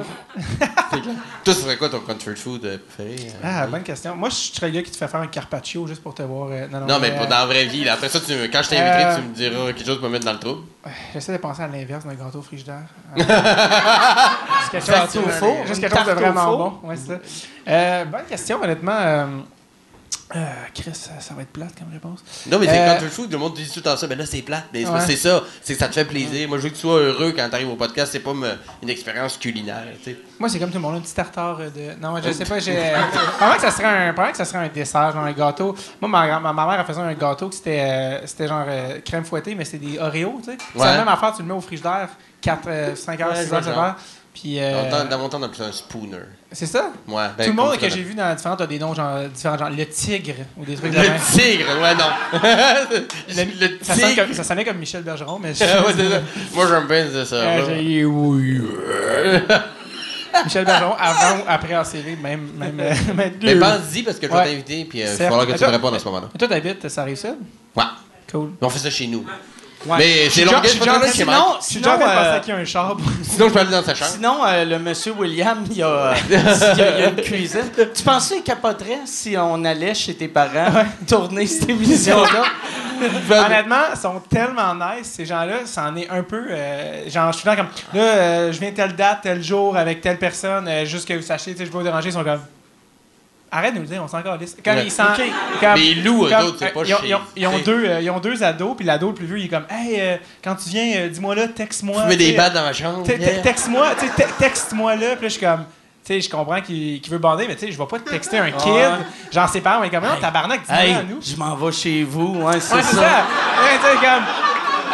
Toi, 1.43 1.53
ce 1.53 1.61
serait 1.61 1.77
quoi 1.77 1.89
ton 1.89 1.99
comfort 1.99 2.35
food 2.37 2.65
euh, 2.65 2.77
préféré? 2.95 3.29
euh? 3.31 3.43
Ah, 3.43 3.67
bonne 3.67 3.83
question. 3.83 4.15
Moi, 4.15 4.29
je 4.29 4.35
serais 4.35 4.67
le 4.67 4.73
gars 4.73 4.81
qui 4.83 4.91
te 4.91 4.97
fait 4.97 5.07
faire 5.07 5.19
un 5.19 5.27
carpaccio 5.27 5.87
juste 5.87 6.01
pour 6.03 6.13
te 6.13 6.21
voir. 6.23 6.49
euh, 6.51 6.67
non, 6.67 6.81
non, 6.81 6.85
Non, 6.87 6.99
mais 6.99 7.11
euh, 7.11 7.17
pas 7.19 7.25
dans 7.25 7.37
la 7.39 7.45
vraie 7.45 7.65
vie. 7.65 7.83
Là. 7.83 7.93
Après 7.93 8.09
ça, 8.09 8.19
tu, 8.19 8.33
quand 8.51 8.61
je 8.61 8.69
t'inviterai, 8.69 9.03
Euh, 9.05 9.15
tu 9.17 9.21
me 9.23 9.33
diras 9.33 9.73
quelque 9.73 9.85
chose 9.85 9.97
pour 9.99 10.07
me 10.07 10.13
mettre 10.13 10.25
dans 10.25 10.33
le 10.33 10.39
trouble. 10.39 10.61
J'essaie 11.13 11.33
de 11.33 11.37
penser 11.37 11.63
à 11.63 11.67
l'inverse 11.67 12.05
d'un 12.05 12.13
gâteau 12.13 12.41
frigidaire. 12.41 12.83
Euh, 13.17 13.23
juste 15.67 15.81
quelque 15.81 15.97
chose, 15.97 16.07
de 16.07 16.11
vraiment 16.13 16.43
four. 16.45 16.57
bon. 16.81 16.87
Ouais, 16.89 16.95
c'est 16.95 17.07
ça. 17.13 17.19
Euh, 17.67 18.05
bonne 18.05 18.25
question, 18.29 18.61
honnêtement. 18.61 18.93
Euh, 20.35 20.45
Chris, 20.73 20.91
ça, 20.93 21.11
ça 21.19 21.33
va 21.33 21.41
être 21.41 21.51
plate 21.51 21.77
comme 21.77 21.91
réponse. 21.91 22.23
Non, 22.49 22.57
mais 22.59 22.65
c'est 22.67 22.79
Euh, 22.79 22.93
comfort 22.95 23.09
food, 23.09 23.31
le 23.31 23.37
monde 23.37 23.53
dit 23.53 23.69
tout 23.69 23.81
temps 23.81 23.97
ça. 23.97 24.07
Mais 24.07 24.15
là, 24.15 24.25
c'est 24.25 24.41
plate. 24.41 24.65
Mais 24.73 24.83
c'est- 24.85 24.89
Ouais. 24.91 24.99
c'est 25.05 25.15
ça. 25.17 25.41
C'est 25.61 25.73
que 25.73 25.79
ça 25.79 25.87
te 25.87 25.93
fait 25.93 26.05
plaisir. 26.05 26.47
Moi, 26.47 26.57
je 26.57 26.63
veux 26.63 26.69
que 26.69 26.75
tu 26.75 26.81
sois 26.81 26.99
heureux 26.99 27.33
quand 27.35 27.49
t'arrives 27.49 27.69
au 27.69 27.75
podcast. 27.75 28.11
C'est 28.11 28.19
pas 28.19 28.33
me- 28.33 28.55
une 28.81 28.89
expérience 28.89 29.37
culinaire, 29.37 29.83
tu 30.03 30.11
sais. 30.11 30.17
Moi, 30.39 30.49
c'est 30.49 30.59
comme 30.59 30.69
tout 30.69 30.75
le 30.77 30.81
monde, 30.81 30.95
un 30.95 31.01
petit 31.01 31.13
tartare 31.13 31.57
de. 31.57 31.99
Non, 32.01 32.15
je 32.23 32.31
sais 32.31 32.45
pas, 32.45 32.59
j'ai. 32.59 32.75
Pendant 33.39 33.55
que 33.55 33.61
ça 33.61 33.71
serait 33.71 34.07
un, 34.09 34.13
pendant 34.13 34.31
que 34.31 34.37
ça 34.37 34.45
serait 34.45 34.59
un 34.65 34.67
dessert, 34.69 35.11
genre 35.11 35.23
un 35.23 35.31
gâteau. 35.33 35.75
Moi, 35.99 36.09
ma, 36.09 36.39
ma, 36.39 36.53
ma 36.53 36.65
mère, 36.67 36.79
elle 36.79 36.85
faisait 36.85 37.01
un 37.01 37.13
gâteau 37.13 37.49
que 37.49 37.55
c'était, 37.55 37.79
euh, 37.81 38.25
c'était 38.25 38.47
genre 38.47 38.65
crème 39.05 39.23
fouettée, 39.25 39.53
mais 39.55 39.65
c'était 39.65 39.85
des 39.85 39.99
Oreos, 39.99 40.39
tu 40.43 40.51
sais. 40.51 40.57
C'est 40.73 40.79
la 40.85 40.97
même 40.97 41.07
affaire, 41.07 41.33
tu 41.35 41.41
le 41.41 41.47
mets 41.47 41.53
au 41.53 41.61
frigidaire 41.61 42.09
4, 42.41 42.95
5 42.95 43.19
heures, 43.21 43.29
Ouais, 43.29 43.35
6 43.35 43.43
je 43.43 43.49
vois 43.49 43.57
heures, 43.57 43.61
le 43.61 43.65
7 43.65 43.73
genre. 43.75 43.83
heures. 43.83 43.95
Puis. 44.33 44.55
euh, 44.59 44.89
Dans, 44.89 45.09
dans 45.09 45.17
mon 45.19 45.29
temps, 45.29 45.39
on 45.39 45.43
appelait 45.43 45.57
ça 45.65 45.69
un 45.69 45.71
spooner. 45.73 46.17
c'est 46.51 46.65
ça? 46.65 46.91
Ouais, 47.07 47.25
ben, 47.37 47.43
tout 47.43 47.49
le 47.49 47.55
monde 47.55 47.77
que 47.77 47.89
j'ai 47.89 48.01
vu 48.01 48.13
dans 48.13 48.33
différents, 48.33 48.55
t'as 48.55 48.65
des 48.67 48.79
noms 48.79 48.93
genre, 48.93 49.19
différents, 49.33 49.57
genre 49.57 49.69
le 49.69 49.85
tigre 49.85 50.33
ou 50.57 50.63
des 50.65 50.75
trucs 50.75 50.91
de 50.91 50.97
Le 50.97 51.01
même. 51.09 51.19
tigre, 51.31 51.65
ouais, 51.81 51.95
non. 51.95 52.39
le, 53.29 53.67
le 53.67 53.77
Ça, 53.81 53.93
sonne 53.95 54.09
tigre. 54.09 54.23
comme, 54.25 54.33
ça 54.33 54.43
sonnait 54.43 54.63
comme 54.65 54.77
Michel 54.77 55.03
Bergeron, 55.03 55.37
mais 55.39 55.53
je- 55.53 55.63
Ouais. 55.63 56.21
Moi, 56.53 56.65
j'aime 56.67 56.87
bien 56.87 57.25
ça. 57.25 57.35
Euh, 57.35 58.05
oui. 58.05 58.61
Michel 60.45 60.65
Bergeron, 60.65 60.93
avant 60.97 61.39
ou 61.41 61.43
après 61.47 61.73
ACV, 61.73 62.15
même. 62.21 62.51
même, 62.57 62.79
euh, 62.79 62.93
même 63.15 63.33
Mais 63.41 63.55
pense-y 63.57 64.03
parce 64.03 64.17
que 64.17 64.27
je 64.27 64.31
vais 64.31 64.43
t'inviter, 64.45 64.85
puis 64.85 65.03
euh, 65.03 65.07
il 65.07 65.17
va 65.17 65.25
falloir 65.29 65.45
que 65.47 65.57
tu 65.57 65.63
me 65.65 65.69
répondes 65.69 65.95
à 65.95 65.99
ce 65.99 66.05
moment-là. 66.05 66.29
Et 66.33 66.37
toi, 66.37 66.47
t'habites, 66.47 66.87
ça 66.87 67.01
arrive 67.01 67.17
ça? 67.17 67.29
Ouais. 67.75 67.83
Cool. 68.31 68.51
Mais 68.61 68.67
on 68.67 68.69
fait 68.69 68.79
ça 68.79 68.89
chez 68.89 69.07
nous. 69.07 69.25
Ouais. 69.85 69.97
Mais 69.97 70.29
c'est 70.29 70.41
déjà- 70.41 70.61
t'emmener 70.85 71.11
chez 71.11 71.25
Mike. 71.25 71.37
Sinon, 71.37 71.55
sinon, 71.61 71.89
euh, 72.01 72.35
à 72.35 72.39
qui 72.39 72.51
a 72.51 72.55
un 72.57 72.65
char. 72.65 72.97
Sinon, 73.23 73.47
je 73.47 73.53
peux 73.53 73.59
aller 73.59 73.71
dans 73.71 73.83
sa 73.83 73.95
chambre. 73.95 74.11
sinon 74.11 74.45
euh, 74.45 74.63
le 74.65 74.77
monsieur 74.79 75.11
William, 75.13 75.63
il 75.71 75.77
y 75.77 75.81
a, 75.83 75.87
euh, 75.87 76.13
il 76.29 76.33
y 76.33 76.35
a- 76.35 76.97
il 76.97 76.99
y 77.01 77.03
a 77.05 77.09
une 77.09 77.15
cuisine. 77.15 77.69
Tu 77.93 78.03
pensais 78.03 78.35
qu'il 78.35 78.43
capoterait 78.43 78.99
si 79.05 79.35
on 79.37 79.63
allait 79.65 79.95
chez 79.95 80.13
tes 80.13 80.27
parents 80.27 80.85
tourner 81.07 81.47
cette 81.47 81.69
émission-là? 81.69 82.43
Honnêtement, 83.45 83.75
ils 83.95 83.99
sont 83.99 84.21
tellement 84.29 84.75
nice, 84.75 85.11
ces 85.15 85.25
gens-là. 85.25 85.61
C'en 85.65 85.95
est 85.95 86.07
un 86.09 86.21
peu. 86.21 86.45
euh, 86.51 87.09
genre, 87.09 87.31
je 87.31 87.39
suis 87.39 87.47
là 87.47 87.55
comme. 87.55 87.67
Là, 87.93 88.01
euh, 88.01 88.51
je 88.51 88.59
viens 88.59 88.71
telle 88.71 88.95
date, 88.95 89.19
tel 89.23 89.41
jour, 89.43 89.75
avec 89.75 90.01
telle 90.01 90.19
personne, 90.19 90.67
euh, 90.67 90.85
juste 90.85 91.07
que 91.07 91.13
vous 91.15 91.23
sachiez, 91.23 91.53
tu 91.53 91.59
sais, 91.59 91.65
je 91.65 91.71
vais 91.71 91.77
vous 91.79 91.83
déranger. 91.83 92.09
Ils 92.09 92.13
sont 92.13 92.23
comme. 92.23 92.41
Arrête 93.53 93.73
de 93.73 93.79
nous 93.79 93.83
le 93.83 93.89
dire, 93.89 94.01
on 94.01 94.07
s'en 94.07 94.19
encore 94.19 94.37
Quand 94.63 94.73
Ouais. 94.75 94.85
ils 94.85 94.91
sentent. 94.91 95.09
Ok. 95.19 95.25
comme- 95.59 95.73
Mais 95.75 95.87
ils 95.87 96.03
louent, 96.05 96.25
eux 96.25 96.29
comme- 96.29 96.45
autres, 96.45 96.55
c'est 96.59 96.65
euh, 96.65 96.69
pas 96.69 96.81
ils 96.85 96.93
ont, 96.93 96.97
ils 97.03 97.15
ont- 97.15 97.19
ils 97.35 97.63
deux, 97.63 97.85
euh, 97.85 97.99
ils 98.01 98.09
ont 98.09 98.19
deux 98.19 98.41
ados, 98.43 98.75
puis 98.77 98.85
l'ado 98.85 99.09
le 99.09 99.13
plus 99.13 99.25
vieux, 99.25 99.39
il 99.39 99.45
est 99.45 99.49
comme 99.49 99.65
Hey, 99.69 99.97
euh, 99.99 100.15
quand 100.41 100.55
tu 100.55 100.69
viens, 100.69 100.99
euh, 101.01 101.09
dis-moi 101.09 101.35
là, 101.35 101.47
texte-moi. 101.49 102.01
Tu 102.03 102.07
mets 102.07 102.15
des 102.15 102.27
sais, 102.31 102.37
battes 102.37 102.53
dans 102.53 102.63
ma 102.63 102.71
chambre. 102.71 103.03
Yeah. 103.05 103.41
Texte-moi, 103.41 103.87
sais, 104.07 104.27
texte-moi 104.39 104.95
là. 104.95 105.15
Puis 105.17 105.23
là, 105.23 105.27
je 105.27 105.27
suis 105.27 105.41
comme, 105.41 105.65
tu 106.05 106.13
sais, 106.13 106.21
je 106.21 106.29
comprends 106.29 106.61
qu'il 106.61 107.01
veut 107.09 107.17
bander, 107.17 107.45
mais 107.45 107.55
tu 107.55 107.65
sais, 107.65 107.71
je 107.73 107.77
vais 107.77 107.85
pas 107.85 107.99
te 107.99 108.09
texter 108.09 108.37
un 108.37 108.51
kid. 108.51 108.71
Ouais. 108.71 108.89
Genre, 109.33 109.49
ses 109.49 109.59
parents, 109.59 109.81
mais 109.81 109.89
comme, 109.89 110.03
non, 110.05 110.15
tabarnak, 110.21 110.61
dis-moi 110.61 110.81
Hey, 110.81 110.93
à 110.93 111.03
nous. 111.03 111.19
je 111.21 111.35
m'en 111.35 111.53
vais 111.55 111.71
chez 111.73 112.03
vous. 112.03 112.43
Ouais, 112.43 112.59
c'est 112.61 112.75
Ouais, 112.75 112.81
c'est 112.83 112.95
ça. 112.95 113.01
ça. 113.01 113.25
Ouais, 113.63 113.77
tu 113.81 113.85
sais, 113.85 113.95
comme. 114.05 114.23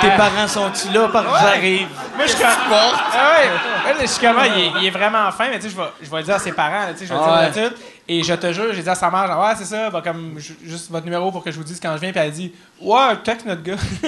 Tes 0.02 0.08
euh, 0.08 0.18
parents 0.18 0.48
sont-ils 0.48 0.94
là? 0.94 1.08
Par 1.10 1.24
Ouais. 1.26 1.40
j'arrive. 1.42 1.88
Moi, 2.16 2.26
je 2.26 2.32
suis 2.32 2.40
comme. 2.40 2.50
Ah 2.72 3.36
ouais. 3.40 3.94
Je 4.02 4.06
suis 4.06 4.22
comme, 4.26 4.36
ah, 4.40 4.48
il, 4.48 4.64
est, 4.64 4.72
il 4.82 4.86
est 4.88 4.92
vraiment 4.92 5.32
fin, 5.32 5.50
mais 5.50 5.58
tu 5.60 5.64
sais, 5.64 5.70
je 5.70 5.76
vais, 5.78 5.88
je 6.02 6.10
vais 6.10 6.18
le 6.18 6.24
dire 6.24 6.36
à 6.36 6.40
ses 6.40 6.52
parents, 6.52 6.88
tu 6.92 7.00
sais, 7.00 7.06
je 7.06 7.14
vais 7.14 7.20
le 7.48 7.52
dire 7.52 7.64
Ouais. 7.72 7.78
Et 8.10 8.24
je 8.24 8.34
te 8.36 8.54
jure, 8.54 8.74
j'ai 8.74 8.84
dit 8.84 8.90
à 8.90 8.96
sa 8.96 9.10
mère, 9.12 9.28
genre, 9.28 9.44
ouais, 9.46 9.54
c'est 9.58 9.66
ça, 9.66 9.90
bah, 9.90 10.02
comme, 10.04 10.36
ju- 10.38 10.58
juste 10.64 10.90
votre 10.92 11.04
numéro 11.06 11.30
pour 11.32 11.44
que 11.44 11.52
je 11.52 11.58
vous 11.58 11.64
dise 11.64 11.80
quand 11.82 11.94
je 11.96 12.00
viens. 12.02 12.12
Puis 12.12 12.22
elle 12.22 12.32
dit, 12.32 12.54
ouais, 12.82 13.18
texte 13.24 13.46
notre 13.46 13.64
gars. 13.64 13.76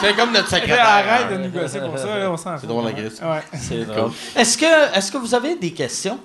C'est 0.00 0.14
comme 0.16 0.32
notre 0.32 0.48
secrétaire. 0.48 0.86
arrête 0.86 1.30
de 1.30 1.36
nous 1.38 1.48
gosser 1.50 1.80
pour 1.80 1.98
ça, 1.98 2.18
là, 2.18 2.30
on 2.30 2.36
s'en 2.36 2.56
fout. 2.58 2.68
drôle, 2.68 2.84
la 2.84 2.92
Grèce. 2.92 3.20
Ouais. 3.20 3.42
C'est 3.54 3.84
drôle. 3.86 4.12
Est-ce 4.36 4.58
que, 4.58 4.96
est-ce 4.96 5.10
que 5.10 5.16
vous 5.18 5.34
avez 5.34 5.56
des 5.56 5.72
questions? 5.72 6.18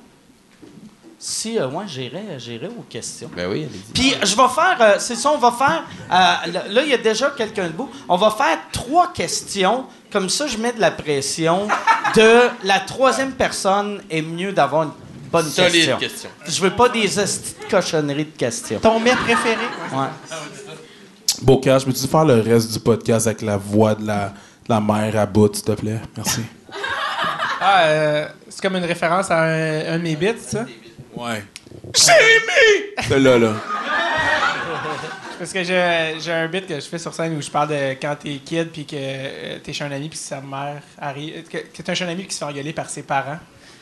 Si, 1.24 1.60
euh, 1.60 1.68
ouais, 1.68 1.84
j'irai, 1.86 2.24
j'irai 2.40 2.66
aux 2.68 2.84
questions. 2.90 3.30
Ben 3.36 3.48
oui. 3.48 3.68
Puis 3.94 4.16
je 4.24 4.36
vais 4.36 4.50
faire, 4.56 4.76
euh, 4.80 4.96
c'est 4.98 5.14
ça, 5.16 5.30
on 5.32 5.38
va 5.38 5.52
faire, 5.52 5.84
euh, 6.12 6.52
là, 6.72 6.82
il 6.84 6.90
y 6.90 6.96
a 6.96 6.98
déjà 6.98 7.30
quelqu'un 7.30 7.68
debout, 7.68 7.92
on 8.10 8.18
va 8.18 8.32
faire 8.32 8.58
trois 8.72 9.14
questions, 9.14 9.86
comme 10.12 10.30
ça 10.30 10.48
je 10.48 10.58
mets 10.58 10.72
de 10.74 10.82
la 10.82 10.90
pression, 10.90 11.68
de 12.16 12.50
la 12.64 12.80
troisième 12.80 13.34
personne 13.34 14.02
est 14.10 14.24
mieux 14.24 14.52
d'avoir 14.52 14.82
une 14.84 14.92
bonne 15.32 15.46
Solide 15.48 15.74
question. 15.74 15.98
question. 16.00 16.30
Je 16.48 16.60
veux 16.60 16.72
pas 16.72 16.90
des 16.90 17.20
hosties 17.20 17.54
de 17.66 17.70
cochonneries 17.70 18.26
de 18.26 18.36
questions. 18.36 18.80
Ton 18.80 19.00
mets 19.00 19.12
préféré? 19.12 19.62
Ouais. 19.94 20.08
Bocage, 21.44 21.86
peux-tu 21.86 22.08
faire 22.08 22.26
le 22.26 22.42
reste 22.42 22.74
du 22.74 22.80
podcast 22.80 23.28
avec 23.28 23.44
la 23.44 23.58
voix 23.58 23.94
de 23.94 24.08
la, 24.08 24.30
de 24.30 24.70
la 24.70 24.82
mère 24.82 25.20
à 25.20 25.28
bout, 25.28 25.54
s'il 25.56 25.66
te 25.66 25.74
plaît? 25.74 26.02
Merci. 26.18 26.42
Ah, 27.62 27.84
euh, 27.84 28.28
c'est 28.50 28.60
comme 28.60 28.76
une 28.76 28.86
référence 28.86 29.30
à 29.30 29.40
un, 29.44 29.94
un 29.94 29.98
de 30.00 30.04
mes 30.04 30.16
bits, 30.16 30.34
ça? 30.40 30.66
Ouais. 31.16 31.44
C'est 33.08 33.20
là, 33.20 33.38
là. 33.38 33.54
Parce 35.40 35.54
que 35.54 35.64
j'ai 35.64 36.32
un 36.32 36.48
bit 36.48 36.68
que 36.68 36.76
je 36.76 36.82
fais 36.86 37.00
sur 37.00 37.14
scène 37.14 37.36
où 37.36 37.42
je 37.42 37.50
parle 37.50 37.70
de 37.70 37.92
quand 38.02 38.16
t'es 38.16 38.36
kid 38.46 38.70
puis 38.72 38.86
que 38.86 38.96
euh, 38.96 39.58
t'es 39.64 39.74
chez 39.74 39.84
un 39.84 39.92
ami 39.92 40.08
puis 40.08 40.18
que 40.20 40.24
sa 40.24 40.40
mère 40.40 40.82
arrive. 41.00 41.44
Que, 41.50 41.58
que 41.58 41.82
t'es 41.82 41.96
chez 41.96 42.06
un 42.06 42.10
ami 42.10 42.26
qui 42.28 42.34
se 42.34 42.40
fait 42.40 42.46
engueuler 42.46 42.74
par 42.74 42.90
ses 42.90 43.02
parents. 43.04 43.40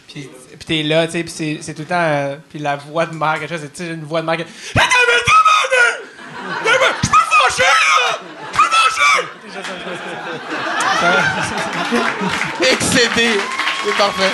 Puis, 0.08 0.30
t'es 0.66 0.82
là, 0.84 1.06
tu 1.06 1.12
sais, 1.14 1.24
puis 1.24 1.60
c'est, 1.62 1.74
tout 1.74 1.82
le 1.82 1.88
temps. 1.88 1.96
euh, 2.00 2.38
puis 2.50 2.58
la 2.60 2.78
voix 2.78 3.06
de 3.06 3.14
mère, 3.14 3.40
quelque 3.40 3.56
chose, 3.56 3.70
c'est 3.74 3.88
une 3.90 4.04
voix 4.06 4.22
de 4.22 4.26
mère. 4.26 4.38
qui- 4.38 4.44
Je 4.44 4.74
peux 4.74 4.80
fâcher, 7.30 7.64
là! 7.64 8.20
Je 8.54 8.58
peux 8.58 8.70
fâcher! 8.72 9.28
Excédé. 12.72 13.30
C'est 13.86 13.98
parfait. 13.98 14.32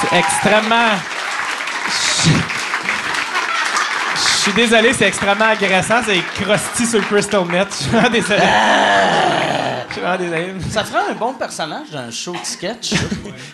C'est 0.00 0.16
extrêmement. 0.18 0.90
Je 4.16 4.50
suis 4.50 4.52
désolé, 4.52 4.92
c'est 4.92 5.06
extrêmement 5.06 5.46
agressant. 5.46 6.00
C'est 6.04 6.20
crusty 6.42 6.86
sur 6.86 6.98
le 7.00 7.04
crystal 7.06 7.44
meth. 7.46 7.68
Je 7.70 7.74
suis 7.76 7.90
vraiment 7.90 8.10
désolé. 8.10 8.42
Je 9.88 9.92
suis 9.94 10.02
vraiment 10.02 10.18
désolé. 10.18 10.54
Ça 10.70 10.84
ferait 10.84 11.10
un 11.10 11.14
bon 11.14 11.32
personnage 11.34 11.90
dans 11.90 12.00
un 12.00 12.10
show 12.10 12.32
de 12.32 12.44
sketch. 12.44 12.90
ça? 12.90 12.96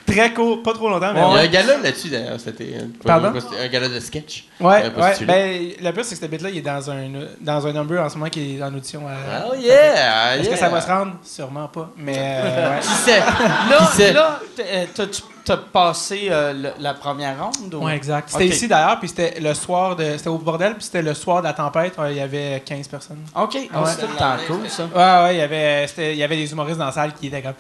Très 0.07 0.33
court, 0.35 0.63
pas 0.65 0.73
trop 0.73 0.89
longtemps, 0.91 1.13
mais 1.15 1.21
Il 1.21 1.35
y 1.35 1.39
a 1.39 1.43
un 1.43 1.47
gala 1.47 1.79
là-dessus, 1.79 2.09
d'ailleurs. 2.09 2.41
C'était 2.43 2.73
euh, 2.75 2.87
Pardon? 3.05 3.33
un 3.63 3.69
gala 3.69 3.89
de 3.89 4.01
sketch. 4.01 4.47
Ouais, 4.59 4.83
J'aurais 4.85 5.01
ouais. 5.03 5.09
postulé. 5.11 5.27
Ben, 5.27 5.87
le 5.87 5.93
pire, 5.93 6.05
c'est 6.05 6.15
que 6.17 6.21
ce 6.23 6.27
bit-là, 6.27 6.49
il 6.51 6.59
est 6.59 6.63
dans 6.63 6.91
un, 6.91 7.09
dans 7.41 7.67
un 7.69 7.73
number 7.73 8.03
en 8.03 8.09
ce 8.09 8.17
moment 8.17 8.29
qui 8.31 8.57
est 8.59 8.63
en 8.63 8.75
audition. 8.75 9.03
à- 9.07 9.47
Oh 9.49 9.55
yeah! 9.57 10.35
Est-ce 10.37 10.45
yeah. 10.45 10.53
que 10.55 10.59
ça 10.59 10.69
va 10.69 10.81
se 10.81 10.89
rendre? 10.89 11.13
Sûrement 11.23 11.69
pas. 11.69 11.91
Mais, 11.97 12.17
euh, 12.19 12.71
ouais. 12.71 12.81
Qui 12.81 12.89
sait? 12.89 13.21
Là, 13.21 13.79
Qui 13.91 13.97
sait? 13.97 14.13
là 14.13 14.41
t- 14.57 14.65
euh, 14.67 14.85
t'as-tu 14.93 15.23
t'as 15.51 15.57
passé 15.57 16.29
euh, 16.31 16.53
le- 16.53 16.73
la 16.83 16.95
première 16.95 17.37
ronde? 17.45 17.75
Ou? 17.75 17.85
Ouais, 17.85 17.97
exact. 17.97 18.29
C'était 18.31 18.45
Ok. 18.47 18.51
ici 18.51 18.69
d'ailleurs, 18.69 18.99
puis 18.99 19.09
c'était 19.09 19.41
le 19.41 19.53
soir 19.55 19.97
de. 19.97 20.17
C'était 20.17 20.29
au 20.29 20.39
bordel, 20.39 20.75
puis 20.75 20.85
c'était 20.85 21.03
le 21.03 21.15
soir 21.15 21.43
de 21.43 21.47
la 21.49 21.53
tempête. 21.53 21.97
ouais, 21.99 22.13
Il 22.13 22.17
y 22.19 22.21
avait 22.21 22.63
15 22.65 22.89
personnes. 22.89 23.19
OK, 23.35 23.57
Ah, 23.73 23.83
Ouais. 23.83 23.91
c'est 23.91 24.01
tout 24.07 24.13
le 24.13 24.17
temps 24.19 24.37
cool, 24.47 24.69
ça. 24.69 24.85
Ouais, 24.85 25.25
ouais, 25.29 25.35
il 25.37 25.39
y 25.39 25.43
avait, 25.43 25.87
c'était- 25.89 26.13
il 26.13 26.19
y 26.19 26.23
avait 26.23 26.37
des 26.37 26.51
humoristes 26.53 26.79
dans 26.79 26.87
la 26.87 26.93
salle 26.93 27.13
qui 27.15 27.27
étaient 27.27 27.43
comme. 27.43 27.55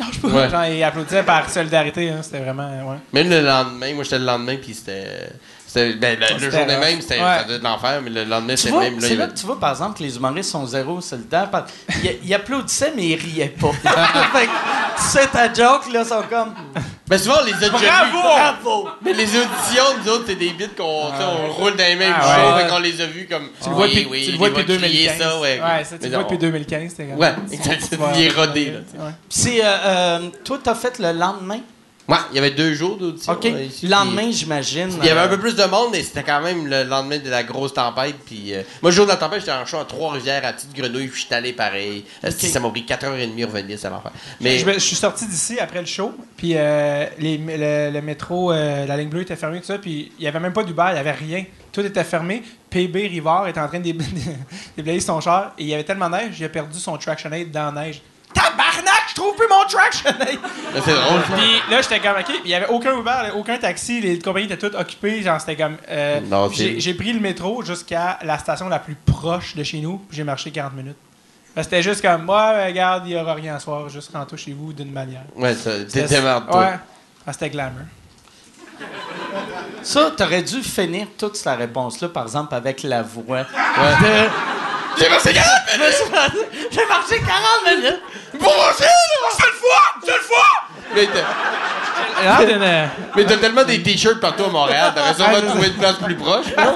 Non, 0.00 0.06
lâche 0.06 0.20
pas. 0.20 0.28
Ouais. 0.28 0.48
Genre, 0.50 0.64
il 0.66 0.82
applaudissait 0.84 1.22
par 1.24 1.50
solidarité. 1.50 2.10
hein, 2.10 2.20
c'était 2.22 2.38
vraiment. 2.38 2.68
Ouais. 2.90 2.96
Même 3.12 3.28
le 3.30 3.40
lendemain, 3.40 3.94
moi 3.94 4.04
j'étais 4.04 4.18
le 4.20 4.24
lendemain, 4.26 4.56
puis 4.62 4.74
c'était. 4.74 5.28
Ben, 5.74 5.98
le, 6.00 6.34
le 6.44 6.50
jour 6.50 6.64
de 6.66 6.72
rough. 6.72 6.80
même, 6.80 7.00
c'était 7.00 7.20
Ouais. 7.20 7.40
être 7.54 7.62
l'enfer, 7.62 8.00
mais 8.02 8.10
le 8.10 8.24
lendemain, 8.24 8.56
c'était 8.56 8.70
vois, 8.70 8.80
même. 8.82 9.00
C'est 9.00 9.14
là 9.16 9.26
que 9.26 9.38
tu 9.38 9.44
vois, 9.46 9.60
par 9.60 9.70
exemple, 9.70 9.98
que 9.98 10.02
les 10.02 10.16
humoristes 10.16 10.50
sont 10.50 10.64
zéro 10.66 11.00
solidaires. 11.00 11.50
parce- 11.50 11.70
Ils, 12.02 12.16
ils 12.24 12.34
applaudissaient, 12.34 12.92
mais 12.96 13.06
ils 13.08 13.16
riaient 13.16 13.48
pas. 13.60 13.72
fait 13.72 13.88
que, 14.46 15.02
tu 15.02 15.08
sais, 15.08 15.26
ta 15.26 15.52
joke, 15.52 15.92
là, 15.92 16.04
sont 16.04 16.22
comme. 16.30 16.54
Ben 17.06 17.18
souvent, 17.18 17.40
les 17.46 17.52
a 17.54 17.68
déjà 17.70 18.04
vus. 18.04 18.12
Bravo! 18.12 18.88
Mais 19.02 19.12
les 19.12 19.24
auditions, 19.24 19.84
nous 20.04 20.10
autres, 20.10 20.24
c'est 20.26 20.34
des 20.34 20.50
bits 20.50 20.68
qu'on 20.76 20.84
on 20.84 21.52
roule 21.52 21.76
dans 21.76 21.84
les 21.84 21.96
mêmes 21.96 22.14
Ah, 22.16 22.22
shows, 22.36 22.56
ouais. 22.56 22.62
fait 22.62 22.68
qu'on 22.70 22.78
les 22.80 23.00
a 23.00 23.06
vus 23.06 23.26
comme. 23.30 23.48
Tu 23.62 23.68
le 23.68 23.74
vois 23.74 23.86
depuis, 23.88 24.06
oui, 24.10 24.20
tu 24.24 24.26
le 24.28 24.32
il 24.34 24.38
vois 24.38 24.50
va 24.50 24.62
depuis 24.62 24.76
crier 24.78 25.06
2015. 25.08 25.18
ça, 25.18 25.38
ouais. 25.40 25.60
ouais 25.60 25.84
ça, 25.84 25.98
tu 25.98 26.04
le 26.08 26.14
vois 26.14 26.22
depuis 26.24 26.38
2015. 26.38 26.90
c'était 26.90 27.06
comme- 27.08 27.18
Ouais, 27.18 27.34
Il 28.16 28.22
est 28.24 28.28
rodé, 28.34 28.72
là. 28.72 29.10
C'est, 29.28 29.64
euh, 29.64 29.66
euh, 29.84 30.18
toi, 30.44 30.58
t'as 30.62 30.74
fait 30.74 30.98
le 30.98 31.12
lendemain? 31.12 31.60
Ouais, 32.08 32.16
il 32.30 32.36
y 32.36 32.38
avait 32.38 32.52
deux 32.52 32.72
jours 32.72 32.96
d'audition. 32.96 33.32
OK. 33.34 33.44
euh, 33.44 33.64
ici, 33.64 33.84
Le 33.84 33.90
lendemain, 33.90 34.30
j'imagine. 34.30 34.88
Il 35.02 35.06
y 35.06 35.10
avait 35.10 35.20
euh, 35.20 35.24
un 35.24 35.28
peu 35.28 35.38
plus 35.38 35.54
de 35.54 35.64
monde, 35.64 35.90
mais 35.92 36.02
c'était 36.02 36.22
quand 36.22 36.40
même 36.40 36.66
le 36.66 36.84
lendemain 36.84 37.18
de 37.18 37.28
la 37.28 37.42
grosse 37.42 37.74
tempête. 37.74 38.16
Puis 38.24 38.54
euh, 38.54 38.62
moi, 38.80 38.90
le 38.90 38.96
jour 38.96 39.04
de 39.04 39.10
la 39.10 39.16
tempête, 39.18 39.40
j'étais 39.40 39.52
en 39.52 39.66
show 39.66 39.76
à 39.78 39.84
Trois-Rivières, 39.84 40.42
à 40.46 40.54
Petite 40.54 40.72
Grenouille, 40.74 41.08
puis 41.08 41.20
j'étais 41.22 41.34
allé 41.34 41.52
pareil. 41.52 42.04
Euh. 42.24 42.30
Ça 42.30 42.60
m'a 42.60 42.70
pris 42.70 42.82
4h30 42.88 43.44
revenir, 43.44 43.78
ça 43.78 43.90
l'enfer. 43.90 44.10
Mais 44.40 44.56
Je, 44.58 44.78
suis 44.78 44.96
sorti 44.96 45.26
d'ici 45.26 45.58
après 45.60 45.80
le 45.80 45.86
show, 45.86 46.14
puis 46.36 46.52
euh, 46.56 47.04
les- 47.18 47.36
le, 47.36 47.90
le 47.92 48.00
métro, 48.00 48.52
euh, 48.52 48.86
la 48.86 48.96
ligne 48.96 49.10
bleue 49.10 49.20
était 49.22 49.36
fermée, 49.36 49.60
tout 49.60 49.66
ça, 49.66 49.76
puis 49.76 50.10
il 50.18 50.22
n'y 50.22 50.28
avait 50.28 50.40
même 50.40 50.54
pas 50.54 50.62
d'Uber, 50.64 50.86
il 50.88 50.94
n'y 50.94 51.00
avait 51.00 51.12
rien. 51.12 51.44
Tout 51.72 51.82
était 51.82 52.04
fermé. 52.04 52.42
PB 52.70 52.96
Rivard 53.08 53.48
était 53.48 53.60
en 53.60 53.68
train 53.68 53.80
de 53.80 53.84
dé- 53.92 53.98
déblayer 54.76 55.00
son 55.00 55.20
char, 55.20 55.52
et 55.58 55.62
il 55.64 55.68
y 55.68 55.74
avait 55.74 55.84
tellement 55.84 56.08
de 56.08 56.16
neige, 56.16 56.36
il 56.40 56.44
a 56.46 56.48
perdu 56.48 56.78
son 56.78 56.96
traction 56.96 57.30
aid 57.32 57.50
dans 57.50 57.70
la 57.72 57.82
neige. 57.82 58.00
Tabarnak, 58.34 58.87
trouve 59.18 59.34
plus 59.36 59.46
mon 59.48 59.64
traction 59.68 60.10
c'est 60.84 60.94
drôle. 60.94 61.20
Puis 61.36 61.60
là, 61.70 61.82
j'étais 61.82 62.00
comme, 62.00 62.16
OK, 62.18 62.40
il 62.44 62.50
y 62.50 62.54
avait 62.54 62.68
aucun 62.68 62.96
Uber, 62.98 63.30
aucun 63.36 63.56
taxi, 63.58 64.00
les 64.00 64.18
compagnies 64.18 64.46
étaient 64.46 64.56
toutes 64.58 64.74
occupées. 64.78 65.22
Genre, 65.22 65.40
c'était 65.40 65.56
comme. 65.56 65.76
euh, 65.88 66.20
Non, 66.20 66.50
j'ai 66.50 66.74
c'est- 66.74 66.80
j'ai 66.80 66.94
pris 66.94 67.12
le 67.12 67.20
métro 67.20 67.62
jusqu'à 67.62 68.18
la 68.22 68.38
station 68.38 68.68
la 68.68 68.78
plus 68.78 68.94
proche 68.94 69.54
de 69.56 69.62
chez 69.64 69.78
nous, 69.80 69.98
puis 70.08 70.16
j'ai 70.16 70.24
marché 70.24 70.50
40 70.50 70.74
minutes. 70.74 70.96
Que 71.56 71.62
C'était 71.62 71.82
juste 71.82 72.02
comme, 72.02 72.20
ouais, 72.28 72.36
ben, 72.52 72.66
regarde, 72.66 73.02
il 73.06 73.14
n'y 73.14 73.20
aura 73.20 73.34
rien 73.34 73.56
à 73.56 73.58
soir, 73.58 73.88
juste 73.88 74.12
rentre 74.12 74.36
chez 74.36 74.52
vous 74.52 74.72
d'une 74.72 74.92
manière. 74.92 75.22
Ouais, 75.34 75.54
ça- 75.54 75.70
C'était-. 75.88 76.20
Ouais. 76.20 76.78
Ah, 77.26 77.32
c'était 77.32 77.50
glamour. 77.50 77.82
Ça, 79.82 80.12
t'aurais 80.16 80.42
dû 80.42 80.62
finir 80.62 81.06
toute 81.18 81.36
cette 81.36 81.58
réponse-là, 81.58 82.08
par 82.10 82.24
exemple, 82.24 82.54
avec 82.54 82.82
la 82.84 83.02
voix. 83.02 83.44
J'ai 84.98 85.08
marché 85.08 85.32
40 85.32 85.46
minutes! 85.78 86.46
J'ai 86.72 86.86
marché 86.86 87.18
40 87.20 87.76
minutes! 87.76 88.00
Pour 88.38 88.48
manger, 88.54 88.84
là! 88.84 89.30
Seule 89.38 89.54
fois! 89.54 89.84
Seule 90.06 90.22
fois! 90.22 90.46
Mais 90.94 91.06
t'as- 91.06 92.88
Mais 93.16 93.24
t'as 93.24 93.36
tellement 93.36 93.64
des 93.64 93.82
t-shirts 93.82 94.20
partout 94.20 94.44
à 94.44 94.48
Montréal, 94.48 94.92
t'aurais 94.94 95.14
sûrement 95.14 95.48
trouvé 95.50 95.68
une 95.68 95.74
place 95.74 95.96
plus 95.96 96.14
proche. 96.16 96.46
non? 96.56 96.72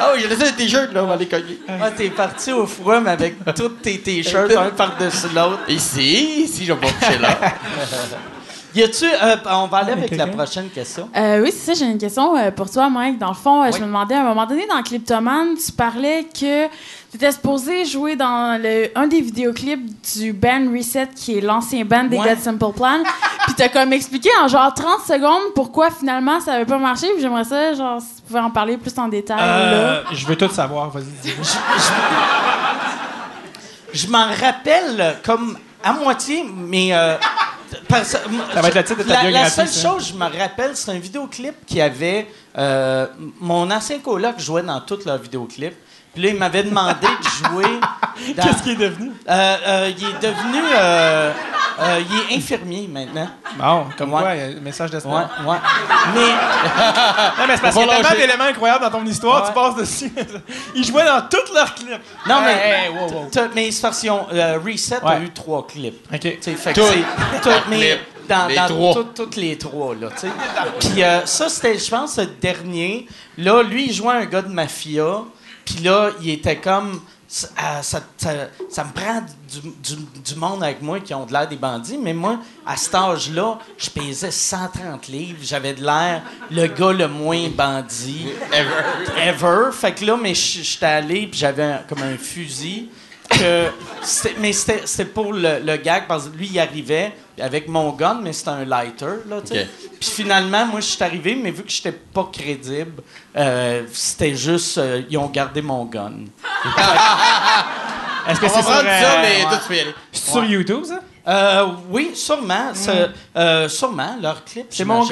ah 0.00 0.10
oui, 0.14 0.20
j'ai 0.22 0.28
laissé 0.28 0.52
des 0.52 0.56
t-shirts, 0.64 0.92
là, 0.92 1.04
on 1.04 1.06
va 1.06 1.16
les 1.16 1.26
cogner. 1.28 1.58
Ah, 1.68 1.90
t'es 1.90 2.08
parti 2.10 2.52
au 2.52 2.66
forum 2.66 3.06
avec 3.06 3.36
tous 3.54 3.68
tes 3.68 3.98
t-shirts, 4.00 4.50
un 4.56 4.70
par-dessus 4.70 5.28
l'autre. 5.34 5.60
Ici, 5.68 6.42
ici, 6.44 6.64
je 6.64 6.72
vais 6.72 6.78
pas 6.80 6.92
coucher 6.92 7.18
là. 7.18 7.30
Y 8.74 8.82
a-tu. 8.82 9.06
euh, 9.06 9.36
on 9.46 9.66
va 9.66 9.78
aller 9.78 9.92
avec 9.92 10.10
la 10.14 10.26
prochaine 10.26 10.68
question. 10.68 11.08
Euh, 11.16 11.40
oui, 11.42 11.50
c'est 11.56 11.74
ça, 11.74 11.78
j'ai 11.84 11.90
une 11.90 11.96
question 11.98 12.36
euh, 12.36 12.50
pour 12.50 12.70
toi, 12.70 12.90
Mike. 12.90 13.18
Dans 13.18 13.30
le 13.30 13.34
fond, 13.34 13.62
euh, 13.62 13.66
Oui. 13.68 13.72
je 13.74 13.78
me 13.80 13.86
demandais, 13.86 14.14
à 14.14 14.20
un 14.20 14.24
moment 14.24 14.44
donné, 14.44 14.66
dans 14.66 14.82
Cliptoman, 14.82 15.54
tu 15.56 15.72
parlais 15.72 16.24
que 16.38 16.66
tu 17.10 17.16
étais 17.16 17.32
supposé 17.32 17.84
jouer 17.86 18.16
dans 18.16 18.60
le, 18.62 18.90
un 18.94 19.06
des 19.06 19.20
vidéoclips 19.22 19.88
du 20.16 20.32
band 20.32 20.70
Reset, 20.76 21.08
qui 21.16 21.38
est 21.38 21.40
l'ancien 21.40 21.84
band 21.84 22.04
des 22.04 22.18
Ouais. 22.18 22.28
God 22.28 22.38
Simple 22.40 22.72
Plan. 22.76 23.02
Puis 23.46 23.54
t'as 23.56 23.68
comme 23.70 23.92
expliqué 23.94 24.28
en 24.42 24.48
genre 24.48 24.72
30 24.74 25.00
secondes 25.06 25.54
pourquoi 25.54 25.90
finalement 25.90 26.38
ça 26.40 26.52
avait 26.54 26.66
pas 26.66 26.76
marché. 26.78 27.06
Puis 27.14 27.22
j'aimerais 27.22 27.44
ça, 27.44 27.72
genre, 27.72 28.00
si 28.00 28.16
tu 28.16 28.22
pouvais 28.26 28.40
en 28.40 28.50
parler 28.50 28.76
plus 28.76 28.92
en 28.98 29.08
détail. 29.08 29.38
Euh, 29.40 29.94
là. 29.94 30.04
je 30.12 30.26
veux 30.26 30.36
tout 30.36 30.50
savoir, 30.50 30.90
vas-y, 30.90 31.04
dis-moi. 31.22 31.46
Je 33.92 34.06
m'en 34.08 34.26
rappelle 34.28 35.16
comme 35.24 35.56
à 35.82 35.92
moitié, 35.94 36.44
mais. 36.54 36.90
euh, 36.92 37.16
parce- 37.88 38.08
Ça 38.52 38.60
va 38.60 38.68
être 38.68 38.74
le 38.74 38.84
titre 38.84 38.98
de 38.98 39.02
ta 39.04 39.14
la, 39.14 39.22
la 39.22 39.28
biographie, 39.30 39.54
seule 39.54 39.68
ça. 39.68 39.88
chose 39.88 40.06
que 40.08 40.12
je 40.12 40.18
me 40.18 40.38
rappelle, 40.38 40.72
c'est 40.76 40.90
un 40.90 40.98
vidéoclip 40.98 41.54
qui 41.66 41.80
avait. 41.80 42.26
euh, 42.58 43.06
mon 43.40 43.70
ancien 43.70 43.98
coloc 44.00 44.38
jouait 44.38 44.62
dans 44.62 44.80
tous 44.80 45.04
leurs 45.06 45.18
vidéoclips. 45.18 45.76
Puis 46.18 46.26
là, 46.26 46.32
il 46.32 46.36
m'avait 46.38 46.64
demandé 46.64 47.06
de 47.06 47.48
jouer. 47.48 47.64
dans- 48.36 48.42
Qu'est-ce 48.42 48.62
qu'il 48.64 48.72
est 48.72 48.76
devenu? 48.88 49.12
Euh, 49.28 49.56
euh, 49.68 49.92
il 49.96 50.04
est 50.04 50.20
devenu. 50.20 50.58
euh, 50.76 51.32
euh, 51.80 52.00
il 52.28 52.34
est 52.34 52.36
infirmier 52.38 52.88
maintenant. 52.92 53.28
Bon, 53.56 53.86
comme 53.96 54.12
Ouais. 54.12 54.20
quoi, 54.20 54.34
il 54.34 54.40
y 54.40 54.42
a 54.42 54.46
un 54.58 54.60
message 54.60 54.90
Ouais, 54.90 54.96
d'espoir. 54.96 55.30
ouais. 55.46 55.56
Mais. 56.16 56.20
Non, 57.38 57.44
mais 57.46 57.54
c'est 57.54 57.62
parce 57.62 57.76
qu'il 57.76 57.86
y 57.86 57.88
a 57.88 57.94
pas 57.94 58.02
tellement 58.02 58.20
d'éléments 58.20 58.44
incroyables 58.50 58.84
dans 58.84 58.90
ton 58.98 59.06
histoire, 59.06 59.42
Ouais. 59.42 59.48
tu 59.48 59.54
passes 59.54 59.76
dessus. 59.76 60.12
Ils 60.74 60.84
jouaient 60.84 61.04
dans 61.04 61.22
tous 61.30 61.54
leurs 61.54 61.72
clips. 61.72 61.90
Non, 62.28 62.40
mais. 62.44 62.52
Hey, 62.54 62.86
hey, 62.86 62.88
wow, 62.98 63.12
wow. 63.12 63.28
t'as- 63.30 63.46
Mais 63.54 63.70
c'est 63.70 63.82
parce 63.82 64.00
qu'ils 64.00 64.10
ont, 64.10 64.24
Reset 64.64 64.96
a 65.00 65.06
Ouais. 65.06 65.22
eu 65.22 65.30
trois 65.30 65.64
clips. 65.68 66.04
OK. 66.12 66.20
Fait 66.42 66.72
Tout. 66.72 66.80
tout- 67.42 67.50
mais 67.70 68.00
dans, 68.28 68.46
Les 68.48 68.56
dans 68.56 68.66
trois. 68.66 68.94
tout- 68.94 69.08
toutes 69.14 69.36
les 69.36 69.56
trois, 69.56 69.94
là, 69.94 70.08
tu 70.10 70.22
sais. 70.26 70.32
Puis 70.80 71.02
ça, 71.26 71.48
c'était, 71.48 71.78
je 71.78 71.88
pense, 71.88 72.16
le 72.18 72.26
dernier. 72.26 73.06
Là, 73.36 73.62
lui, 73.62 73.86
il 73.86 73.92
jouait 73.92 74.14
un 74.14 74.24
gars 74.24 74.42
de 74.42 74.48
mafia. 74.48 75.20
Puis 75.74 75.82
là, 75.84 76.10
il 76.22 76.30
était 76.30 76.56
comme... 76.56 77.00
Ça, 77.30 77.48
ah, 77.58 77.82
ça, 77.82 78.00
ça- 78.16 78.48
ça 78.70 78.84
me 78.84 78.92
prend 78.94 79.20
du, 79.20 79.60
du- 79.96 80.02
du 80.24 80.34
monde 80.34 80.62
avec 80.64 80.80
moi 80.80 80.98
qui 80.98 81.12
ont 81.12 81.26
de 81.26 81.32
l'air 81.34 81.46
des 81.46 81.56
bandits, 81.56 81.98
mais 81.98 82.14
moi, 82.14 82.38
à 82.64 82.74
cet 82.78 82.94
âge-là, 82.94 83.58
je 83.76 83.90
pesais 83.90 84.30
130 84.30 85.08
livres. 85.08 85.36
J'avais 85.42 85.74
de 85.74 85.84
l'air 85.84 86.22
le 86.50 86.66
gars 86.68 86.92
le 86.94 87.06
moins 87.06 87.46
bandit 87.50 88.28
Ever. 88.50 89.28
ever. 89.28 89.72
Fait 89.72 89.92
que 89.92 90.06
là, 90.06 90.16
mais 90.16 90.32
j'étais 90.34 90.86
allé, 90.86 91.26
puis 91.26 91.38
j'avais 91.38 91.80
comme 91.86 92.00
un 92.02 92.16
fusil. 92.16 92.88
Que 93.28 93.68
mais 94.40 94.52
c'était 94.52 94.82
c'était 94.86 95.04
pour 95.10 95.32
le, 95.32 95.58
le 95.62 95.76
gag, 95.76 96.06
parce 96.08 96.28
que 96.28 96.36
lui, 96.36 96.48
il 96.50 96.58
arrivait 96.58 97.12
avec 97.40 97.68
mon 97.68 97.90
gun, 97.92 98.20
mais 98.22 98.32
c'était 98.32 98.50
un 98.50 98.64
lighter, 98.64 99.06
là, 99.28 99.40
tu 99.42 99.54
sais. 99.54 99.62
Ok. 99.62 99.90
Puis 100.00 100.10
finalement, 100.10 100.64
moi, 100.66 100.80
je 100.80 100.86
suis 100.86 101.02
arrivé, 101.04 101.34
mais 101.40 101.50
vu 101.50 101.62
que 101.62 101.70
j'étais 101.70 101.92
pas 101.92 102.28
crédible, 102.32 103.02
euh, 103.36 103.82
c'était 103.92 104.34
juste... 104.34 104.78
euh, 104.78 105.02
ils 105.10 105.18
ont 105.18 105.28
gardé 105.28 105.60
mon 105.62 105.84
gun. 105.84 106.12
Est-ce 108.28 108.40
que 108.40 108.46
On 108.46 108.48
va 108.48 108.54
c'est 108.54 108.62
sur, 108.62 108.70
euh, 108.76 109.22
mais 109.22 109.42
toi, 109.42 109.58
tu 109.62 109.68
peux 109.68 109.76
y 109.76 109.80
aller. 109.80 109.94
c'est 110.12 110.30
sur 110.30 110.44
YouTube, 110.44 110.84
ça? 110.84 111.00
Euh, 111.26 111.66
oui, 111.90 112.12
sûrement. 112.14 112.70
c'est- 112.74 113.10
euh, 113.36 113.68
sûrement, 113.68 114.16
leurs 114.20 114.44
clips, 114.44 114.66
C'est 114.70 114.84
mon. 114.84 115.02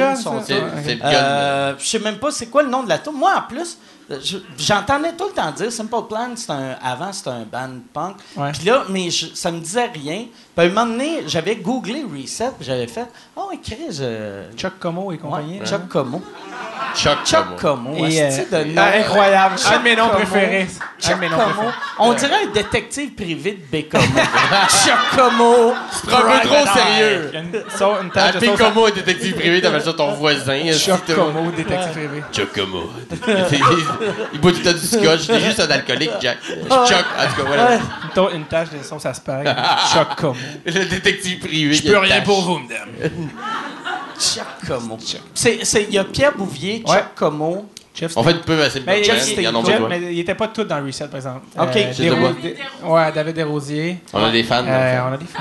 Euh, 1.04 1.74
je 1.78 1.86
sais 1.86 1.98
même 1.98 2.16
pas 2.18 2.30
c'est 2.30 2.46
quoi 2.46 2.62
le 2.62 2.68
nom 2.70 2.82
de 2.82 2.88
la 2.88 2.98
tour. 2.98 3.12
Moi, 3.12 3.32
en 3.36 3.42
plus, 3.42 3.78
j'entendais 4.56 5.12
tout 5.14 5.26
le 5.26 5.32
temps 5.32 5.50
dire 5.52 5.70
Simple 5.72 6.02
Plan, 6.08 6.30
c'est 6.36 6.50
un, 6.50 6.76
avant, 6.82 7.12
c'était 7.12 7.30
un 7.30 7.44
band 7.44 7.70
punk. 7.92 8.16
Puis 8.52 8.64
là, 8.66 8.84
mais 8.88 9.10
je- 9.10 9.34
ça 9.34 9.50
me 9.50 9.58
disait 9.60 9.86
rien. 9.86 10.26
Puis 10.56 10.64
à 10.64 10.70
un 10.70 10.72
moment 10.72 10.86
donné, 10.86 11.24
j'avais 11.26 11.56
googlé 11.56 12.02
Reset, 12.02 12.52
puis 12.58 12.66
j'avais 12.66 12.86
fait 12.86 13.06
Oh, 13.36 13.50
Chris, 13.62 13.98
euh, 14.00 14.48
Chuck 14.56 14.78
Como 14.80 15.12
et 15.12 15.18
compagnie. 15.18 15.60
ouais, 15.60 15.66
Chuck 15.66 15.86
Como. 15.88 16.22
Chuck 16.94 17.18
Chuck 17.24 17.60
Como. 17.60 17.90
Como. 17.90 18.06
Et, 18.06 18.22
euh, 18.22 18.30
de 18.50 18.64
nom. 18.72 18.82
ah, 18.82 18.98
incroyable. 18.98 19.54
Un 19.54 19.58
Chuck 19.58 19.78
de 19.78 19.84
mes 19.84 19.96
noms 19.96 20.08
Como. 20.08 20.18
préférés. 20.18 20.62
Un 20.62 21.08
Chuck 21.08 21.20
mes 21.20 21.28
noms 21.28 21.36
Como. 21.36 21.52
préférés. 21.52 21.74
On 21.98 22.12
dirait 22.14 22.44
un 22.44 22.52
détective 22.52 23.14
privé 23.14 23.52
de 23.52 23.70
Bécomo. 23.70 24.02
Chuck 24.68 24.98
Como. 25.14 25.74
Tu 26.00 26.06
prends 26.06 26.18
un 26.18 26.38
peu 26.38 26.48
trop 26.48 26.66
sérieux. 26.72 27.30
Il 27.34 27.38
une, 27.38 27.50
de 27.50 27.64
sauce 27.68 28.56
comme 28.56 28.84
un 28.84 28.90
détective 28.90 29.34
privé, 29.34 29.60
t'appelles 29.60 29.82
ça 29.82 29.92
ton 29.92 30.12
voisin. 30.12 30.72
Chuck 30.72 31.14
Como, 31.14 31.50
détective 31.50 31.90
privé. 31.92 32.22
Chuck 32.32 32.52
Como. 32.54 32.84
Il 34.32 34.40
boit 34.40 34.52
tout 34.52 34.58
le 34.58 34.64
temps 34.64 34.72
du 34.72 34.86
scotch. 34.86 35.26
T'es 35.26 35.40
juste 35.40 35.60
un 35.60 35.70
alcoolique, 35.70 36.12
Jack. 36.20 36.38
Chuck, 36.42 36.64
en 36.70 37.28
tout 37.28 37.42
cas, 37.42 37.46
voilà. 37.46 37.78
Une, 38.34 38.44
tache 38.46 38.70
de 38.70 38.82
sauce 38.82 39.04
à 39.04 39.12
spag. 39.12 39.46
Chuck 39.92 40.16
Como. 40.16 40.34
Le 40.66 40.84
détective 40.84 41.38
privé. 41.40 41.74
Je 41.74 41.82
peux 41.82 41.98
rien 41.98 42.20
pour 42.22 42.42
vous. 42.42 42.58
madame. 42.58 42.88
Chuck 44.18 44.46
Como. 44.66 44.98
C'est- 45.34 45.64
c'est- 45.64 45.82
Il 45.84 45.94
y 45.94 45.98
a 45.98 46.04
Pierre 46.04 46.32
Bouvier, 46.36 46.78
Chuck 46.80 46.88
Ouais. 46.88 47.04
Como. 47.14 47.66
On 48.14 48.22
fait, 48.22 48.34
tu 48.34 48.40
peux 48.40 48.58
passer 48.58 48.80
le 48.80 48.84
Mais, 48.84 49.02
Jeff 49.02 49.26
il 49.38 49.42
y 49.42 49.48
en 49.48 49.54
a 49.62 49.64
Jeff, 49.66 49.80
mais 49.88 50.12
il 50.12 50.18
était 50.20 50.34
pas 50.34 50.48
tout 50.48 50.64
dans 50.64 50.84
Reset, 50.84 51.06
par 51.08 51.16
exemple. 51.16 51.46
Ok. 51.58 51.72
De 51.72 52.14
quoi? 52.14 52.32
Des- 52.42 52.56
ouais, 52.84 53.12
David 53.12 53.34
Desrosiers. 53.36 53.98
On 54.12 54.22
a 54.22 54.30
des 54.30 54.42
fans. 54.42 54.62
Euh, 54.66 55.00
on 55.08 55.12
a 55.14 55.16
des 55.16 55.24
fans. 55.24 55.40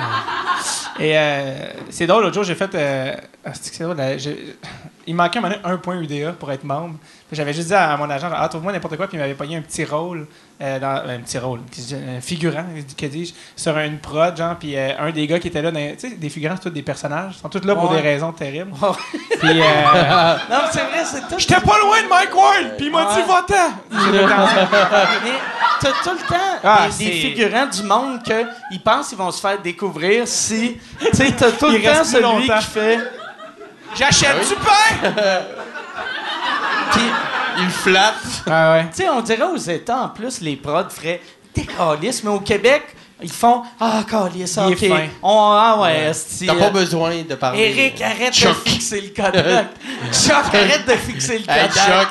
Et 0.98 1.18
euh, 1.18 1.53
c'est 1.90 2.07
drôle, 2.07 2.23
l'autre 2.23 2.36
jour, 2.36 2.45
j'ai 2.45 2.56
fait. 2.56 2.73
euh, 2.76 3.14
Ah, 3.44 3.52
c'est 3.53 3.84
drôle, 3.84 3.98
là, 3.98 4.11
il 5.06 5.14
manquait 5.15 5.40
un, 5.40 5.41
moment 5.41 5.53
donné 5.53 5.73
un 5.73 5.77
point 5.77 5.99
UDA 5.99 6.32
pour 6.32 6.49
être 6.49 6.64
membre. 6.64 6.95
J'avais 7.31 7.53
juste 7.53 7.69
dit 7.69 7.73
à 7.73 7.97
mon 7.97 8.07
agent, 8.07 8.30
ah, 8.35 8.47
trouve-moi 8.47 8.72
n'importe 8.72 8.97
quoi, 8.97 9.07
puis 9.07 9.18
il 9.18 9.19
m'avait 9.19 9.34
pogné 9.34 9.57
un 9.57 9.61
petit 9.61 9.84
rôle, 9.84 10.27
euh, 10.61 10.80
dans, 10.80 11.10
un 11.10 11.18
petit 11.19 11.39
rôle, 11.39 11.60
un 12.18 12.22
figurant, 12.22 12.64
que 12.95 13.06
dis-je, 13.07 13.34
sur 13.56 13.76
une 13.80 13.97
prod, 13.97 14.38
genre, 14.38 14.56
puis 14.57 14.77
euh, 14.77 14.91
un 14.99 15.10
des 15.10 15.26
gars 15.26 15.39
qui 15.39 15.47
était 15.47 15.64
là, 15.64 15.72
tu 15.72 15.77
sais, 15.97 16.10
des 16.11 16.30
figurants, 16.30 16.53
c'est 16.56 16.69
tous 16.69 16.76
des 16.76 16.84
personnages, 16.84 17.34
ils 17.38 17.41
sont 17.41 17.49
tous 17.49 17.65
là 17.65 17.73
pour 17.76 17.89
Ouais. 17.89 17.97
des 17.97 18.03
raisons 18.03 18.31
terribles. 18.31 18.72
Ouais. 18.80 18.89
Puis, 19.39 19.60
euh, 19.60 19.64
Non, 20.49 20.57
mais 20.61 20.69
c'est 20.72 20.80
vrai, 20.81 21.03
c'est 21.03 21.22
tout. 21.22 21.39
j'étais 21.39 21.60
pas 21.61 21.80
loin 21.80 22.03
de 22.03 22.07
Mike 22.07 22.35
Ward, 22.35 22.77
puis 22.77 22.85
il 22.85 22.91
m'a 22.91 23.06
dit, 23.15 23.22
va-t'en! 23.27 23.73
Mais 25.23 25.31
t'as 25.81 25.91
tout 26.03 26.11
le 26.18 26.27
temps 26.27 26.60
Ah, 26.64 26.88
des, 26.97 27.11
figurants 27.11 27.65
du 27.65 27.84
monde 27.84 28.22
qu'ils 28.23 28.81
pensent 28.84 29.10
qu'ils 29.10 29.18
vont 29.18 29.31
se 29.31 29.41
faire 29.41 29.60
découvrir 29.61 30.27
si. 30.27 30.77
Tu 30.99 31.07
sais, 31.11 31.31
t'as 31.31 31.52
tout 31.52 31.69
le 31.69 31.81
temps 31.81 32.03
celui 32.03 32.22
longtemps. 32.23 32.60
qui 32.60 32.65
fait. 32.65 32.99
J'achète 33.97 34.47
du 34.47 34.56
pain! 34.56 35.11
Puis, 36.96 37.04
Il 37.60 37.70
flatte. 37.70 38.44
Ah 38.50 38.74
ouais. 38.74 38.86
tu 38.94 39.04
sais, 39.04 39.10
on 39.10 39.22
dirait 39.22 39.44
aux 39.44 39.58
États, 39.58 39.98
en 39.98 40.10
plus, 40.10 40.42
les 40.42 40.56
prods 40.58 40.90
feraient 40.90 41.22
des 41.54 41.66
calices, 41.66 42.24
mais 42.24 42.32
au 42.32 42.40
Québec, 42.42 42.84
ils 43.22 43.32
font 43.32 43.62
Ah, 43.80 44.04
calice, 44.10 44.60
Il 44.68 44.74
est 44.74 44.92
ok. 44.92 44.98
fin. 44.98 45.08
On, 45.24 45.52
ah, 45.54 45.80
ouais, 45.82 46.12
T'as 46.46 46.54
euh, 46.54 46.60
pas 46.60 46.70
besoin 46.70 47.22
de 47.28 47.36
parler. 47.36 47.62
Eric, 47.62 48.02
arrête 48.02 48.34
de 48.34 48.70
fixer 48.70 49.02
le 49.02 49.10
Kodak. 49.10 49.68
Chuck, 50.12 50.54
arrête 50.54 50.86
de 50.86 50.92
fixer 50.94 51.40
le 51.40 51.50
Hey, 51.50 51.70
Kodak. 51.70 52.08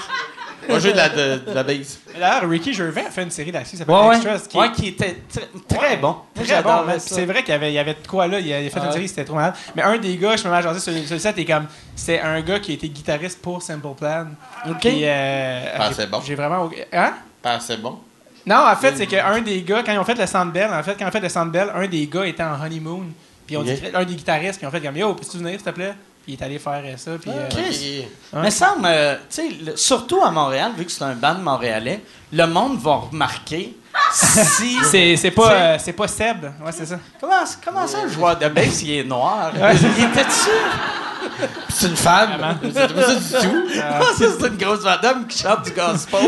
Moi, 0.69 0.79
j'ai 0.79 0.93
de 0.93 0.97
la, 0.97 1.09
de, 1.09 1.39
de 1.47 1.53
la 1.53 1.63
base. 1.63 1.99
D'ailleurs, 2.19 2.49
Ricky 2.49 2.73
Gervais 2.73 3.05
a 3.07 3.11
fait 3.11 3.23
une 3.23 3.31
série 3.31 3.53
là-dessus 3.53 3.73
qui 3.73 3.77
s'appelle 3.79 3.95
Ouais, 3.95 4.07
ouais. 4.09 4.17
Extras. 4.17 4.39
Qui 4.49 4.57
Ouais, 4.59 4.73
qui 4.73 4.89
était 4.89 5.23
tr- 5.33 5.41
très 5.69 5.97
bon. 5.97 6.17
Très 6.35 6.63
bon, 6.63 6.85
mais 6.87 6.99
ça. 6.99 7.15
c'est 7.15 7.25
vrai 7.27 7.41
qu'il 7.43 7.51
y 7.53 7.57
avait, 7.57 7.71
il 7.71 7.75
y 7.75 7.79
avait 7.79 7.95
de 7.95 8.07
quoi 8.07 8.27
là. 8.27 8.39
Il 8.41 8.53
a, 8.53 8.61
il 8.61 8.67
a 8.67 8.71
fait 8.71 8.77
Ah 8.77 8.81
une 8.83 8.87
ouais. 8.89 8.93
série, 8.95 9.09
c'était 9.09 9.25
trop 9.25 9.35
malade. 9.37 9.55
Mais 9.77 9.83
un 9.83 9.99
des 9.99 10.17
gars, 10.17 10.37
je 10.37 10.45
me 10.45 10.51
mets 10.51 10.57
à 10.59 10.63
jaser 10.63 10.81
sur, 10.81 10.93
sur 11.07 11.15
le 11.15 11.19
set, 11.21 11.37
et 11.39 11.45
comme. 11.45 11.67
C'était 11.97 12.21
un 12.21 12.41
gars 12.41 12.59
qui 12.61 12.73
était 12.73 12.89
guitariste 12.89 13.41
pour 13.41 13.63
Simple 13.63 13.89
Plan. 13.99 14.27
OK. 14.69 14.79
Puis, 14.81 15.01
euh, 15.05 15.65
Ah, 15.79 15.89
j'ai- 15.89 15.95
c'est 15.95 16.11
bon. 16.11 16.21
J'ai 16.25 16.35
vraiment. 16.35 16.69
Hein? 16.93 17.13
Ah, 17.45 17.59
c'est 17.61 17.81
bon. 17.81 17.99
Non, 18.47 18.57
en 18.71 18.77
fait, 18.77 18.95
c'est 18.97 19.07
qu'un 19.07 19.41
des 19.41 19.63
gars, 19.63 19.83
quand 19.85 19.93
ils 19.93 19.99
ont 19.99 20.05
fait 20.05 20.15
le 20.19 20.27
Sandbell, 20.27 20.71
en 20.73 20.83
fait, 20.83 20.93
quand 20.99 21.05
ils 21.05 21.09
ont 21.09 21.11
fait 21.11 21.21
le 21.21 21.29
Sandbell, 21.29 21.69
un 21.75 21.87
des 21.87 22.07
gars 22.07 22.27
était 22.27 22.43
en 22.43 22.61
honeymoon. 22.63 23.07
Puis 23.47 23.57
on 23.57 23.61
Ok. 23.61 23.67
dit, 23.67 23.81
un 23.95 24.05
des 24.05 24.15
guitaristes, 24.15 24.59
puis 24.59 24.67
on 24.67 24.71
fait 24.71 24.81
comme 24.81 24.97
Yo, 24.97 25.15
peux-tu 25.15 25.37
venir, 25.39 25.53
s'il 25.53 25.63
te 25.63 25.71
plaît? 25.71 25.95
Puis 26.25 26.33
il 26.33 26.41
est 26.41 26.45
allé 26.45 26.59
faire 26.59 26.83
euh, 26.85 26.97
ça. 26.97 27.11
Puis, 27.21 27.31
euh, 27.31 27.49
Chris. 27.51 28.07
Ok. 28.33 28.41
Mais 28.43 28.51
ça, 28.51 28.75
me- 28.81 29.15
tu 29.15 29.21
sais, 29.29 29.49
le- 29.65 29.77
surtout 29.77 30.23
à 30.23 30.31
Montréal, 30.31 30.73
vu 30.77 30.85
que 30.87 30.91
c'est 30.93 31.05
un 31.05 31.15
band 31.15 31.35
montréalais, 31.35 32.03
le 32.33 32.47
monde 32.47 32.79
va 32.81 32.95
remarquer 33.11 33.77
si. 34.11 34.79
c'est, 34.91 35.17
c'est 35.17 35.31
pas, 35.31 35.53
euh, 35.53 35.77
c'est 35.79 35.93
pas 35.93 36.09
Seb. 36.09 36.45
Ouais, 36.65 36.73
c'est 36.73 36.87
ça. 36.87 36.97
Comment, 37.21 37.45
comment 37.65 37.87
ça, 37.87 37.99
le 38.05 38.09
joueur 38.11 38.39
de 38.39 38.49
bass, 38.49 38.83
il 38.83 38.99
est 39.01 39.05
noir? 39.05 39.53
Ouais. 39.55 39.75
Il 39.99 40.05
était 40.05 40.25
dessus? 40.25 40.51
C'est 41.71 41.89
une 41.89 41.97
femme. 41.97 42.59
C'était 42.63 42.87
pas 42.95 43.03
ça 43.03 43.15
du 43.15 43.49
tout. 43.49 43.65
Ah, 43.83 44.01
ça, 44.17 44.25
c'est 44.39 44.47
une 44.47 44.57
grosse 44.59 44.85
madame 44.85 45.27
qui 45.27 45.39
chante 45.43 45.65
du 45.65 45.71
gospel. 45.73 46.21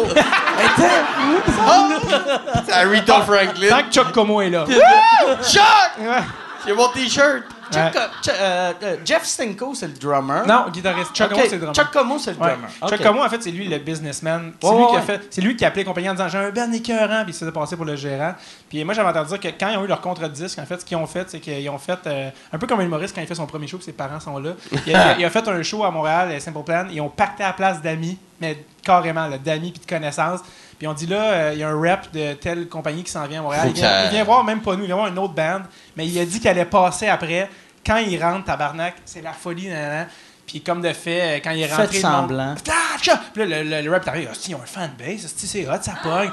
C'est 2.66 2.73
Aretha 2.73 3.20
Franklin. 3.23 3.68
Tant 3.68 3.82
que 3.85 3.93
Chuck 3.93 4.12
Como 4.12 4.40
est 4.40 4.51
là. 4.51 4.64
Chuck! 5.43 5.62
Ouais. 6.01 6.23
C'est 6.64 6.73
mon 6.74 6.89
t-shirt. 6.89 7.43
Chuck- 7.72 7.93
Ch- 8.22 8.36
euh, 8.38 8.72
euh, 8.82 8.97
Jeff 9.05 9.24
Stinko, 9.24 9.74
c'est 9.74 9.86
le 9.88 9.93
drummer. 9.94 10.47
Non, 10.47 10.66
guitariste. 10.70 11.14
Chuck 11.14 11.32
Ok, 11.32 11.36
Como, 11.36 11.44
c'est 11.48 11.52
le 11.55 11.59
drummer. 11.59 11.74
Chuck 11.74 11.90
Como, 11.93 12.18
c'est 12.18 12.30
le 12.32 12.38
Ouais. 12.38 12.48
drummer. 12.48 12.70
Chuck 12.80 12.93
Ok. 12.93 13.02
Como, 13.06 13.24
en 13.24 13.28
fait, 13.28 13.43
c'est 13.43 13.51
lui 13.51 13.68
le 13.68 13.78
businessman. 13.78 14.52
C'est 14.60 14.68
lui 14.70 14.76
qui 14.76 14.82
a 14.82 14.98
ouais. 14.98 15.02
fait, 15.02 15.26
c'est 15.30 15.40
lui 15.40 15.56
qui 15.56 15.64
a 15.64 15.68
appelé 15.68 15.82
la 15.84 15.88
compagnie 15.88 16.09
en 16.10 16.12
disant 16.14 16.28
j'ai 16.28 16.38
un 16.38 16.51
band 16.51 16.72
écœurant, 16.72 17.22
puis 17.24 17.30
il 17.30 17.34
se 17.34 17.40
faisait 17.40 17.52
passer 17.52 17.76
pour 17.76 17.84
le 17.84 17.97
gérant. 17.97 18.34
Puis 18.68 18.82
moi, 18.84 18.94
j'avais 18.94 19.09
entendu 19.09 19.28
dire 19.28 19.40
que 19.40 19.48
quand 19.59 19.68
ils 19.70 19.76
ont 19.78 19.84
eu 19.84 19.88
leur 19.88 20.01
contrat 20.01 20.28
de 20.28 20.34
disque, 20.34 20.59
en 20.59 20.66
fait, 20.66 20.80
ce 20.80 20.84
qu'ils 20.84 20.97
ont 20.97 21.06
fait, 21.06 21.28
c'est 21.30 21.40
qu'ils 21.40 21.68
ont 21.70 21.78
fait 21.78 21.98
euh, 22.06 22.30
un 22.52 22.59
peu 22.59 22.66
comme 22.66 22.80
un 22.80 22.84
humoriste 22.84 23.14
quand 23.14 23.20
il 23.20 23.26
fait 23.26 23.34
son 23.34 23.47
premier 23.47 23.66
show, 23.66 23.78
que 23.78 23.84
ses 23.84 23.93
parents 23.93 24.20
sont 24.20 24.38
là. 24.38 24.52
Il 24.86 24.94
a, 24.94 25.18
il 25.18 25.24
a 25.24 25.30
fait 25.30 25.47
un 25.48 25.62
show 25.62 25.84
à 25.84 25.90
Montréal, 25.90 26.40
Simple 26.40 26.62
Plan. 26.64 26.86
Ils 26.90 27.01
ont 27.01 27.09
pacté 27.09 27.43
à 27.44 27.48
la 27.48 27.52
place 27.52 27.80
d'amis, 27.82 28.18
mais 28.40 28.64
carrément, 28.82 29.28
d'amis 29.44 29.72
puis 29.72 29.80
de 29.80 29.86
connaissances. 29.88 30.40
Puis 30.78 30.86
on 30.86 30.93
dit 30.93 31.07
là, 31.07 31.23
euh, 31.32 31.51
il 31.55 31.59
y 31.59 31.62
a 31.62 31.69
un 31.69 31.81
rep 31.81 32.12
de 32.12 32.35
telle 32.35 32.69
compagnie 32.69 33.03
qui 33.03 33.11
s'en 33.11 33.27
vient 33.27 33.40
à 33.40 33.43
Montréal. 33.43 33.69
Il 33.69 34.11
vient, 34.11 34.20
il 34.20 34.24
voir 34.24 34.44
même 34.44 34.61
pas 34.61 34.74
nous, 34.77 34.82
il 34.82 34.86
vient 34.86 34.97
voir 34.97 35.09
une 35.09 35.19
autre 35.19 35.35
band, 35.35 35.62
mais 35.97 36.07
il 36.07 36.19
a 36.19 36.24
dit 36.24 36.39
qu'il 36.39 36.48
allait 36.48 36.65
passer 36.65 37.09
après. 37.09 37.48
Quand 37.85 37.97
il 37.98 38.23
rentre, 38.23 38.44
tabarnak, 38.44 38.94
c'est 39.05 39.23
la 39.23 39.32
folie, 39.32 39.69
nanana. 39.69 40.07
Puis 40.47 40.61
comme 40.61 40.81
de 40.81 40.93
fait, 40.93 41.39
euh, 41.39 41.40
quand 41.43 41.51
il 41.51 41.62
est 41.62 41.66
rentré, 41.66 41.86
Faites 41.89 42.03
monde- 42.05 42.12
semblant. 42.12 42.55
Ah! 42.69 42.97
Puis 43.32 43.47
là, 43.47 43.62
le, 43.62 43.69
le, 43.69 43.82
le 43.82 43.90
rap 43.90 44.05
Ah, 44.07 44.12
si, 44.32 44.51
ils 44.51 44.55
ont 44.55 44.62
un 44.62 44.66
fanbase, 44.66 45.32
c'est 45.36 45.69
hot, 45.69 45.73
ça 45.81 45.94
pogne. 46.03 46.31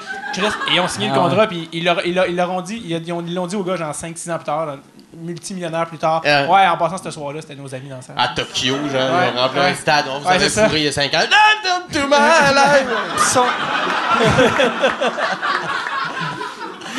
Et 0.72 0.76
ils 0.76 0.80
ont 0.80 0.88
signé 0.88 1.10
Ah 1.12 1.16
le 1.16 1.20
contrat, 1.22 1.48
puis 1.48 1.68
ils 1.74 1.84
leur, 1.84 2.06
ils 2.06 2.14
leur- 2.14 2.28
ils 2.28 2.36
leur 2.36 2.52
ont 2.52 2.62
dit, 2.62 2.80
ils, 2.86 2.92
ils 2.92 3.12
ont- 3.12 3.24
ils 3.26 3.34
l'ont 3.34 3.48
dit 3.48 3.56
aux 3.56 3.64
gars, 3.64 3.76
genre 3.76 3.94
5-6 3.94 4.30
ans 4.32 4.36
plus 4.38 4.46
tard, 4.46 4.78
là, 5.14 5.20
multimillionnaires 5.24 5.86
plus 5.88 5.98
tard. 5.98 6.22
Euh. 6.26 6.48
ouais, 6.48 6.68
en 6.68 6.78
passant 6.78 6.98
ce 7.04 7.12
soir-là, 7.12 7.42
c'était 7.42 7.56
nos 7.56 7.74
amis 7.74 7.90
dans 7.90 8.02
ça. 8.02 8.14
À 8.18 8.30
Tokyo, 8.30 8.76
genre, 8.92 8.92
Ouais, 8.92 9.32
on 9.36 9.40
remplit 9.42 9.60
ouais. 9.60 9.66
un 9.68 9.76
stade. 9.76 10.06
On 10.10 10.20
vous 10.20 10.28
Ouais, 10.28 10.36
avait 10.36 10.50
fourré 10.50 10.80
il 10.80 10.84
y 10.86 10.88
a 10.88 10.92
5 10.92 11.14
ans. 11.14 11.20
London 11.20 11.88
to 11.92 12.08
my 12.08 12.16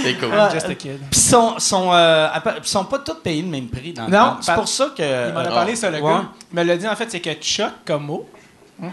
C'est 0.03 0.15
cool. 0.19 0.29
Ouais. 0.29 0.51
Just 0.53 0.67
a 0.69 0.75
kid. 0.75 0.99
Puis 0.99 1.09
ils 1.13 1.19
sont, 1.19 1.59
sont, 1.59 1.91
euh, 1.93 2.29
sont 2.63 2.85
pas 2.85 2.99
tous 2.99 3.15
payés 3.15 3.43
le 3.43 3.49
même 3.49 3.69
prix 3.69 3.93
dans 3.93 4.09
Non. 4.09 4.37
C'est 4.41 4.55
pour 4.55 4.69
ça 4.69 4.91
que. 4.97 5.29
Il 5.29 5.33
m'en 5.33 5.41
a 5.41 5.45
non. 5.45 5.51
parlé, 5.55 5.77
ça, 5.77 5.91
le 5.91 6.01
Ouais. 6.01 6.13
gars. 6.13 6.25
Il 6.53 6.59
me 6.59 6.63
l'a 6.65 6.77
dit, 6.77 6.87
en 6.89 6.97
fait, 6.97 7.11
c'est 7.11 7.21
que 7.21 7.33
Chuck, 7.35 7.73
comme 7.87 8.05
mot, 8.07 8.29
hein, 8.83 8.89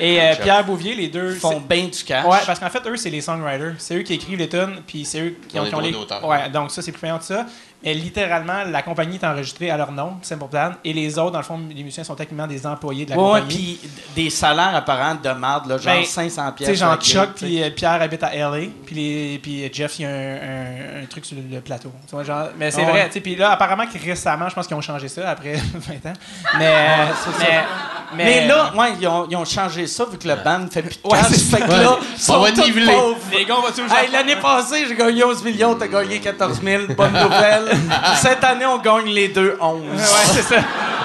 et 0.00 0.20
euh, 0.20 0.34
Pierre 0.42 0.64
Bouvier, 0.64 0.94
les 0.94 1.08
deux. 1.08 1.34
Ils 1.34 1.38
font 1.40 1.60
bien 1.60 1.84
du 1.86 2.02
cash. 2.02 2.24
Ouais, 2.24 2.38
parce 2.44 2.58
qu'en 2.58 2.70
fait, 2.70 2.82
eux, 2.88 2.96
c'est 2.96 3.10
les 3.10 3.20
songwriters. 3.20 3.74
C'est 3.78 3.96
eux 3.96 4.02
qui 4.02 4.14
écrivent 4.14 4.38
les 4.38 4.48
tunes, 4.48 4.80
puis 4.86 5.04
c'est 5.04 5.20
eux 5.20 5.36
qui 5.48 5.58
ont 5.58 5.62
ont, 5.62 5.64
les 5.64 5.70
qui 5.92 5.96
ont 5.96 6.06
les. 6.20 6.26
Ouais, 6.26 6.48
donc 6.48 6.70
ça, 6.72 6.82
c'est 6.82 6.90
plus 6.92 7.00
payant 7.00 7.18
que 7.18 7.24
ça. 7.24 7.46
Mais 7.84 7.94
littéralement, 7.94 8.64
la 8.68 8.82
compagnie 8.82 9.16
est 9.16 9.24
enregistrée 9.24 9.70
à 9.70 9.76
leur 9.76 9.92
nom, 9.92 10.14
Simple 10.22 10.46
Plan, 10.50 10.72
et 10.84 10.92
les 10.92 11.16
autres, 11.16 11.30
dans 11.30 11.38
le 11.38 11.44
fond, 11.44 11.60
les 11.68 11.82
musiciens 11.84 12.02
sont 12.02 12.16
techniquement 12.16 12.48
des 12.48 12.66
employés 12.66 13.04
de 13.04 13.10
la 13.10 13.16
Ouais, 13.16 13.40
compagnie. 13.40 13.78
puis 13.80 13.90
des 14.16 14.30
salaires 14.30 14.74
apparents 14.74 15.14
de 15.14 15.28
marde, 15.30 15.66
là, 15.68 15.78
genre 15.78 15.94
Ben, 15.94 16.04
500 16.04 16.48
Tu 16.48 16.54
pièces. 16.56 16.68
sais, 16.70 16.74
genre 16.74 16.96
Chuck 17.00 17.34
tu 17.36 17.44
puis 17.44 17.62
euh, 17.62 17.70
Pierre 17.70 18.02
habitent 18.02 18.24
à 18.24 18.34
LA, 18.34 18.66
puis, 18.84 19.70
Jeff, 19.72 19.98
il 20.00 20.02
y 20.02 20.06
a 20.06 20.08
un, 20.08 20.12
un- 20.12 21.02
un 21.02 21.06
truc 21.08 21.24
sur 21.24 21.36
le, 21.36 21.60
plateau. 21.60 21.92
Tu 22.08 22.14
vois, 22.16 22.24
genre, 22.24 22.48
mais 22.58 22.70
c'est 22.72 22.84
vrai, 22.84 23.06
tu 23.06 23.12
sais, 23.14 23.20
puis 23.20 23.36
là, 23.36 23.52
apparemment, 23.52 23.84
récemment, 24.04 24.48
je 24.48 24.54
pense 24.56 24.66
qu'ils 24.66 24.76
ont 24.76 24.80
changé 24.80 25.06
ça 25.06 25.30
après 25.30 25.54
20 25.74 26.10
ans. 26.10 26.14
Mais, 26.58 26.96
Mais, 28.14 28.24
mais, 28.24 28.46
là, 28.46 28.72
ouais, 28.76 28.92
ils, 29.00 29.06
ont, 29.06 29.26
ils 29.30 29.36
ont 29.36 29.44
changé 29.44 29.86
ça 29.86 30.04
vu 30.10 30.18
que 30.18 30.26
le 30.28 30.36
band 30.36 30.66
fait 30.70 30.82
plus 30.82 30.96
de 31.02 31.08
cash. 31.08 31.26
fait 31.50 31.60
que 31.60 31.70
là, 31.70 31.92
On 31.92 32.04
ils 32.16 32.20
sont 32.20 32.40
va 32.40 32.50
tous 32.52 32.62
niveler. 32.62 32.86
pauvres. 32.92 33.16
les 33.32 33.44
gars, 33.44 33.54
on 33.58 33.62
va 33.62 33.70
toujours 33.70 33.92
Hey, 33.96 34.10
L'année 34.10 34.36
passée, 34.36 34.86
j'ai 34.88 34.94
gagné 34.94 35.24
11 35.24 35.42
millions, 35.44 35.74
t'as 35.74 35.86
gagné 35.88 36.18
14 36.20 36.60
000. 36.62 36.82
Bonne 36.96 37.12
nouvelle. 37.12 37.70
Cette 38.16 38.42
année, 38.44 38.66
on 38.66 38.78
gagne 38.78 39.06
les 39.06 39.28
deux 39.28 39.56
11. 39.60 39.80
Ouais, 39.82 39.98
c'est 40.26 40.42
ça. 40.42 40.56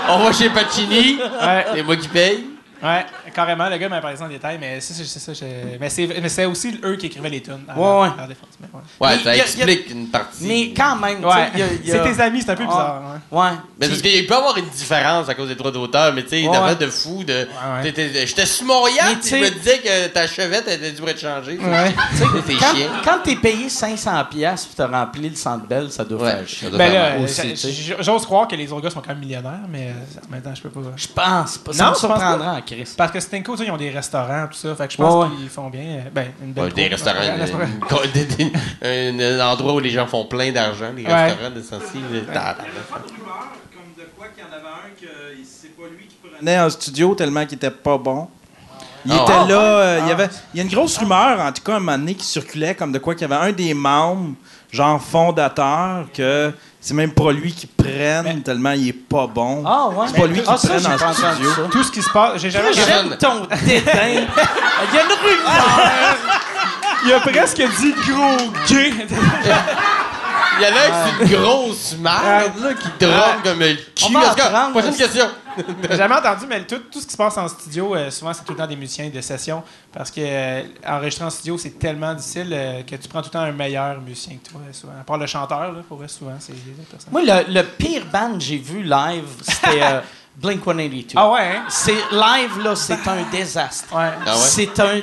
On 0.10 0.20
va 0.20 0.32
chez 0.34 0.50
Pacini. 0.50 1.18
Ouais. 1.42 1.66
C'est 1.74 1.84
moi 1.84 1.96
qui 1.96 2.08
paye. 2.08 2.46
Ouais, 2.82 3.06
carrément, 3.34 3.70
le 3.70 3.78
gars 3.78 3.90
m'a 3.90 4.00
parlé 4.02 4.22
en 4.22 4.28
détail, 4.28 4.58
mais 4.60 4.80
c'est 4.80 4.94
ça. 4.94 5.34
je- 5.34 5.78
Mais 5.80 5.90
c'est 6.30 6.46
aussi 6.46 6.80
eux 6.84 6.96
qui 6.96 7.08
écrivaient 7.08 7.30
les 7.30 7.42
tunes. 7.42 7.64
à- 7.68 7.78
Ouais, 7.78 8.02
ouais. 8.04 8.28
défense, 8.28 8.50
mais 8.62 8.68
ouais. 8.74 9.18
Ça 9.24 9.36
explique 9.36 9.90
une 9.90 10.08
partie. 10.08 10.46
Mais 10.46 10.74
quand 10.76 10.96
même, 10.98 11.18
tu 11.18 11.24
sais, 11.24 11.28
Ouais. 11.28 11.80
C'est 11.86 12.04
tes 12.16 12.22
amis, 12.22 12.42
c'est 12.42 12.52
un 12.52 12.56
peu 12.56 12.64
Ah. 12.66 12.70
bizarre. 12.72 13.02
ouais. 13.32 13.40
Ouais. 13.40 13.50
Mais 13.80 13.88
parce 13.88 14.02
qu'il 14.02 14.26
peut 14.28 14.34
y 14.34 14.38
avoir 14.38 14.58
une 14.58 14.70
différence 14.70 15.28
à 15.30 15.36
cause 15.36 15.48
des 15.50 15.56
droits 15.56 15.72
d'auteur, 15.72 16.14
mais 16.14 16.24
tu 16.24 16.30
sais, 16.30 16.48
ouais. 16.48 16.76
de 16.76 16.88
fou, 16.88 17.24
de. 17.24 17.48
J'étais 17.84 18.46
sur 18.46 18.66
mon 18.66 18.88
yacht, 18.88 19.20
tu 19.22 19.36
me 19.36 19.44
sais- 19.46 19.52
disais 19.52 19.80
que 19.80 20.08
ta 20.08 20.28
chevette 20.28 20.68
était 20.68 20.92
dû 20.92 21.02
être 21.08 21.20
changée. 21.20 21.58
Ouais. 21.58 21.94
Quand, 22.60 22.76
chiant. 22.76 22.88
quand 23.04 23.20
t'es 23.24 23.36
payé 23.36 23.70
500 23.70 24.24
pièces 24.30 24.66
puis 24.66 24.76
t'as 24.76 24.88
rempli 24.88 25.30
le 25.30 25.36
centre 25.36 25.66
belle, 25.66 25.92
ça 25.92 26.04
doit 26.04 26.22
Ouais, 26.22 26.32
faire 26.32 26.48
chier. 26.48 26.70
j'ose 28.00 28.26
croire 28.26 28.48
que 28.48 28.56
les 28.56 28.72
autres 28.72 28.82
gars 28.84 28.90
sont 28.90 29.02
quand 29.02 29.10
même 29.10 29.20
millionnaires, 29.20 29.60
mais 29.70 29.90
euh, 29.90 29.94
maintenant, 30.30 30.54
je 30.56 30.62
peux 30.62 30.70
pas. 30.70 30.82
Je 30.96 31.08
pense 31.08 31.58
pas. 31.58 31.74
Ça 31.74 31.84
Non, 31.86 31.92
me 31.92 31.96
surprendra 31.96 32.54
en 32.56 32.62
Chris. 32.62 32.90
Parce 32.98 33.12
que 33.12 33.20
Stinko, 33.24 33.56
ils 33.58 33.72
ont 33.72 33.78
des 33.78 33.90
restaurants, 33.90 34.48
tout 34.52 34.58
ça. 34.58 34.76
Fait 34.76 34.88
que 34.88 34.94
je 34.94 34.98
pense 34.98 35.14
Ouais, 35.14 35.30
ouais. 35.32 35.36
qu'ils 35.38 35.50
font 35.50 35.70
bien. 35.70 35.82
euh, 35.82 36.02
Ben, 36.14 36.28
une 36.42 36.54
belle 36.54 36.66
Ouais, 36.66 36.72
des 36.72 36.88
restaurants, 36.88 37.18
Un 37.20 38.08
des- 38.14 39.24
un, 39.40 39.40
endroit 39.52 39.74
où 39.74 39.80
les 39.80 39.90
gens 39.90 40.06
font 40.08 40.26
plein 40.26 40.52
d'argent, 40.52 40.92
les 40.96 41.06
Ouais. 41.06 41.26
restaurants 41.26 41.50
de 41.52 41.62
Sancy. 41.62 41.86
Pas 41.94 42.00
de 42.00 42.00
rumeur, 42.00 42.24
comme 43.74 43.94
de 43.98 44.10
quoi 44.16 44.28
qu'il 44.36 44.44
y 44.44 44.48
en 44.48 44.54
avait 44.54 44.68
un 44.68 45.02
que 45.02 45.08
c'est 45.44 45.76
pas 45.76 45.84
lui 45.90 46.08
qui 46.08 46.16
prenait. 46.22 46.60
en 46.60 46.70
studio 46.70 47.16
tellement 47.16 47.46
qu'il 47.46 47.56
était 47.58 47.72
pas 47.72 47.98
bon. 47.98 48.28
Il 49.06 49.12
Ah. 49.12 49.24
était 49.24 49.54
là, 49.54 49.60
euh, 49.62 50.00
il 50.04 50.08
y 50.08 50.12
avait 50.12 50.30
il 50.54 50.58
y 50.58 50.60
a 50.62 50.64
une 50.64 50.70
grosse 50.70 50.98
rumeur 50.98 51.38
en 51.40 51.52
tout 51.52 51.62
cas 51.62 51.76
un 51.76 51.80
moment 51.80 51.98
donné 51.98 52.16
qui 52.16 52.26
circulait 52.26 52.74
comme 52.74 52.92
de 52.94 53.00
quoi 53.00 53.16
qu'il 53.16 53.28
y 53.30 53.34
avait 53.34 53.50
un 53.50 53.52
des 53.52 53.74
membres 53.74 54.34
genre 54.72 55.02
fondateur 55.02 56.06
que 56.14 56.54
c'est 56.86 56.94
même 56.94 57.12
pas 57.12 57.32
lui 57.32 57.54
qui 57.54 57.66
prenne 57.66 58.42
tellement 58.44 58.72
il 58.72 58.90
est 58.90 58.94
pas 58.94 59.26
bon. 59.26 59.64
Ah, 59.66 59.88
ouais. 59.88 60.06
C'est 60.08 60.20
pas 60.20 60.28
lui 60.28 60.42
qui 60.42 60.48
Ah, 60.48 60.58
prenne 60.62 60.86
en 60.86 61.14
studio. 61.14 61.50
ça. 61.56 61.62
Tout 61.72 61.82
ce 61.84 61.92
qui 61.92 62.02
se 62.02 62.10
passe, 62.10 62.42
j'ai 62.42 62.52
jamais. 62.52 62.74
J'aime 62.74 63.16
ton 63.18 63.48
dédain. 63.66 63.92
Il 64.06 64.96
y 64.96 64.98
a 64.98 65.04
une 65.04 65.12
rumeur. 65.24 66.18
Il 67.06 67.14
a 67.14 67.20
presque 67.22 67.62
dit 67.80 67.94
gros 68.08 68.52
gay. 68.68 68.92
Il 70.60 70.64
y 70.64 70.66
en 70.66 70.76
a 70.76 70.80
un 70.80 71.12
qui 71.12 71.28
c'est 71.30 71.36
une 71.36 71.42
grosse 71.42 71.96
merde 71.98 72.52
là, 72.62 72.74
qui 72.74 72.88
drone 73.00 73.42
comme 73.44 73.60
le 73.60 73.76
cul. 73.76 74.72
Prochaine 74.72 74.96
question. 74.96 75.26
J'ai 75.90 75.98
jamais 75.98 76.16
entendu, 76.16 76.46
mais 76.50 76.66
tout, 76.66 76.80
tout 76.92 77.00
ce 77.00 77.06
qui 77.06 77.12
se 77.12 77.18
passe 77.18 77.38
en 77.38 77.48
studio, 77.48 77.96
euh, 77.96 78.10
souvent, 78.10 78.34
c'est 78.34 78.44
tout 78.44 78.54
le 78.54 78.58
temps 78.58 78.66
des 78.66 78.76
musiciens 78.76 79.10
de 79.10 79.22
session. 79.22 79.62
Parce 79.92 80.10
que 80.10 80.22
euh, 80.24 80.64
enregistrer 80.88 81.26
en 81.26 81.30
studio, 81.30 81.58
c'est 81.60 81.78
tellement 81.78 82.14
difficile 82.16 82.50
euh, 82.52 82.82
que 82.82 82.96
tu 82.96 83.08
prends 83.08 83.22
tout 83.22 83.30
le 83.30 83.34
temps 83.34 83.42
un 83.42 83.52
meilleur 83.52 84.02
musicien 84.02 84.38
que 84.44 84.50
toi, 84.50 84.62
souvent. 84.72 84.94
À 85.00 85.04
part 85.04 85.18
le 85.18 85.28
chanteur, 85.28 85.60
là, 85.60 85.80
pour 85.88 85.98
vrai, 85.98 86.08
souvent, 86.08 86.34
c'est. 86.40 86.54
Moi, 87.12 87.22
le, 87.24 87.54
le 87.54 87.64
pire 87.64 88.06
band 88.12 88.34
que 88.34 88.40
j'ai 88.40 88.58
vu 88.58 88.82
live, 88.82 89.26
c'était 89.42 89.84
euh, 89.84 90.02
Blink 90.36 90.64
182. 90.64 91.14
Ah 91.16 91.30
ouais, 91.30 91.58
hein? 91.58 91.66
C'est 91.70 91.94
live 92.12 92.60
là, 92.64 92.76
c'est 92.76 93.08
un 93.08 93.22
désastre. 93.32 93.96
Ouais. 93.96 94.10
Ah 94.26 94.32
ouais? 94.34 94.42
C'est 94.42 94.80
un 94.80 95.02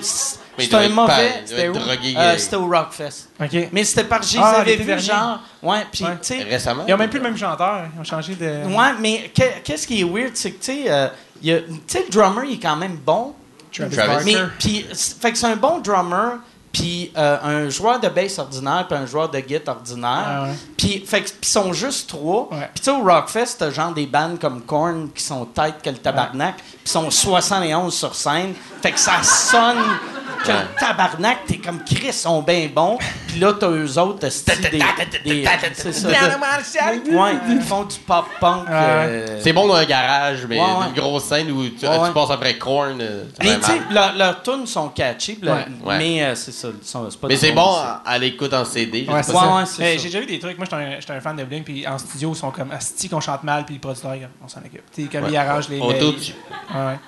Mais 0.60 0.66
doit 0.68 0.80
un 0.80 0.88
mauvais. 0.88 1.32
C'était 1.44 1.68
Euh, 1.68 1.72
euh, 2.16 2.38
C'était 2.38 2.56
au 2.56 2.66
Rockfest. 2.68 3.28
OK. 3.40 3.68
Mais 3.72 3.84
c'était 3.84 4.04
par 4.04 4.22
J, 4.22 4.38
Ah, 4.40 4.62
vu 4.64 4.84
dernier. 4.84 5.02
genre. 5.02 5.40
Ouais, 5.62 5.86
puis 5.92 6.04
Ouais. 6.04 6.10
tu 6.12 6.18
sais. 6.38 6.42
Récemment? 6.42 6.84
Ils 6.86 6.94
ont 6.94 6.98
même 6.98 7.10
plus 7.10 7.18
le 7.18 7.24
même 7.24 7.36
chanteur. 7.36 7.84
Ils 7.94 8.00
ont 8.00 8.04
changé 8.04 8.34
de. 8.34 8.46
Ouais, 8.66 8.92
mais 9.00 9.30
que- 9.34 9.60
qu'est-ce 9.64 9.86
qui 9.86 10.00
est 10.00 10.04
weird, 10.04 10.32
c'est 10.34 10.52
que 10.52 10.64
tu 10.64 10.72
sais, 10.72 10.84
euh, 10.88 11.08
le 11.42 12.10
drummer 12.10 12.44
il 12.44 12.54
est 12.54 12.58
quand 12.62 12.76
même 12.76 12.96
bon. 12.96 13.34
Travis 13.72 13.96
Travis. 13.96 14.24
Mais 14.34 14.40
puis, 14.58 14.86
fait 15.20 15.30
que 15.32 15.38
c'est 15.38 15.46
un 15.46 15.56
bon 15.56 15.78
drummer, 15.78 16.38
puis 16.72 17.10
euh, 17.16 17.36
un 17.42 17.68
joueur 17.68 17.98
de 18.00 18.08
bass 18.08 18.38
ordinaire, 18.38 18.86
puis 18.88 18.96
un 18.98 19.06
joueur 19.06 19.28
de 19.28 19.40
guitare 19.40 19.76
ordinaire. 19.76 20.24
Ah. 20.26 20.46
Puis, 20.76 21.04
fait 21.06 21.22
que- 21.22 21.28
puis 21.28 21.38
ils 21.42 21.48
sont 21.48 21.72
juste 21.72 22.08
trois. 22.08 22.48
Ouais. 22.52 22.68
Puis 22.74 22.82
tu 22.82 22.84
sais, 22.84 22.90
au 22.90 23.02
Rockfest, 23.02 23.56
t'as 23.58 23.70
genre 23.70 23.92
des 23.92 24.06
bandes 24.06 24.38
comme 24.38 24.62
Korn 24.62 25.08
qui 25.14 25.22
sont 25.22 25.44
têtes 25.46 25.82
que 25.82 25.90
le 25.90 25.96
tabarnak, 25.96 26.56
puis 26.56 26.66
sont 26.84 27.10
71 27.10 27.92
sur 27.92 28.14
scène. 28.14 28.54
Fait 28.82 28.92
que 28.92 28.98
ça 29.00 29.22
sonne 29.22 29.76
que 30.44 30.52
le 30.52 30.78
tabarnak, 30.78 31.38
t'es 31.46 31.58
comme 31.58 31.80
Chris, 31.84 32.00
ils 32.06 32.12
sont 32.14 32.40
bien 32.40 32.68
bons. 32.74 32.96
Puis 33.28 33.38
là, 33.40 33.52
t'as 33.52 33.68
eux 33.68 33.98
autres, 33.98 34.26
esti, 34.26 34.50
des, 34.70 34.70
des, 35.22 35.44
c'est 35.74 35.92
ça. 35.92 36.08
Ouais, 36.08 37.32
ils 37.50 37.60
font 37.60 37.84
du 37.84 37.96
pop 37.98 38.24
punk. 38.40 38.66
Ouais. 38.68 38.72
euh, 38.74 39.40
C'est 39.42 39.52
bon 39.52 39.66
dans 39.68 39.74
un 39.74 39.84
garage, 39.84 40.46
mais 40.48 40.58
Ouais, 40.58 40.64
ouais. 40.64 40.86
une 40.88 40.94
grosse 41.00 41.24
scène 41.24 41.50
où 41.50 41.68
tu, 41.68 41.86
Ouais, 41.86 42.06
tu 42.06 42.12
passes 42.12 42.30
après 42.30 42.56
Korn. 42.56 42.98
euh, 43.00 43.24
Mais 43.42 43.58
tu 43.58 43.66
sais, 43.66 43.80
leurs 44.16 44.42
tunes 44.42 44.66
sont 44.66 44.88
catchy, 44.88 45.38
mais 45.98 46.22
euh, 46.24 46.34
c'est 46.34 46.52
c'est 46.60 47.20
pas 47.20 47.28
Mais 47.28 47.36
c'est 47.36 47.52
bon 47.52 47.70
aussi. 47.70 47.80
à, 47.80 48.02
à 48.04 48.18
l'écoute 48.18 48.52
en 48.52 48.64
CD. 48.64 49.06
Ouais, 49.08 49.22
c'est. 49.66 49.98
J'ai 49.98 50.04
déjà 50.08 50.20
vu 50.20 50.26
des 50.26 50.38
trucs. 50.38 50.56
Moi, 50.58 50.66
j'étais 50.70 51.12
un, 51.12 51.16
un 51.16 51.20
fan 51.20 51.36
de 51.36 51.44
Blink, 51.44 51.64
puis 51.64 51.86
en 51.86 51.98
studio, 51.98 52.32
ils 52.32 52.36
sont 52.38 52.50
comme 52.50 52.70
Asti 52.72 53.08
qu'on 53.08 53.20
chante 53.20 53.42
mal, 53.42 53.64
puis 53.64 53.74
le 53.76 53.80
producteur, 53.80 54.12
on 54.44 54.48
s'en 54.48 54.60
occupe. 54.60 55.10
Comme 55.10 55.24
Ouais. 55.24 55.30
ils 55.30 55.36
arrangent 55.36 55.68
les. 55.68 55.78
Tout- 55.78 55.84
Ouais, 55.86 56.76
ouais. 56.86 56.98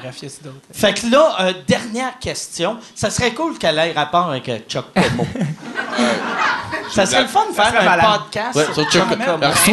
Bref, 0.00 0.16
il 0.22 0.28
y 0.28 0.32
a 0.32 0.34
d'autres. 0.42 0.56
Fait 0.72 0.92
que 0.94 1.06
là, 1.10 1.36
euh, 1.40 1.52
dernière 1.66 2.18
question. 2.18 2.78
Ça 2.94 3.08
serait 3.10 3.32
cool 3.34 3.56
qu'elle 3.56 3.78
ait 3.78 3.92
rapport 3.92 4.30
avec 4.30 4.48
euh, 4.48 4.58
Chuck 4.68 4.86
Como. 4.94 5.26
ça 6.90 7.06
serait 7.06 7.22
le 7.22 7.28
fun 7.28 7.46
de 7.48 7.54
faire 7.54 7.80
un 7.80 7.84
malade. 7.84 8.06
podcast 8.30 8.56
Ouais, 8.56 8.64
sur 8.74 8.90
Chuck 8.90 9.08
Como. 9.08 9.22
Alors, 9.44 9.56
c'est 9.56 9.72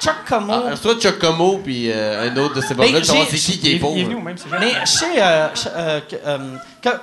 Chuck. 0.00 0.14
Como. 0.28 0.52
Chuck 0.52 0.60
Como. 0.60 0.68
Ah, 0.72 0.76
toi, 0.76 0.94
Chuck 1.00 1.18
Como, 1.18 1.58
puis 1.58 1.90
euh, 1.90 2.30
un 2.30 2.36
autre 2.36 2.54
de 2.56 2.60
ces 2.60 2.74
Ben, 2.74 2.90
voir 2.90 3.02
j'ai- 3.02 3.24
c'est 3.36 3.36
qui 3.52 3.58
qui 3.58 3.66
est 3.68 3.70
Il, 3.70 3.72
il 3.72 3.76
est 3.76 3.78
pauvre. 3.80 3.94
venu 3.96 4.14
même. 4.22 4.36
Mais 4.60 4.72
je 4.84 4.90
sais, 4.90 5.06
euh, 5.18 5.48
euh, 5.76 6.00
euh, 6.26 6.38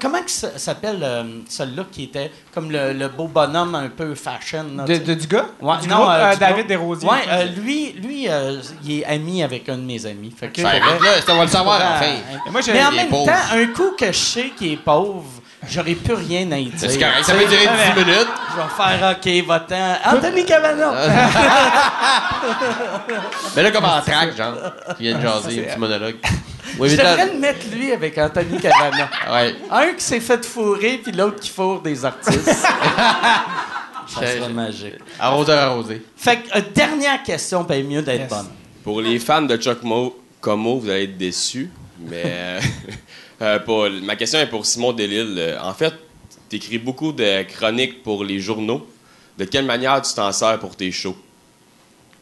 comment 0.01 0.19
ça 0.27 0.57
s'appelle 0.57 0.99
euh, 1.01 1.23
celui-là 1.49 1.85
qui 1.91 2.03
était 2.03 2.31
comme 2.53 2.71
le, 2.71 2.93
le 2.93 3.07
beau 3.09 3.27
bonhomme 3.27 3.75
un 3.75 3.89
peu 3.89 4.15
fashion? 4.15 4.65
là, 4.77 4.83
De, 4.85 5.13
du 5.13 5.27
gars 5.27 5.47
Ouais, 5.61 5.77
Du 5.81 5.87
non, 5.87 5.97
groupe, 6.05 6.33
du 6.33 6.39
David. 6.39 6.67
Desrosiers. 6.67 7.09
Ouais, 7.09 7.17
euh, 7.29 7.45
lui, 7.57 7.93
lui 7.93 8.25
euh, 8.29 8.57
il 8.83 8.99
est 9.01 9.05
ami 9.05 9.43
avec 9.43 9.67
un 9.69 9.77
de 9.77 9.83
mes 9.83 10.05
amis. 10.05 10.33
Fait 10.37 10.49
que 10.49 10.61
Ben, 10.61 10.71
je 10.75 10.79
pourrais- 10.95 11.09
là, 11.17 11.23
on 11.29 11.35
va 11.37 11.43
le 11.43 11.49
savoir 11.49 11.81
enfin. 11.81 12.05
euh, 12.05 12.37
Mais 12.45 12.51
moi, 12.51 12.61
Mais 12.67 12.85
en 12.85 12.91
même 12.91 13.09
temps, 13.09 13.25
un 13.53 13.65
coup 13.67 13.91
que 13.97 14.07
je 14.07 14.11
sais 14.17 14.51
qu'il 14.57 14.73
est 14.73 14.77
pauvre, 14.77 15.23
j'aurais 15.69 15.95
plus 15.95 16.13
rien 16.13 16.51
à 16.51 16.57
y 16.57 16.65
dire. 16.65 16.73
C'est 16.89 16.99
correct, 16.99 17.23
ça 17.23 17.33
Tu 17.33 17.39
peut 17.39 17.45
durer 17.49 17.67
mais 17.95 18.03
10 18.03 18.05
minutes. 18.05 18.27
Je 18.51 18.57
vais 18.57 18.69
faire 18.77 19.17
OK, 19.17 19.27
va-t'en. 19.47 19.97
Anthony 20.17 20.45
Cavana! 20.45 20.93
Mais 23.55 23.63
là, 23.63 23.71
comme 23.71 23.85
en 23.85 24.01
track, 24.01 24.35
genre, 24.35 24.55
qui 24.97 25.03
vient 25.03 25.17
de 25.17 25.21
jaser, 25.21 25.61
un 25.61 25.63
petit 25.71 25.79
monologue. 25.79 26.15
Oui, 26.79 26.89
Je 26.89 26.95
devrais 26.95 27.33
le 27.33 27.39
mettre 27.39 27.65
lui 27.71 27.91
avec 27.91 28.17
Anthony 28.17 28.59
Cavana. 28.59 29.09
Ouais. 29.31 29.55
Un 29.71 29.93
qui 29.93 30.03
s'est 30.03 30.19
fait 30.19 30.43
fourrer, 30.45 30.99
puis 31.03 31.11
l'autre 31.11 31.39
qui 31.39 31.49
fourre 31.49 31.81
des 31.81 32.03
artistes. 32.03 32.45
Ça 34.07 34.27
serait 34.27 34.49
magique. 34.49 34.95
Arroseur 35.19 35.71
arrosé. 35.71 36.05
Fait 36.17 36.37
que, 36.37 36.57
euh, 36.57 36.61
dernière 36.75 37.23
question, 37.23 37.63
paye 37.63 37.83
mieux 37.83 38.01
d'être 38.01 38.21
Yes. 38.21 38.29
bonne. 38.29 38.47
Pour 38.83 39.01
les 39.01 39.17
fans 39.17 39.41
de 39.43 39.55
Chuck 39.57 39.81
Mo, 39.83 40.19
Como, 40.41 40.79
vous 40.79 40.89
allez 40.89 41.03
être 41.05 41.17
déçus. 41.17 41.69
Mais 41.99 42.59
euh, 43.41 43.59
pour- 43.59 43.89
ma 44.03 44.15
question 44.15 44.39
est 44.39 44.47
pour 44.47 44.65
Simon 44.65 44.93
Delille. 44.93 45.35
Euh, 45.37 45.57
En 45.61 45.73
fait, 45.73 45.93
tu 46.49 46.55
écris 46.57 46.77
beaucoup 46.77 47.11
de 47.11 47.43
chroniques 47.43 48.03
pour 48.03 48.23
les 48.23 48.39
journaux. 48.39 48.87
De 49.37 49.45
quelle 49.45 49.65
manière 49.65 50.01
tu 50.01 50.13
t'en 50.13 50.31
sers 50.31 50.59
pour 50.59 50.75
tes 50.75 50.91
shows? 50.91 51.17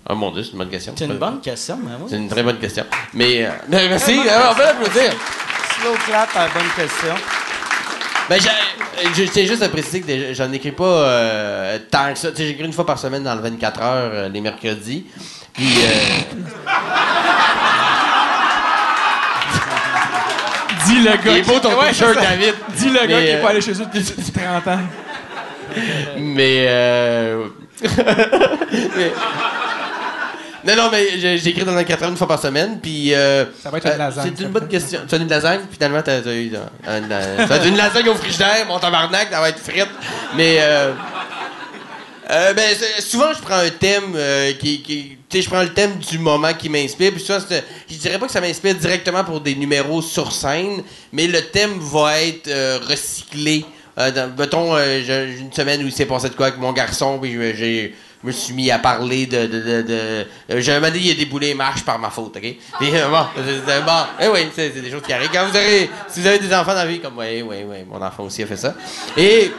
Ah 0.07 0.15
mon 0.15 0.31
dieu, 0.31 0.43
c'est 0.43 0.51
une 0.53 0.57
bonne 0.57 0.69
question. 0.69 0.93
C'est 0.97 1.05
une 1.05 1.17
bonne 1.17 1.41
question, 1.41 1.77
mais 1.83 1.91
C'est 2.07 2.15
oui. 2.15 2.21
une 2.23 2.29
très 2.29 2.41
bonne 2.43 2.57
question. 2.57 2.85
Mais, 3.13 3.45
euh, 3.45 3.49
mais 3.69 3.87
merci, 3.89 4.17
euh, 4.17 4.39
on 4.51 4.55
peut 4.55 4.63
l'applaudir. 4.63 5.11
Slow 5.79 5.93
clap 6.05 6.35
à 6.35 6.47
la 6.47 6.53
bonne 6.53 6.69
question. 6.75 7.13
Ben, 8.29 8.39
j'ai- 8.41 9.13
je 9.25 9.29
tiens 9.31 9.45
juste 9.45 9.61
à 9.61 9.69
préciser 9.69 10.01
que 10.01 10.33
j'en 10.33 10.51
écris 10.53 10.71
pas 10.71 10.83
euh, 10.85 11.79
tant 11.91 12.13
que 12.13 12.19
ça. 12.19 12.29
J'écris 12.35 12.63
une 12.65 12.73
fois 12.73 12.85
par 12.85 12.97
semaine 12.97 13.23
dans 13.23 13.35
le 13.35 13.41
24 13.41 13.81
heures, 13.81 14.11
euh, 14.13 14.29
les 14.29 14.41
mercredis. 14.41 15.05
Puis, 15.53 15.67
Dis 20.91 20.99
le 20.99 21.11
gars. 21.11 21.17
il 21.25 21.37
est 21.37 21.41
beau 21.43 21.59
ton 21.59 21.69
Ouais, 21.79 21.87
t-shirt. 21.89 22.15
David. 22.15 22.53
Dis 22.75 22.89
le 22.89 22.93
gars 22.93 23.01
Mais, 23.07 23.25
qui 23.25 23.31
est 23.31 23.35
euh, 23.35 23.41
pas 23.41 23.49
allé 23.49 23.61
chez 23.61 23.71
eux 23.71 23.85
depuis 23.93 24.03
30 24.33 24.67
ans. 24.67 24.79
Mais, 26.17 26.65
euh... 26.67 27.45
mais- 27.81 29.11
Non, 30.63 30.75
non, 30.75 30.89
mais 30.91 31.37
j'écris 31.37 31.63
dans 31.63 31.71
24 31.73 32.03
heures 32.03 32.09
une 32.09 32.17
fois 32.17 32.27
par 32.27 32.39
semaine, 32.39 32.77
puis... 32.81 33.13
euh, 33.15 33.45
Ça 33.63 33.69
va 33.71 33.77
être 33.79 33.87
une 33.87 33.93
euh, 33.93 33.97
lasagne, 33.97 34.33
C'est 34.37 34.43
une 34.43 34.49
bonne 34.51 34.67
question. 34.67 34.99
Tu 35.07 35.15
as 35.15 35.17
une 35.17 35.27
lasagne, 35.27 35.61
finalement, 35.71 36.01
t'as 36.03 36.19
eu... 36.19 36.51
euh, 36.53 36.97
une, 36.99 37.11
euh, 37.11 37.37
être 37.55 37.65
une 37.67 37.77
lasagne 37.77 38.09
au 38.09 38.15
frigidaire, 38.15 38.65
mon 38.67 38.77
tabarnak, 38.77 39.29
ça 39.31 39.39
va 39.39 39.49
être 39.49 39.59
frite. 39.59 39.87
Mais... 40.35 40.57
Euh... 40.59 40.91
euh, 42.31 42.53
ben, 42.53 42.75
souvent, 42.99 43.33
je 43.33 43.41
prends 43.41 43.55
un 43.57 43.69
thème 43.69 44.13
euh, 44.15 44.53
qui... 44.53 44.81
tu 44.81 45.37
sais, 45.37 45.41
je 45.43 45.49
prends 45.49 45.61
le 45.63 45.73
thème 45.73 45.95
du 45.97 46.17
moment 46.17 46.53
qui 46.53 46.69
m'inspire, 46.69 47.11
puis 47.11 47.21
souvent, 47.21 47.39
je 47.89 47.95
dirais 47.95 48.17
pas 48.19 48.25
que 48.27 48.31
ça 48.31 48.41
m'inspire 48.41 48.75
directement 48.75 49.23
pour 49.23 49.41
des 49.41 49.55
numéros 49.55 50.01
sur 50.01 50.31
scène, 50.31 50.83
mais 51.11 51.27
le 51.27 51.41
thème 51.41 51.77
va 51.79 52.21
être 52.21 52.47
euh, 52.47 52.79
recyclé. 52.87 53.65
Euh, 53.97 54.11
dans- 54.11 54.33
mettons, 54.37 54.77
j'ai 54.77 55.35
une 55.39 55.51
semaine 55.51 55.83
où 55.83 55.87
il 55.87 55.91
s'est 55.91 56.05
passé 56.05 56.29
de 56.29 56.35
quoi 56.35 56.47
avec 56.47 56.59
mon 56.59 56.71
garçon, 56.71 57.19
puis 57.21 57.33
j'ai- 57.55 57.93
je 58.23 58.27
me 58.27 58.31
suis 58.31 58.53
mis 58.53 58.69
à 58.69 58.77
parler 58.79 59.25
de. 59.25 59.47
de, 59.47 59.59
de, 59.59 59.81
de- 59.81 60.25
donné, 60.79 60.99
il 60.99 61.11
a 61.11 61.13
déboulé 61.15 61.47
les 61.47 61.53
marches 61.55 61.83
par 61.83 61.97
ma 61.99 62.09
faute, 62.11 62.37
OK? 62.37 62.41
Puis, 62.79 62.89
euh, 62.93 63.07
bon, 63.09 63.25
bon, 63.85 63.91
eh 64.21 64.27
oui, 64.27 64.41
c'est 64.55 64.69
des 64.69 64.91
choses 64.91 65.01
qui 65.01 65.11
arrivent. 65.11 65.31
Quand 65.33 65.45
vous 65.47 65.57
aurez, 65.57 65.89
si 66.07 66.21
vous 66.21 66.27
avez 66.27 66.37
des 66.39 66.53
enfants 66.53 66.71
dans 66.73 66.75
la 66.75 66.85
vie, 66.85 66.99
comme, 66.99 67.17
oui, 67.17 67.41
oui, 67.41 67.57
oui, 67.67 67.77
mon 67.89 67.99
enfant 68.01 68.23
aussi 68.23 68.43
a 68.43 68.45
fait 68.45 68.57
ça. 68.57 68.75
Et 69.17 69.51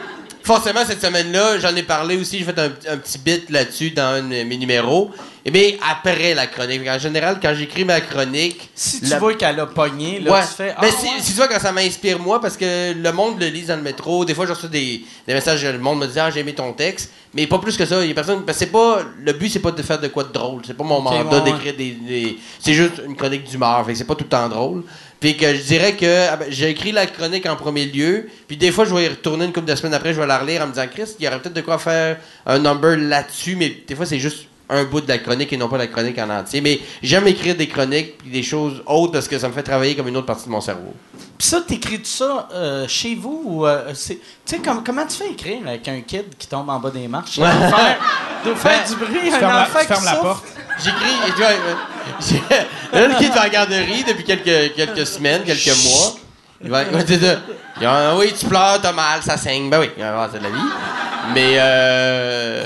forcément, 0.43 0.81
cette 0.85 1.01
semaine-là, 1.01 1.57
j'en 1.59 1.75
ai 1.75 1.83
parlé 1.83 2.17
aussi, 2.17 2.39
j'ai 2.39 2.45
fait 2.45 2.59
un, 2.59 2.71
un 2.91 2.97
petit 2.97 3.17
bit 3.17 3.49
là-dessus 3.49 3.91
dans 3.91 4.15
un 4.17 4.21
mes 4.21 4.57
numéros. 4.57 5.11
Et 5.45 5.51
bien, 5.51 5.71
après 5.91 6.33
la 6.33 6.47
chronique. 6.47 6.87
En 6.87 6.97
général, 6.97 7.37
quand 7.41 7.53
j'écris 7.53 7.83
ma 7.83 7.99
chronique. 7.99 8.69
Si 8.75 9.01
tu 9.01 9.07
la- 9.07 9.19
vois 9.19 9.33
qu'elle 9.33 9.59
a 9.59 9.65
pogné, 9.65 10.21
là, 10.21 10.31
Ouais. 10.31 10.39
tu 10.41 10.47
fais. 10.55 10.73
Mais 10.81 10.87
ah, 10.89 10.95
si, 10.97 11.05
ouais. 11.07 11.11
si 11.19 11.31
tu 11.31 11.37
vois 11.37 11.49
quand 11.49 11.59
ça 11.59 11.73
m'inspire 11.73 12.17
moi, 12.17 12.39
parce 12.39 12.55
que 12.55 12.93
le 12.93 13.11
monde 13.11 13.41
le 13.41 13.47
lit 13.47 13.63
dans 13.63 13.75
le 13.75 13.81
métro, 13.81 14.23
des 14.23 14.33
fois 14.33 14.45
je 14.45 14.53
reçois 14.53 14.69
des, 14.69 15.01
des 15.27 15.33
messages, 15.33 15.65
le 15.65 15.77
monde 15.79 15.99
me 15.99 16.07
dit 16.07 16.17
ah 16.17 16.31
j'ai 16.31 16.39
aimé 16.39 16.53
ton 16.53 16.71
texte, 16.71 17.11
mais 17.33 17.45
pas 17.45 17.59
plus 17.59 17.75
que 17.75 17.85
ça. 17.85 18.01
Il 18.01 18.07
y 18.07 18.11
a 18.11 18.13
personne, 18.15 18.43
parce 18.45 18.57
que 18.59 18.65
pas 18.65 19.01
le 19.19 19.33
but 19.33 19.49
c'est 19.49 19.59
pas 19.59 19.71
de 19.71 19.81
faire 19.81 19.99
de 19.99 20.07
quoi 20.07 20.23
de 20.23 20.31
drôle, 20.31 20.61
c'est 20.65 20.77
pas 20.77 20.83
mon 20.85 21.01
mandat 21.01 21.39
ouais, 21.39 21.51
d'écrire 21.51 21.73
des, 21.75 21.91
des- 21.91 22.37
c'est 22.61 22.73
juste 22.73 23.01
une 23.05 23.17
chronique 23.17 23.43
d'humeur, 23.43 23.85
fait 23.85 23.91
que 23.91 23.97
c'est 23.97 24.05
pas 24.05 24.15
tout 24.15 24.23
le 24.23 24.29
temps 24.29 24.47
drôle. 24.47 24.83
Puis 25.23 25.37
que 25.37 25.55
je 25.55 25.61
dirais 25.61 25.93
que 25.95 26.27
ah 26.29 26.35
ben, 26.35 26.47
j'ai 26.49 26.69
écrit 26.69 26.91
la 26.91 27.05
chronique 27.05 27.45
en 27.45 27.55
premier 27.55 27.85
lieu, 27.85 28.27
puis 28.45 28.57
des 28.57 28.73
fois 28.73 28.83
je 28.83 28.93
vais 28.93 29.05
y 29.05 29.07
retourner 29.07 29.45
une 29.45 29.53
couple 29.53 29.67
de 29.67 29.75
semaines 29.75 29.93
après, 29.93 30.13
je 30.13 30.19
vais 30.19 30.27
la 30.27 30.37
relire 30.37 30.61
en 30.63 30.67
me 30.67 30.71
disant 30.73 30.85
Chris, 30.93 31.15
il 31.17 31.23
y 31.23 31.27
aurait 31.29 31.39
peut-être 31.39 31.53
de 31.55 31.61
quoi 31.61 31.77
faire 31.77 32.17
un 32.45 32.59
number 32.59 32.97
là-dessus, 32.97 33.55
mais 33.55 33.73
des 33.87 33.95
fois 33.95 34.05
c'est 34.05 34.19
juste 34.19 34.47
un 34.69 34.83
bout 34.83 34.99
de 34.99 35.07
la 35.07 35.19
chronique 35.19 35.53
et 35.53 35.55
non 35.55 35.69
pas 35.69 35.77
la 35.77 35.87
chronique 35.87 36.17
en 36.19 36.29
entier. 36.29 36.59
Mais 36.59 36.81
j'aime 37.01 37.25
écrire 37.27 37.55
des 37.55 37.67
chroniques 37.67 38.17
puis 38.17 38.31
des 38.31 38.43
choses 38.43 38.83
autres 38.85 39.13
parce 39.13 39.29
que 39.29 39.39
ça 39.39 39.47
me 39.47 39.53
fait 39.53 39.63
travailler 39.63 39.95
comme 39.95 40.09
une 40.09 40.17
autre 40.17 40.25
partie 40.25 40.45
de 40.45 40.49
mon 40.51 40.59
cerveau. 40.61 40.93
Puis 41.37 41.47
ça, 41.47 41.61
t'écris-tu 41.61 42.03
ça 42.09 42.49
euh, 42.53 42.85
chez 42.89 43.15
vous 43.15 43.43
ou. 43.45 43.65
euh, 43.65 43.91
c'est- 43.93 44.15
tu 44.45 44.55
sais, 44.55 44.57
comme- 44.59 44.83
comment 44.83 45.05
tu 45.05 45.15
fais 45.17 45.31
écrire 45.31 45.59
avec 45.65 45.87
un 45.87 46.01
kid 46.01 46.25
qui 46.37 46.47
tombe 46.47 46.69
en 46.69 46.79
bas 46.79 46.89
des 46.91 47.07
marches? 47.07 47.37
Doit 47.37 47.49
faire, 47.51 47.99
doit 48.43 48.55
faire 48.57 48.83
du 48.89 48.95
bruit, 48.95 49.29
Tu 49.29 49.33
un 49.35 49.39
la, 49.41 49.61
enfant 49.63 49.79
fermes 49.79 49.99
qui 50.01 50.05
la 50.05 50.15
porte. 50.15 50.45
J'écris 50.83 51.15
et 51.27 51.31
tu 51.31 51.37
vois, 51.37 51.49
j'ai- 52.19 52.99
là, 52.99 53.07
le 53.07 53.15
kid 53.15 53.31
va 53.33 53.41
à 53.41 53.43
la 53.43 53.49
garderie 53.49 54.03
depuis 54.07 54.23
quelques, 54.23 54.75
quelques 54.75 55.05
semaines, 55.07 55.43
quelques 55.43 55.67
mois. 55.83 56.15
Il 56.63 56.69
va, 56.69 56.83
il 56.83 56.89
va 56.91 57.03
dire 57.03 57.41
Ah 57.85 58.15
oui, 58.17 58.33
tu 58.37 58.45
pleures, 58.45 58.79
t'as 58.81 58.91
mal, 58.93 59.21
ça 59.21 59.35
saigne. 59.37 59.69
Ben 59.69 59.79
oui, 59.81 59.89
c'est 59.97 60.39
de 60.39 60.43
la 60.43 60.49
vie. 60.49 60.69
Mais, 61.33 61.53
euh, 61.57 62.63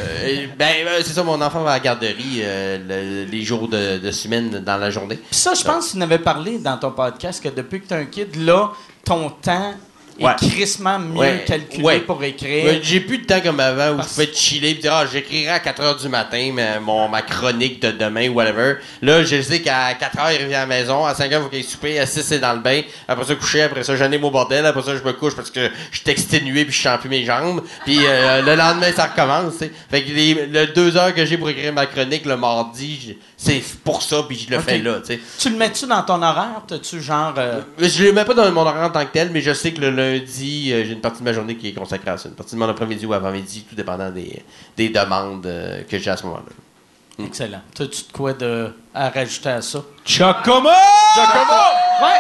ben, 0.57 0.87
euh, 0.87 0.99
c'est 1.03 1.13
ça, 1.13 1.23
mon 1.23 1.39
enfant 1.41 1.61
va 1.63 1.71
à 1.71 1.73
la 1.73 1.79
garderie 1.79 2.41
euh, 2.41 2.77
le- 3.25 3.29
les 3.29 3.43
jours 3.43 3.67
de, 3.67 3.97
de 3.99 4.11
semaine 4.11 4.49
dans 4.65 4.77
la 4.77 4.89
journée. 4.89 5.15
Puis 5.17 5.39
ça, 5.39 5.53
je 5.53 5.63
pense 5.63 5.87
que 5.87 5.91
tu 5.91 5.97
n'avais 5.97 6.17
parlé 6.19 6.57
dans 6.59 6.77
ton 6.77 6.91
podcast 6.91 7.43
que 7.43 7.49
depuis 7.49 7.81
que 7.81 7.87
tu 7.87 7.93
as 7.93 7.97
un 7.97 8.05
kid, 8.05 8.35
là, 8.43 8.71
ton 9.05 9.29
temps 9.29 9.73
Ouais. 10.23 10.31
est 10.31 10.49
crissement 10.49 10.99
mieux 10.99 11.17
Ouais. 11.19 11.43
calculé 11.45 11.83
Ouais. 11.83 11.99
pour 11.99 12.23
écrire. 12.23 12.79
J'ai 12.81 12.99
plus 12.99 13.19
de 13.19 13.25
temps 13.25 13.39
comme 13.41 13.59
avant 13.59 13.91
où 13.93 13.97
Parce- 13.97 14.09
je 14.09 14.13
pouvais 14.23 14.33
chiller 14.33 14.69
et 14.71 14.73
dire 14.75 14.93
ah, 14.93 15.05
j'écrirai 15.11 15.49
à 15.49 15.59
4 15.59 15.81
h 15.81 16.01
du 16.01 16.09
matin 16.09 16.51
ma, 16.53 16.79
mon, 16.79 17.07
ma 17.07 17.21
chronique 17.21 17.81
de 17.81 17.91
demain 17.91 18.29
ou 18.29 18.33
whatever. 18.33 18.75
Là, 19.01 19.23
je 19.23 19.41
sais 19.41 19.61
qu'à 19.61 19.93
4 19.93 20.17
h 20.17 20.35
il 20.39 20.43
revient 20.43 20.55
à 20.55 20.59
la 20.61 20.65
maison, 20.65 21.05
à 21.05 21.13
5 21.13 21.31
h 21.31 21.35
il 21.37 21.41
faut 21.43 21.49
qu'il 21.49 21.63
souper, 21.63 21.99
à 21.99 22.05
6 22.05 22.23
c'est 22.23 22.39
dans 22.39 22.53
le 22.53 22.59
bain, 22.59 22.81
après 23.07 23.25
ça 23.25 23.35
coucher, 23.35 23.61
après 23.63 23.83
ça 23.83 23.95
j'en 23.95 24.11
ai 24.11 24.17
mon 24.17 24.31
bordel, 24.31 24.65
après 24.65 24.81
ça 24.83 24.95
je 24.97 25.03
me 25.03 25.13
couche 25.13 25.35
parce 25.35 25.51
que 25.51 25.69
je 25.91 25.97
suis 25.99 26.09
exténué 26.09 26.65
puis 26.65 26.73
je 26.73 26.81
sens 26.81 26.99
plus 26.99 27.09
mes 27.09 27.23
jambes, 27.23 27.61
puis 27.85 27.99
euh, 28.05 28.41
le 28.45 28.55
lendemain 28.55 28.91
ça 28.95 29.05
recommence, 29.05 29.53
tu 29.53 29.59
sais. 29.65 29.71
Fait 29.89 30.03
que 30.03 30.11
les, 30.11 30.33
le 30.47 30.67
2 30.67 30.97
heures 30.97 31.13
que 31.13 31.25
j'ai 31.25 31.37
pour 31.37 31.49
écrire 31.49 31.73
ma 31.73 31.85
chronique 31.85 32.25
le 32.25 32.37
mardi, 32.37 33.15
c'est 33.37 33.61
pour 33.83 34.01
ça 34.01 34.23
puis 34.27 34.45
je 34.49 34.53
le 34.55 34.59
fais 34.61 34.79
là, 34.79 34.95
tu 34.99 35.13
sais. 35.13 35.19
Tu 35.37 35.49
le 35.49 35.57
mets-tu 35.57 35.85
dans 35.85 36.01
ton 36.01 36.21
horaire? 36.21 36.61
T'as-tu 36.67 37.01
genre. 37.01 37.33
euh, 37.37 37.61
Je 37.79 38.03
le 38.03 38.13
mets 38.13 38.25
pas 38.25 38.33
dans 38.33 38.51
mon 38.51 38.61
horaire 38.61 38.83
en 38.83 38.89
tant 38.89 39.05
que 39.05 39.11
tel, 39.13 39.29
mais 39.31 39.41
je 39.41 39.53
sais 39.53 39.71
que 39.71 39.81
le 39.81 39.91
lundi, 40.13 40.71
euh, 40.73 40.83
j'ai 40.85 40.93
une 40.93 41.01
partie 41.01 41.19
de 41.19 41.23
ma 41.25 41.33
journée 41.33 41.55
qui 41.57 41.69
est 41.69 41.73
consacrée 41.73 42.11
à 42.11 42.17
ça. 42.17 42.29
Une 42.29 42.35
partie 42.35 42.55
de 42.55 42.59
mon 42.59 42.69
après-midi 42.69 43.05
ou 43.05 43.13
avant-midi, 43.13 43.65
tout 43.69 43.75
dépendant 43.75 44.09
des, 44.09 44.43
des 44.75 44.89
demandes 44.89 45.45
euh, 45.45 45.83
que 45.89 45.97
j'ai 45.99 46.09
à 46.11 46.17
ce 46.17 46.23
moment-là. 46.25 47.25
Excellent. 47.25 47.61
T'as-tu 47.73 48.03
de 48.03 48.11
quoi 48.13 48.33
de, 48.33 48.71
à 48.93 49.09
rajouter 49.09 49.49
à 49.49 49.61
ça? 49.61 49.79
Chocomo! 50.05 50.69
Ouais, 50.69 52.19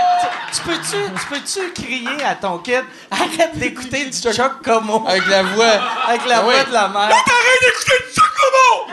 tu, 0.51 0.57
tu 0.57 0.61
peux-tu, 0.63 0.97
tu 1.19 1.27
peux-tu 1.29 1.71
crier 1.83 2.23
à 2.23 2.33
ton 2.33 2.57
kid, 2.57 2.81
arrête 3.11 3.55
d'écouter 3.59 4.05
du 4.05 4.11
Chuck 4.17 4.63
Como 4.63 5.05
Avec 5.07 5.27
la 5.27 5.43
voix. 5.43 5.65
avec 6.07 6.25
la 6.25 6.37
Ah 6.39 6.41
voix 6.41 6.63
de 6.63 6.73
la 6.73 6.87
mère. 6.87 7.01
Arrête 7.01 7.61
d'écouter 7.61 8.03
du 8.07 8.13
Chuck 8.15 8.31
Como! 8.41 8.91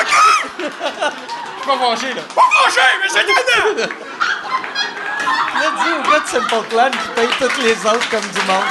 OK? 0.00 0.12
Je 1.66 1.70
suis 1.70 1.78
pas 1.78 1.86
fâché, 1.96 2.14
là. 2.14 2.22
Pas 2.34 2.42
fâché, 2.64 2.80
mais 3.02 3.08
c'est 3.08 3.22
étonnant! 3.22 3.94
Là, 5.76 5.84
dis 5.84 5.90
au 6.08 6.10
gars 6.10 6.20
de 6.20 6.26
Simple 6.28 6.68
Plan 6.68 6.90
qui 6.90 7.08
paye 7.14 7.28
toutes 7.38 7.62
les 7.62 7.72
autres 7.86 8.10
comme 8.10 8.20
du 8.20 8.46
monde. 8.46 8.64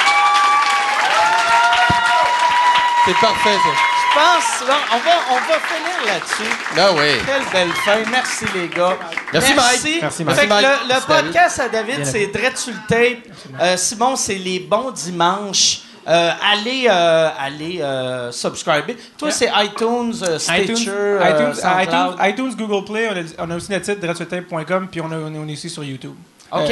C'est 3.06 3.20
parfait, 3.20 3.50
ça. 3.56 3.74
Je 4.14 4.20
pense, 4.20 4.68
là, 4.70 4.76
on 4.94 4.98
va, 4.98 5.12
on 5.32 5.36
va 5.36 5.60
finir 5.60 6.06
là-dessus. 6.06 6.56
Ah 6.78 6.92
oui. 6.94 7.22
Quelle 7.26 7.44
belle 7.52 7.74
fin. 7.74 8.10
Merci, 8.12 8.46
les 8.56 8.68
gars. 8.70 8.96
Merci, 9.34 9.54
Mike. 9.56 9.98
Merci, 10.02 10.18
Fait 10.18 10.24
Mike. 10.24 10.40
que 10.42 10.48
Mike. 10.48 10.66
le, 10.66 10.72
le 10.84 10.88
Merci, 10.88 11.08
podcast 11.08 11.60
à 11.60 11.70
David, 11.70 12.06
c'est 12.06 12.28
Dread 12.28 12.56
sur 12.58 12.74
le 12.74 12.80
tape. 12.88 13.34
Euh, 13.60 13.76
Simon, 13.76 14.16
c'est 14.16 14.36
les 14.36 14.60
bons 14.60 14.92
dimanches. 14.92 15.80
Euh, 16.08 16.32
allez, 16.52 16.88
euh, 16.90 17.30
allez 17.40 17.80
euh, 17.82 18.32
subscriber. 18.32 18.96
Toi, 19.18 19.32
c'est 19.32 19.50
iTunes, 19.56 20.14
euh, 20.22 20.38
Stitcher, 20.38 20.62
iTunes, 20.68 20.88
euh, 20.90 21.30
iTunes, 21.32 21.56
SoundCloud. 21.56 22.16
iTunes, 22.20 22.30
iTunes, 22.30 22.56
Google 22.68 22.86
Play, 22.86 23.10
on 23.10 23.44
a, 23.44 23.48
on 23.48 23.52
a 23.52 23.56
aussi 23.56 23.72
notre 23.72 23.86
site 23.86 24.00
dreadsultape.com 24.00 24.88
puis 24.92 25.02
on, 25.02 25.12
a- 25.12 25.16
on 25.16 25.48
est 25.50 25.54
aussi 25.54 25.70
sur 25.70 25.84
YouTube. 25.84 26.14
OK. 26.52 26.72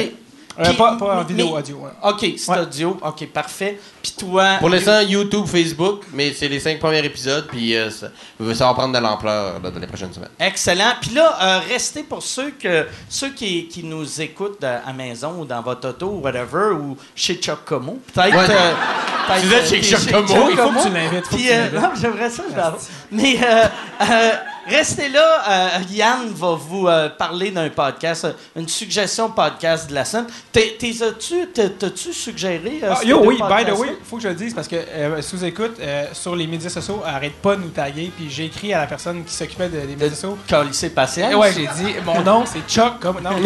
Euh, 0.58 0.72
pas, 0.74 0.96
pas 0.96 1.20
en 1.20 1.24
vidéo, 1.24 1.46
mais- 1.52 1.58
audio. 1.58 1.76
ouais. 1.78 1.90
OK, 2.10 2.34
c'est 2.36 2.50
Ouais. 2.50 2.58
audio. 2.60 2.98
OK, 3.02 3.26
parfait. 3.28 3.78
Puis 4.02 4.12
toi... 4.18 4.56
Pour 4.58 4.68
l'instant, 4.68 5.00
YouTube, 5.00 5.46
Facebook, 5.46 6.02
mais 6.12 6.32
c'est 6.32 6.48
les 6.48 6.60
cinq 6.60 6.78
premiers 6.78 7.04
épisodes, 7.04 7.46
puis 7.48 7.74
euh, 7.76 7.90
ça, 7.90 8.08
ça 8.54 8.66
va 8.66 8.74
prendre 8.74 8.92
de 8.94 8.98
l'ampleur 8.98 9.60
dans 9.60 9.70
les 9.78 9.86
prochaines 9.86 10.12
semaines. 10.12 10.28
Excellent. 10.38 10.92
Puis 11.00 11.12
là, 11.14 11.38
euh, 11.40 11.60
restez 11.68 12.02
pour 12.02 12.22
ceux 12.22 12.50
que 12.50 12.86
ceux 13.08 13.30
qui, 13.30 13.68
qui 13.68 13.84
nous 13.84 14.20
écoutent 14.20 14.62
à, 14.64 14.92
maison 14.92 15.40
ou 15.40 15.44
dans 15.44 15.62
votre 15.62 15.88
auto 15.88 16.06
ou 16.06 16.20
whatever 16.20 16.72
ou 16.74 16.96
chez 17.14 17.36
Chuck 17.36 17.64
Como. 17.64 17.98
Peut-être. 18.12 18.34
Ouais. 18.36 18.46
euh, 18.50 18.72
peut-être, 19.26 19.40
Si 19.40 19.46
vous 19.46 19.54
êtes 19.54 19.66
chez 19.68 19.82
Chuck 19.82 20.10
Como, 20.12 20.50
il 20.50 20.56
faut 20.56 20.70
que 20.70 20.82
tu 20.82 20.90
l'invites, 20.92 21.50
euh, 21.50 21.68
j'aimerais 22.00 22.30
ça, 22.30 22.42
je 22.50 22.56
l'avoue. 22.56 22.76
Mais 23.10 23.36
euh, 23.42 23.64
euh, 24.02 24.30
restez 24.68 25.08
là. 25.08 25.42
euh, 25.48 25.68
Yann 25.90 26.28
va 26.34 26.52
vous 26.54 26.86
euh, 26.88 27.08
parler 27.08 27.50
d'un 27.50 27.68
podcast, 27.68 28.24
euh, 28.24 28.32
une 28.56 28.68
suggestion 28.68 29.30
podcast 29.30 29.88
de 29.90 29.94
la 29.94 30.04
semaine. 30.04 30.26
T'as-tu 30.52 32.12
suggéré 32.12 32.80
euh, 32.82 32.92
Ah, 32.96 33.04
yo, 33.04 33.20
oui, 33.24 33.36
by 33.36 33.64
the 33.64 33.76
way, 33.78 33.96
faut 34.04 34.16
que 34.16 34.22
je 34.22 34.28
le 34.28 34.34
dise 34.34 34.54
parce 34.54 34.68
que 34.68 34.76
euh, 34.76 35.22
sous 35.22 35.44
écoute 35.44 35.76
euh, 35.80 36.06
sur 36.12 36.34
les 36.36 36.46
médias 36.46 36.70
sociaux, 36.70 37.02
arrête 37.04 37.34
pas 37.34 37.56
de 37.56 37.62
nous 37.62 37.68
taguer. 37.70 38.10
Puis 38.16 38.30
j'ai 38.30 38.46
écrit 38.46 38.72
à 38.72 38.78
la 38.80 38.86
personne 38.86 39.24
qui 39.24 39.34
s'occupait 39.34 39.68
de- 39.68 39.80
des 39.80 39.86
médias 39.96 40.10
sociaux. 40.10 40.38
Calisser 40.46 40.90
patience. 40.90 41.32
Et 41.32 41.34
ouais, 41.34 41.52
j'ai 41.52 41.66
dit 41.66 41.94
mon 42.04 42.20
nom 42.22 42.44
c'est 42.46 42.62
Chuck 42.68 42.98
comme 43.00 43.20
non. 43.20 43.30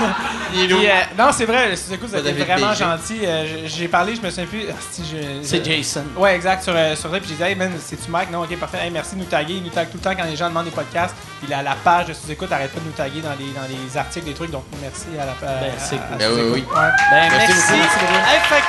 Euh, 0.00 0.64
puis, 0.66 0.86
euh, 0.86 0.90
non, 1.18 1.30
c'est 1.32 1.44
vrai, 1.44 1.74
sous 1.74 1.92
écoute, 1.92 2.08
vous 2.08 2.14
êtes 2.16 2.38
vraiment 2.38 2.72
gentil. 2.72 3.18
Euh, 3.24 3.66
j'ai- 3.66 3.88
parlé, 3.88 4.14
je 4.14 4.20
me 4.20 4.30
souviens 4.30 4.46
plus. 4.46 4.62
ah, 4.70 4.74
si 4.92 5.02
je- 5.02 5.42
C'est 5.46 5.64
Jason. 5.64 6.04
Ouais, 6.16 6.36
exact, 6.36 6.62
sur, 6.62 6.72
sur 6.96 7.10
ça. 7.10 7.18
Puis 7.18 7.30
j'ai 7.30 7.34
dit, 7.34 7.42
hey 7.42 7.56
man, 7.56 7.72
c'est-tu 7.84 8.08
Mike? 8.08 8.30
Non, 8.30 8.42
ok, 8.44 8.56
parfait. 8.58 8.78
Hey, 8.84 8.90
merci 8.92 9.16
de 9.16 9.20
nous 9.20 9.26
taguer. 9.26 9.60
Il 9.68 9.70
nous 9.70 9.74
tague 9.74 9.90
tout 9.90 9.98
le 9.98 10.02
temps 10.02 10.14
quand 10.16 10.24
les 10.24 10.34
gens 10.36 10.48
demandent 10.48 10.64
des 10.64 10.70
podcasts. 10.70 11.14
Puis 11.40 11.48
la, 11.48 11.62
la 11.62 11.74
page 11.84 12.06
de 12.06 12.14
sous-écoute 12.14 12.50
arrête 12.50 12.72
pas 12.72 12.80
de 12.80 12.86
nous 12.86 12.92
taguer 12.92 13.20
dans 13.20 13.36
les, 13.38 13.52
dans 13.52 13.68
les 13.68 13.96
articles, 13.98 14.24
des 14.24 14.32
trucs. 14.32 14.50
Donc 14.50 14.64
merci 14.80 15.06
à 15.20 15.26
la 15.26 15.32
page. 15.32 15.60
Ben, 15.60 15.72
c'est 15.78 15.98
cool. 15.98 16.16
Ben 16.18 16.30
oui, 16.32 16.42
oui. 16.54 16.64
Ben, 16.74 16.92
Merci 17.30 17.52
merci. 17.52 17.72
Hey, 17.74 18.40
fait 18.48 18.64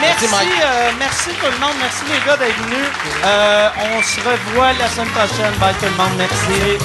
merci, 0.00 0.26
Merci, 0.30 0.48
euh, 0.62 0.90
merci 0.98 1.30
tout 1.38 1.46
le 1.46 1.58
monde. 1.58 1.76
Merci 1.78 2.04
les 2.10 2.20
gars 2.26 2.36
d'être 2.38 2.56
venus. 2.56 2.88
Euh, 3.24 3.68
on 3.96 4.02
se 4.02 4.20
revoit 4.20 4.72
la 4.72 4.88
semaine 4.88 5.08
prochaine. 5.10 5.52
Bye 5.60 5.74
tout 5.74 5.84
le 5.84 5.90
monde. 5.92 6.16
Merci. 6.16 6.78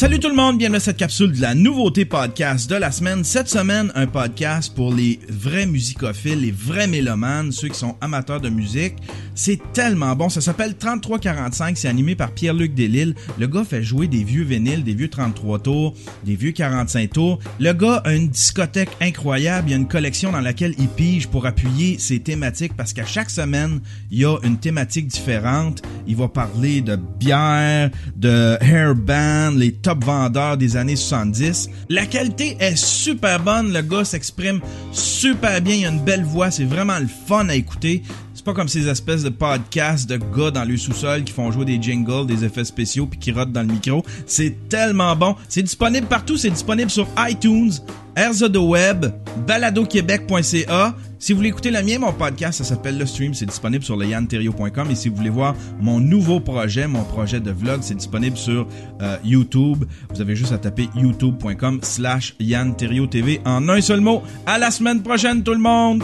Salut 0.00 0.18
tout 0.18 0.30
le 0.30 0.34
monde, 0.34 0.56
bienvenue 0.56 0.78
à 0.78 0.80
cette 0.80 0.96
capsule 0.96 1.30
de 1.30 1.42
la 1.42 1.54
nouveauté 1.54 2.06
podcast 2.06 2.70
de 2.70 2.74
la 2.74 2.90
semaine. 2.90 3.22
Cette 3.22 3.50
semaine, 3.50 3.92
un 3.94 4.06
podcast 4.06 4.74
pour 4.74 4.94
les 4.94 5.20
vrais 5.28 5.66
musicophiles, 5.66 6.40
les 6.40 6.52
vrais 6.52 6.86
mélomanes, 6.86 7.52
ceux 7.52 7.68
qui 7.68 7.78
sont 7.78 7.96
amateurs 8.00 8.40
de 8.40 8.48
musique. 8.48 8.94
C'est 9.42 9.58
tellement 9.72 10.14
bon, 10.16 10.28
ça 10.28 10.42
s'appelle 10.42 10.76
3345, 10.76 11.78
c'est 11.78 11.88
animé 11.88 12.14
par 12.14 12.32
Pierre-Luc 12.32 12.74
Delisle. 12.74 13.14
Le 13.38 13.46
gars 13.46 13.64
fait 13.64 13.82
jouer 13.82 14.06
des 14.06 14.22
vieux 14.22 14.42
vinyles, 14.42 14.84
des 14.84 14.92
vieux 14.92 15.08
33 15.08 15.60
tours, 15.60 15.94
des 16.26 16.36
vieux 16.36 16.52
45 16.52 17.08
tours. 17.08 17.38
Le 17.58 17.72
gars 17.72 18.02
a 18.04 18.12
une 18.12 18.28
discothèque 18.28 18.90
incroyable, 19.00 19.68
il 19.68 19.70
y 19.70 19.74
a 19.74 19.78
une 19.78 19.88
collection 19.88 20.30
dans 20.30 20.42
laquelle 20.42 20.74
il 20.78 20.88
pige 20.88 21.26
pour 21.28 21.46
appuyer 21.46 21.98
ses 21.98 22.20
thématiques 22.20 22.76
parce 22.76 22.92
qu'à 22.92 23.06
chaque 23.06 23.30
semaine, 23.30 23.80
il 24.10 24.18
y 24.18 24.26
a 24.26 24.36
une 24.42 24.58
thématique 24.58 25.06
différente. 25.06 25.80
Il 26.06 26.16
va 26.16 26.28
parler 26.28 26.82
de 26.82 26.96
bière, 26.96 27.88
de 28.16 28.58
hairband, 28.60 29.56
les 29.56 29.72
top 29.72 30.04
vendeurs 30.04 30.58
des 30.58 30.76
années 30.76 30.96
70. 30.96 31.70
La 31.88 32.04
qualité 32.04 32.58
est 32.60 32.76
super 32.76 33.40
bonne, 33.40 33.72
le 33.72 33.80
gars 33.80 34.04
s'exprime 34.04 34.60
super 34.92 35.62
bien, 35.62 35.76
il 35.76 35.86
a 35.86 35.88
une 35.88 36.04
belle 36.04 36.24
voix, 36.24 36.50
c'est 36.50 36.64
vraiment 36.64 36.98
le 36.98 37.08
fun 37.26 37.48
à 37.48 37.54
écouter. 37.54 38.02
C'est 38.40 38.46
pas 38.46 38.54
comme 38.54 38.68
ces 38.68 38.88
espèces 38.88 39.22
de 39.22 39.28
podcasts 39.28 40.08
de 40.08 40.16
gars 40.16 40.50
dans 40.50 40.64
le 40.64 40.74
sous-sol 40.78 41.24
qui 41.24 41.32
font 41.34 41.52
jouer 41.52 41.66
des 41.66 41.78
jingles, 41.78 42.26
des 42.26 42.42
effets 42.42 42.64
spéciaux 42.64 43.04
puis 43.04 43.18
qui 43.18 43.32
rotent 43.32 43.52
dans 43.52 43.60
le 43.60 43.66
micro. 43.66 44.02
C'est 44.24 44.66
tellement 44.70 45.14
bon. 45.14 45.36
C'est 45.46 45.62
disponible 45.62 46.06
partout. 46.06 46.38
C'est 46.38 46.48
disponible 46.48 46.90
sur 46.90 47.06
iTunes, 47.18 47.70
de 48.16 48.58
Web, 48.58 49.12
baladoquebec.ca. 49.46 50.96
Si 51.18 51.32
vous 51.32 51.36
voulez 51.36 51.50
écouter 51.50 51.70
le 51.70 51.82
mien, 51.82 51.98
mon 51.98 52.14
podcast, 52.14 52.56
ça 52.56 52.64
s'appelle 52.64 52.96
Le 52.96 53.04
Stream. 53.04 53.34
C'est 53.34 53.44
disponible 53.44 53.84
sur 53.84 53.98
le 53.98 54.06
yanterio.com. 54.06 54.90
Et 54.90 54.94
si 54.94 55.10
vous 55.10 55.16
voulez 55.16 55.28
voir 55.28 55.54
mon 55.78 56.00
nouveau 56.00 56.40
projet, 56.40 56.86
mon 56.86 57.04
projet 57.04 57.40
de 57.40 57.50
vlog, 57.50 57.80
c'est 57.82 57.94
disponible 57.94 58.38
sur 58.38 58.66
euh, 59.02 59.18
YouTube. 59.22 59.84
Vous 60.14 60.22
avez 60.22 60.34
juste 60.34 60.52
à 60.52 60.58
taper 60.58 60.88
youtube.com 60.96 61.80
slash 61.82 62.34
TV 62.38 63.42
en 63.44 63.68
un 63.68 63.82
seul 63.82 64.00
mot. 64.00 64.22
À 64.46 64.56
la 64.56 64.70
semaine 64.70 65.02
prochaine, 65.02 65.42
tout 65.42 65.52
le 65.52 65.58
monde! 65.58 66.02